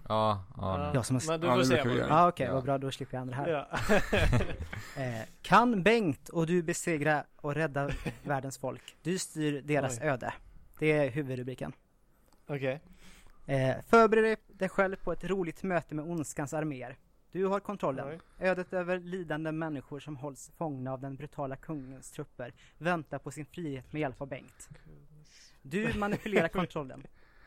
Ja, 0.08 0.44
ja. 0.56 0.78
Ja. 0.78 0.90
Jag 0.94 1.06
som 1.06 1.16
har 1.16 1.22
Men 1.26 1.40
du 1.40 1.46
Ja, 1.46 1.52
får 1.52 1.58
det 1.60 1.66
se 1.66 1.82
du 1.82 2.04
ah, 2.10 2.28
okej, 2.28 2.46
Ja. 2.46 2.54
vad 2.54 2.64
bra, 2.64 2.78
då 2.78 2.90
slipper 2.90 3.16
jag 3.16 3.22
ändra 3.22 3.36
här. 3.36 3.48
Ja. 3.48 3.68
Eh, 5.02 5.22
kan 5.42 5.82
Bengt 5.82 6.28
och 6.28 6.46
du 6.46 6.62
besegra 6.62 7.24
och 7.36 7.54
rädda 7.54 7.90
världens 8.22 8.58
folk? 8.58 8.96
Du 9.02 9.18
styr 9.18 9.62
deras 9.62 10.00
Oj. 10.00 10.06
öde. 10.06 10.34
Det 10.78 10.92
är 10.92 11.10
huvudrubriken. 11.10 11.72
Okej. 12.46 12.80
Eh, 13.46 13.76
förbered 13.86 14.38
dig 14.48 14.68
själv 14.68 14.96
på 14.96 15.12
ett 15.12 15.24
roligt 15.24 15.62
möte 15.62 15.94
med 15.94 16.04
ondskans 16.04 16.54
arméer. 16.54 16.96
Du 17.35 17.47
har 17.47 17.61
kontrollen. 17.61 18.09
Oj. 18.09 18.20
Ödet 18.39 18.73
över 18.73 18.98
lidande 18.98 19.52
människor 19.52 20.01
som 20.01 20.16
hålls 20.16 20.51
fångna 20.56 20.93
av 20.93 21.01
den 21.01 21.16
brutala 21.16 21.56
kungens 21.56 22.11
trupper 22.11 22.52
väntar 22.78 23.19
på 23.19 23.31
sin 23.31 23.47
frihet 23.47 23.93
med 23.93 24.01
hjälp 24.01 24.20
av 24.20 24.28
Bengt. 24.28 24.69
Du 25.62 25.98
manipulerar 25.98 26.48
kontrollen. 26.59 27.06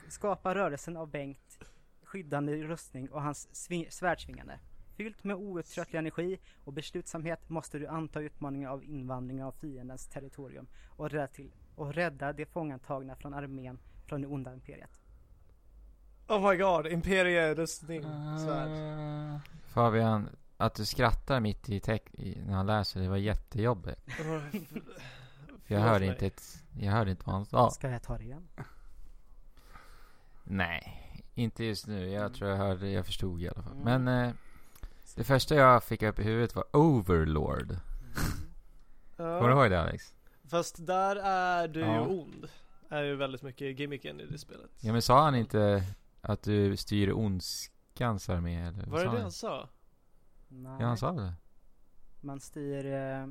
Skapa 0.09 0.55
rörelsen 0.55 0.97
av 0.97 1.09
Bengt, 1.09 1.59
skyddande 2.03 2.63
rustning 2.63 3.09
och 3.09 3.21
hans 3.21 3.49
sving- 3.51 3.89
svärdsvingande. 3.89 4.59
Fyllt 4.95 5.23
med 5.23 5.35
outtröttlig 5.35 5.99
energi 5.99 6.39
och 6.63 6.73
beslutsamhet 6.73 7.49
måste 7.49 7.79
du 7.79 7.87
anta 7.87 8.21
utmaningen 8.21 8.69
av 8.69 8.83
invandringen 8.83 9.45
av 9.45 9.51
fiendens 9.51 10.07
territorium 10.07 10.67
och 10.89 11.09
rädda, 11.09 11.27
till, 11.27 11.51
och 11.75 11.93
rädda 11.93 12.33
de 12.33 12.45
fångantagna 12.45 13.15
från 13.15 13.33
armén 13.33 13.79
från 14.07 14.21
det 14.21 14.27
onda 14.27 14.53
imperiet. 14.53 15.06
Oh 16.27 16.49
my 16.51 16.57
god, 16.57 16.87
Imperie, 16.87 17.53
rustning, 17.55 18.05
Ah. 18.05 18.37
svärd. 18.37 18.69
Fabian, 19.67 20.29
att 20.57 20.75
du 20.75 20.85
skrattar 20.85 21.39
mitt 21.39 21.69
i, 21.69 21.75
i 22.13 22.41
när 22.47 22.53
han 22.53 22.65
läser, 22.65 22.99
det 23.01 23.09
var 23.09 23.17
jättejobbigt. 23.17 24.01
För 25.65 25.75
jag 25.75 25.79
hörde 25.81 26.05
inte 26.05 26.25
ett, 26.27 26.63
jag 26.79 26.91
hörde 26.91 27.11
inte 27.11 27.23
vad 27.25 27.35
han 27.35 27.45
sa. 27.45 27.69
Ska 27.69 27.89
jag 27.89 28.03
ta 28.03 28.17
det 28.17 28.23
igen? 28.23 28.47
Nej, 30.43 31.03
inte 31.35 31.65
just 31.65 31.87
nu. 31.87 32.09
Jag 32.09 32.33
tror 32.33 32.49
jag 32.49 32.57
hörde, 32.57 32.89
jag 32.89 33.05
förstod 33.05 33.41
i 33.41 33.49
alla 33.49 33.63
fall. 33.63 33.77
Mm. 33.81 34.03
Men 34.03 34.25
eh, 34.27 34.33
det 35.15 35.23
första 35.23 35.55
jag 35.55 35.83
fick 35.83 36.03
upp 36.03 36.19
i 36.19 36.23
huvudet 36.23 36.55
var 36.55 36.65
Overlord. 36.75 37.75
Kommer 39.17 39.47
du 39.47 39.53
ihåg 39.53 39.69
det 39.71 39.81
Alex? 39.81 40.13
Fast 40.49 40.85
där 40.85 41.15
är 41.15 41.67
du 41.67 41.79
Ja. 41.79 41.93
ju 41.93 41.99
ond. 41.99 42.47
Är 42.89 43.03
ju 43.03 43.15
väldigt 43.15 43.41
mycket 43.41 43.79
gimmicken 43.79 44.19
i 44.19 44.25
det 44.25 44.37
spelet. 44.37 44.69
Ja 44.79 44.91
men 44.93 45.01
sa 45.01 45.23
han 45.23 45.35
inte 45.35 45.83
att 46.21 46.41
du 46.43 46.77
styr 46.77 47.11
ondskans 47.13 48.29
armé 48.29 48.61
eller? 48.67 48.85
vad 48.85 48.89
Var 48.89 49.05
det 49.05 49.17
det 49.17 49.21
han? 49.21 49.31
sa? 49.31 49.69
Nej. 50.47 50.77
Ja 50.79 50.87
han 50.87 50.97
sa 50.97 51.11
det. 51.11 51.33
Man 52.21 52.39
styr 52.39 52.85
eh, 52.85 53.23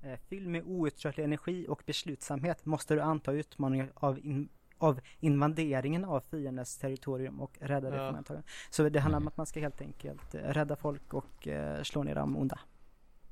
eh, 0.00 0.18
fylld 0.28 0.48
med 0.48 0.62
outtröttlig 0.64 1.24
energi 1.24 1.66
och 1.68 1.82
beslutsamhet 1.86 2.64
måste 2.66 2.94
du 2.94 3.00
anta 3.00 3.32
utmaningen 3.32 3.90
av, 3.94 4.18
in, 4.18 4.48
av 4.78 5.00
invaderingen 5.20 6.04
av 6.04 6.20
fiendens 6.20 6.78
territorium 6.78 7.40
och 7.40 7.56
rädda 7.60 7.90
det 7.90 7.96
Ja. 7.96 8.08
fångantagna. 8.08 8.42
Så 8.70 8.88
det 8.88 9.00
handlar 9.00 9.16
om 9.18 9.22
Okej. 9.26 9.32
att 9.32 9.36
man 9.36 9.46
ska 9.46 9.60
helt 9.60 9.80
enkelt 9.80 10.34
eh, 10.34 10.40
rädda 10.40 10.76
folk 10.76 11.14
och 11.14 11.48
eh, 11.48 11.82
slå 11.82 12.02
ner 12.02 12.14
de 12.14 12.36
onda. 12.36 12.58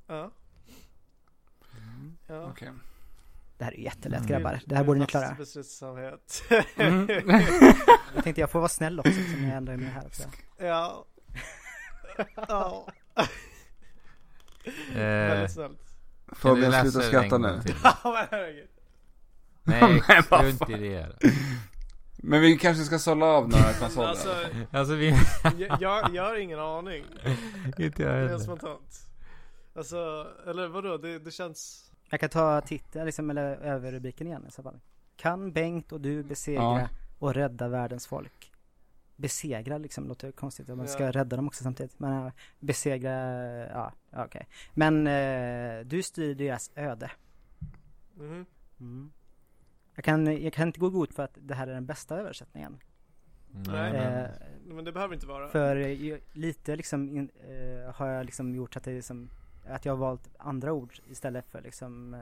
Ja. 0.06 0.30
ja. 2.26 2.50
Okej. 2.50 2.70
Det 3.60 3.64
här 3.64 3.72
är 3.74 3.78
jättelätt 3.78 4.18
Mm. 4.20 4.30
grabbar. 4.30 4.60
Det 4.66 4.74
här 4.76 4.84
borde 4.84 5.00
ni 5.00 5.06
klara. 5.06 5.34
Beslutsamhet. 5.38 6.42
Mm. 6.76 7.06
Jag 8.14 8.24
tänkte 8.24 8.40
jag 8.40 8.50
får 8.50 8.58
vara 8.58 8.68
snäll 8.68 9.00
också 9.00 9.12
som 9.12 9.44
jag 9.44 9.56
ändå 9.56 9.72
är 9.72 9.76
med 9.76 9.92
här 9.92 10.06
också. 10.06 10.22
ja. 10.58 11.04
ja. 12.48 12.86
Eh, 14.94 14.94
Väldigt 14.94 15.52
snällt. 15.52 15.78
Fabian, 16.32 16.72
sluta 16.82 16.98
det 16.98 17.04
skratta 17.04 17.38
nu. 17.38 17.60
Nej, 19.62 20.02
strunt 20.22 20.70
i 20.70 20.74
det. 20.74 21.06
Men 22.16 22.40
vi 22.40 22.56
kanske 22.58 22.84
ska 22.84 22.98
sålla 22.98 23.26
av 23.26 23.48
några 23.48 23.72
konsoler. 23.72 24.08
Alltså, 24.08 24.34
Alltså 24.72 24.94
vi... 24.94 25.14
jag, 25.58 25.82
jag, 25.82 26.14
jag 26.14 26.22
har 26.24 26.36
ingen 26.36 26.58
aning. 26.60 27.04
inte 27.78 27.82
jag 27.82 27.92
Det 27.96 28.04
är 28.04 28.26
heller. 28.26 28.38
spontant. 28.38 29.06
Alltså, 29.76 30.26
eller 30.46 30.68
vadå? 30.68 30.96
Det, 30.96 31.18
det 31.18 31.30
känns... 31.30 31.89
Jag 32.10 32.20
kan 32.20 32.28
ta 32.28 32.60
titeln 32.60 33.06
liksom, 33.06 33.30
eller 33.30 33.56
överrubriken 33.56 34.26
igen 34.26 34.44
i 34.48 34.50
så 34.50 34.62
fall. 34.62 34.80
Kan 35.16 35.52
Bengt 35.52 35.92
och 35.92 36.00
du 36.00 36.22
besegra 36.22 36.62
Ja. 36.62 36.88
och 37.18 37.34
rädda 37.34 37.68
världens 37.68 38.06
folk? 38.06 38.52
Besegra 39.16 39.78
liksom 39.78 40.08
låter 40.08 40.32
konstigt 40.32 40.70
att 40.70 40.76
man 40.76 40.88
ska 40.88 41.02
Ja. 41.04 41.10
rädda 41.12 41.36
dem 41.36 41.46
också 41.46 41.64
samtidigt. 41.64 41.98
Men 41.98 42.26
äh, 42.26 42.32
besegra, 42.60 43.12
ja, 43.68 43.92
okej. 44.12 44.48
Men 44.74 45.06
eh, 45.06 45.86
du 45.86 46.02
styr 46.02 46.34
deras 46.34 46.70
öde. 46.74 47.10
Mhm. 48.14 48.46
Mm. 48.80 49.12
Jag, 49.94 50.04
kan, 50.04 50.42
jag 50.42 50.52
kan 50.52 50.66
inte 50.68 50.80
gå 50.80 50.90
god 50.90 51.12
för 51.14 51.22
att 51.22 51.38
det 51.40 51.54
här 51.54 51.66
är 51.66 51.74
den 51.74 51.86
bästa 51.86 52.16
översättningen. 52.16 52.78
Nej. 53.52 53.96
Eh, 53.96 54.30
Men 54.64 54.84
det 54.84 54.92
behöver 54.92 55.14
inte 55.14 55.26
vara. 55.26 55.48
för 55.48 55.76
eh, 55.76 56.18
lite 56.32 56.76
liksom 56.76 57.08
in, 57.16 57.30
eh, 57.48 57.94
har 57.94 58.06
jag 58.08 58.26
liksom 58.26 58.54
gjort 58.54 58.76
att 58.76 58.84
det 58.84 58.92
liksom, 58.94 59.30
att 59.66 59.84
jag 59.84 59.92
har 59.92 59.98
valt 59.98 60.28
andra 60.38 60.72
ord 60.72 60.94
istället 61.10 61.46
för 61.48 61.62
liksom, 61.62 62.14
eh, 62.14 62.20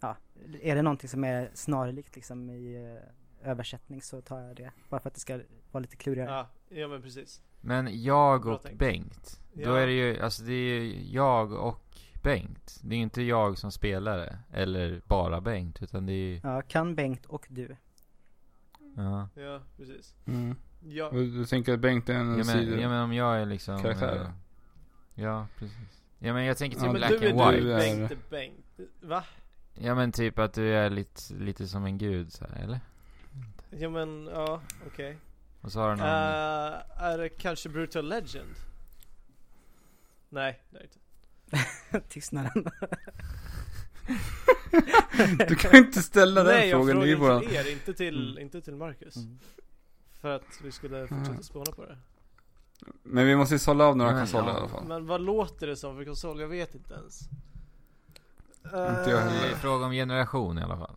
ja, 0.00 0.16
är 0.62 0.74
det 0.76 0.82
någonting 0.82 1.08
som 1.08 1.24
är 1.24 1.50
snarlikt 1.54 2.14
liksom 2.16 2.50
i 2.50 2.98
översättning 3.42 4.02
så 4.02 4.20
tar 4.20 4.40
jag 4.40 4.56
det. 4.56 4.70
Bara 4.88 5.00
för 5.00 5.08
att 5.08 5.14
det 5.14 5.20
ska 5.20 5.40
vara 5.72 5.80
lite 5.80 5.96
klurigare. 5.96 6.30
Ja, 6.30 6.48
ja 6.68 6.88
men 6.88 7.02
precis. 7.02 7.42
Men 7.60 8.02
jag 8.02 8.46
och. 8.46 8.66
Bengt. 8.76 9.40
Då 9.52 9.62
Ja. 9.62 9.76
är 9.78 9.86
det 9.86 9.92
ju, 9.92 10.20
alltså 10.20 10.42
det 10.42 10.52
är 10.52 10.80
ju 10.80 11.02
jag 11.12 11.52
och 11.52 11.80
Bengt. 12.22 12.80
Det 12.82 12.94
är 12.94 12.98
inte 12.98 13.22
jag 13.22 13.58
som 13.58 13.72
spelare. 13.72 14.38
Eller 14.52 15.02
bara 15.06 15.40
Bengt. 15.40 15.82
Utan 15.82 16.06
det 16.06 16.12
är 16.12 16.26
ju, 16.34 16.40
Ja, 16.42 16.62
kan 16.62 16.94
Bengt 16.94 17.26
och 17.26 17.46
du. 17.48 17.76
ja. 18.96 19.28
Ja, 19.34 19.60
precis. 19.76 20.14
Mm. 20.26 20.56
Ja, 20.86 21.10
du 21.10 21.44
tänker 21.44 21.74
att 21.74 21.80
Bengt 21.80 22.08
är 22.08 22.14
en 22.14 22.38
Ja 22.38 22.44
men, 22.44 22.80
ja 22.80 22.88
men 22.88 23.02
om 23.02 23.12
jag 23.12 23.36
är 23.40 23.46
liksom... 23.46 23.82
Karaktär. 23.82 24.16
eh, 24.20 24.30
Ja, 25.14 25.46
precis. 25.58 26.02
Ja 26.18 26.32
men 26.34 26.44
jag 26.44 26.58
tänker 26.58 26.76
typ 26.76 26.86
Ja, 26.86 26.92
men 26.92 26.96
Black 27.00 27.10
du 27.20 27.28
är 27.28 27.30
and 27.42 27.52
du, 27.56 27.60
White. 27.74 27.86
är- 27.86 27.96
Bengt 27.98 28.10
är 28.12 28.18
Bengt. 28.30 28.64
Va? 29.00 29.24
Ja 29.74 29.94
men 29.94 30.12
typ 30.12 30.38
att 30.38 30.52
du 30.54 30.74
är 30.74 30.90
lite, 30.90 31.34
lite 31.34 31.68
som 31.68 31.84
en 31.84 31.98
gud 31.98 32.32
så 32.32 32.44
här, 32.44 32.62
eller? 32.62 32.80
Ja 33.70 33.88
men, 33.90 34.26
ja, 34.32 34.60
okej. 34.86 35.16
Och 35.60 35.72
så 35.72 35.80
har 35.80 35.90
du 35.90 35.96
någon... 35.96 36.06
Eh, 36.06 37.02
är 37.04 37.18
det 37.18 37.28
kanske 37.28 37.68
Brutal 37.68 38.08
Legend? 38.08 38.54
Nej, 40.28 40.60
det 40.70 40.76
är 40.78 40.80
det 40.82 40.88
inte. 41.94 42.08
Tystnaden. 42.08 42.64
Du 45.48 45.54
kan 45.54 45.76
inte 45.76 46.02
ställa 46.02 46.42
den 46.44 46.54
Nej, 46.54 46.68
jag 46.68 46.80
frågan, 46.80 47.02
är 47.02 47.06
ju 47.06 47.16
frågar 47.16 47.30
bara... 47.34 47.40
till 47.40 47.56
er, 47.56 47.72
inte 47.72 47.94
till, 47.94 48.30
Mm. 48.30 48.42
inte 48.42 48.60
till 48.60 48.74
Marcus. 48.74 49.16
Mm. 49.16 49.38
För 50.20 50.36
att 50.36 50.60
vi 50.64 50.72
skulle 50.72 51.06
fortsätta 51.06 51.42
spåna 51.42 51.72
på 51.72 51.84
det. 51.86 51.98
Men 53.02 53.26
vi 53.26 53.36
måste 53.36 53.54
ju 53.54 53.58
sålla 53.58 53.84
av 53.84 53.96
några 53.96 54.10
Men, 54.10 54.20
konsoler 54.20 54.48
ja. 54.48 54.54
i 54.54 54.56
alla 54.58 54.68
fall. 54.68 54.84
Men 54.84 55.06
vad 55.06 55.20
låter 55.20 55.66
det 55.66 55.76
som 55.76 55.96
för 55.96 56.04
konsol? 56.04 56.40
Jag 56.40 56.48
vet 56.48 56.74
inte 56.74 56.94
ens. 56.94 57.20
Inte 58.64 58.74
jag 58.76 59.04
Det 59.06 59.12
är 59.12 59.20
heller. 59.28 59.54
fråga 59.56 59.86
om 59.86 59.92
generation 59.92 60.58
i 60.58 60.62
alla 60.62 60.76
fall. 60.76 60.96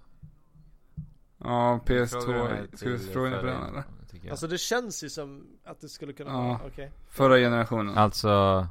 Ja, 1.38 1.80
Frågar 1.86 2.06
PS2. 2.06 2.44
mig 2.50 2.68
Ska 2.74 2.90
vi 2.90 2.98
fråga 3.00 3.32
på 3.32 3.38
förra 3.42 3.52
den 3.52 3.56
eller? 3.58 3.68
generationen, 3.68 4.06
tycker 4.12 4.26
jag. 4.28 4.32
Alltså 4.32 4.48
det 4.48 4.58
känns 4.58 5.04
ju 5.04 5.10
som 5.10 5.48
att 5.64 5.82
det 5.82 5.90
skulle 5.90 6.14
kunna 6.14 6.30
Ja. 6.32 6.42
vara, 6.48 6.60
okej. 6.68 6.92
Förra 7.10 7.38
generationen. 7.38 7.98
Alltså... 7.98 8.68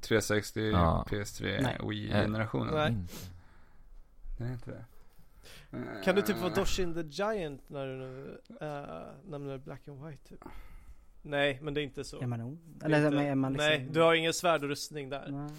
360, 0.00 0.60
Ja. 0.70 1.06
PS3, 1.10 1.62
Nej. 1.62 1.78
Wii-generationen. 1.88 2.74
Nej. 2.74 2.92
Inte. 2.92 3.14
Det 4.38 4.44
är 4.44 4.52
inte 4.52 4.70
det. 4.70 4.84
Kan 6.04 6.14
du 6.14 6.22
typ 6.22 6.36
vara 6.40 6.54
Doshin 6.54 6.94
the 6.94 7.00
Giant 7.22 7.62
när 7.66 7.86
du 7.86 7.92
nu 7.96 8.38
uh, 8.62 9.30
nämner 9.30 9.58
Black 9.58 9.88
and 9.88 10.04
White 10.04 10.28
typ? 10.28 10.44
Nej, 11.26 11.58
men 11.62 11.74
det 11.74 11.80
är 11.80 11.82
inte 11.82 12.04
så. 12.04 12.20
Är 12.20 12.26
man 12.26 12.40
är 12.40 12.56
Eller 12.84 13.06
inte, 13.06 13.18
är 13.18 13.34
man 13.34 13.52
liksom... 13.52 13.68
Nej, 13.68 13.88
du 13.92 14.00
har 14.00 14.14
ingen 14.14 14.34
svärd 14.34 14.62
och 14.62 14.68
rustning 14.68 15.08
där. 15.10 15.28
Nej. 15.30 15.50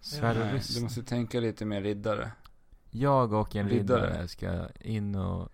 Svärd 0.00 0.36
och 0.36 0.42
Nej, 0.42 0.52
du 0.52 0.58
rustning. 0.58 0.84
måste 0.84 1.02
tänka 1.02 1.40
lite 1.40 1.64
mer 1.64 1.82
riddare. 1.82 2.32
Jag 2.90 3.32
och 3.32 3.56
en 3.56 3.68
Riddare. 3.68 4.06
riddare 4.06 4.28
ska 4.28 4.68
in 4.80 5.14
och 5.14 5.48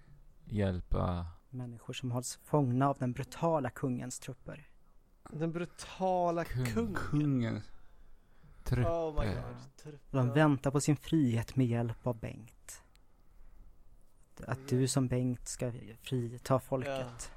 hjälpa... 0.44 1.26
Människor 1.50 1.94
som 1.94 2.10
hålls 2.10 2.38
fångna 2.44 2.88
av 2.88 2.96
den 2.98 3.12
brutala 3.12 3.70
kungens 3.70 4.18
trupper. 4.18 4.68
Den 5.30 5.52
brutala 5.52 6.44
Kung. 6.44 6.64
kungen. 6.66 6.94
Kungen. 6.94 7.62
Oh 8.86 9.20
my 9.24 9.28
god. 9.34 9.94
Och 10.10 10.16
de 10.16 10.32
väntar 10.32 10.70
på 10.70 10.80
sin 10.80 10.96
frihet 10.96 11.56
med 11.56 11.66
hjälp 11.66 12.06
av 12.06 12.18
Bengt. 12.20 12.82
Att 14.46 14.68
du 14.68 14.88
som 14.88 15.08
Bengt 15.08 15.48
ska 15.48 15.72
frita 16.02 16.58
folket. 16.58 17.30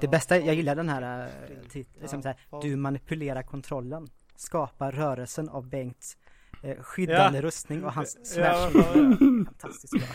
Det 0.00 0.08
bästa, 0.08 0.38
jag 0.38 0.54
gillar 0.54 0.74
den 0.76 0.88
här 0.88 1.30
titeln, 1.68 2.00
liksom 2.00 2.22
så 2.22 2.28
här, 2.28 2.60
du 2.62 2.76
manipulerar 2.76 3.42
kontrollen. 3.42 4.08
Skapar 4.36 4.92
rörelsen 4.92 5.48
av 5.48 5.68
Bengts 5.68 6.16
eh, 6.62 6.82
skyddande 6.82 7.38
Ja. 7.38 7.42
rustning 7.44 7.84
och 7.84 7.92
hans 7.92 8.34
Ja, 8.36 8.70
var 8.74 8.94
det? 8.94 9.44
Fantastiskt 9.44 9.92
bra. 9.92 10.06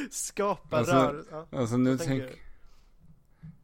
Skapa 0.10 0.76
Alltså, 0.76 0.92
rörelse. 0.94 1.28
Ja. 1.50 1.58
Alltså 1.58 1.76
nu 1.76 1.98
tänk... 1.98 2.22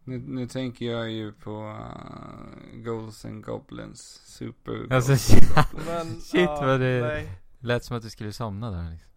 Nu, 0.05 0.19
nu 0.19 0.47
tänker 0.49 0.85
jag 0.87 1.11
ju 1.11 1.33
på 1.33 1.51
uh, 1.61 2.83
Goals 2.85 3.25
and 3.25 3.45
Goblins 3.45 4.01
Super 4.25 4.87
Alltså 4.95 5.11
Goals 5.11 5.23
shit, 5.27 5.57
and 5.57 5.67
Goblins. 5.73 5.87
Men, 5.87 6.21
Shit, 6.21 6.41
ja, 6.41 6.61
vad 6.67 6.81
det- 6.81 7.01
Nej, 7.01 7.29
lät 7.59 7.85
som 7.85 7.97
att 7.97 8.03
du 8.03 8.11
skulle 8.11 8.33
somna 8.33 8.71
där 8.71 8.91
liksom. 8.91 9.09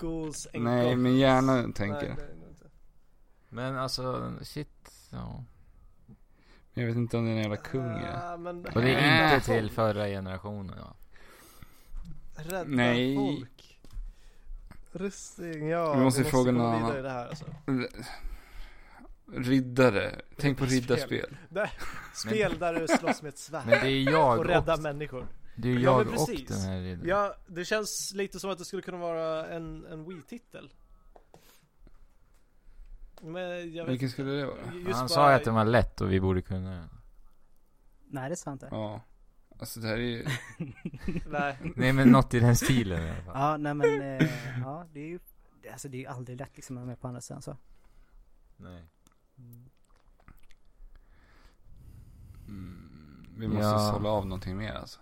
Ghouls 0.00 0.46
and 0.54 0.64
Nej 0.64 0.82
goblins. 0.84 1.02
men 1.02 1.16
gärna 1.16 1.54
Nej, 1.62 1.72
tänker 1.72 2.00
det 2.00 2.10
inte. 2.10 2.26
Men 3.48 3.76
alltså, 3.78 4.32
shit, 4.42 4.90
ja. 5.10 5.44
Jag 6.72 6.86
vet 6.86 6.96
inte 6.96 7.16
om 7.16 7.24
det 7.24 7.30
är 7.30 7.34
en 7.36 7.42
jävla 7.42 7.56
kung 7.56 7.90
är. 7.90 8.32
Ah, 8.32 8.36
men 8.36 8.66
Och 8.66 8.82
det 8.82 8.94
är 8.94 9.28
Äh. 9.28 9.34
inte 9.34 9.46
till 9.46 9.70
förra 9.70 10.06
generationen 10.06 10.76
ja. 10.78 10.94
Rädda 12.34 12.64
Nej. 12.66 13.16
folk. 13.16 13.78
Rustning, 14.92 15.68
ja. 15.68 15.94
Vi 15.94 16.00
måste 16.02 16.22
vi 16.22 16.30
fråga 16.30 16.52
någon 16.52 16.74
annan. 16.74 16.96
i 16.98 17.02
det 17.02 17.10
här 17.10 17.26
alltså. 17.28 17.44
Riddare. 19.32 20.20
Tänk 20.38 20.58
på 20.58 20.64
Riddarspel. 20.64 21.36
Spel 22.14 22.58
där 22.58 22.74
du 22.74 22.88
slåss 22.88 23.22
med 23.22 23.28
ett 23.28 23.38
svärd. 23.38 23.66
Men 23.66 23.80
det 23.80 23.90
är 23.90 24.02
jag 24.12 24.38
och 24.38 24.44
rädda 24.46 24.76
människor. 24.76 25.26
Det 25.60 25.68
är 25.68 25.74
Ja, 25.74 25.80
jag 25.80 26.06
men 26.06 26.18
och 26.18 26.26
precis. 26.26 26.48
den 26.48 26.60
här 26.60 26.80
riddaren. 26.80 27.08
Ja, 27.08 27.34
det 27.46 27.64
känns 27.64 28.12
lite 28.14 28.40
som 28.40 28.50
att 28.50 28.58
det 28.58 28.64
skulle 28.64 28.82
kunna 28.82 28.98
vara 28.98 29.46
en, 29.48 29.84
en 29.86 30.04
Wii-titel. 30.08 30.72
Men 33.22 33.74
jag 33.74 33.84
vet 33.84 33.92
Vilken 33.92 34.10
skulle 34.10 34.30
det 34.30 34.46
vara? 34.46 34.56
Just 34.74 34.90
Han 34.90 34.92
bara- 34.92 35.08
sa 35.08 35.30
ju 35.30 35.36
att 35.36 35.44
den 35.44 35.54
var 35.54 35.64
lätt 35.64 36.00
och 36.00 36.12
vi 36.12 36.20
borde 36.20 36.42
kunna 36.42 36.70
den. 36.70 36.88
Nej 38.08 38.30
det 38.30 38.36
sa 38.36 38.50
han 38.50 38.54
inte. 38.54 38.68
Ja. 38.70 39.00
Alltså 39.58 39.80
det 39.80 39.88
här 39.88 39.94
är 39.94 39.98
ju... 40.00 40.26
Nej. 41.26 41.72
Nej 41.76 41.92
men 41.92 42.08
något 42.08 42.34
i 42.34 42.40
den 42.40 42.56
stilen 42.56 43.02
i 43.02 43.10
alla 43.10 43.22
fall. 43.22 43.34
Ja, 43.34 43.56
nej 43.56 43.74
men, 43.74 44.00
eh, 44.02 44.28
ja 44.60 44.86
det 44.92 45.00
är 45.00 45.06
ju, 45.08 45.18
alltså 45.72 45.88
det 45.88 45.96
är 45.96 46.00
ju 46.00 46.06
aldrig 46.06 46.38
lätt 46.38 46.56
liksom 46.56 46.76
att 46.76 46.80
vara 46.80 46.86
med 46.86 47.00
på 47.00 47.08
andra 47.08 47.20
sidan 47.20 47.42
så. 47.42 47.56
Nej. 48.56 48.84
Mm, 52.48 53.26
vi 53.36 53.48
måste 53.48 53.62
Ja. 53.64 53.90
sålla 53.94 54.08
av 54.08 54.26
någonting 54.26 54.56
mer 54.56 54.72
alltså. 54.72 55.00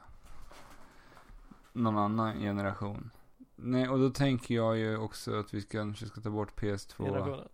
Någon 1.79 1.99
annan 1.99 2.41
generation. 2.41 3.11
Nej, 3.57 3.89
och 3.89 3.99
då 3.99 4.11
tänker 4.11 4.55
jag 4.55 4.79
ju 4.79 4.97
också 4.97 5.41
att 5.41 5.55
vi 5.55 5.63
kanske 5.63 6.07
ska 6.07 6.21
ta 6.21 6.31
bort 6.31 6.61
PS2, 6.61 7.05
Generationen. 7.05 7.49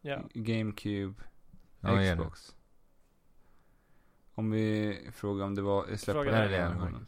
Ja. 0.00 0.22
GameCube, 0.34 1.14
Ja. 1.80 2.14
Xbox. 2.14 2.54
Om 4.34 4.50
vi 4.50 4.98
frågar 5.12 5.44
om 5.44 5.54
det 5.54 5.62
var 5.62 5.96
släppt 5.96 6.18
på 6.18 6.24
den 6.24 6.34
här 6.34 6.48
generationen. 6.48 7.06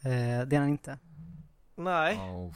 Eh, 0.00 0.46
det 0.48 0.56
är 0.56 0.60
han 0.60 0.68
inte. 0.68 0.98
Nej. 1.74 2.16
Oh, 2.16 2.54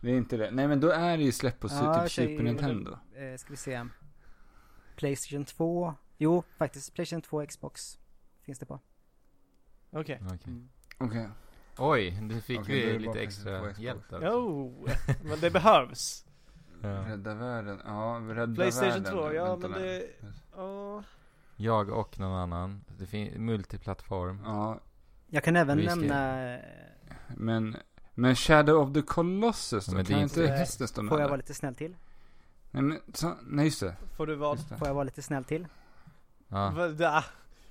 Det 0.00 0.10
är 0.10 0.16
inte 0.16 0.36
det. 0.36 0.50
Nej 0.50 0.68
men 0.68 0.80
då 0.80 0.88
är 0.90 1.16
det 1.16 1.22
ju 1.24 1.32
släppt 1.32 1.60
på 1.60 1.68
Ja, 1.70 2.02
typ 2.02 2.12
Super 2.12 2.42
Nintendo. 2.42 2.98
Eh, 3.14 3.36
ska 3.36 3.50
vi 3.50 3.56
se. 3.56 3.86
Playstation 4.96 5.44
2. 5.44 5.94
Jo, 6.18 6.42
faktiskt. 6.56 6.94
Playstation 6.94 7.22
2 7.22 7.46
Xbox. 7.46 7.98
Finns 8.42 8.58
det 8.58 8.66
på. 8.66 8.80
Okej. 9.90 10.20
okej. 10.26 10.38
Mm. 10.46 10.68
Okej. 11.02 11.28
Oj, 11.78 12.18
du 12.22 12.40
fick 12.40 12.68
vi 12.68 12.86
det 12.86 12.98
lite 12.98 13.20
extra 13.20 13.60
PlayStation 13.60 13.74
2 13.74 13.82
hjälp 13.82 14.10
där. 14.10 14.20
Jo, 14.32 14.86
men 15.22 15.40
det 15.40 15.50
behövs. 15.50 16.24
Ja. 16.84 16.88
Rädda 16.88 17.34
världen. 17.34 17.80
Ja, 17.84 18.20
rädda 18.28 18.54
Playstation 18.54 18.90
världen. 19.02 19.12
2, 19.12 19.32
ja 19.32 19.44
Vänta 19.44 19.68
men 19.68 19.80
nu. 19.80 19.86
det... 19.86 20.26
Ja. 20.56 21.02
Jag 21.56 21.88
och 21.90 22.18
någon 22.18 22.32
annan. 22.38 22.84
Det 22.98 23.06
finns 23.06 23.34
multiplattform. 23.36 24.42
Ja, 24.44 24.80
Jag 25.28 25.44
kan 25.44 25.56
även 25.56 25.78
nämna, 25.78 26.58
men... 27.28 27.76
Men 28.14 28.36
Shadow 28.36 28.76
of 28.88 28.94
the 28.94 29.02
Colossus 29.02 29.86
då? 29.86 29.94
Men 29.94 30.04
det 30.04 30.10
kan 30.10 30.18
är 30.18 30.22
inte 30.22 30.46
hästen 30.46 30.88
stå 30.88 31.02
med 31.02 31.08
får 31.08 31.20
jag 31.20 31.28
vara 31.28 31.36
lite 31.36 31.54
snäll 31.54 31.74
till? 31.74 31.96
Nej 32.70 32.82
men, 32.82 32.98
så, 33.14 33.34
nej 33.42 33.64
just 33.64 33.80
det. 33.80 33.96
Får 34.16 34.26
du 34.26 34.34
vad? 34.34 34.58
Det. 34.68 34.76
Får 34.76 34.88
jag 34.88 34.94
vara 34.94 35.04
lite 35.04 35.22
snäll 35.22 35.44
till? 35.44 35.66
Ja. 36.48 37.22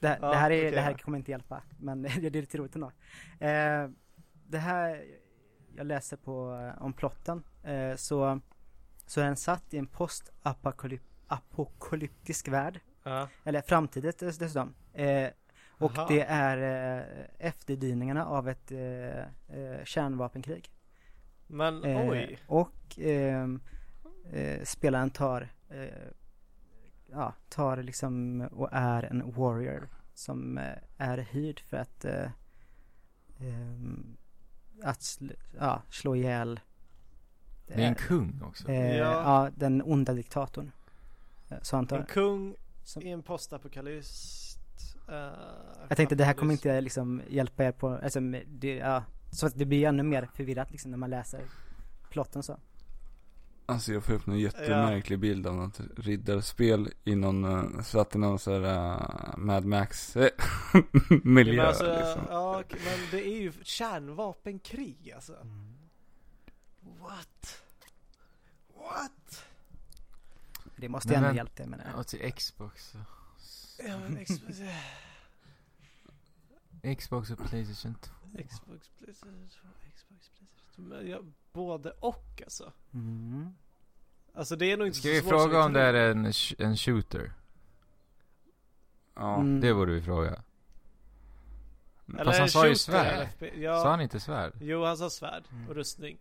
Det, 0.02 0.18
Ja, 0.22 0.30
det, 0.30 0.36
här, 0.36 0.52
är, 0.52 0.60
okej, 0.60 0.72
det 0.72 0.82
här 0.82 0.94
kommer 0.94 1.18
inte 1.18 1.32
hjälpa, 1.32 1.64
men 1.80 2.02
det 2.02 2.10
är 2.26 2.30
lite 2.32 2.58
roligt 2.58 2.76
ändå. 2.76 2.92
Eh, 3.40 3.90
det 4.48 4.58
här, 4.58 5.06
jag 5.76 5.88
läser 5.88 6.18
på, 6.18 6.54
eh, 6.76 6.84
om 6.84 6.94
plotten, 6.94 7.44
eh, 7.64 7.96
så, 7.96 8.40
så 9.06 9.22
är 9.22 9.26
den 9.26 9.36
satt 9.36 9.74
i 9.74 9.78
en 9.78 9.88
post-apokalyptisk 9.88 12.48
värld, 12.48 12.80
Ja. 13.04 13.28
eller 13.44 13.62
framtidigt 13.62 14.20
dess- 14.22 14.38
dessutom. 14.40 14.74
Eh, 14.94 15.30
och 15.70 15.98
Aha. 15.98 16.08
det 16.08 16.22
är 16.22 16.58
eh, 17.00 17.04
efterdyningarna 17.48 18.26
av 18.26 18.50
ett 18.50 18.72
eh, 18.72 19.20
eh, 19.20 19.84
kärnvapenkrig. 19.84 20.72
Men 21.48 21.84
Eh, 21.84 22.10
oj. 22.10 22.40
och 22.48 23.00
ehm, 23.00 23.62
eh, 24.34 24.64
spelaren 24.64 25.10
tar, 25.10 25.48
ja, 27.12 27.34
tar 27.50 27.78
liksom 27.84 28.42
och 28.42 28.70
är 28.72 29.04
en 29.04 29.32
warrior 29.32 29.90
som 30.14 30.58
eh, 30.58 30.78
är 30.98 31.18
hyrd 31.18 31.60
för 31.60 31.78
att, 31.78 32.06
eh, 32.06 32.32
ehm, 33.40 34.18
att 34.84 35.02
sl 35.02 35.32
ja, 35.60 35.82
slå 35.90 36.16
ihjäl 36.16 36.60
Det 37.68 37.74
är 37.74 37.88
en 37.88 37.96
kung 37.96 38.42
också. 38.44 38.70
eh, 38.70 38.98
Ja. 38.98 39.06
ja. 39.44 39.50
den 39.56 39.82
onda 39.82 40.14
diktatorn. 40.14 40.72
Eh, 41.50 41.58
Så 41.62 41.76
han 41.76 41.88
En 41.92 42.06
kung 42.06 42.56
som, 42.84 43.02
i 43.02 43.12
en 43.12 43.24
postapokalypst. 43.24 44.58
Uh, 45.10 45.16
jag 45.88 45.98
tänkte 45.98 46.16
det 46.16 46.24
här 46.26 46.34
kommer 46.34 46.54
inte 46.54 46.82
liksom 46.82 47.22
hjälpa 47.30 47.64
er 47.64 47.72
på, 47.72 47.90
alltså 47.90 48.20
det, 48.48 48.76
ja, 48.76 49.04
Så 49.32 49.46
att 49.48 49.54
det 49.56 49.66
blir 49.66 49.88
ännu 49.88 50.04
mer 50.04 50.30
förvirrat 50.34 50.72
liksom 50.72 50.92
när 50.92 50.98
man 50.98 51.10
läser 51.10 51.42
plotten 52.10 52.44
så. 52.44 52.58
Alltså 53.72 53.94
jag 53.94 54.04
får 54.04 54.14
upp 54.14 54.26
någon 54.26 54.40
jättemärklig 54.40 55.20
bild 55.20 55.48
av 55.48 55.56
något 55.56 55.80
riddarspel 55.98 56.94
i 57.04 57.16
någon, 57.16 57.46
uh, 57.46 57.82
satt 57.82 58.16
i 58.16 58.18
någon 58.18 58.40
sån 58.40 58.64
här 58.64 58.94
uh, 58.94 59.38
Mad 59.38 59.66
Max 59.66 60.16
eh, 60.16 60.30
miljö 61.24 61.56
Men 61.56 61.66
alltså, 61.68 61.84
liksom. 61.84 62.26
ja, 62.30 62.64
men 62.70 63.00
det 63.12 63.28
är 63.28 63.42
ju 63.42 63.54
kärnvapenkrig 63.64 65.12
alltså. 65.16 65.34
What? 67.00 67.62
What? 68.78 69.46
Det 70.76 70.90
måste 70.90 71.10
Men 71.10 71.18
ändå 71.18 71.28
vem- 71.28 71.36
hjälpt 71.36 71.56
det 71.58 71.68
menar 71.68 71.86
jag. 71.92 72.00
Och 72.00 72.08
till 72.08 72.34
Xbox. 72.34 72.90
så. 72.92 72.98
Ja, 73.88 74.00
men 74.00 74.26
Xbox, 74.26 74.60
Xbox 76.98 77.30
och 77.32 77.38
Playstation 77.38 77.96
2. 78.02 78.14
Xbox, 78.50 78.90
Playstation, 78.98 79.48
Xbox, 79.48 80.30
Playstation. 80.30 80.48
Men 80.76 81.10
ja, 81.10 81.20
både 81.54 81.92
och 81.92 82.42
alltså. 82.44 82.72
Mm. 82.94 83.50
Alltså 84.34 84.56
det 84.56 84.72
är 84.72 84.78
nog 84.78 84.88
inte 84.88 85.00
Ska 85.00 85.08
så 85.08 85.14
vi 85.14 85.20
svårt 85.22 85.30
fråga 85.30 85.54
som 85.54 85.66
om 85.66 85.74
det 85.74 85.82
är 85.82 85.94
en, 85.94 86.28
sh- 86.28 86.56
en 86.64 86.78
shooter? 86.78 87.34
Ja. 89.16 89.36
Mm. 89.36 89.62
Det 89.62 89.74
borde 89.74 89.92
vi 89.92 90.02
fråga. 90.02 90.42
Eller 92.14 92.24
Fast 92.26 92.40
han 92.40 92.50
sa 92.50 92.68
ju 92.68 92.76
svärd. 92.76 93.28
Ja, 93.60 93.84
Sa 93.84 93.90
han 93.90 94.02
inte 94.02 94.20
svärd? 94.20 94.54
Jo, 94.62 94.86
han 94.86 94.98
sa 94.98 95.10
svärd 95.10 95.44
Mm. 95.52 95.70
och 95.70 95.76
rustning. 95.76 96.18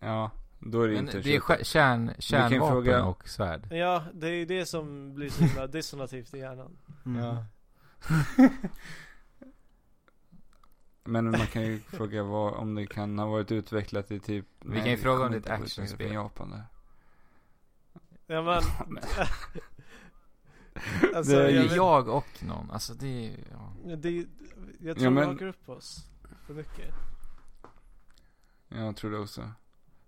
ja, 0.00 0.30
då 0.58 0.82
är 0.82 0.88
det 0.88 0.94
Men 0.94 1.04
inte 1.06 1.20
det 1.20 1.36
är 1.36 1.64
kärn, 1.64 2.12
kärnvapen 2.18 2.68
fråga- 2.68 3.04
och 3.04 3.28
svärd. 3.28 3.72
Ja, 3.72 4.04
det 4.14 4.26
är 4.26 4.32
ju 4.32 4.44
det 4.44 4.66
som 4.66 5.14
blir 5.14 5.30
så 5.30 5.44
himla 5.44 5.66
dissonativt 5.76 6.34
i 6.34 6.38
hjärnan. 6.38 6.76
Mm. 7.06 7.24
Ja. 7.24 7.44
Men 11.08 11.30
man 11.30 11.46
kan 11.46 11.62
ju 11.62 11.80
fråga 11.88 12.22
vad, 12.22 12.54
om 12.54 12.74
det 12.74 12.86
kan 12.86 13.18
ha 13.18 13.26
varit 13.26 13.52
utvecklat 13.52 14.10
i 14.10 14.20
typ 14.20 14.46
Vi 14.58 14.78
kan 14.80 14.90
ju 14.90 14.96
fråga 14.96 15.24
om 15.24 15.30
det 15.30 15.36
är 15.36 15.40
ett 15.40 15.50
actionspel. 15.50 16.06
Från 16.06 16.12
Japan 16.14 16.50
där. 16.50 16.62
Ja 18.26 18.42
men, 18.42 18.62
alltså 21.14 21.32
Det 21.32 21.42
är 21.44 21.50
jag, 21.50 21.76
Jag 21.76 22.08
och 22.08 22.42
någon, 22.42 22.70
alltså 22.70 22.94
det 22.94 23.26
är 23.26 23.36
ja. 23.50 23.96
det, 23.96 24.26
jag 24.80 24.96
tror 24.96 25.04
Ja, 25.04 25.10
vi 25.10 25.10
men- 25.10 25.28
hakar 25.28 25.46
upp 25.46 25.68
oss 25.68 26.04
för 26.46 26.54
mycket. 26.54 26.94
Jag 28.68 28.96
tror 28.96 29.10
det 29.10 29.18
också. 29.18 29.50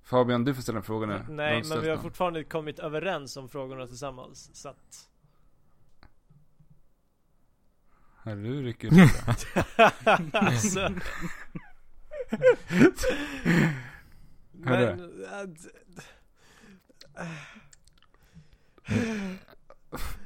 Fabian, 0.02 0.44
du 0.44 0.54
får 0.54 0.62
ställa 0.62 0.78
en 0.78 0.84
fråga 0.84 1.06
nu. 1.06 1.24
Nej, 1.28 1.62
men 1.68 1.80
vi 1.80 1.88
har 1.88 1.94
någon. 1.96 2.02
fortfarande 2.02 2.44
kommit 2.44 2.78
överens 2.78 3.36
om 3.36 3.48
frågorna 3.48 3.86
tillsammans. 3.86 4.50
Så 4.52 4.68
att... 4.68 5.09
Herre, 8.22 8.36
du 8.36 8.62
rycker 8.62 8.86
ut 8.88 8.92
det. 8.94 10.32
alltså. 10.38 10.88
Men, 14.52 15.00
äh, 15.24 15.46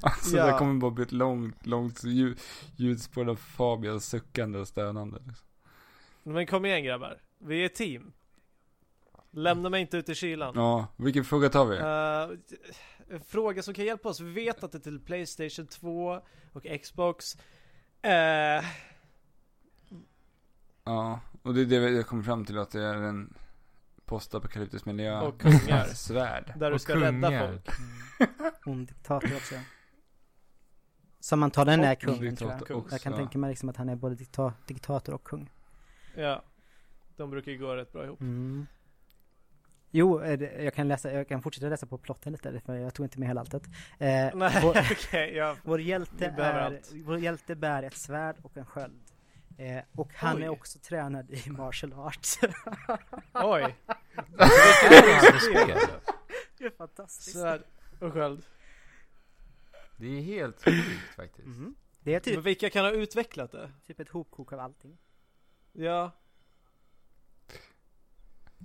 Alltså 0.01 0.37
Ja. 0.37 0.47
det 0.47 0.59
kommer 0.59 0.81
bara 0.81 0.91
bli 0.91 1.03
ett 1.05 1.13
långt, 1.13 1.67
långt 1.67 2.05
ljud, 2.05 2.41
ljudspår 2.77 3.29
av 3.29 3.37
Fabians 3.37 4.09
suckande 4.09 4.59
och 4.59 4.69
stönande. 4.69 5.19
Liksom. 5.27 5.47
men 6.23 6.47
kom 6.47 6.65
igen 6.65 6.85
grabbar. 6.85 7.19
Vi 7.39 7.63
är 7.63 7.67
ett 7.67 7.75
team. 7.75 8.13
Lämna 9.31 9.69
mig 9.69 9.81
inte 9.81 9.97
ut 9.97 10.09
i 10.09 10.15
kylan. 10.15 10.53
Ja, 10.57 10.87
vilken 10.97 11.25
fråga 11.25 11.49
tar 11.49 11.67
vi? 11.67 11.77
Eh, 11.77 12.39
en 13.17 13.21
fråga 13.21 13.63
som 13.63 13.75
kan 13.75 13.85
hjälpa 13.85 14.09
oss. 14.09 14.21
Vi 14.21 14.31
vet 14.33 14.65
att 14.65 14.73
det 14.73 14.79
är 14.79 14.81
till 14.81 15.01
Playstation 15.01 15.67
2 15.67 16.21
och 16.53 16.67
Xbox. 16.83 17.37
Eh, 18.05 18.65
Ja, 20.85 21.21
och 21.43 21.55
det 21.55 21.61
är 21.61 21.67
det 21.67 21.97
har 21.97 22.03
kommit 22.03 22.27
fram 22.27 22.45
till 22.45 22.59
att 22.59 22.71
det 22.71 22.83
är 22.83 22.95
en 22.95 23.35
postapokalyptisk 24.05 24.85
miljö. 24.87 25.21
Och 25.21 25.41
kungar. 25.41 25.85
Svärd. 25.87 26.53
där 26.57 26.71
du 26.71 26.75
Och 26.75 26.81
ska 26.81 26.95
rädda 26.97 27.29
kungar. 27.29 27.49
folk. 27.49 27.69
Ond 28.67 28.89
diktator 28.89 29.37
också. 29.37 29.55
Som 31.21 31.43
antagligen 31.43 31.85
är 31.85 31.93
Och 31.93 32.01
kungen 32.01 32.37
tror 32.37 32.51
jag. 32.51 32.59
diktator 32.61 32.77
också. 32.77 32.95
Jag 32.95 33.01
kan 33.03 33.13
tänka 33.13 33.39
mig 33.39 33.51
liksom 33.51 33.69
att 33.69 33.77
han 33.77 33.89
är 33.89 33.97
både 33.97 34.15
dikta 34.15 34.53
diktator 34.67 35.15
och 35.15 35.25
kung. 35.25 35.51
Ja. 36.17 36.43
De 37.17 37.31
brukar 37.31 37.53
ju 37.53 37.59
gå 37.59 37.77
rätt 37.77 37.93
bra 37.93 38.05
ihop. 38.05 38.21
Mm. 38.21 38.67
Jo, 39.97 40.19
det- 40.19 40.63
jag 40.65 40.75
kan, 40.75 40.89
läsa, 40.89 41.13
jag 41.13 41.29
kan 41.29 41.43
fortsätta 41.43 41.69
läsa 41.69 41.87
på 41.87 41.99
plotten 41.99 42.33
lite, 42.33 42.61
för 42.61 42.75
jag 42.75 42.95
tog 42.95 43.07
inte 43.07 43.19
med 43.19 43.29
hela 43.29 43.41
alltet. 43.41 43.63
Eh, 43.67 43.69
Nej, 44.35 44.59
vår, 44.63 44.71
okej. 44.93 45.35
ja. 45.37 45.57
vår, 45.63 45.81
hjälte 45.81 46.27
är, 46.27 46.55
allt. 46.55 46.93
vår 47.05 47.19
hjälte 47.19 47.55
bär 47.55 47.83
ett 47.83 47.97
svärd 47.97 48.37
och 48.43 48.57
en 48.57 48.67
sköld. 48.67 49.01
Eh, 49.59 49.83
och 49.93 50.11
han 50.15 50.37
Oj. 50.37 50.43
är 50.43 50.49
också 50.49 50.79
tränad 50.79 51.31
i 51.31 51.51
martial 51.51 51.93
arts. 51.93 52.39
Oj. 53.33 53.77
Det 56.59 56.65
är 56.65 56.77
fantastiskt. 56.77 57.33
Svärd 57.39 57.63
och 58.01 58.13
sköld. 58.13 58.45
Det 59.97 60.07
är 60.07 60.21
helt 60.21 60.65
sjukt 60.65 61.15
faktiskt. 61.17 61.49
Mhm. 61.49 61.75
Det 62.01 62.15
är 62.15 62.21
typ, 62.21 62.35
Men 62.35 62.43
vilka 62.45 62.71
kan 62.71 62.85
ha 62.85 62.93
utvecklat 62.93 63.53
det? 63.53 63.71
typ 63.87 64.01
ett 64.01 64.09
hopkok 64.09 64.53
av 64.53 64.61
allting. 64.61 64.99
Ja. 65.73 66.11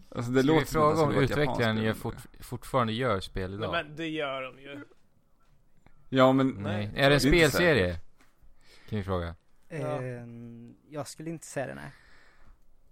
Alltså 0.10 0.32
det 0.32 0.40
Ska 0.44 0.48
låter 0.48 0.60
vi 0.60 0.66
fråga 0.66 1.02
om 1.02 1.12
utvecklaren 1.16 1.76
spel. 1.76 1.86
gör 1.86 1.94
fort, 1.94 2.16
fortfarande 2.40 2.94
gör 2.94 3.20
spel 3.20 3.50
Nej, 3.50 3.60
idag? 3.60 3.72
men 3.72 3.96
det 3.96 4.08
gör 4.08 4.42
de 4.42 4.60
ju. 4.62 4.86
Ja 6.10 6.32
men, 6.34 6.48
Nej. 6.48 6.62
Nej. 6.64 7.04
Är 7.04 7.10
det 7.10 7.16
en 7.16 7.20
spelserie? 7.22 8.00
Kan 8.90 8.98
vi 8.98 9.04
fråga. 9.04 9.36
Ja. 9.70 10.04
Eh, 10.04 10.26
jag 10.90 11.08
skulle 11.08 11.30
inte 11.30 11.46
säga 11.46 11.68
det 11.68 11.76
nej. 11.76 11.92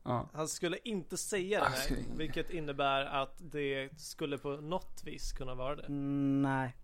ja. 0.03 0.29
Han 0.34 0.47
skulle 0.47 0.77
inte 0.84 1.17
säga 1.17 1.63
det 1.63 1.69
nej. 1.69 1.79
skulle- 1.79 2.17
Vilket 2.17 2.49
innebär 2.49 3.05
att 3.05 3.34
det 3.38 3.89
skulle 3.99 4.38
på 4.38 4.49
något 4.49 5.01
vis 5.05 5.31
kunna 5.31 5.55
vara 5.55 5.75
det. 5.75 5.84
Mm, 5.84 6.41
nej. 6.41 6.75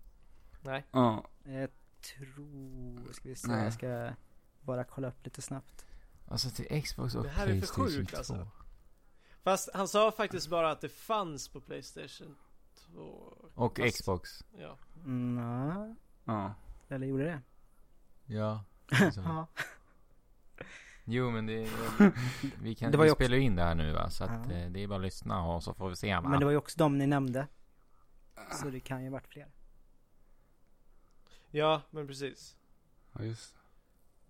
Nej. 0.60 0.84
ja. 0.92 1.24
Jag 1.44 1.70
tror, 2.00 3.12
ska 3.12 3.28
vi 3.28 3.34
se, 3.34 3.48
Nej. 3.48 3.64
jag 3.64 3.72
ska 3.72 4.10
bara 4.60 4.84
kolla 4.84 5.08
upp 5.08 5.24
lite 5.24 5.42
snabbt. 5.42 5.86
Alltså 6.28 6.50
till 6.50 6.82
Xbox 6.82 7.14
och 7.14 7.22
Det 7.22 7.28
här 7.28 7.42
är 7.42 7.46
för 7.46 7.52
Playstation 7.54 7.86
sjukt, 7.88 8.10
2. 8.10 8.16
alltså. 8.16 8.48
Fast 9.44 9.68
han 9.74 9.88
sa 9.88 10.12
faktiskt 10.12 10.48
bara 10.48 10.70
att 10.70 10.80
det 10.80 10.88
fanns 10.88 11.48
på 11.48 11.60
Playstation 11.60 12.36
2. 12.74 13.00
Och 13.54 13.78
Fast- 13.78 13.94
Xbox. 13.98 14.44
Ja. 14.58 14.78
Mm, 15.04 15.96
ja. 16.24 16.54
Eller 16.88 17.06
gjorde 17.06 17.24
det? 17.24 17.40
Ja. 18.26 18.64
Ja. 19.16 19.46
Jo 21.04 21.30
men 21.30 21.46
det 21.46 21.68
Vi 22.62 22.74
kan 22.74 22.90
Det 22.92 22.98
var 22.98 23.04
vi 23.04 23.08
ju 23.08 23.12
också- 23.12 23.24
spelar 23.24 23.36
ju 23.36 23.42
in 23.42 23.56
det 23.56 23.62
här 23.62 23.74
nu 23.74 23.92
va, 23.92 24.10
så 24.10 24.24
att 24.24 24.50
Ja. 24.50 24.56
eh, 24.56 24.70
det 24.70 24.82
är 24.82 24.86
bara 24.88 24.96
att 24.98 25.02
lyssna 25.04 25.46
och 25.46 25.62
så 25.62 25.74
får 25.74 25.88
vi 25.90 25.96
se 25.96 26.14
va? 26.14 26.28
Men 26.28 26.38
det 26.40 26.44
var 26.44 26.52
ju 26.52 26.58
också 26.58 26.78
de 26.78 26.98
ni 26.98 27.06
nämnde. 27.06 27.46
Så 28.60 28.70
det 28.70 28.80
kan 28.80 29.04
ju 29.04 29.10
varit 29.10 29.26
fler. 29.26 29.46
Ja, 31.50 31.82
men 31.90 32.06
precis. 32.06 32.56
ja, 33.12 33.24
just 33.24 33.56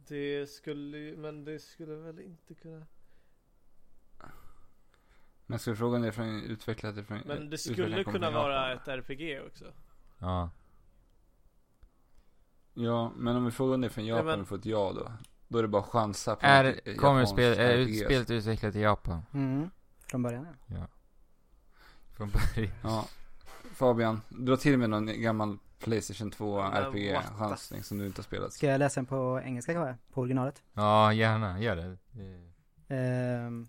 Det 0.06 0.46
skulle 0.50 0.98
ju, 0.98 1.16
men 1.16 1.44
det 1.44 1.58
skulle 1.58 1.94
väl 1.94 2.20
inte 2.20 2.54
kunna. 2.54 2.86
Men 5.46 5.58
ska 5.58 5.70
vi 5.70 5.76
fråga 5.76 5.96
om 5.96 6.02
det 6.02 6.08
är 6.08 6.12
från 6.12 6.42
utvecklat 6.42 6.96
ifrån 6.96 7.20
Men 7.26 7.50
det 7.50 7.58
skulle 7.58 8.04
kunna 8.04 8.26
från 8.26 8.34
vara 8.34 8.72
ett 8.72 8.88
RPG 8.88 9.40
också. 9.46 9.64
Ja. 10.18 10.50
Ja, 12.74 13.12
men 13.16 13.36
om 13.36 13.44
vi 13.44 13.50
frågar 13.50 13.84
är 13.84 13.88
från 13.88 14.06
Japan 14.06 14.26
men- 14.26 14.40
och 14.40 14.48
får 14.48 14.56
ett 14.58 14.66
ja 14.66 14.92
då. 14.92 15.12
Då 15.48 15.58
är 15.58 15.62
det 15.62 15.68
bara 15.68 15.82
att 15.82 15.88
chansa 15.88 16.36
på 16.36 16.46
Är, 16.46 16.80
något 16.86 16.96
kommer 16.96 17.24
spel, 17.24 17.58
är 17.58 18.04
spelet 18.04 18.30
utvecklat 18.30 18.74
i 18.74 18.80
Japan? 18.80 19.22
Mm. 19.34 19.70
Från 20.06 20.22
början 20.22 20.46
ja. 20.66 20.86
Från 22.16 22.30
början? 22.30 22.72
Ja. 22.82 23.08
Fabian, 23.72 24.20
dra 24.28 24.56
till 24.56 24.78
med 24.78 24.90
någon 24.90 25.20
gammal 25.20 25.58
Playstation 25.78 26.30
2 26.30 26.62
Men 26.62 26.72
RPG-chansning 26.72 27.82
som 27.82 27.98
du 27.98 28.06
inte 28.06 28.18
har 28.18 28.24
spelat. 28.24 28.52
Ska 28.52 28.66
jag 28.66 28.78
läsa 28.78 29.00
den 29.00 29.06
på 29.06 29.40
engelska 29.44 29.72
kanske? 29.72 29.96
På 30.12 30.20
originalet? 30.20 30.62
Ja, 30.72 31.12
gärna, 31.12 31.60
gör 31.60 31.76
det. 31.76 31.96
det. 32.88 33.66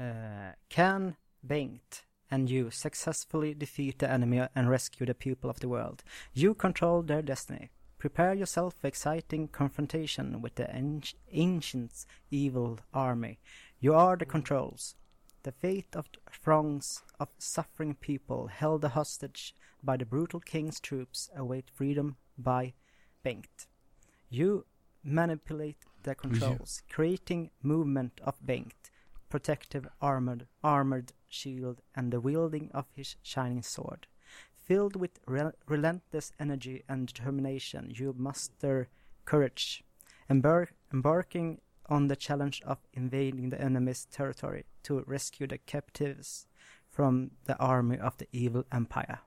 Eh, 0.00 0.52
can 0.70 1.16
Bengt 1.46 2.04
and 2.30 2.48
you 2.48 2.70
successfully 2.70 3.52
defeat 3.52 3.98
the 3.98 4.10
enemy 4.10 4.40
and 4.54 4.70
rescue 4.70 5.04
the 5.04 5.14
people 5.14 5.50
of 5.50 5.60
the 5.60 5.68
world. 5.68 6.02
You 6.32 6.54
control 6.54 7.02
their 7.02 7.20
destiny. 7.20 7.70
Prepare 7.98 8.32
yourself 8.32 8.74
for 8.80 8.86
exciting 8.86 9.48
confrontation 9.48 10.40
with 10.40 10.54
the 10.54 10.64
anci- 10.64 11.16
ancient 11.32 12.06
evil 12.30 12.78
army. 12.94 13.40
You 13.78 13.94
are 13.94 14.16
the 14.16 14.24
controls. 14.24 14.94
The 15.42 15.52
fate 15.52 15.94
of 15.94 16.08
throngs 16.30 17.02
of 17.18 17.28
suffering 17.38 17.94
people 17.94 18.46
held 18.46 18.84
hostage 18.84 19.54
by 19.82 19.98
the 19.98 20.06
brutal 20.06 20.40
king's 20.40 20.80
troops 20.80 21.28
await 21.36 21.68
freedom 21.68 22.16
by 22.38 22.72
Bengt. 23.22 23.66
You 24.30 24.64
manipulate 25.04 25.84
the 26.02 26.14
controls, 26.14 26.82
creating 26.88 27.50
movement 27.62 28.20
of 28.24 28.40
Bengt, 28.40 28.90
protective 29.30 29.86
armored 30.00 30.46
armored 30.62 31.12
shield, 31.28 31.80
and 31.94 32.12
the 32.12 32.20
wielding 32.20 32.70
of 32.72 32.84
his 32.94 33.16
shining 33.22 33.62
sword. 33.62 34.06
Filled 34.66 34.96
with 34.96 35.18
rel- 35.26 35.54
relentless 35.66 36.32
energy 36.38 36.82
and 36.88 37.06
determination, 37.06 37.90
you 37.90 38.14
muster 38.18 38.88
courage, 39.24 39.82
embark- 40.28 40.74
embarking 40.92 41.60
on 41.88 42.08
the 42.08 42.16
challenge 42.16 42.62
of 42.66 42.78
invading 42.92 43.50
the 43.50 43.60
enemy's 43.60 44.04
territory 44.06 44.64
to 44.82 45.02
rescue 45.06 45.46
the 45.46 45.58
captives 45.58 46.46
from 46.88 47.30
the 47.46 47.56
army 47.58 47.98
of 47.98 48.16
the 48.18 48.26
evil 48.32 48.64
empire. 48.72 49.18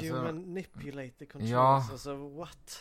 You 0.00 0.14
Alltså- 0.14 0.22
manipulate 0.32 1.12
the 1.18 1.26
controls, 1.26 1.50
Ja. 1.50 1.86
alltså 1.90 2.14
what? 2.16 2.80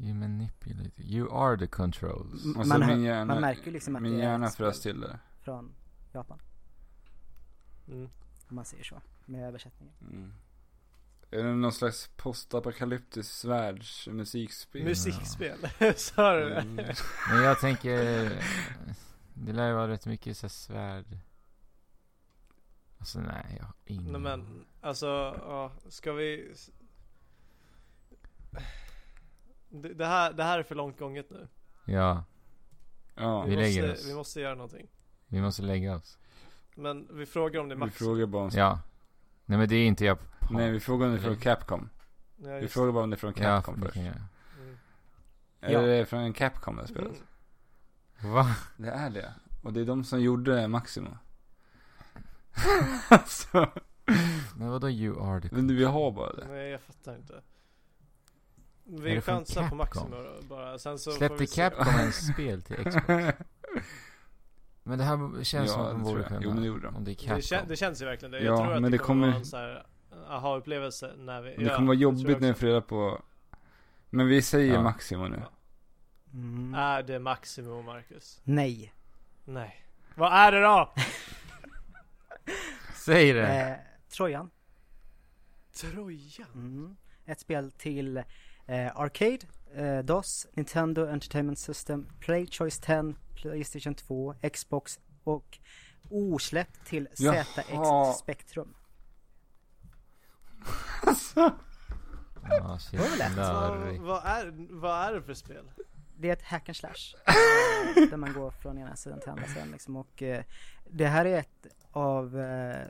You 0.00 0.14
manipulate. 0.14 1.02
You 1.02 1.32
are 1.32 1.58
the 1.58 1.66
controls. 1.66 2.44
M- 2.44 2.54
Alltså 2.58 2.68
man, 2.78 2.82
hör- 2.82 2.94
min 2.96 3.04
hjärna, 3.04 3.24
man 3.34 3.40
märker 3.40 3.70
liksom 3.70 3.96
att 3.96 4.02
min 4.02 4.12
det 4.12 4.18
hjärna 4.18 4.48
frös 4.50 4.80
till 4.80 5.00
det. 5.00 5.18
från 5.42 5.74
Japan, 6.12 6.38
Mm. 7.88 8.08
om 8.48 8.56
man 8.56 8.64
säger 8.64 8.84
så, 8.84 9.00
med 9.26 9.48
översättningen. 9.48 9.94
Mm. 10.00 10.34
Är 11.30 11.42
det 11.42 11.54
någon 11.54 11.72
slags 11.72 12.10
postapokalyptisk 12.16 13.30
svärdsmusikspel? 13.32 14.84
Musikspel, 14.84 15.58
sa 15.96 16.34
du 16.34 16.48
det? 16.48 16.60
Mm. 16.60 16.86
Men 17.30 17.42
jag 17.42 17.60
tänker, 17.60 17.98
det 19.34 19.52
lär 19.52 19.68
ju 19.68 19.74
vara 19.74 19.88
rätt 19.88 20.06
mycket 20.06 20.36
så 20.36 20.48
svärd. 20.48 21.18
Alltså 22.98 23.20
nej, 23.20 23.56
jag 23.58 23.64
har 23.64 23.74
ingen 23.84 24.12
Nej 24.12 24.20
men, 24.20 24.64
alltså, 24.80 25.06
ja, 25.46 25.72
ska 25.88 26.12
vi... 26.12 26.54
Det, 29.68 29.94
det, 29.94 30.06
här, 30.06 30.32
det 30.32 30.44
här 30.44 30.58
är 30.58 30.62
för 30.62 30.74
långt 30.74 30.98
gånget 30.98 31.30
nu. 31.30 31.48
Ja, 31.84 32.24
Ja, 33.14 33.42
Vi 33.42 33.50
Vi, 33.50 33.56
lägger 33.56 33.88
måste, 33.88 34.02
oss. 34.02 34.10
vi 34.10 34.14
måste 34.14 34.40
göra 34.40 34.54
någonting. 34.54 34.86
vi 35.26 35.40
måste 35.42 35.62
lägga 35.62 35.96
oss. 35.96 36.18
Men 36.74 37.08
vi 37.12 37.26
frågar 37.26 37.60
om 37.60 37.68
det 37.68 37.72
är 37.72 37.76
vi 37.76 37.80
max. 37.80 37.96
frågar 37.98 38.26
bara 38.26 38.42
om... 38.44 38.50
Ja. 38.54 38.80
Nej 39.44 39.58
men 39.58 39.68
det 39.68 39.76
är 39.76 39.86
inte 39.86 40.04
jag 40.04 40.18
Nej, 40.50 40.70
vi 40.70 40.80
frågar 40.80 41.06
om 41.06 41.12
det 41.12 41.18
är 41.18 41.22
från 41.22 41.32
Eller- 41.32 41.40
Capcom. 41.42 41.88
Ja, 42.36 42.56
Vi 42.56 42.68
frågar 42.68 42.92
bara 42.92 43.04
om 43.04 43.10
det 43.10 43.16
är 43.16 43.18
från 43.18 43.32
Ja, 43.36 43.42
Capcom 43.42 43.74
det 43.80 43.86
först. 43.86 43.94
det. 43.94 44.00
Mm. 44.00 45.82
Är 45.82 45.86
det 45.86 46.06
från 46.06 46.32
Capcom 46.32 46.76
det 46.76 46.82
här 46.82 46.88
spelet? 46.88 47.22
Mm. 48.20 48.32
Va? 48.32 48.46
Det 48.76 48.88
är 48.90 49.10
det. 49.10 49.34
Och 49.62 49.72
det 49.72 49.80
är 49.80 49.84
de 49.84 50.04
som 50.04 50.20
gjorde 50.20 50.68
Maximo. 50.68 51.10
alltså, 53.08 53.70
Men 54.56 54.68
vadå 54.70 54.90
you 54.90 55.22
are 55.30 55.40
the 55.40 55.48
men 55.54 55.76
vi 55.76 55.84
har 55.84 56.10
bara 56.12 56.32
det. 56.32 56.46
Nej, 56.48 56.70
jag 56.70 56.80
fattar 56.80 57.16
inte. 57.16 57.42
Vi 58.84 59.20
chansar 59.20 59.68
på? 59.68 59.74
Maximo 59.74 60.16
bara. 60.48 60.78
Sen 60.78 60.98
så 60.98 61.10
Släppte. 61.12 61.46
Capcom 61.46 61.86
ens 61.98 62.26
spel 62.32 62.62
till 62.62 62.76
Xbox? 62.76 62.96
Men 64.82 64.98
det 64.98 65.04
här 65.04 65.44
känns 65.44 65.70
som 65.72 65.80
Ja, 65.80 65.86
att 65.86 65.92
de 65.92 65.98
det 65.98 66.04
borde 66.04 66.24
kunna. 66.24 66.40
Jo, 66.42 66.50
men 66.52 66.60
det 66.62 66.66
gjorde 66.68 66.86
de. 66.86 66.96
Om 66.96 67.04
det 67.04 67.10
är 67.10 67.14
Det, 67.14 67.20
Capcom. 67.20 67.40
kän, 67.42 67.68
det 67.68 67.76
känns 67.76 68.02
ju 68.02 68.04
verkligen 68.06 68.32
det. 68.32 68.38
Ja, 68.38 68.44
Jag 68.44 68.58
tror 68.58 68.72
att 68.74 68.82
men 68.82 68.90
det 68.90 68.98
det 68.98 68.98
kommer 68.98 69.22
kommer- 69.22 69.26
vara 69.26 69.36
en 69.38 69.44
så 69.44 69.56
här 69.56 69.86
aha-upplevelse 70.28 71.12
när 71.18 71.42
vi... 71.42 71.54
Det 71.56 71.62
ja, 71.62 71.74
kommer 71.74 71.86
vara 71.86 71.96
jobbigt 71.96 72.40
när 72.40 72.48
vi 72.48 72.54
får 72.54 72.66
reda 72.66 72.80
på... 72.80 73.22
Men 74.10 74.26
vi 74.26 74.42
säger 74.42 74.74
Ja. 74.74 74.82
Maximo 74.82 75.28
nu. 75.28 75.36
Ja. 75.42 75.50
Mm. 76.32 76.74
Är 76.74 77.02
det 77.02 77.18
Maximo, 77.18 77.82
Marcus? 77.82 78.40
Nej. 78.44 78.92
Nej. 79.44 79.84
Vad 80.14 80.32
är 80.32 80.52
det 80.52 80.60
då? 80.60 80.92
Säg 82.94 83.32
det! 83.32 83.68
Eh, 83.70 83.76
Trojan. 84.16 84.50
Trojan? 85.80 86.48
Mm. 86.54 86.96
Ett 87.26 87.40
spel 87.40 87.70
till 87.70 88.22
eh, 88.66 88.96
Arcade, 88.96 89.38
eh, 89.74 89.98
DOS, 89.98 90.46
Nintendo 90.52 91.06
Entertainment 91.06 91.58
System, 91.58 92.06
Play 92.20 92.46
Choice 92.46 92.78
10, 92.78 93.14
Playstation 93.34 93.94
2, 93.94 94.34
Xbox 94.52 95.00
och 95.24 95.58
osläppt 96.10 96.86
till 96.86 97.08
Jaha. 97.18 97.44
ZX 98.12 98.18
Spectrum. 98.18 98.74
Ja, 102.48 102.78
shit. 102.78 103.00
Det 103.00 103.16
lätt. 103.16 103.36
Vad, 103.36 103.96
vad, 103.98 104.24
är, 104.24 104.54
vad 104.70 105.08
är 105.08 105.14
det 105.14 105.22
för 105.22 105.34
spel? 105.34 105.70
Det 106.16 106.28
är 106.28 106.32
ett 106.32 106.42
hack 106.42 106.68
and 106.68 106.76
slash. 106.76 107.14
eh, 107.96 108.10
där 108.10 108.16
man 108.16 108.32
går 108.32 108.50
från 108.50 108.78
ena 108.78 108.96
sidan 108.96 109.20
till 109.20 109.30
andra 109.30 109.46
sidan 109.46 109.70
liksom. 109.70 109.96
Och 109.96 110.22
eh, 110.22 110.44
det 110.90 111.06
här 111.06 111.24
är 111.24 111.38
ett 111.38 111.66
av 111.92 112.40
eh, 112.40 112.86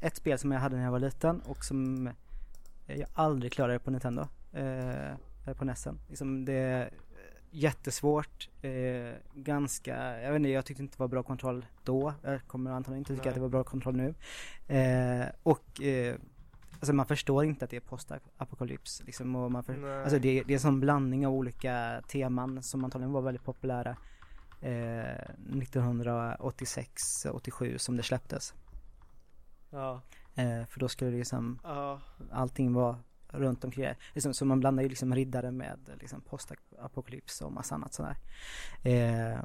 ett 0.00 0.16
spel 0.16 0.38
som 0.38 0.52
jag 0.52 0.60
hade 0.60 0.76
när 0.76 0.84
jag 0.84 0.90
var 0.90 0.98
liten 0.98 1.40
och 1.40 1.64
som 1.64 2.10
jag 2.86 3.08
aldrig 3.14 3.52
klarade 3.52 3.78
på 3.78 3.90
Nintendo. 3.90 4.28
Eh, 4.56 5.14
på 5.56 5.64
Nessen. 5.64 5.98
Liksom 6.08 6.44
det 6.44 6.52
är 6.52 6.90
jättesvårt. 7.50 8.48
Eh, 8.62 9.12
ganska, 9.34 10.20
jag 10.22 10.30
vet 10.32 10.36
inte, 10.36 10.48
jag 10.48 10.64
tyckte 10.64 10.82
inte 10.82 10.96
det 10.96 11.00
var 11.00 11.08
bra 11.08 11.22
kontroll 11.22 11.66
då. 11.84 12.14
Jag 12.22 12.40
kommer 12.46 12.70
antagligen 12.70 12.98
inte 12.98 13.12
tycka 13.14 13.22
Nej. 13.22 13.28
att 13.28 13.34
det 13.34 13.40
var 13.40 13.48
bra 13.48 13.64
kontroll 13.64 13.96
nu. 13.96 14.14
Eh, 14.76 15.26
och 15.42 15.82
eh, 15.82 16.16
Alltså 16.80 16.92
man 16.92 17.06
förstår 17.06 17.44
inte 17.44 17.64
att 17.64 17.70
det 17.70 17.76
är 17.76 17.80
postapokalyps 17.80 19.02
liksom 19.06 19.36
och 19.36 19.52
man 19.52 19.64
för, 19.64 19.76
Nej. 19.76 20.02
Alltså 20.02 20.18
det, 20.18 20.42
det 20.42 20.52
är 20.52 20.54
en 20.54 20.60
sån 20.60 20.80
blandning 20.80 21.26
av 21.26 21.32
olika 21.32 22.02
teman 22.08 22.62
som 22.62 22.84
antagligen 22.84 23.12
var 23.12 23.20
väldigt 23.22 23.44
populära 23.44 23.96
eh, 24.62 25.30
1986-87 25.50 27.78
som 27.78 27.96
det 27.96 28.02
släpptes. 28.02 28.54
Ja. 29.70 30.00
Eh, 30.34 30.64
för 30.66 30.80
då 30.80 30.88
skulle 30.88 31.10
det 31.10 31.16
liksom, 31.16 31.58
Ja. 31.64 32.00
allting 32.30 32.72
vara 32.72 32.98
runt 33.36 33.64
omkring. 33.64 33.94
Liksom, 34.14 34.34
så 34.34 34.44
man 34.44 34.60
blandar 34.60 34.82
ju 34.82 34.88
liksom 34.88 35.14
riddare 35.14 35.50
med 35.50 35.78
liksom 36.00 36.20
postapokalyps 36.20 37.40
och 37.40 37.52
massa 37.52 37.74
annat 37.74 37.94
sådär. 37.94 38.16
Eh, 38.82 39.38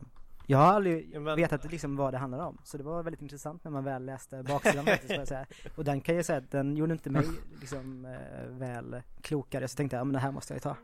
jag 0.47 0.57
har 0.57 0.65
aldrig 0.73 1.19
men- 1.21 1.35
vetat 1.35 1.71
liksom 1.71 1.95
vad 1.95 2.13
det 2.13 2.17
handlar 2.17 2.45
om. 2.45 2.57
Så 2.63 2.77
det 2.77 2.83
var 2.83 3.03
väldigt 3.03 3.21
intressant 3.21 3.63
när 3.63 3.71
man 3.71 3.83
väl 3.83 4.05
läste 4.05 4.43
baksidan 4.43 4.85
faktiskt, 4.85 5.13
jag 5.13 5.27
säga. 5.27 5.45
Och 5.75 5.83
den 5.83 6.01
kan 6.01 6.15
jag 6.15 6.25
säga 6.25 6.37
att 6.37 6.51
den 6.51 6.77
gjorde 6.77 6.93
inte 6.93 7.09
mig 7.09 7.25
liksom 7.61 8.05
eh, 8.05 8.47
väl 8.49 9.01
klokare. 9.21 9.67
Så 9.67 9.75
tänkte 9.75 9.95
jag, 9.95 10.01
ja 10.01 10.03
men 10.05 10.13
det 10.13 10.19
här 10.19 10.31
måste 10.31 10.53
jag 10.53 10.55
ju 10.55 10.59
ta. 10.61 10.75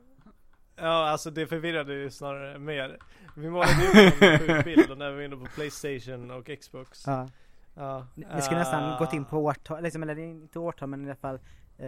Ja, 0.76 1.10
alltså 1.10 1.32
det 1.32 1.48
förvirrade 1.48 1.94
ju 1.94 2.10
snarare 2.12 2.60
mer. 2.60 2.98
Vi 3.36 3.50
målade 3.50 3.72
ju 3.84 4.12
en 4.58 4.64
bild 4.64 4.98
när 4.98 5.10
vi 5.10 5.16
var 5.16 5.22
inne 5.24 5.36
på 5.36 5.46
Playstation 5.56 6.32
och 6.32 6.50
Xbox. 6.62 7.04
Ja. 7.08 7.30
Ja. 7.76 8.08
Ni 8.16 8.42
skulle 8.42 8.60
nästan 8.60 8.84
Ah. 8.84 9.00
gått 9.00 9.14
in 9.14 9.26
på 9.26 9.38
årtal, 9.40 9.84
liksom, 9.84 10.04
eller 10.04 10.20
inte 10.20 10.60
årtal 10.60 10.90
men 10.90 11.02
i 11.02 11.06
alla 11.06 11.16
fall 11.16 11.40
eh, 11.78 11.88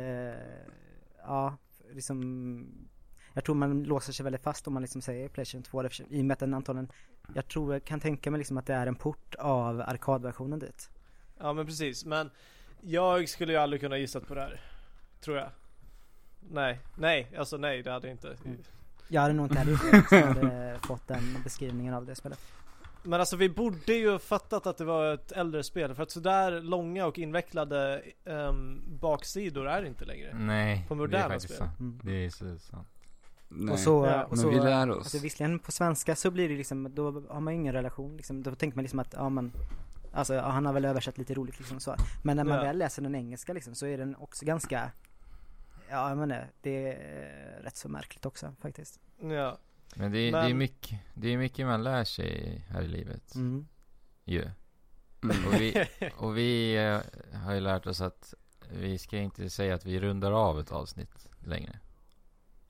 Ja, 1.30 1.58
liksom 1.94 2.68
Jag 3.34 3.44
tror 3.44 3.56
man 3.56 3.84
låser 3.84 4.14
sig 4.14 4.24
väldigt 4.24 4.44
fast 4.44 4.68
om 4.68 4.74
man 4.74 4.82
liksom 4.82 5.02
säger 5.02 5.30
Playstation 5.30 5.64
2 5.64 5.82
eftersom- 5.84 6.06
i 6.10 6.22
och 6.22 6.26
med 6.26 6.34
att 6.34 6.40
den 6.40 6.54
antagligen 6.54 6.92
Jag 7.36 7.48
tror 7.48 7.74
jag 7.74 7.84
kan 7.84 8.00
tänka 8.00 8.32
mig 8.32 8.38
liksom 8.38 8.58
att 8.58 8.66
det 8.66 8.74
är 8.74 8.88
en 8.88 8.96
port 8.96 9.36
av 9.36 9.82
arkadversionen 9.82 10.60
dit 10.60 10.90
Ja 11.38 11.54
men 11.54 11.66
precis, 11.66 12.06
men 12.06 12.30
jag 12.82 13.30
skulle 13.30 13.54
ju 13.54 13.60
aldrig 13.60 13.82
kunna 13.82 13.98
gissat 13.98 14.28
på 14.28 14.36
det 14.36 14.42
här. 14.42 14.62
Tror 15.22 15.38
jag. 15.38 15.50
Nej, 16.40 16.80
nej, 16.98 17.32
alltså 17.38 17.58
nej 17.58 17.84
det 17.84 17.92
hade 17.92 18.08
jag 18.08 18.14
inte. 18.14 18.38
Mm. 18.46 18.58
Jag 19.08 19.22
hade 19.22 19.34
nog 19.34 19.46
inte 19.46 19.60
heller 19.60 19.72
gjort 19.72 19.82
det 20.10 20.10
som 20.10 20.28
hade 20.28 20.80
fått 20.84 21.08
den 21.08 21.38
beskrivningen 21.44 21.94
av 21.94 22.06
det 22.06 22.16
spelet 22.16 22.40
Men 23.04 23.20
alltså 23.20 23.36
vi 23.36 23.50
borde 23.50 23.94
ju 23.94 24.20
fattat 24.20 24.68
att 24.68 24.78
det 24.78 24.86
var 24.86 25.14
ett 25.14 25.32
äldre 25.32 25.64
spel 25.64 25.96
för 25.96 26.04
att 26.04 26.12
sådär 26.12 26.62
långa 26.62 27.06
och 27.06 27.18
invecklade 27.20 28.02
ehm, 28.26 28.82
baksidor 29.00 29.68
är 29.68 29.82
det 29.82 29.88
inte 29.88 30.06
längre. 30.06 30.34
Nej, 30.34 30.86
På 30.88 30.94
det 30.94 30.98
moderna 31.00 31.24
är 31.26 31.30
faktiskt 31.30 31.54
spel. 31.54 31.68
sant. 31.68 31.80
mm. 31.80 32.00
Det 32.04 32.26
är 32.26 32.30
så 32.30 32.58
sant. 32.60 32.88
Nej. 33.48 33.74
Och 33.74 33.80
så, 33.80 34.06
Ja, 34.06 34.24
och 34.24 34.30
men 34.32 34.40
så 34.40 34.50
vi 34.50 34.56
lär 34.60 34.90
oss. 34.90 34.98
Alltså 34.98 35.18
visserligen 35.20 35.60
på 35.60 35.72
svenska 35.72 36.16
så 36.16 36.32
blir 36.32 36.50
det 36.50 36.56
liksom, 36.56 36.96
då 36.96 37.24
har 37.30 37.40
man 37.40 37.54
ingen 37.54 37.74
relation 37.74 38.18
liksom. 38.18 38.44
Då 38.44 38.56
tänker 38.56 38.76
man 38.78 38.84
liksom 38.84 39.00
att, 39.00 39.14
ja 39.14 39.30
men 39.30 39.52
Alltså 40.14 40.34
ja, 40.34 40.42
han 40.50 40.66
har 40.66 40.74
väl 40.74 40.86
översatt 40.86 41.18
lite 41.18 41.34
roligt 41.34 41.60
liksom 41.60 41.80
så. 41.80 41.96
Men 42.24 42.38
när 42.38 42.44
man 42.44 42.58
Ja. 42.58 42.64
väl 42.64 42.78
läser 42.78 43.02
den 43.02 43.16
engelska 43.16 43.54
liksom 43.54 43.76
så 43.76 43.86
är 43.86 43.98
den 43.98 44.16
också 44.16 44.46
ganska 44.46 44.92
Ja 45.90 46.10
jag 46.10 46.18
menar, 46.18 46.48
det 46.62 46.94
är 46.94 47.62
rätt 47.64 47.78
så 47.78 47.90
märkligt 47.90 48.26
också 48.26 48.54
faktiskt. 48.62 49.00
Ja. 49.22 49.58
Men 49.96 50.12
det 50.12 50.18
är, 50.20 50.32
det 50.32 50.38
är 50.38 50.48
Men- 50.50 50.58
mycket, 50.58 51.00
det 51.14 51.28
är 51.30 51.38
mycket 51.38 51.66
man 51.66 51.84
lär 51.84 52.04
sig 52.04 52.62
här 52.70 52.82
i 52.82 52.88
livet. 52.88 53.36
Mm. 53.36 53.68
Ju. 54.26 54.50
Mm. 55.24 55.48
Och 55.48 55.54
vi, 55.54 55.88
och 56.18 56.38
vi 56.38 56.76
eh, 56.78 57.00
har 57.40 57.54
ju 57.54 57.60
lärt 57.60 57.86
oss 57.88 58.02
att 58.02 58.34
vi 58.72 58.98
ska 58.98 59.18
inte 59.18 59.50
säga 59.50 59.76
att 59.76 59.86
vi 59.86 60.00
rundar 60.00 60.32
av 60.32 60.60
ett 60.60 60.72
avsnitt 60.72 61.28
längre. 61.40 61.80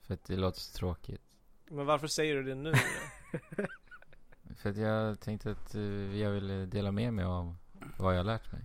För 0.02 0.14
att 0.14 0.24
det 0.24 0.36
låter 0.36 0.60
så 0.60 0.76
tråkigt. 0.78 1.22
Men 1.70 1.86
varför 1.86 2.06
säger 2.06 2.34
du 2.34 2.42
det 2.42 2.54
nu? 2.54 2.72
För 4.56 4.70
att 4.70 4.76
jag 4.76 5.20
tänkte 5.20 5.50
att 5.50 5.74
eh, 5.74 5.82
jag 6.16 6.30
ville 6.30 6.66
dela 6.66 6.92
med 6.92 7.12
mig 7.14 7.24
av 7.24 7.56
vad 7.98 8.12
jag 8.14 8.18
har 8.18 8.24
lärt 8.24 8.52
mig. 8.52 8.62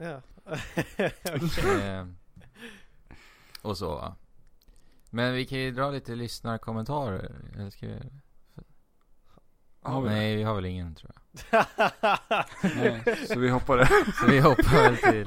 Ja. 0.00 0.22
Eh, 1.82 2.06
och 3.62 3.78
så 3.78 3.88
va. 3.94 4.16
Men 5.10 5.34
vi 5.34 5.46
kan 5.46 5.58
ju 5.58 5.70
dra 5.70 5.90
lite 5.90 6.14
lyssnarkommentarer. 6.14 7.32
Eller 7.54 7.70
ska 7.70 7.86
vi... 7.86 7.98
Har 9.82 10.00
vi 10.02 10.08
det? 10.08 10.14
Nej, 10.14 10.36
vi 10.36 10.42
har 10.42 10.54
väl 10.54 10.64
ingen 10.66 10.94
tror 10.94 11.12
jag. 11.50 11.64
Nej, 12.76 13.02
så 13.28 13.38
vi 13.38 13.48
hoppar 13.48 13.76
det. 13.76 13.86
Så 14.20 14.26
vi 14.30 14.38
hoppar 14.40 14.82
väl 14.82 14.96
till 15.12 15.26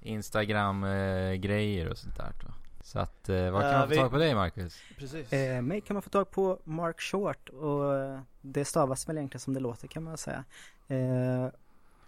Instagram-grejer 0.00 1.88
och 1.90 1.98
sånt 1.98 2.16
där 2.16 2.32
då. 2.46 2.48
Så 2.84 2.98
att, 2.98 3.28
eh, 3.28 3.50
vad 3.50 3.62
kan 3.62 3.70
Eh, 3.72 3.78
man 3.78 3.88
få 3.88 3.94
vi- 3.94 3.96
tag 3.96 4.10
på 4.10 4.16
dig 4.18 4.34
Marcus? 4.34 4.78
Precis. 4.98 5.32
Eh, 5.32 5.62
mig 5.62 5.80
kan 5.80 5.94
man 5.94 6.02
få 6.02 6.10
tag 6.10 6.30
på 6.30 6.60
Mark 6.64 7.00
Short 7.00 7.48
och 7.48 7.94
eh, 7.96 8.20
det 8.40 8.64
stavas 8.64 9.08
väl 9.08 9.16
egentligen 9.16 9.40
som 9.40 9.54
det 9.54 9.60
låter 9.60 9.88
kan 9.88 10.02
man 10.04 10.18
säga. 10.18 10.44
Eh, 10.88 11.46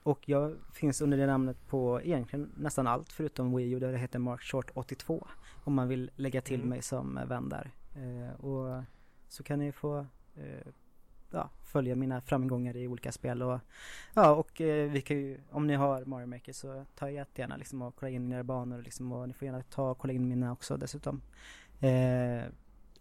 och 0.05 0.29
jag 0.29 0.57
finns 0.73 1.01
under 1.01 1.19
det 1.19 1.27
namnet 1.27 1.67
på 1.69 2.01
egentligen 2.03 2.53
nästan 2.57 2.87
allt 2.87 3.13
förutom 3.13 3.57
Wii 3.57 3.71
U 3.71 3.79
där 3.79 3.93
det 3.93 3.99
heter 3.99 4.19
Mark 4.19 4.43
Short 4.43 4.71
82. 4.75 5.27
Om 5.65 5.75
man 5.75 5.89
vill 5.89 6.11
lägga 6.17 6.41
till 6.41 6.61
Mm. 6.61 6.69
mig 6.69 6.83
som 6.83 7.21
vän 7.29 7.49
där. 7.49 7.71
Eh, 7.95 8.45
och 8.45 8.83
så 9.29 9.43
kan 9.43 9.59
ni 9.59 9.73
få 9.73 9.99
eh, 10.37 10.67
ja, 11.31 11.51
följa 11.65 11.97
mina 11.97 12.21
framgångar 12.21 12.77
i 12.77 12.89
olika 12.89 13.13
spel 13.13 13.43
och 13.43 13.61
ja, 14.15 14.31
och 14.35 14.61
eh, 14.61 14.91
vi 14.91 15.01
kan 15.01 15.17
ju, 15.17 15.41
om 15.51 15.67
ni 15.67 15.75
har 15.75 16.05
Mario 16.05 16.27
Maker 16.27 16.53
så 16.53 16.85
ta 16.95 17.11
jättegärna 17.11 17.57
liksom 17.57 17.83
och 17.83 17.97
kolla 17.97 18.11
in 18.11 18.33
era 18.33 18.45
banor 18.45 18.83
liksom 18.83 19.13
och 19.13 19.29
ni 19.29 19.35
får 19.35 19.47
gärna 19.47 19.63
ta 19.63 19.91
och 19.91 19.99
kolla 19.99 20.13
in 20.13 20.29
mina 20.29 20.53
också 20.53 20.77
dessutom. 20.77 21.21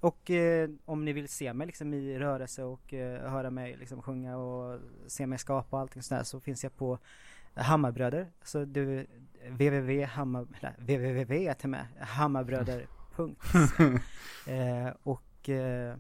Och 0.04 0.32
eh, 0.32 0.70
om 0.86 1.06
ni 1.06 1.14
vill 1.14 1.30
se 1.30 1.54
mig 1.54 1.68
liksom 1.68 1.94
i 1.94 2.20
rörelse 2.20 2.64
och 2.64 2.94
eh, 2.94 3.30
höra 3.30 3.50
mig 3.50 3.78
liksom 3.78 4.02
sjunga 4.02 4.38
och 4.38 4.80
se 5.08 5.28
mig 5.28 5.40
skapa 5.40 5.76
och 5.76 5.82
allting 5.82 6.02
sådär 6.02 6.24
så 6.24 6.40
finns 6.40 6.64
jag 6.64 6.76
på 6.76 6.98
Hammarbröder. 7.54 8.28
Så 8.44 8.66
du, 8.66 9.08
www.hammar, 9.50 10.48
nej, 10.62 10.74
www 10.78 11.54
till 11.54 11.70
med, 11.70 11.86
eh, 14.48 14.94
och 15.04 15.50
eh, 15.50 15.96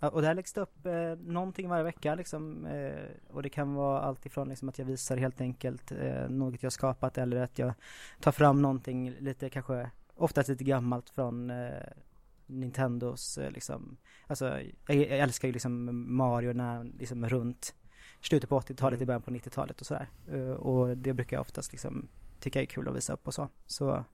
och 0.00 0.22
där 0.22 0.34
läggs 0.34 0.52
det 0.52 0.60
upp 0.60 0.86
eh, 0.86 1.14
någonting 1.26 1.68
varje 1.68 1.84
vecka 1.84 2.14
liksom. 2.14 2.66
Eh, 2.66 3.04
och 3.30 3.42
det 3.42 3.48
kan 3.48 3.74
vara 3.74 4.00
allt 4.00 4.26
ifrån 4.26 4.48
liksom 4.48 4.68
att 4.68 4.78
jag 4.78 4.86
visar 4.86 5.16
helt 5.16 5.40
enkelt 5.40 5.92
eh, 5.92 6.28
något 6.28 6.62
jag 6.62 6.72
skapat 6.72 7.18
eller 7.18 7.36
att 7.36 7.58
jag 7.58 7.72
tar 8.20 8.32
fram 8.32 8.62
någonting 8.62 9.10
lite 9.18 9.50
kanske 9.50 9.90
oftast 10.16 10.48
lite 10.48 10.64
gammalt 10.64 11.10
från 11.10 11.50
eh, 11.50 11.72
Nintendos 12.46 13.38
eh, 13.38 13.50
liksom. 13.50 13.96
Alltså 14.26 14.60
jag, 14.86 14.96
jag 14.96 15.18
älskar 15.18 15.48
ju 15.48 15.52
liksom 15.52 15.90
Mario 16.16 16.52
när 16.52 16.84
liksom 16.84 17.28
runt 17.28 17.74
slutet 18.20 18.50
på 18.50 18.60
80-talet, 18.60 19.00
i 19.00 19.06
början 19.06 19.22
på 19.22 19.30
90-talet 19.30 19.80
och 19.80 19.86
sådär. 19.86 20.08
Eh, 20.32 20.50
och 20.50 20.96
det 20.96 21.12
brukar 21.12 21.36
jag 21.36 21.40
oftast 21.40 21.72
liksom 21.72 22.08
tycka 22.40 22.62
är 22.62 22.66
kul 22.66 22.88
att 22.88 22.96
visa 22.96 23.12
upp 23.12 23.26
och 23.26 23.34
så. 23.34 23.48
så 23.66 24.04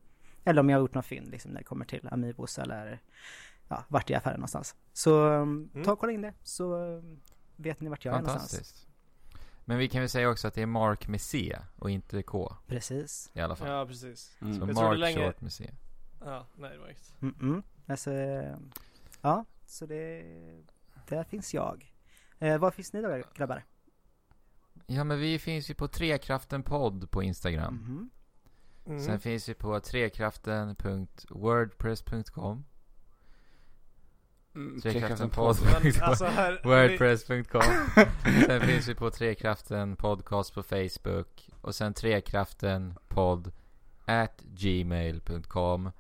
eller 0.45 0.61
om 0.61 0.71
jag 0.71 0.77
har 0.77 0.81
gjort 0.81 0.95
något 0.95 1.07
fynd 1.07 1.31
liksom 1.31 1.51
när 1.51 1.59
det 1.59 1.65
kommer 1.65 1.85
till 1.85 2.09
Amiibos 2.11 2.59
eller 2.59 3.03
ja, 3.69 3.85
vart 3.89 4.11
i 4.11 4.15
affären 4.15 4.41
någonstans. 4.41 4.75
Så 4.93 5.29
um, 5.29 5.71
ta 5.85 5.93
och 5.93 5.99
kolla 5.99 6.13
in 6.13 6.23
det 6.23 6.35
så 6.43 6.75
um, 6.75 7.21
vet 7.57 7.81
ni 7.81 7.89
vart 7.89 8.05
jag 8.05 8.17
är 8.17 8.23
någonstans. 8.23 8.87
Men 9.65 9.79
vi 9.79 9.89
kan 9.89 10.01
väl 10.01 10.09
säga 10.09 10.31
också 10.31 10.49
att 10.49 10.55
det 10.55 10.63
är 10.63 10.67
Mark 10.67 11.09
med 11.09 11.21
C 11.21 11.59
och 11.77 11.91
inte 11.91 12.23
K 12.23 12.57
Precis. 12.67 13.31
i 13.35 13.41
alla 13.41 13.57
fall. 13.57 13.69
Ja, 13.69 13.87
precis. 13.87 14.37
Mm. 14.41 14.55
Så 14.55 14.61
Jag 14.61 14.75
Mark 14.75 14.99
länge- 14.99 15.27
Short 15.27 15.41
med 15.41 15.53
C. 15.53 15.71
Ja, 16.25 16.47
nej 16.57 16.71
det 16.73 16.79
var 16.79 16.87
inget. 16.87 17.15
Mm 17.21 17.35
-mm. 17.35 17.63
Alltså, 17.91 18.11
ja, 19.21 19.45
så 19.67 19.87
det, 19.87 20.23
där 21.09 21.25
finns 21.25 21.55
jag. 21.55 21.93
Eh, 22.39 22.59
var 22.59 22.71
finns 22.71 22.93
ni 22.93 23.03
då 23.03 23.23
grabbar? 23.35 23.65
Ja 24.87 25.05
men 25.05 25.19
vi 25.19 25.39
finns 25.39 25.71
ju 25.71 25.75
på 25.75 25.89
Trekraften 25.89 26.63
podd 26.63 27.11
på 27.11 27.23
Instagram. 27.23 27.75
Mhm. 27.75 28.11
Mm. 28.87 29.01
Sen 29.01 29.21
finns 29.21 29.49
vi 29.49 29.55
på 29.55 29.81
trekraften.wordpress.com 29.81 32.65
Mm, 34.55 34.81
Trekraften 34.81 35.31
podd. 35.31 35.57
podd. 35.59 35.67
Men 35.83 35.93
alltså 36.03 36.25
Sen 38.47 38.61
finns 38.61 38.89
vi 38.89 38.95
på 38.95 39.11
Trekraften 39.11 39.97
podcast 39.97 40.55
på 40.55 40.63
Facebook 40.63 41.51
Och 41.61 41.75
sen 41.75 41.95
Trekraften 41.95 42.99
podd 43.09 43.53
at 44.05 44.41
gmail.com 44.43 45.91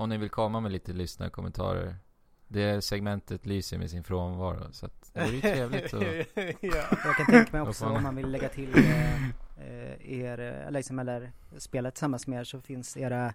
Om 0.00 0.08
ni 0.08 0.16
vill 0.16 0.30
komma 0.30 0.60
med 0.60 0.72
lite 0.72 0.92
lyssnarkommentarer 0.92 1.96
Det 2.48 2.84
segmentet 2.84 3.46
lyser 3.46 3.78
med 3.78 3.90
sin 3.90 4.04
frånvaro 4.04 4.72
Så 4.72 4.86
att 4.86 5.10
det 5.12 5.20
vore 5.20 5.34
ju 5.34 5.40
trevligt 5.40 5.94
att 5.94 6.02
ja. 6.60 6.84
Jag 7.04 7.16
kan 7.16 7.26
tänka 7.26 7.52
mig 7.52 7.60
också 7.60 7.86
om 7.86 8.02
man 8.02 8.16
vill 8.16 8.30
lägga 8.30 8.48
till 8.48 8.78
eh, 8.78 9.28
eh, 9.28 10.12
er, 10.20 10.38
eh, 10.38 10.66
eller, 10.66 10.70
liksom, 10.70 10.98
eller 10.98 11.32
spelet 11.58 11.94
tillsammans 11.94 12.26
med 12.26 12.40
er 12.40 12.44
så 12.44 12.60
finns 12.60 12.96
era 12.96 13.34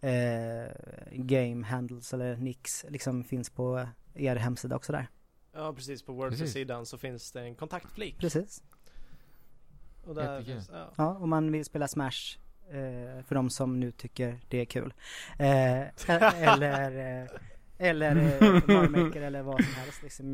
eh, 0.00 0.70
game 1.12 1.66
handles 1.66 2.14
eller 2.14 2.36
nicks 2.36 2.84
liksom 2.88 3.24
finns 3.24 3.50
på 3.50 3.88
er 4.14 4.36
hemsida 4.36 4.76
också 4.76 4.92
där. 4.92 5.08
ja, 5.52 5.72
precis. 5.72 6.02
På. 6.02 6.12
Wordpress-sidan 6.12 6.86
så 6.86 6.98
finns 6.98 7.32
det 7.32 7.40
en 7.40 7.54
kontaktflik. 7.54 8.18
Precis. 8.18 8.62
Och 10.04 10.14
där 10.14 10.42
finns, 10.42 10.70
ja. 10.72 10.92
Ja, 10.96 11.16
om 11.16 11.30
man 11.30 11.52
vill 11.52 11.64
spela 11.64 11.88
Smash 11.88 12.38
för 13.26 13.34
de 13.34 13.50
som 13.50 13.80
nu 13.80 13.90
tycker 13.90 14.38
det 14.48 14.58
är 14.60 14.64
kul. 14.64 14.94
Eh, 15.38 15.80
eller 16.52 17.22
eh, 17.22 17.28
eller 17.78 18.16
eh, 18.16 18.52
Mario 18.66 18.90
Maker 19.04 19.22
eller 19.22 19.42
vad 19.42 19.64
som 19.64 19.74
helst 19.74 20.02
liksom. 20.02 20.32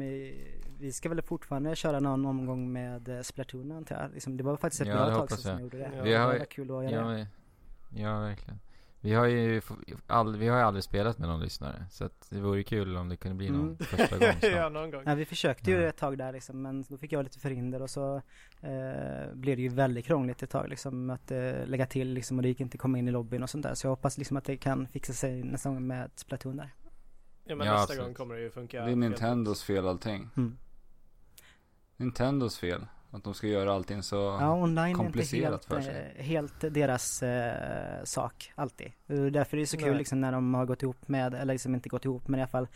Vi 0.78 0.92
ska 0.92 1.08
väl 1.08 1.22
fortfarande 1.22 1.76
köra 1.76 2.00
någon 2.00 2.26
omgång 2.26 2.72
med 2.72 3.08
eh, 3.08 3.22
Splatoon 3.22 3.72
antar 3.72 4.02
jag. 4.02 4.12
Liksom, 4.14 4.36
det 4.36 4.42
var 4.44 4.56
faktiskt 4.56 4.82
ett 4.82 4.88
Ja, 4.88 4.94
bra 4.94 5.14
tag 5.26 5.30
sedan 5.30 5.36
jag. 5.36 5.40
som 5.40 5.50
jag 5.52 5.60
gjorde 5.60 5.78
det. 5.78 5.90
Ja. 5.96 6.02
Vi 6.02 6.10
det 6.10 6.16
har 6.16 6.38
var 6.38 6.44
kul 6.44 6.70
att 6.70 6.90
göra 6.90 7.18
Ja, 7.18 7.26
ja 7.94 8.20
verkligen 8.20 8.58
vi 9.00 9.12
har 9.14 9.26
ju 9.26 9.60
all, 10.06 10.36
vi 10.36 10.48
har 10.48 10.58
ju 10.58 10.62
aldrig 10.64 10.84
spelat 10.84 11.18
med 11.18 11.28
någon 11.28 11.40
lyssnare 11.40 11.86
Så 11.90 12.04
att 12.04 12.26
det 12.30 12.40
vore 12.40 12.62
kul 12.62 12.96
om 12.96 13.08
det 13.08 13.16
kunde 13.16 13.36
bli 13.36 13.50
någon 13.50 13.60
Mm. 13.62 13.76
första 13.78 14.18
gång 14.18 14.28
ja, 14.42 14.68
någon 14.68 14.90
gång. 14.90 15.02
Ja, 15.06 15.14
vi 15.14 15.24
försökte 15.24 15.70
ju 15.70 15.76
Ja. 15.80 15.88
ett 15.88 15.96
tag 15.96 16.18
där 16.18 16.32
liksom, 16.32 16.62
men 16.62 16.84
då 16.88 16.98
fick 16.98 17.12
jag 17.12 17.24
lite 17.24 17.38
förhinder 17.38 17.82
och 17.82 17.90
så 17.90 18.16
eh, 18.60 19.34
blev 19.34 19.56
det 19.56 19.62
ju 19.62 19.68
väldigt 19.68 20.06
krångligt 20.06 20.42
ett 20.42 20.50
tag 20.50 20.68
liksom 20.68 21.10
att 21.10 21.30
eh, 21.30 21.66
lägga 21.66 21.86
till 21.86 22.08
liksom 22.12 22.36
och 22.38 22.42
det 22.42 22.48
gick 22.48 22.60
inte 22.60 22.74
att 22.74 22.80
komma 22.80 22.98
in 22.98 23.08
i 23.08 23.10
lobbyn 23.10 23.42
och 23.42 23.50
sånt 23.50 23.62
där. 23.62 23.74
Så 23.74 23.86
jag 23.86 23.90
hoppas 23.90 24.18
liksom 24.18 24.36
att 24.36 24.44
det 24.44 24.56
kan 24.56 24.88
fixa 24.88 25.12
sig 25.12 25.42
nästa 25.44 25.68
gång 25.68 25.86
med 25.86 26.10
Splatoon 26.14 26.56
där. 26.56 26.74
Ja, 27.44 27.56
men 27.56 27.66
Ja, 27.66 27.72
nästa 27.72 27.82
absolut. 27.82 28.04
gång 28.04 28.14
kommer 28.14 28.34
det 28.34 28.40
ju 28.40 28.50
funka. 28.50 28.84
Det 28.84 28.90
är 28.92 28.96
Nintendos 28.96 29.62
fel 29.64 29.86
allting. 29.88 30.28
Mm. 30.36 30.56
Nintendos 31.96 32.58
fel. 32.58 32.86
Att 33.10 33.24
de 33.24 33.34
ska 33.34 33.46
göra 33.46 33.72
allting 33.72 34.02
så... 34.02 34.16
Ja, 34.16 34.54
online 34.54 34.78
är 34.78 34.86
inte 34.86 34.98
komplicerat 34.98 35.50
helt, 35.50 35.64
för 35.64 35.80
sig. 35.80 36.14
eh, 36.16 36.24
helt 36.24 36.60
deras 36.60 37.22
eh, 37.22 38.04
sak, 38.04 38.52
alltid. 38.54 38.92
Därför 39.06 39.56
är 39.56 39.60
det 39.60 39.66
så 39.66 39.76
kul 39.76 39.96
liksom 39.96 40.20
när 40.20 40.32
de 40.32 40.54
har 40.54 40.66
gått 40.66 40.82
ihop 40.82 41.08
med, 41.08 41.34
eller 41.34 41.54
liksom 41.54 41.74
inte 41.74 41.88
gått 41.88 42.04
ihop, 42.04 42.28
men 42.28 42.40
i 42.40 42.42
alla 42.42 42.48
fall 42.48 42.68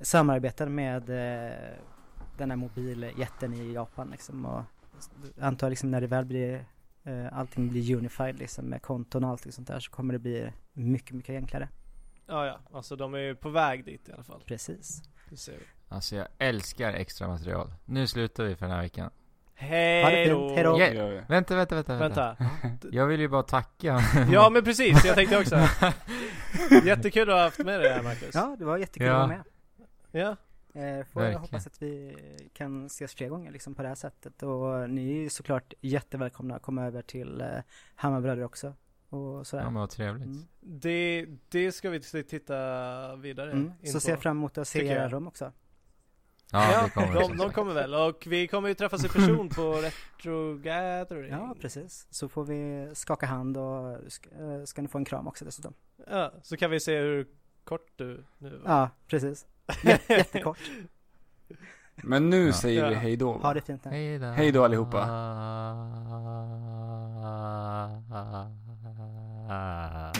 samarbetar 0.00 0.68
med 0.68 1.10
eh, 1.10 1.54
den 2.38 2.50
här 2.50 2.56
mobiljätten 2.56 3.54
i 3.54 3.72
Japan 3.72 4.08
liksom. 4.10 4.46
Och 4.46 4.62
antar 5.40 5.70
liksom 5.70 5.90
när 5.90 6.00
det 6.00 6.06
väl 6.06 6.24
blir, 6.24 6.64
eh, 7.04 7.38
allting 7.38 7.68
blir 7.68 7.96
unified 7.96 8.38
liksom 8.38 8.64
med 8.64 8.82
konton 8.82 9.24
och 9.24 9.30
allting 9.30 9.52
sånt 9.52 9.68
där 9.68 9.80
så 9.80 9.90
kommer 9.90 10.12
det 10.12 10.18
bli 10.18 10.52
mycket, 10.72 11.14
mycket 11.14 11.34
enklare. 11.34 11.68
Ja, 12.26 12.46
ja. 12.46 12.58
Alltså 12.72 12.96
de 12.96 13.14
är 13.14 13.18
ju 13.18 13.34
på 13.34 13.48
väg 13.48 13.84
dit 13.84 14.08
i 14.08 14.12
alla 14.12 14.22
fall. 14.22 14.42
Precis. 14.46 15.02
Det 15.30 15.36
ser 15.36 15.52
vi. 15.52 15.64
Alltså 15.88 16.16
jag 16.16 16.28
älskar 16.38 16.92
extra 16.92 17.28
material 17.28 17.72
Nu 17.84 18.06
slutar 18.06 18.44
vi 18.44 18.56
för 18.56 18.66
den 18.66 18.74
här 18.74 18.82
veckan 18.82 19.10
Hej 19.58 20.28
då. 20.28 20.78
Yeah. 20.78 21.24
Vänta, 21.28 21.56
vänta, 21.56 21.74
vänta, 21.74 21.96
vänta. 21.96 22.36
Vänta. 22.62 22.88
Jag 22.92 23.06
vill 23.06 23.20
ju 23.20 23.28
bara 23.28 23.42
tacka 23.42 24.00
Ja 24.32 24.50
men 24.50 24.64
precis, 24.64 25.04
jag 25.04 25.14
tänkte 25.14 25.38
också. 25.38 25.56
Jättekul 26.84 27.30
att 27.30 27.36
ha 27.36 27.42
haft 27.42 27.58
med 27.58 27.80
dig 27.80 27.92
här 27.92 28.02
Marcus. 28.02 28.30
Ja, 28.34 28.56
det 28.58 28.64
var 28.64 28.76
jättekul 28.78 29.06
Ja. 29.06 29.12
att 29.14 29.28
vara 29.28 29.38
med. 29.38 29.42
Ja. 30.22 30.28
Eh, 30.28 30.82
får 30.82 30.82
jag 30.82 31.04
Verkligen. 31.14 31.40
hoppas 31.40 31.66
att 31.66 31.82
vi 31.82 32.16
kan 32.54 32.86
ses 32.86 33.14
fler 33.14 33.28
gånger 33.28 33.50
liksom 33.52 33.74
på 33.74 33.82
det 33.82 33.88
här 33.88 33.94
sättet 33.94 34.42
och 34.42 34.90
ni 34.90 35.10
är 35.10 35.14
ju 35.22 35.28
såklart 35.30 35.74
jättevälkomna 35.80 36.56
att 36.56 36.62
komma 36.62 36.86
över 36.86 37.02
till 37.02 37.40
eh, 37.40 37.46
Hammarbröder 37.94 38.44
också 38.44 38.74
och 39.08 39.46
sådär. 39.46 39.62
Ja 39.64 39.70
men 39.70 39.80
vad 39.80 39.90
trevligt 39.90 40.24
Mm. 40.26 40.46
Det, 40.60 41.26
det 41.48 41.72
ska 41.72 41.90
vi 41.90 42.00
titta 42.00 43.16
vidare 43.16 43.50
Mm. 43.52 43.72
in 43.80 43.86
Så 43.92 43.96
på. 43.96 44.00
ser 44.00 44.10
jag 44.12 44.22
fram 44.22 44.36
emot 44.36 44.58
att 44.58 44.68
se 44.68 44.84
jag. 44.86 45.12
rum 45.12 45.28
också. 45.28 45.52
Ja, 46.52 46.82
det 46.84 46.90
kommer 46.90 47.20
de, 47.20 47.36
de 47.36 47.52
kommer 47.52 47.74
väl 47.74 47.94
och 47.94 48.26
vi 48.26 48.48
kommer 48.48 48.68
ju 48.68 48.74
träffas 48.74 49.04
i 49.04 49.08
person 49.08 49.48
på 49.48 49.72
Retro 49.82 50.58
Gathering. 50.58 51.30
Ja, 51.30 51.54
precis. 51.60 52.06
Så 52.10 52.28
får 52.28 52.44
vi 52.44 52.90
skaka 52.94 53.26
hand 53.26 53.56
och 53.56 53.98
ska, 54.08 54.30
eh, 54.30 54.64
ska 54.64 54.82
ni 54.82 54.88
få 54.88 54.98
en 54.98 55.04
kram 55.04 55.28
också 55.28 55.44
dessutom. 55.44 55.74
Ja, 56.10 56.32
så 56.42 56.56
kan 56.56 56.70
vi 56.70 56.80
se 56.80 56.98
hur 56.98 57.26
kort 57.64 57.86
du 57.96 58.24
nu 58.38 58.50
var. 58.56 58.72
Ja, 58.72 58.90
precis. 59.06 59.46
Jättekort. 60.08 60.58
Men 61.96 62.30
nu 62.30 62.46
ja. 62.46 62.52
säger 62.52 62.88
vi 62.88 62.94
hej 62.94 63.16
då. 63.16 63.32
Ha 63.32 63.54
det 63.54 63.60
fint 63.60 63.84
nu. 63.84 63.90
Hej 63.90 64.18
då. 64.18 64.26
Hej 64.26 64.52
då 64.52 64.64
allihopa. 64.64 64.98
Ah, 64.98 65.76
ah, 67.24 68.52
ah, 69.50 70.12